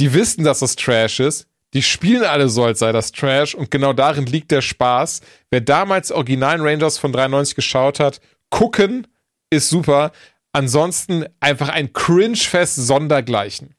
Die 0.00 0.12
wissen, 0.12 0.42
dass 0.42 0.58
das 0.58 0.74
Trash 0.74 1.20
ist. 1.20 1.46
Die 1.74 1.82
spielen 1.82 2.24
alle 2.24 2.48
so, 2.48 2.64
als 2.64 2.78
sei 2.78 2.92
das 2.92 3.12
Trash 3.12 3.54
und 3.54 3.70
genau 3.70 3.92
darin 3.92 4.26
liegt 4.26 4.52
der 4.52 4.62
Spaß. 4.62 5.20
Wer 5.50 5.60
damals 5.60 6.12
originalen 6.12 6.60
Rangers 6.60 6.98
von 6.98 7.12
93 7.12 7.56
geschaut 7.56 8.00
hat, 8.00 8.20
gucken 8.50 9.06
ist 9.50 9.68
super. 9.68 10.12
Ansonsten 10.52 11.26
einfach 11.40 11.68
ein 11.68 11.92
Cringe-Fest 11.92 12.76
sondergleichen. 12.76 13.74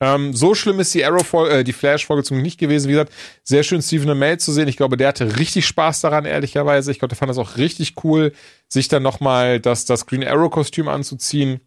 Ähm, 0.00 0.34
so 0.34 0.54
schlimm 0.54 0.80
ist 0.80 0.94
die 0.94 1.04
Arrow 1.04 1.32
äh, 1.48 1.64
die 1.64 1.72
Flash-Folge 1.72 2.24
zum 2.24 2.42
nicht 2.42 2.58
gewesen. 2.58 2.88
Wie 2.88 2.92
gesagt, 2.92 3.12
sehr 3.42 3.62
schön 3.62 3.82
Stephen 3.82 4.10
Amell 4.10 4.38
zu 4.38 4.52
sehen. 4.52 4.68
Ich 4.68 4.76
glaube, 4.76 4.96
der 4.96 5.08
hatte 5.08 5.38
richtig 5.38 5.66
Spaß 5.66 6.02
daran, 6.02 6.24
ehrlicherweise. 6.24 6.90
Ich 6.90 6.98
glaube, 6.98 7.10
der 7.10 7.18
fand 7.18 7.30
das 7.30 7.38
auch 7.38 7.56
richtig 7.56 8.04
cool, 8.04 8.32
sich 8.68 8.88
dann 8.88 9.02
nochmal 9.02 9.60
das, 9.60 9.84
das 9.84 10.06
Green 10.06 10.24
Arrow-Kostüm 10.24 10.88
anzuziehen. 10.88 11.60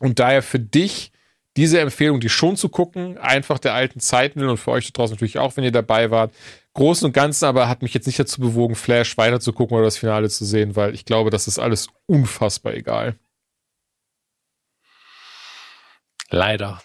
Und 0.00 0.18
daher 0.18 0.42
für 0.42 0.60
dich 0.60 1.12
diese 1.56 1.80
Empfehlung, 1.80 2.20
die 2.20 2.28
schon 2.28 2.56
zu 2.56 2.68
gucken, 2.68 3.18
einfach 3.18 3.58
der 3.58 3.74
alten 3.74 4.00
Zeiten 4.00 4.40
will 4.40 4.48
und 4.48 4.58
für 4.58 4.72
euch 4.72 4.86
da 4.86 4.92
draußen 4.92 5.14
natürlich 5.14 5.38
auch, 5.38 5.56
wenn 5.56 5.64
ihr 5.64 5.72
dabei 5.72 6.10
wart. 6.10 6.32
Großen 6.74 7.06
und 7.06 7.12
Ganzen 7.12 7.46
aber 7.46 7.68
hat 7.68 7.80
mich 7.82 7.94
jetzt 7.94 8.06
nicht 8.06 8.18
dazu 8.18 8.40
bewogen, 8.40 8.74
Flash 8.74 9.16
weiter 9.16 9.40
zu 9.40 9.52
gucken 9.52 9.76
oder 9.76 9.86
das 9.86 9.96
Finale 9.96 10.28
zu 10.28 10.44
sehen, 10.44 10.76
weil 10.76 10.94
ich 10.94 11.06
glaube, 11.06 11.30
das 11.30 11.48
ist 11.48 11.58
alles 11.58 11.88
unfassbar 12.06 12.74
egal. 12.74 13.18
Leider. 16.28 16.82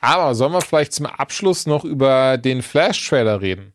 Aber 0.00 0.34
sollen 0.34 0.52
wir 0.52 0.62
vielleicht 0.62 0.92
zum 0.92 1.06
Abschluss 1.06 1.66
noch 1.66 1.84
über 1.84 2.38
den 2.38 2.62
Flash-Trailer 2.62 3.40
reden? 3.40 3.74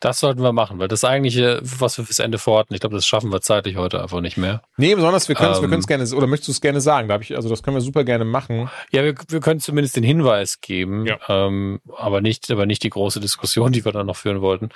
Das 0.00 0.18
sollten 0.18 0.42
wir 0.42 0.52
machen, 0.52 0.78
weil 0.78 0.88
das 0.88 1.04
eigentliche, 1.04 1.60
was 1.62 1.98
wir 1.98 2.04
fürs 2.04 2.18
Ende 2.18 2.38
vorhatten, 2.38 2.74
ich 2.74 2.80
glaube, 2.80 2.96
das 2.96 3.06
schaffen 3.06 3.30
wir 3.30 3.40
zeitlich 3.42 3.76
heute 3.76 4.02
einfach 4.02 4.20
nicht 4.20 4.38
mehr. 4.38 4.62
Nee, 4.76 4.94
besonders 4.94 5.28
wir 5.28 5.36
können 5.36 5.52
es 5.52 5.62
ähm, 5.62 5.80
gerne, 5.82 6.08
oder 6.14 6.26
möchtest 6.26 6.48
du 6.48 6.52
es 6.52 6.60
gerne 6.60 6.80
sagen? 6.80 7.08
Da 7.08 7.18
ich, 7.20 7.36
also 7.36 7.48
das 7.48 7.62
können 7.62 7.76
wir 7.76 7.82
super 7.82 8.04
gerne 8.04 8.24
machen. 8.24 8.70
Ja, 8.90 9.04
wir, 9.04 9.14
wir 9.28 9.40
können 9.40 9.60
zumindest 9.60 9.96
den 9.96 10.04
Hinweis 10.04 10.60
geben, 10.60 11.06
ja. 11.06 11.18
ähm, 11.28 11.80
aber 11.96 12.20
nicht, 12.22 12.50
aber 12.50 12.66
nicht 12.66 12.82
die 12.82 12.90
große 12.90 13.20
Diskussion, 13.20 13.72
die 13.72 13.84
wir 13.84 13.92
dann 13.92 14.06
noch 14.06 14.16
führen 14.16 14.40
wollten. 14.40 14.70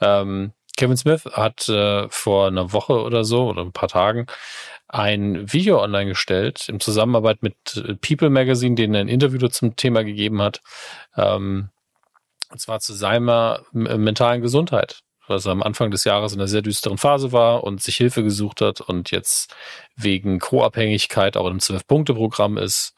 Ähm, 0.00 0.52
Kevin 0.76 0.96
Smith 0.96 1.26
hat 1.26 1.68
äh, 1.68 2.08
vor 2.08 2.46
einer 2.46 2.72
Woche 2.72 2.94
oder 2.94 3.22
so 3.22 3.48
oder 3.48 3.62
ein 3.62 3.72
paar 3.72 3.88
Tagen 3.88 4.26
ein 4.88 5.52
Video 5.52 5.80
online 5.80 6.06
gestellt 6.06 6.68
im 6.68 6.80
Zusammenarbeit 6.80 7.42
mit 7.42 7.54
People 8.00 8.30
Magazine, 8.30 8.74
denen 8.74 8.94
er 8.94 9.02
ein 9.02 9.08
Interview 9.08 9.46
zum 9.48 9.76
Thema 9.76 10.02
gegeben 10.02 10.42
hat. 10.42 10.62
Ähm, 11.16 11.68
und 12.50 12.60
zwar 12.60 12.80
zu 12.80 12.92
seiner 12.92 13.64
mentalen 13.72 14.42
Gesundheit, 14.42 15.00
was 15.28 15.46
er 15.46 15.52
am 15.52 15.62
Anfang 15.62 15.90
des 15.90 16.04
Jahres 16.04 16.32
in 16.32 16.40
einer 16.40 16.48
sehr 16.48 16.62
düsteren 16.62 16.98
Phase 16.98 17.32
war 17.32 17.64
und 17.64 17.82
sich 17.82 17.96
Hilfe 17.96 18.22
gesucht 18.22 18.60
hat 18.60 18.80
und 18.80 19.10
jetzt 19.10 19.54
wegen 19.96 20.40
Co-Abhängigkeit 20.40 21.36
auch 21.36 21.46
im 21.46 21.60
Zwölf-Punkte-Programm 21.60 22.58
ist. 22.58 22.94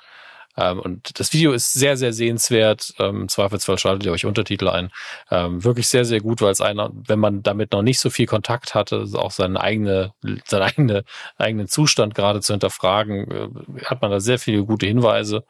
Ähm, 0.56 0.80
und 0.80 1.18
das 1.18 1.32
Video 1.32 1.52
ist 1.52 1.72
sehr, 1.72 1.96
sehr 1.96 2.12
sehenswert. 2.12 2.94
Ähm, 2.98 3.28
Zweifelsfall 3.28 3.78
schaltet 3.78 4.06
ihr 4.06 4.12
euch 4.12 4.26
Untertitel 4.26 4.68
ein. 4.68 4.90
Ähm, 5.30 5.64
wirklich 5.64 5.88
sehr, 5.88 6.04
sehr 6.04 6.20
gut, 6.20 6.40
weil 6.40 6.52
es 6.52 6.60
einer, 6.60 6.90
wenn 6.92 7.18
man 7.18 7.42
damit 7.42 7.72
noch 7.72 7.82
nicht 7.82 8.00
so 8.00 8.10
viel 8.10 8.26
Kontakt 8.26 8.74
hatte, 8.74 9.06
auch 9.14 9.30
seinen 9.30 9.56
eigene, 9.56 10.12
seinen 10.46 10.62
eigene, 10.62 11.04
eigenen 11.36 11.68
Zustand 11.68 12.14
gerade 12.14 12.40
zu 12.40 12.52
hinterfragen, 12.52 13.30
äh, 13.30 13.84
hat 13.84 14.02
man 14.02 14.10
da 14.10 14.20
sehr 14.20 14.38
viele 14.38 14.64
gute 14.64 14.86
Hinweise. 14.86 15.44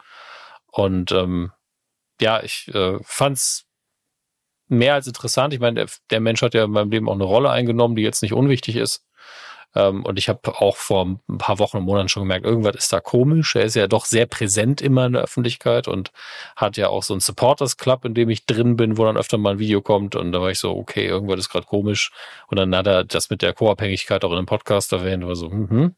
Und 0.70 1.12
ähm, 1.12 1.52
ja, 2.20 2.42
ich 2.42 2.68
äh, 2.74 2.98
fand's 3.02 3.66
mehr 4.72 4.94
als 4.94 5.06
interessant. 5.06 5.54
Ich 5.54 5.60
meine, 5.60 5.74
der, 5.74 5.86
der 6.10 6.20
Mensch 6.20 6.42
hat 6.42 6.54
ja 6.54 6.64
in 6.64 6.70
meinem 6.70 6.90
Leben 6.90 7.08
auch 7.08 7.14
eine 7.14 7.24
Rolle 7.24 7.50
eingenommen, 7.50 7.96
die 7.96 8.02
jetzt 8.02 8.22
nicht 8.22 8.32
unwichtig 8.32 8.76
ist. 8.76 9.04
Ähm, 9.74 10.04
und 10.04 10.18
ich 10.18 10.28
habe 10.28 10.40
auch 10.60 10.76
vor 10.76 11.06
ein 11.06 11.38
paar 11.38 11.58
Wochen 11.58 11.78
und 11.78 11.84
Monaten 11.84 12.08
schon 12.08 12.24
gemerkt, 12.24 12.44
irgendwas 12.44 12.76
ist 12.76 12.92
da 12.92 13.00
komisch. 13.00 13.56
Er 13.56 13.64
ist 13.64 13.74
ja 13.74 13.86
doch 13.86 14.04
sehr 14.04 14.26
präsent 14.26 14.80
immer 14.80 15.06
in 15.06 15.14
der 15.14 15.22
Öffentlichkeit 15.22 15.88
und 15.88 16.10
hat 16.56 16.76
ja 16.76 16.88
auch 16.88 17.02
so 17.02 17.14
einen 17.14 17.20
Supporters 17.20 17.76
Club, 17.76 18.04
in 18.04 18.14
dem 18.14 18.28
ich 18.28 18.44
drin 18.46 18.76
bin, 18.76 18.98
wo 18.98 19.04
dann 19.04 19.16
öfter 19.16 19.38
mal 19.38 19.54
ein 19.54 19.58
Video 19.58 19.80
kommt. 19.80 20.14
Und 20.14 20.32
da 20.32 20.40
war 20.40 20.50
ich 20.50 20.58
so, 20.58 20.76
okay, 20.76 21.06
irgendwas 21.06 21.38
ist 21.38 21.48
gerade 21.48 21.66
komisch. 21.66 22.10
Und 22.48 22.58
dann 22.58 22.74
hat 22.76 22.86
er 22.86 23.04
das 23.04 23.30
mit 23.30 23.42
der 23.42 23.54
Co-Abhängigkeit 23.54 24.24
auch 24.24 24.32
in 24.32 24.38
einem 24.38 24.46
Podcast 24.46 24.92
erwähnt. 24.92 25.26
War 25.26 25.36
so, 25.36 25.48
mhm. 25.48 25.94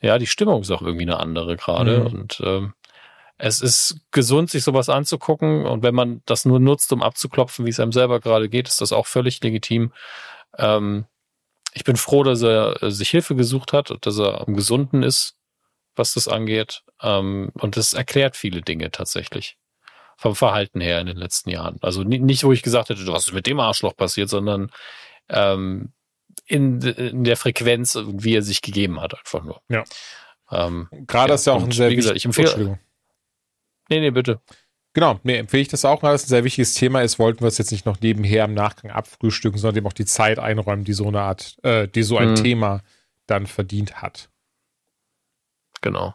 Ja, 0.00 0.18
die 0.18 0.26
Stimmung 0.26 0.60
ist 0.62 0.70
auch 0.70 0.82
irgendwie 0.82 1.04
eine 1.04 1.18
andere 1.18 1.56
gerade. 1.56 2.00
Mhm. 2.00 2.06
Und 2.06 2.42
ähm, 2.44 2.74
es 3.38 3.60
ist 3.60 4.00
gesund, 4.10 4.50
sich 4.50 4.64
sowas 4.64 4.88
anzugucken. 4.88 5.66
Und 5.66 5.82
wenn 5.82 5.94
man 5.94 6.22
das 6.26 6.44
nur 6.44 6.60
nutzt, 6.60 6.92
um 6.92 7.02
abzuklopfen, 7.02 7.66
wie 7.66 7.70
es 7.70 7.80
einem 7.80 7.92
selber 7.92 8.20
gerade 8.20 8.48
geht, 8.48 8.68
ist 8.68 8.80
das 8.80 8.92
auch 8.92 9.06
völlig 9.06 9.42
legitim. 9.42 9.92
Ähm, 10.58 11.06
ich 11.72 11.84
bin 11.84 11.96
froh, 11.96 12.22
dass 12.22 12.42
er 12.42 12.82
äh, 12.82 12.90
sich 12.90 13.10
Hilfe 13.10 13.34
gesucht 13.34 13.72
hat 13.72 13.90
und 13.90 14.06
dass 14.06 14.18
er 14.18 14.46
am 14.46 14.54
Gesunden 14.54 15.02
ist, 15.02 15.36
was 15.94 16.14
das 16.14 16.28
angeht. 16.28 16.82
Ähm, 17.02 17.50
und 17.54 17.76
das 17.76 17.92
erklärt 17.92 18.36
viele 18.36 18.62
Dinge 18.62 18.90
tatsächlich. 18.90 19.58
Vom 20.18 20.34
Verhalten 20.34 20.80
her 20.80 20.98
in 21.00 21.06
den 21.06 21.18
letzten 21.18 21.50
Jahren. 21.50 21.76
Also 21.82 22.02
nicht, 22.02 22.42
wo 22.42 22.52
ich 22.52 22.62
gesagt 22.62 22.88
hätte, 22.88 23.06
was 23.08 23.26
ist 23.26 23.34
mit 23.34 23.46
dem 23.46 23.60
Arschloch 23.60 23.94
passiert, 23.94 24.30
sondern 24.30 24.70
ähm, 25.28 25.92
in, 26.46 26.80
in 26.80 27.24
der 27.24 27.36
Frequenz, 27.36 27.98
wie 28.02 28.34
er 28.34 28.40
sich 28.40 28.62
gegeben 28.62 28.98
hat, 28.98 29.12
einfach 29.12 29.44
nur. 29.44 29.60
Ja. 29.68 29.84
Ähm, 30.50 30.88
Gerade 30.90 31.30
ja, 31.30 31.34
ist 31.34 31.46
ja 31.46 31.52
auch 31.52 31.62
ein 31.62 31.70
sehr 31.70 31.90
wie 31.90 31.96
gesagt, 31.96 32.16
ich 32.16 32.24
empfehle. 32.24 32.78
Nee, 33.88 34.00
nee, 34.00 34.10
bitte. 34.10 34.40
Genau, 34.92 35.20
nee, 35.24 35.36
empfehle 35.36 35.60
ich 35.60 35.68
das 35.68 35.84
auch, 35.84 36.02
weil 36.02 36.14
es 36.14 36.24
ein 36.24 36.28
sehr 36.28 36.44
wichtiges 36.44 36.72
Thema 36.72 37.02
ist, 37.02 37.18
wollten 37.18 37.40
wir 37.40 37.48
es 37.48 37.58
jetzt 37.58 37.70
nicht 37.70 37.84
noch 37.84 38.00
nebenher 38.00 38.46
im 38.46 38.54
Nachgang 38.54 38.90
abfrühstücken, 38.90 39.58
sondern 39.58 39.74
dem 39.74 39.86
auch 39.86 39.92
die 39.92 40.06
Zeit 40.06 40.38
einräumen, 40.38 40.84
die 40.84 40.94
so 40.94 41.06
eine 41.06 41.20
Art, 41.20 41.58
äh, 41.62 41.86
die 41.86 42.02
so 42.02 42.16
ein 42.16 42.30
mhm. 42.30 42.36
Thema 42.36 42.82
dann 43.26 43.46
verdient 43.46 44.00
hat. 44.00 44.30
Genau. 45.82 46.14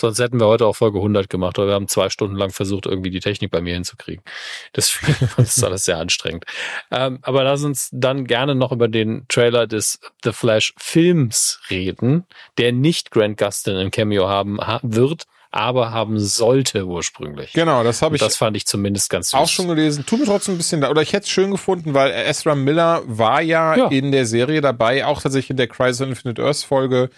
Sonst 0.00 0.18
hätten 0.18 0.40
wir 0.40 0.46
heute 0.46 0.66
auch 0.66 0.76
Folge 0.76 0.98
100 0.98 1.28
gemacht, 1.28 1.58
aber 1.58 1.68
wir 1.68 1.74
haben 1.74 1.88
zwei 1.88 2.08
Stunden 2.08 2.36
lang 2.36 2.50
versucht, 2.50 2.86
irgendwie 2.86 3.10
die 3.10 3.20
Technik 3.20 3.50
bei 3.50 3.60
mir 3.60 3.74
hinzukriegen. 3.74 4.24
Deswegen 4.76 5.28
ist 5.36 5.62
alles 5.62 5.84
sehr 5.84 5.98
anstrengend. 5.98 6.44
Ähm, 6.90 7.18
aber 7.22 7.44
lass 7.44 7.62
uns 7.62 7.90
dann 7.92 8.26
gerne 8.26 8.54
noch 8.54 8.72
über 8.72 8.88
den 8.88 9.26
Trailer 9.28 9.66
des 9.66 10.00
The 10.24 10.32
Flash 10.32 10.74
Films 10.78 11.60
reden, 11.70 12.24
der 12.58 12.72
nicht 12.72 13.10
Grant 13.10 13.38
Gustin 13.38 13.76
im 13.76 13.90
Cameo 13.90 14.28
haben 14.28 14.58
ha 14.58 14.80
wird, 14.82 15.26
aber 15.50 15.90
haben 15.90 16.18
sollte 16.18 16.86
ursprünglich. 16.86 17.52
Genau, 17.52 17.82
das 17.82 18.02
habe 18.02 18.16
ich. 18.16 18.22
Das 18.22 18.36
fand 18.36 18.56
ich 18.56 18.66
zumindest 18.66 19.10
ganz 19.10 19.30
süß. 19.30 19.40
Auch 19.40 19.48
schon 19.48 19.68
gelesen. 19.68 20.06
Tut 20.06 20.20
mir 20.20 20.26
trotzdem 20.26 20.54
ein 20.54 20.58
bisschen 20.58 20.80
da. 20.80 20.90
Oder 20.90 21.02
ich 21.02 21.12
hätte 21.12 21.24
es 21.24 21.30
schön 21.30 21.50
gefunden, 21.50 21.92
weil 21.92 22.12
Ezra 22.12 22.54
Miller 22.54 23.02
war 23.06 23.42
ja, 23.42 23.76
ja, 23.76 23.88
in 23.88 24.12
der 24.12 24.26
Serie 24.26 24.60
dabei, 24.60 25.04
auch 25.04 25.20
tatsächlich 25.20 25.50
in 25.50 25.56
der 25.56 25.66
Crisis 25.66 26.00
on 26.00 26.08
Infinite 26.10 26.42
Earth 26.42 26.62
Folge 26.62 27.10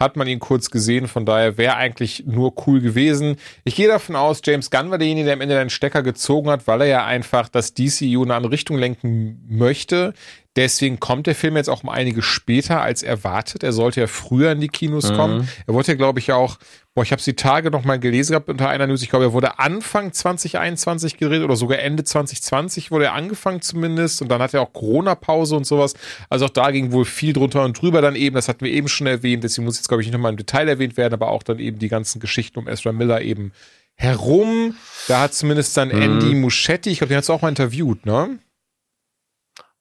hat 0.00 0.16
man 0.16 0.26
ihn 0.26 0.40
kurz 0.40 0.70
gesehen, 0.70 1.06
von 1.06 1.26
daher 1.26 1.58
wäre 1.58 1.76
eigentlich 1.76 2.24
nur 2.26 2.54
cool 2.66 2.80
gewesen. 2.80 3.36
Ich 3.64 3.76
gehe 3.76 3.86
davon 3.86 4.16
aus, 4.16 4.40
James 4.42 4.70
Gunn 4.70 4.90
war 4.90 4.96
derjenige, 4.96 5.26
der 5.26 5.34
am 5.34 5.42
Ende 5.42 5.56
den 5.56 5.68
Stecker 5.68 6.02
gezogen 6.02 6.48
hat, 6.48 6.66
weil 6.66 6.80
er 6.80 6.86
ja 6.86 7.04
einfach 7.04 7.50
das 7.50 7.74
DCU 7.74 8.24
in 8.24 8.30
eine 8.30 8.50
Richtung 8.50 8.78
lenken 8.78 9.44
möchte. 9.46 10.14
Deswegen 10.60 11.00
kommt 11.00 11.26
der 11.26 11.34
Film 11.34 11.56
jetzt 11.56 11.70
auch 11.70 11.82
um 11.84 11.88
einige 11.88 12.20
später 12.20 12.82
als 12.82 13.02
erwartet. 13.02 13.62
Er 13.62 13.72
sollte 13.72 14.02
ja 14.02 14.06
früher 14.06 14.52
in 14.52 14.60
die 14.60 14.68
Kinos 14.68 15.10
mhm. 15.10 15.16
kommen. 15.16 15.48
Er 15.66 15.72
wurde 15.72 15.88
ja, 15.88 15.94
glaube 15.94 16.18
ich, 16.18 16.32
auch, 16.32 16.58
boah, 16.94 17.02
ich 17.02 17.12
habe 17.12 17.22
die 17.22 17.32
Tage 17.32 17.70
noch 17.70 17.84
mal 17.84 17.98
gelesen 17.98 18.32
gehabt 18.32 18.50
unter 18.50 18.68
einer 18.68 18.86
News. 18.86 19.02
Ich 19.02 19.08
glaube, 19.08 19.24
er 19.24 19.32
wurde 19.32 19.58
Anfang 19.58 20.12
2021 20.12 21.16
gedreht 21.16 21.40
oder 21.40 21.56
sogar 21.56 21.78
Ende 21.78 22.04
2020 22.04 22.90
wurde 22.90 23.06
er 23.06 23.14
angefangen 23.14 23.62
zumindest. 23.62 24.20
Und 24.20 24.28
dann 24.28 24.42
hat 24.42 24.52
er 24.52 24.60
auch 24.60 24.74
Corona-Pause 24.74 25.56
und 25.56 25.64
sowas. 25.64 25.94
Also 26.28 26.44
auch 26.44 26.50
da 26.50 26.70
ging 26.72 26.92
wohl 26.92 27.06
viel 27.06 27.32
drunter 27.32 27.64
und 27.64 27.80
drüber 27.80 28.02
dann 28.02 28.14
eben. 28.14 28.34
Das 28.34 28.46
hatten 28.46 28.62
wir 28.62 28.70
eben 28.70 28.88
schon 28.88 29.06
erwähnt. 29.06 29.42
Deswegen 29.42 29.64
muss 29.64 29.78
jetzt, 29.78 29.88
glaube 29.88 30.02
ich, 30.02 30.08
nicht 30.08 30.12
nochmal 30.12 30.32
im 30.32 30.36
Detail 30.36 30.68
erwähnt 30.68 30.98
werden, 30.98 31.14
aber 31.14 31.30
auch 31.30 31.42
dann 31.42 31.58
eben 31.58 31.78
die 31.78 31.88
ganzen 31.88 32.20
Geschichten 32.20 32.58
um 32.58 32.68
Ezra 32.68 32.92
Miller 32.92 33.22
eben 33.22 33.52
herum. 33.94 34.74
Da 35.08 35.22
hat 35.22 35.32
zumindest 35.32 35.74
dann 35.78 35.88
mhm. 35.88 36.02
Andy 36.02 36.34
Muschetti, 36.34 36.90
ich 36.90 36.98
glaube, 36.98 37.08
den 37.08 37.16
hat 37.16 37.24
es 37.24 37.30
auch 37.30 37.40
mal 37.40 37.48
interviewt, 37.48 38.04
ne? 38.04 38.38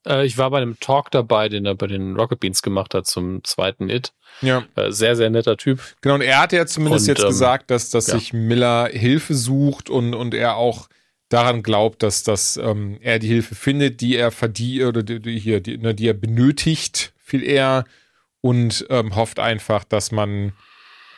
Äh, 0.06 0.26
ich 0.26 0.38
war 0.38 0.50
bei 0.52 0.58
einem 0.58 0.80
Talk 0.80 1.12
dabei, 1.12 1.50
den 1.50 1.66
er 1.66 1.76
bei 1.76 1.88
den 1.88 2.16
Rocket 2.16 2.40
Beans 2.40 2.62
gemacht 2.62 2.94
hat 2.94 3.08
zum 3.08 3.44
zweiten 3.44 3.90
It. 3.90 4.14
Ja. 4.42 4.64
Äh, 4.76 4.92
sehr, 4.92 5.16
sehr 5.16 5.30
netter 5.30 5.58
Typ. 5.58 5.82
Genau, 6.02 6.16
und 6.16 6.22
er 6.22 6.40
hat 6.40 6.54
ja 6.54 6.66
zumindest 6.66 7.08
und, 7.08 7.16
jetzt 7.16 7.24
ähm, 7.24 7.30
gesagt, 7.30 7.72
dass, 7.72 7.90
dass 7.90 8.08
ja. 8.08 8.16
sich 8.16 8.34
Miller 8.34 8.88
Hilfe 8.88 9.36
sucht 9.36 9.90
und, 9.90 10.14
und 10.14 10.34
er 10.34 10.56
auch 10.56 10.90
daran 11.30 11.62
glaubt, 11.64 12.04
dass, 12.04 12.24
dass 12.24 12.58
ähm, 12.58 12.98
er 13.02 13.20
die 13.20 13.28
Hilfe 13.28 13.56
findet, 13.56 14.02
die 14.02 14.16
er 14.16 14.32
verdient 14.32 14.88
oder 14.88 15.04
die, 15.04 15.20
die, 15.20 15.40
hier, 15.40 15.62
die, 15.62 15.78
ne, 15.78 15.94
die 15.94 16.08
er 16.08 16.14
benötigt, 16.14 17.14
viel 17.18 17.44
eher 17.44 17.86
und 18.42 18.86
ähm, 18.90 19.16
hofft 19.16 19.40
einfach, 19.40 19.84
dass 19.84 20.12
man 20.12 20.54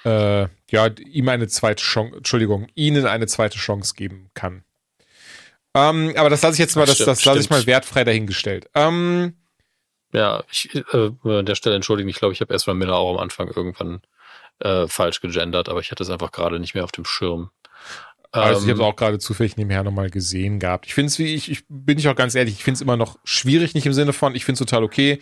äh, 0.03 0.47
ja 0.69 0.87
ihm 1.05 1.29
eine 1.29 1.47
zweite 1.47 1.83
Chance, 1.83 2.17
Entschuldigung, 2.17 2.67
ihnen 2.75 3.05
eine 3.05 3.27
zweite 3.27 3.57
Chance 3.57 3.93
geben 3.95 4.29
kann. 4.33 4.63
Ähm, 5.73 6.13
aber 6.17 6.29
das 6.29 6.41
lasse 6.41 6.53
ich 6.53 6.59
jetzt 6.59 6.75
mal, 6.75 6.85
das, 6.85 6.95
stimmt, 6.95 7.09
das 7.09 7.25
lasse 7.25 7.39
ich 7.39 7.49
mal 7.49 7.65
wertfrei 7.65 8.03
dahingestellt. 8.03 8.69
Ähm, 8.75 9.35
ja, 10.13 10.43
ich, 10.51 10.75
äh, 10.75 11.11
an 11.23 11.45
der 11.45 11.55
Stelle 11.55 11.75
entschuldigen, 11.75 12.09
ich 12.09 12.17
glaube, 12.17 12.33
ich 12.33 12.41
habe 12.41 12.51
erstmal 12.53 12.75
Miller 12.75 12.95
auch 12.95 13.13
am 13.13 13.19
Anfang 13.19 13.47
irgendwann 13.47 14.01
äh, 14.59 14.87
falsch 14.87 15.21
gegendert, 15.21 15.69
aber 15.69 15.79
ich 15.79 15.91
hatte 15.91 16.03
es 16.03 16.09
einfach 16.09 16.31
gerade 16.31 16.59
nicht 16.59 16.75
mehr 16.75 16.83
auf 16.83 16.91
dem 16.91 17.05
Schirm. 17.05 17.51
Also 18.33 18.61
ich 18.61 18.65
Ähm, 18.65 18.69
habe 18.71 18.81
es 18.81 18.85
auch 18.87 18.95
gerade 18.95 19.19
zufällig 19.19 19.57
nebenher 19.57 19.83
nochmal 19.83 20.09
gesehen 20.09 20.59
gehabt. 20.59 20.85
Ich 20.87 20.93
finde 20.93 21.07
es, 21.07 21.19
wie 21.19 21.33
ich, 21.33 21.49
ich 21.51 21.63
bin 21.67 21.97
ich 21.97 22.07
auch 22.07 22.15
ganz 22.15 22.35
ehrlich, 22.35 22.55
ich 22.55 22.63
finde 22.63 22.75
es 22.75 22.81
immer 22.81 22.97
noch 22.97 23.17
schwierig, 23.23 23.73
nicht 23.73 23.85
im 23.85 23.93
Sinne 23.93 24.13
von, 24.13 24.35
ich 24.35 24.45
finde 24.45 24.61
es 24.61 24.69
total 24.69 24.83
okay. 24.83 25.19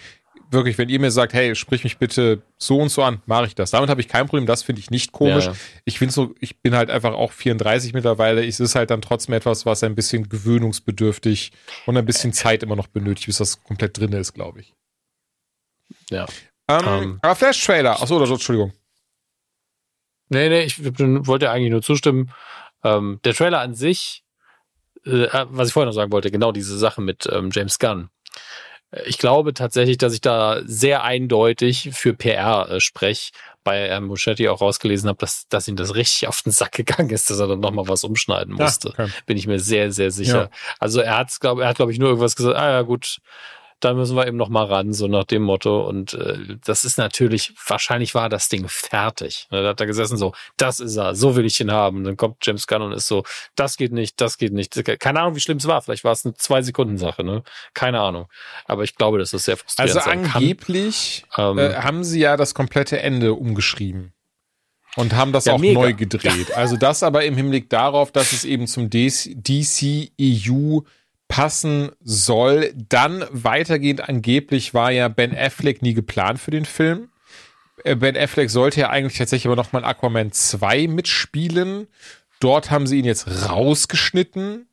Wirklich, 0.51 0.79
wenn 0.79 0.89
ihr 0.89 0.99
mir 0.99 1.11
sagt, 1.11 1.33
hey, 1.33 1.53
sprich 1.55 1.83
mich 1.83 1.97
bitte 1.97 2.41
so 2.57 2.79
und 2.79 2.89
so 2.89 3.03
an, 3.03 3.21
mache 3.27 3.45
ich 3.45 3.53
das. 3.53 3.69
Damit 3.69 3.89
habe 3.89 4.01
ich 4.01 4.07
kein 4.07 4.25
Problem, 4.25 4.47
das 4.47 4.63
finde 4.63 4.79
ich 4.79 4.89
nicht 4.89 5.11
komisch. 5.11 5.45
Ja. 5.45 5.53
Ich 5.85 5.99
finde 5.99 6.11
so, 6.13 6.33
ich 6.39 6.57
bin 6.59 6.75
halt 6.75 6.89
einfach 6.89 7.13
auch 7.13 7.31
34 7.31 7.93
mittlerweile. 7.93 8.43
Es 8.43 8.59
ist 8.59 8.73
halt 8.73 8.89
dann 8.89 9.01
trotzdem 9.03 9.35
etwas, 9.35 9.67
was 9.67 9.83
ein 9.83 9.93
bisschen 9.93 10.27
gewöhnungsbedürftig 10.27 11.51
und 11.85 11.97
ein 11.97 12.05
bisschen 12.05 12.33
Zeit 12.33 12.63
immer 12.63 12.75
noch 12.75 12.87
benötigt, 12.87 13.27
bis 13.27 13.37
das 13.37 13.63
komplett 13.63 13.99
drin 13.99 14.11
ist, 14.13 14.33
glaube 14.33 14.61
ich. 14.61 14.73
Ja. 16.09 16.25
Ähm, 16.67 16.85
Ähm. 16.87 17.19
aber 17.21 17.35
Flash-Trailer, 17.35 18.01
achso, 18.01 18.15
oder 18.15 18.25
so, 18.25 18.33
Entschuldigung. 18.33 18.73
Nee, 20.29 20.49
nee, 20.49 20.61
ich 20.61 20.79
wollte 20.83 21.49
eigentlich 21.51 21.71
nur 21.71 21.81
zustimmen. 21.81 22.31
Ähm, 22.83 23.19
der 23.23 23.33
Trailer 23.33 23.61
an 23.61 23.73
sich, 23.73 24.23
äh, 25.05 25.27
was 25.49 25.67
ich 25.67 25.73
vorher 25.73 25.87
noch 25.87 25.93
sagen 25.95 26.11
wollte, 26.11 26.31
genau 26.31 26.51
diese 26.51 26.77
Sache 26.77 27.01
mit 27.01 27.27
ähm, 27.31 27.49
James 27.51 27.77
Gunn. 27.79 28.09
Ich 29.05 29.19
glaube 29.19 29.53
tatsächlich, 29.53 29.97
dass 29.97 30.13
ich 30.13 30.21
da 30.21 30.61
sehr 30.65 31.03
eindeutig 31.03 31.89
für 31.93 32.13
PR 32.13 32.69
äh, 32.69 32.79
spreche, 32.79 33.31
bei 33.63 33.87
Herrn 33.89 34.05
Muschetti 34.05 34.47
auch 34.49 34.61
rausgelesen 34.61 35.09
habe, 35.09 35.19
dass, 35.19 35.47
dass 35.49 35.67
ihm 35.67 35.75
das 35.75 35.93
richtig 35.93 36.27
auf 36.27 36.41
den 36.41 36.51
Sack 36.51 36.71
gegangen 36.71 37.09
ist, 37.11 37.29
dass 37.29 37.39
er 37.39 37.47
dann 37.47 37.59
nochmal 37.59 37.87
was 37.87 38.03
umschneiden 38.03 38.57
Ja, 38.57 38.63
musste. 38.63 38.89
okay. 38.89 39.09
Bin 39.27 39.37
ich 39.37 39.45
mir 39.45 39.59
sehr, 39.59 39.91
sehr 39.91 40.09
sicher. 40.11 40.43
Ja. 40.43 40.49
Also 40.79 41.01
er 41.01 41.17
hat, 41.17 41.39
glaube 41.39 41.63
er 41.63 41.69
hat, 41.69 41.75
glaube 41.75 41.91
ich, 41.91 41.99
nur 41.99 42.09
irgendwas 42.09 42.35
gesagt, 42.35 42.55
ah 42.55 42.69
ja, 42.69 42.81
gut, 42.81 43.19
da 43.79 43.93
müssen 43.93 44.15
wir 44.15 44.27
eben 44.27 44.37
noch 44.37 44.49
mal 44.49 44.65
ran, 44.65 44.93
so 44.93 45.07
nach 45.07 45.23
dem 45.23 45.43
Motto. 45.43 45.87
Und 45.87 46.13
äh, 46.13 46.57
das 46.65 46.83
ist 46.85 46.97
natürlich, 46.97 47.53
wahrscheinlich 47.67 48.13
war 48.15 48.27
das 48.29 48.49
Ding 48.49 48.67
fertig. 48.67 49.47
Ne, 49.51 49.63
Da 49.63 49.69
hat 49.69 49.79
er 49.79 49.87
gesessen 49.87 50.17
so, 50.17 50.33
das 50.57 50.79
ist 50.79 50.97
er, 50.97 51.15
so 51.15 51.35
will 51.35 51.45
ich 51.45 51.59
ihn 51.61 51.71
haben. 51.71 51.97
Und 51.97 52.03
dann 52.03 52.17
kommt 52.17 52.45
James 52.45 52.67
Gunn 52.67 52.81
und 52.81 52.91
ist 52.91 53.07
so, 53.07 53.23
das 53.55 53.77
geht 53.77 53.91
nicht, 53.93 54.19
das 54.21 54.37
geht 54.37 54.53
nicht. 54.53 54.73
Keine 54.99 55.21
Ahnung, 55.21 55.35
wie 55.35 55.39
schlimm 55.39 55.57
es 55.57 55.67
war. 55.67 55.81
Vielleicht 55.81 56.03
war 56.03 56.11
es 56.11 56.25
eine 56.25 56.33
Zwei-Sekunden-Sache, 56.33 57.23
ne? 57.23 57.43
Keine 57.73 57.99
Ahnung. 58.01 58.27
Aber 58.65 58.83
ich 58.83 58.95
glaube, 58.95 59.17
dass 59.19 59.31
das 59.31 59.45
sehr 59.45 59.57
frustrierend 59.57 59.95
Also 59.95 60.09
sein 60.09 60.23
kann. 60.23 60.41
angeblich 60.41 61.23
Ähm, 61.37 61.57
äh, 61.57 61.75
haben 61.75 62.03
sie 62.03 62.19
ja 62.19 62.37
das 62.37 62.53
komplette 62.53 62.99
Ende 63.01 63.33
umgeschrieben. 63.33 64.13
Und 64.95 65.13
haben 65.15 65.31
das 65.31 65.45
Ja, 65.45 65.53
auch 65.53 65.59
mega. 65.59 65.79
neu 65.79 65.93
gedreht. 65.93 66.51
Also 66.55 66.75
das 66.75 67.03
aber 67.03 67.23
im 67.23 67.35
Hinblick 67.37 67.69
darauf, 67.69 68.11
dass 68.11 68.33
es 68.33 68.43
eben 68.43 68.65
zum 68.67 68.89
DC-EU 68.89 70.79
passen 71.29 71.91
soll. 72.01 72.73
Dann 72.75 73.23
weitergehend 73.31 74.09
angeblich 74.09 74.73
war 74.73 74.91
ja 74.91 75.07
Ben 75.07 75.37
Affleck 75.37 75.81
nie 75.81 75.93
geplant 75.93 76.39
für 76.39 76.51
den 76.51 76.65
Film. 76.65 77.07
Äh, 77.85 77.95
Ben 77.95 78.17
Affleck 78.17 78.49
sollte 78.49 78.81
ja 78.81 78.89
eigentlich 78.89 79.17
tatsächlich 79.17 79.47
aber 79.47 79.55
noch 79.55 79.71
mal 79.71 79.79
in 79.79 79.85
Aquaman 79.85 80.33
2 80.33 80.87
mitspielen. 80.87 81.87
Dort 82.41 82.71
haben 82.71 82.87
sie 82.87 82.99
ihn 82.99 83.05
jetzt 83.05 83.49
rausgeschnitten. 83.49 84.67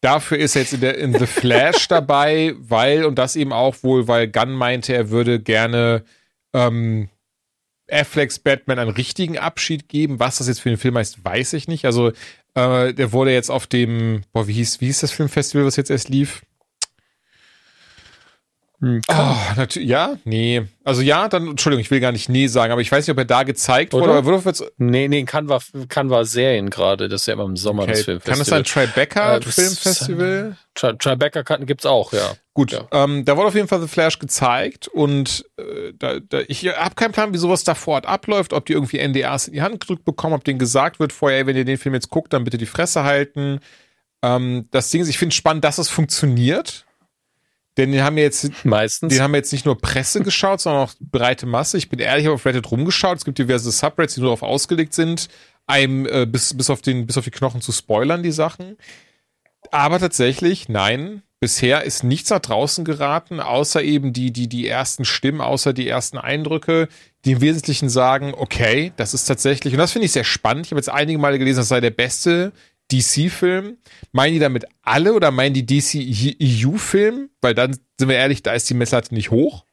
Dafür 0.00 0.38
ist 0.38 0.54
er 0.54 0.62
jetzt 0.62 0.74
in, 0.74 0.80
der, 0.80 0.98
in 0.98 1.18
The 1.18 1.26
Flash 1.26 1.88
dabei, 1.88 2.54
weil, 2.58 3.04
und 3.04 3.16
das 3.16 3.34
eben 3.34 3.52
auch 3.52 3.82
wohl, 3.82 4.06
weil 4.06 4.28
Gunn 4.28 4.52
meinte, 4.52 4.94
er 4.94 5.10
würde 5.10 5.40
gerne 5.40 6.04
ähm, 6.52 7.08
Afflecks 7.90 8.38
Batman 8.38 8.78
einen 8.78 8.90
richtigen 8.90 9.38
Abschied 9.38 9.88
geben. 9.88 10.20
Was 10.20 10.38
das 10.38 10.48
jetzt 10.48 10.60
für 10.60 10.68
den 10.68 10.78
Film 10.78 10.98
heißt, 10.98 11.24
weiß 11.24 11.54
ich 11.54 11.66
nicht. 11.66 11.86
Also, 11.86 12.12
äh, 12.58 12.94
der 12.94 13.12
wurde 13.12 13.32
jetzt 13.32 13.50
auf 13.50 13.66
dem, 13.66 14.22
boah, 14.32 14.46
wie 14.48 14.52
hieß, 14.54 14.80
wie 14.80 14.86
hieß 14.86 15.00
das 15.00 15.12
Filmfestival, 15.12 15.64
was 15.66 15.76
jetzt 15.76 15.90
erst 15.90 16.08
lief? 16.08 16.42
Hm, 18.80 19.00
Oh, 19.08 19.34
natürlich, 19.56 19.88
ja, 19.88 20.18
nee. 20.24 20.62
Also 20.84 21.02
ja, 21.02 21.28
dann, 21.28 21.48
Entschuldigung, 21.48 21.80
ich 21.80 21.90
will 21.90 21.98
gar 21.98 22.12
nicht 22.12 22.28
nee 22.28 22.46
sagen, 22.46 22.70
aber 22.70 22.80
ich 22.80 22.92
weiß 22.92 23.04
nicht, 23.06 23.12
ob 23.12 23.18
er 23.18 23.24
da 23.24 23.42
gezeigt 23.42 23.92
Oder? 23.92 24.02
wurde, 24.06 24.12
aber 24.18 24.24
wurde 24.26 24.42
jetzt, 24.48 24.64
Nee, 24.78 25.08
nee, 25.08 25.24
Canva, 25.24 25.58
Canva 25.88 26.24
Serien 26.24 26.70
gerade, 26.70 27.08
das 27.08 27.22
ist 27.22 27.26
ja 27.26 27.32
immer 27.34 27.44
im 27.44 27.56
Sommer 27.56 27.86
das 27.88 27.96
okay, 28.02 28.04
Filmfestival. 28.20 28.36
kann 28.36 28.38
das 28.38 28.52
ein 28.52 28.92
Tribeca 28.94 29.36
Äh, 29.36 29.40
das- 29.40 29.54
Filmfestival? 29.56 30.56
Tri 30.74 30.96
Tribeca 30.96 31.42
kann- 31.42 31.66
gibt's 31.66 31.86
auch, 31.86 32.12
ja. 32.12 32.34
Gut, 32.54 32.70
Ja. 32.70 32.86
ähm, 32.92 33.24
da 33.24 33.36
wurde 33.36 33.48
auf 33.48 33.54
jeden 33.56 33.66
Fall 33.66 33.80
The 33.80 33.88
Flash 33.88 34.20
gezeigt 34.20 34.86
und 34.86 35.44
äh, 35.58 35.92
da, 35.98 36.20
da, 36.20 36.40
ich 36.46 36.64
habe 36.68 36.94
keinen 36.94 37.10
Plan, 37.12 37.32
wie 37.34 37.38
sowas 37.38 37.64
da 37.64 37.74
vor 37.74 37.94
Ort 37.94 38.06
abläuft, 38.06 38.52
ob 38.52 38.64
die 38.66 38.74
irgendwie 38.74 38.98
NDAs 38.98 39.48
in 39.48 39.54
die 39.54 39.62
Hand 39.62 39.80
gedrückt 39.80 40.04
bekommen, 40.04 40.34
ob 40.34 40.44
denen 40.44 40.60
gesagt 40.60 41.00
wird 41.00 41.12
vorher, 41.12 41.38
ey, 41.40 41.46
wenn 41.46 41.56
ihr 41.56 41.64
den 41.64 41.78
Film 41.78 41.94
jetzt 41.96 42.10
guckt, 42.10 42.32
dann 42.32 42.44
bitte 42.44 42.58
die 42.58 42.66
Fresse 42.66 43.02
halten. 43.02 43.58
Ähm, 44.22 44.66
das 44.70 44.90
Ding 44.90 45.00
ist, 45.02 45.08
ich 45.08 45.18
finde 45.18 45.34
spannend, 45.34 45.64
dass 45.64 45.78
es 45.78 45.88
funktioniert. 45.88 46.84
Denn 47.78 47.92
die 47.92 48.02
haben 48.02 48.18
jetzt, 48.18 48.64
Meistens. 48.64 49.14
die 49.14 49.20
haben 49.20 49.34
jetzt 49.36 49.52
nicht 49.52 49.64
nur 49.64 49.78
Presse 49.78 50.20
geschaut, 50.20 50.60
sondern 50.60 50.82
auch 50.82 50.94
breite 51.00 51.46
Masse. 51.46 51.78
Ich 51.78 51.88
bin 51.88 52.00
ehrlich, 52.00 52.22
ich 52.22 52.26
habe 52.26 52.34
auf 52.34 52.44
Reddit 52.44 52.70
rumgeschaut. 52.70 53.18
Es 53.18 53.24
gibt 53.24 53.38
diverse 53.38 53.70
Subreddits, 53.70 54.14
die 54.14 54.20
nur 54.20 54.30
darauf 54.30 54.42
ausgelegt 54.42 54.94
sind, 54.94 55.28
einem 55.68 56.04
äh, 56.06 56.26
bis, 56.26 56.56
bis, 56.56 56.70
auf 56.70 56.82
den, 56.82 57.06
bis 57.06 57.16
auf 57.16 57.24
die 57.24 57.30
Knochen 57.30 57.60
zu 57.60 57.70
spoilern, 57.70 58.24
die 58.24 58.32
Sachen. 58.32 58.76
Aber 59.70 60.00
tatsächlich, 60.00 60.68
nein, 60.68 61.22
bisher 61.38 61.84
ist 61.84 62.02
nichts 62.02 62.30
nach 62.30 62.40
draußen 62.40 62.84
geraten, 62.84 63.38
außer 63.38 63.82
eben 63.82 64.12
die, 64.12 64.32
die, 64.32 64.48
die 64.48 64.66
ersten 64.66 65.04
Stimmen, 65.04 65.40
außer 65.40 65.72
die 65.72 65.86
ersten 65.86 66.18
Eindrücke, 66.18 66.88
die 67.24 67.32
im 67.32 67.40
Wesentlichen 67.40 67.88
sagen, 67.88 68.34
okay, 68.36 68.92
das 68.96 69.14
ist 69.14 69.26
tatsächlich, 69.26 69.74
und 69.74 69.78
das 69.78 69.92
finde 69.92 70.06
ich 70.06 70.12
sehr 70.12 70.24
spannend. 70.24 70.66
Ich 70.66 70.72
habe 70.72 70.80
jetzt 70.80 70.90
einige 70.90 71.18
Male 71.18 71.38
gelesen, 71.38 71.58
das 71.58 71.68
sei 71.68 71.80
der 71.80 71.90
beste 71.90 72.52
DC-Film. 72.92 73.78
Meinen 74.12 74.34
die 74.34 74.40
damit 74.40 74.64
alle 74.82 75.14
oder 75.14 75.30
meinen 75.30 75.54
die 75.54 75.66
DC-EU-Film? 75.66 77.30
Weil 77.40 77.54
dann, 77.54 77.74
sind 77.98 78.08
wir 78.08 78.16
ehrlich, 78.16 78.42
da 78.42 78.52
ist 78.52 78.68
die 78.70 78.74
Messlatte 78.74 79.14
nicht 79.14 79.30
hoch. 79.30 79.64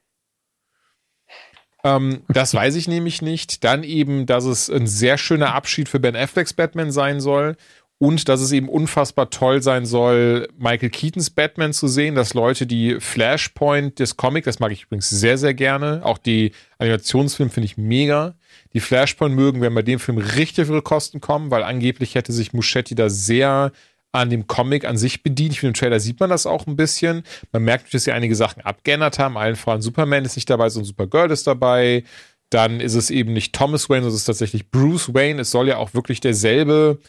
Ähm, 1.83 2.23
das 2.27 2.53
weiß 2.53 2.75
ich 2.75 2.87
nämlich 2.87 3.21
nicht. 3.21 3.63
Dann 3.63 3.83
eben, 3.83 4.25
dass 4.25 4.45
es 4.45 4.69
ein 4.69 4.87
sehr 4.87 5.17
schöner 5.17 5.53
Abschied 5.53 5.87
für 5.87 5.99
Ben 5.99 6.15
Afflecks 6.15 6.53
Batman 6.53 6.91
sein 6.91 7.21
soll 7.21 7.55
und 7.97 8.27
dass 8.27 8.41
es 8.41 8.51
eben 8.51 8.67
unfassbar 8.67 9.29
toll 9.29 9.61
sein 9.61 9.85
soll, 9.85 10.49
Michael 10.57 10.89
Keatons 10.89 11.29
Batman 11.29 11.71
zu 11.71 11.87
sehen, 11.87 12.15
dass 12.15 12.33
Leute 12.33 12.67
die 12.67 12.99
Flashpoint 12.99 13.99
des 13.99 14.17
Comic, 14.17 14.43
das 14.43 14.59
mag 14.59 14.71
ich 14.71 14.83
übrigens 14.83 15.09
sehr, 15.09 15.37
sehr 15.37 15.53
gerne, 15.53 16.01
auch 16.03 16.17
die 16.17 16.51
Animationsfilme 16.77 17.51
finde 17.51 17.65
ich 17.65 17.77
mega. 17.77 18.35
Die 18.73 18.81
Flashpoint 18.81 19.33
mögen, 19.33 19.61
werden 19.61 19.75
bei 19.75 19.81
dem 19.81 19.99
Film 19.99 20.17
richtig 20.17 20.67
ihre 20.67 20.81
Kosten 20.81 21.21
kommen, 21.21 21.51
weil 21.51 21.63
angeblich 21.63 22.15
hätte 22.15 22.33
sich 22.33 22.51
Muschetti 22.51 22.95
da 22.95 23.09
sehr 23.09 23.71
an 24.11 24.29
dem 24.29 24.47
Comic 24.47 24.85
an 24.85 24.97
sich 24.97 25.23
bedient. 25.23 25.53
Ich 25.53 25.59
finde, 25.59 25.71
im 25.71 25.73
Trailer 25.75 25.99
sieht 25.99 26.19
man 26.19 26.29
das 26.29 26.45
auch 26.45 26.67
ein 26.67 26.75
bisschen. 26.75 27.23
Man 27.51 27.63
merkt, 27.63 27.93
dass 27.93 28.05
sie 28.05 28.11
einige 28.11 28.35
Sachen 28.35 28.61
abgeändert 28.61 29.19
haben. 29.19 29.37
Allen 29.37 29.55
voran 29.55 29.81
Superman 29.81 30.25
ist 30.25 30.35
nicht 30.35 30.49
dabei, 30.49 30.69
sondern 30.69 30.87
Supergirl 30.87 31.31
ist 31.31 31.47
dabei. 31.47 32.03
Dann 32.49 32.79
ist 32.79 32.95
es 32.95 33.09
eben 33.09 33.33
nicht 33.33 33.53
Thomas 33.53 33.89
Wayne, 33.89 34.03
sondern 34.03 34.15
es 34.15 34.21
ist 34.21 34.25
tatsächlich 34.25 34.69
Bruce 34.71 35.13
Wayne. 35.13 35.41
Es 35.41 35.51
soll 35.51 35.67
ja 35.67 35.77
auch 35.77 35.93
wirklich 35.93 36.21
derselbe 36.21 36.99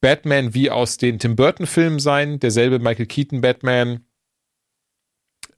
Batman 0.00 0.54
wie 0.54 0.70
aus 0.70 0.96
den 0.96 1.18
Tim 1.18 1.36
Burton-Filmen 1.36 1.98
sein, 1.98 2.38
derselbe 2.38 2.78
Michael 2.78 3.06
Keaton 3.06 3.40
Batman. 3.40 4.04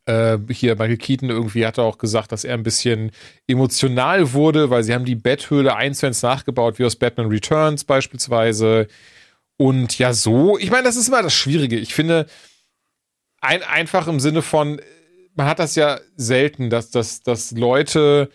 Äh, 0.06 0.38
hier, 0.50 0.76
Michael 0.76 0.96
Keaton 0.96 1.28
irgendwie 1.28 1.66
hat 1.66 1.78
er 1.78 1.84
auch 1.84 1.98
gesagt, 1.98 2.32
dass 2.32 2.44
er 2.44 2.54
ein 2.54 2.62
bisschen 2.62 3.12
emotional 3.46 4.32
wurde, 4.32 4.70
weil 4.70 4.82
sie 4.82 4.94
haben 4.94 5.04
die 5.04 5.14
Betthöhle 5.14 5.76
eins 5.76 5.98
zu 5.98 6.06
eins 6.06 6.22
nachgebaut, 6.22 6.78
wie 6.78 6.84
aus 6.84 6.96
Batman 6.96 7.28
Returns 7.28 7.84
beispielsweise. 7.84 8.86
Und 9.56 9.98
ja, 9.98 10.14
so, 10.14 10.58
ich 10.58 10.70
meine, 10.70 10.84
das 10.84 10.96
ist 10.96 11.08
immer 11.08 11.22
das 11.22 11.34
Schwierige. 11.34 11.76
Ich 11.76 11.92
finde, 11.94 12.26
ein, 13.40 13.62
einfach 13.62 14.08
im 14.08 14.20
Sinne 14.20 14.40
von, 14.40 14.80
man 15.34 15.46
hat 15.46 15.58
das 15.58 15.74
ja 15.74 16.00
selten, 16.16 16.70
dass, 16.70 16.90
dass, 16.90 17.22
dass 17.22 17.52
Leute 17.52 18.30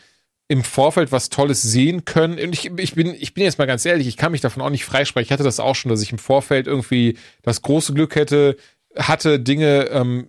im 0.48 0.64
Vorfeld 0.64 1.12
was 1.12 1.30
Tolles 1.30 1.62
sehen 1.62 2.06
können. 2.06 2.40
Und 2.40 2.54
ich, 2.54 2.72
ich, 2.78 2.94
bin, 2.94 3.16
ich 3.18 3.34
bin 3.34 3.44
jetzt 3.44 3.58
mal 3.58 3.66
ganz 3.66 3.86
ehrlich, 3.86 4.08
ich 4.08 4.18
kann 4.18 4.32
mich 4.32 4.42
davon 4.42 4.62
auch 4.62 4.70
nicht 4.70 4.86
freisprechen. 4.86 5.26
Ich 5.26 5.32
hatte 5.32 5.44
das 5.44 5.60
auch 5.60 5.76
schon, 5.76 5.90
dass 5.90 6.02
ich 6.02 6.12
im 6.12 6.20
Vorfeld 6.20 6.68
irgendwie 6.68 7.18
das 7.42 7.62
große 7.62 7.94
Glück 7.94 8.16
hätte, 8.16 8.58
hatte, 8.96 9.40
Dinge 9.40 9.88
ähm, 9.92 10.28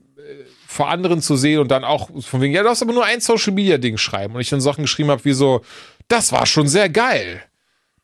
vor 0.67 0.89
anderen 0.89 1.21
zu 1.21 1.37
sehen 1.37 1.61
und 1.61 1.71
dann 1.71 1.85
auch 1.85 2.11
von 2.23 2.41
wegen, 2.41 2.55
ja, 2.55 2.63
du 2.63 2.69
hast 2.69 2.83
aber 2.83 2.93
nur 2.93 3.05
ein 3.05 3.21
Social 3.21 3.53
Media 3.53 3.79
Ding 3.79 3.99
schreiben. 3.99 4.35
Und 4.35 4.41
ich 4.41 4.49
dann 4.49 4.61
Sachen 4.61 4.83
geschrieben 4.83 5.11
habe, 5.11 5.25
wie 5.25 5.33
so, 5.33 5.63
das 6.09 6.33
war 6.33 6.47
schon 6.47 6.69
sehr 6.69 6.89
geil. 6.89 7.43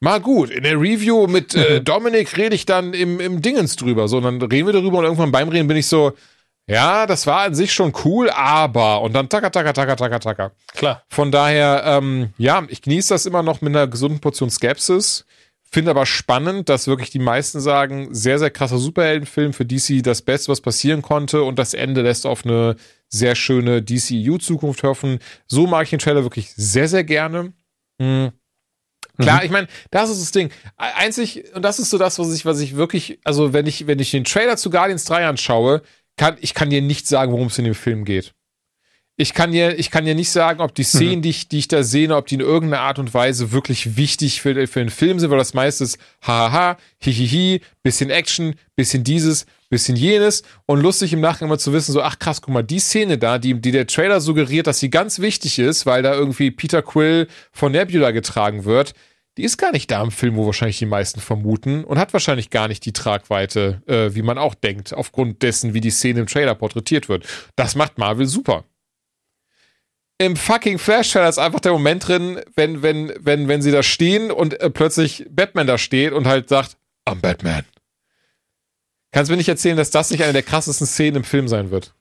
Mal 0.00 0.20
gut, 0.20 0.50
in 0.50 0.64
der 0.64 0.80
Review 0.80 1.26
mit 1.26 1.54
äh, 1.54 1.80
Dominik 1.84 2.36
rede 2.36 2.54
ich 2.54 2.66
dann 2.66 2.92
im, 2.92 3.20
im 3.20 3.40
Dingens 3.40 3.76
drüber. 3.76 4.08
So, 4.08 4.18
und 4.18 4.24
dann 4.24 4.42
reden 4.42 4.66
wir 4.66 4.72
darüber 4.72 4.98
und 4.98 5.04
irgendwann 5.04 5.32
beim 5.32 5.48
Reden 5.48 5.68
bin 5.68 5.76
ich 5.76 5.86
so, 5.86 6.12
ja, 6.68 7.06
das 7.06 7.26
war 7.26 7.40
an 7.40 7.54
sich 7.54 7.72
schon 7.72 7.92
cool, 8.04 8.30
aber 8.30 9.02
und 9.02 9.12
dann 9.14 9.28
taka, 9.28 9.50
taka, 9.50 9.72
taka, 9.72 9.96
taka, 9.96 10.18
taka. 10.20 10.52
Klar. 10.74 11.02
Von 11.08 11.32
daher, 11.32 11.82
ähm, 11.84 12.32
ja, 12.38 12.62
ich 12.68 12.82
genieße 12.82 13.12
das 13.12 13.26
immer 13.26 13.42
noch 13.42 13.60
mit 13.60 13.74
einer 13.74 13.88
gesunden 13.88 14.20
Portion 14.20 14.50
Skepsis. 14.50 15.26
Finde 15.74 15.90
aber 15.90 16.04
spannend, 16.04 16.68
dass 16.68 16.86
wirklich 16.86 17.10
die 17.10 17.18
meisten 17.18 17.58
sagen, 17.58 18.14
sehr, 18.14 18.38
sehr 18.38 18.50
krasser 18.50 18.76
Superheldenfilm 18.76 19.54
für 19.54 19.64
DC, 19.64 20.02
das 20.02 20.20
Beste, 20.20 20.52
was 20.52 20.60
passieren 20.60 21.00
konnte 21.00 21.42
und 21.42 21.58
das 21.58 21.72
Ende 21.72 22.02
lässt 22.02 22.26
auf 22.26 22.44
eine 22.44 22.76
sehr 23.08 23.34
schöne 23.34 23.82
DCU-Zukunft 23.82 24.82
hoffen. 24.82 25.18
So 25.46 25.66
mag 25.66 25.84
ich 25.84 25.90
den 25.90 25.98
Trailer 25.98 26.24
wirklich 26.24 26.52
sehr, 26.54 26.88
sehr 26.88 27.04
gerne. 27.04 27.54
Mhm. 27.98 28.32
Klar, 29.18 29.44
ich 29.44 29.50
meine, 29.50 29.68
das 29.90 30.10
ist 30.10 30.20
das 30.20 30.32
Ding. 30.32 30.50
Einzig, 30.76 31.44
und 31.54 31.62
das 31.62 31.78
ist 31.78 31.90
so 31.90 31.98
das, 31.98 32.18
was 32.18 32.34
ich, 32.34 32.44
was 32.44 32.60
ich 32.60 32.76
wirklich, 32.76 33.18
also 33.24 33.52
wenn 33.52 33.66
ich, 33.66 33.86
wenn 33.86 33.98
ich 33.98 34.10
den 34.10 34.24
Trailer 34.24 34.56
zu 34.56 34.70
Guardians 34.70 35.04
3 35.04 35.26
anschaue, 35.26 35.82
kann, 36.16 36.36
ich 36.40 36.54
kann 36.54 36.70
dir 36.70 36.82
nicht 36.82 37.06
sagen, 37.06 37.32
worum 37.32 37.48
es 37.48 37.58
in 37.58 37.64
dem 37.64 37.74
Film 37.74 38.04
geht. 38.04 38.34
ich 39.16 39.34
kann 39.34 39.52
dir, 39.52 39.78
ich 39.78 39.90
kann 39.90 40.04
dir 40.04 40.14
nicht 40.14 40.30
sagen, 40.30 40.60
ob 40.60 40.74
die 40.74 40.84
Szenen, 40.84 41.18
mhm. 41.18 41.22
die, 41.22 41.30
ich, 41.30 41.48
die 41.48 41.58
ich 41.58 41.68
da 41.68 41.82
sehe, 41.82 42.14
ob 42.16 42.26
die 42.26 42.36
in 42.36 42.40
irgendeiner 42.40 42.82
Art 42.82 42.98
und 42.98 43.12
Weise 43.12 43.52
wirklich 43.52 43.96
wichtig 43.96 44.40
für, 44.40 44.66
für 44.66 44.80
den 44.80 44.90
Film 44.90 45.18
sind, 45.18 45.30
weil 45.30 45.38
das 45.38 45.54
meiste 45.54 45.84
ist 45.84 45.98
hahaha, 46.22 46.76
hihihi, 46.98 47.60
bisschen 47.82 48.10
Action, 48.10 48.54
bisschen 48.74 49.04
dieses, 49.04 49.46
bisschen 49.68 49.96
jenes 49.96 50.42
und 50.66 50.80
lustig 50.80 51.12
im 51.12 51.20
Nachgang 51.20 51.48
mal 51.48 51.58
zu 51.58 51.72
wissen, 51.72 51.92
so, 51.92 52.02
ach 52.02 52.18
krass, 52.18 52.40
guck 52.40 52.52
mal, 52.52 52.62
die 52.62 52.78
Szene 52.78 53.18
da, 53.18 53.38
die, 53.38 53.54
die 53.54 53.70
der 53.70 53.86
Trailer 53.86 54.20
suggeriert, 54.20 54.66
dass 54.66 54.80
sie 54.80 54.90
ganz 54.90 55.18
wichtig 55.18 55.58
ist, 55.58 55.86
weil 55.86 56.02
da 56.02 56.14
irgendwie 56.14 56.50
Peter 56.50 56.82
Quill 56.82 57.28
von 57.52 57.72
Nebula 57.72 58.10
getragen 58.10 58.64
wird, 58.64 58.94
die 59.36 59.44
ist 59.44 59.56
gar 59.56 59.72
nicht 59.72 59.90
da 59.90 60.02
im 60.02 60.10
Film, 60.10 60.36
wo 60.36 60.46
wahrscheinlich 60.46 60.78
die 60.78 60.86
meisten 60.86 61.20
vermuten 61.20 61.84
und 61.84 61.98
hat 61.98 62.12
wahrscheinlich 62.12 62.50
gar 62.50 62.68
nicht 62.68 62.84
die 62.84 62.92
Tragweite, 62.92 63.82
äh, 63.86 64.14
wie 64.14 64.22
man 64.22 64.38
auch 64.38 64.54
denkt, 64.54 64.92
aufgrund 64.92 65.42
dessen, 65.42 65.74
wie 65.74 65.80
die 65.80 65.90
Szene 65.90 66.20
im 66.20 66.26
Trailer 66.26 66.54
porträtiert 66.54 67.08
wird. 67.08 67.26
Das 67.56 67.74
macht 67.74 67.98
Marvel 67.98 68.26
super 68.26 68.64
im 70.24 70.36
fucking 70.36 70.78
Flash-Trailer 70.78 71.28
ist 71.28 71.38
einfach 71.38 71.60
der 71.60 71.72
Moment 71.72 72.06
drin, 72.06 72.40
wenn, 72.54 72.82
wenn, 72.82 73.12
wenn, 73.20 73.48
wenn 73.48 73.62
sie 73.62 73.72
da 73.72 73.82
stehen 73.82 74.30
und 74.30 74.60
äh, 74.60 74.70
plötzlich 74.70 75.26
Batman 75.30 75.66
da 75.66 75.78
steht 75.78 76.12
und 76.12 76.26
halt 76.26 76.48
sagt, 76.48 76.76
I'm 77.06 77.20
Batman. 77.20 77.64
Kannst 79.10 79.28
du 79.28 79.32
mir 79.32 79.38
nicht 79.38 79.48
erzählen, 79.48 79.76
dass 79.76 79.90
das 79.90 80.10
nicht 80.10 80.22
eine 80.22 80.32
der 80.32 80.42
krassesten 80.42 80.86
Szenen 80.86 81.18
im 81.18 81.24
Film 81.24 81.48
sein 81.48 81.70
wird? 81.70 81.94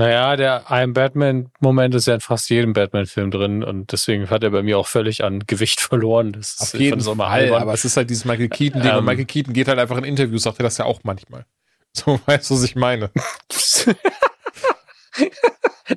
Naja, 0.00 0.36
der 0.36 0.66
I'm 0.70 0.94
Batman-Moment 0.94 1.94
ist 1.94 2.06
ja 2.06 2.14
in 2.14 2.20
fast 2.20 2.48
jedem 2.48 2.72
Batman-Film 2.72 3.30
drin 3.30 3.62
und 3.62 3.92
deswegen 3.92 4.30
hat 4.30 4.42
er 4.42 4.48
bei 4.50 4.62
mir 4.62 4.78
auch 4.78 4.86
völlig 4.86 5.22
an 5.22 5.40
Gewicht 5.46 5.80
verloren. 5.82 6.32
Das 6.32 6.58
Auf 6.58 6.72
ist, 6.74 6.80
jeden 6.80 7.00
Fall, 7.00 7.54
aber 7.54 7.74
es 7.74 7.84
ist 7.84 7.98
halt 7.98 8.08
dieses 8.08 8.24
Michael 8.24 8.48
Keaton-Ding 8.48 8.90
ähm, 8.90 8.98
und 8.98 9.04
Michael 9.04 9.26
Keaton 9.26 9.52
geht 9.52 9.68
halt 9.68 9.78
einfach 9.78 9.98
in 9.98 10.04
Interviews, 10.04 10.44
sagt 10.44 10.58
er 10.58 10.62
das 10.62 10.78
ja 10.78 10.86
auch 10.86 11.00
manchmal. 11.02 11.44
So 11.92 12.20
weißt 12.24 12.48
du, 12.48 12.54
was 12.54 12.62
ich 12.62 12.76
meine. 12.76 13.10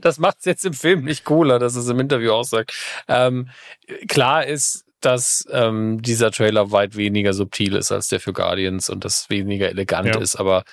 das 0.01 0.17
macht 0.17 0.37
es 0.39 0.45
jetzt 0.45 0.65
im 0.65 0.73
Film 0.73 1.03
nicht 1.03 1.23
cooler, 1.23 1.59
dass 1.59 1.75
es 1.75 1.87
im 1.87 1.99
Interview 1.99 2.31
auch 2.31 2.45
sagt. 2.45 2.73
Ähm, 3.07 3.49
klar 4.07 4.43
ist, 4.43 4.85
dass 5.01 5.45
ähm, 5.51 6.01
dieser 6.01 6.31
Trailer 6.31 6.71
weit 6.71 6.95
weniger 6.95 7.33
subtil 7.33 7.75
ist 7.75 7.91
als 7.91 8.07
der 8.07 8.19
für 8.19 8.33
Guardians 8.33 8.89
und 8.89 9.05
das 9.05 9.29
weniger 9.29 9.69
elegant 9.69 10.15
ja. 10.15 10.19
ist, 10.19 10.35
aber 10.35 10.63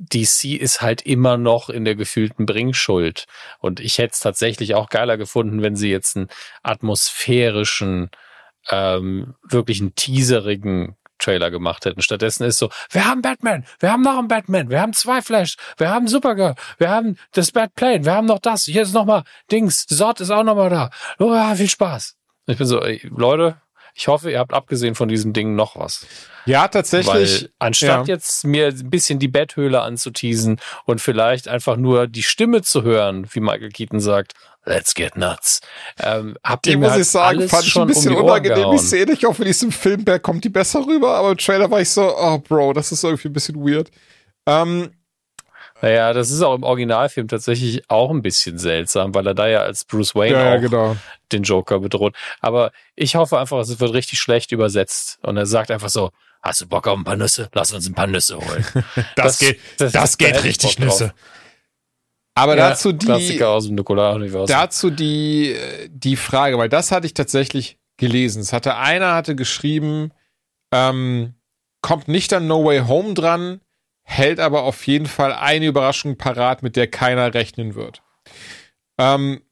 DC 0.00 0.58
ist 0.58 0.80
halt 0.80 1.02
immer 1.02 1.36
noch 1.36 1.68
in 1.68 1.84
der 1.84 1.94
gefühlten 1.94 2.46
Bringschuld. 2.46 3.26
Und 3.58 3.80
ich 3.80 3.98
hätte 3.98 4.14
es 4.14 4.20
tatsächlich 4.20 4.74
auch 4.74 4.88
geiler 4.88 5.16
gefunden, 5.16 5.62
wenn 5.62 5.76
sie 5.76 5.90
jetzt 5.90 6.16
einen 6.16 6.28
atmosphärischen, 6.62 8.10
ähm, 8.70 9.34
wirklich 9.42 9.80
einen 9.80 9.94
teaserigen 9.94 10.96
Trailer 11.18 11.50
gemacht 11.50 11.84
hätten. 11.84 12.00
Stattdessen 12.00 12.44
ist 12.44 12.58
so, 12.58 12.70
wir 12.90 13.04
haben 13.04 13.20
Batman, 13.20 13.64
wir 13.78 13.92
haben 13.92 14.02
noch 14.02 14.18
einen 14.18 14.28
Batman, 14.28 14.70
wir 14.70 14.80
haben 14.80 14.94
zwei 14.94 15.20
Flash, 15.20 15.56
wir 15.76 15.90
haben 15.90 16.08
Supergirl, 16.08 16.54
wir 16.78 16.90
haben 16.90 17.16
das 17.32 17.52
Bad 17.52 17.74
Plane, 17.74 18.04
wir 18.04 18.14
haben 18.14 18.26
noch 18.26 18.38
das, 18.38 18.64
hier 18.64 18.82
ist 18.82 18.94
nochmal 18.94 19.24
Dings, 19.52 19.86
Zod 19.86 20.20
ist 20.20 20.30
auch 20.30 20.44
nochmal 20.44 20.70
da. 20.70 20.90
Oh, 21.18 21.54
viel 21.54 21.68
Spaß. 21.68 22.16
Ich 22.46 22.56
bin 22.56 22.66
so, 22.66 22.80
ey, 22.80 23.00
Leute, 23.14 23.60
ich 23.94 24.08
hoffe, 24.08 24.30
ihr 24.30 24.38
habt 24.38 24.52
abgesehen 24.52 24.94
von 24.94 25.08
diesen 25.08 25.32
Dingen 25.32 25.56
noch 25.56 25.76
was. 25.76 26.06
Ja, 26.46 26.68
tatsächlich. 26.68 27.42
Weil 27.42 27.50
anstatt 27.58 28.08
ja. 28.08 28.14
jetzt 28.14 28.44
mir 28.44 28.68
ein 28.68 28.90
bisschen 28.90 29.18
die 29.18 29.28
Betthöhle 29.28 29.82
anzuteasen 29.82 30.60
und 30.84 31.00
vielleicht 31.00 31.48
einfach 31.48 31.76
nur 31.76 32.06
die 32.06 32.22
Stimme 32.22 32.62
zu 32.62 32.82
hören, 32.82 33.26
wie 33.32 33.40
Michael 33.40 33.70
Keaton 33.70 34.00
sagt, 34.00 34.34
let's 34.64 34.94
get 34.94 35.16
nuts. 35.16 35.60
Ähm, 35.98 36.36
habt 36.42 36.66
die 36.66 36.70
ihr 36.70 36.78
muss 36.78 36.90
halt 36.90 37.02
ich 37.02 37.08
sagen, 37.08 37.48
fand 37.48 37.66
ich 37.66 37.76
ein 37.76 37.86
bisschen 37.86 38.16
um 38.16 38.24
unangenehm, 38.24 38.70
die 38.72 38.78
Szene. 38.78 39.12
Ich 39.12 39.24
hoffe, 39.24 39.42
in 39.42 39.48
diesem 39.48 39.72
Filmberg 39.72 40.22
kommt 40.22 40.44
die 40.44 40.48
besser 40.48 40.86
rüber, 40.86 41.14
aber 41.16 41.32
im 41.32 41.38
Trailer 41.38 41.70
war 41.70 41.80
ich 41.80 41.90
so, 41.90 42.14
oh 42.16 42.38
Bro, 42.38 42.74
das 42.74 42.92
ist 42.92 43.04
irgendwie 43.04 43.28
ein 43.28 43.32
bisschen 43.32 43.56
weird. 43.56 43.90
Ähm, 44.46 44.90
naja, 45.82 46.12
das 46.12 46.30
ist 46.30 46.42
auch 46.42 46.54
im 46.54 46.62
Originalfilm 46.62 47.28
tatsächlich 47.28 47.88
auch 47.88 48.10
ein 48.10 48.22
bisschen 48.22 48.58
seltsam, 48.58 49.14
weil 49.14 49.26
er 49.26 49.34
da 49.34 49.48
ja 49.48 49.60
als 49.60 49.84
Bruce 49.84 50.14
Wayne 50.14 50.36
ja, 50.36 50.54
auch 50.54 50.60
genau. 50.60 50.96
den 51.32 51.42
Joker 51.42 51.80
bedroht. 51.80 52.14
Aber 52.40 52.72
ich 52.96 53.16
hoffe 53.16 53.38
einfach, 53.38 53.58
es 53.58 53.80
wird 53.80 53.92
richtig 53.92 54.18
schlecht 54.18 54.52
übersetzt. 54.52 55.18
Und 55.22 55.36
er 55.36 55.46
sagt 55.46 55.70
einfach 55.70 55.88
so, 55.88 56.10
hast 56.42 56.60
du 56.60 56.68
Bock 56.68 56.86
auf 56.86 56.98
ein 56.98 57.04
paar 57.04 57.16
Nüsse? 57.16 57.48
Lass 57.54 57.72
uns 57.72 57.88
ein 57.88 57.94
paar 57.94 58.06
Nüsse 58.06 58.36
holen. 58.36 58.64
das, 58.94 59.04
das, 59.16 59.38
geht, 59.38 59.60
das, 59.78 59.92
das 59.92 60.18
geht 60.18 60.44
richtig 60.44 60.78
Nüsse. 60.78 61.14
Aber 62.34 62.56
ja, 62.56 62.70
dazu 62.70 62.92
die, 62.92 63.06
dazu 64.46 64.90
die, 64.90 65.56
die 65.90 66.16
Frage, 66.16 66.58
weil 66.58 66.68
das 66.68 66.92
hatte 66.92 67.06
ich 67.06 67.14
tatsächlich 67.14 67.78
gelesen. 67.96 68.40
Es 68.40 68.52
hatte 68.52 68.76
einer 68.76 69.14
hatte 69.14 69.34
geschrieben, 69.34 70.12
ähm, 70.72 71.34
kommt 71.82 72.08
nicht 72.08 72.32
an 72.32 72.46
No 72.46 72.64
Way 72.64 72.86
Home 72.86 73.14
dran, 73.14 73.60
hält 74.10 74.40
aber 74.40 74.64
auf 74.64 74.86
jeden 74.86 75.06
Fall 75.06 75.32
eine 75.32 75.66
Überraschung 75.66 76.16
parat, 76.16 76.62
mit 76.62 76.74
der 76.74 76.88
keiner 76.88 77.32
rechnen 77.32 77.76
wird. 77.76 78.02
Ähm, 78.98 79.42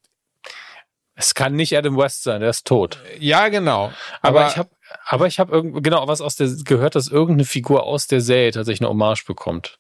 es 1.14 1.34
kann 1.34 1.54
nicht 1.54 1.76
Adam 1.76 1.96
West 1.96 2.24
sein, 2.24 2.40
der 2.40 2.50
ist 2.50 2.66
tot. 2.66 3.00
Ja, 3.18 3.48
genau. 3.48 3.92
Aber, 4.20 4.40
aber 4.40 4.48
ich 4.48 4.56
habe 4.56 4.70
aber 5.04 5.26
ich 5.26 5.38
habe 5.38 5.52
irgendwie 5.52 5.82
genau 5.82 6.08
was 6.08 6.20
aus 6.20 6.36
der 6.36 6.48
gehört, 6.64 6.96
dass 6.96 7.08
irgendeine 7.08 7.44
Figur 7.44 7.84
aus 7.84 8.06
der 8.06 8.20
Serie 8.20 8.50
tatsächlich 8.50 8.80
eine 8.80 8.90
Hommage 8.90 9.24
bekommt. 9.26 9.78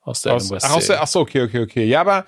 Aus 0.00 0.22
der 0.22 0.34
aus, 0.34 0.44
Adam 0.46 0.56
West. 0.56 0.66
Ach, 0.68 0.76
aus 0.76 0.86
der, 0.86 1.02
ach 1.02 1.06
so, 1.06 1.20
okay, 1.20 1.42
okay, 1.42 1.62
okay. 1.62 1.84
Ja, 1.84 2.00
aber 2.02 2.26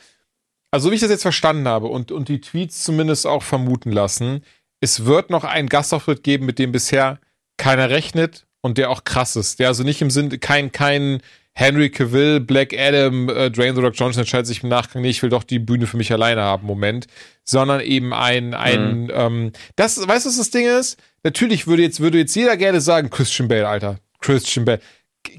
also 0.70 0.91
wie 0.91 0.95
ich 0.95 1.01
das 1.01 1.11
jetzt 1.11 1.23
verstanden 1.23 1.69
habe 1.69 1.87
und 1.89 2.12
und 2.12 2.29
die 2.29 2.41
Tweets 2.41 2.83
zumindest 2.83 3.27
auch 3.27 3.43
vermuten 3.43 3.93
lassen, 3.93 4.43
es 4.81 5.05
wird 5.05 5.29
noch 5.29 5.45
einen 5.45 5.69
Gastauftritt 5.69 6.23
geben, 6.23 6.47
mit 6.47 6.59
dem 6.59 6.73
bisher 6.73 7.19
keiner 7.59 7.91
rechnet 7.91 8.47
und 8.62 8.79
der 8.79 8.91
auch 8.91 9.05
krass 9.05 9.37
ist. 9.37 9.59
Der 9.59 9.69
also 9.69 9.83
nicht 9.83 10.01
im 10.01 10.11
Sinne 10.11 10.39
kein 10.39 10.73
kein 10.73 11.23
Henry 11.61 11.91
Cavill, 11.91 12.41
Black 12.41 12.73
Adam, 12.73 13.29
äh, 13.29 13.51
Dwayne 13.51 13.75
The 13.75 13.83
Rock 13.83 13.93
Johnson 13.95 14.21
entscheidet 14.21 14.47
sich 14.47 14.63
im 14.63 14.71
Nachgang, 14.71 15.03
nee, 15.03 15.11
ich 15.11 15.23
will 15.23 15.29
doch 15.29 15.45
die 15.45 15.59
Bühne 15.59 15.87
für 15.87 15.99
mich 15.99 16.11
alleine 16.11 16.41
haben, 16.41 16.67
Moment, 16.67 17.07
sondern 17.45 17.83
eben 17.83 18.15
ein, 18.15 18.55
ein, 18.55 19.03
mhm. 19.03 19.11
ähm, 19.13 19.53
das, 19.77 19.99
weißt 19.99 20.25
du, 20.25 20.31
was 20.31 20.39
das 20.39 20.51
Ding 20.51 20.67
ist? 20.67 20.99
Natürlich 21.23 21.67
würde 21.67 21.83
jetzt, 21.83 22.01
würde 22.01 22.17
jetzt 22.17 22.35
jeder 22.35 22.57
gerne 22.57 22.81
sagen, 22.81 23.11
Christian 23.11 23.47
Bale, 23.47 23.69
Alter, 23.69 23.99
Christian 24.21 24.65
Bale. 24.65 24.81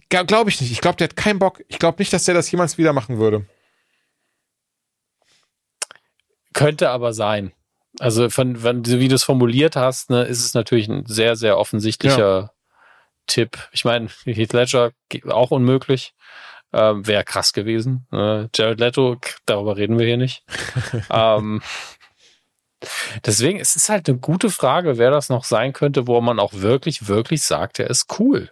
Glaube 0.09 0.51
ich 0.51 0.61
nicht. 0.61 0.71
Ich 0.71 0.79
glaube, 0.79 0.97
der 0.97 1.05
hat 1.05 1.15
keinen 1.15 1.39
Bock. 1.39 1.63
Ich 1.67 1.79
glaube 1.79 1.97
nicht, 1.97 2.13
dass 2.13 2.25
der 2.25 2.35
das 2.35 2.51
jemals 2.51 2.77
wieder 2.77 2.93
machen 2.93 3.17
würde. 3.17 3.47
Könnte 6.53 6.91
aber 6.91 7.13
sein. 7.13 7.51
Also, 7.97 8.29
von, 8.29 8.61
wenn, 8.61 8.85
wie 8.85 9.07
du 9.07 9.15
es 9.15 9.23
formuliert 9.23 9.75
hast, 9.75 10.11
ne, 10.11 10.21
ist 10.25 10.45
es 10.45 10.53
natürlich 10.53 10.87
ein 10.87 11.03
sehr, 11.07 11.35
sehr 11.35 11.57
offensichtlicher. 11.57 12.53
Tipp. 13.31 13.57
Ich 13.71 13.85
meine, 13.85 14.09
Heath 14.25 14.53
Ledger 14.53 14.91
auch 15.29 15.51
unmöglich. 15.51 16.13
Ähm, 16.73 17.05
Wäre 17.05 17.23
krass 17.23 17.53
gewesen. 17.53 18.07
Äh, 18.11 18.47
Jared 18.55 18.79
Leto, 18.79 19.17
darüber 19.45 19.75
reden 19.75 19.99
wir 19.99 20.05
hier 20.05 20.17
nicht. 20.17 20.43
ähm, 21.09 21.61
deswegen, 23.25 23.59
es 23.59 23.75
ist 23.75 23.89
halt 23.89 24.07
eine 24.07 24.19
gute 24.19 24.49
Frage, 24.49 24.97
wer 24.97 25.11
das 25.11 25.29
noch 25.29 25.43
sein 25.43 25.73
könnte, 25.73 26.07
wo 26.07 26.19
man 26.21 26.39
auch 26.39 26.53
wirklich, 26.53 27.07
wirklich 27.07 27.43
sagt, 27.43 27.79
er 27.79 27.89
ist 27.89 28.19
cool. 28.19 28.51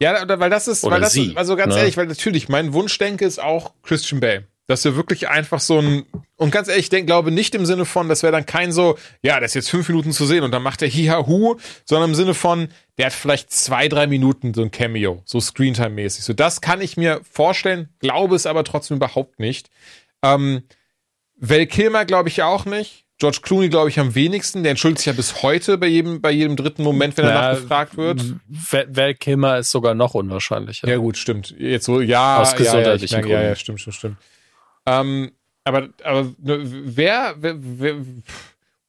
Ja, 0.00 0.28
weil 0.28 0.50
das 0.50 0.68
ist, 0.68 0.84
Oder 0.84 0.96
weil 0.96 1.00
das 1.00 1.12
sie, 1.12 1.30
ist, 1.30 1.36
also 1.36 1.56
ganz 1.56 1.74
ne? 1.74 1.80
ehrlich, 1.80 1.96
weil 1.96 2.06
natürlich 2.06 2.48
mein 2.48 2.72
Wunschdenke 2.72 3.24
ist 3.24 3.40
auch 3.42 3.72
Christian 3.82 4.20
Bale 4.20 4.46
dass 4.68 4.84
wir 4.84 4.94
wirklich 4.94 5.28
einfach 5.28 5.60
so 5.60 5.80
ein 5.80 6.04
und 6.36 6.52
ganz 6.52 6.68
ehrlich, 6.68 6.84
ich 6.84 6.90
denke, 6.90 7.06
glaube 7.06 7.32
nicht 7.32 7.54
im 7.56 7.66
Sinne 7.66 7.84
von, 7.84 8.08
das 8.08 8.22
wäre 8.22 8.32
dann 8.32 8.46
kein 8.46 8.70
so, 8.70 8.96
ja, 9.22 9.40
das 9.40 9.50
ist 9.50 9.54
jetzt 9.54 9.70
fünf 9.70 9.88
Minuten 9.88 10.12
zu 10.12 10.24
sehen 10.24 10.44
und 10.44 10.52
dann 10.52 10.62
macht 10.62 10.82
er 10.82 10.88
Hiha-Hu, 10.88 11.56
sondern 11.84 12.10
im 12.10 12.14
Sinne 12.14 12.34
von, 12.34 12.68
der 12.96 13.06
hat 13.06 13.12
vielleicht 13.12 13.50
zwei, 13.50 13.88
drei 13.88 14.06
Minuten 14.06 14.54
so 14.54 14.62
ein 14.62 14.70
Cameo, 14.70 15.22
so 15.24 15.38
Screentime-mäßig. 15.38 16.22
So, 16.22 16.34
das 16.34 16.60
kann 16.60 16.80
ich 16.80 16.96
mir 16.96 17.20
vorstellen, 17.28 17.88
glaube 17.98 18.36
es 18.36 18.46
aber 18.46 18.62
trotzdem 18.62 18.98
überhaupt 18.98 19.40
nicht. 19.40 19.68
Ähm, 20.22 20.62
Val 21.36 21.66
Kilmer 21.66 22.04
glaube 22.04 22.28
ich 22.28 22.36
ja 22.36 22.46
auch 22.46 22.64
nicht. 22.64 23.04
George 23.20 23.38
Clooney, 23.42 23.68
glaube 23.68 23.88
ich, 23.88 23.98
am 23.98 24.14
wenigsten. 24.14 24.62
Der 24.62 24.70
entschuldigt 24.70 25.00
sich 25.00 25.06
ja 25.06 25.12
bis 25.12 25.42
heute 25.42 25.76
bei 25.76 25.88
jedem, 25.88 26.20
bei 26.20 26.30
jedem 26.30 26.54
dritten 26.54 26.84
Moment, 26.84 27.16
wenn 27.16 27.24
er 27.24 27.34
ja, 27.34 27.52
nachgefragt 27.52 27.96
wird. 27.96 28.22
Val 28.46 29.14
Kilmer 29.14 29.58
ist 29.58 29.72
sogar 29.72 29.94
noch 29.94 30.14
unwahrscheinlicher. 30.14 30.86
Ja, 30.88 30.98
gut, 30.98 31.16
stimmt. 31.16 31.52
Jetzt 31.58 31.86
so, 31.86 32.00
ja, 32.00 32.38
Aus 32.38 32.54
gesundheitlichen 32.54 33.22
ja, 33.22 33.26
ja, 33.26 33.42
ja, 33.42 33.48
ja, 33.48 33.56
stimmt, 33.56 33.80
stimmt, 33.80 33.96
stimmt. 33.96 34.16
Ähm, 34.88 35.32
aber, 35.64 35.88
aber 36.02 36.22
ne, 36.38 36.60
wer, 36.64 37.34
wer, 37.38 37.56
wer, 37.58 37.96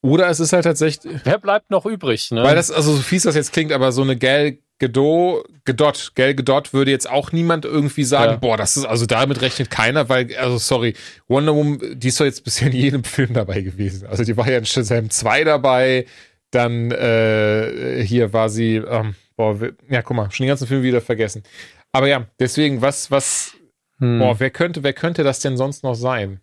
oder 0.01 0.29
es 0.29 0.39
ist 0.39 0.53
halt 0.53 0.63
tatsächlich. 0.63 1.13
Wer 1.23 1.37
bleibt 1.37 1.71
noch 1.71 1.85
übrig, 1.85 2.31
ne? 2.31 2.43
Weil 2.43 2.55
das, 2.55 2.71
also 2.71 2.93
so 2.93 3.01
fies 3.01 3.23
das 3.23 3.35
jetzt 3.35 3.51
klingt, 3.51 3.73
aber 3.73 3.91
so 3.91 4.01
eine 4.01 4.17
Gal 4.17 4.57
Gadot, 4.79 5.43
Gadot, 5.65 6.13
Gal 6.15 6.35
Gadot 6.35 6.71
würde 6.71 6.91
jetzt 6.91 7.09
auch 7.09 7.33
niemand 7.33 7.65
irgendwie 7.65 8.05
sagen, 8.05 8.31
ja. 8.31 8.37
boah, 8.37 8.55
das 8.55 8.77
ist, 8.77 8.85
also 8.85 9.05
damit 9.05 9.41
rechnet 9.41 9.69
keiner, 9.69 10.07
weil, 10.07 10.33
also 10.37 10.57
sorry, 10.57 10.93
Wonder 11.27 11.53
Woman, 11.53 11.99
die 11.99 12.07
ist 12.07 12.19
doch 12.19 12.25
jetzt 12.25 12.45
bisher 12.45 12.69
in 12.69 12.77
jedem 12.77 13.03
Film 13.03 13.33
dabei 13.33 13.59
gewesen. 13.61 14.07
Also 14.07 14.23
die 14.23 14.37
war 14.37 14.49
ja 14.49 14.57
in 14.57 14.65
Shazam 14.65 15.09
2 15.09 15.43
dabei, 15.43 16.05
dann 16.51 16.91
äh, 16.91 18.01
hier 18.05 18.31
war 18.31 18.47
sie, 18.47 18.77
ähm, 18.77 19.15
boah, 19.35 19.59
ja, 19.89 20.01
guck 20.01 20.15
mal, 20.15 20.31
schon 20.31 20.45
den 20.45 20.49
ganzen 20.49 20.67
Film 20.67 20.81
wieder 20.81 21.01
vergessen. 21.01 21.43
Aber 21.91 22.07
ja, 22.07 22.27
deswegen, 22.39 22.81
was, 22.81 23.11
was, 23.11 23.55
hm. 23.99 24.19
Boah, 24.19 24.39
wer 24.39 24.49
könnte, 24.49 24.83
wer 24.83 24.93
könnte 24.93 25.23
das 25.23 25.39
denn 25.39 25.57
sonst 25.57 25.83
noch 25.83 25.95
sein? 25.95 26.41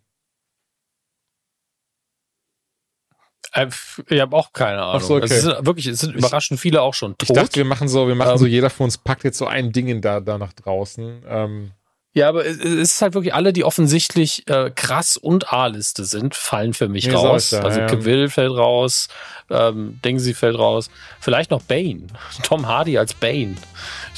Äh, 3.52 3.68
ich 4.08 4.20
habe 4.20 4.36
auch 4.36 4.52
keine 4.52 4.82
Ahnung. 4.82 5.00
So, 5.00 5.16
okay. 5.16 5.24
Es 5.26 5.42
sind 5.42 5.66
wirklich, 5.66 5.86
es 5.86 6.00
sind 6.00 6.14
überraschend 6.14 6.60
viele 6.60 6.82
auch 6.82 6.94
schon 6.94 7.12
tot. 7.16 7.30
Ich 7.30 7.34
dachte, 7.34 7.56
wir 7.56 7.64
machen 7.64 7.88
so, 7.88 8.08
wir 8.08 8.14
machen 8.14 8.32
ähm, 8.32 8.38
so, 8.38 8.46
jeder 8.46 8.70
von 8.70 8.84
uns 8.84 8.98
packt 8.98 9.24
jetzt 9.24 9.38
so 9.38 9.46
ein 9.46 9.72
Ding 9.72 9.88
in 9.88 10.00
da, 10.00 10.20
da 10.20 10.36
nach 10.38 10.52
draußen. 10.52 11.22
Ähm, 11.28 11.70
Ja, 12.12 12.28
aber 12.28 12.44
es 12.44 12.56
ist 12.58 13.00
halt 13.02 13.14
wirklich 13.14 13.34
alle, 13.34 13.52
die 13.52 13.64
offensichtlich 13.64 14.46
äh, 14.48 14.70
krass 14.74 15.16
und 15.16 15.52
A-Liste 15.52 16.04
sind, 16.04 16.34
fallen 16.34 16.74
für 16.74 16.88
mich 16.88 17.06
Nee, 17.06 17.14
raus. 17.14 17.52
ich 17.52 17.58
da, 17.58 17.64
also 17.64 17.80
ja. 17.80 17.86
Cavill 17.86 18.28
fällt 18.28 18.52
raus, 18.52 19.08
ähm, 19.48 20.00
Dingsy 20.04 20.34
fällt 20.34 20.58
raus. 20.58 20.90
Vielleicht 21.20 21.50
noch 21.50 21.62
Bane. 21.62 22.08
Tom 22.42 22.66
Hardy 22.66 22.98
als 22.98 23.14
Bane. 23.14 23.54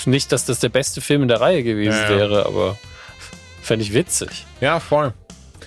Nicht, 0.06 0.32
dass 0.32 0.46
das 0.46 0.58
der 0.58 0.70
beste 0.70 1.00
Film 1.00 1.22
in 1.22 1.28
der 1.28 1.40
Reihe 1.40 1.62
gewesen 1.62 1.98
Ja, 1.98 2.10
ja. 2.10 2.16
wäre, 2.16 2.46
aber 2.46 2.78
fände 3.68 3.84
ich 3.84 3.94
witzig. 3.94 4.46
Ja, 4.60 4.80
voll. 4.80 5.12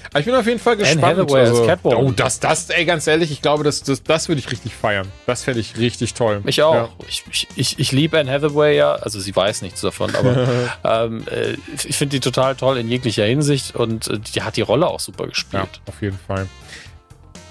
Aber 0.09 0.19
ich 0.19 0.25
bin 0.25 0.35
auf 0.35 0.45
jeden 0.45 0.59
Fall 0.59 0.75
gespannt. 0.75 1.03
Hathaway 1.05 1.41
als 1.41 1.65
Catwoman. 1.65 2.05
oh, 2.05 2.11
das, 2.11 2.39
das, 2.41 2.69
ey, 2.69 2.83
ganz 2.83 3.07
ehrlich, 3.07 3.31
ich 3.31 3.41
glaube, 3.41 3.63
das, 3.63 3.81
das, 3.83 4.03
das 4.03 4.27
würde 4.27 4.39
ich 4.39 4.51
richtig 4.51 4.73
feiern. 4.75 5.07
Das 5.25 5.43
fände 5.43 5.61
ich 5.61 5.77
richtig 5.77 6.15
toll. 6.15 6.41
Ich 6.45 6.61
auch. 6.63 6.73
Ja. 6.73 6.89
Ich, 7.07 7.23
ich, 7.31 7.47
ich, 7.55 7.79
ich 7.79 7.91
liebe 7.93 8.19
Anne 8.19 8.29
Hathaway 8.29 8.75
ja, 8.75 8.93
also 8.95 9.19
sie 9.21 9.33
weiß 9.33 9.61
nichts 9.61 9.79
davon, 9.79 10.13
aber 10.15 10.47
ähm, 10.83 11.23
äh, 11.31 11.55
ich 11.87 11.95
finde 11.95 12.17
die 12.17 12.19
total 12.19 12.55
toll 12.55 12.77
in 12.77 12.89
jeglicher 12.89 13.23
Hinsicht 13.23 13.75
und 13.75 14.07
äh, 14.09 14.19
die 14.19 14.41
hat 14.41 14.57
die 14.57 14.61
Rolle 14.61 14.87
auch 14.87 14.99
super 14.99 15.23
Ja, 15.23 15.29
gespielt. 15.29 15.81
auf 15.87 16.01
jeden 16.01 16.19
Fall. 16.27 16.47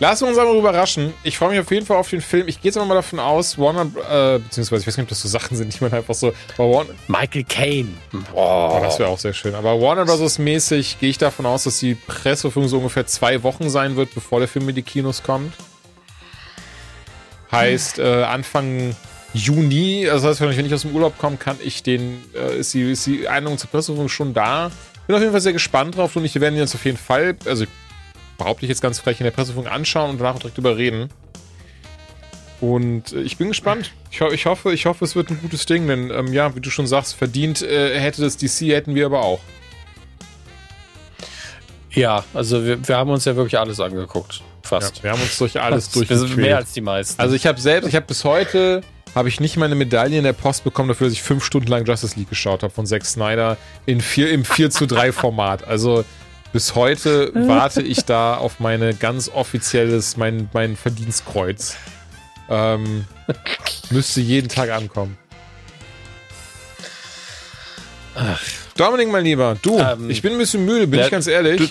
Lassen 0.01 0.23
wir 0.25 0.29
uns 0.31 0.39
aber 0.39 0.55
überraschen. 0.55 1.13
Ich 1.25 1.37
freue 1.37 1.51
mich 1.51 1.61
auf 1.61 1.71
jeden 1.71 1.85
Fall 1.85 1.99
auf 1.99 2.09
den 2.09 2.23
Film. 2.23 2.49
Ich 2.49 2.63
gehe 2.63 2.71
jetzt 2.71 2.79
aber 2.79 2.87
mal 2.87 2.95
davon 2.95 3.19
aus, 3.19 3.59
Warner, 3.59 3.83
äh, 3.83 4.39
beziehungsweise 4.39 4.81
ich 4.81 4.87
weiß 4.87 4.97
nicht, 4.97 5.05
ob 5.05 5.09
das 5.11 5.21
so 5.21 5.29
Sachen 5.29 5.59
sind, 5.59 5.79
die 5.79 5.85
man 5.85 5.93
einfach 5.93 6.15
so, 6.15 6.33
Warner, 6.57 6.95
Michael 7.07 7.45
Caine. 7.45 7.89
oh, 8.15 8.19
Boah. 8.33 8.81
das 8.81 8.99
wäre 8.99 9.11
auch 9.11 9.19
sehr 9.19 9.35
schön. 9.35 9.55
Aber 9.55 9.79
Warner 9.79 10.07
Bros. 10.07 10.39
mäßig 10.39 10.99
gehe 11.01 11.11
ich 11.11 11.19
davon 11.19 11.45
aus, 11.45 11.65
dass 11.65 11.79
die 11.81 11.97
Presseverfügung 11.97 12.71
so 12.71 12.79
ungefähr 12.79 13.07
zwei 13.07 13.43
Wochen 13.43 13.69
sein 13.69 13.97
wird, 13.97 14.15
bevor 14.15 14.39
der 14.39 14.49
Film 14.49 14.71
in 14.71 14.75
die 14.75 14.83
Kinos 14.83 15.23
kommt. 15.23 15.53
Heißt, 17.53 17.99
äh, 17.99 18.23
Anfang 18.23 18.97
Juni, 19.35 20.09
also 20.09 20.29
das 20.29 20.41
heißt, 20.41 20.57
wenn 20.57 20.65
ich 20.65 20.73
aus 20.73 20.83
dem 20.83 20.95
Urlaub 20.95 21.19
komme, 21.19 21.37
kann 21.37 21.59
ich 21.63 21.83
den, 21.83 22.25
äh, 22.35 22.59
ist, 22.59 22.73
die, 22.73 22.91
ist 22.91 23.05
die 23.05 23.29
Einladung 23.29 23.59
zur 23.59 23.69
Presseverfügung 23.69 24.09
schon 24.09 24.33
da. 24.33 24.71
Bin 25.07 25.15
auf 25.15 25.21
jeden 25.21 25.33
Fall 25.33 25.43
sehr 25.43 25.53
gespannt 25.53 25.99
drauf 25.99 26.17
und 26.17 26.25
ich 26.25 26.35
werde 26.37 26.57
ihn 26.57 26.61
jetzt 26.61 26.75
auf 26.75 26.87
jeden 26.87 26.97
Fall, 26.97 27.37
also 27.45 27.67
behaupte 28.41 28.65
ich 28.65 28.71
jetzt 28.71 28.81
ganz 28.81 28.99
frech 28.99 29.21
in 29.21 29.25
der 29.25 29.31
Presseverfügung 29.31 29.71
anschauen 29.71 30.11
und 30.11 30.19
danach 30.19 30.39
direkt 30.39 30.57
drüber 30.57 30.77
reden. 30.77 31.11
Und 32.61 33.13
äh, 33.13 33.21
ich 33.21 33.37
bin 33.37 33.49
gespannt. 33.49 33.93
Ich, 34.11 34.21
ho 34.21 34.31
ich, 34.31 34.47
hoffe, 34.47 34.73
ich 34.73 34.87
hoffe, 34.87 35.05
es 35.05 35.15
wird 35.15 35.31
ein 35.31 35.39
gutes 35.41 35.67
Ding, 35.67 35.87
denn 35.87 36.11
ähm, 36.11 36.33
ja, 36.33 36.57
wie 36.57 36.61
du 36.61 36.71
schon 36.71 36.87
sagst, 36.87 37.15
verdient 37.15 37.63
äh, 37.63 37.99
hätte 37.99 38.23
das 38.23 38.37
DC, 38.37 38.73
hätten 38.73 38.95
wir 38.95 39.07
aber 39.07 39.23
auch. 39.23 39.41
Ja, 41.91 42.25
also 42.35 42.65
wir, 42.65 42.87
wir 42.87 42.97
haben 42.97 43.11
uns 43.11 43.25
ja 43.25 43.37
wirklich 43.37 43.59
alles 43.59 43.79
angeguckt. 43.79 44.39
Ja, 44.39 44.45
Fast. 44.63 45.03
wir 45.03 45.11
haben 45.11 45.21
uns 45.21 45.37
durch 45.39 45.61
alles 45.61 45.93
sind 45.93 46.37
mehr 46.37 46.57
als 46.57 46.73
die 46.73 46.81
meisten. 46.81 47.21
Also 47.21 47.35
ich 47.35 47.47
habe 47.47 47.61
selbst, 47.61 47.89
ich 47.89 47.97
habe 47.97 48.07
bis 48.07 48.25
heute, 48.25 48.83
habe 49.15 49.29
ich 49.29 49.41
nicht 49.41 49.57
meine 49.57 49.75
Medaille 49.75 50.17
in 50.17 50.25
der 50.25 50.33
Post 50.33 50.65
bekommen 50.65 50.89
dafür, 50.89 51.09
dass 51.09 51.15
ich 51.15 51.23
fünf 51.23 51.45
Stunden 51.45 51.69
lang 51.69 51.85
Justice 51.85 52.17
League 52.17 52.31
geschaut 52.31 52.63
habe 52.63 52.73
von 52.73 52.87
Zack 52.87 53.05
Snyder 53.05 53.57
in 53.87 54.01
vier, 54.01 54.31
im 54.31 54.45
4 54.45 54.71
zu 54.71 54.87
3 54.87 55.13
Format. 55.13 55.67
Also 55.67 56.05
bis 56.53 56.75
heute 56.75 57.33
warte 57.49 57.83
ich 57.83 58.05
da 58.05 58.37
auf 58.37 58.61
meine 58.61 58.95
ganz 58.95 59.29
offizielles, 59.29 60.17
mein, 60.17 60.49
mein 60.53 60.77
Verdienstkreuz. 60.77 61.77
Ähm, 62.49 63.05
müsste 63.91 64.21
jeden 64.21 64.49
Tag 64.49 64.71
ankommen. 64.71 65.17
Dominik, 68.77 69.09
mein 69.11 69.25
Lieber, 69.25 69.57
du, 69.63 69.79
Ähm, 69.79 70.11
ich 70.11 70.21
bin 70.23 70.33
ein 70.33 70.39
bisschen 70.39 70.65
müde, 70.65 70.87
bin 70.87 70.99
der- 70.99 71.07
ich 71.07 71.11
ganz 71.11 71.27
ehrlich. 71.27 71.71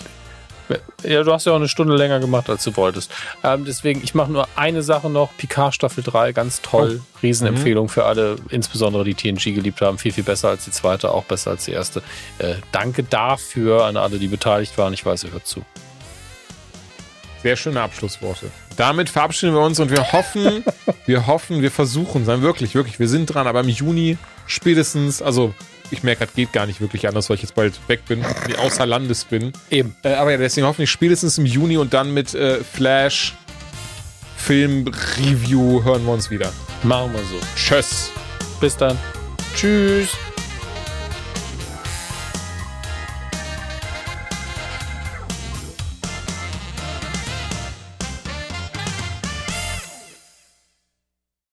Ja, 1.04 1.24
du 1.24 1.34
hast 1.34 1.46
ja 1.46 1.54
auch 1.54 1.58
eine 1.58 1.68
Stunde 1.68 1.96
länger 1.96 2.20
gemacht, 2.20 2.50
als 2.50 2.64
du 2.64 2.76
wolltest. 2.76 3.12
Ähm, 3.44 3.66
deswegen, 3.66 4.02
ich 4.04 4.14
mache 4.14 4.32
nur 4.32 4.48
eine 4.56 4.84
Sache 4.84 5.10
noch. 5.10 5.36
Picard 5.38 5.74
Staffel 5.74 6.04
3, 6.04 6.32
ganz 6.34 6.62
toll. 6.62 7.02
Riesenempfehlung 7.24 7.90
für 7.90 8.06
alle, 8.06 8.36
insbesondere 8.50 9.04
die 9.04 9.14
TNG 9.14 9.56
geliebt 9.56 9.82
haben. 9.82 9.98
Viel, 9.98 10.12
viel 10.12 10.24
besser 10.24 10.50
als 10.50 10.66
die 10.66 10.72
zweite, 10.72 11.12
auch 11.12 11.24
besser 11.26 11.52
als 11.52 11.66
die 11.66 11.72
erste. 11.72 12.02
Äh, 12.38 12.56
danke 12.72 13.04
dafür 13.04 13.86
an 13.86 13.98
alle, 13.98 14.20
die 14.20 14.28
beteiligt 14.28 14.78
waren. 14.78 14.94
Ich 14.94 15.06
weiß, 15.06 15.24
ihr 15.24 15.32
hört 15.32 15.48
zu. 15.48 15.64
Sehr 17.42 17.56
schöne 17.56 17.82
Abschlussworte. 17.82 18.52
Damit 18.76 19.10
verabschieden 19.10 19.54
wir 19.54 19.62
uns 19.62 19.80
und 19.80 19.92
wir 19.92 20.12
hoffen, 20.12 20.64
wir 21.06 21.26
hoffen, 21.26 21.62
wir 21.62 21.72
versuchen, 21.72 22.26
sein 22.26 22.42
wirklich, 22.42 22.76
wirklich, 22.76 23.00
wir 23.00 23.08
sind 23.08 23.28
dran, 23.28 23.48
aber 23.48 23.62
im 23.62 23.70
Juni 23.70 24.18
spätestens, 24.46 25.22
also 25.22 25.54
ich 25.92 26.04
merke, 26.04 26.26
das 26.26 26.36
geht 26.36 26.54
gar 26.54 26.66
nicht 26.66 26.82
wirklich 26.82 27.08
anders, 27.08 27.30
weil 27.30 27.36
ich 27.36 27.42
jetzt 27.42 27.56
bald 27.56 27.80
weg 27.88 28.06
bin, 28.08 28.24
außer 28.58 28.86
Landes 28.86 29.26
bin. 29.26 29.54
Eben. 29.70 29.96
Äh, 30.04 30.14
aber 30.14 30.32
ja, 30.32 30.38
deswegen 30.38 30.68
hoffentlich 30.68 30.92
spätestens 30.92 31.38
im 31.38 31.46
Juni 31.46 31.78
und 31.78 31.94
dann 31.94 32.14
mit 32.14 32.34
äh, 32.34 32.64
Flash 32.64 33.36
Film 34.38 34.88
Review 35.18 35.84
hören 35.84 36.06
wir 36.06 36.14
uns 36.14 36.32
wieder. 36.32 36.52
Machen 36.84 37.14
wir 37.14 37.20
so. 37.20 37.40
Tschüss. 37.56 38.12
Bis 38.60 38.76
dann. 38.78 38.98
Tschüss. 39.56 40.10